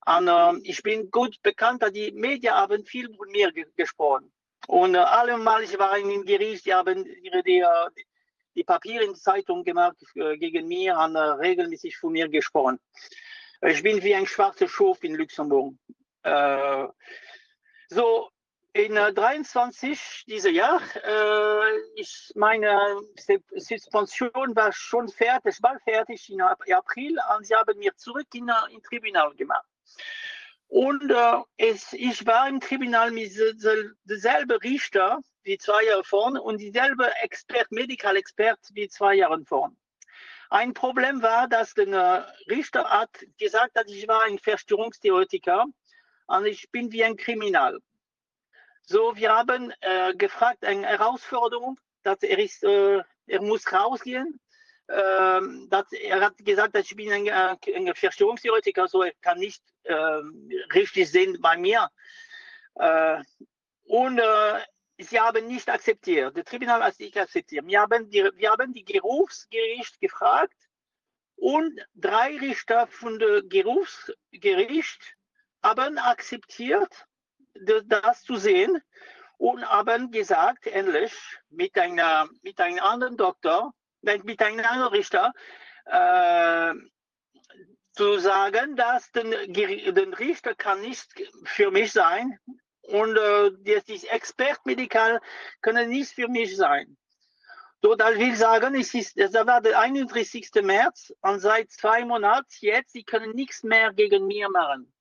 Und 0.05 0.27
äh, 0.27 0.53
ich 0.63 0.83
bin 0.83 1.09
gut 1.09 1.41
bekannt, 1.41 1.83
die 1.93 2.11
Medien 2.11 2.53
haben 2.53 2.85
viel 2.85 3.13
von 3.15 3.29
mir 3.31 3.51
ge 3.51 3.65
gesprochen. 3.75 4.31
Und 4.67 4.95
äh, 4.95 4.99
allemal, 4.99 5.63
ich 5.63 5.77
war 5.77 5.97
im 5.97 6.25
Gericht, 6.25 6.65
die 6.65 6.73
haben 6.73 7.05
ihre, 7.23 7.43
die, 7.43 7.59
äh, 7.59 7.89
die 8.55 8.63
Papiere 8.63 9.03
in 9.03 9.11
der 9.11 9.19
Zeitung 9.19 9.63
gemacht 9.63 9.97
äh, 10.15 10.37
gegen 10.37 10.67
mich 10.67 10.91
und 10.91 11.15
äh, 11.15 11.19
regelmäßig 11.19 11.97
von 11.97 12.13
mir 12.13 12.29
gesprochen. 12.29 12.79
Ich 13.61 13.81
bin 13.81 14.01
wie 14.03 14.15
ein 14.15 14.27
schwarzer 14.27 14.67
Schaf 14.67 15.03
in 15.03 15.15
Luxemburg. 15.15 15.73
Äh, 16.23 16.87
so, 17.89 18.29
in 18.73 18.97
äh, 18.97 19.13
23 19.13 20.25
dieses 20.27 20.51
Jahr, 20.51 20.81
äh, 21.03 21.77
ich, 21.95 22.31
meine 22.35 22.99
Suspension 23.55 24.55
war 24.55 24.71
schon 24.73 25.07
fertig, 25.07 25.57
bald 25.61 25.81
fertig 25.83 26.29
in 26.29 26.41
April 26.41 27.17
und 27.35 27.45
sie 27.45 27.55
haben 27.55 27.77
mir 27.79 27.95
zurück 27.95 28.27
in, 28.33 28.49
äh, 28.49 28.73
in 28.73 28.81
Tribunal 28.83 29.33
gemacht. 29.35 29.65
Und 30.67 31.09
äh, 31.11 31.37
es, 31.57 31.93
ich 31.93 32.25
war 32.25 32.49
im 32.49 32.59
Tribunal 32.59 33.11
mit 33.11 33.31
derselben 34.03 34.57
Richter 34.57 35.19
wie 35.43 35.57
zwei 35.57 35.83
Jahre 35.83 36.03
vorne 36.03 36.41
und 36.41 36.57
dieselbe 36.57 37.15
Expert, 37.21 37.71
Medical 37.71 38.17
Expert 38.17 38.59
wie 38.73 38.89
zwei 38.89 39.15
Jahre 39.15 39.43
vorne. 39.45 39.75
Ein 40.49 40.73
Problem 40.73 41.21
war, 41.21 41.47
dass 41.47 41.73
der 41.73 41.87
äh, 41.87 42.51
Richter 42.51 42.83
hat 42.89 43.09
gesagt, 43.37 43.75
dass 43.75 43.87
ich 43.87 44.07
war 44.07 44.23
ein 44.23 44.39
Verstörungstheoretiker 44.39 45.65
und 46.27 46.45
ich 46.45 46.69
bin 46.71 46.91
wie 46.91 47.03
ein 47.03 47.15
Kriminal. 47.15 47.79
So, 48.83 49.15
wir 49.15 49.35
haben 49.35 49.73
äh, 49.81 50.13
gefragt, 50.15 50.63
eine 50.63 50.85
Herausforderung, 50.85 51.79
dass 52.03 52.21
er 52.21 52.37
ist, 52.37 52.63
äh, 52.63 53.01
er 53.27 53.41
muss 53.41 53.71
rausgehen 53.71 54.39
ähm, 54.87 55.67
dass, 55.69 55.91
er 55.91 56.21
hat 56.21 56.37
gesagt, 56.37 56.75
dass 56.75 56.85
ich 56.85 56.95
bin 56.95 57.11
ein, 57.11 57.27
äh, 57.27 57.55
ein 57.75 57.95
Verschwörungstheoretiker, 57.95 58.87
so 58.87 59.03
er 59.03 59.13
kann 59.21 59.39
nicht 59.39 59.63
ähm, 59.85 60.49
richtig 60.73 61.09
sehen 61.09 61.37
bei 61.41 61.57
mir. 61.57 61.89
Äh, 62.75 63.23
und 63.85 64.19
äh, 64.19 64.59
sie 64.97 65.19
haben 65.19 65.47
nicht 65.47 65.69
akzeptiert. 65.69 66.37
Das 66.37 66.45
Tribunal 66.45 66.83
hat 66.83 66.99
nicht 66.99 67.17
akzeptiert. 67.17 67.65
Wir 67.65 67.81
haben 67.81 68.09
die, 68.09 68.29
wir 68.35 68.51
haben 68.51 68.73
die 68.73 68.85
Gerufsgericht 68.85 69.99
gefragt 69.99 70.57
und 71.35 71.79
drei 71.95 72.37
Richter 72.37 72.87
von 72.87 73.19
dem 73.19 73.49
Gerufsgericht 73.49 75.15
haben 75.63 75.97
akzeptiert, 75.97 77.07
das 77.85 78.23
zu 78.23 78.35
sehen 78.35 78.81
und 79.37 79.65
haben 79.65 80.11
gesagt, 80.11 80.67
ähnlich 80.67 81.13
mit 81.49 81.77
einer, 81.77 82.29
mit 82.41 82.59
einem 82.59 82.79
anderen 82.79 83.17
Doktor, 83.17 83.73
mit 84.05 84.41
einem 84.41 84.65
anderen 84.65 84.93
Richter 84.93 85.33
äh, 85.85 86.73
zu 87.93 88.19
sagen, 88.19 88.75
dass 88.75 89.11
den, 89.11 89.31
den 89.53 90.13
Richter 90.13 90.55
kann 90.55 90.81
nicht 90.81 91.07
für 91.45 91.71
mich 91.71 91.91
sein 91.91 92.39
und 92.81 93.17
äh, 93.17 93.51
das 93.63 94.03
Expertmedikal 94.03 95.21
können 95.61 95.89
nicht 95.89 96.11
für 96.11 96.27
mich 96.27 96.55
sein. 96.55 96.97
So, 97.81 97.93
das 97.95 98.17
will 98.17 98.35
sagen, 98.35 98.75
es 98.75 98.93
ist, 98.93 99.19
das 99.19 99.33
war 99.33 99.61
der 99.61 99.79
31. 99.79 100.49
März 100.63 101.13
und 101.21 101.39
seit 101.39 101.71
zwei 101.71 102.03
Monaten 102.03 102.47
jetzt, 102.61 102.93
sie 102.93 103.03
können 103.03 103.35
nichts 103.35 103.63
mehr 103.63 103.93
gegen 103.93 104.25
mich 104.27 104.47
machen. 104.49 104.91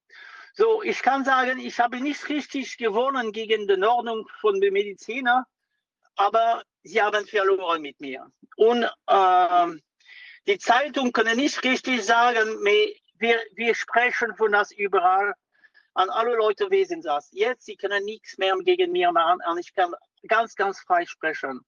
So, 0.53 0.83
ich 0.83 1.03
kann 1.03 1.25
sagen, 1.25 1.59
ich 1.59 1.81
habe 1.81 2.01
nicht 2.01 2.29
richtig 2.29 2.77
gewonnen 2.77 3.33
gegen 3.33 3.67
die 3.67 3.83
Ordnung 3.83 4.29
von 4.41 4.61
den 4.61 4.73
Medizinern, 4.73 5.45
aber 6.15 6.63
sie 6.85 7.03
haben 7.03 7.27
verloren 7.27 7.83
mit 7.83 8.01
mir. 8.01 8.31
Und 8.57 8.85
äh, 9.07 9.67
die 10.47 10.59
Zeitung 10.59 11.13
können 11.13 11.37
nicht 11.37 11.63
richtig 11.65 12.05
sagen, 12.05 12.49
wir, 13.19 13.41
wir 13.55 13.75
sprechen 13.75 14.37
von 14.37 14.53
das 14.53 14.71
überall. 14.71 15.35
An 15.95 16.11
alle 16.11 16.35
Leute 16.37 16.71
wissen 16.71 17.03
das. 17.03 17.29
Jetzt, 17.33 17.67
sie 17.67 17.77
können 17.77 18.05
nichts 18.05 18.37
mehr 18.37 18.57
gegen 18.65 18.93
mir 18.93 19.13
machen 19.13 19.41
und 19.49 19.59
ich 19.59 19.75
kann 19.75 19.95
ganz, 20.29 20.55
ganz 20.55 20.81
frei 20.81 21.07
sprechen. 21.07 21.61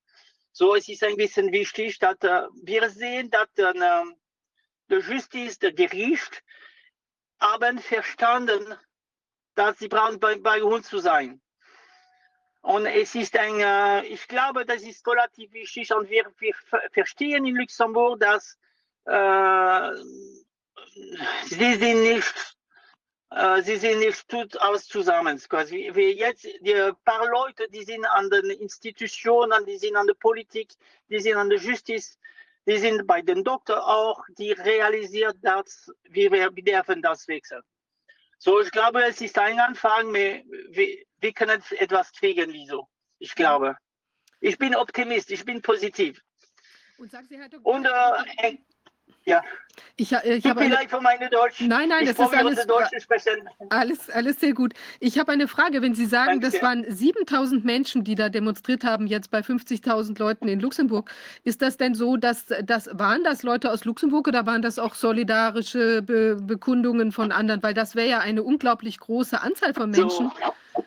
So, 0.53 0.75
es 0.75 0.89
ist 0.89 1.05
ein 1.05 1.17
bisschen 1.17 1.53
wichtig, 1.53 1.99
dass 1.99 2.17
äh, 2.23 2.43
wir 2.63 2.91
sehen, 2.91 3.31
dass 3.31 3.49
äh, 3.57 3.73
der 4.89 5.01
Justiz, 5.01 5.59
der 5.59 5.73
Gericht, 5.73 6.43
haben 7.41 7.79
verstanden, 7.79 8.75
dass 9.55 9.79
sie 9.79 9.89
brauchen 9.89 10.19
bei, 10.19 10.37
bei 10.37 10.63
uns 10.63 10.89
zu 10.89 10.99
sein. 10.99 11.41
Und 12.67 12.85
es 12.87 13.15
ist 13.15 13.39
ein, 13.39 13.61
äh, 13.61 14.05
ich 14.07 14.27
glaube, 14.27 14.67
das 14.67 14.83
ist 14.83 15.07
relativ 15.07 15.53
wichtig 15.53 15.95
und 15.95 16.11
wir, 16.11 16.25
wir 16.39 16.53
verstehen 16.91 17.47
in 17.47 17.55
Luxemburg, 17.55 18.19
dass 18.19 18.59
äh, 19.05 19.95
sie 21.45 21.75
sind 21.75 22.03
nicht, 22.03 22.57
äh, 23.31 23.63
sie 23.63 23.77
sind 23.77 24.01
nicht 24.01 24.29
tut 24.29 24.61
alles 24.61 24.89
zusammen. 24.89 25.39
Quasi. 25.49 25.93
Wir 25.95 26.13
jetzt, 26.13 26.43
die 26.43 26.91
paar 27.05 27.29
Leute, 27.29 27.69
die 27.69 27.85
sind 27.85 28.05
an 28.05 28.31
den 28.31 28.51
Institutionen, 28.51 29.65
die 29.65 29.79
sind 29.79 29.95
an 29.95 30.09
der 30.09 30.15
Politik, 30.15 30.73
die 31.09 31.21
sind 31.21 31.37
an 31.37 31.49
der 31.49 31.61
Justiz, 31.61 32.19
die 32.67 32.79
sind 32.79 33.07
bei 33.07 33.23
den 33.23 33.45
Doktor 33.45 33.87
auch, 33.87 34.25
die 34.39 34.51
realisiert, 34.51 35.37
dass 35.41 35.89
wir, 36.11 36.33
wir 36.33 36.51
dürfen 36.51 37.01
das 37.01 37.29
wechseln. 37.29 37.63
So, 38.39 38.61
ich 38.61 38.71
glaube, 38.71 39.03
es 39.05 39.21
ist 39.21 39.39
ein 39.39 39.59
Anfang, 39.61 40.13
wir, 40.13 40.43
wir 41.21 41.33
können 41.33 41.63
etwas 41.79 42.13
kriegen, 42.13 42.53
wieso? 42.53 42.89
Ich 43.19 43.35
glaube. 43.35 43.77
Ich 44.41 44.59
bin 44.59 44.77
Optimist, 44.77 45.31
ich 45.31 45.45
bin 45.45 45.63
positiv. 45.63 46.21
Und 46.99 47.11
sagen 47.11 47.27
Sie, 47.29 47.39
Herr 47.39 47.49
Dr. 47.49 47.67
Und 47.67 47.87
äh, 47.87 48.59
ja. 49.27 49.43
Ich, 49.99 50.13
ich 50.13 50.47
habe 50.47 50.61
eine... 50.61 50.77
für 50.89 51.01
meine 51.01 51.31
Deutsch. 51.31 51.61
Nein, 51.61 51.89
nein, 51.89 52.05
ich 52.05 52.15
das 52.15 52.27
ist 52.27 52.35
alles, 52.35 52.67
alles, 53.71 54.11
alles 54.11 54.41
sehr 54.41 54.53
gut. 54.53 54.75
Ich 55.01 55.19
habe 55.19 55.33
eine 55.33 55.49
Frage. 55.49 55.81
Wenn 55.83 55.95
Sie 55.95 56.07
sagen, 56.07 56.41
Danke. 56.41 56.51
das 56.51 56.63
waren 56.63 56.85
7000 56.89 57.65
Menschen, 57.65 58.05
die 58.05 58.15
da 58.15 58.29
demonstriert 58.29 58.85
haben, 58.85 59.07
jetzt 59.07 59.31
bei 59.31 59.41
50.000 59.41 60.19
Leuten 60.19 60.49
in 60.49 60.61
Luxemburg, 60.61 61.11
ist 61.45 61.63
das 61.63 61.77
denn 61.77 61.95
so, 61.95 62.17
dass 62.17 62.47
das 62.65 62.89
waren 62.93 63.25
das 63.25 63.43
Leute 63.43 63.71
aus 63.71 63.85
Luxemburg 63.85 64.29
oder 64.29 64.47
waren 64.47 64.63
das 64.63 64.79
auch 64.79 64.95
solidarische 64.95 66.03
Be 66.03 66.37
Bekundungen 66.41 67.13
von 67.13 67.33
anderen? 67.33 67.63
Weil 67.63 67.75
das 67.75 67.95
wäre 67.95 68.09
ja 68.09 68.19
eine 68.19 68.43
unglaublich 68.43 68.99
große 68.99 69.41
Anzahl 69.41 69.73
von 69.73 69.91
Menschen. 69.91 70.31
So. 70.75 70.85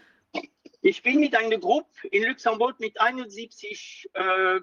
Ich 0.81 1.03
bin 1.03 1.19
mit 1.19 1.35
einer 1.35 1.57
Gruppe 1.57 2.07
in 2.11 2.23
Luxemburg 2.23 2.79
mit 2.79 2.99
71 3.01 4.09
äh, 4.13 4.59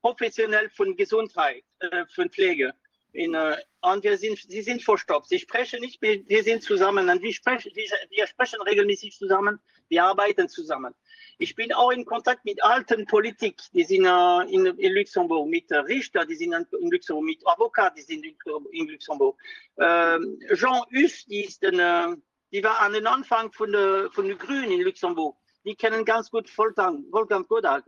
professionell 0.00 0.70
von 0.70 0.96
Gesundheit, 0.96 1.62
äh, 1.80 2.04
von 2.14 2.30
Pflege 2.30 2.72
in, 3.12 3.34
äh, 3.34 3.56
und 3.82 4.04
wir 4.04 4.16
sind, 4.16 4.38
sie 4.38 4.62
sind 4.62 4.82
verstopft. 4.82 5.28
Sie 5.28 5.38
sprechen 5.38 5.80
nicht 5.80 6.00
mehr, 6.00 6.18
wir 6.26 6.42
sind 6.42 6.62
zusammen 6.62 7.08
und 7.08 7.22
wir 7.22 7.32
sprechen, 7.32 7.72
wir, 7.74 8.26
sprechen 8.26 8.60
regelmäßig 8.62 9.16
zusammen, 9.16 9.60
wir 9.88 10.04
arbeiten 10.04 10.48
zusammen. 10.48 10.94
Ich 11.38 11.54
bin 11.54 11.72
auch 11.72 11.90
in 11.90 12.04
Kontakt 12.04 12.44
mit 12.44 12.62
alten 12.62 13.06
Politik, 13.06 13.60
die 13.74 13.84
sind 13.84 14.04
äh, 14.04 14.54
in, 14.54 14.66
in 14.66 14.94
Luxemburg, 14.94 15.48
mit 15.48 15.70
äh, 15.70 15.78
Richter, 15.78 16.24
die 16.24 16.36
sind 16.36 16.54
in 16.54 16.90
Luxemburg, 16.90 17.24
mit 17.24 17.46
Avocat, 17.46 17.96
die 17.96 18.02
sind 18.02 18.24
in 18.24 18.88
Luxemburg. 18.88 19.38
Ähm, 19.78 20.38
Jean 20.54 20.82
Hus, 20.92 21.24
die 21.26 21.44
ist 21.44 21.64
ein, 21.64 22.22
die 22.52 22.62
war 22.62 22.80
an 22.80 22.92
den 22.92 23.06
Anfang 23.06 23.52
von 23.52 23.72
der, 23.72 24.10
von 24.12 24.26
der 24.26 24.36
Grünen 24.36 24.70
in 24.70 24.82
Luxemburg. 24.82 25.36
die 25.64 25.74
kennen 25.74 26.04
ganz 26.04 26.30
gut 26.30 26.46
Wolfgang, 26.56 27.04
Wolfgang 27.12 27.46
Kodak, 27.46 27.84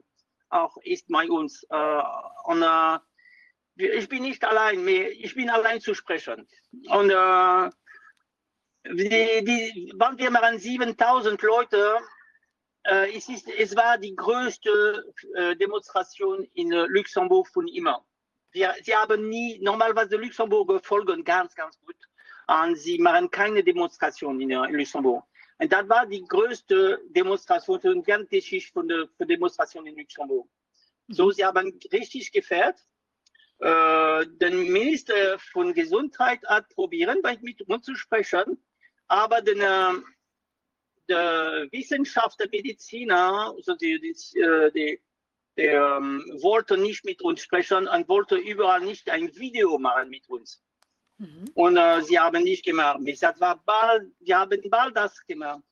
auch 0.48 0.76
ist 0.82 1.06
bei 1.08 1.28
uns. 1.28 1.64
Äh, 1.70 2.02
und 2.44 2.62
äh, 2.62 2.98
ich 3.76 4.08
bin 4.08 4.22
nicht 4.22 4.44
allein, 4.44 4.86
ich 4.86 5.34
bin 5.34 5.50
allein 5.50 5.80
zu 5.80 5.94
sprechen. 5.94 6.46
Und 6.88 7.10
äh, 7.10 7.70
die, 8.86 9.44
die, 9.44 9.92
waren 9.96 10.18
wir 10.18 10.30
mal 10.30 10.44
an 10.44 10.58
7000 10.58 11.40
Leute. 11.42 11.98
Äh, 12.84 13.16
es, 13.16 13.28
ist, 13.28 13.48
es 13.48 13.74
war 13.74 13.98
die 13.98 14.14
größte 14.14 15.12
äh, 15.34 15.56
Demonstration 15.56 16.44
in 16.54 16.72
äh, 16.72 16.86
Luxemburg 16.88 17.48
von 17.48 17.66
immer. 17.68 18.04
Wir, 18.52 18.74
sie 18.82 18.94
haben 18.94 19.28
nie, 19.28 19.58
normalerweise 19.60 20.16
Luxemburger 20.16 20.80
folgen 20.80 21.24
ganz, 21.24 21.54
ganz 21.54 21.78
gut. 21.80 21.96
Und 22.46 22.76
sie 22.76 22.98
machen 22.98 23.30
keine 23.30 23.64
Demonstration 23.64 24.40
in, 24.40 24.50
in 24.50 24.74
Luxemburg. 24.74 25.24
Und 25.58 25.72
das 25.72 25.88
war 25.88 26.06
die 26.06 26.22
größte 26.22 27.00
Demonstration 27.08 27.80
die 27.82 28.02
ganze 28.02 28.36
Geschichte 28.36 28.72
von 28.72 28.86
der, 28.86 29.08
für 29.16 29.24
Demonstration 29.24 29.86
in 29.86 29.96
Luxemburg. 29.96 30.46
So, 31.08 31.30
sie 31.30 31.44
haben 31.44 31.78
richtig 31.92 32.32
gefährt. 32.32 32.78
Äh, 33.58 34.26
der 34.26 34.50
Minister 34.50 35.38
von 35.52 35.72
Gesundheit 35.74 36.44
hat 36.46 36.68
probieren, 36.70 37.18
mit 37.40 37.62
uns 37.62 37.84
zu 37.84 37.94
sprechen, 37.94 38.62
aber 39.06 39.40
den, 39.40 39.60
äh, 39.60 39.92
der 41.08 41.68
Wissenschaftler, 41.70 42.46
Mediziner, 42.50 43.54
also 43.56 43.74
die, 43.74 44.00
die, 44.00 44.38
äh, 44.40 44.70
die, 44.72 45.00
der 45.56 45.96
ähm, 45.98 46.24
wollte 46.42 46.76
nicht 46.76 47.04
mit 47.04 47.22
uns 47.22 47.42
sprechen 47.42 47.86
und 47.86 48.08
wollte 48.08 48.36
überall 48.36 48.80
nicht 48.80 49.08
ein 49.08 49.34
Video 49.36 49.78
machen 49.78 50.10
mit 50.10 50.28
uns. 50.28 50.60
Mhm. 51.18 51.50
Und 51.54 51.76
äh, 51.76 52.02
sie 52.02 52.18
haben 52.18 52.42
nicht 52.42 52.64
gemacht. 52.64 53.00
Ich 53.04 53.20
sagte, 53.20 53.40
war 53.40 53.62
bald, 53.64 54.10
wir 54.18 54.38
haben 54.38 54.60
bald 54.68 54.96
das 54.96 55.24
gemacht. 55.26 55.62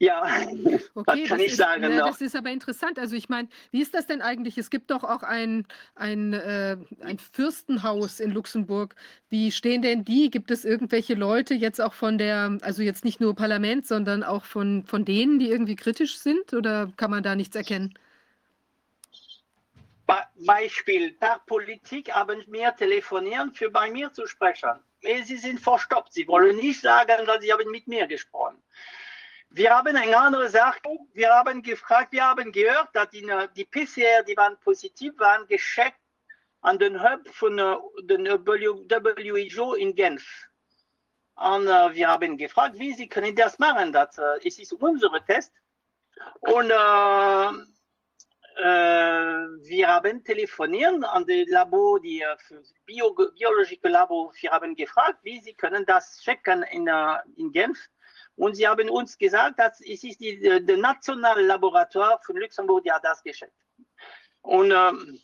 Ja, 0.00 0.24
okay, 0.94 1.20
das 1.20 1.28
kann 1.28 1.40
ich 1.40 1.46
ist, 1.46 1.56
sagen. 1.56 1.82
Ne, 1.82 1.98
das 1.98 2.20
ist 2.20 2.34
aber 2.34 2.50
interessant. 2.50 2.98
Also 2.98 3.14
ich 3.14 3.28
meine, 3.28 3.48
wie 3.70 3.80
ist 3.80 3.94
das 3.94 4.06
denn 4.06 4.22
eigentlich? 4.22 4.58
Es 4.58 4.70
gibt 4.70 4.90
doch 4.90 5.04
auch 5.04 5.22
ein, 5.22 5.66
ein, 5.94 6.32
äh, 6.32 6.76
ein 7.00 7.18
Fürstenhaus 7.18 8.20
in 8.20 8.32
Luxemburg. 8.32 8.96
Wie 9.30 9.52
stehen 9.52 9.82
denn 9.82 10.04
die? 10.04 10.30
Gibt 10.30 10.50
es 10.50 10.64
irgendwelche 10.64 11.14
Leute 11.14 11.54
jetzt 11.54 11.80
auch 11.80 11.94
von 11.94 12.18
der, 12.18 12.58
also 12.62 12.82
jetzt 12.82 13.04
nicht 13.04 13.20
nur 13.20 13.34
Parlament, 13.34 13.86
sondern 13.86 14.24
auch 14.24 14.44
von, 14.44 14.84
von 14.84 15.04
denen, 15.04 15.38
die 15.38 15.48
irgendwie 15.48 15.76
kritisch 15.76 16.18
sind? 16.18 16.52
Oder 16.52 16.90
kann 16.96 17.10
man 17.10 17.22
da 17.22 17.36
nichts 17.36 17.54
erkennen? 17.54 17.94
Beispiel, 20.36 21.12
der 21.12 21.40
Politik 21.46 22.12
haben 22.12 22.42
mir 22.48 22.74
telefonieren, 22.76 23.54
für 23.54 23.70
bei 23.70 23.90
mir 23.90 24.12
zu 24.12 24.26
sprechen. 24.26 24.80
Sie 25.00 25.36
sind 25.36 25.60
verstoppt. 25.60 26.12
Sie 26.12 26.26
wollen 26.28 26.56
nicht 26.56 26.80
sagen, 26.80 27.26
dass 27.26 27.42
sie 27.42 27.52
haben 27.52 27.70
mit 27.70 27.86
mir 27.86 28.06
gesprochen. 28.06 28.56
Wir 29.56 29.70
haben 29.70 29.94
eine 29.94 30.16
andere 30.16 30.48
Sache. 30.48 30.80
Wir 31.12 31.32
haben 31.32 31.62
gefragt, 31.62 32.10
wir 32.10 32.24
haben 32.24 32.50
gehört, 32.50 32.88
dass 32.92 33.08
die, 33.10 33.24
die 33.54 33.64
PCR, 33.64 34.24
die 34.24 34.36
waren 34.36 34.58
positiv, 34.58 35.16
waren 35.18 35.46
geschickt 35.46 36.00
an 36.62 36.76
den 36.76 37.00
Hub 37.00 37.28
von 37.28 37.56
äh, 37.60 37.76
den 38.02 38.26
WHO 38.26 39.74
in 39.74 39.94
Genf. 39.94 40.26
Und 41.36 41.68
uh, 41.68 41.94
wir 41.94 42.08
haben 42.08 42.36
gefragt, 42.36 42.76
wie 42.80 42.94
sie 42.94 43.08
können 43.08 43.36
das 43.36 43.56
machen. 43.60 43.92
Das 43.92 44.18
uh, 44.18 44.40
es 44.44 44.58
ist 44.58 44.72
unser 44.72 45.24
Test. 45.24 45.52
Und 46.40 46.72
uh, 46.72 47.52
wir 48.56 49.86
haben 49.86 50.24
telefoniert 50.24 51.04
an 51.04 51.26
das 51.26 51.46
Labor, 51.46 52.00
die 52.00 52.24
Bio, 52.86 53.14
biologische 53.14 53.78
Labor. 53.84 54.32
Wir 54.40 54.50
haben 54.50 54.74
gefragt, 54.74 55.20
wie 55.22 55.40
sie 55.40 55.54
können 55.54 55.86
das 55.86 56.20
checken 56.22 56.64
in, 56.64 56.90
in 57.36 57.52
Genf. 57.52 57.78
Und 58.36 58.56
sie 58.56 58.66
haben 58.66 58.88
uns 58.90 59.16
gesagt, 59.16 59.58
dass 59.58 59.80
es 59.80 60.02
ist 60.02 60.20
die, 60.20 60.40
das 60.40 60.76
nationale 60.76 61.42
Laboratoire 61.42 62.18
von 62.24 62.36
Luxemburg, 62.36 62.82
die 62.84 62.92
hat 62.92 63.04
das 63.04 63.22
geschickt. 63.22 63.52
Und 64.42 64.72
ähm, 64.72 65.20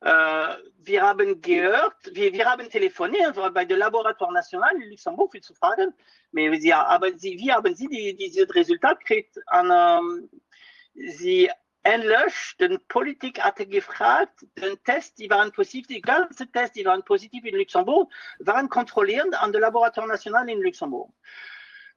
äh, 0.00 0.54
wir 0.78 1.02
haben 1.02 1.40
gehört, 1.40 1.96
wir, 2.12 2.32
wir 2.32 2.44
haben 2.46 2.68
telefoniert 2.68 3.36
bei 3.52 3.64
dem 3.64 3.78
Laboratoire 3.78 4.32
National 4.32 4.74
in 4.76 4.90
Luxemburg, 4.90 5.32
viel 5.32 5.42
zu 5.42 5.54
fragen, 5.54 5.94
aber, 6.32 6.56
sie, 6.56 6.72
aber 6.72 7.18
sie, 7.18 7.38
wie 7.38 7.52
haben 7.52 7.74
Sie 7.74 7.88
die, 7.88 8.16
dieses 8.16 8.54
Resultat 8.54 9.00
gekriegt? 9.00 9.36
Und, 9.36 9.70
ähm, 9.72 10.30
sie 10.94 11.50
Englisch, 11.84 12.56
die 12.58 12.78
Politik 12.88 13.42
hatte 13.42 13.66
gefragt, 13.66 14.46
den 14.56 14.82
Test, 14.84 15.18
die 15.18 15.28
waren 15.28 15.52
positiv, 15.52 15.86
die 15.86 16.00
ganzen 16.00 16.50
Tests, 16.50 16.74
die 16.74 16.84
waren 16.86 17.04
positiv 17.04 17.44
in 17.44 17.56
Luxemburg, 17.56 18.10
waren 18.38 18.70
kontrolliert 18.70 19.34
an 19.34 19.52
dem 19.52 19.60
Laboratoire 19.60 20.08
National 20.08 20.48
in 20.48 20.62
Luxemburg. 20.62 21.10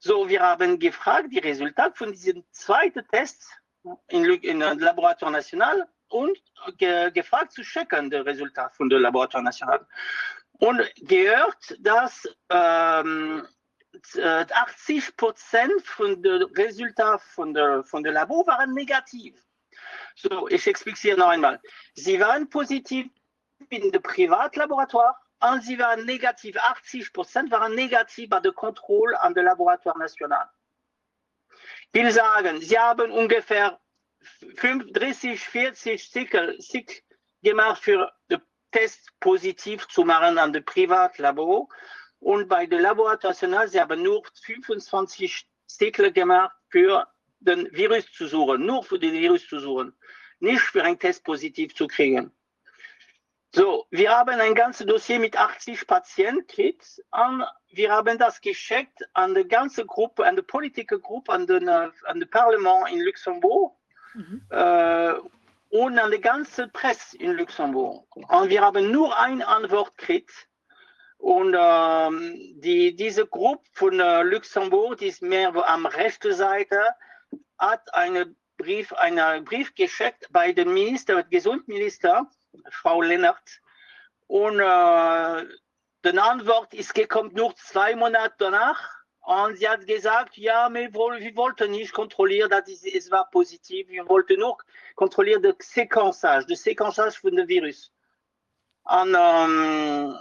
So, 0.00 0.28
wir 0.28 0.40
haben 0.40 0.78
gefragt, 0.78 1.28
die 1.32 1.38
Resultate 1.38 1.96
von 1.96 2.12
diesem 2.12 2.44
zweiten 2.52 3.06
Test 3.08 3.50
in, 4.08 4.24
in 4.24 4.60
Laboratoire 4.60 5.32
National 5.32 5.88
und 6.08 6.38
ge, 6.76 7.10
gefragt 7.10 7.52
zu 7.52 7.62
checken, 7.62 8.10
die 8.10 8.16
Resultate 8.16 8.74
von 8.76 8.88
dem 8.88 9.02
Laboratoire 9.02 9.44
National. 9.44 9.86
Und 10.60 10.80
gehört, 11.02 11.76
dass 11.80 12.28
ähm, 12.50 13.46
80 14.16 15.16
Prozent 15.16 15.84
von 15.84 16.22
den 16.22 16.42
Resultaten 16.42 17.24
von 17.30 17.54
der, 17.54 17.82
von 17.82 18.02
der 18.04 18.12
Labor 18.12 18.46
waren 18.46 18.74
negativ. 18.74 19.34
So, 20.14 20.48
ich 20.48 20.66
expliziere 20.66 21.18
noch 21.18 21.28
einmal. 21.28 21.60
Sie 21.94 22.20
waren 22.20 22.48
positiv 22.48 23.08
in 23.70 23.90
dem 23.90 24.02
Privatlaboratoire 24.02 25.16
und 25.40 25.62
sie 25.62 25.78
waren 25.78 26.04
negativ, 26.04 26.56
80 26.56 27.12
Prozent 27.12 27.50
waren 27.50 27.74
negativ 27.74 28.28
bei 28.28 28.40
der 28.40 28.52
Kontrolle 28.52 29.20
an 29.20 29.34
der 29.34 29.44
Laboratoire 29.44 29.98
National. 29.98 30.48
Ich 31.92 32.02
will 32.02 32.10
sagen, 32.10 32.60
sie 32.60 32.78
haben 32.78 33.10
ungefähr 33.10 33.80
30, 34.56 35.40
40 35.40 36.02
Stücke 36.02 36.56
gemacht 37.42 37.82
für 37.82 38.12
den 38.30 38.42
Test 38.72 39.10
positiv 39.20 39.86
zu 39.88 40.04
machen 40.04 40.38
an 40.38 40.52
der 40.52 40.60
Privatlabor. 40.60 41.68
Und 42.20 42.48
bei 42.48 42.66
der 42.66 42.80
Laboratoire 42.80 43.32
National, 43.32 43.68
sie 43.68 43.80
haben 43.80 44.02
nur 44.02 44.24
25 44.42 45.46
Stücke 45.70 46.12
gemacht 46.12 46.54
für 46.68 47.06
den 47.40 47.70
Virus 47.72 48.10
zu 48.12 48.26
suchen, 48.26 48.66
nur 48.66 48.82
für 48.82 48.98
den 48.98 49.12
Virus 49.12 49.46
zu 49.46 49.60
suchen, 49.60 49.96
nicht 50.40 50.62
für 50.62 50.82
einen 50.82 50.98
Test 50.98 51.24
positiv 51.24 51.74
zu 51.74 51.86
kriegen. 51.86 52.32
So, 53.50 53.86
wir 53.90 54.10
haben 54.10 54.40
ein 54.40 54.54
ganzes 54.54 54.86
Dossier 54.86 55.18
mit 55.18 55.36
80 55.36 55.86
Patienten 55.86 56.74
und 57.10 57.44
wir 57.70 57.90
haben 57.90 58.18
das 58.18 58.40
geschickt 58.40 59.08
an 59.14 59.34
die 59.34 59.48
ganze 59.48 59.86
Gruppe, 59.86 60.26
an 60.26 60.36
die 60.36 60.42
Politikergruppe, 60.42 61.32
an 61.32 61.46
den, 61.46 61.68
an 61.68 61.92
das 62.20 62.28
Parlament 62.28 62.90
in 62.90 63.00
Luxemburg 63.00 63.74
mhm. 64.14 64.42
äh, 64.50 65.14
und 65.70 65.98
an 65.98 66.10
die 66.10 66.20
ganze 66.20 66.68
Presse 66.68 67.16
in 67.16 67.32
Luxemburg. 67.32 68.04
Und 68.14 68.50
wir 68.50 68.60
haben 68.60 68.90
nur 68.90 69.18
eine 69.18 69.46
Antwort 69.46 69.96
gekriegt. 69.96 70.46
Und 71.16 71.56
ähm, 71.58 72.60
die, 72.60 72.94
diese 72.94 73.26
Gruppe 73.26 73.64
von 73.72 73.98
äh, 73.98 74.22
Luxemburg, 74.22 74.98
die 74.98 75.06
ist 75.06 75.22
mehr 75.22 75.54
am 75.68 75.86
rechten 75.86 76.34
Seite, 76.34 76.80
hat 77.58 77.92
einen 77.94 78.36
Brief, 78.56 78.92
einen 78.92 79.44
Brief 79.44 79.74
geschickt 79.74 80.28
bei 80.30 80.52
dem 80.52 80.74
Minister, 80.74 81.22
Gesundminister, 81.24 82.28
Frau 82.70 83.02
Lennart. 83.02 83.60
Und 84.26 84.60
äh, 84.60 85.44
die 86.04 86.18
Antwort 86.18 86.74
ist 86.74 86.94
gekommen 86.94 87.32
nur 87.34 87.54
zwei 87.56 87.96
Monate 87.96 88.34
danach. 88.38 88.98
Und 89.20 89.58
sie 89.58 89.68
hat 89.68 89.86
gesagt, 89.86 90.38
ja, 90.38 90.70
wir, 90.72 90.92
wir 90.92 91.36
wollten 91.36 91.70
nicht 91.72 91.92
kontrollieren, 91.92 92.48
dass 92.48 92.68
es, 92.68 93.10
war 93.10 93.28
positiv. 93.30 93.88
Wir 93.88 94.08
wollten 94.08 94.40
nur 94.40 94.56
kontrollieren 94.94 95.42
das 95.42 95.56
Sequençage, 95.58 96.46
das 96.48 96.64
Sequençage 96.64 97.20
von 97.20 97.36
dem 97.36 97.46
Virus. 97.46 97.92
Und, 98.84 99.14
ähm, 99.14 100.16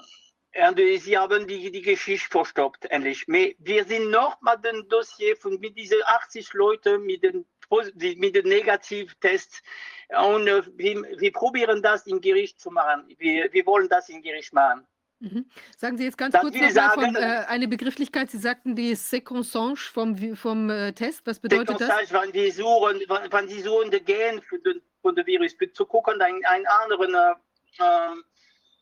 und 0.68 0.78
sie 0.78 1.18
haben 1.18 1.48
die, 1.48 1.72
die 1.72 1.82
Geschichte 1.82 2.30
verstoppt, 2.30 2.86
endlich. 2.92 3.24
Aber 3.30 3.48
wir 3.60 3.86
sind 3.86 4.10
noch 4.10 4.42
mit 4.42 4.66
dem 4.66 4.90
Dossier 4.90 5.38
von 5.38 5.58
mit 5.60 5.78
diesen 5.78 6.00
80 6.04 6.52
Leuten 6.54 7.04
mit 7.04 7.24
den, 7.24 7.46
mit 7.70 8.36
den 8.36 8.48
Negativtests 8.48 9.62
und 10.10 10.48
äh, 10.48 10.64
wir, 10.76 11.04
wir, 11.20 11.32
probieren 11.32 11.82
das 11.82 12.08
im 12.08 12.22
Gericht 12.22 12.60
zu 12.60 12.72
machen. 12.72 13.04
Wir, 13.18 13.52
wir 13.52 13.66
wollen 13.66 13.90
das 13.90 14.10
im 14.10 14.22
Gericht 14.22 14.54
machen. 14.54 14.86
Mhm. 15.20 15.46
Sagen 15.78 15.98
Sie 15.98 16.04
jetzt 16.04 16.18
ganz 16.18 16.34
das 16.34 16.42
kurz 16.42 16.56
noch 16.56 16.70
sagen, 16.70 17.02
von, 17.02 17.16
äh, 17.16 17.44
eine 17.48 17.68
Begrifflichkeit. 17.68 18.30
Sie 18.30 18.38
sagten 18.38 18.76
die 18.76 18.96
Sequençage 18.96 19.92
vom, 19.92 20.36
vom 20.36 20.70
äh, 20.70 20.94
Test. 20.94 21.26
Was 21.26 21.40
bedeutet 21.40 21.82
das? 21.82 22.12
Wenn 22.12 22.32
die 22.32 22.52
suchen, 22.52 23.02
wenn, 23.08 23.32
wenn 23.32 23.48
die 23.48 23.62
suchen, 23.62 23.90
die 23.92 24.00
Gen 24.00 24.42
von, 25.02 25.16
dem 25.16 25.26
Virus, 25.26 25.56
zu 25.74 25.86
gucken, 25.86 26.22
ein, 26.22 26.40
ein 26.46 26.66
anderen 26.68 27.16
äh, 27.16 27.34
ähm, 27.80 28.24
äh, 28.24 28.37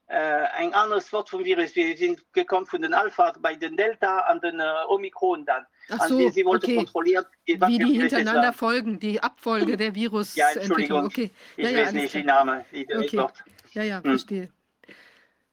ein 0.08 0.74
anderes 0.74 1.12
Wort 1.12 1.30
vom 1.30 1.44
Virus. 1.44 1.76
Wir 1.76 1.98
sind 1.98 2.22
gekommen 2.34 2.66
von 2.66 2.82
den 2.82 2.94
Alpha 2.94 3.34
bei 3.40 3.56
den 3.56 3.76
Delta 3.76 4.20
an 4.20 4.40
den 4.40 4.60
äh, 4.60 4.66
Omikron 4.88 5.46
dann. 5.46 5.66
Ach 5.90 6.08
so, 6.08 6.30
sie 6.30 6.46
wollte 6.46 6.68
okay. 6.68 6.76
kontrolliert, 6.78 7.28
wie 7.46 7.78
die 7.78 8.00
hintereinander 8.00 8.54
folgen, 8.54 9.00
die 9.00 9.22
Abfolge 9.22 9.78
der 9.78 9.94
Virus. 9.94 10.36
Ja, 10.36 10.50
Entschuldigung. 10.52 11.06
Okay. 11.06 11.32
Ich 11.58 11.70
ja, 11.70 11.78
weiß 11.78 11.94
nicht 11.94 12.14
die 12.14 12.24
Name. 12.24 12.66
Die 12.72 12.88
okay. 12.96 13.28
Ja, 13.74 13.84
ja, 13.84 13.98
hm. 13.98 14.04
verstehe. 14.04 14.50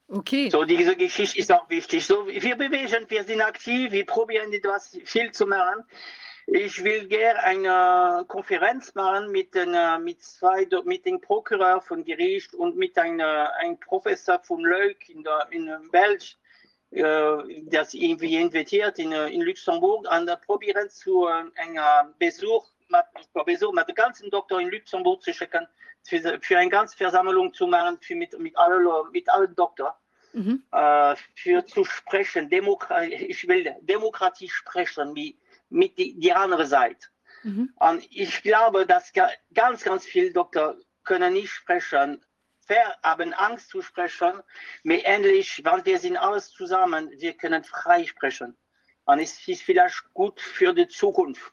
Okay. 0.09 0.51
So, 0.51 0.65
diese 0.65 0.95
Geschichte 0.95 1.39
ist 1.39 1.51
auch 1.51 1.69
wichtig. 1.71 2.05
So, 2.05 2.27
wir 2.27 2.57
bewegen, 2.57 3.07
wir 3.09 3.25
sind 3.25 3.41
aktiv, 3.41 3.91
wir 3.91 4.05
probieren 4.05 4.53
etwas 4.53 4.99
viel 5.05 5.33
zu 5.33 5.47
machen. 5.47 5.85
Ich 6.55 6.85
will 6.85 7.09
gerne 7.09 7.43
eine 7.43 8.25
Konferenz 8.29 8.95
machen 8.95 9.31
mit, 9.33 9.55
den, 9.55 9.73
äh, 9.73 9.99
mit, 9.99 10.23
zwei, 10.23 10.69
mit 10.85 11.07
dem 11.07 11.19
Prokureur 11.19 11.81
von 11.81 12.05
Gericht 12.05 12.55
und 12.55 12.77
mit 12.77 12.99
einem, 12.99 13.21
einem 13.59 13.81
Professor 13.81 14.39
von 14.39 14.61
Leuk 14.61 15.09
in, 15.09 15.23
der, 15.23 15.47
in 15.51 15.71
Belgien, 15.91 16.37
äh, 16.91 17.63
das 17.71 17.95
irgendwie 17.95 18.37
invitiert 18.37 18.99
in, 18.99 19.13
in 19.13 19.41
Luxemburg, 19.41 20.07
an 20.11 20.27
der 20.27 20.37
probieren 20.37 20.91
zu 20.91 21.27
äh, 21.27 21.45
einem 21.57 22.13
Besuch, 22.19 22.69
mit, 22.89 23.47
Besuch 23.47 23.73
mit 23.73 23.89
dem 23.89 23.95
ganzen 23.95 24.29
Doktor 24.29 24.61
in 24.61 24.71
Luxemburg 24.71 25.23
zu 25.23 25.33
schicken, 25.33 25.67
für, 26.05 26.39
für 26.43 26.59
eine 26.59 26.69
ganze 26.69 26.99
Versammlung 26.99 27.55
zu 27.55 27.67
machen, 27.67 27.97
für 28.03 28.15
mit, 28.15 28.39
mit, 28.39 28.55
allen, 28.59 28.87
mit 29.11 29.27
allen 29.31 29.55
Doktor. 29.55 29.99
Mhm. 30.35 30.63
Äh, 30.71 31.15
für 31.35 31.65
zu 31.65 31.85
sprechen, 31.85 32.51
Demokra 32.51 33.05
ich 33.05 33.49
will 33.49 33.75
Demokratie 33.81 34.51
sprechen, 34.51 35.15
wie 35.15 35.39
mit 35.73 35.99
die, 35.99 36.19
die 36.19 36.33
andere 36.33 36.67
Seite. 36.67 37.07
Mhm. 37.43 37.73
Und 37.77 38.07
ich 38.11 38.43
glaube, 38.43 38.87
dass 38.87 39.13
ganz, 39.13 39.83
ganz 39.83 40.05
viele 40.05 40.33
Doktor 40.33 40.77
können 41.05 41.33
nicht 41.33 41.51
sprechen, 41.51 42.25
haben 43.03 43.35
Angst 43.35 43.69
zu 43.69 43.83
sprechen, 43.83 44.41
aber 44.85 45.05
endlich, 45.05 45.63
wenn 45.65 45.85
wir 45.85 45.99
sind 45.99 46.17
alles 46.17 46.51
zusammen, 46.51 47.11
wir 47.19 47.35
können 47.37 47.65
frei 47.65 48.05
sprechen. 48.05 48.57
Und 49.05 49.19
es 49.19 49.47
ist 49.49 49.63
vielleicht 49.63 50.03
gut 50.15 50.41
für 50.41 50.73
die 50.73 50.89
Zukunft. 50.89 51.53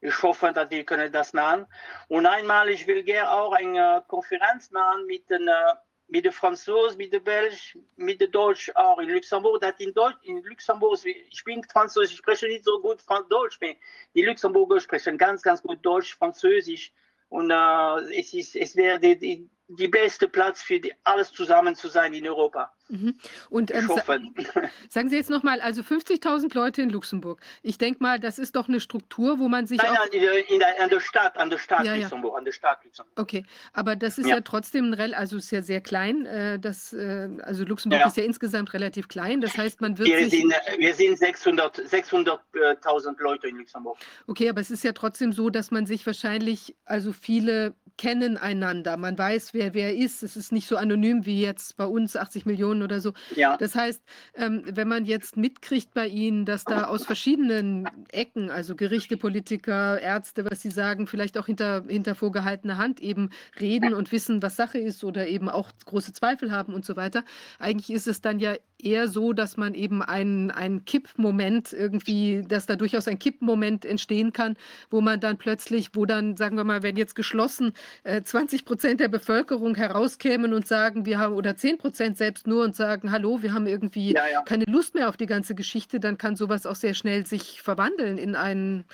Ich 0.00 0.20
hoffe, 0.22 0.52
dass 0.52 0.68
wir 0.70 0.84
können 0.84 1.12
das 1.12 1.32
machen. 1.32 1.66
Und 2.08 2.26
einmal, 2.26 2.68
ich 2.70 2.86
will 2.88 3.04
gerne 3.04 3.30
auch 3.30 3.52
eine 3.52 4.04
Konferenz 4.08 4.70
machen 4.72 5.06
mit 5.06 5.30
den 5.30 5.46
äh, 5.46 5.74
mit 6.12 6.26
den 6.26 6.32
Franzosen, 6.32 6.98
mit 6.98 7.10
den 7.10 7.24
Belgen, 7.24 7.56
mit 7.96 8.20
den 8.20 8.30
Deutschen 8.30 8.76
auch 8.76 8.98
in 8.98 9.08
Luxemburg. 9.08 9.62
Das 9.62 9.74
in, 9.78 9.94
Deutsch, 9.94 10.18
in 10.24 10.42
Luxemburg, 10.42 10.98
ich 11.04 11.42
bin 11.42 11.64
Französisch, 11.64 12.12
ich 12.12 12.18
spreche 12.18 12.46
nicht 12.48 12.64
so 12.66 12.78
gut 12.80 12.98
Deutsch, 13.30 13.58
aber 13.62 13.72
die 14.14 14.22
Luxemburger 14.22 14.78
sprechen 14.78 15.16
ganz, 15.16 15.40
ganz 15.40 15.62
gut 15.62 15.78
Deutsch, 15.80 16.14
Französisch. 16.14 16.92
Und 17.30 17.50
äh, 17.50 18.20
es, 18.20 18.34
ist, 18.34 18.54
es 18.56 18.76
wäre 18.76 19.00
die, 19.00 19.18
die, 19.18 19.50
die 19.76 19.88
beste 19.88 20.28
Platz 20.28 20.62
für 20.62 20.80
die, 20.80 20.92
alles 21.04 21.32
zusammen 21.32 21.74
zu 21.74 21.88
sein 21.88 22.14
in 22.14 22.26
Europa. 22.26 22.72
Mhm. 22.88 23.14
Und 23.48 23.74
ähm, 23.74 23.88
sa 23.88 24.02
sagen 24.90 25.08
Sie 25.08 25.16
jetzt 25.16 25.30
nochmal, 25.30 25.60
also 25.60 25.80
50.000 25.80 26.54
Leute 26.54 26.82
in 26.82 26.90
Luxemburg. 26.90 27.40
Ich 27.62 27.78
denke 27.78 28.02
mal, 28.02 28.20
das 28.20 28.38
ist 28.38 28.54
doch 28.54 28.68
eine 28.68 28.80
Struktur, 28.80 29.38
wo 29.38 29.48
man 29.48 29.66
sich. 29.66 29.78
Nein, 29.78 29.94
nein, 29.94 30.44
in 30.48 30.58
der, 30.58 30.82
an 30.82 30.90
der 30.90 31.00
Stadt, 31.00 31.36
an 31.38 31.48
der 31.48 31.58
Stadt 31.58 31.86
ja, 31.86 31.94
Luxemburg, 31.94 32.32
ja. 32.34 32.38
an 32.38 32.44
der 32.44 32.52
Stadt 32.52 32.84
Luxemburg. 32.84 33.18
Okay, 33.18 33.44
aber 33.72 33.96
das 33.96 34.18
ist 34.18 34.26
ja, 34.26 34.36
ja 34.36 34.40
trotzdem 34.42 34.94
also 35.14 35.38
ist 35.38 35.50
ja 35.50 35.62
sehr 35.62 35.80
klein. 35.80 36.26
Äh, 36.26 36.58
das, 36.58 36.92
äh, 36.92 37.28
also 37.42 37.64
Luxemburg 37.64 38.06
ist 38.06 38.16
ja 38.18 38.24
insgesamt 38.24 38.74
relativ 38.74 39.08
klein. 39.08 39.40
Das 39.40 39.56
heißt, 39.56 39.80
man 39.80 39.96
wird. 39.96 40.08
Wir 40.08 40.28
sind, 40.28 40.52
wir 40.76 40.94
sind 40.94 41.18
600.000 41.18 41.88
600, 41.88 42.40
äh, 42.54 43.22
Leute 43.22 43.48
in 43.48 43.56
Luxemburg. 43.56 43.96
Okay, 44.26 44.50
aber 44.50 44.60
es 44.60 44.70
ist 44.70 44.84
ja 44.84 44.92
trotzdem 44.92 45.32
so, 45.32 45.48
dass 45.48 45.70
man 45.70 45.86
sich 45.86 46.06
wahrscheinlich, 46.06 46.76
also 46.84 47.12
viele 47.12 47.74
kennen 47.96 48.36
einander. 48.36 48.96
Man 48.96 49.16
weiß, 49.16 49.54
wer 49.54 49.74
wer 49.74 49.94
ist. 49.94 50.22
Es 50.22 50.36
ist 50.36 50.52
nicht 50.52 50.68
so 50.68 50.76
anonym 50.76 51.26
wie 51.26 51.40
jetzt 51.40 51.76
bei 51.76 51.84
uns 51.84 52.16
80 52.16 52.46
Millionen 52.46 52.82
oder 52.82 53.00
so. 53.00 53.12
Ja. 53.36 53.56
Das 53.56 53.74
heißt, 53.74 54.02
ähm, 54.34 54.62
wenn 54.66 54.88
man 54.88 55.04
jetzt 55.04 55.36
mitkriegt 55.36 55.94
bei 55.94 56.06
Ihnen, 56.08 56.44
dass 56.44 56.64
da 56.64 56.84
aus 56.84 57.04
verschiedenen 57.04 57.88
Ecken, 58.10 58.50
also 58.50 58.74
Gerichte, 58.74 59.16
Politiker, 59.16 60.00
Ärzte, 60.00 60.44
was 60.50 60.60
Sie 60.60 60.70
sagen, 60.70 61.06
vielleicht 61.06 61.38
auch 61.38 61.46
hinter, 61.46 61.84
hinter 61.88 62.14
vorgehaltener 62.14 62.78
Hand 62.78 63.00
eben 63.00 63.30
reden 63.60 63.94
und 63.94 64.12
wissen, 64.12 64.42
was 64.42 64.56
Sache 64.56 64.78
ist 64.78 65.04
oder 65.04 65.26
eben 65.28 65.48
auch 65.48 65.70
große 65.84 66.12
Zweifel 66.12 66.52
haben 66.52 66.74
und 66.74 66.84
so 66.84 66.96
weiter. 66.96 67.24
Eigentlich 67.58 67.90
ist 67.90 68.06
es 68.06 68.20
dann 68.20 68.38
ja 68.38 68.54
eher 68.82 69.08
so, 69.08 69.32
dass 69.32 69.56
man 69.56 69.74
eben 69.74 70.02
einen, 70.02 70.50
einen 70.50 70.84
Kippmoment 70.84 71.72
irgendwie, 71.72 72.44
dass 72.46 72.66
da 72.66 72.76
durchaus 72.76 73.08
ein 73.08 73.18
Kippmoment 73.18 73.84
entstehen 73.84 74.32
kann, 74.32 74.56
wo 74.90 75.00
man 75.00 75.20
dann 75.20 75.38
plötzlich, 75.38 75.90
wo 75.94 76.06
dann, 76.06 76.36
sagen 76.36 76.56
wir 76.56 76.64
mal, 76.64 76.82
wenn 76.82 76.96
jetzt 76.96 77.14
geschlossen 77.14 77.72
äh, 78.04 78.22
20 78.22 78.64
Prozent 78.64 79.00
der 79.00 79.08
Bevölkerung 79.08 79.74
herauskämen 79.74 80.52
und 80.52 80.66
sagen, 80.66 81.06
wir 81.06 81.18
haben, 81.18 81.34
oder 81.34 81.56
10 81.56 81.78
Prozent 81.78 82.16
selbst 82.16 82.46
nur 82.46 82.64
und 82.64 82.76
sagen, 82.76 83.12
hallo, 83.12 83.42
wir 83.42 83.54
haben 83.54 83.66
irgendwie 83.66 84.12
ja, 84.12 84.26
ja. 84.26 84.42
keine 84.42 84.64
Lust 84.64 84.94
mehr 84.94 85.08
auf 85.08 85.16
die 85.16 85.26
ganze 85.26 85.54
Geschichte, 85.54 86.00
dann 86.00 86.18
kann 86.18 86.36
sowas 86.36 86.66
auch 86.66 86.76
sehr 86.76 86.94
schnell 86.94 87.26
sich 87.26 87.62
verwandeln 87.62 88.18
in 88.18 88.34
einen, 88.34 88.84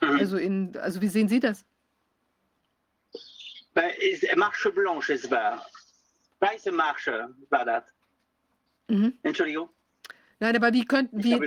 mhm. 0.00 0.18
also 0.18 0.36
in, 0.36 0.76
also 0.78 1.00
wie 1.00 1.08
sehen 1.08 1.28
Sie 1.28 1.40
das? 1.40 1.64
Marche 4.36 4.70
Blanche, 4.72 5.14
es 5.14 5.30
war. 5.30 5.64
Weiße 6.40 6.72
Marche 6.72 7.28
war 7.50 7.64
das. 7.64 7.95
Mhm. 8.88 9.14
Entschuldigung. 9.22 9.68
Nein, 10.38 10.54
aber 10.54 10.74
wie 10.74 10.84
könnten 10.84 11.24
wir. 11.24 11.40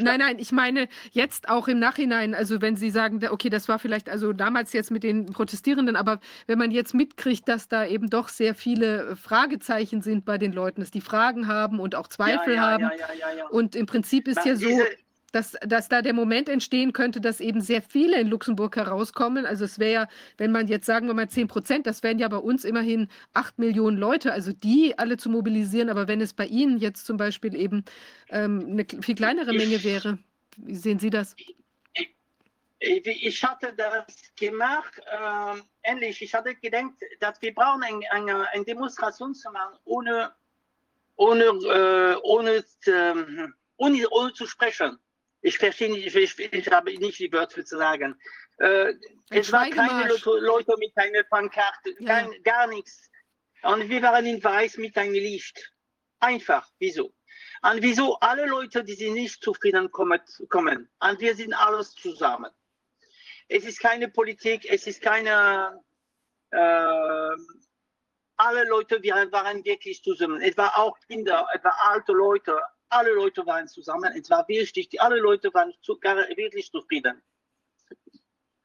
Nein, 0.00 0.18
nein, 0.20 0.38
ich 0.38 0.52
meine 0.52 0.88
jetzt 1.12 1.48
auch 1.48 1.66
im 1.66 1.78
Nachhinein, 1.78 2.34
also 2.34 2.60
wenn 2.60 2.76
Sie 2.76 2.90
sagen, 2.90 3.26
okay, 3.26 3.48
das 3.48 3.68
war 3.68 3.78
vielleicht 3.78 4.10
also 4.10 4.34
damals 4.34 4.74
jetzt 4.74 4.90
mit 4.90 5.02
den 5.02 5.26
Protestierenden, 5.26 5.96
aber 5.96 6.20
wenn 6.46 6.58
man 6.58 6.70
jetzt 6.70 6.92
mitkriegt, 6.92 7.48
dass 7.48 7.68
da 7.68 7.86
eben 7.86 8.10
doch 8.10 8.28
sehr 8.28 8.54
viele 8.54 9.16
Fragezeichen 9.16 10.02
sind 10.02 10.26
bei 10.26 10.36
den 10.36 10.52
Leuten, 10.52 10.82
dass 10.82 10.90
die 10.90 11.00
Fragen 11.00 11.48
haben 11.48 11.80
und 11.80 11.94
auch 11.94 12.06
Zweifel 12.06 12.54
ja, 12.54 12.54
ja, 12.54 12.60
haben. 12.60 12.82
Ja, 12.82 13.48
und 13.48 13.74
im 13.74 13.86
Prinzip 13.86 14.28
ist 14.28 14.44
ja 14.44 14.56
so. 14.56 14.66
Diese, 14.66 14.86
dass, 15.32 15.56
dass 15.60 15.88
da 15.88 16.02
der 16.02 16.14
Moment 16.14 16.48
entstehen 16.48 16.92
könnte, 16.92 17.20
dass 17.20 17.40
eben 17.40 17.60
sehr 17.60 17.82
viele 17.82 18.20
in 18.20 18.28
Luxemburg 18.28 18.76
herauskommen. 18.76 19.44
Also 19.44 19.64
es 19.64 19.78
wäre 19.78 19.92
ja, 19.92 20.08
wenn 20.38 20.52
man 20.52 20.68
jetzt 20.68 20.86
sagen 20.86 21.06
wir 21.06 21.14
mal 21.14 21.28
10 21.28 21.48
Prozent, 21.48 21.86
das 21.86 22.02
wären 22.02 22.18
ja 22.18 22.28
bei 22.28 22.38
uns 22.38 22.64
immerhin 22.64 23.08
8 23.34 23.58
Millionen 23.58 23.98
Leute, 23.98 24.32
also 24.32 24.52
die 24.52 24.98
alle 24.98 25.16
zu 25.16 25.28
mobilisieren. 25.28 25.90
Aber 25.90 26.08
wenn 26.08 26.20
es 26.20 26.32
bei 26.32 26.46
Ihnen 26.46 26.78
jetzt 26.78 27.06
zum 27.06 27.16
Beispiel 27.16 27.54
eben 27.54 27.84
ähm, 28.30 28.68
eine 28.70 28.86
viel 29.02 29.14
kleinere 29.14 29.52
Menge 29.52 29.82
wäre, 29.84 30.18
wie 30.56 30.76
sehen 30.76 30.98
Sie 30.98 31.10
das? 31.10 31.36
Ich 32.80 33.42
hatte 33.42 33.72
das 33.74 34.06
gemacht, 34.36 35.00
äh, 35.06 35.60
ähnlich. 35.82 36.22
Ich 36.22 36.32
hatte 36.32 36.54
gedacht, 36.54 36.92
dass 37.18 37.42
wir 37.42 37.52
brauchen 37.52 37.82
eine, 37.82 38.10
eine, 38.12 38.48
eine 38.52 38.64
Demonstration 38.64 39.34
zu 39.34 39.50
machen, 39.50 39.76
ohne, 39.84 40.32
ohne, 41.16 41.44
äh, 41.44 42.16
ohne, 42.22 42.64
äh, 42.86 43.48
ohne, 43.76 44.08
ohne 44.10 44.32
zu 44.32 44.46
sprechen. 44.46 44.98
Ich 45.40 45.58
verstehe 45.58 45.90
nicht, 45.90 46.14
ich, 46.14 46.38
ich 46.38 46.70
habe 46.70 46.92
nicht 46.98 47.18
die 47.18 47.32
Wörter 47.32 47.64
zu 47.64 47.78
sagen. 47.78 48.18
Äh, 48.58 48.94
es 49.30 49.52
waren 49.52 49.70
keine 49.70 50.08
Leute 50.40 50.74
mit 50.78 50.92
einer 50.96 51.22
Pankarte, 51.24 51.94
kein, 52.04 52.32
ja. 52.32 52.38
gar 52.42 52.66
nichts. 52.66 53.08
Und 53.62 53.88
wir 53.88 54.02
waren 54.02 54.26
in 54.26 54.42
Weiß 54.42 54.76
mit 54.78 54.96
einem 54.96 55.12
Licht. 55.12 55.72
Einfach, 56.20 56.68
wieso? 56.78 57.14
Und 57.62 57.82
wieso 57.82 58.18
alle 58.20 58.46
Leute, 58.46 58.84
die 58.84 58.94
sind 58.94 59.14
nicht 59.14 59.42
zufrieden 59.42 59.90
kommen, 59.90 60.20
kommen. 60.48 60.88
Und 61.00 61.20
wir 61.20 61.34
sind 61.34 61.54
alles 61.54 61.92
zusammen. 61.94 62.50
Es 63.48 63.64
ist 63.64 63.80
keine 63.80 64.08
Politik, 64.08 64.66
es 64.68 64.86
ist 64.86 65.00
keine, 65.00 65.82
äh, 66.50 67.36
alle 68.36 68.64
Leute 68.68 69.02
wir 69.02 69.14
waren 69.32 69.64
wirklich 69.64 70.02
zusammen. 70.02 70.40
Es 70.42 70.56
war 70.56 70.76
auch 70.78 70.96
Kinder, 71.06 71.46
es 71.54 71.64
war 71.64 71.76
alte 71.90 72.12
Leute, 72.12 72.60
alle 72.90 73.12
Leute 73.12 73.46
waren 73.46 73.68
zusammen. 73.68 74.12
Es 74.16 74.30
war 74.30 74.46
wichtig, 74.48 75.00
alle 75.00 75.18
Leute 75.18 75.52
waren 75.54 75.72
zu, 75.82 75.94
wirklich 76.00 76.70
zufrieden. 76.70 77.22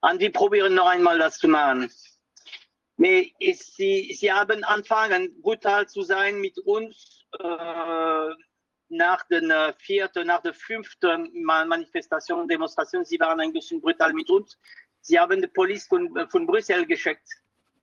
Und 0.01 0.19
wir 0.19 0.31
probieren 0.31 0.73
noch 0.73 0.87
einmal 0.87 1.17
das 1.17 1.37
zu 1.37 1.47
machen. 1.47 1.89
Ist, 3.39 3.75
sie, 3.75 4.15
sie 4.17 4.31
haben 4.31 4.63
angefangen, 4.63 5.41
brutal 5.41 5.87
zu 5.87 6.03
sein 6.03 6.39
mit 6.39 6.57
uns 6.59 7.25
äh, 7.39 8.29
nach 8.89 9.23
der 9.27 9.43
äh, 9.43 9.73
vierten, 9.79 10.27
nach 10.27 10.41
der 10.41 10.53
fünften 10.53 11.43
Manifestation, 11.43 12.47
Demonstration. 12.47 13.03
Sie 13.05 13.19
waren 13.19 13.39
ein 13.39 13.51
bisschen 13.51 13.81
brutal 13.81 14.13
mit 14.13 14.29
uns. 14.29 14.57
Sie 15.01 15.19
haben 15.19 15.41
die 15.41 15.47
Polizei 15.47 15.87
von, 15.87 16.29
von 16.29 16.45
Brüssel 16.45 16.85
geschickt, 16.85 17.27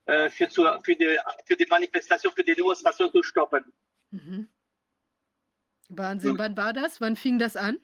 äh, 0.07 0.31
für, 0.31 0.49
zu, 0.49 0.65
für, 0.85 0.95
die, 0.95 1.19
für 1.45 1.57
die 1.57 1.67
Manifestation, 1.67 2.33
für 2.33 2.45
die 2.45 2.55
Demonstration 2.55 3.11
zu 3.11 3.23
stoppen. 3.23 3.65
Mhm. 4.11 4.49
Wahnsinn. 5.91 6.39
Wann 6.39 6.57
war 6.57 6.73
das? 6.73 7.01
Wann 7.01 7.17
fing 7.17 7.39
das 7.39 7.57
an? 7.57 7.79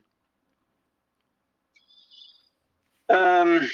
Ähm, 3.09 3.69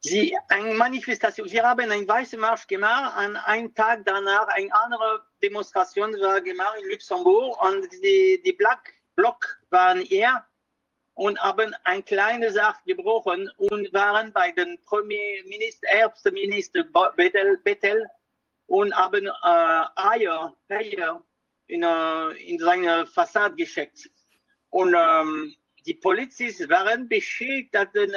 sie, 0.00 0.36
eine 0.48 0.74
Manifestation. 0.74 1.50
Wir 1.50 1.62
haben 1.62 1.90
einen 1.90 2.08
weißen 2.08 2.40
Marsch 2.40 2.66
gemacht. 2.66 3.14
An 3.16 3.36
einem 3.36 3.74
Tag 3.74 4.04
danach 4.04 4.48
eine 4.48 4.74
andere 4.74 5.22
Demonstration 5.42 6.12
war 6.14 6.40
gemacht 6.40 6.76
in 6.82 6.90
Luxemburg 6.90 7.62
und 7.62 7.92
die, 8.02 8.42
die 8.44 8.52
Black 8.52 8.94
Block 9.16 9.58
waren 9.70 10.00
hier 10.00 10.44
und 11.14 11.38
haben 11.40 11.74
ein 11.84 12.04
kleines 12.04 12.54
Sache 12.54 12.80
gebrochen 12.86 13.50
und 13.58 13.92
waren 13.92 14.32
bei 14.32 14.50
den 14.52 14.78
Premierminister, 14.84 15.88
Erbsminister 15.88 16.84
Bettel, 17.16 17.58
Bettel 17.58 18.08
und 18.66 18.94
haben 18.96 19.26
äh, 19.26 19.84
Eier, 19.94 20.56
Eier 20.68 21.22
in, 21.66 21.82
in 21.82 22.58
seine 22.58 23.06
Fassade 23.06 23.54
geschickt. 23.54 24.10
Und 24.70 24.94
ähm, 24.96 25.54
die 25.86 25.94
Polizisten 25.94 26.68
waren 26.68 27.08
beschädigt, 27.08 27.74
dass 27.74 27.88
äh, 27.94 28.08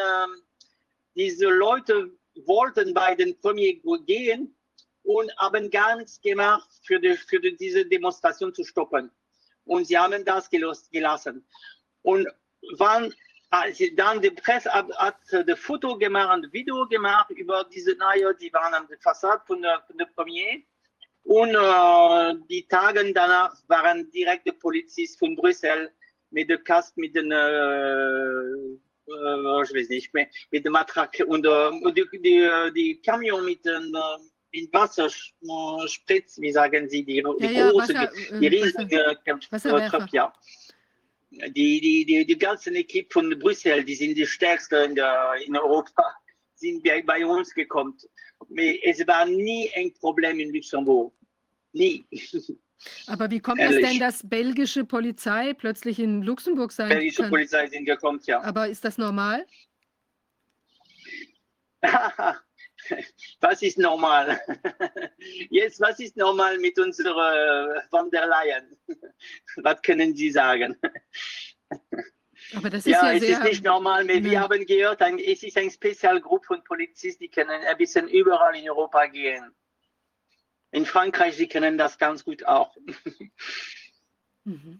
diese 1.15 1.47
Leute 1.47 2.11
wollten 2.45 2.93
bei 2.93 3.15
den 3.15 3.39
Premier 3.39 3.75
gehen 4.05 4.55
und 5.03 5.31
haben 5.37 5.69
gar 5.69 5.95
nichts 5.97 6.19
gemacht, 6.21 6.69
für, 6.83 6.99
die, 6.99 7.15
für 7.15 7.39
die, 7.39 7.55
diese 7.55 7.85
Demonstration 7.85 8.53
zu 8.53 8.63
stoppen. 8.63 9.11
Und 9.65 9.87
sie 9.87 9.97
haben 9.97 10.23
das 10.25 10.49
gelost, 10.49 10.91
gelassen. 10.91 11.45
Und 12.01 12.27
wann 12.77 13.13
Also 13.51 13.85
dann 13.95 14.21
die 14.21 14.31
Presse 14.31 14.69
hat, 14.73 14.89
hat 14.97 15.17
das 15.31 15.59
Foto 15.59 15.97
gemacht, 15.97 16.29
ein 16.29 16.51
Video 16.51 16.85
gemacht 16.87 17.29
über 17.29 17.63
diese 17.63 17.95
Naja, 17.95 18.33
die 18.33 18.51
waren 18.51 18.73
an 18.73 18.87
der 18.87 18.97
Fassade 18.99 19.41
von 19.45 19.61
der, 19.61 19.81
von 19.87 19.97
der 19.97 20.07
Premier. 20.07 20.61
Und 21.25 21.55
äh, 21.55 22.35
die 22.49 22.65
Tage 22.67 23.11
danach 23.11 23.55
waren 23.67 24.09
direkte 24.11 24.53
Polizisten 24.53 25.17
von 25.17 25.35
Brüssel 25.35 25.91
mit 26.29 26.49
der 26.49 26.59
Kast, 26.59 26.95
mit 26.97 27.15
den, 27.15 27.31
äh, 27.31 27.35
äh, 27.35 28.77
ich 29.63 29.73
weiß 29.73 29.89
nicht 29.89 30.13
mehr, 30.13 30.27
mit 30.51 30.65
dem 30.65 30.73
Matrake 30.73 31.25
und, 31.25 31.45
äh, 31.45 31.49
und 31.49 31.97
die, 31.97 32.05
die, 32.13 32.47
die 32.75 33.01
Camion 33.01 33.43
mit 33.43 33.65
den 33.65 33.91
äh, 33.95 34.19
mit 34.53 34.71
Wasser 34.73 35.09
spritzt, 35.87 36.39
wie 36.39 36.51
sagen 36.51 36.87
Sie, 36.89 37.03
die, 37.03 37.23
die 37.39 37.45
Ja, 37.45 37.51
ja, 37.51 37.71
große, 37.71 37.93
Wasser, 37.93 38.11
die 38.39 38.47
riesige. 38.47 39.17
Tröpfe, 39.25 40.07
ja. 40.11 40.33
Die, 41.31 41.81
die, 41.81 42.05
die, 42.05 42.25
die 42.25 42.37
ganze 42.37 42.69
Equipe 42.69 43.11
von 43.11 43.37
Brüssel, 43.37 43.83
die 43.83 43.95
sind 43.95 44.15
die 44.15 44.25
stärksten 44.25 44.91
in, 44.91 44.95
der, 44.95 45.33
in 45.45 45.57
Europa, 45.57 46.03
sind 46.55 46.83
bei, 46.83 47.01
bei 47.01 47.25
uns 47.25 47.53
gekommen. 47.53 47.97
Es 48.83 49.05
war 49.07 49.25
nie 49.25 49.71
ein 49.75 49.93
Problem 49.93 50.39
in 50.39 50.53
Luxemburg. 50.53 51.13
Nie. 51.73 52.07
Aber 53.07 53.31
wie 53.31 53.39
kommt 53.39 53.59
es 53.59 53.71
Ehrlich. 53.71 53.89
denn, 53.89 53.99
dass 53.99 54.27
belgische 54.27 54.85
Polizei 54.85 55.53
plötzlich 55.53 55.99
in 55.99 56.21
Luxemburg 56.21 56.71
sein 56.71 56.89
Belgische 56.89 57.23
kann? 57.23 57.31
Polizei 57.31 57.67
sind 57.67 57.85
gekommen, 57.85 58.19
ja. 58.25 58.41
Aber 58.41 58.67
ist 58.67 58.83
das 58.83 58.97
normal? 58.97 59.45
was 63.39 63.61
ist 63.61 63.77
normal? 63.77 64.39
Jetzt, 65.49 65.79
was 65.79 65.99
ist 65.99 66.17
normal 66.17 66.57
mit 66.59 66.77
unserer 66.79 67.81
von 67.89 68.09
der 68.11 68.27
Leyen? 68.27 68.77
Was 69.57 69.81
können 69.81 70.15
Sie 70.15 70.31
sagen? 70.31 70.75
Aber 72.53 72.69
das 72.69 72.85
ist 72.85 72.91
Ja, 72.91 73.07
ja, 73.07 73.13
es 73.13 73.21
sehr. 73.21 73.37
ist 73.37 73.43
nicht 73.43 73.63
normal, 73.63 74.03
aber 74.03 74.13
wir 74.23 74.31
Ja. 74.31 74.41
haben 74.41 74.65
gehört, 74.65 75.01
ein, 75.01 75.17
es 75.19 75.43
ist 75.43 75.57
eine 75.57 75.71
Spezialgruppe 75.71 76.45
von 76.45 76.63
Polizisten, 76.63 77.23
die 77.23 77.29
können 77.29 77.49
ein 77.49 77.77
bisschen 77.77 78.07
überall 78.07 78.55
in 78.55 78.69
Europa 78.69 79.05
gehen. 79.07 79.51
In 80.71 80.85
Frankreich, 80.85 81.35
sie 81.37 81.47
können 81.47 81.77
das 81.77 81.97
ganz 81.97 82.23
gut 82.23 82.45
auch. 82.45 82.75
Mhm. 84.47 84.79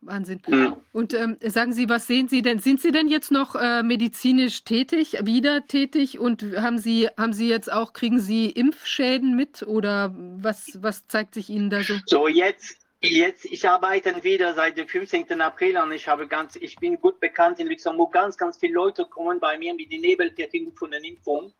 Wahnsinn. 0.00 0.40
Mhm. 0.46 0.76
Und 0.92 1.12
ähm, 1.14 1.36
sagen 1.42 1.72
Sie, 1.72 1.88
was 1.88 2.06
sehen 2.06 2.28
Sie 2.28 2.42
denn? 2.42 2.60
Sind 2.60 2.80
Sie 2.80 2.92
denn 2.92 3.08
jetzt 3.08 3.32
noch 3.32 3.56
äh, 3.56 3.82
medizinisch 3.82 4.62
tätig, 4.62 5.16
wieder 5.24 5.66
tätig? 5.66 6.20
Und 6.20 6.42
haben 6.56 6.78
Sie, 6.78 7.08
haben 7.16 7.32
Sie 7.32 7.48
jetzt 7.48 7.72
auch, 7.72 7.92
kriegen 7.92 8.20
Sie 8.20 8.50
Impfschäden 8.50 9.34
mit 9.34 9.62
oder 9.62 10.14
was, 10.16 10.78
was 10.80 11.08
zeigt 11.08 11.34
sich 11.34 11.50
Ihnen 11.50 11.70
da 11.70 11.82
so? 11.82 11.94
So, 12.06 12.28
jetzt, 12.28 12.85
jetzt, 13.00 13.44
ich 13.44 13.68
arbeite 13.68 14.22
wieder 14.24 14.54
seit 14.54 14.76
dem 14.76 14.88
15. 14.88 15.40
April 15.40 15.76
und 15.78 15.92
ich 15.92 16.08
habe 16.08 16.26
ganz, 16.26 16.56
ich 16.56 16.76
bin 16.76 17.00
gut 17.00 17.20
bekannt 17.20 17.58
in 17.60 17.68
Luxemburg. 17.68 18.12
Ganz, 18.12 18.36
ganz 18.36 18.58
viele 18.58 18.74
Leute 18.74 19.04
kommen 19.06 19.38
bei 19.40 19.58
mir 19.58 19.74
mit 19.74 19.90
den 19.92 20.00
Nebelwirkungen 20.00 20.72
von 20.74 20.90
der 20.90 21.02
Impfung. 21.04 21.52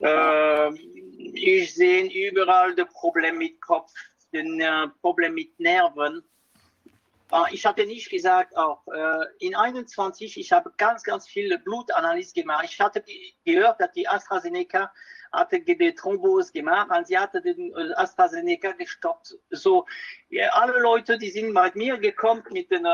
Ähm, 0.00 0.78
ich 1.34 1.74
sehe 1.74 2.30
überall 2.30 2.74
das 2.74 2.88
Problem 2.92 3.38
mit 3.38 3.60
Kopf, 3.60 3.92
den 4.32 4.60
äh, 4.60 4.88
Problem 5.00 5.34
mit 5.34 5.58
Nerven. 5.58 6.22
Äh, 7.32 7.54
ich 7.54 7.66
hatte 7.66 7.84
nicht 7.84 8.08
gesagt, 8.08 8.56
auch 8.56 8.86
äh, 8.88 9.24
in 9.40 9.56
21, 9.56 10.38
ich 10.38 10.52
habe 10.52 10.72
ganz, 10.76 11.02
ganz 11.02 11.26
viele 11.26 11.58
Blutanalysen 11.58 12.34
gemacht. 12.34 12.66
Ich 12.70 12.80
hatte 12.80 13.02
ge- 13.02 13.32
gehört, 13.44 13.80
dass 13.80 13.90
die 13.92 14.06
AstraZeneca 14.06 14.92
hatte 15.32 15.60
die 15.60 15.94
Thrombose 15.94 16.52
gemacht 16.52 16.90
und 16.96 17.06
sie 17.06 17.18
hatte 17.18 17.40
den 17.40 17.72
äh, 17.74 17.92
AstraZeneca 17.94 18.72
gestoppt. 18.72 19.36
So, 19.50 19.86
ja, 20.28 20.48
alle 20.50 20.80
Leute, 20.80 21.18
die 21.18 21.30
sind 21.30 21.54
bei 21.54 21.70
mir 21.74 21.96
gekommen 21.98 22.42
mit 22.50 22.70
den, 22.70 22.84
äh, 22.84 22.90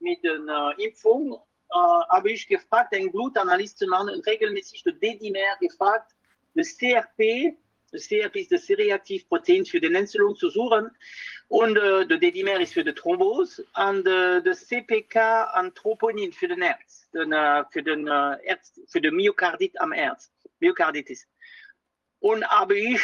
mit 0.00 0.22
den 0.24 0.48
äh, 0.48 0.84
Impfungen, 0.84 1.34
äh, 1.34 1.76
habe 1.76 2.30
ich 2.30 2.46
gefragt, 2.46 2.94
eine 2.94 3.10
Blutanalyse 3.10 3.76
zu 3.76 3.86
machen 3.86 4.10
und 4.10 4.26
regelmäßig 4.26 4.82
den 4.84 4.98
D-Dimer 5.00 5.56
gefragt, 5.60 6.12
das 6.54 6.76
CRP, 6.76 7.56
das 7.90 8.08
CRP 8.08 8.36
ist 8.36 8.52
das 8.52 8.68
Reaktivprotein 8.68 9.64
für 9.64 9.80
die 9.80 9.92
Entzündung 9.92 10.36
zu 10.36 10.50
suchen 10.50 10.90
und 11.48 11.76
äh, 11.76 12.06
der 12.06 12.18
D-Dimer 12.18 12.60
ist 12.60 12.74
für 12.74 12.84
die 12.84 12.92
Thrombose 12.92 13.64
und 13.76 14.06
äh, 14.06 14.42
das 14.42 14.66
CPK 14.66 15.44
an 15.52 15.74
Troponin 15.74 16.32
für 16.32 16.48
den 16.48 16.62
Herz, 16.62 17.08
den, 17.12 17.32
äh, 17.32 17.64
für 17.70 17.82
den 17.82 18.06
äh, 18.06 18.36
Herz, 18.44 18.80
für 18.86 19.00
den 19.00 19.14
Myokardit 19.14 19.80
am 19.80 19.92
Herz, 19.92 20.32
Myokarditis. 20.60 21.26
Und 22.24 22.42
habe 22.48 22.78
ich, 22.78 23.02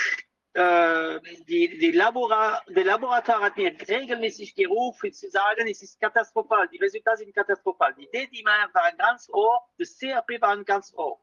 äh, 0.55 1.20
die, 1.47 1.76
die, 1.78 1.90
Labora, 1.90 2.62
der 2.68 2.84
Laborator 2.84 3.39
hat 3.42 3.58
mir 3.58 3.76
regelmäßig 3.86 4.55
gerufen, 4.55 5.12
zu 5.12 5.28
sagen, 5.28 5.68
es 5.68 5.82
ist 5.82 6.00
katastrophal, 6.00 6.66
die 6.68 6.78
Resultate 6.78 7.18
sind 7.18 7.34
katastrophal. 7.34 7.92
Die 7.97 8.08
D-Dimer 8.10 8.70
waren 8.73 8.97
ganz 8.97 9.28
hoch, 9.28 9.68
das 9.76 9.99
CRP 9.99 10.40
waren 10.40 10.65
ganz 10.65 10.94
hoch. 10.94 11.20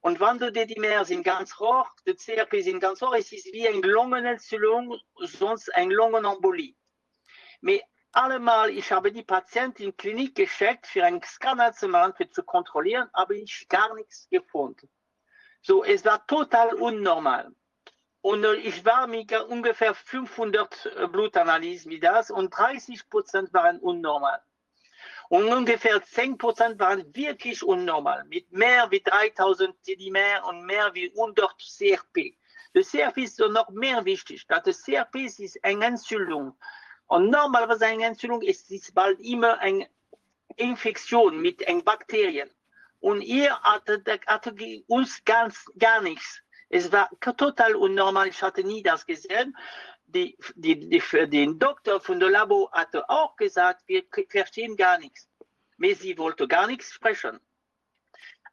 Und 0.00 0.20
wenn 0.20 0.38
die 0.38 0.52
D-Dimer 0.52 1.04
sind 1.04 1.24
ganz 1.24 1.58
hoch, 1.58 1.88
die 2.06 2.14
CRP 2.14 2.62
sind 2.62 2.78
ganz 2.78 3.02
hoch, 3.02 3.16
es 3.16 3.32
ist 3.32 3.52
wie 3.52 3.66
eine 3.66 3.80
Lungenentzündung, 3.80 4.96
sonst 5.16 5.74
eine 5.74 5.92
Lungenembolie. 5.92 6.76
Aber 7.62 7.80
allemal, 8.12 8.70
ich 8.70 8.92
habe 8.92 9.10
die 9.10 9.24
Patienten 9.24 9.82
in 9.82 9.90
die 9.90 9.96
Klinik 9.96 10.36
geschickt, 10.36 10.86
für 10.86 11.04
einen 11.04 11.20
Scanner 11.20 11.72
zu 11.72 11.88
machen, 11.88 12.14
für 12.14 12.30
zu 12.30 12.44
kontrollieren, 12.44 13.10
habe 13.12 13.38
ich 13.38 13.66
gar 13.68 13.92
nichts 13.96 14.28
gefunden. 14.30 14.88
So, 15.62 15.84
es 15.84 16.04
war 16.04 16.26
total 16.26 16.74
unnormal. 16.74 17.54
Und 18.20 18.44
äh, 18.44 18.54
ich 18.54 18.84
war 18.84 19.06
mit 19.06 19.32
ungefähr 19.32 19.94
500 19.94 20.86
äh, 20.96 21.06
Blutanalysen 21.06 21.90
wie 21.90 22.00
das 22.00 22.30
und 22.30 22.50
30 22.50 23.08
Prozent 23.08 23.52
waren 23.54 23.78
unnormal. 23.78 24.40
Und 25.28 25.46
ungefähr 25.48 26.02
10 26.02 26.36
Prozent 26.36 26.78
waren 26.78 27.14
wirklich 27.14 27.62
unnormal, 27.62 28.24
mit 28.24 28.52
mehr 28.52 28.90
wie 28.90 29.00
3000 29.00 29.74
Dimer 29.86 30.44
und 30.48 30.66
mehr 30.66 30.92
wie 30.94 31.10
100 31.10 31.56
CRP. 31.58 32.36
Das 32.74 32.90
CRP 32.90 33.18
ist 33.18 33.38
noch 33.38 33.70
mehr 33.70 34.04
wichtig. 34.04 34.46
Das 34.46 34.82
CRP 34.82 35.26
ist 35.26 35.64
eine 35.64 35.86
Entzündung. 35.86 36.56
Und 37.06 37.30
normalerweise 37.30 37.86
eine 37.86 38.04
Entzündung 38.04 38.42
ist, 38.42 38.70
ist 38.70 38.94
bald 38.94 39.20
immer 39.20 39.58
eine 39.58 39.88
Infektion 40.56 41.40
mit 41.40 41.66
einen 41.66 41.84
Bakterien. 41.84 42.50
Und 43.02 43.20
ihr 43.20 43.58
hatte, 43.62 44.00
hatte 44.28 44.54
uns 44.86 45.24
ganz 45.24 45.64
gar 45.76 46.00
nichts. 46.00 46.40
Es 46.68 46.92
war 46.92 47.10
total 47.20 47.74
unnormal. 47.74 48.28
Ich 48.28 48.40
hatte 48.40 48.62
nie 48.62 48.80
das 48.80 49.04
gesehen. 49.04 49.56
Die, 50.06 50.38
die, 50.54 50.88
die, 50.88 51.02
den 51.26 51.58
Doktor 51.58 52.00
von 52.00 52.20
der 52.20 52.30
Labo 52.30 52.70
hatte 52.70 53.10
auch 53.10 53.34
gesagt, 53.34 53.82
wir 53.88 54.04
verstehen 54.28 54.76
gar 54.76 54.98
nichts. 54.98 55.28
Aber 55.78 55.94
sie 55.96 56.16
wollte 56.16 56.46
gar 56.46 56.68
nichts 56.68 56.92
sprechen. 56.92 57.40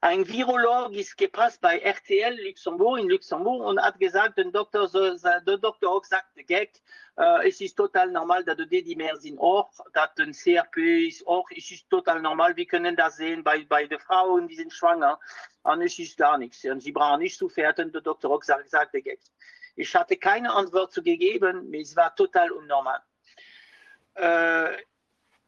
Ein 0.01 0.25
Virolog 0.25 0.93
ist 0.93 1.17
gepasst 1.17 1.59
bei 1.59 1.77
RTL 1.79 2.39
Luxemburg 2.45 2.99
in 2.99 3.09
Luxemburg 3.09 3.61
und 3.65 3.81
hat 3.81 3.99
gesagt, 3.99 4.37
der 4.37 4.45
Doktor, 4.45 4.87
der 4.87 5.57
Doktor 5.57 5.91
auch 5.91 6.05
sagte, 6.05 6.41
Gag, 6.45 6.71
äh, 7.17 7.49
es 7.49 7.59
ist 7.59 7.75
total 7.75 8.09
normal, 8.09 8.45
dass 8.45 8.55
die 8.55 8.81
Dimer 8.81 9.17
sind 9.17 9.37
auch, 9.39 9.69
dass 9.91 10.11
ein 10.19 10.31
CRP 10.31 11.07
ist 11.09 11.27
auch, 11.27 11.49
es 11.51 11.69
ist 11.69 11.89
total 11.89 12.21
normal, 12.21 12.55
wir 12.55 12.65
können 12.65 12.95
das 12.95 13.17
sehen 13.17 13.43
bei, 13.43 13.65
bei 13.65 13.87
den 13.87 13.99
Frauen, 13.99 14.47
die 14.47 14.55
sind 14.55 14.71
schwanger, 14.71 15.19
und 15.63 15.81
es 15.81 15.99
ist 15.99 16.17
gar 16.17 16.37
nichts. 16.37 16.63
Und 16.63 16.79
sie 16.79 16.93
brauchen 16.93 17.19
nicht 17.19 17.37
zu 17.37 17.49
fährten, 17.49 17.91
der 17.91 17.99
Doktor 17.99 18.31
auch 18.31 18.43
sagt, 18.43 18.69
sagte, 18.69 19.01
Gag. 19.01 19.19
Ich 19.75 19.93
hatte 19.93 20.15
keine 20.15 20.53
Antwort 20.53 20.93
zu 20.93 21.03
gegeben, 21.03 21.73
es 21.73 21.93
war 21.97 22.15
total 22.15 22.51
unnormal. 22.51 23.01
Äh, 24.13 24.77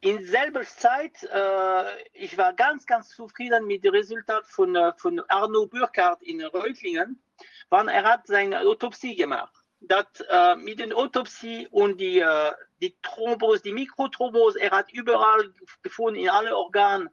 in 0.02 0.24
selber 0.26 0.62
Zeit, 0.62 1.22
äh, 1.22 2.02
ich 2.12 2.36
war 2.36 2.52
ganz, 2.52 2.84
ganz 2.86 3.08
zufrieden 3.10 3.66
mit 3.66 3.84
dem 3.84 3.94
Resultat 3.94 4.44
von, 4.46 4.74
äh, 4.74 4.92
von 4.96 5.20
Arno 5.28 5.66
Burkhardt 5.66 6.22
in 6.22 6.44
Reutlingen, 6.44 7.22
wann 7.70 7.88
er 7.88 8.02
hat 8.02 8.26
seine 8.26 8.60
Autopsie 8.60 9.14
gemacht. 9.14 9.54
Das, 9.80 10.06
äh, 10.28 10.56
mit 10.56 10.80
der 10.80 10.96
Autopsie 10.96 11.68
und 11.70 12.00
die, 12.00 12.18
äh, 12.18 12.52
die 12.80 12.96
Thrombose, 13.02 13.62
die 13.62 13.72
Mikrothrombose, 13.72 14.60
er 14.60 14.72
hat 14.72 14.92
überall 14.92 15.54
gefunden, 15.82 16.18
in 16.18 16.28
alle 16.28 16.56
Organen. 16.56 17.08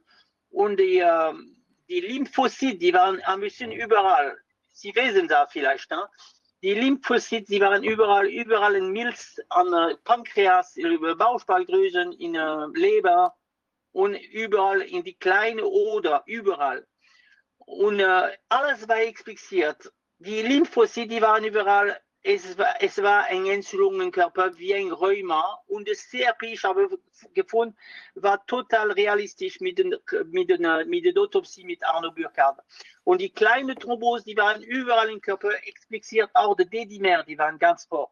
Und 0.50 0.78
die, 0.80 0.98
äh, 0.98 1.32
die 1.88 2.00
Lymphozyten, 2.00 2.80
die 2.80 2.92
waren 2.92 3.20
ein 3.22 3.40
bisschen 3.40 3.70
überall. 3.70 4.36
Sie 4.72 4.92
wissen 4.96 5.28
da 5.28 5.46
vielleicht, 5.46 5.90
ne? 5.90 6.08
Die 6.62 6.74
Lymphozyten, 6.74 7.54
die 7.54 7.60
waren 7.60 7.82
überall, 7.82 8.26
überall 8.26 8.74
in 8.74 8.92
Milz, 8.92 9.40
an 9.48 9.72
äh, 9.72 9.96
Pankreas, 10.04 10.76
über 10.76 11.16
Bauchspeicheldrüsen, 11.16 12.12
in 12.12 12.34
äh, 12.34 12.66
Leber 12.74 13.34
und 13.92 14.14
überall 14.14 14.82
in 14.82 15.02
die 15.02 15.14
kleine 15.14 15.64
Oder, 15.64 16.22
überall. 16.26 16.86
Und 17.56 18.00
äh, 18.00 18.36
alles 18.50 18.86
war 18.88 19.00
expliziert. 19.00 19.90
Die 20.18 20.42
Lymphozyten, 20.42 21.08
die 21.08 21.22
waren 21.22 21.44
überall. 21.44 21.98
Es 22.22 22.58
war, 22.58 22.74
es 22.82 23.02
war 23.02 23.24
eine 23.24 23.50
Entzündung 23.50 24.00
im 24.02 24.10
Körper 24.10 24.56
wie 24.58 24.74
ein 24.74 24.92
Rheuma. 24.92 25.58
Und 25.68 25.88
das 25.88 26.06
CRP, 26.10 26.52
ich 26.52 26.64
habe 26.64 26.88
gefunden, 27.32 27.76
war 28.14 28.44
total 28.46 28.92
realistisch 28.92 29.60
mit, 29.60 29.78
den, 29.78 29.96
mit, 30.26 30.50
den, 30.50 30.88
mit 30.88 31.04
der 31.06 31.22
Autopsie 31.22 31.64
mit 31.64 31.82
Arno 31.82 32.12
Burkhardt. 32.12 32.60
Und 33.04 33.22
die 33.22 33.30
kleinen 33.30 33.74
Thrombose, 33.76 34.24
die 34.24 34.36
waren 34.36 34.62
überall 34.62 35.08
im 35.08 35.20
Körper 35.20 35.50
expliziert, 35.66 36.30
auch 36.34 36.54
die 36.56 36.68
D-Dimer, 36.68 37.24
die 37.24 37.38
waren 37.38 37.58
ganz 37.58 37.88
hoch. 37.90 38.10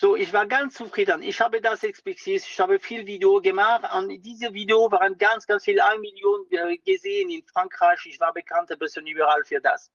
So, 0.00 0.14
ich 0.14 0.32
war 0.32 0.46
ganz 0.46 0.74
zufrieden. 0.74 1.22
Ich 1.22 1.40
habe 1.40 1.60
das 1.60 1.82
expliziert. 1.82 2.44
Ich 2.48 2.60
habe 2.60 2.78
viel 2.78 3.04
Video 3.04 3.40
gemacht. 3.40 3.82
Und 3.92 4.22
diese 4.22 4.54
Video 4.54 4.88
waren 4.92 5.18
ganz, 5.18 5.44
ganz 5.44 5.64
viel, 5.64 5.80
eine 5.80 5.98
Million 5.98 6.46
äh, 6.50 6.76
gesehen 6.78 7.30
in 7.30 7.42
Frankreich. 7.42 8.06
Ich 8.06 8.20
war 8.20 8.32
bekannt 8.32 8.70
ein 8.70 8.78
bisschen 8.78 9.04
überall 9.08 9.42
für 9.44 9.60
das. 9.60 9.90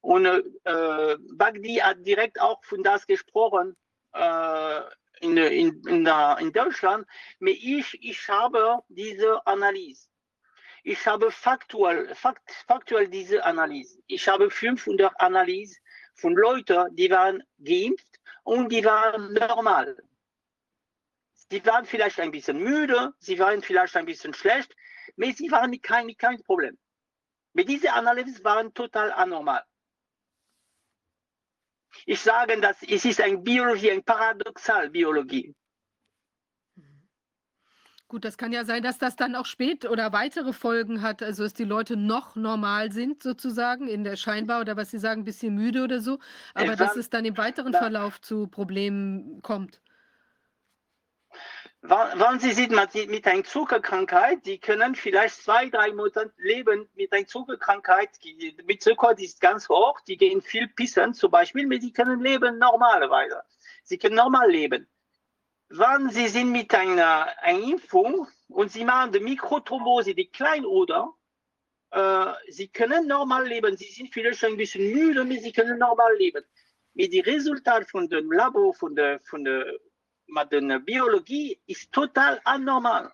Und 0.00 0.26
äh, 0.26 1.16
Bagdi 1.34 1.76
hat 1.76 2.04
direkt 2.06 2.40
auch 2.40 2.62
von 2.64 2.82
das 2.82 3.06
gesprochen 3.06 3.76
äh, 4.12 4.80
in, 5.20 5.36
in, 5.36 5.82
in, 5.86 6.06
in 6.06 6.52
Deutschland. 6.52 7.06
Aber 7.40 7.50
ich, 7.50 7.98
ich 8.02 8.28
habe 8.28 8.78
diese 8.88 9.46
Analyse. 9.46 10.08
Ich 10.82 11.06
habe 11.06 11.30
faktuell, 11.30 12.14
fakt, 12.14 12.50
faktuell 12.66 13.08
diese 13.08 13.44
Analyse. 13.44 14.00
Ich 14.06 14.26
habe 14.26 14.50
500 14.50 15.12
Analysen 15.20 15.76
von 16.14 16.34
Leuten, 16.34 16.96
die 16.96 17.10
waren 17.10 17.42
geimpft 17.58 18.18
und 18.44 18.70
die 18.72 18.84
waren 18.84 19.34
normal. 19.34 19.96
Sie 21.50 21.64
waren 21.66 21.84
vielleicht 21.84 22.18
ein 22.20 22.30
bisschen 22.30 22.58
müde, 22.58 23.12
sie 23.18 23.38
waren 23.38 23.60
vielleicht 23.60 23.96
ein 23.96 24.06
bisschen 24.06 24.32
schlecht, 24.32 24.74
aber 25.16 25.32
sie 25.32 25.50
waren 25.50 25.80
kein, 25.82 26.16
kein 26.16 26.42
Problem. 26.42 26.78
Mit 27.52 27.68
dieser 27.68 27.94
Analyse 27.94 28.42
waren 28.44 28.72
total 28.72 29.12
anormal. 29.12 29.62
Ich 32.06 32.20
sage, 32.20 32.60
dass 32.60 32.82
es 32.82 33.04
ist 33.04 33.20
eine 33.20 33.38
Biologie, 33.38 33.90
eine 33.90 34.02
Paradoxalbiologie. 34.02 35.54
Gut, 38.10 38.24
das 38.24 38.36
kann 38.36 38.52
ja 38.52 38.64
sein, 38.64 38.82
dass 38.82 38.98
das 38.98 39.14
dann 39.14 39.36
auch 39.36 39.46
spät 39.46 39.88
oder 39.88 40.12
weitere 40.12 40.52
Folgen 40.52 41.00
hat, 41.00 41.22
also 41.22 41.44
dass 41.44 41.54
die 41.54 41.62
Leute 41.62 41.96
noch 41.96 42.34
normal 42.34 42.90
sind 42.90 43.22
sozusagen 43.22 43.86
in 43.86 44.02
der 44.02 44.16
scheinbar 44.16 44.60
oder 44.60 44.76
was 44.76 44.90
Sie 44.90 44.98
sagen, 44.98 45.20
ein 45.20 45.24
bisschen 45.24 45.54
müde 45.54 45.84
oder 45.84 46.00
so, 46.00 46.18
aber 46.54 46.74
dass 46.74 46.96
es 46.96 47.08
dann 47.08 47.24
im 47.24 47.36
weiteren 47.36 47.72
Verlauf 47.72 48.20
zu 48.20 48.48
Problemen 48.48 49.42
kommt. 49.42 49.80
Wenn 51.82 52.38
Sie 52.40 52.52
sind 52.52 52.72
mit 52.72 53.26
einer 53.26 53.44
Zuckerkrankheit, 53.44 54.44
die 54.44 54.58
können 54.58 54.94
vielleicht 54.94 55.42
zwei, 55.42 55.70
drei 55.70 55.92
Monate 55.92 56.32
leben 56.36 56.88
mit 56.94 57.12
einer 57.12 57.26
Zuckerkrankheit. 57.26 58.10
Mit 58.66 58.82
Zucker, 58.82 59.14
die 59.14 59.24
ist 59.24 59.40
ganz 59.40 59.68
hoch, 59.68 59.98
die 60.00 60.16
gehen 60.16 60.42
viel 60.42 60.68
pissen 60.68 61.14
zum 61.14 61.30
Beispiel, 61.30 61.64
aber 61.64 61.78
die 61.78 61.92
können 61.92 62.20
leben 62.20 62.58
normalerweise. 62.58 63.42
Sie 63.82 63.96
können 63.96 64.16
normal 64.16 64.50
leben 64.50 64.86
wenn 65.70 66.10
Sie 66.10 66.28
sind 66.28 66.50
mit 66.50 66.74
einer, 66.74 67.28
einer 67.42 67.62
Impfung 67.62 68.26
und 68.48 68.72
Sie 68.72 68.84
machen 68.84 69.12
die 69.12 69.20
Mikrothrombose, 69.20 70.14
die 70.14 70.26
Kleinoder, 70.26 71.14
äh, 71.92 72.32
Sie 72.48 72.68
können 72.68 73.06
normal 73.06 73.46
leben. 73.46 73.76
Sie 73.76 73.90
sind 73.90 74.12
vielleicht 74.12 74.44
ein 74.44 74.56
bisschen 74.56 74.92
müde, 74.92 75.20
aber 75.22 75.30
Sie 75.34 75.52
können 75.52 75.78
normal 75.78 76.16
leben. 76.16 76.44
Mit 76.94 77.12
die 77.12 77.20
Resultate 77.20 77.86
von 77.86 78.08
dem 78.08 78.32
Labor, 78.32 78.74
von 78.74 78.96
der, 78.96 79.20
von 79.20 79.44
der, 79.44 79.72
der 80.50 80.78
Biologie 80.78 81.60
ist 81.66 81.90
total 81.92 82.40
anormal. 82.44 83.12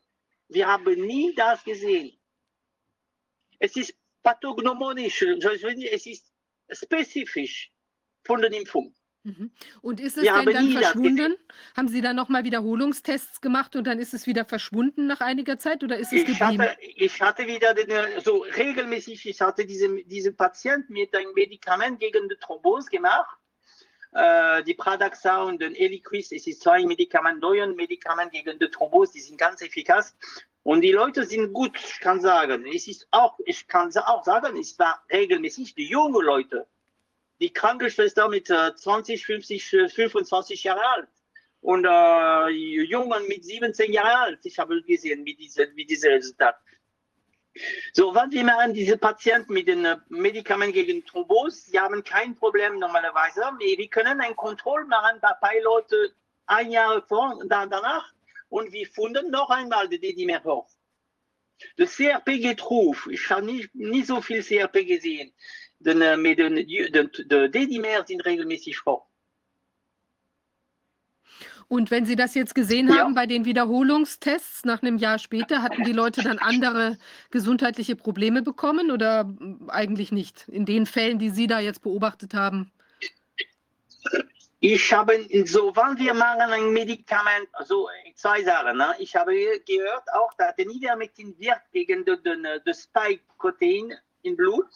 Wir 0.49 0.67
haben 0.67 0.95
nie 1.07 1.35
das 1.35 1.63
gesehen. 1.65 2.17
Es 3.59 3.77
ist 3.77 3.95
pathognomonisch, 4.23 5.23
es 5.23 6.07
ist 6.07 6.33
spezifisch 6.71 7.73
von 8.25 8.41
der 8.41 8.53
Impfung. 8.53 8.95
Mhm. 9.27 9.51
Und 9.83 9.99
ist 9.99 10.17
es 10.17 10.23
Wir 10.23 10.33
denn 10.35 10.55
dann 10.55 10.71
verschwunden? 10.71 11.37
Haben 11.77 11.89
Sie 11.89 12.01
dann 12.01 12.15
nochmal 12.15 12.45
Wiederholungstests 12.45 13.41
gemacht 13.41 13.75
und 13.75 13.85
dann 13.85 13.99
ist 13.99 14.15
es 14.15 14.27
wieder 14.29 14.45
verschwunden 14.45 15.09
nach 15.09 15.21
einiger 15.21 15.59
Zeit 15.59 15.83
oder 15.83 15.97
ist 15.99 16.13
es 16.13 16.21
ich 16.21 16.39
geblieben? 16.39 16.63
Hatte, 16.63 16.81
ich 16.81 17.21
hatte 17.21 17.47
wieder 17.47 17.75
den, 17.75 18.21
so 18.23 18.47
regelmäßig, 18.57 19.27
ich 19.27 19.41
hatte 19.41 19.67
diese, 19.67 19.89
diese 20.05 20.33
Patient 20.33 20.89
mit 20.91 21.13
einem 21.17 21.33
Medikament 21.35 21.99
gegen 21.99 22.29
die 22.29 22.37
Thrombose 22.37 22.89
gemacht. 22.89 23.37
Äh, 24.17 24.65
die 24.65 24.75
Pradaxa 24.75 25.43
und 25.43 25.61
den 25.61 25.75
Eliquis, 25.75 26.33
es 26.33 26.47
ist 26.47 26.63
zwei 26.63 26.85
Medikamente, 26.87 27.41
neue 27.41 27.67
Medikamente 27.69 28.33
gegen 28.33 28.59
die 28.59 28.71
Thrombose, 28.71 29.13
die 29.13 29.21
sind 29.21 29.39
ganz 29.39 29.61
effizient. 29.61 30.15
Und 30.63 30.81
die 30.81 30.93
Leute 30.93 31.25
sind 31.25 31.53
gut, 31.53 31.77
ich 31.79 32.01
kann 32.01 32.21
sagen. 32.21 32.65
Es 32.67 32.89
ist 32.89 33.07
auch, 33.11 33.39
ich 33.45 33.69
kann 33.69 33.95
auch 33.97 34.25
sagen, 34.25 34.57
es 34.57 34.79
war 34.79 35.05
regelmäßig 35.13 35.75
die 35.75 35.89
junge 35.89 36.23
Leute 36.23 36.67
die 37.41 37.53
Krankenschwester 37.53 38.29
mit 38.29 38.49
äh, 38.51 38.75
20, 38.75 39.25
50, 39.25 39.69
25 39.95 40.65
Jahre 40.65 40.87
alt 40.87 41.09
und 41.61 41.85
äh, 41.85 42.49
Jungen 42.49 43.27
mit 43.29 43.45
17 43.45 43.93
Jahre 43.93 44.17
alt. 44.17 44.41
Ich 44.45 44.59
habe 44.59 44.81
gesehen, 44.83 45.25
wie 45.25 45.35
diese, 45.35 45.69
wie 45.75 45.85
diese 45.85 46.09
Resultate. 46.09 46.59
So, 47.93 48.15
was 48.15 48.31
wir 48.31 48.45
machen, 48.45 48.75
diese 48.75 48.99
Patienten 48.99 49.53
mit 49.53 49.69
den 49.69 49.85
äh, 49.85 49.97
Medikamenten 50.09 50.75
gegen 50.75 51.05
Thrombose, 51.05 51.71
sie 51.71 51.79
haben 51.79 52.03
kein 52.05 52.35
Problem 52.35 52.79
normalerweise. 52.79 53.41
Wir 53.59 53.89
können 53.89 54.21
ein 54.21 54.37
Kontroll 54.37 54.85
machen 54.85 55.21
bei 55.41 55.61
Leuten 55.61 56.13
ein 56.47 56.71
Jahr 56.71 57.03
vor, 57.03 57.41
danach 57.49 58.13
und 58.49 58.73
wir 58.73 58.87
finden 58.87 59.31
noch 59.31 59.51
einmal 59.51 59.89
die 59.89 59.99
DDMR 59.99 60.45
hoch. 60.45 60.69
Das 61.79 61.97
CRP 61.97 62.39
geht 62.39 62.63
hoch. 62.63 63.07
Ich 63.09 63.31
habe 63.31 63.47
nicht, 63.47 63.75
nicht 63.75 64.07
so 64.07 64.21
viel 64.21 64.43
CRP 64.43 64.85
gesehen 64.87 65.33
den, 65.79 66.21
mais 66.21 66.35
de, 66.35 66.65
de, 66.91 67.09
de 67.25 67.49
Dedimer 67.49 68.05
sind 68.07 68.25
regelmäßig 68.25 68.79
vor. 68.79 69.09
Und 71.69 71.91
wenn 71.91 72.07
Sie 72.07 72.15
das 72.15 72.35
jetzt 72.35 72.55
gesehen 72.55 72.89
ja. 72.89 72.99
haben 72.99 73.15
bei 73.15 73.27
den 73.27 73.45
Wiederholungstests 73.45 74.65
nach 74.65 74.83
einem 74.83 74.99
Jahr 74.99 75.19
später, 75.19 75.63
hatten 75.63 75.83
die 75.83 75.93
Leute 75.93 76.23
dann 76.23 76.39
andere 76.39 76.97
gesundheitliche 77.31 77.97
Probleme 77.97 78.43
bekommen 78.43 78.91
oder 78.91 79.29
eigentlich 79.69 80.13
nicht? 80.13 80.49
In 80.49 80.65
den 80.65 80.87
Fällen, 80.87 81.19
die 81.19 81.31
Sie 81.31 81.47
da 81.47 81.59
jetzt 81.59 81.83
beobachtet 81.83 82.35
haben? 82.35 82.71
Ich 84.61 84.93
habe, 84.93 85.27
so, 85.45 85.75
wenn 85.77 85.99
wir 85.99 86.15
machen 86.15 86.53
ein 86.53 86.73
Medikament, 86.73 87.49
also 87.53 87.89
zwei 88.15 88.43
Sachen. 88.43 88.79
Ne? 88.79 88.95
Ich 88.99 89.15
habe 89.15 89.33
gehört 89.67 90.05
auch, 90.15 90.33
dass 90.39 90.55
der 90.57 90.67
Ivermectin 90.67 91.35
wirkt 91.39 91.71
gegen 91.73 92.05
das 92.65 92.85
Spike-Protein 92.85 93.93
im 94.23 94.37
Blut 94.37 94.67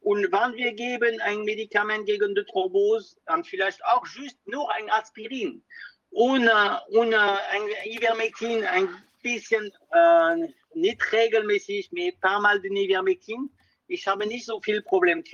und 0.00 0.32
wenn 0.32 0.56
wir 0.56 0.72
geben 0.72 1.20
ein 1.20 1.42
Medikament 1.42 2.06
gegen 2.06 2.34
die 2.34 2.44
Thrombose, 2.44 3.16
dann 3.26 3.44
vielleicht 3.44 3.84
auch 3.84 4.06
just 4.06 4.38
nur 4.46 4.72
ein 4.72 4.88
Aspirin 4.90 5.62
ohne, 6.10 6.82
ohne 6.90 7.20
ein 7.20 7.62
Ivermectin, 7.84 8.64
ein 8.64 8.88
bisschen 9.22 9.72
äh, 9.92 10.48
nicht 10.74 11.12
regelmäßig, 11.12 11.92
mehr 11.92 12.12
ein 12.12 12.20
paar 12.20 12.40
Mal 12.40 12.60
den 12.60 12.76
Ivermectin, 12.76 13.50
ich 13.86 14.06
habe 14.06 14.26
nicht 14.26 14.46
so 14.46 14.60
viel 14.60 14.82
Problem. 14.82 15.24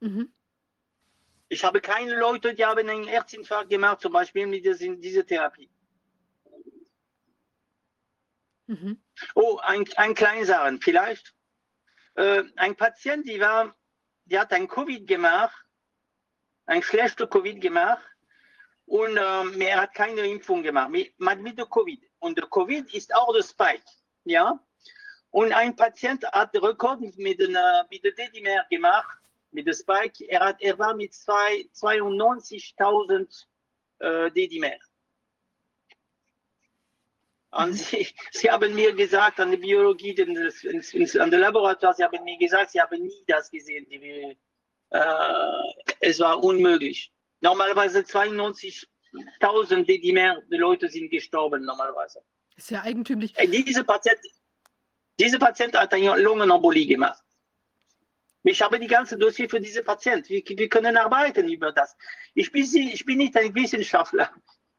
Mhm. 0.00 0.32
Ich 1.48 1.64
habe 1.64 1.80
keine 1.80 2.18
Leute, 2.18 2.54
die 2.54 2.64
haben 2.64 2.88
einen 2.88 3.06
Herzinfarkt 3.06 3.70
gemacht, 3.70 4.00
zum 4.00 4.12
Beispiel 4.12 4.46
mit 4.46 4.64
dieser, 4.64 4.94
dieser 4.96 5.26
Therapie. 5.26 5.70
Mhm. 8.66 9.02
Oh, 9.34 9.58
ein, 9.62 9.84
ein 9.96 10.14
kleine 10.14 10.44
Sache, 10.44 10.78
vielleicht. 10.80 11.34
Äh, 12.14 12.44
ein 12.56 12.76
Patient, 12.76 13.28
die 13.28 13.40
war 13.40 13.74
die 14.30 14.38
hat 14.38 14.52
ein 14.52 14.68
Covid 14.68 15.06
gemacht, 15.06 15.66
ein 16.66 16.82
schlechter 16.82 17.26
Covid 17.26 17.60
gemacht 17.60 18.04
und 18.90 19.16
ähm, 19.16 19.60
er 19.60 19.82
hat 19.82 19.94
keine 19.94 20.26
Impfung 20.26 20.64
gemacht 20.64 20.90
mit, 20.90 21.14
mit 21.20 21.56
der 21.56 21.66
Covid. 21.66 22.02
Und 22.18 22.36
der 22.36 22.48
Covid 22.48 22.92
ist 22.92 23.14
auch 23.14 23.32
der 23.32 23.44
Spike, 23.44 23.84
ja. 24.24 24.58
Und 25.30 25.52
ein 25.52 25.76
Patient 25.76 26.24
hat 26.24 26.56
Rekord 26.56 27.00
mit, 27.16 27.38
den, 27.38 27.54
äh, 27.54 27.84
mit 27.88 28.02
der 28.02 28.10
Dedimer 28.10 28.64
gemacht, 28.68 29.16
mit 29.52 29.68
der 29.68 29.74
Spike. 29.74 30.28
Er, 30.28 30.40
hat, 30.40 30.60
er 30.60 30.76
war 30.76 30.96
mit 30.96 31.12
92.000 31.12 33.44
äh, 34.00 34.28
Dedimer. 34.32 34.74
Und 37.52 37.74
sie, 37.74 38.08
sie 38.32 38.50
haben 38.50 38.74
mir 38.74 38.92
gesagt, 38.92 39.38
an 39.38 39.52
der 39.52 39.58
Biologie, 39.58 40.20
an 40.20 40.34
der 41.30 41.38
Laborator, 41.38 41.94
sie 41.94 42.02
haben 42.02 42.24
mir 42.24 42.38
gesagt, 42.38 42.72
sie 42.72 42.80
haben 42.80 43.00
nie 43.00 43.22
das 43.28 43.48
gesehen. 43.52 43.86
Die, 43.88 44.36
äh, 44.90 45.62
es 46.00 46.18
war 46.18 46.42
unmöglich. 46.42 47.12
Normalerweise 47.40 48.00
92.000 48.00 49.84
Dedimer, 49.86 50.42
Leute 50.48 50.88
sind 50.88 51.10
gestorben 51.10 51.64
normalerweise. 51.64 52.22
Das 52.54 52.64
ist 52.64 52.70
ja 52.70 52.82
eigentümlich. 52.82 53.32
Äh, 53.36 53.48
diese 53.48 53.84
Patient, 53.84 54.18
diese 55.18 55.38
Patient 55.38 55.76
hat 55.76 55.92
eine 55.94 56.16
Lungenembolie 56.20 56.86
gemacht. 56.86 57.22
Ich 58.42 58.62
habe 58.62 58.78
die 58.78 58.86
ganze 58.86 59.18
Dossier 59.18 59.48
für 59.48 59.60
diese 59.60 59.82
Patient. 59.82 60.28
Wir, 60.28 60.42
wir 60.46 60.68
können 60.68 60.96
arbeiten 60.96 61.48
über 61.48 61.72
das. 61.72 61.96
Ich 62.34 62.50
bin, 62.50 62.62
ich 62.62 63.04
bin 63.04 63.18
nicht 63.18 63.36
ein 63.36 63.54
Wissenschaftler. 63.54 64.30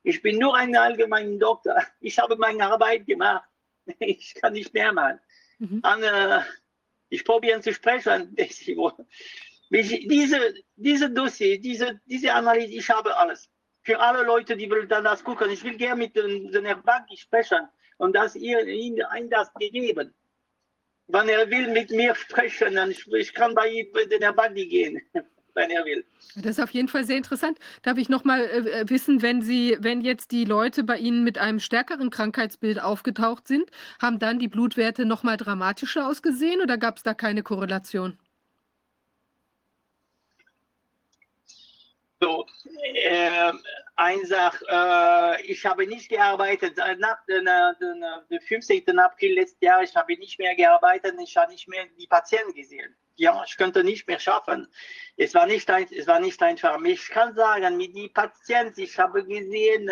Ich 0.03 0.22
bin 0.22 0.40
nur 0.40 0.56
ein 0.56 0.75
allgemeiner 0.75 1.38
Doktor. 1.38 1.75
Ich 1.99 2.17
habe 2.17 2.35
meine 2.38 2.65
Arbeit 2.65 3.06
gemacht. 3.06 3.48
Ich 3.99 4.35
kann 4.35 4.53
nicht 4.53 4.73
mehr 4.73 4.93
machen. 4.93 5.19
Mhm. 5.57 5.81
Und, 5.83 6.03
äh, 6.03 6.40
ich 7.09 7.25
probiere 7.25 7.59
zu 7.61 7.73
sprechen. 7.73 8.35
Diese, 9.72 10.53
diese 10.75 11.09
Dossier, 11.09 11.59
diese, 11.59 12.00
diese 12.06 12.33
Analyse, 12.33 12.74
ich 12.74 12.90
habe 12.90 13.16
alles. 13.16 13.50
Für 13.83 14.00
alle 14.00 14.24
Leute, 14.24 14.56
die 14.58 14.69
will 14.69 14.85
dann 14.85 15.06
das 15.06 15.24
gucken. 15.24 15.50
Ich 15.50 15.64
will 15.64 15.77
gerne 15.77 16.03
mit 16.03 16.16
den, 16.16 16.51
den 16.51 16.66
Herrn 16.66 16.83
Baggi 16.83 17.17
sprechen 17.17 17.67
und 17.98 18.14
das 18.14 18.35
ihr, 18.35 18.67
ihm 18.67 18.98
das 19.30 19.51
gegeben. 19.53 20.14
Wenn 21.08 21.30
er 21.30 21.50
will 21.50 21.69
mit 21.69 21.90
mir 21.90 22.14
sprechen, 22.16 22.75
dann 22.75 22.91
ich, 22.91 23.08
ich 23.08 23.33
kann 23.33 23.56
bei, 23.56 23.88
bei 23.93 24.06
den 24.06 24.22
Herrn 24.22 24.35
Baggi 24.35 24.67
gehen. 24.67 25.01
wenn 25.53 25.69
er 25.69 25.85
will. 25.85 26.06
Das 26.35 26.58
ist 26.58 26.59
auf 26.61 26.72
jeden 26.72 26.88
Fall 26.88 27.03
sehr 27.03 27.17
interessant. 27.17 27.58
Darf 27.82 27.98
ich 27.98 28.09
noch 28.09 28.24
mal 28.24 28.41
äh, 28.41 28.90
wissen, 28.90 29.22
wenn 29.22 29.41
Sie, 29.41 29.77
wenn 29.80 30.01
jetzt 30.01 30.32
die 30.32 30.45
Leute 30.45 30.83
bei 30.83 30.98
Ihnen 30.98 31.24
mit 31.24 31.38
einem 31.38 31.59
stärkeren 31.59 32.09
Krankheitsbild 32.09 32.82
aufgetaucht 32.82 33.48
sind, 33.48 33.69
haben 34.01 34.19
dann 34.19 34.40
die 34.40 34.48
Blutwerte 34.48 35.06
noch 35.06 35.24
mal 35.24 35.38
dramatischer 35.38 36.08
ausgesehen 36.08 36.61
oder 36.61 36.77
gab 36.77 36.98
es 36.98 37.03
da 37.03 37.14
keine 37.14 37.43
Korrelation? 37.43 38.17
So, 42.24 42.45
äh, 42.93 43.51
eine 43.95 44.25
Sache, 44.27 44.64
äh, 44.69 45.41
ich 45.43 45.66
habe 45.66 45.88
nicht 45.88 46.08
gearbeitet 46.08 46.77
nach 47.00 47.25
dem, 47.25 47.45
dem 48.30 48.41
15. 48.41 49.00
April 49.00 49.33
letzten 49.33 49.66
Jahr, 49.66 49.82
ich 49.82 49.95
habe 49.95 50.16
nicht 50.16 50.38
mehr 50.38 50.56
gearbeitet, 50.56 51.16
ich 51.19 51.35
habe 51.35 51.51
nicht 51.51 51.67
mehr 51.67 51.88
die 51.98 52.06
Patienten 52.06 52.53
gesehen. 52.53 52.95
Ja, 53.16 53.43
ich 53.45 53.58
könnte 53.58 53.83
nicht 53.83 54.08
mehr 54.08 54.19
schaffen. 54.19 54.67
Es 55.17 55.33
war 55.33 55.48
nicht, 55.48 55.67
ein, 55.72 55.88
es 55.91 56.06
war 56.06 56.19
nicht 56.19 56.41
einfach. 56.43 56.80
Ich 56.83 57.08
kann 57.09 57.33
sagen, 57.33 57.77
mit 57.77 57.95
den 57.95 58.14
Patienten, 58.14 58.82
ich 58.82 59.00
habe 59.00 59.25
gesehen, 59.25 59.91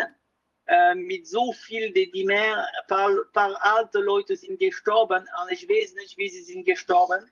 äh, 0.66 0.94
mit 0.94 1.26
so 1.26 1.52
viel, 1.52 1.92
die, 1.92 2.12
die 2.12 2.24
mehr, 2.24 2.64
paar, 2.86 3.10
paar 3.32 3.56
alte 3.60 3.98
Leute 3.98 4.36
sind 4.36 4.60
gestorben 4.60 5.28
und 5.42 5.50
ich 5.50 5.68
weiß 5.68 5.94
nicht, 5.94 6.16
wie 6.16 6.28
sie 6.28 6.42
sind 6.42 6.64
gestorben. 6.64 7.28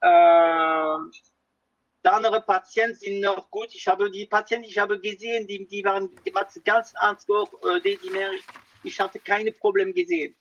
Äh, 0.00 0.96
andere 2.12 2.42
Patienten 2.42 2.98
sind 2.98 3.20
noch 3.20 3.50
gut. 3.50 3.68
Ich 3.74 3.86
habe 3.88 4.10
die 4.10 4.26
Patienten, 4.26 4.68
ich 4.68 4.78
habe 4.78 5.00
gesehen, 5.00 5.46
die, 5.46 5.66
die 5.66 5.84
waren 5.84 6.10
ganz 6.64 6.92
ernst 7.00 7.28
hoch, 7.28 7.50
äh, 7.64 7.80
die, 7.80 7.96
die 7.96 8.10
mehr, 8.10 8.30
ich 8.82 9.00
hatte 9.00 9.18
keine 9.18 9.52
Probleme 9.52 9.92
gesehen. 9.92 10.36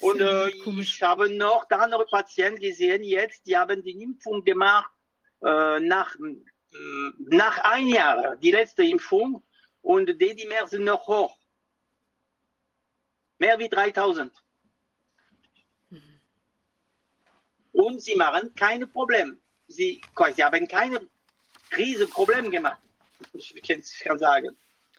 Und 0.00 0.20
äh, 0.20 0.48
ich 0.48 1.02
habe 1.02 1.30
noch 1.30 1.68
andere 1.70 2.04
Patienten 2.06 2.60
gesehen 2.60 3.02
jetzt, 3.02 3.46
die 3.46 3.56
haben 3.56 3.82
die 3.82 4.02
Impfung 4.02 4.44
gemacht 4.44 4.90
äh, 5.42 5.80
nach, 5.80 6.14
äh, 6.16 7.10
nach 7.18 7.58
ein 7.58 7.88
Jahr, 7.88 8.36
die 8.36 8.50
letzte 8.50 8.84
Impfung. 8.84 9.42
Und 9.82 10.06
die, 10.06 10.34
die 10.34 10.46
mehr 10.46 10.66
sind 10.66 10.84
noch 10.84 11.06
hoch. 11.06 11.36
Mehr 13.38 13.58
wie 13.58 13.68
3000. 13.68 14.43
und 17.74 18.00
sie 18.00 18.14
machen 18.14 18.54
keine 18.54 18.86
Probleme. 18.86 19.36
Sie, 19.66 20.00
sie 20.34 20.44
haben 20.44 20.68
keine 20.68 21.00
riesige 21.76 22.06
Probleme 22.06 22.50
gemacht. 22.50 22.80
Ich 23.32 24.02
kann 24.02 24.18
sagen. 24.18 24.56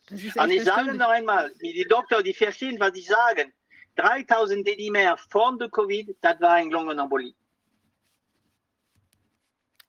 Und 0.10 0.52
ich 0.52 0.64
sage 0.64 0.94
noch 0.94 1.10
einmal, 1.10 1.52
die 1.62 1.86
Doktor, 1.88 2.22
die 2.24 2.34
verstehen, 2.34 2.80
was 2.80 2.96
ich 2.96 3.08
sage. 3.08 3.52
3000 3.96 4.66
Dedi 4.66 4.90
mehr 4.90 5.16
vor 5.30 5.58
der 5.58 5.70
Covid, 5.70 6.16
das 6.22 6.40
war 6.42 6.54
ein 6.54 6.70
Lungenembolie. 6.70 7.34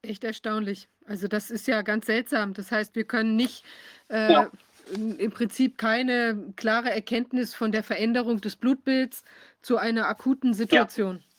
Echt 0.03 0.23
erstaunlich. 0.23 0.89
Also 1.07 1.29
das 1.29 1.51
ist 1.51 1.67
ja 1.67 1.83
ganz 1.83 2.07
seltsam. 2.07 2.55
Das 2.55 2.71
heißt, 2.71 2.95
wir 2.95 3.05
können 3.05 3.37
nicht 3.37 3.65
äh, 4.09 4.33
ja. 4.33 4.51
im 4.95 5.31
Prinzip 5.31 5.77
keine 5.79 6.53
klare 6.57 6.91
Erkenntnis 6.91 7.55
von 7.55 7.73
der 7.73 7.83
Veränderung 7.83 8.41
des 8.41 8.57
Blutbilds 8.57 9.25
zu 9.63 9.77
einer 9.77 10.07
akuten 10.07 10.55
Situation. 10.55 11.17
Ja. 11.17 11.36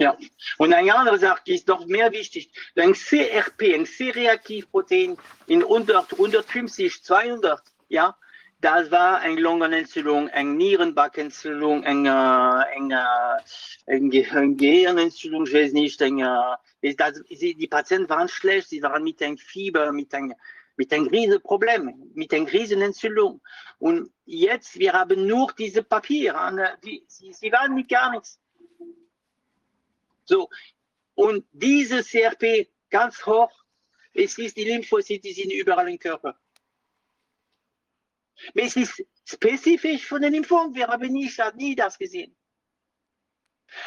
Ja, 0.00 0.16
und 0.58 0.72
eine 0.72 0.94
andere 0.94 1.18
Sache, 1.18 1.42
die 1.46 1.54
ist 1.54 1.66
noch 1.66 1.84
mehr 1.86 2.12
wichtig. 2.12 2.50
Ein 2.76 2.92
CRP, 2.92 3.74
ein 3.74 3.84
C-Reaktivprotein 3.84 5.16
in 5.48 5.62
100, 5.62 6.12
150, 6.12 7.02
200, 7.02 7.60
ja, 7.88 8.16
das 8.60 8.90
war 8.90 9.20
eine 9.20 9.40
Lungenentzündung, 9.40 10.28
eine 10.30 10.50
Nierenbackentzündung, 10.50 11.84
eine, 11.84 12.66
eine, 12.66 13.06
eine 13.86 14.54
Gehirnentzündung, 14.54 15.46
ich 15.46 15.54
weiß 15.54 15.72
nicht. 15.72 16.02
Eine, 16.02 16.58
das, 16.96 17.20
die 17.28 17.68
Patienten 17.68 18.08
waren 18.08 18.28
schlecht, 18.28 18.68
sie 18.68 18.82
waren 18.82 19.04
mit 19.04 19.22
einem 19.22 19.38
Fieber, 19.38 19.92
mit 19.92 20.12
einem, 20.14 20.34
mit 20.76 20.92
einem 20.92 21.06
riesen 21.06 21.40
Problem, 21.40 22.10
mit 22.14 22.32
einer 22.34 22.52
riesen 22.52 22.82
Entzündung. 22.82 23.40
Und 23.78 24.10
jetzt, 24.24 24.78
wir 24.78 24.92
haben 24.92 25.26
nur 25.26 25.52
diese 25.56 25.82
Papiere, 25.84 26.76
die, 26.84 27.04
sie, 27.06 27.32
sie 27.32 27.52
waren 27.52 27.74
mit 27.74 27.88
gar 27.88 28.10
nichts. 28.10 28.40
So, 30.28 30.50
und 31.14 31.46
diese 31.52 32.04
CRP 32.04 32.68
ganz 32.90 33.24
hoch, 33.24 33.50
es 34.12 34.36
ist 34.36 34.58
die 34.58 34.64
Lymphozyten, 34.64 35.22
die 35.22 35.32
sind 35.32 35.52
überall 35.52 35.88
im 35.88 35.98
Körper. 35.98 36.38
Es 38.54 38.76
ist 38.76 39.02
spezifisch 39.24 40.06
von 40.06 40.20
der 40.20 40.32
Impfung, 40.32 40.74
wir 40.74 40.86
haben 40.86 41.10
nie, 41.10 41.30
nie 41.54 41.74
das 41.74 41.98
gesehen. 41.98 42.36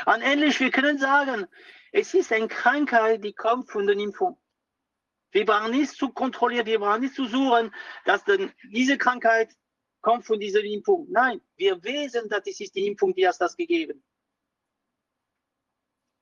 Und 0.08 0.22
ähnlich, 0.22 0.60
wir 0.60 0.72
können 0.72 0.98
sagen, 0.98 1.48
es 1.92 2.14
ist 2.16 2.32
eine 2.32 2.48
Krankheit, 2.48 3.24
die 3.24 3.34
kommt 3.34 3.70
von 3.70 3.86
der 3.86 3.98
Impfung. 3.98 4.42
Wir 5.32 5.46
brauchen 5.46 5.72
nicht 5.72 5.92
zu 5.92 6.10
kontrollieren, 6.10 6.66
wir 6.66 6.80
brauchen 6.80 7.02
nicht 7.02 7.16
zu 7.16 7.26
suchen, 7.26 7.74
dass 8.06 8.24
denn 8.24 8.52
diese 8.72 8.98
Krankheit 8.98 9.56
kommt 10.02 10.26
von 10.26 10.40
dieser 10.40 10.64
Impfung. 10.64 11.08
Nein, 11.12 11.40
wir 11.56 11.82
wissen, 11.84 12.28
dass 12.30 12.48
es 12.48 12.60
ist 12.60 12.76
die 12.76 12.88
Impfung, 12.88 13.14
die 13.14 13.28
hat 13.28 13.40
das 13.40 13.56
gegeben. 13.56 14.04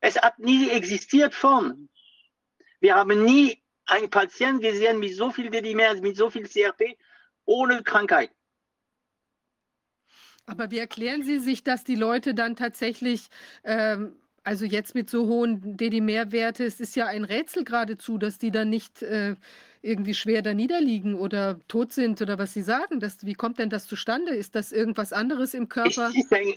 Es 0.02 0.16
hat 0.18 0.40
nie 0.40 0.70
existiert 0.70 1.34
von. 1.34 1.90
Wir 2.80 2.96
haben 2.96 3.24
nie 3.24 3.62
einen 3.86 4.10
Patienten 4.10 4.62
gesehen 4.62 5.00
mit 5.00 5.16
so 5.16 5.32
viel 5.32 5.50
DDMR, 5.50 5.96
mit 6.02 6.16
so 6.16 6.30
viel 6.30 6.48
CRP, 6.48 6.98
ohne 7.46 7.84
Krankheit. 7.84 8.32
Aber 10.46 10.72
wie 10.72 10.80
erklären 10.80 11.24
Sie 11.24 11.40
sich, 11.40 11.64
dass 11.64 11.84
die 11.84 11.96
Leute 11.96 12.34
dann 12.34 12.56
tatsächlich, 12.56 13.28
ähm, 13.64 14.16
also 14.44 14.66
jetzt 14.66 14.96
mit 14.96 15.10
so 15.10 15.28
hohen 15.28 15.78
DD-Mehrwerte, 15.78 16.64
es 16.64 16.80
ist 16.80 16.96
ja 16.96 17.06
ein 17.06 17.24
Rätsel 17.24 17.64
geradezu, 17.64 18.18
dass 18.18 18.40
die 18.40 18.50
dann 18.50 18.70
nicht 18.70 19.04
äh, 19.04 19.36
irgendwie 19.82 20.14
schwer 20.14 20.42
da 20.42 20.54
niederliegen 20.54 21.14
oder 21.14 21.60
tot 21.68 21.94
sind 21.94 22.22
oder 22.22 22.40
was 22.40 22.54
Sie 22.54 22.64
sagen. 22.64 23.00
Das, 23.00 23.26
wie 23.26 23.36
kommt 23.36 23.60
denn 23.60 23.70
das 23.70 23.86
zustande? 23.86 24.34
Ist 24.36 24.56
das 24.56 24.72
irgendwas 24.72 25.14
anderes 25.14 25.54
im 25.54 25.70
Körper? 25.70 26.12
Ein, 26.32 26.54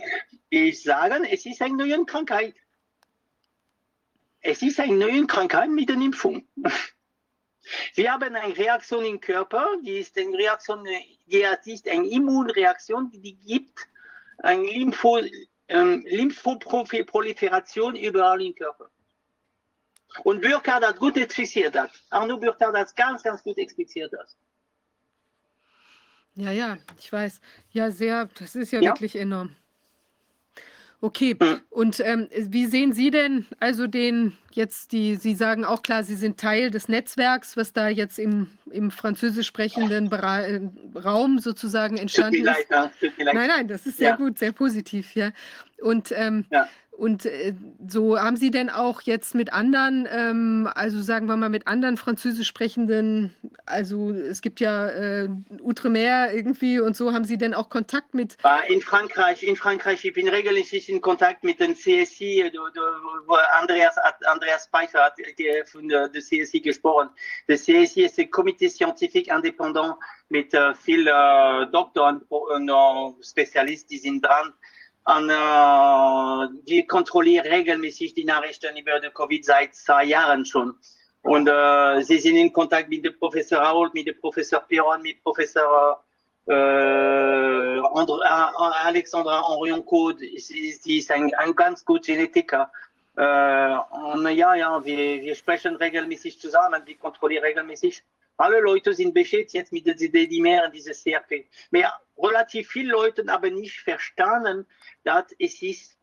ich 0.48 0.82
sage, 0.82 1.22
es 1.30 1.44
ist 1.44 1.60
eine 1.60 1.76
neue 1.76 2.04
Krankheit. 2.06 2.54
Es 4.42 4.60
ist 4.60 4.78
eine 4.80 4.96
neue 4.96 5.26
Krankheit 5.26 5.70
mit 5.70 5.88
der 5.88 5.96
Impfung. 5.96 6.46
Wir 7.94 8.12
haben 8.12 8.34
eine 8.34 8.56
Reaktion 8.56 9.04
im 9.04 9.20
Körper, 9.20 9.64
die 9.84 10.00
ist 10.00 10.18
eine 10.18 10.36
Reaktion, 10.36 10.84
die 11.28 11.72
ist 11.72 11.88
eine 11.88 12.08
Immunreaktion, 12.08 13.08
die 13.12 13.36
gibt 13.36 13.86
eine 14.38 14.64
Lympho, 14.64 15.20
ähm, 15.68 16.04
Lymphoproliferation 16.08 17.94
überall 17.94 18.42
im 18.42 18.54
Körper. 18.54 18.90
Und 20.24 20.42
Burkhardt 20.42 20.84
hat 20.84 20.98
gut 20.98 21.16
expliziert 21.16 21.76
das. 21.76 21.90
Arno 22.10 22.36
Burkhardt 22.36 22.76
hat 22.76 22.96
ganz, 22.96 23.22
ganz 23.22 23.42
gut 23.42 23.56
expliziert 23.58 24.12
das. 24.12 24.36
Ja, 26.34 26.50
ja, 26.50 26.78
ich 26.98 27.12
weiß. 27.12 27.40
Ja, 27.70 27.90
sehr, 27.90 28.28
das 28.38 28.56
ist 28.56 28.72
ja, 28.72 28.80
ja. 28.80 28.90
wirklich 28.90 29.16
enorm. 29.16 29.54
Okay, 31.04 31.36
hm. 31.36 31.60
und 31.70 31.98
ähm, 31.98 32.28
wie 32.32 32.66
sehen 32.66 32.92
Sie 32.92 33.10
denn 33.10 33.44
also 33.58 33.88
den 33.88 34.38
jetzt 34.52 34.92
die, 34.92 35.16
Sie 35.16 35.34
sagen 35.34 35.64
auch 35.64 35.82
klar, 35.82 36.04
Sie 36.04 36.14
sind 36.14 36.38
Teil 36.38 36.70
des 36.70 36.88
Netzwerks, 36.88 37.56
was 37.56 37.72
da 37.72 37.88
jetzt 37.88 38.20
im, 38.20 38.46
im 38.70 38.92
französisch 38.92 39.48
sprechenden 39.48 40.10
Bera 40.10 40.42
äh, 40.42 40.60
Raum 40.94 41.40
sozusagen 41.40 41.96
entstanden 41.96 42.46
ist. 42.46 42.70
Leid, 42.70 42.92
nein, 43.18 43.48
nein, 43.48 43.68
das 43.68 43.84
ist 43.84 43.98
sehr 43.98 44.10
ja. 44.10 44.16
gut, 44.16 44.38
sehr 44.38 44.52
positiv, 44.52 45.16
ja. 45.16 45.32
Und 45.80 46.12
ähm, 46.12 46.44
ja. 46.50 46.68
Und 46.92 47.24
äh, 47.24 47.54
so 47.88 48.20
haben 48.20 48.36
Sie 48.36 48.50
denn 48.50 48.68
auch 48.68 49.00
jetzt 49.00 49.34
mit 49.34 49.52
anderen, 49.52 50.06
ähm, 50.12 50.68
also 50.74 51.00
sagen 51.00 51.26
wir 51.26 51.36
mal 51.36 51.48
mit 51.48 51.66
anderen 51.66 51.96
französisch 51.96 52.46
sprechenden, 52.46 53.34
also 53.64 54.10
es 54.10 54.42
gibt 54.42 54.60
ja 54.60 54.88
äh, 54.88 55.28
Outremer 55.64 56.32
irgendwie 56.32 56.80
und 56.80 56.94
so, 56.94 57.14
haben 57.14 57.24
Sie 57.24 57.38
denn 57.38 57.54
auch 57.54 57.70
Kontakt 57.70 58.12
mit? 58.12 58.36
In 58.68 58.82
Frankreich, 58.82 59.42
in 59.42 59.56
Frankreich, 59.56 60.04
ich 60.04 60.12
bin 60.12 60.28
regelmäßig 60.28 60.90
in 60.90 61.00
Kontakt 61.00 61.42
mit 61.44 61.60
dem 61.60 61.74
CSI, 61.74 62.52
wo 63.26 63.34
Andreas, 63.58 63.96
Andreas 64.26 64.68
Pfeiffer 64.68 65.04
hat 65.04 65.14
von 65.72 65.88
der, 65.88 66.12
CSI 66.12 66.60
gesprochen. 66.60 67.08
Das 67.48 67.62
CSI 67.62 68.04
ist 68.04 68.18
ein 68.18 68.30
Komitee 68.30 68.68
scientifique 68.68 69.32
indépendant 69.32 69.96
mit 70.28 70.52
äh, 70.52 70.74
vielen 70.74 71.06
äh, 71.06 71.70
Doktoren 71.72 72.20
und 72.28 72.68
äh, 72.68 73.24
Spezialisten, 73.24 73.88
die 73.88 73.98
sind 73.98 74.22
dran 74.22 74.52
und, 75.04 75.30
äh, 75.30 76.48
die 76.68 76.86
kontrollieren 76.86 77.46
regelmäßig 77.46 78.14
die 78.14 78.24
Nachrichten 78.24 78.76
über 78.76 79.00
die 79.00 79.10
Covid 79.10 79.44
seit 79.44 79.74
zwei 79.74 80.04
Jahren 80.04 80.44
schon. 80.44 80.74
Und 81.22 81.48
äh, 81.48 82.02
sie 82.02 82.18
sind 82.18 82.36
in 82.36 82.52
Kontakt 82.52 82.88
mit 82.88 83.04
dem 83.04 83.18
Professor 83.18 83.58
Raoul, 83.58 83.90
mit 83.94 84.06
dem 84.06 84.20
Professor 84.20 84.60
Piron, 84.60 85.02
mit 85.02 85.22
Professor 85.22 86.04
äh, 86.48 86.52
äh, 86.52 87.80
Alexandra 88.84 89.48
Henrion-Code. 89.48 90.18
Sie 90.38 90.98
ist 90.98 91.10
ein, 91.10 91.32
ein 91.34 91.54
ganz 91.54 91.84
guter 91.84 92.12
Genetiker. 92.12 92.70
Äh, 93.16 93.76
und 94.12 94.28
ja, 94.30 94.54
ja, 94.54 94.84
wir, 94.84 95.22
wir 95.22 95.34
sprechen 95.34 95.76
regelmäßig 95.76 96.40
zusammen, 96.40 96.82
wir 96.84 96.96
kontrollieren 96.96 97.44
regelmäßig 97.44 98.02
alle 98.36 98.60
Leute 98.60 98.92
sind 98.94 99.14
beschäftigt 99.14 99.54
jetzt 99.54 99.72
mit 99.72 99.86
den 99.86 100.28
Dimer 100.28 100.64
und 100.64 100.74
dieses 100.74 101.02
CRP. 101.02 101.46
Aber 101.72 102.00
relativ 102.18 102.68
viele 102.68 102.92
Leute 102.92 103.24
haben 103.28 103.54
nicht 103.54 103.80
verstanden, 103.80 104.66
dass 105.04 105.26
es 105.38 105.62
ist 105.62 105.96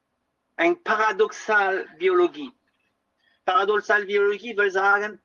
eine 0.56 0.76
paradoxale 0.76 1.88
Biologie. 1.98 2.52
Paradoxalvirologie 3.46 4.56
will 4.56 4.72
sagen, 4.72 5.20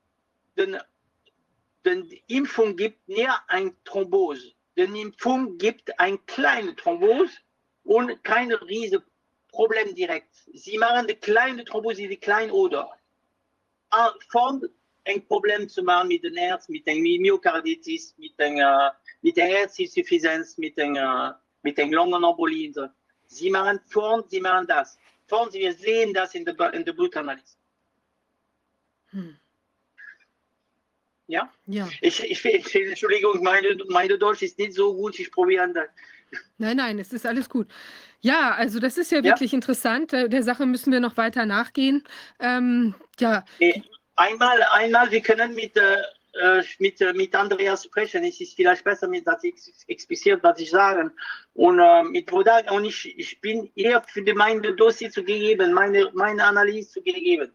denn, 0.56 0.78
die 1.84 2.22
Impfung 2.28 2.76
gibt 2.76 3.08
näher 3.08 3.38
ein 3.48 3.76
Thrombose. 3.84 4.52
Denn 4.76 4.94
die 4.94 5.02
Impfung 5.02 5.58
gibt 5.58 5.98
ein 6.00 6.24
kleine 6.26 6.74
Thrombose 6.74 7.34
und 7.84 8.24
keine 8.24 8.60
riesige 8.62 9.04
Problem 9.54 9.94
direkt. 9.94 10.34
Sie 10.52 10.76
machen 10.78 11.06
eine 11.06 11.14
kleine 11.14 11.64
Thrombose, 11.64 12.08
die 12.08 12.16
klein 12.16 12.50
oder 12.50 12.90
von 14.30 14.68
ein 15.04 15.24
Problem 15.26 15.68
zu 15.68 15.82
machen 15.82 16.08
mit 16.08 16.24
dem 16.24 16.36
Herz, 16.36 16.68
mit 16.68 16.86
der 16.86 16.96
Myokarditis, 16.96 18.14
mit 18.18 18.38
der, 18.38 18.96
mit 19.22 19.36
der 19.36 19.46
Herzinsuffizienz, 19.46 20.58
mit 20.58 20.76
der, 20.76 21.40
mit 21.62 21.78
den 21.78 21.92
Lungenembolie. 21.92 22.72
So. 22.72 22.88
Sie 23.26 23.50
machen 23.50 23.80
vorn, 23.86 24.24
sie 24.28 24.40
machen 24.40 24.66
das. 24.66 24.98
Vorn, 25.26 25.52
wir 25.52 25.72
sehen 25.74 26.12
das 26.12 26.34
in 26.34 26.44
der, 26.44 26.74
in 26.74 26.84
der 26.84 26.92
Blutanalyse. 26.92 27.56
Hm. 29.10 29.36
Ja? 31.26 31.50
Ja. 31.66 31.88
Ich, 32.00 32.22
ich, 32.22 32.44
ich, 32.44 32.74
Entschuldigung, 32.74 33.42
meine, 33.42 33.76
meine 33.88 34.18
Deutsch 34.18 34.42
ist 34.42 34.58
nicht 34.58 34.74
so 34.74 34.94
gut, 34.94 35.18
ich 35.18 35.30
probiere 35.30 35.72
das. 35.72 35.88
Nein, 36.58 36.76
nein, 36.76 36.98
es 36.98 37.12
ist 37.12 37.26
alles 37.26 37.48
gut. 37.48 37.68
Ja, 38.24 38.52
also 38.52 38.80
das 38.80 38.96
ist 38.96 39.12
ja 39.12 39.22
wirklich 39.22 39.52
ja. 39.52 39.56
interessant. 39.56 40.12
Der 40.12 40.42
Sache 40.42 40.64
müssen 40.64 40.90
wir 40.90 40.98
noch 40.98 41.18
weiter 41.18 41.44
nachgehen. 41.44 42.02
Ähm, 42.40 42.94
ja. 43.20 43.44
Einmal, 44.16 44.62
einmal, 44.72 45.10
wir 45.10 45.20
können 45.20 45.54
mit, 45.54 45.76
äh, 45.76 46.62
mit, 46.78 47.00
mit 47.14 47.34
Andreas 47.34 47.84
sprechen. 47.84 48.24
Es 48.24 48.40
ist 48.40 48.54
vielleicht 48.56 48.82
besser, 48.82 49.08
mit, 49.08 49.26
dass 49.26 49.44
ich 49.44 49.54
expliziert, 49.88 50.42
was 50.42 50.58
ich 50.58 50.70
sage. 50.70 51.12
Und 51.52 51.78
äh, 51.78 52.02
mit 52.02 52.32
Wodak, 52.32 52.70
und 52.72 52.86
ich, 52.86 53.14
ich 53.18 53.38
bin 53.42 53.70
eher 53.74 54.02
für 54.02 54.22
die, 54.22 54.32
meine 54.32 54.74
Dossier 54.74 55.10
zu 55.10 55.22
geben, 55.22 55.74
meine, 55.74 56.10
meine 56.14 56.44
Analyse 56.44 56.92
zu 56.92 57.02
geben. 57.02 57.52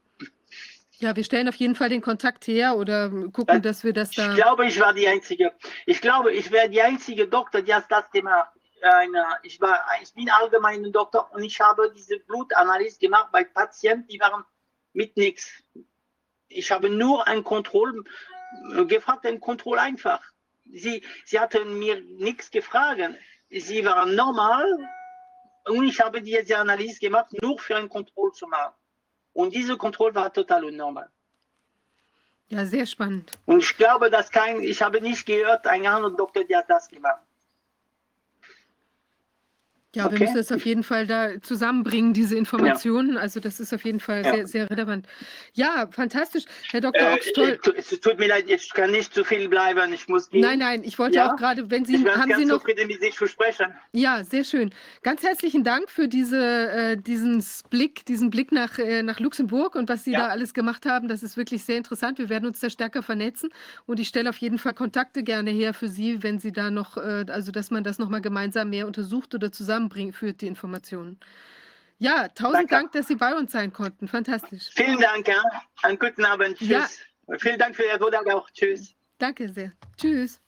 Ja, 0.99 1.15
wir 1.15 1.23
stellen 1.23 1.49
auf 1.49 1.55
jeden 1.55 1.73
Fall 1.73 1.89
den 1.89 2.01
Kontakt 2.01 2.45
her 2.45 2.77
oder 2.77 3.09
gucken, 3.31 3.63
dass 3.63 3.83
wir 3.83 3.93
das 3.93 4.11
da. 4.11 4.29
Ich 4.29 4.35
glaube, 4.35 4.67
ich 4.67 4.79
war 4.79 4.93
die 4.93 5.07
Einzige. 5.07 5.51
Ich 5.87 5.99
glaube, 5.99 6.31
ich 6.31 6.51
wäre 6.51 6.69
die 6.69 6.81
einzige 6.81 7.27
Doktor, 7.27 7.63
die 7.63 7.73
das 7.89 8.03
Thema. 8.13 8.51
Eine, 8.81 9.25
ich, 9.43 9.59
war, 9.59 9.81
ich 10.01 10.13
bin 10.13 10.29
allgemeiner 10.29 10.89
Doktor 10.89 11.29
und 11.33 11.43
ich 11.43 11.59
habe 11.59 11.91
diese 11.95 12.19
Blutanalyse 12.19 12.99
gemacht 12.99 13.29
bei 13.31 13.43
Patienten, 13.43 14.07
die 14.07 14.19
waren 14.19 14.43
mit 14.93 15.15
nichts. 15.17 15.51
Ich 16.47 16.71
habe 16.71 16.89
nur 16.89 17.27
ein 17.27 17.43
Kontroll 17.43 18.03
gefragt, 18.87 19.25
ein 19.25 19.39
Kontroll 19.39 19.79
einfach. 19.79 20.21
Sie, 20.71 21.03
sie 21.25 21.39
hatten 21.39 21.77
mir 21.79 22.01
nichts 22.01 22.49
gefragt. 22.51 23.15
Sie 23.49 23.83
waren 23.85 24.15
normal 24.15 24.65
und 25.65 25.83
ich 25.83 25.99
habe 25.99 26.21
diese 26.21 26.57
Analyse 26.57 26.99
gemacht, 26.99 27.27
nur 27.41 27.57
für 27.59 27.75
ein 27.75 27.89
Kontroll 27.89 28.31
zu 28.33 28.47
machen. 28.47 28.73
Und 29.33 29.53
diese 29.53 29.77
Kontrolle 29.77 30.15
war 30.15 30.33
total 30.33 30.65
unnormal. 30.65 31.09
Ja, 32.49 32.65
sehr 32.65 32.85
spannend. 32.85 33.31
Und 33.45 33.59
ich 33.59 33.77
glaube, 33.77 34.09
dass 34.09 34.31
kein, 34.31 34.61
ich 34.61 34.81
habe 34.81 35.01
nicht 35.01 35.25
gehört, 35.25 35.67
ein 35.67 35.85
anderer 35.85 36.15
Doktor, 36.15 36.43
der 36.43 36.59
hat 36.59 36.69
das 36.69 36.87
gemacht. 36.87 37.21
Ja, 39.95 40.03
wir 40.03 40.17
Okay. 40.17 40.25
müssen 40.25 40.37
es 40.37 40.51
auf 40.51 40.65
jeden 40.67 40.83
Fall 40.83 41.07
da 41.07 41.41
zusammenbringen, 41.41 42.13
diese 42.13 42.35
Informationen. 42.37 43.17
Also 43.17 43.39
das 43.39 43.59
ist 43.59 43.73
auf 43.73 43.83
jeden 43.83 43.99
Fall 43.99 44.23
Ja. 44.23 44.33
sehr, 44.35 44.47
sehr 44.47 44.69
relevant. 44.69 45.07
Ja, 45.53 45.87
fantastisch. 45.91 46.43
Herr 46.71 46.81
Dr. 46.81 47.01
Äh, 47.09 47.13
Ochs, 47.15 47.33
toll. 47.33 47.59
es, 47.75 47.99
tut 47.99 48.19
mir 48.19 48.27
leid, 48.27 48.45
ich 48.47 48.71
kann 48.71 48.91
nicht 48.91 49.15
zu 49.15 49.23
viel 49.23 49.49
bleiben. 49.49 49.91
Ich 49.91 50.07
muss 50.07 50.29
gehen. 50.29 50.41
Nein, 50.41 50.59
nein, 50.59 50.83
ich 50.83 50.99
wollte 50.99 51.15
Ja. 51.15 51.33
auch 51.33 51.37
gerade, 51.37 51.71
wenn 51.71 51.85
Sie, 51.85 51.95
ich 51.95 52.05
haben 52.05 52.29
ganz 52.29 52.39
Sie 52.39 52.45
noch, 52.45 52.59
zufrieden 52.59 52.87
mit 52.87 53.01
sich 53.01 53.15
zu 53.15 53.25
sprechen. 53.25 53.65
ja, 53.93 54.23
sehr 54.23 54.43
schön. 54.43 54.69
Ganz 55.01 55.23
herzlichen 55.23 55.63
Dank 55.63 55.89
für 55.89 56.07
diese, 56.07 56.69
äh, 56.69 56.95
diesen 56.95 57.43
Blick, 57.71 58.05
diesen 58.05 58.29
Blick 58.29 58.51
nach, 58.51 58.77
äh, 58.77 59.01
nach 59.01 59.19
Luxemburg 59.19 59.73
und 59.73 59.89
was 59.89 60.03
Sie 60.03 60.11
Ja. 60.11 60.19
da 60.19 60.27
alles 60.27 60.53
gemacht 60.53 60.85
haben. 60.85 61.07
Das 61.07 61.23
ist 61.23 61.35
wirklich 61.35 61.63
sehr 61.63 61.77
interessant. 61.77 62.19
Wir 62.19 62.29
werden 62.29 62.45
uns 62.45 62.59
da 62.59 62.69
stärker 62.69 63.01
vernetzen 63.01 63.49
und 63.87 63.99
ich 63.99 64.07
stelle 64.07 64.29
auf 64.29 64.37
jeden 64.37 64.59
Fall 64.59 64.75
Kontakte 64.75 65.23
gerne 65.23 65.49
her 65.49 65.73
für 65.73 65.87
Sie, 65.87 66.21
wenn 66.21 66.37
Sie 66.37 66.51
da 66.51 66.69
noch, 66.69 66.95
äh, 66.97 67.25
also 67.29 67.51
dass 67.51 67.71
man 67.71 67.83
das 67.83 67.97
nochmal 67.97 68.21
gemeinsam 68.21 68.69
mehr 68.69 68.85
untersucht 68.85 69.33
oder 69.33 69.51
zusammenbringt, 69.51 69.78
führt 70.13 70.41
die 70.41 70.47
Informationen. 70.47 71.19
Ja, 71.99 72.29
tausend 72.29 72.71
Danke. 72.71 72.75
Dank, 72.75 72.91
dass 72.93 73.07
Sie 73.07 73.15
bei 73.15 73.35
uns 73.35 73.51
sein 73.51 73.71
konnten. 73.71 74.07
Fantastisch. 74.07 74.69
Vielen 74.73 74.99
Dank. 74.99 75.27
Ja. 75.27 75.43
Einen 75.83 75.99
guten 75.99 76.25
Abend. 76.25 76.57
Tschüss. 76.57 76.69
Ja. 76.69 76.87
Vielen 77.37 77.59
Dank 77.59 77.75
für 77.75 77.83
Ihr 77.83 77.97
Vortrag 77.97 78.27
auch. 78.33 78.49
Tschüss. 78.51 78.95
Danke 79.17 79.49
sehr. 79.49 79.73
Tschüss. 79.97 80.39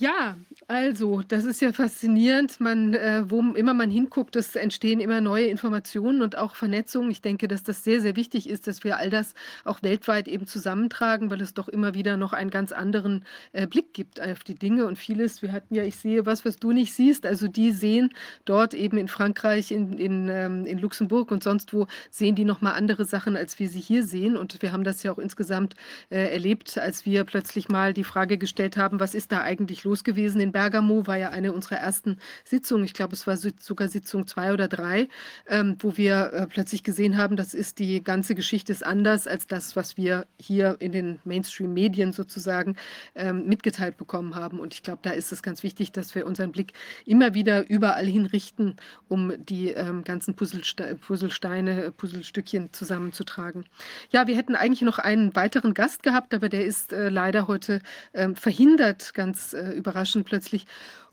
Ja, 0.00 0.38
also, 0.66 1.20
das 1.28 1.44
ist 1.44 1.60
ja 1.60 1.74
faszinierend. 1.74 2.58
Man, 2.58 2.94
äh, 2.94 3.22
wo 3.28 3.40
immer 3.52 3.74
man 3.74 3.90
hinguckt, 3.90 4.34
es 4.34 4.56
entstehen 4.56 4.98
immer 4.98 5.20
neue 5.20 5.44
Informationen 5.46 6.22
und 6.22 6.38
auch 6.38 6.54
Vernetzungen. 6.54 7.10
Ich 7.10 7.20
denke, 7.20 7.48
dass 7.48 7.64
das 7.64 7.84
sehr, 7.84 8.00
sehr 8.00 8.16
wichtig 8.16 8.48
ist, 8.48 8.66
dass 8.66 8.82
wir 8.82 8.96
all 8.96 9.10
das 9.10 9.34
auch 9.64 9.82
weltweit 9.82 10.26
eben 10.26 10.46
zusammentragen, 10.46 11.30
weil 11.30 11.42
es 11.42 11.52
doch 11.52 11.68
immer 11.68 11.92
wieder 11.92 12.16
noch 12.16 12.32
einen 12.32 12.48
ganz 12.48 12.72
anderen 12.72 13.26
äh, 13.52 13.66
Blick 13.66 13.92
gibt 13.92 14.22
auf 14.22 14.42
die 14.42 14.54
Dinge 14.54 14.86
und 14.86 14.96
vieles. 14.96 15.42
Wir 15.42 15.52
hatten 15.52 15.74
ja, 15.74 15.84
ich 15.84 15.96
sehe 15.96 16.24
was, 16.24 16.46
was 16.46 16.56
du 16.56 16.72
nicht 16.72 16.94
siehst. 16.94 17.26
Also 17.26 17.46
die 17.46 17.70
sehen 17.70 18.14
dort 18.46 18.72
eben 18.72 18.96
in 18.96 19.08
Frankreich, 19.08 19.70
in, 19.70 19.98
in, 19.98 20.28
ähm, 20.30 20.64
in 20.64 20.78
Luxemburg 20.78 21.30
und 21.30 21.42
sonst 21.42 21.74
wo, 21.74 21.86
sehen 22.10 22.36
die 22.36 22.46
nochmal 22.46 22.72
andere 22.72 23.04
Sachen, 23.04 23.36
als 23.36 23.58
wir 23.58 23.68
sie 23.68 23.80
hier 23.80 24.02
sehen. 24.04 24.38
Und 24.38 24.62
wir 24.62 24.72
haben 24.72 24.84
das 24.84 25.02
ja 25.02 25.12
auch 25.12 25.18
insgesamt 25.18 25.74
äh, 26.08 26.32
erlebt, 26.32 26.78
als 26.78 27.04
wir 27.04 27.24
plötzlich 27.24 27.68
mal 27.68 27.92
die 27.92 28.04
Frage 28.04 28.38
gestellt 28.38 28.78
haben, 28.78 28.98
was 28.98 29.14
ist 29.14 29.30
da 29.30 29.42
eigentlich 29.42 29.84
los 29.84 29.89
gewesen 30.04 30.40
in 30.40 30.52
Bergamo, 30.52 31.06
war 31.06 31.16
ja 31.16 31.30
eine 31.30 31.52
unserer 31.52 31.76
ersten 31.76 32.18
Sitzungen, 32.44 32.84
ich 32.84 32.94
glaube, 32.94 33.14
es 33.14 33.26
war 33.26 33.36
sogar 33.36 33.88
Sitzung 33.88 34.26
zwei 34.26 34.52
oder 34.52 34.68
drei, 34.68 35.08
ähm, 35.48 35.76
wo 35.80 35.96
wir 35.96 36.32
äh, 36.32 36.46
plötzlich 36.46 36.82
gesehen 36.82 37.16
haben, 37.16 37.36
das 37.36 37.54
ist 37.54 37.78
die 37.78 38.02
ganze 38.02 38.34
Geschichte 38.34 38.72
ist 38.72 38.84
anders 38.84 39.26
als 39.26 39.46
das, 39.46 39.76
was 39.76 39.96
wir 39.96 40.26
hier 40.38 40.76
in 40.80 40.92
den 40.92 41.18
Mainstream-Medien 41.24 42.12
sozusagen 42.12 42.76
ähm, 43.14 43.46
mitgeteilt 43.46 43.96
bekommen 43.96 44.34
haben. 44.34 44.60
Und 44.60 44.74
ich 44.74 44.82
glaube, 44.82 45.00
da 45.02 45.10
ist 45.10 45.32
es 45.32 45.42
ganz 45.42 45.62
wichtig, 45.62 45.92
dass 45.92 46.14
wir 46.14 46.26
unseren 46.26 46.52
Blick 46.52 46.72
immer 47.04 47.34
wieder 47.34 47.68
überall 47.68 48.06
hinrichten, 48.06 48.76
um 49.08 49.32
die 49.44 49.70
ähm, 49.70 50.04
ganzen 50.04 50.34
Puzzleste 50.34 50.96
Puzzlesteine, 50.96 51.84
äh, 51.84 51.90
Puzzlestückchen 51.90 52.72
zusammenzutragen. 52.72 53.64
Ja, 54.10 54.26
wir 54.26 54.36
hätten 54.36 54.54
eigentlich 54.54 54.82
noch 54.82 54.98
einen 54.98 55.34
weiteren 55.34 55.74
Gast 55.74 56.02
gehabt, 56.02 56.34
aber 56.34 56.48
der 56.48 56.64
ist 56.64 56.92
äh, 56.92 57.08
leider 57.08 57.46
heute 57.46 57.80
ähm, 58.14 58.36
verhindert, 58.36 59.14
ganz 59.14 59.52
äh, 59.52 59.72
überraschend 59.80 60.26
plötzlich. 60.26 60.66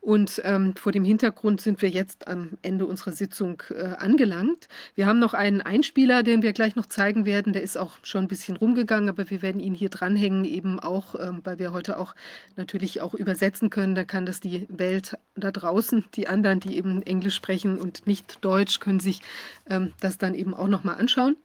Und 0.07 0.41
ähm, 0.45 0.73
vor 0.75 0.93
dem 0.93 1.03
Hintergrund 1.03 1.59
sind 1.59 1.81
wir 1.81 1.89
jetzt 1.89 2.29
am 2.29 2.51
Ende 2.61 2.85
unserer 2.85 3.11
Sitzung 3.11 3.61
äh, 3.71 3.95
angelangt. 3.97 4.69
Wir 4.95 5.05
haben 5.05 5.19
noch 5.19 5.33
einen 5.33 5.61
Einspieler, 5.61 6.23
den 6.23 6.43
wir 6.43 6.53
gleich 6.53 6.77
noch 6.77 6.85
zeigen 6.85 7.25
werden. 7.25 7.51
Der 7.51 7.61
ist 7.61 7.77
auch 7.77 7.97
schon 8.03 8.23
ein 8.23 8.27
bisschen 8.29 8.55
rumgegangen, 8.55 9.09
aber 9.09 9.29
wir 9.29 9.41
werden 9.41 9.59
ihn 9.59 9.73
hier 9.73 9.89
dranhängen, 9.89 10.45
eben 10.45 10.79
auch, 10.79 11.15
ähm, 11.15 11.41
weil 11.43 11.59
wir 11.59 11.73
heute 11.73 11.97
auch 11.99 12.15
natürlich 12.55 13.01
auch 13.01 13.15
übersetzen 13.15 13.69
können. 13.69 13.95
Da 13.95 14.05
kann 14.05 14.25
das 14.25 14.39
die 14.39 14.65
Welt 14.69 15.17
da 15.35 15.51
draußen, 15.51 16.05
die 16.15 16.27
anderen, 16.27 16.61
die 16.61 16.77
eben 16.77 17.01
Englisch 17.01 17.35
sprechen 17.35 17.77
und 17.77 18.07
nicht 18.07 18.37
Deutsch, 18.45 18.79
können 18.79 19.01
sich 19.01 19.21
ähm, 19.69 19.93
das 19.99 20.17
dann 20.17 20.35
eben 20.35 20.53
auch 20.53 20.67
nochmal 20.67 20.95
anschauen. 20.95 21.35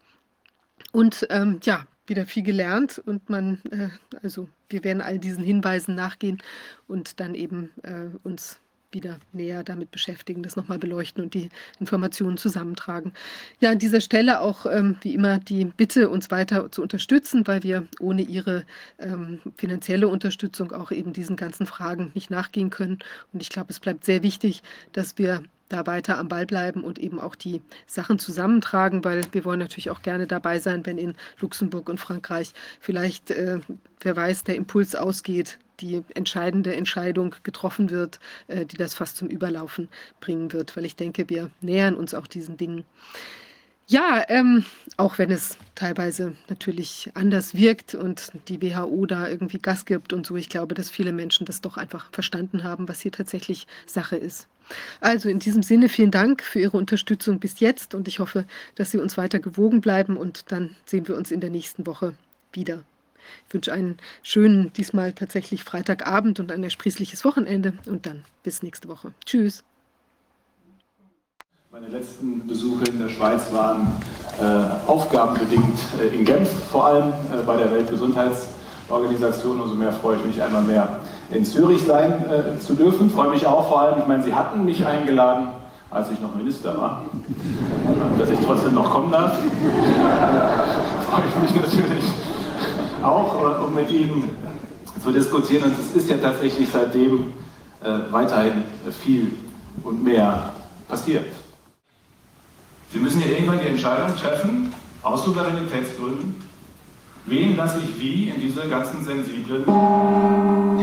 Und 0.92 1.26
ähm, 1.30 1.58
ja, 1.64 1.86
wieder 2.12 2.26
viel 2.26 2.42
gelernt 2.42 2.98
und 3.06 3.30
man, 3.30 3.58
äh, 3.70 3.88
also 4.22 4.48
wir 4.68 4.84
werden 4.84 5.00
all 5.00 5.18
diesen 5.18 5.42
Hinweisen 5.42 5.94
nachgehen 5.94 6.42
und 6.86 7.20
dann 7.20 7.34
eben 7.34 7.70
äh, 7.82 8.14
uns 8.22 8.60
wieder 8.90 9.18
näher 9.32 9.64
damit 9.64 9.90
beschäftigen, 9.90 10.42
das 10.42 10.54
nochmal 10.54 10.78
beleuchten 10.78 11.24
und 11.24 11.32
die 11.32 11.48
Informationen 11.80 12.36
zusammentragen. 12.36 13.14
Ja, 13.60 13.70
an 13.70 13.78
dieser 13.78 14.02
Stelle 14.02 14.42
auch 14.42 14.66
ähm, 14.66 14.96
wie 15.00 15.14
immer 15.14 15.38
die 15.38 15.64
Bitte, 15.64 16.10
uns 16.10 16.30
weiter 16.30 16.70
zu 16.70 16.82
unterstützen, 16.82 17.46
weil 17.46 17.62
wir 17.62 17.86
ohne 18.00 18.20
Ihre 18.20 18.66
ähm, 18.98 19.40
finanzielle 19.56 20.08
Unterstützung 20.08 20.72
auch 20.72 20.90
eben 20.90 21.14
diesen 21.14 21.36
ganzen 21.36 21.64
Fragen 21.64 22.10
nicht 22.14 22.30
nachgehen 22.30 22.68
können. 22.68 22.98
Und 23.32 23.40
ich 23.40 23.48
glaube, 23.48 23.70
es 23.70 23.80
bleibt 23.80 24.04
sehr 24.04 24.22
wichtig, 24.22 24.62
dass 24.92 25.16
wir 25.16 25.42
da 25.72 25.86
weiter 25.86 26.18
am 26.18 26.28
Ball 26.28 26.46
bleiben 26.46 26.84
und 26.84 26.98
eben 26.98 27.20
auch 27.20 27.34
die 27.34 27.62
Sachen 27.86 28.18
zusammentragen, 28.18 29.04
weil 29.04 29.22
wir 29.32 29.44
wollen 29.44 29.58
natürlich 29.58 29.90
auch 29.90 30.02
gerne 30.02 30.26
dabei 30.26 30.58
sein, 30.58 30.84
wenn 30.86 30.98
in 30.98 31.14
Luxemburg 31.40 31.88
und 31.88 31.98
Frankreich 31.98 32.52
vielleicht, 32.80 33.30
äh, 33.30 33.60
wer 34.00 34.16
weiß, 34.16 34.44
der 34.44 34.56
Impuls 34.56 34.94
ausgeht, 34.94 35.58
die 35.80 36.02
entscheidende 36.14 36.74
Entscheidung 36.76 37.34
getroffen 37.42 37.90
wird, 37.90 38.20
äh, 38.46 38.64
die 38.66 38.76
das 38.76 38.94
fast 38.94 39.16
zum 39.16 39.28
Überlaufen 39.28 39.88
bringen 40.20 40.52
wird, 40.52 40.76
weil 40.76 40.84
ich 40.84 40.96
denke, 40.96 41.28
wir 41.28 41.50
nähern 41.60 41.94
uns 41.94 42.14
auch 42.14 42.26
diesen 42.26 42.56
Dingen. 42.56 42.84
Ja, 43.88 44.24
ähm, 44.28 44.64
auch 44.96 45.18
wenn 45.18 45.30
es 45.30 45.58
teilweise 45.74 46.34
natürlich 46.48 47.10
anders 47.14 47.54
wirkt 47.54 47.94
und 47.94 48.30
die 48.48 48.62
WHO 48.62 49.06
da 49.06 49.28
irgendwie 49.28 49.58
Gas 49.58 49.84
gibt 49.84 50.12
und 50.12 50.24
so, 50.26 50.36
ich 50.36 50.48
glaube, 50.48 50.74
dass 50.74 50.88
viele 50.88 51.12
Menschen 51.12 51.44
das 51.46 51.60
doch 51.60 51.76
einfach 51.76 52.10
verstanden 52.12 52.64
haben, 52.64 52.88
was 52.88 53.00
hier 53.00 53.12
tatsächlich 53.12 53.66
Sache 53.86 54.16
ist. 54.16 54.48
Also 55.00 55.28
in 55.28 55.40
diesem 55.40 55.62
Sinne 55.62 55.88
vielen 55.88 56.10
Dank 56.12 56.42
für 56.42 56.60
Ihre 56.60 56.76
Unterstützung 56.76 57.40
bis 57.40 57.60
jetzt 57.60 57.94
und 57.94 58.08
ich 58.08 58.20
hoffe, 58.20 58.46
dass 58.76 58.90
Sie 58.92 58.98
uns 58.98 59.18
weiter 59.18 59.40
gewogen 59.40 59.80
bleiben 59.80 60.16
und 60.16 60.50
dann 60.52 60.76
sehen 60.86 61.06
wir 61.08 61.16
uns 61.16 61.30
in 61.30 61.40
der 61.40 61.50
nächsten 61.50 61.86
Woche 61.86 62.14
wieder. 62.52 62.84
Ich 63.48 63.54
wünsche 63.54 63.72
einen 63.72 63.98
schönen, 64.22 64.72
diesmal 64.72 65.12
tatsächlich 65.12 65.64
Freitagabend 65.64 66.40
und 66.40 66.50
ein 66.52 66.64
ersprießliches 66.64 67.24
Wochenende 67.24 67.74
und 67.86 68.06
dann 68.06 68.24
bis 68.42 68.62
nächste 68.62 68.88
Woche. 68.88 69.12
Tschüss. 69.26 69.64
Meine 71.72 71.88
letzten 71.88 72.46
Besuche 72.46 72.84
in 72.84 72.98
der 72.98 73.08
Schweiz 73.08 73.50
waren 73.50 73.96
äh, 74.38 74.86
aufgabenbedingt 74.86 75.78
äh, 75.98 76.14
in 76.14 76.22
Genf, 76.22 76.50
vor 76.70 76.84
allem 76.84 77.08
äh, 77.08 77.42
bei 77.46 77.56
der 77.56 77.72
Weltgesundheitsorganisation. 77.72 79.58
Umso 79.58 79.74
mehr 79.74 79.90
freue 79.90 80.18
ich 80.18 80.24
mich 80.26 80.42
einmal 80.42 80.60
mehr 80.60 81.00
in 81.30 81.46
Zürich 81.46 81.82
sein 81.84 82.26
äh, 82.28 82.58
zu 82.60 82.74
dürfen. 82.74 83.08
Freue 83.08 83.30
mich 83.30 83.46
auch 83.46 83.70
vor 83.70 83.80
allem, 83.80 84.00
ich 84.00 84.06
meine, 84.06 84.22
Sie 84.22 84.34
hatten 84.34 84.66
mich 84.66 84.84
eingeladen, 84.84 85.48
als 85.88 86.10
ich 86.10 86.20
noch 86.20 86.34
Minister 86.34 86.76
war, 86.76 87.06
dass 88.18 88.28
ich 88.28 88.38
trotzdem 88.44 88.74
noch 88.74 88.90
kommen 88.90 89.10
darf. 89.10 89.32
freue 91.10 91.24
ich 91.26 91.54
mich 91.54 91.62
natürlich 91.62 92.04
auch, 93.02 93.34
äh, 93.34 93.64
um 93.64 93.74
mit 93.74 93.90
Ihnen 93.90 94.28
zu 95.02 95.10
diskutieren. 95.10 95.70
Und 95.70 95.76
es 95.80 95.96
ist 95.96 96.10
ja 96.10 96.18
tatsächlich 96.18 96.68
seitdem 96.70 97.32
äh, 97.82 97.98
weiterhin 98.10 98.64
viel 99.02 99.32
und 99.82 100.04
mehr 100.04 100.52
passiert. 100.86 101.24
Sie 102.92 102.98
müssen 102.98 103.22
ja 103.22 103.28
irgendwann 103.28 103.60
die 103.60 103.68
Entscheidung 103.68 104.14
treffen, 104.16 104.74
aus 105.02 105.24
Souveränitätsgründen, 105.24 106.34
wen 107.24 107.56
lasse 107.56 107.78
ich 107.78 107.98
wie 107.98 108.28
in 108.28 108.38
diese 108.40 108.68
ganzen 108.68 109.02
sensiblen 109.04 109.64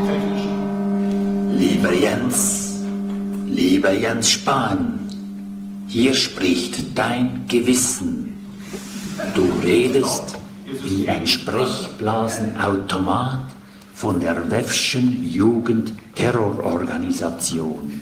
technischen. 0.07 1.55
Lieber 1.55 1.93
Jens, 1.93 2.79
lieber 3.45 3.93
Jens 3.93 4.31
Spahn, 4.31 5.07
hier 5.87 6.15
spricht 6.15 6.97
dein 6.97 7.45
Gewissen. 7.47 8.35
Du 9.35 9.43
redest 9.63 10.35
wie 10.83 11.07
ein 11.07 11.27
Sprechblasenautomat 11.27 13.41
von 13.93 14.19
der 14.19 14.49
Wefschen 14.49 15.29
Jugendterrororganisation. 15.29 18.01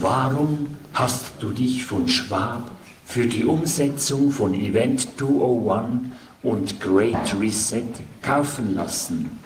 Warum 0.00 0.66
hast 0.92 1.26
du 1.38 1.50
dich 1.50 1.84
von 1.84 2.08
Schwab 2.08 2.73
für 3.04 3.26
die 3.26 3.44
Umsetzung 3.44 4.30
von 4.30 4.54
Event 4.54 5.18
201 5.18 6.10
und 6.42 6.80
Great 6.80 7.34
Reset 7.40 7.84
kaufen 8.22 8.74
lassen? 8.74 9.38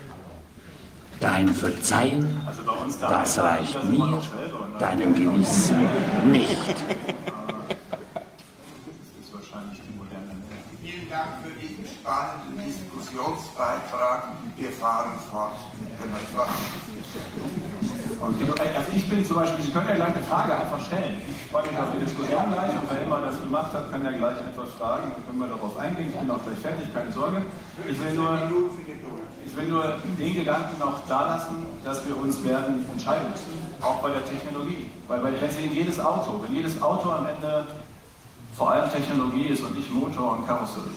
Dein 1.21 1.49
Verzeihen, 1.49 2.41
das 3.01 3.39
reicht 3.39 3.85
mir, 3.85 4.23
deinem 4.79 5.15
Gewissen 5.15 5.89
nicht. 6.31 6.57
Vielen 10.81 11.11
Dank 11.11 11.29
für 11.43 11.51
diesen 11.61 11.85
spannenden 11.87 12.65
Diskussionsbeitrag. 12.65 14.29
Wir 14.57 14.71
fahren 14.71 15.19
fort 15.31 15.57
mit 15.81 15.91
dem 16.01 16.13
etwas. 18.19 18.61
Also 18.61 18.93
ich 18.95 19.09
bin 19.09 19.25
zum 19.25 19.37
Beispiel, 19.37 19.65
Sie 19.65 19.71
können 19.73 19.89
ja 19.89 19.95
gleich 19.95 20.15
eine 20.15 20.25
Frage 20.25 20.57
einfach 20.57 20.81
stellen. 20.85 21.23
Ich 21.29 21.51
freue 21.51 21.63
mich 21.63 21.79
auf 21.79 21.91
die 21.95 22.05
Diskussion 22.05 22.53
gleich 22.53 22.71
und 22.71 22.91
wer 22.91 23.03
immer 23.03 23.21
das 23.21 23.41
gemacht 23.41 23.73
hat, 23.73 23.91
kann 23.91 24.05
ja 24.05 24.13
gleich 24.13 24.37
etwas 24.39 24.69
fragen, 24.79 25.13
dann 25.15 25.25
können 25.27 25.39
wir 25.39 25.49
darauf 25.49 25.77
eingehen. 25.79 26.09
Ich 26.13 26.19
bin 26.19 26.31
auch 26.31 26.43
gleich 26.43 26.59
fertig, 26.59 26.93
keine 26.93 27.13
Sorge. 27.13 27.43
Ich 27.89 27.99
will 28.01 28.15
nur, 28.15 28.39
ich 29.47 29.57
will 29.57 29.69
nur 29.69 29.99
den 30.19 30.35
Gedanken 30.35 30.79
noch 30.79 31.07
da 31.07 31.27
lassen, 31.27 31.67
dass 31.85 32.07
wir 32.07 32.17
uns 32.17 32.43
werden 32.45 32.85
entscheiden 32.93 33.31
müssen, 33.31 33.55
auch 33.81 34.03
bei 34.03 34.11
der 34.11 34.25
Technologie. 34.25 34.91
Weil, 35.07 35.23
weil 35.23 35.35
in 35.35 35.73
jedes 35.73 35.99
Auto, 36.01 36.43
wenn 36.43 36.55
jedes 36.55 36.81
Auto 36.83 37.11
am 37.11 37.27
Ende 37.27 37.67
vor 38.57 38.73
allem 38.73 38.91
Technologie 38.91 39.47
ist 39.47 39.63
und 39.63 39.77
nicht 39.77 39.93
Motor 39.93 40.39
und 40.39 40.47
Karosserie, 40.47 40.91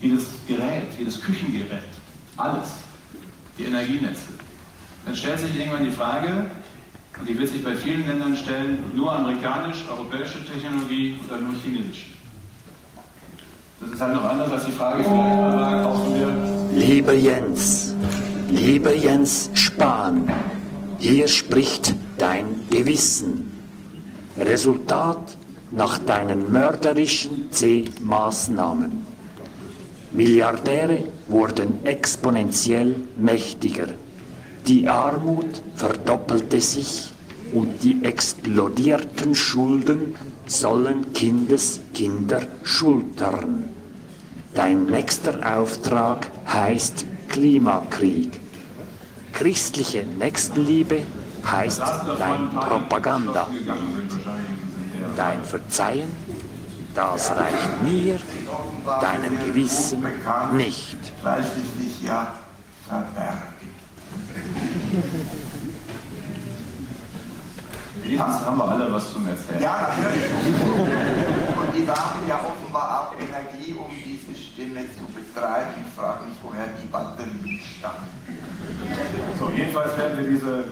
jedes 0.00 0.26
Gerät, 0.46 0.88
jedes 0.98 1.20
Küchengerät, 1.20 1.82
alles, 2.36 2.70
die 3.58 3.64
Energienetze, 3.64 4.37
dann 5.08 5.16
stellt 5.16 5.38
sich 5.38 5.58
irgendwann 5.58 5.84
die 5.84 5.90
Frage, 5.90 6.50
und 7.18 7.26
die 7.26 7.38
wird 7.38 7.48
sich 7.48 7.64
bei 7.64 7.74
vielen 7.74 8.06
Ländern 8.06 8.36
stellen, 8.36 8.84
nur 8.94 9.10
amerikanisch, 9.10 9.78
europäische 9.90 10.44
Technologie 10.44 11.18
oder 11.26 11.38
nur 11.38 11.54
chinesisch. 11.64 12.10
Das 13.80 13.90
ist 13.90 14.00
halt 14.02 14.14
noch 14.14 14.24
anders 14.24 14.52
als 14.52 14.66
die 14.66 14.72
Frage, 14.72 15.02
vielleicht 15.02 15.14
mal 15.14 15.82
kaufen 15.82 16.14
wir. 16.14 16.78
Lieber 16.78 17.14
Jens, 17.14 17.94
lieber 18.50 18.94
Jens 18.94 19.50
Spahn, 19.54 20.30
hier 20.98 21.26
spricht 21.26 21.94
dein 22.18 22.44
Gewissen. 22.70 23.50
Resultat 24.36 25.38
nach 25.70 25.98
deinen 26.00 26.52
mörderischen 26.52 27.50
C-Maßnahmen. 27.50 29.06
Milliardäre 30.12 31.04
wurden 31.28 31.84
exponentiell 31.84 32.94
mächtiger. 33.16 33.88
Die 34.68 34.86
Armut 34.86 35.62
verdoppelte 35.76 36.60
sich 36.60 37.10
und 37.54 37.82
die 37.82 38.04
explodierten 38.04 39.34
Schulden 39.34 40.14
sollen 40.46 41.10
Kindeskinder 41.14 42.42
schultern. 42.64 43.70
Dein 44.52 44.84
nächster 44.84 45.58
Auftrag 45.58 46.30
heißt 46.46 47.06
Klimakrieg. 47.28 48.38
Christliche 49.32 50.04
Nächstenliebe 50.04 51.04
heißt 51.50 51.80
dein 52.18 52.50
Propaganda. 52.50 53.48
Dein 55.16 55.44
Verzeihen, 55.44 56.10
das 56.94 57.30
reicht 57.30 57.82
mir, 57.84 58.18
deinem 59.00 59.38
Gewissen 59.46 60.04
nicht. 60.52 60.98
Weil 61.22 61.42
sie 61.42 61.84
sich 61.84 62.02
ja 62.02 62.34
verbergen. 62.86 63.57
Jetzt 68.08 68.20
haben 68.22 68.56
wir 68.56 68.68
alle 68.68 68.92
was 68.92 69.12
zum 69.12 69.28
Erzählen. 69.28 69.62
Ja, 69.62 69.88
natürlich. 69.88 70.24
Und 70.24 71.76
die 71.76 71.86
haben 71.86 72.26
ja 72.26 72.40
offenbar 72.40 73.12
auch 73.12 73.12
Energie, 73.20 73.74
um 73.74 73.90
diese 74.04 74.38
Stimme 74.40 74.80
zu 74.96 75.04
betreiben. 75.12 75.84
Ich 75.86 75.92
frage 75.94 76.24
mich, 76.24 76.36
woher 76.42 76.66
die 76.80 76.86
Batterien 76.86 77.60
stammen. 77.78 78.08
So, 79.38 79.50
jedenfalls 79.50 79.96
werden 79.98 80.18
wir 80.18 80.28
diese 80.30 80.64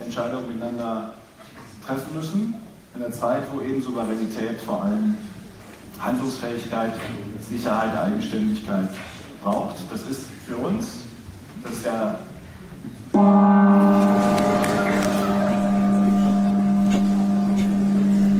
Entscheidung 0.00 0.48
miteinander 0.48 1.14
treffen 1.86 2.14
müssen, 2.14 2.54
in 2.94 3.04
einer 3.04 3.12
Zeit, 3.12 3.42
wo 3.52 3.60
eben 3.60 3.82
Souveränität 3.82 4.60
vor 4.62 4.84
allem 4.84 5.16
Handlungsfähigkeit, 5.98 6.94
Sicherheit, 7.48 7.96
Eigenständigkeit 7.96 8.88
braucht. 9.42 9.76
Das 9.90 10.00
ist 10.02 10.26
für 10.46 10.56
uns, 10.56 11.00
das 11.62 11.72
ist 11.72 11.86
ja 11.86 12.18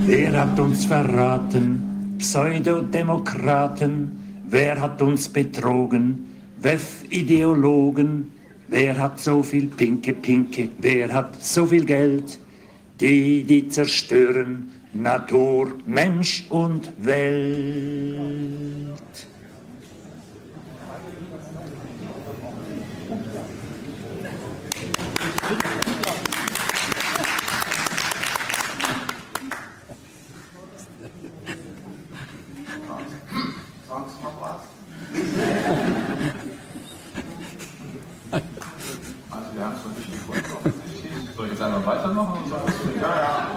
Wer 0.07 0.33
hat 0.41 0.59
uns 0.61 0.85
verraten? 0.85 2.15
Pseudodemokraten. 2.19 4.43
Wer 4.49 4.81
hat 4.81 5.01
uns 5.03 5.29
betrogen? 5.29 6.27
WEF-Ideologen. 6.61 8.31
Wer 8.69 8.97
hat 8.99 9.19
so 9.21 9.43
viel 9.43 9.67
Pinke 9.67 10.13
Pinke? 10.15 10.69
Wer 10.79 11.13
hat 11.13 11.43
so 11.43 11.67
viel 11.67 11.85
Geld? 11.85 12.39
Die, 13.01 13.43
die 13.45 13.69
zerstören 13.69 14.71
Natur, 14.93 15.73
Mensch 15.87 16.47
und 16.51 16.93
Welt. 17.05 18.05
Sonst 33.89 34.23
noch 34.23 34.41
was? 34.41 34.61
Also 39.31 39.47
wir 39.55 39.65
haben 39.65 39.75
es 39.77 39.85
noch 39.85 39.97
nicht 39.97 40.13
gefunden. 40.13 40.43
Soll 41.37 41.47
ich 41.47 41.53
jetzt 41.53 41.63
einmal 41.63 41.87
weitermachen 41.87 42.43
und 42.45 42.51
sagen, 42.51 42.73
Ja, 43.01 43.17
ja. 43.17 43.49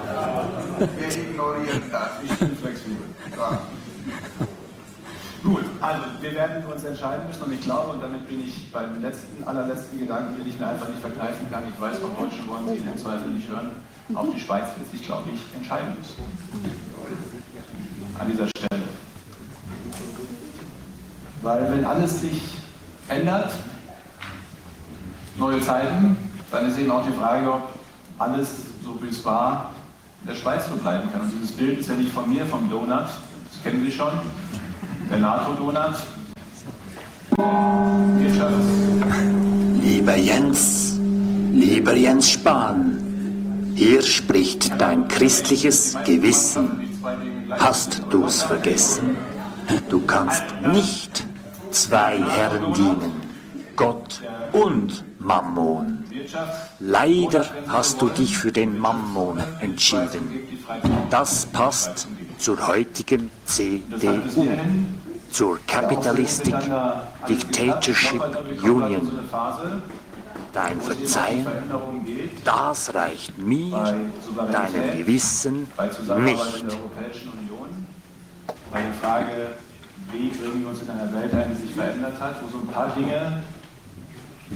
Wir 0.97 1.07
ignorieren 1.07 1.81
das. 1.91 2.09
ich 2.23 2.31
bin 2.37 2.55
flexibel. 2.57 3.05
Ja. 3.35 3.59
Gut, 5.43 5.63
also 5.81 6.03
wir 6.21 6.33
werden 6.33 6.65
uns 6.65 6.76
entscheiden 6.87 7.27
müssen 7.27 7.43
und 7.43 7.53
ich 7.53 7.61
glaube, 7.61 7.91
und 7.91 8.01
damit 8.01 8.27
bin 8.27 8.41
ich 8.41 8.71
beim 8.71 9.01
letzten, 9.01 9.43
allerletzten 9.43 9.99
Gedanken, 9.99 10.37
den 10.37 10.47
ich 10.47 10.59
mir 10.59 10.67
einfach 10.67 10.87
nicht 10.87 11.01
vergreifen 11.01 11.49
kann, 11.51 11.63
ich 11.67 11.79
weiß, 11.79 11.99
vom 11.99 12.15
Deutschen 12.15 12.47
wollen 12.47 12.67
Sie 12.67 12.79
den 12.79 12.97
Zweifel 12.97 13.29
nicht 13.29 13.49
hören, 13.49 13.71
auch 14.15 14.25
die 14.33 14.39
Schweiz 14.39 14.67
wird 14.77 14.89
sich, 14.91 15.03
glaube 15.03 15.29
ich, 15.33 15.55
entscheiden 15.55 15.95
müssen. 15.97 16.15
An 18.17 18.31
dieser 18.31 18.47
Stelle. 18.47 18.83
Weil 21.41 21.71
wenn 21.71 21.85
alles 21.85 22.21
sich 22.21 22.41
ändert, 23.09 23.53
neue 25.37 25.61
Zeiten, 25.61 26.17
dann 26.51 26.67
ist 26.67 26.79
eben 26.79 26.91
auch 26.91 27.05
die 27.05 27.13
Frage, 27.13 27.51
ob 27.51 27.69
alles, 28.17 28.49
so 28.83 28.97
wie 29.01 29.09
es 29.09 29.23
war, 29.23 29.71
in 30.21 30.29
der 30.29 30.35
Schweiz 30.35 30.67
so 30.67 30.75
bleiben 30.75 31.11
kann. 31.11 31.21
Und 31.21 31.31
dieses 31.31 31.51
Bild 31.51 31.79
ist 31.79 31.89
ja 31.89 31.95
nicht 31.95 32.11
von 32.11 32.29
mir, 32.29 32.45
vom 32.45 32.69
Donut, 32.69 32.89
das 32.89 33.63
kennen 33.63 33.83
Sie 33.83 33.91
schon, 33.91 34.11
der 35.09 35.19
NATO-Donut. 35.19 35.95
Lieber 39.81 40.15
Jens, 40.15 40.97
lieber 41.53 41.95
Jens 41.95 42.29
Spahn, 42.31 43.73
hier 43.75 44.01
spricht 44.01 44.79
dein 44.79 45.07
christliches 45.07 45.97
Gewissen. 46.05 46.89
Hast 47.51 48.01
du's 48.09 48.43
vergessen? 48.43 49.17
Du 49.89 50.01
kannst 50.01 50.43
nicht 50.73 51.25
zwei 51.71 52.17
Herren 52.17 52.73
dienen, 52.73 53.11
Gott 53.75 54.21
und 54.53 55.03
Mammon. 55.19 56.03
Leider 56.79 57.45
hast 57.67 58.01
du 58.01 58.09
dich 58.09 58.37
für 58.37 58.51
den 58.51 58.79
Mammon 58.79 59.43
entschieden. 59.59 60.47
Das 61.09 61.45
passt 61.45 62.07
zur 62.37 62.67
heutigen 62.67 63.29
CDU, 63.45 64.47
zur 65.31 65.59
Capitalistic 65.67 66.55
Dictatorship 67.27 68.21
Union. 68.63 69.19
Dein 70.53 70.81
Verzeihen, 70.81 71.45
das 72.43 72.93
reicht 72.93 73.37
mir, 73.37 73.95
deinem 74.51 74.97
Gewissen 74.97 75.67
nicht. 76.19 76.65
Bei 78.71 78.81
der 78.81 78.93
Frage, 78.93 79.57
wie 80.11 80.29
bringen 80.29 80.61
wir 80.61 80.69
uns 80.69 80.81
in 80.81 80.89
einer 80.89 81.13
Welt 81.13 81.33
ein, 81.33 81.55
die 81.55 81.67
sich 81.67 81.75
verändert 81.75 82.19
hat, 82.19 82.41
wo 82.41 82.47
so 82.49 82.63
ein 82.63 82.67
paar 82.67 82.89
Dinge 82.95 83.43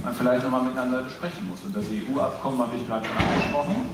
man 0.02 0.14
vielleicht 0.14 0.42
nochmal 0.44 0.62
miteinander 0.62 1.02
besprechen 1.02 1.48
muss. 1.48 1.60
Und 1.64 1.76
das 1.76 1.84
EU-Abkommen 1.84 2.58
habe 2.58 2.76
ich 2.76 2.86
gerade 2.86 3.06
schon 3.06 3.16
angesprochen. 3.16 3.86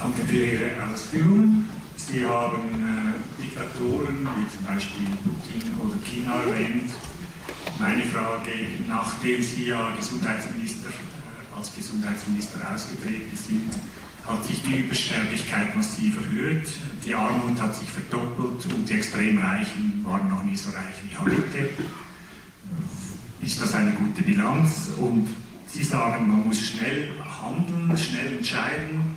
Danke 0.00 0.22
für 0.22 0.36
Ihre 0.36 0.70
Ausführungen. 0.92 1.75
Sie 1.96 2.24
haben 2.24 3.16
äh, 3.38 3.42
Diktatoren 3.42 4.28
wie 4.36 4.56
zum 4.56 4.66
Beispiel 4.66 5.06
Putin 5.24 5.72
oder 5.80 5.96
China 6.04 6.42
erwähnt. 6.42 6.92
Meine 7.78 8.04
Frage, 8.04 8.50
nachdem 8.86 9.42
Sie 9.42 9.66
ja 9.66 9.94
Gesundheitsminister, 9.96 10.90
äh, 10.90 11.56
als 11.56 11.74
Gesundheitsminister 11.74 12.58
ausgetreten 12.72 13.36
sind, 13.36 13.70
hat 14.26 14.44
sich 14.44 14.62
die 14.62 14.80
Übersterblichkeit 14.80 15.74
massiv 15.74 16.16
erhöht, 16.16 16.68
die 17.04 17.14
Armut 17.14 17.60
hat 17.60 17.74
sich 17.74 17.88
verdoppelt 17.88 18.66
und 18.72 18.88
die 18.88 18.94
extrem 18.94 19.38
Reichen 19.38 20.04
waren 20.04 20.28
noch 20.28 20.42
nie 20.42 20.56
so 20.56 20.70
reich 20.70 20.96
wie 21.04 21.16
heute. 21.16 21.70
Ist 23.40 23.62
das 23.62 23.74
eine 23.74 23.92
gute 23.92 24.22
Bilanz? 24.22 24.90
Und 24.98 25.28
Sie 25.68 25.84
sagen, 25.84 26.28
man 26.28 26.46
muss 26.46 26.60
schnell 26.60 27.10
handeln, 27.20 27.96
schnell 27.96 28.38
entscheiden. 28.38 29.16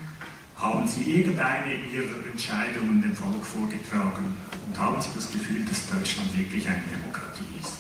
Haben 0.60 0.88
Sie 0.90 1.04
irgendeine 1.04 1.74
Ihrer 1.74 2.26
Entscheidungen 2.30 3.02
dem 3.02 3.16
Volk 3.16 3.46
vorgetragen? 3.46 4.36
Und 4.68 4.78
haben 4.78 5.02
Sie 5.02 5.10
das 5.16 5.32
Gefühl, 5.32 5.64
dass 5.64 5.90
Deutschland 5.90 6.38
wirklich 6.38 6.68
eine 6.68 6.84
Demokratie 6.92 7.46
ist? 7.62 7.76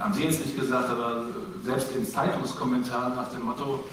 haben 0.00 0.14
Sie 0.14 0.24
jetzt 0.24 0.44
nicht 0.44 0.58
gesagt, 0.58 0.90
aber 0.90 1.26
selbst 1.62 1.94
in 1.94 2.04
Zeitungskommentaren 2.04 3.14
nach 3.14 3.30
dem 3.30 3.44
Motto, 3.44 3.84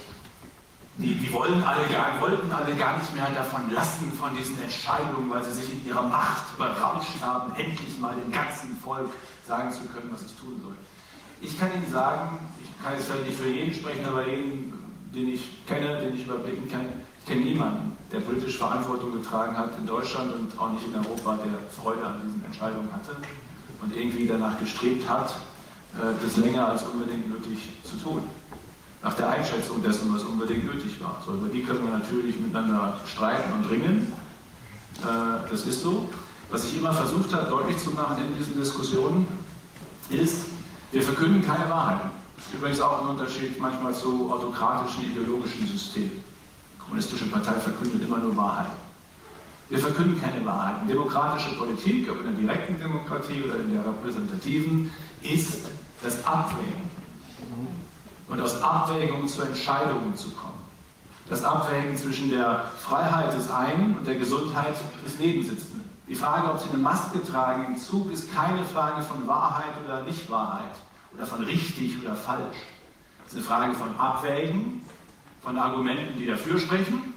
die, 0.98 1.14
die 1.16 1.32
wollen 1.32 1.64
alle 1.64 1.88
gar, 1.88 2.19
wollten 2.19 2.51
alle 2.51 2.76
gar 2.76 2.98
nicht 2.98 3.14
mehr 3.14 3.30
davon 3.30 3.72
lassen, 3.72 4.11
von 4.14 4.35
diesen 4.35 4.61
Entscheidungen, 4.61 5.30
weil 5.30 5.43
sie 5.43 5.53
sich 5.53 5.72
in 5.72 5.85
ihrer 5.88 6.01
Macht 6.01 6.58
berauscht 6.58 7.22
haben, 7.22 7.53
endlich 7.56 8.00
mal 8.00 8.16
dem 8.16 8.32
ganzen 8.32 8.76
Volk 8.77 9.09
sagen 9.48 9.72
zu 9.72 9.82
können, 9.85 10.09
was 10.11 10.24
es 10.24 10.35
tun 10.35 10.59
soll. 10.64 10.76
Ich 11.40 11.59
kann 11.59 11.72
Ihnen 11.76 11.92
sagen, 11.92 12.40
ich 12.64 12.84
kann 12.84 12.93
jetzt 12.93 13.06
vielleicht 13.06 13.27
nicht 13.27 13.40
für 13.40 13.48
jeden 13.48 13.74
sprechen, 13.74 14.06
aber 14.06 14.27
jeden, 14.27 14.74
den 15.14 15.30
ich 15.30 15.66
kenne, 15.67 16.01
den 16.01 16.16
ich 16.16 16.26
überblicken 16.26 16.67
kann, 16.67 16.88
ich 17.19 17.26
kenne 17.27 17.42
niemanden, 17.42 17.95
der 18.11 18.22
politisch 18.22 18.58
Verantwortung 18.58 19.11
getragen 19.11 19.56
hat 19.56 19.77
in 19.77 19.85
Deutschland 19.85 20.34
und 20.34 20.58
auch 20.59 20.72
nicht 20.72 20.88
in 20.88 20.95
Europa, 20.95 21.38
der 21.38 21.59
Freude 21.80 22.06
an 22.06 22.22
diesen 22.26 22.43
Entscheidungen 22.43 22.92
hatte 22.92 23.17
und 23.82 23.95
irgendwie 23.95 24.26
danach 24.26 24.58
gestrebt 24.59 25.08
hat, 25.08 25.35
das 26.24 26.38
länger 26.38 26.69
als 26.69 26.84
unbedingt 26.84 27.30
nötig 27.30 27.69
zu 27.84 27.98
tun. 27.98 28.24
Nach 29.03 29.14
der 29.14 29.30
Einschätzung 29.30 29.82
dessen, 29.84 30.14
was 30.14 30.24
unbedingt 30.24 30.66
nötig 30.66 31.00
war. 31.01 31.22
So, 31.26 31.34
über 31.34 31.48
die 31.48 31.64
können 31.64 31.84
wir 31.84 31.98
natürlich 31.98 32.40
miteinander 32.40 33.00
streiten 33.06 33.53
und 33.53 33.69
ringen. 33.69 34.11
Das 35.50 35.66
ist 35.66 35.82
so. 35.82 36.09
Was 36.50 36.66
ich 36.66 36.77
immer 36.77 36.93
versucht 36.93 37.34
habe, 37.34 37.48
deutlich 37.50 37.77
zu 37.77 37.92
machen 37.92 38.17
in 38.17 38.38
diesen 38.38 38.58
Diskussionen, 38.58 39.27
ist, 40.09 40.45
wir 40.92 41.03
verkünden 41.03 41.45
keine 41.45 41.69
Wahrheiten. 41.69 42.09
Das 42.38 42.45
ist 42.48 42.53
übrigens 42.53 42.82
auch 42.82 43.01
ein 43.01 43.09
Unterschied 43.09 43.59
manchmal 43.59 43.93
zu 43.93 44.32
autokratischen 44.32 45.11
ideologischen 45.11 45.67
Systemen. 45.67 46.24
Die 46.74 46.80
Kommunistische 46.80 47.26
Partei 47.26 47.53
verkündet 47.53 48.01
immer 48.01 48.17
nur 48.17 48.35
Wahrheiten. 48.38 48.72
Wir 49.69 49.80
verkünden 49.80 50.22
keine 50.22 50.45
Wahrheiten. 50.45 50.88
Demokratische 50.88 51.56
Politik, 51.56 52.09
ob 52.09 52.19
in 52.22 52.24
der 52.24 52.34
direkten 52.34 52.80
Demokratie 52.80 53.43
oder 53.43 53.59
in 53.59 53.74
der 53.74 53.85
repräsentativen, 53.85 54.92
ist 55.22 55.66
das 56.01 56.26
Abwägen. 56.26 56.90
Und 58.27 58.41
aus 58.41 58.61
Abwägungen 58.61 59.27
zu 59.27 59.41
Entscheidungen 59.41 60.15
zu 60.15 60.31
kommen. 60.31 60.61
Das 61.30 61.43
Abwägen 61.43 61.95
zwischen 61.97 62.30
der 62.30 62.72
Freiheit 62.80 63.33
des 63.33 63.49
einen 63.49 63.97
und 63.97 64.07
der 64.07 64.15
Gesundheit 64.15 64.75
des 65.06 65.17
Nebensitzenden. 65.19 65.89
Die 66.07 66.15
Frage, 66.15 66.49
ob 66.49 66.59
Sie 66.59 66.69
eine 66.69 66.77
Maske 66.77 67.23
tragen 67.23 67.65
im 67.65 67.77
Zug, 67.77 68.11
ist 68.11 68.33
keine 68.33 68.64
Frage 68.64 69.01
von 69.01 69.27
Wahrheit 69.27 69.73
oder 69.85 70.03
Nichtwahrheit 70.03 70.75
oder 71.14 71.25
von 71.25 71.43
richtig 71.43 72.01
oder 72.01 72.15
falsch. 72.15 72.57
Es 73.25 73.33
ist 73.33 73.38
eine 73.38 73.45
Frage 73.45 73.73
von 73.73 73.99
Abwägen, 73.99 74.85
von 75.43 75.57
Argumenten, 75.57 76.17
die 76.17 76.25
dafür 76.25 76.59
sprechen, 76.59 77.14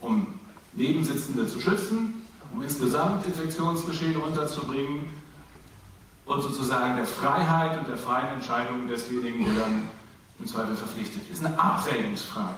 um 0.00 0.40
Nebensitzende 0.74 1.46
zu 1.46 1.60
schützen, 1.60 2.26
um 2.52 2.62
insgesamt 2.62 3.26
Infektionsgeschehen 3.26 4.16
runterzubringen 4.16 5.21
und 6.26 6.42
sozusagen 6.42 6.96
der 6.96 7.06
Freiheit 7.06 7.78
und 7.78 7.88
der 7.88 7.96
freien 7.96 8.28
Entscheidung 8.34 8.88
desjenigen, 8.88 9.44
der 9.44 9.64
dann 9.64 9.88
im 10.38 10.46
Zweifel 10.46 10.76
verpflichtet 10.76 11.28
ist. 11.30 11.44
Eine 11.44 11.58
Abwägungsfrage, 11.58 12.54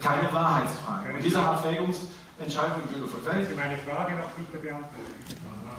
keine 0.00 0.32
Wahrheitsfrage. 0.32 1.14
Und 1.14 1.24
diese 1.24 1.40
Abwägungsentscheidung 1.40 2.82
verfällt. 3.08 3.56
meine 3.56 3.78
Frage 3.78 4.14
noch 4.16 4.30
bitte 4.30 4.58
beantworten? 4.58 5.14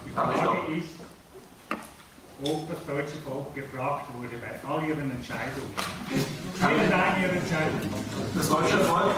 Die 0.06 0.12
Frage 0.12 0.74
ist, 0.78 1.09
ob 2.44 2.70
das 2.72 2.80
deutsche 2.88 3.20
Volk 3.28 3.54
gefragt 3.54 4.08
wurde 4.16 4.40
bei 4.40 4.56
all 4.64 4.88
ihren 4.88 5.12
Entscheidungen. 5.12 5.76
Irgendeine 6.56 7.20
ihrer 7.20 7.36
Entscheidungen. 7.36 7.92
Das 8.36 8.48
deutsche 8.48 8.80
Volk, 8.88 9.12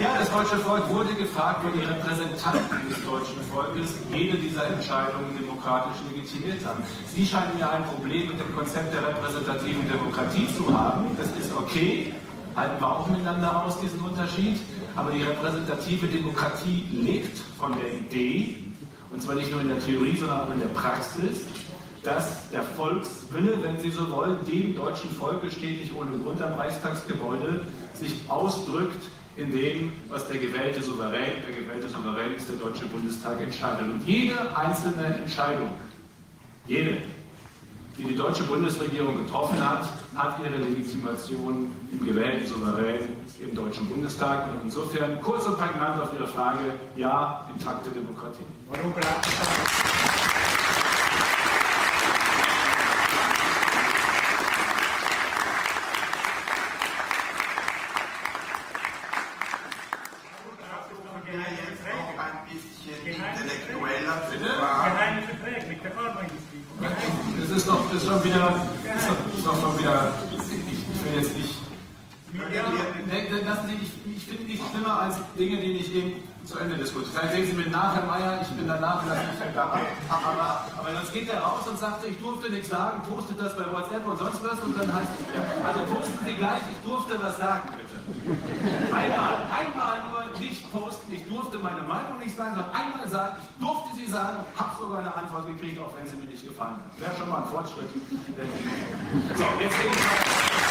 ja, 0.00 0.18
das 0.18 0.30
deutsche 0.30 0.58
Volk 0.66 0.88
wurde 0.90 1.14
gefragt, 1.14 1.62
weil 1.64 1.72
die 1.78 1.86
Repräsentanten 1.86 2.88
des 2.90 3.04
deutschen 3.04 3.40
Volkes 3.54 3.94
jede 4.12 4.36
dieser 4.36 4.66
Entscheidungen 4.66 5.38
demokratisch 5.38 6.02
legitimiert 6.10 6.64
haben. 6.66 6.82
Sie 7.14 7.24
scheinen 7.24 7.58
ja 7.60 7.70
ein 7.70 7.84
Problem 7.84 8.34
mit 8.34 8.40
dem 8.40 8.56
Konzept 8.56 8.92
der 8.92 9.06
repräsentativen 9.06 9.86
Demokratie 9.88 10.48
zu 10.56 10.66
haben. 10.76 11.06
Das 11.16 11.30
ist 11.38 11.54
okay, 11.56 12.12
halten 12.56 12.80
wir 12.80 12.90
auch 12.90 13.06
miteinander 13.06 13.64
aus, 13.64 13.78
diesen 13.78 14.00
Unterschied. 14.00 14.58
Aber 14.96 15.12
die 15.12 15.22
repräsentative 15.22 16.06
Demokratie 16.08 16.88
lebt 16.90 17.38
von 17.58 17.78
der 17.78 17.92
Idee, 17.92 18.56
und 19.12 19.22
zwar 19.22 19.36
nicht 19.36 19.52
nur 19.52 19.60
in 19.60 19.68
der 19.68 19.78
Theorie, 19.78 20.16
sondern 20.16 20.40
auch 20.40 20.50
in 20.50 20.60
der 20.60 20.68
Praxis, 20.68 21.46
dass 22.06 22.48
der 22.50 22.62
Volkswille, 22.62 23.58
wenn 23.62 23.78
Sie 23.80 23.90
so 23.90 24.10
wollen, 24.10 24.38
dem 24.46 24.76
deutschen 24.76 25.10
Volke 25.10 25.50
steht 25.50 25.80
nicht 25.80 25.94
ohne 25.94 26.16
Grund 26.18 26.40
am 26.40 26.54
Reichstagsgebäude, 26.54 27.66
sich 27.94 28.14
ausdrückt 28.28 29.04
in 29.36 29.50
dem, 29.50 29.92
was 30.08 30.26
der 30.28 30.38
gewählte 30.38 30.82
Souverän, 30.82 31.42
der 31.46 31.62
gewählte 31.62 31.88
Souverän 31.88 32.34
ist 32.34 32.48
der 32.48 32.56
Deutsche 32.56 32.86
Bundestag 32.86 33.40
entscheidet. 33.40 33.82
Und 33.82 34.06
jede 34.06 34.56
einzelne 34.56 35.16
Entscheidung, 35.16 35.70
jede, 36.66 36.98
die 37.98 38.04
die 38.04 38.16
deutsche 38.16 38.44
Bundesregierung 38.44 39.24
getroffen 39.24 39.58
hat, 39.58 39.88
hat 40.14 40.38
ihre 40.44 40.56
Legitimation 40.56 41.72
im 41.92 42.06
gewählten 42.06 42.46
Souverän 42.46 43.00
im 43.40 43.54
Deutschen 43.54 43.86
Bundestag. 43.88 44.48
Und 44.50 44.64
insofern 44.64 45.20
kurz 45.20 45.46
und 45.46 45.58
prägnant 45.58 46.00
auf 46.00 46.12
Ihre 46.12 46.26
Frage, 46.26 46.74
ja, 46.96 47.46
intakte 47.54 47.90
Demokratie. 47.90 48.44
Warum 48.70 48.92
braucht 48.92 49.26
es 49.26 49.38
dann 49.38 50.26
Ein 62.18 62.32
bisschen 62.48 63.06
intellektueller 63.06 64.22
zu 64.30 64.38
Geheime 64.38 64.56
fragen. 64.56 65.22
Verträge 65.22 65.66
mit 65.68 65.84
der 65.84 65.90
Pharmaindustrie? 65.92 66.46
ist 67.56 67.68
doch, 67.68 67.90
das 67.90 68.02
ist 68.02 68.10
doch 68.10 68.24
wieder, 68.24 68.54
das 68.84 69.02
ist 69.02 69.08
doch, 69.08 69.16
das 69.24 69.38
ist 69.38 69.46
doch 69.46 69.60
schon 69.60 69.78
wieder, 69.78 70.12
ich 70.30 71.04
will 71.04 71.22
jetzt 71.22 71.36
nicht, 71.36 71.54
lassen 73.44 73.68
Sie, 73.68 73.74
ich, 73.82 74.16
ich 74.16 74.24
finde 74.24 74.44
nichts 74.44 74.70
schlimmer 74.70 75.00
als 75.00 75.16
Dinge, 75.38 75.56
die 75.56 75.72
nicht 75.72 75.94
eben 75.94 76.12
diskutiert. 76.96 77.20
Vielleicht 77.20 77.34
sehen 77.34 77.46
Sie 77.46 77.62
mit 77.62 77.70
nach, 77.70 77.94
Herr 77.94 78.06
Meier, 78.06 78.40
ich 78.42 78.48
bin 78.48 78.66
danach 78.66 79.02
vielleicht 79.04 79.40
nicht 79.40 79.56
da. 79.56 79.80
Aber, 80.08 80.66
aber 80.78 80.92
sonst 80.94 81.12
geht 81.12 81.28
er 81.28 81.40
raus 81.40 81.66
und 81.68 81.78
sagt, 81.78 82.04
ich 82.06 82.18
durfte 82.18 82.50
nichts 82.50 82.68
sagen, 82.68 83.02
postet 83.08 83.40
das 83.40 83.56
bei 83.56 83.64
WhatsApp 83.72 84.06
und 84.06 84.18
sonst 84.18 84.42
was 84.42 84.60
und 84.60 84.78
dann 84.78 84.94
heißt 84.94 85.10
es. 85.18 85.66
Also 85.66 85.94
posten 85.94 86.18
Sie 86.24 86.34
gleich, 86.34 86.62
ich 86.70 86.88
durfte 86.88 87.22
was 87.22 87.36
sagen, 87.36 87.70
bitte. 87.76 87.96
Einmal, 88.94 89.36
einmal 89.50 89.98
nur 90.10 90.38
nicht 90.38 90.72
posten, 90.72 91.12
ich 91.12 91.26
durfte 91.28 91.58
meine 91.58 91.82
Meinung 91.82 92.18
nicht 92.18 92.36
sagen, 92.36 92.54
sondern 92.54 92.74
einmal 92.74 93.08
sagen, 93.08 93.36
ich 93.42 93.64
durfte 93.64 93.96
sie 93.96 94.06
sagen, 94.06 94.38
habe 94.56 94.70
sogar 94.78 95.00
eine 95.00 95.14
Antwort 95.14 95.46
gekriegt, 95.46 95.80
auch 95.80 95.92
wenn 95.98 96.06
sie 96.08 96.16
mir 96.16 96.26
nicht 96.26 96.46
gefallen 96.46 96.76
hat. 96.76 97.00
Wäre 97.00 97.16
schon 97.16 97.28
mal 97.28 97.42
ein 97.42 97.48
Fortschritt. 97.48 97.88
So, 99.36 99.44
jetzt 99.60 99.80
gehe 99.80 99.90
ich 99.90 100.66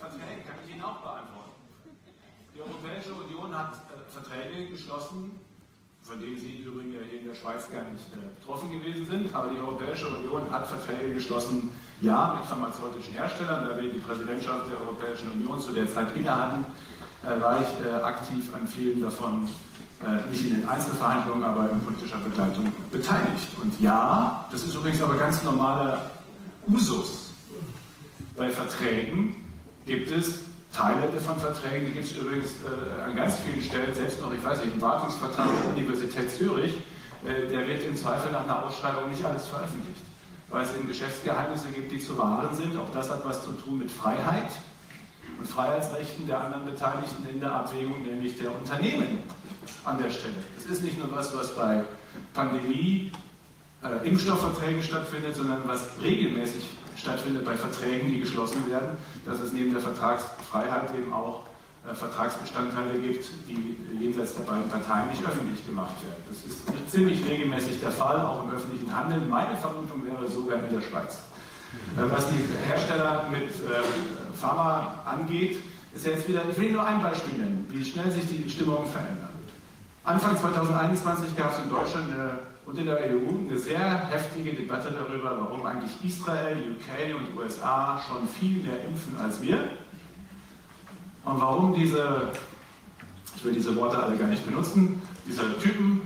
Verträgen 0.00 0.44
kann 0.46 0.56
ich 0.64 0.74
Ihnen 0.74 0.82
auch 0.82 0.96
beantworten. 1.04 1.52
Die 2.54 2.60
Europäische 3.00 3.14
Union 3.14 3.56
hat 3.56 3.72
äh, 3.72 4.12
Verträge 4.12 4.70
geschlossen, 4.70 5.30
von 6.02 6.20
denen 6.20 6.38
Sie 6.38 6.64
übrigens 6.66 6.96
hier 7.08 7.20
in 7.20 7.28
der 7.28 7.34
Schweiz 7.34 7.70
gar 7.70 7.84
nicht 7.84 8.04
äh, 8.12 8.28
betroffen 8.38 8.70
gewesen 8.70 9.06
sind, 9.06 9.34
aber 9.34 9.48
die 9.48 9.58
Europäische 9.58 10.08
Union 10.08 10.50
hat 10.50 10.66
Verträge 10.66 11.14
geschlossen, 11.14 11.70
ja, 12.02 12.36
mit 12.38 12.44
pharmazeutischen 12.44 13.14
Herstellern, 13.14 13.68
da 13.68 13.80
wir 13.80 13.90
die 13.90 14.00
Präsidentschaft 14.00 14.70
der 14.70 14.80
Europäischen 14.80 15.30
Union 15.32 15.60
zu 15.60 15.72
der 15.72 15.90
Zeit 15.92 16.14
inne 16.14 16.34
hatten, 16.34 16.66
äh, 17.22 17.40
war 17.40 17.60
ich 17.62 17.86
äh, 17.86 17.90
aktiv 18.02 18.54
an 18.54 18.66
vielen 18.66 19.00
davon, 19.00 19.48
äh, 20.04 20.30
nicht 20.30 20.44
in 20.44 20.60
den 20.60 20.68
Einzelverhandlungen, 20.68 21.44
aber 21.44 21.70
in 21.70 21.80
politischer 21.80 22.18
Begleitung 22.18 22.70
beteiligt. 22.90 23.48
Und 23.62 23.80
ja, 23.80 24.46
das 24.52 24.64
ist 24.64 24.74
übrigens 24.74 25.00
aber 25.00 25.16
ganz 25.16 25.42
normaler 25.42 26.10
Usus 26.68 27.32
bei 28.36 28.50
Verträgen, 28.50 29.36
gibt 29.86 30.10
es 30.10 30.49
Teile 30.72 31.08
von 31.20 31.38
Verträgen, 31.38 31.86
die 31.86 31.92
gibt 31.92 32.04
es 32.06 32.16
übrigens 32.16 32.50
äh, 32.62 33.02
an 33.02 33.16
ganz 33.16 33.36
vielen 33.38 33.62
Stellen, 33.62 33.92
selbst 33.92 34.20
noch, 34.20 34.32
ich 34.32 34.42
weiß 34.42 34.64
nicht, 34.64 34.74
ein 34.74 34.80
Wartungsvertrag 34.80 35.48
der 35.64 35.70
Universität 35.70 36.30
Zürich, 36.30 36.74
äh, 37.24 37.48
der 37.48 37.66
wird 37.66 37.84
im 37.84 37.96
Zweifel 37.96 38.30
nach 38.30 38.44
einer 38.44 38.64
Ausschreibung 38.64 39.10
nicht 39.10 39.24
alles 39.24 39.46
veröffentlicht, 39.46 40.02
weil 40.48 40.64
es 40.64 40.74
eben 40.76 40.86
Geschäftsgeheimnisse 40.86 41.68
gibt, 41.68 41.90
die 41.90 41.98
zu 41.98 42.16
wahren 42.16 42.54
sind. 42.54 42.76
Auch 42.76 42.90
das 42.94 43.10
hat 43.10 43.24
was 43.24 43.44
zu 43.44 43.52
tun 43.52 43.78
mit 43.78 43.90
Freiheit 43.90 44.50
und 45.38 45.46
Freiheitsrechten 45.46 46.26
der 46.26 46.40
anderen 46.40 46.64
Beteiligten 46.66 47.26
in 47.28 47.40
der 47.40 47.52
Abwägung, 47.52 48.02
nämlich 48.02 48.38
der 48.38 48.54
Unternehmen 48.54 49.18
an 49.84 49.98
der 49.98 50.10
Stelle. 50.10 50.34
Es 50.56 50.66
ist 50.66 50.82
nicht 50.82 50.98
nur 50.98 51.10
was, 51.10 51.36
was 51.36 51.54
bei 51.56 51.82
Pandemie, 52.32 53.10
äh, 53.82 54.06
Impfstoffverträgen 54.06 54.82
stattfindet, 54.82 55.34
sondern 55.34 55.66
was 55.66 55.88
regelmäßig 56.00 56.64
stattfindet 57.00 57.44
bei 57.44 57.56
Verträgen, 57.56 58.08
die 58.10 58.20
geschlossen 58.20 58.68
werden, 58.70 58.96
dass 59.24 59.40
es 59.40 59.52
neben 59.52 59.72
der 59.72 59.82
Vertragsfreiheit 59.82 60.94
eben 60.96 61.12
auch 61.12 61.42
äh, 61.88 61.94
Vertragsbestandteile 61.94 62.98
gibt, 62.98 63.26
die 63.48 63.76
jenseits 63.98 64.34
der 64.34 64.44
beiden 64.44 64.68
Parteien 64.68 65.08
nicht 65.08 65.24
öffentlich 65.24 65.64
gemacht 65.66 65.94
werden. 66.04 66.22
Das 66.28 66.44
ist 66.44 66.90
ziemlich 66.90 67.26
regelmäßig 67.26 67.80
der 67.80 67.90
Fall, 67.90 68.20
auch 68.20 68.44
im 68.44 68.50
öffentlichen 68.50 68.94
Handel. 68.94 69.20
Meine 69.20 69.56
Vermutung 69.56 70.04
wäre 70.04 70.30
sogar 70.30 70.62
in 70.62 70.74
der 70.74 70.82
Schweiz. 70.82 71.18
Äh, 71.96 72.02
was 72.10 72.28
die 72.28 72.44
Hersteller 72.68 73.26
mit 73.30 73.48
äh, 73.48 74.36
Pharma 74.38 74.94
angeht, 75.06 75.58
ist 75.94 76.06
jetzt 76.06 76.28
wieder, 76.28 76.42
ich 76.48 76.58
will 76.58 76.72
nur 76.72 76.86
ein 76.86 77.02
Beispiel 77.02 77.38
nennen, 77.38 77.66
wie 77.70 77.84
schnell 77.84 78.10
sich 78.10 78.26
die 78.28 78.48
Stimmungen 78.48 78.86
verändern. 78.86 79.30
Anfang 80.04 80.36
2021 80.36 81.36
gab 81.36 81.52
es 81.52 81.64
in 81.64 81.70
Deutschland 81.70 82.12
eine 82.12 82.38
und 82.70 82.78
in 82.78 82.86
der 82.86 82.98
EU 82.98 83.48
eine 83.48 83.58
sehr 83.58 84.06
heftige 84.10 84.54
Debatte 84.54 84.92
darüber, 84.92 85.36
warum 85.40 85.66
eigentlich 85.66 85.90
Israel, 86.04 86.56
UK 86.56 87.16
und 87.16 87.36
USA 87.36 88.00
schon 88.06 88.28
viel 88.28 88.62
mehr 88.62 88.84
impfen 88.84 89.16
als 89.18 89.42
wir 89.42 89.70
und 91.24 91.40
warum 91.40 91.74
diese, 91.74 92.30
ich 93.34 93.44
will 93.44 93.54
diese 93.54 93.74
Worte 93.74 94.00
alle 94.00 94.16
gar 94.16 94.28
nicht 94.28 94.46
benutzen, 94.46 95.02
diese 95.26 95.58
Typen 95.58 96.02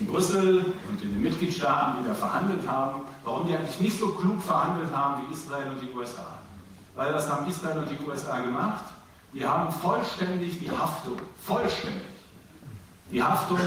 in 0.00 0.06
Brüssel 0.08 0.64
und 0.88 1.02
in 1.02 1.12
den 1.12 1.22
Mitgliedstaaten, 1.22 2.02
die 2.02 2.08
da 2.08 2.14
verhandelt 2.14 2.66
haben, 2.66 3.02
warum 3.22 3.46
die 3.46 3.54
eigentlich 3.54 3.80
nicht 3.80 3.98
so 3.98 4.08
klug 4.08 4.42
verhandelt 4.42 4.92
haben 4.92 5.22
wie 5.22 5.34
Israel 5.34 5.70
und 5.70 5.80
die 5.82 5.96
USA. 5.96 6.38
Weil 6.96 7.12
das 7.12 7.30
haben 7.30 7.48
Israel 7.48 7.78
und 7.78 7.90
die 7.90 8.04
USA 8.04 8.40
gemacht. 8.40 8.84
Die 9.32 9.46
haben 9.46 9.72
vollständig 9.72 10.58
die 10.58 10.70
Haftung, 10.70 11.16
vollständig 11.40 12.02
die 13.12 13.22
Haftung 13.22 13.60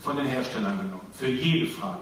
von 0.00 0.16
den 0.16 0.26
Herstellern 0.26 0.78
genommen, 0.78 1.06
für 1.12 1.28
jede 1.28 1.66
Frage. 1.66 1.98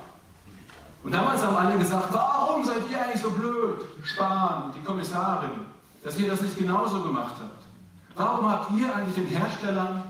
Und 1.03 1.13
damals 1.13 1.43
haben 1.43 1.57
alle 1.57 1.79
gesagt, 1.79 2.13
warum 2.13 2.65
seid 2.65 2.83
ihr 2.91 3.01
eigentlich 3.01 3.23
so 3.23 3.31
blöd, 3.31 3.79
Spahn, 4.03 4.73
die 4.77 4.85
Kommissarin, 4.85 5.51
dass 6.03 6.19
ihr 6.19 6.29
das 6.29 6.41
nicht 6.41 6.59
genauso 6.59 7.03
gemacht 7.03 7.35
habt? 7.39 7.63
Warum 8.17 8.51
habt 8.51 8.71
ihr 8.73 8.95
eigentlich 8.95 9.15
den 9.15 9.27
Herstellern 9.27 10.03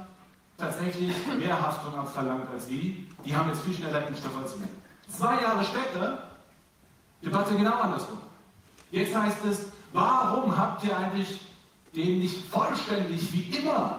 tatsächlich 0.56 1.12
mehr 1.38 1.60
Haftung 1.60 1.98
abverlangt 1.98 2.48
als 2.52 2.66
die? 2.66 3.06
Die 3.24 3.36
haben 3.36 3.48
jetzt 3.50 3.62
viel 3.62 3.74
schneller 3.74 4.06
Impfstoff 4.06 4.36
als 4.40 4.58
wir. 4.58 4.68
Zwei 5.08 5.42
Jahre 5.42 5.64
später, 5.64 6.28
Debatte 7.22 7.56
genau 7.56 7.74
andersrum. 7.74 8.18
Jetzt 8.90 9.14
heißt 9.14 9.44
es, 9.50 9.66
warum 9.92 10.56
habt 10.56 10.84
ihr 10.84 10.96
eigentlich 10.96 11.40
den 11.94 12.20
nicht 12.20 12.48
vollständig 12.48 13.32
wie 13.32 13.58
immer 13.58 13.98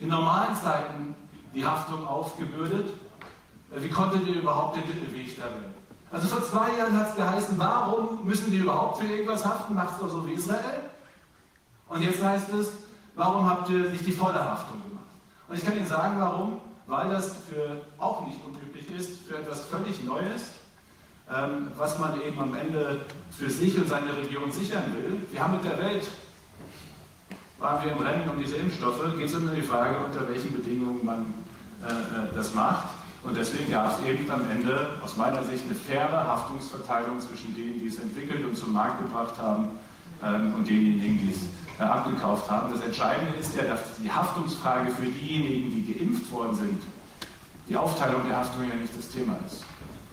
in 0.00 0.08
normalen 0.08 0.54
Zeiten 0.56 1.14
die 1.54 1.64
Haftung 1.64 2.06
aufgebürdet. 2.06 2.88
Äh, 3.70 3.82
wie 3.82 3.90
konntet 3.90 4.26
ihr 4.26 4.40
überhaupt 4.40 4.76
den 4.76 4.86
Mittelweg 4.86 5.36
da 5.36 5.44
wählen? 5.44 5.74
Also 6.10 6.28
vor 6.28 6.42
zwei 6.42 6.76
Jahren 6.78 6.96
hat 6.98 7.10
es 7.10 7.16
geheißen, 7.16 7.58
warum 7.58 8.24
müssen 8.24 8.50
die 8.50 8.58
überhaupt 8.58 8.98
für 8.98 9.06
irgendwas 9.06 9.44
haften? 9.44 9.74
Macht 9.74 9.94
es 9.94 9.98
doch 9.98 10.08
so 10.08 10.26
wie 10.26 10.32
Israel. 10.32 10.80
Und 11.88 12.02
jetzt 12.02 12.22
heißt 12.22 12.52
es, 12.54 12.72
warum 13.14 13.48
habt 13.48 13.68
ihr 13.68 13.90
nicht 13.90 14.06
die 14.06 14.12
volle 14.12 14.42
Haftung 14.42 14.82
gemacht? 14.82 15.04
Und 15.48 15.56
ich 15.56 15.64
kann 15.64 15.76
Ihnen 15.76 15.86
sagen, 15.86 16.18
warum. 16.18 16.60
Weil 16.86 17.10
das 17.10 17.36
für 17.50 17.82
auch 17.98 18.26
nicht 18.26 18.38
unüblich 18.46 18.90
ist, 18.90 19.20
für 19.28 19.36
etwas 19.36 19.66
völlig 19.66 20.02
Neues, 20.02 20.52
ähm, 21.30 21.70
was 21.76 21.98
man 21.98 22.18
eben 22.22 22.40
am 22.40 22.54
Ende 22.54 23.04
für 23.30 23.50
sich 23.50 23.76
und 23.76 23.86
seine 23.88 24.16
Region 24.16 24.50
sichern 24.50 24.94
will. 24.94 25.26
Wir 25.30 25.42
haben 25.42 25.56
mit 25.56 25.64
der 25.64 25.78
Welt 25.78 26.08
waren 27.58 27.84
wir 27.84 27.92
im 27.92 27.98
Rennen 27.98 28.28
um 28.28 28.38
diese 28.38 28.56
Impfstoffe, 28.56 29.00
geht 29.16 29.26
es 29.26 29.34
um 29.34 29.50
die 29.54 29.62
Frage, 29.62 29.96
unter 30.04 30.28
welchen 30.28 30.52
Bedingungen 30.52 31.04
man 31.04 31.34
äh, 31.82 31.90
äh, 31.90 32.34
das 32.34 32.54
macht. 32.54 32.88
Und 33.24 33.36
deswegen 33.36 33.70
gab 33.70 33.98
es 33.98 34.06
eben 34.06 34.30
am 34.30 34.48
Ende 34.50 34.90
aus 35.02 35.16
meiner 35.16 35.42
Sicht 35.42 35.64
eine 35.64 35.74
faire 35.74 36.26
Haftungsverteilung 36.26 37.20
zwischen 37.20 37.54
denen, 37.54 37.80
die 37.80 37.88
es 37.88 37.98
entwickelt 37.98 38.44
und 38.44 38.56
zum 38.56 38.72
Markt 38.72 39.02
gebracht 39.02 39.34
haben 39.38 39.70
ähm, 40.22 40.54
und 40.54 40.68
denjenigen, 40.68 41.18
die 41.18 41.32
es 41.32 41.80
äh, 41.80 41.82
abgekauft 41.82 42.48
haben. 42.48 42.72
Das 42.72 42.82
Entscheidende 42.82 43.36
ist 43.38 43.56
ja, 43.56 43.64
dass 43.64 43.80
die 44.00 44.10
Haftungsfrage 44.10 44.92
für 44.92 45.06
diejenigen, 45.06 45.70
die 45.70 45.92
geimpft 45.92 46.30
worden 46.30 46.54
sind, 46.54 46.82
die 47.68 47.76
Aufteilung 47.76 48.22
der 48.28 48.36
Haftung 48.36 48.68
ja 48.68 48.76
nicht 48.76 48.96
das 48.96 49.08
Thema 49.10 49.36
ist. 49.46 49.64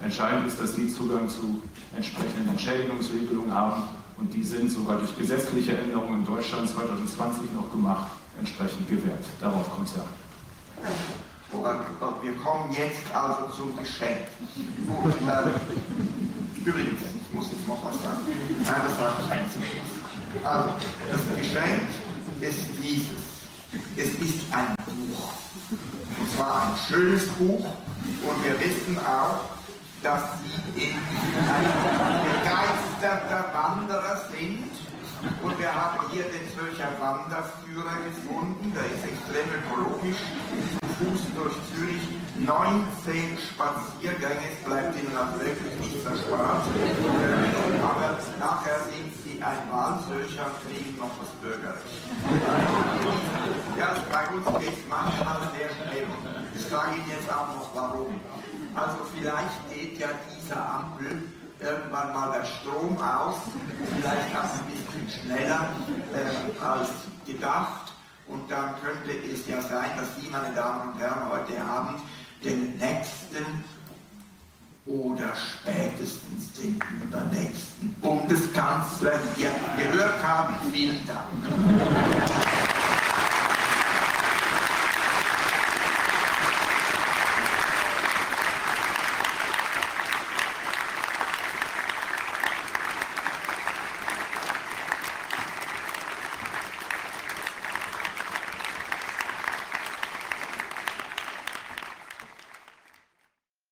Entscheidend 0.02 0.48
ist, 0.48 0.60
dass 0.60 0.76
die 0.76 0.90
Zugang 0.90 1.30
zu 1.30 1.62
entsprechenden 1.96 2.50
Entschädigungsregelungen 2.50 3.54
haben 3.54 3.84
und 4.18 4.34
die 4.34 4.44
sind 4.44 4.72
sogar 4.72 4.98
durch 4.98 5.18
gesetzliche 5.18 5.77
Änderungen 5.77 6.19
in 6.19 6.26
Deutschland 6.26 6.69
2020 6.69 7.53
noch 7.53 7.72
gemacht, 7.72 8.11
entsprechend 8.40 8.88
gewährt. 8.90 9.24
Darauf 9.40 9.69
kommt 9.69 9.88
es 9.88 9.95
ja 9.95 10.03
wir 12.22 12.34
kommen 12.38 12.72
jetzt 12.74 13.14
also 13.14 13.48
zum 13.56 13.77
Geschenk. 13.77 14.27
Äh, 16.66 16.69
übrigens, 16.69 17.02
ich 17.02 17.34
muss 17.34 17.52
jetzt 17.52 17.68
noch 17.68 17.84
was 17.85 18.02
sagen. 18.02 18.22
Nein, 18.64 18.82
das 18.88 18.98
sage 18.98 19.14
ich 19.24 19.32
eins 19.32 19.52
Also, 20.44 20.69
das 21.11 21.22
Geschenk 21.38 21.82
ist 22.42 22.60
dieses. 22.82 23.26
Es 23.95 24.10
ist 24.16 24.45
ein 24.52 24.76
Buch. 24.85 25.34
Und 26.19 26.32
zwar 26.35 26.64
ein 26.64 26.74
schönes 26.88 27.27
Buch. 27.27 27.66
Und 27.66 28.44
wir 28.44 28.60
wissen 28.60 28.98
auch, 29.00 29.42
dass 30.06 30.22
Sie 30.75 30.93
ein 30.93 31.66
begeisterter 32.22 33.50
Wanderer 33.58 34.22
sind. 34.30 34.69
Und 35.42 35.58
wir 35.58 35.74
haben 35.74 36.06
hier 36.11 36.25
den 36.25 36.45
Zürcher 36.53 36.93
Wanderführer 37.01 37.98
gefunden, 38.06 38.72
der 38.75 38.85
ist 38.85 39.01
extrem 39.01 39.50
ökologisch, 39.50 40.22
Fuß 41.01 41.22
durch 41.34 41.58
Zürich, 41.74 42.06
19 42.38 43.34
Spaziergänge, 43.50 44.45
es 44.53 44.61
bleibt 44.64 44.93
Ihnen 44.93 45.17
auch 45.17 45.34
wirklich 45.42 45.74
nichts 45.82 46.06
erspart. 46.06 46.69
Aber 47.82 48.22
nachher 48.38 48.80
sind 48.93 49.09
Sie 49.25 49.42
ein 49.42 49.61
Wahlzürcher 49.74 50.45
und 50.45 50.58
kriegen 50.69 50.93
noch 51.01 51.17
das 51.17 51.34
Bürgerrecht. 51.42 52.06
Ja, 53.80 53.98
bei 54.14 54.30
uns 54.30 54.45
geht 54.61 54.77
es 54.77 54.85
manchmal 54.88 55.42
sehr 55.58 55.74
schnell. 55.74 56.06
Ich 56.53 56.66
sage 56.69 56.93
Ihnen 56.93 57.09
jetzt 57.09 57.34
auch 57.34 57.50
noch 57.50 57.74
warum. 57.74 58.14
Also 58.75 59.08
vielleicht 59.16 59.64
ja 60.00 60.08
dieser 60.36 60.70
Ampel 60.70 61.24
irgendwann 61.60 62.14
mal 62.14 62.32
der 62.32 62.46
Strom 62.46 62.98
aus, 62.98 63.36
vielleicht 63.96 64.36
auch 64.36 64.44
ein 64.44 64.66
bisschen 64.72 65.22
schneller 65.22 65.70
äh, 66.14 66.64
als 66.64 66.90
gedacht. 67.26 67.94
Und 68.28 68.50
dann 68.50 68.74
könnte 68.82 69.12
es 69.32 69.48
ja 69.48 69.62
sein, 69.62 69.92
dass 69.98 70.08
Sie, 70.20 70.30
meine 70.30 70.54
Damen 70.56 70.94
und 70.94 71.00
Herren, 71.00 71.30
heute 71.30 71.62
Abend 71.64 72.00
den 72.44 72.78
nächsten 72.78 73.64
oder 74.86 75.34
spätestens 75.36 76.52
den 76.54 76.80
übernächsten 77.04 77.94
Bundeskanzler 78.02 79.20
hier 79.36 79.52
gehört 79.78 80.24
haben. 80.24 80.56
Vielen 80.72 81.06
Dank. 81.08 82.75